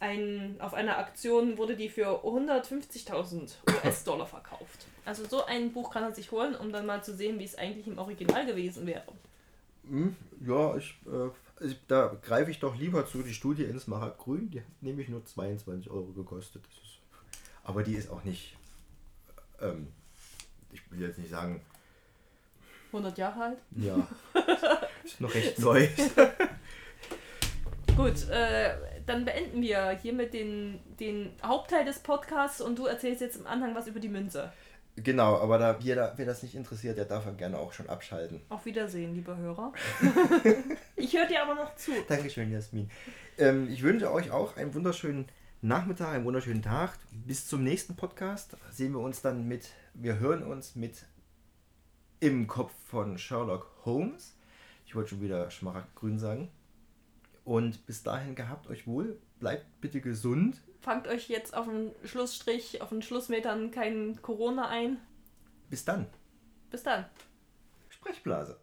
ein, 0.00 0.56
auf 0.60 0.72
einer 0.72 0.98
Aktion 0.98 1.58
wurde 1.58 1.76
die 1.76 1.90
für 1.90 2.24
150.000 2.24 3.52
US-Dollar 3.68 4.26
verkauft. 4.26 4.86
Also 5.04 5.26
so 5.26 5.44
ein 5.44 5.72
Buch 5.72 5.90
kann 5.90 6.02
er 6.02 6.14
sich 6.14 6.30
holen, 6.30 6.54
um 6.54 6.72
dann 6.72 6.86
mal 6.86 7.04
zu 7.04 7.14
sehen, 7.14 7.38
wie 7.38 7.44
es 7.44 7.56
eigentlich 7.56 7.86
im 7.86 7.98
Original 7.98 8.46
gewesen 8.46 8.86
wäre. 8.86 9.04
Hm, 9.86 10.16
ja, 10.46 10.76
ich, 10.76 10.98
äh, 11.06 11.74
da 11.86 12.16
greife 12.22 12.50
ich 12.50 12.60
doch 12.60 12.76
lieber 12.76 13.06
zu. 13.06 13.22
Die 13.22 13.34
Studie 13.34 13.64
in 13.64 13.78
Smaragdgrün, 13.78 14.50
die 14.50 14.60
hat 14.60 14.66
nämlich 14.80 15.08
nur 15.08 15.24
22 15.24 15.90
Euro 15.90 16.12
gekostet. 16.12 16.62
Das 16.64 16.74
ist, 16.82 16.89
aber 17.64 17.82
die 17.82 17.94
ist 17.94 18.10
auch 18.10 18.24
nicht, 18.24 18.56
ähm, 19.60 19.88
ich 20.72 20.90
will 20.90 21.00
jetzt 21.00 21.18
nicht 21.18 21.30
sagen, 21.30 21.60
100 22.88 23.18
Jahre 23.18 23.40
alt? 23.42 23.58
ja, 23.76 24.06
ist 25.04 25.20
noch 25.20 25.34
recht 25.34 25.58
neu. 25.58 25.86
Gut, 27.96 28.28
äh, 28.30 28.76
dann 29.06 29.24
beenden 29.24 29.62
wir 29.62 29.90
hiermit 29.90 30.32
den, 30.32 30.80
den 30.98 31.32
Hauptteil 31.44 31.84
des 31.84 31.98
Podcasts 31.98 32.60
und 32.60 32.78
du 32.78 32.86
erzählst 32.86 33.20
jetzt 33.20 33.36
im 33.36 33.46
Anhang 33.46 33.74
was 33.74 33.86
über 33.86 34.00
die 34.00 34.08
Münze. 34.08 34.52
Genau, 34.96 35.38
aber 35.38 35.58
da 35.58 35.78
jeder, 35.80 36.12
wer 36.16 36.26
das 36.26 36.42
nicht 36.42 36.54
interessiert, 36.54 36.98
der 36.98 37.04
darf 37.04 37.24
dann 37.24 37.36
gerne 37.36 37.58
auch 37.58 37.72
schon 37.72 37.88
abschalten. 37.88 38.40
Auf 38.48 38.66
Wiedersehen, 38.66 39.14
liebe 39.14 39.36
Hörer. 39.36 39.72
ich 40.96 41.16
höre 41.16 41.26
dir 41.26 41.42
aber 41.42 41.54
noch 41.54 41.74
zu. 41.76 41.92
Dankeschön, 42.08 42.50
Jasmin. 42.52 42.90
Ähm, 43.38 43.68
ich 43.70 43.82
wünsche 43.82 44.12
euch 44.12 44.30
auch 44.30 44.56
einen 44.56 44.74
wunderschönen 44.74 45.26
Nachmittag, 45.62 46.14
einen 46.14 46.24
wunderschönen 46.24 46.62
Tag. 46.62 46.98
Bis 47.10 47.46
zum 47.46 47.62
nächsten 47.62 47.94
Podcast 47.94 48.56
sehen 48.70 48.92
wir 48.92 49.00
uns 49.00 49.20
dann 49.20 49.46
mit, 49.46 49.68
wir 49.92 50.18
hören 50.18 50.42
uns 50.42 50.74
mit 50.74 51.04
im 52.18 52.46
Kopf 52.46 52.72
von 52.86 53.18
Sherlock 53.18 53.70
Holmes. 53.84 54.38
Ich 54.86 54.94
wollte 54.94 55.10
schon 55.10 55.20
wieder 55.20 55.50
Schmaragdgrün 55.50 56.18
sagen. 56.18 56.50
Und 57.44 57.84
bis 57.84 58.02
dahin 58.02 58.34
gehabt 58.34 58.68
euch 58.68 58.86
wohl, 58.86 59.20
bleibt 59.38 59.82
bitte 59.82 60.00
gesund. 60.00 60.62
Fangt 60.80 61.06
euch 61.06 61.28
jetzt 61.28 61.54
auf 61.54 61.66
den 61.66 61.92
Schlussstrich, 62.04 62.80
auf 62.80 62.88
den 62.88 63.02
Schlussmetern 63.02 63.70
kein 63.70 64.22
Corona 64.22 64.66
ein. 64.68 64.96
Bis 65.68 65.84
dann. 65.84 66.06
Bis 66.70 66.84
dann. 66.84 67.04
Sprechblase. 67.90 68.58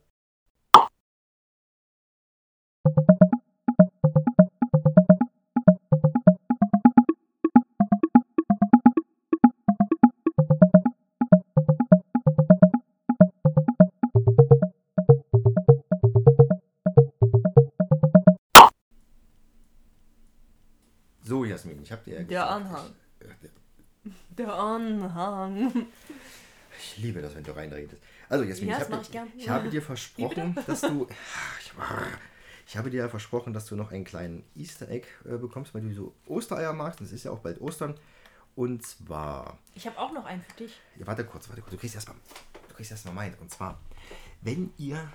Ich 21.88 21.92
habe 21.94 22.04
dir 22.04 22.12
ja 22.16 22.18
Der 22.18 22.26
gesagt, 22.26 22.52
Anhang. 22.52 22.86
Ich, 24.04 24.10
Der 24.38 24.54
Anhang. 24.54 25.86
ich 26.78 26.98
liebe 26.98 27.22
das, 27.22 27.34
wenn 27.34 27.46
du 27.46 27.56
reinredest. 27.56 28.02
Also, 28.28 28.44
Jasmin, 28.44 28.70
Ja, 28.70 28.76
ich, 28.76 28.84
habe, 28.84 28.92
mach 28.92 29.02
ich 29.04 29.12
gern. 29.12 29.28
ich 29.38 29.48
habe 29.48 29.70
dir 29.70 29.82
versprochen, 29.82 30.58
dass 30.68 30.82
du. 30.82 31.08
Ich, 32.70 32.76
habe 32.76 32.90
dir 32.90 32.98
ja 32.98 33.08
versprochen, 33.08 33.54
dass 33.54 33.66
du 33.68 33.78
noch 33.78 33.94
einen 33.94 34.04
kleinen 34.04 34.44
Easter 34.54 34.90
Egg 34.90 35.08
äh, 35.24 35.38
bekommst, 35.38 35.74
weil 35.74 35.80
du 35.84 35.94
so 35.94 36.14
Ostereier 36.26 36.74
magst. 36.74 37.00
Es 37.00 37.14
ist 37.14 37.24
ja 37.24 37.32
auch 37.32 37.40
bald 37.40 37.62
Ostern. 37.62 37.96
Und 38.58 38.86
zwar. 38.86 39.58
Ich 39.74 39.88
habe 39.88 39.98
auch 39.98 40.12
noch 40.12 40.26
einen 40.26 40.42
für 40.42 40.58
dich. 40.66 40.78
Ja, 41.00 41.08
warte 41.08 41.24
kurz, 41.24 41.48
warte 41.48 41.62
kurz. 41.62 41.72
Du 41.72 41.78
kriegst 41.78 41.96
erstmal. 41.96 42.18
Du 42.68 42.76
kriegst 42.76 42.92
erstmal 42.92 43.14
meinen. 43.14 43.36
Und 43.36 43.52
zwar, 43.52 43.80
wenn 44.42 44.74
ihr 44.78 45.10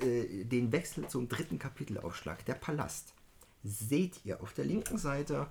äh, 0.00 0.44
den 0.44 0.70
Wechsel 0.72 1.08
zum 1.08 1.26
dritten 1.30 1.58
Kapitelaufschlag, 1.58 2.44
der 2.44 2.54
Palast, 2.54 3.14
seht 3.62 4.22
ihr 4.26 4.42
auf 4.42 4.52
der 4.52 4.66
linken 4.66 4.98
Seite 4.98 5.46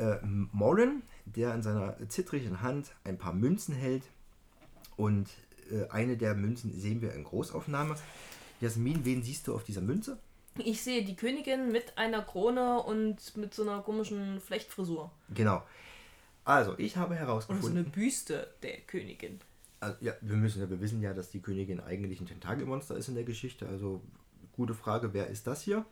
äh, 0.00 0.18
Morin, 0.24 1.02
der 1.26 1.54
in 1.54 1.62
seiner 1.62 1.96
zittrigen 2.08 2.62
Hand 2.62 2.92
ein 3.04 3.18
paar 3.18 3.32
Münzen 3.32 3.74
hält. 3.74 4.04
Und 4.96 5.28
äh, 5.70 5.88
eine 5.90 6.16
der 6.16 6.34
Münzen 6.34 6.72
sehen 6.72 7.00
wir 7.00 7.12
in 7.14 7.24
Großaufnahme. 7.24 7.94
Jasmin, 8.60 9.04
wen 9.04 9.22
siehst 9.22 9.46
du 9.46 9.54
auf 9.54 9.64
dieser 9.64 9.80
Münze? 9.80 10.18
Ich 10.58 10.82
sehe 10.82 11.04
die 11.04 11.16
Königin 11.16 11.70
mit 11.72 11.96
einer 11.96 12.22
Krone 12.22 12.82
und 12.82 13.36
mit 13.36 13.54
so 13.54 13.62
einer 13.62 13.80
komischen 13.82 14.40
Flechtfrisur. 14.40 15.10
Genau. 15.34 15.62
Also, 16.44 16.74
ich 16.78 16.96
habe 16.96 17.14
Oder 17.14 17.20
so 17.20 17.26
herausgefunden. 17.26 17.78
eine 17.78 17.88
Büste 17.88 18.52
der 18.62 18.78
Königin. 18.80 19.38
Also, 19.78 19.96
ja, 20.00 20.12
wir 20.20 20.36
müssen 20.36 20.60
ja, 20.60 20.68
wir 20.68 20.80
wissen 20.80 21.00
ja, 21.00 21.14
dass 21.14 21.30
die 21.30 21.40
Königin 21.40 21.80
eigentlich 21.80 22.20
ein 22.20 22.26
Tentakelmonster 22.26 22.96
ist 22.96 23.08
in 23.08 23.14
der 23.14 23.24
Geschichte. 23.24 23.68
Also 23.68 24.02
gute 24.52 24.74
Frage, 24.74 25.14
wer 25.14 25.28
ist 25.28 25.46
das 25.46 25.62
hier? 25.62 25.84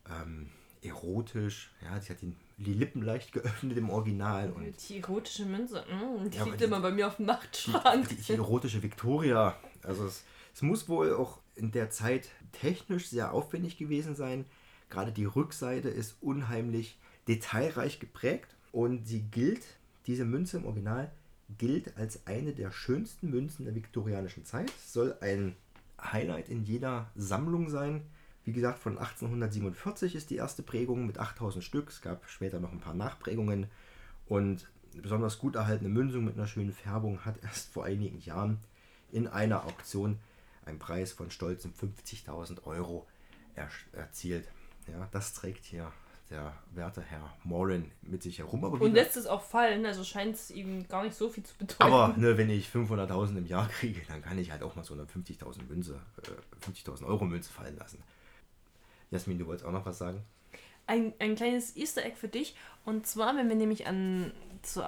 ähm, 0.10 0.50
erotisch, 0.82 1.72
ja, 1.82 2.00
sie 2.02 2.12
hat 2.12 2.22
den, 2.22 2.36
die 2.66 2.74
Lippen 2.74 3.02
leicht 3.02 3.32
geöffnet 3.32 3.78
im 3.78 3.90
Original 3.90 4.52
und 4.52 4.74
Die 4.90 5.00
erotische 5.00 5.46
Münze, 5.46 5.82
mm, 5.90 6.30
die 6.30 6.38
Ja, 6.38 6.44
liegt 6.44 6.60
die- 6.60 6.66
immer 6.66 6.80
bei 6.82 6.92
mir 6.92 7.08
auf 7.08 7.16
dem 7.16 7.26
die, 7.26 7.32
Nachtschrank. 7.32 8.08
die, 8.10 8.16
die 8.16 8.34
erotische 8.34 8.84
Victoria. 8.84 9.56
Also 9.84 10.06
es, 10.06 10.24
es 10.54 10.62
muss 10.62 10.90
wohl 10.90 11.14
auch 11.14 11.40
in 11.56 11.72
der 11.72 11.90
Zeit 11.90 12.30
technisch 12.52 13.08
sehr 13.08 13.34
aufwendig 13.34 13.78
gewesen 13.78 14.16
sein. 14.16 14.46
Gerade 14.90 15.12
die 15.12 15.26
Rückseite 15.26 15.90
ist 15.90 16.16
unheimlich 16.22 16.98
detailreich 17.28 18.00
geprägt 18.00 18.56
und 18.72 19.08
sie 19.08 19.22
gilt, 19.22 19.62
diese 20.08 20.26
Münze 20.26 20.58
im 20.58 20.66
Original 20.66 21.12
gilt 21.58 21.96
als 21.98 22.26
eine 22.28 22.54
der 22.54 22.72
schönsten 22.72 23.30
Münzen 23.30 23.66
der 23.66 23.76
viktorianischen 23.76 24.46
Zeit. 24.46 24.72
Soll 24.86 25.16
ein 25.22 25.56
Highlight 26.02 26.50
in 26.50 26.64
jeder 26.64 27.10
Sammlung 27.16 27.70
sein. 27.70 28.02
Wie 28.50 28.54
gesagt, 28.54 28.80
von 28.80 28.98
1847 28.98 30.16
ist 30.16 30.32
die 30.32 30.38
erste 30.38 30.64
Prägung 30.64 31.06
mit 31.06 31.20
8000 31.20 31.64
Stück. 31.64 31.90
Es 31.90 32.02
gab 32.02 32.28
später 32.28 32.60
noch 32.60 32.72
ein 32.72 32.80
paar 32.80 32.96
Nachprägungen. 32.96 33.68
Und 34.28 34.68
eine 34.94 35.04
besonders 35.04 35.38
gut 35.38 35.54
erhaltene 35.54 35.88
Münzung 35.88 36.26
mit 36.26 36.36
einer 36.36 36.48
schönen 36.48 36.74
Färbung 36.74 37.24
hat 37.26 37.36
erst 37.44 37.72
vor 37.72 37.86
einigen 37.86 38.20
Jahren 38.22 38.58
in 39.12 39.28
einer 39.28 39.66
Auktion 39.66 40.18
einen 40.66 40.80
Preis 40.80 41.12
von 41.12 41.30
stolzen 41.30 41.76
50.000 41.76 42.64
Euro 42.66 43.06
er 43.54 43.70
erzielt. 43.92 44.48
Ja, 44.88 45.08
das 45.12 45.36
trägt 45.36 45.64
hier 45.66 45.92
der 46.32 46.52
werte 46.74 47.04
Herr 47.04 47.32
Morin 47.44 47.92
mit 48.02 48.24
sich 48.24 48.40
herum. 48.40 48.66
Aber, 48.66 48.82
Und 48.82 48.94
lässt 48.94 49.16
es 49.16 49.28
auch 49.28 49.44
fallen, 49.44 49.86
also 49.86 50.04
scheint 50.04 50.36
es 50.36 50.50
ihm 50.50 50.88
gar 50.88 51.04
nicht 51.04 51.16
so 51.16 51.30
viel 51.30 51.44
zu 51.44 51.56
bedeuten. 51.56 51.84
aber 51.84 52.18
ne, 52.18 52.36
wenn 52.36 52.50
ich 52.50 52.68
500.000 52.68 53.38
im 53.38 53.46
Jahr 53.46 53.68
kriege, 53.70 54.02
dann 54.08 54.24
kann 54.24 54.40
ich 54.40 54.50
halt 54.50 54.64
auch 54.64 54.76
mal 54.76 54.84
so 54.84 54.96
eine 54.96 55.04
50.000 55.04 55.68
Münze, 55.68 56.00
äh, 56.24 56.68
50.000 56.68 57.06
Euro 57.06 57.26
Münze 57.26 57.52
fallen 57.52 57.78
lassen. 57.78 58.02
Jasmin, 59.12 59.40
du 59.40 59.48
wolltest 59.48 59.66
auch 59.66 59.72
noch 59.72 59.86
was 59.86 59.98
sagen? 59.98 60.24
ein, 60.90 61.14
ein 61.20 61.36
kleines 61.36 61.76
Easter 61.78 62.04
Egg 62.04 62.16
für 62.16 62.28
dich. 62.28 62.56
Und 62.84 63.06
zwar, 63.06 63.36
wenn 63.38 63.48
wir 63.48 63.56
nämlich 63.56 63.86
an 63.86 64.32
zu, 64.64 64.82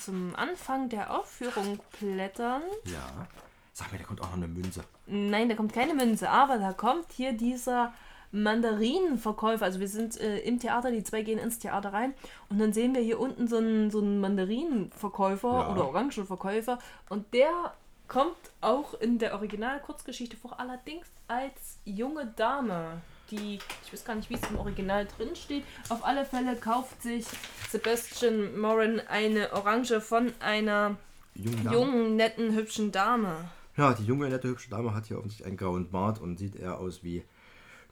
zum 0.00 0.34
Anfang 0.34 0.88
der 0.88 1.14
Aufführung 1.14 1.78
blättern. 2.00 2.62
Ja. 2.86 3.28
Sag 3.74 3.92
mir, 3.92 3.98
da 3.98 4.04
kommt 4.04 4.22
auch 4.22 4.28
noch 4.28 4.36
eine 4.36 4.48
Münze. 4.48 4.82
Nein, 5.06 5.48
da 5.50 5.56
kommt 5.56 5.74
keine 5.74 5.94
Münze, 5.94 6.30
aber 6.30 6.56
da 6.58 6.72
kommt 6.72 7.12
hier 7.12 7.34
dieser 7.34 7.92
Mandarinenverkäufer. 8.32 9.64
Also 9.64 9.78
wir 9.80 9.88
sind 9.88 10.18
äh, 10.20 10.38
im 10.38 10.58
Theater, 10.58 10.90
die 10.90 11.04
zwei 11.04 11.22
gehen 11.22 11.38
ins 11.38 11.58
Theater 11.58 11.92
rein 11.92 12.14
und 12.48 12.58
dann 12.58 12.72
sehen 12.72 12.94
wir 12.94 13.02
hier 13.02 13.20
unten 13.20 13.46
so 13.46 13.58
einen, 13.58 13.90
so 13.90 13.98
einen 14.00 14.20
Mandarinenverkäufer 14.20 15.52
Ja. 15.52 15.72
oder 15.72 15.88
Orangenverkäufer 15.88 16.78
und 17.10 17.32
der 17.34 17.74
kommt 18.08 18.36
auch 18.60 18.94
in 18.94 19.18
der 19.18 19.34
Original-Kurzgeschichte 19.34 20.36
vor, 20.36 20.58
allerdings 20.58 21.06
als 21.28 21.78
junge 21.84 22.26
Dame. 22.26 23.02
Die, 23.30 23.58
ich 23.84 23.92
weiß 23.92 24.04
gar 24.04 24.14
nicht, 24.14 24.28
wie 24.30 24.34
es 24.34 24.50
im 24.50 24.58
Original 24.58 25.06
drin 25.06 25.34
steht. 25.34 25.64
Auf 25.88 26.04
alle 26.04 26.24
Fälle 26.24 26.56
kauft 26.56 27.02
sich 27.02 27.26
Sebastian 27.70 28.58
Moran 28.58 29.00
eine 29.08 29.52
Orange 29.52 30.00
von 30.00 30.32
einer 30.40 30.96
jungen 31.34 31.72
jungen, 31.72 32.16
netten, 32.16 32.54
hübschen 32.54 32.92
Dame. 32.92 33.48
Ja, 33.76 33.92
die 33.92 34.04
junge, 34.04 34.28
nette, 34.28 34.48
hübsche 34.48 34.70
Dame 34.70 34.94
hat 34.94 35.06
hier 35.06 35.18
offensichtlich 35.18 35.46
einen 35.46 35.56
grauen 35.56 35.90
Bart 35.90 36.20
und 36.20 36.38
sieht 36.38 36.54
eher 36.56 36.78
aus 36.78 37.02
wie 37.02 37.24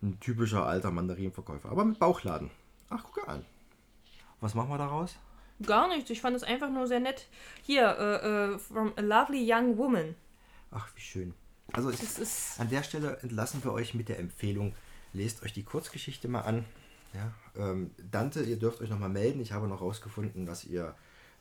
ein 0.02 0.18
typischer 0.20 0.66
alter 0.66 0.90
Mandarinenverkäufer. 0.90 1.70
Aber 1.70 1.84
mit 1.84 1.98
Bauchladen. 1.98 2.50
Ach, 2.90 3.02
gucke 3.02 3.26
an. 3.26 3.44
Was 4.40 4.54
machen 4.54 4.70
wir 4.70 4.78
daraus? 4.78 5.16
Gar 5.64 5.88
nichts, 5.88 6.10
ich 6.10 6.20
fand 6.20 6.36
es 6.36 6.42
einfach 6.42 6.70
nur 6.70 6.86
sehr 6.86 7.00
nett. 7.00 7.28
Hier, 7.62 7.96
äh, 7.98 8.54
äh, 8.54 8.58
from 8.58 8.92
a 8.96 9.00
lovely 9.00 9.42
young 9.44 9.76
woman. 9.76 10.14
Ach, 10.70 10.88
wie 10.94 11.00
schön. 11.00 11.34
Also 11.72 11.90
ist. 11.90 12.60
An 12.60 12.68
der 12.68 12.82
Stelle 12.82 13.18
entlassen 13.22 13.62
wir 13.64 13.72
euch 13.72 13.94
mit 13.94 14.08
der 14.08 14.18
Empfehlung, 14.18 14.74
lest 15.12 15.42
euch 15.42 15.52
die 15.52 15.64
Kurzgeschichte 15.64 16.28
mal 16.28 16.40
an. 16.42 16.64
Ja, 17.14 17.32
ähm, 17.56 17.90
Dante, 18.10 18.42
ihr 18.42 18.58
dürft 18.58 18.80
euch 18.80 18.88
nochmal 18.90 19.10
melden. 19.10 19.40
Ich 19.40 19.52
habe 19.52 19.68
noch 19.68 19.80
rausgefunden, 19.82 20.46
dass 20.46 20.64
ihr 20.64 20.94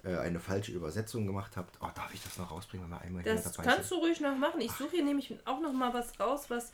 äh, 0.03 0.17
eine 0.17 0.40
falsche 0.40 0.72
Übersetzung 0.74 1.25
gemacht 1.25 1.56
habt. 1.56 1.77
Oh, 1.82 1.88
darf 1.95 2.14
ich 2.14 2.22
das 2.24 2.38
noch 2.38 2.51
rausbringen, 2.51 2.85
wenn 2.90 2.98
wir 2.98 3.01
einmal 3.01 3.24
hier 3.24 3.35
Das 3.35 3.51
dabei 3.51 3.64
kannst 3.69 3.90
sind? 3.90 3.98
du 4.00 4.06
ruhig 4.06 4.19
noch 4.19 4.35
machen. 4.38 4.59
Ich 4.61 4.72
suche 4.72 4.91
hier 4.91 5.03
nämlich 5.06 5.33
auch 5.45 5.61
noch 5.61 5.72
mal 5.72 5.93
was 5.93 6.19
raus, 6.19 6.45
was 6.50 6.72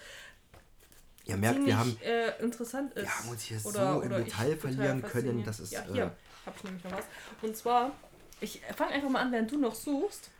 Ihr 1.26 1.36
merkt, 1.38 1.56
ziemlich 1.58 1.74
wir 1.76 1.80
haben, 1.80 1.98
äh, 2.04 2.42
interessant 2.42 2.94
ist. 2.94 3.08
haben 3.20 3.30
uns 3.30 3.42
hier 3.44 3.60
so 3.60 3.70
Oder- 3.70 3.92
im 3.92 3.98
oder 4.08 4.20
ich 4.20 4.26
Detail 4.26 4.56
verlieren 4.58 5.02
können, 5.02 5.44
dass 5.44 5.60
es, 5.60 5.72
Ja, 5.72 5.82
äh, 5.82 5.92
hier 5.94 6.16
habe 6.46 6.56
ich 6.58 6.64
nämlich 6.64 6.84
noch 6.86 6.92
was. 6.94 7.06
Und 7.42 7.56
zwar, 7.58 7.92
ich 8.40 8.62
fange 8.76 8.92
einfach 8.94 9.10
mal 9.10 9.22
an, 9.22 9.32
während 9.34 9.52
du 9.52 9.58
noch 9.60 9.76
suchst. 9.76 10.32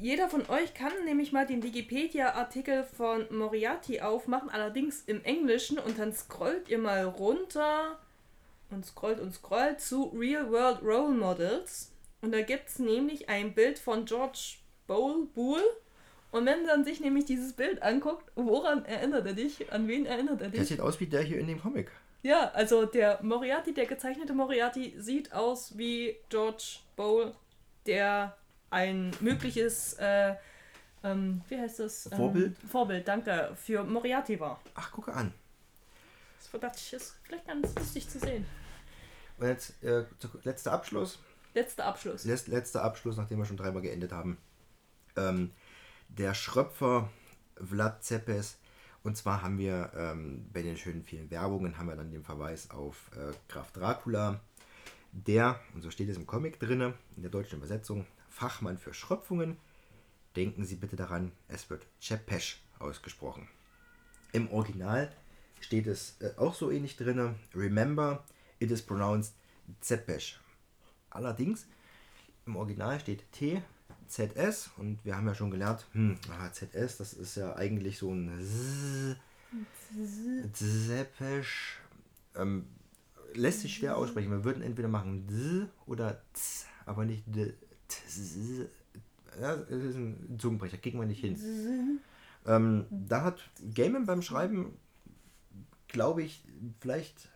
Jeder 0.00 0.28
von 0.28 0.48
euch 0.50 0.74
kann 0.74 0.92
nämlich 1.06 1.32
mal 1.32 1.46
den 1.46 1.62
Wikipedia-Artikel 1.62 2.84
von 2.84 3.26
Moriarty 3.30 4.00
aufmachen, 4.00 4.50
allerdings 4.50 5.02
im 5.06 5.24
Englischen, 5.24 5.78
und 5.78 5.98
dann 5.98 6.12
scrollt 6.12 6.68
ihr 6.68 6.78
mal 6.78 7.04
runter 7.04 7.98
und 8.70 8.84
scrollt 8.84 9.20
und 9.20 9.32
scrollt 9.32 9.80
zu 9.80 10.12
Real 10.14 10.50
World 10.50 10.82
Role 10.82 11.14
Models. 11.14 11.92
Und 12.20 12.32
da 12.32 12.42
gibt 12.42 12.68
es 12.68 12.78
nämlich 12.78 13.28
ein 13.30 13.54
Bild 13.54 13.78
von 13.78 14.04
George 14.04 14.56
Bowl, 14.86 15.26
Boole. 15.34 15.62
Und 16.30 16.44
wenn 16.44 16.66
man 16.66 16.84
sich 16.84 17.00
nämlich 17.00 17.24
dieses 17.24 17.54
Bild 17.54 17.82
anguckt, 17.82 18.30
woran 18.34 18.84
erinnert 18.84 19.26
er 19.26 19.32
dich? 19.32 19.72
An 19.72 19.88
wen 19.88 20.04
erinnert 20.04 20.42
er 20.42 20.48
dich? 20.48 20.58
der 20.58 20.66
sieht 20.66 20.80
aus 20.80 21.00
wie 21.00 21.06
der 21.06 21.22
hier 21.22 21.38
in 21.38 21.46
dem 21.46 21.60
Comic. 21.60 21.90
Ja, 22.22 22.50
also 22.52 22.84
der 22.84 23.20
Moriarty, 23.22 23.72
der 23.72 23.86
gezeichnete 23.86 24.34
Moriarty, 24.34 24.94
sieht 24.98 25.32
aus 25.32 25.78
wie 25.78 26.16
George 26.28 26.80
Bowl, 26.96 27.32
der 27.86 28.36
ein 28.70 29.12
mögliches, 29.20 29.94
äh, 29.94 30.34
ähm, 31.04 31.42
wie 31.48 31.58
heißt 31.58 31.80
das? 31.80 32.06
Ähm, 32.06 32.18
Vorbild? 32.18 32.56
Vorbild, 32.70 33.08
danke, 33.08 33.52
für 33.56 33.84
Moriarty 33.84 34.38
war. 34.40 34.60
Ach, 34.74 34.90
gucke 34.92 35.12
an. 35.12 35.32
Das 36.38 36.60
dachte 36.60 36.78
ich, 36.78 36.92
ist 36.92 37.16
vielleicht 37.22 37.46
ganz 37.46 37.74
lustig 37.74 38.08
zu 38.08 38.18
sehen. 38.18 38.46
Und 39.38 39.48
jetzt 39.48 39.82
äh, 39.82 40.04
letzter 40.44 40.72
Abschluss. 40.72 41.18
Letzter 41.54 41.84
Abschluss. 41.84 42.24
Letz- 42.24 42.48
letzter 42.48 42.82
Abschluss, 42.82 43.16
nachdem 43.16 43.38
wir 43.38 43.44
schon 43.44 43.56
dreimal 43.56 43.82
geendet 43.82 44.12
haben. 44.12 44.38
Ähm, 45.16 45.50
der 46.08 46.34
Schröpfer 46.34 47.10
Vlad 47.62 48.02
Zepes. 48.04 48.58
Und 49.02 49.16
zwar 49.16 49.42
haben 49.42 49.58
wir 49.58 49.92
ähm, 49.96 50.48
bei 50.52 50.62
den 50.62 50.76
schönen 50.76 51.02
vielen 51.02 51.30
Werbungen 51.30 51.78
haben 51.78 51.88
wir 51.88 51.96
dann 51.96 52.10
den 52.10 52.24
Verweis 52.24 52.70
auf 52.70 53.10
äh, 53.14 53.32
Graf 53.48 53.70
Dracula. 53.72 54.40
Der, 55.12 55.60
und 55.74 55.82
so 55.82 55.90
steht 55.90 56.08
es 56.08 56.16
im 56.16 56.26
Comic 56.26 56.58
drinne, 56.58 56.94
in 57.16 57.22
der 57.22 57.30
deutschen 57.30 57.58
Übersetzung, 57.58 58.06
Fachmann 58.36 58.76
für 58.76 58.92
Schröpfungen. 58.92 59.56
Denken 60.36 60.66
Sie 60.66 60.76
bitte 60.76 60.94
daran, 60.94 61.32
es 61.48 61.70
wird 61.70 61.86
Chepesh 62.00 62.62
ausgesprochen. 62.78 63.48
Im 64.32 64.50
Original 64.50 65.10
steht 65.60 65.86
es 65.86 66.20
äh, 66.20 66.34
auch 66.36 66.54
so 66.54 66.70
ähnlich 66.70 66.98
drinne. 66.98 67.36
Remember, 67.54 68.24
it 68.58 68.70
is 68.70 68.82
pronounced 68.82 69.32
Zepesh. 69.80 70.38
Allerdings 71.08 71.66
im 72.44 72.56
Original 72.56 73.00
steht 73.00 73.32
T, 73.32 73.62
ZS 74.06 74.70
und 74.76 75.02
wir 75.02 75.16
haben 75.16 75.26
ja 75.26 75.34
schon 75.34 75.50
gelernt, 75.50 75.86
hm, 75.92 76.18
ah, 76.30 76.52
ZS, 76.52 76.98
das 76.98 77.14
ist 77.14 77.36
ja 77.36 77.56
eigentlich 77.56 77.96
so 77.96 78.12
ein 78.12 78.38
Z, 80.52 80.54
Zepesh. 80.54 81.78
Ähm, 82.34 82.66
lässt 83.32 83.60
sich 83.62 83.74
schwer 83.74 83.96
aussprechen. 83.96 84.30
Wir 84.30 84.44
würden 84.44 84.62
entweder 84.62 84.88
machen 84.88 85.26
Z 85.26 85.70
oder 85.86 86.22
Z, 86.34 86.66
aber 86.84 87.06
nicht 87.06 87.24
D. 87.26 87.54
Das 87.88 88.18
ist 88.18 89.96
ein 89.96 90.36
Zungenbrecher, 90.38 90.78
kriegen 90.78 90.98
wir 90.98 91.06
nicht 91.06 91.20
hin. 91.20 92.00
Ähm, 92.46 92.86
da 92.90 93.22
hat 93.22 93.40
Gaiman 93.74 94.06
beim 94.06 94.22
Schreiben, 94.22 94.76
glaube 95.88 96.22
ich, 96.22 96.44
vielleicht, 96.80 97.28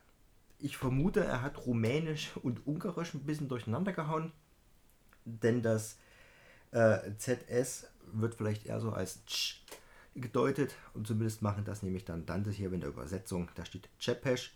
ich 0.59 0.77
vermute, 0.77 1.25
er 1.25 1.43
hat 1.43 1.67
Rumänisch 1.67 2.31
und 2.43 2.67
Ungarisch 2.67 3.15
ein 3.15 3.25
bisschen 3.25 3.49
durcheinander 3.49 3.93
gehauen, 3.93 4.33
denn 5.25 5.63
das 5.63 5.99
äh, 6.71 6.99
ZS 7.17 7.89
wird 8.13 8.37
vielleicht 8.37 8.67
eher 8.67 8.81
so 8.81 8.93
als 8.93 9.25
Tsch 9.27 9.63
gedeutet 10.15 10.75
und 10.95 11.07
zumindest 11.07 11.41
machen 11.43 11.65
das 11.65 11.83
nämlich 11.83 12.05
dann 12.05 12.27
Dante 12.27 12.51
hier 12.51 12.73
in 12.73 12.81
der 12.81 12.91
Übersetzung, 12.91 13.49
da 13.55 13.65
steht 13.65 13.89
Cepesh. 14.01 14.53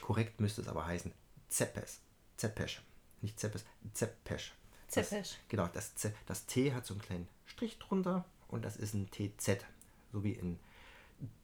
Korrekt 0.00 0.40
müsste 0.40 0.62
es 0.62 0.68
aber 0.68 0.86
heißen 0.86 1.12
Zepes. 1.48 2.00
Zepesh. 2.36 2.82
Nicht 3.20 3.38
Zepes, 3.38 3.64
Zepesh. 3.92 4.54
Das- 4.92 5.08
Zepesh. 5.08 5.36
Genau, 5.48 5.68
das, 5.68 5.94
Z, 5.94 6.14
das 6.26 6.46
T 6.46 6.72
hat 6.72 6.84
so 6.86 6.94
einen 6.94 7.02
kleinen 7.02 7.28
Strich 7.46 7.78
drunter 7.78 8.24
und 8.48 8.64
das 8.64 8.76
ist 8.76 8.94
ein 8.94 9.10
TZ, 9.10 9.64
so 10.12 10.22
wie 10.22 10.32
in 10.32 10.58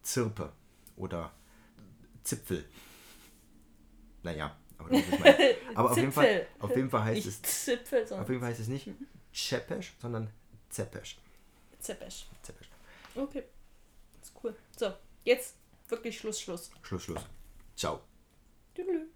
Zirpe 0.03 0.53
oder 0.97 1.33
Zipfel. 2.25 2.65
Naja, 4.23 4.57
aber, 4.77 4.91
das 4.91 5.03
aber 5.75 5.91
auf, 5.91 5.97
jeden 5.97 6.13
Fall, 6.13 6.47
auf 6.59 6.77
jeden 6.77 6.91
Fall 6.91 7.05
heißt 7.05 7.27
Nicht 7.27 7.45
es 7.47 7.65
Zipfel, 7.65 8.03
auf 8.13 8.29
jeden 8.29 8.41
Fall 8.41 8.51
heißt 8.51 8.61
es 8.61 8.69
nicht 8.69 8.89
Cepesh, 9.35 9.95
sondern 10.01 10.31
Zepesh. 10.69 11.19
Zepesh. 11.79 12.27
Zepesh. 12.43 12.69
Okay, 13.15 13.45
ist 14.21 14.33
cool. 14.43 14.55
So, 14.77 14.93
jetzt 15.25 15.55
wirklich 15.89 16.19
Schluss, 16.19 16.41
Schluss. 16.41 16.71
Schluss, 16.83 17.05
Schluss. 17.05 17.23
Ciao. 17.77 18.01
Tüdelü. 18.75 19.07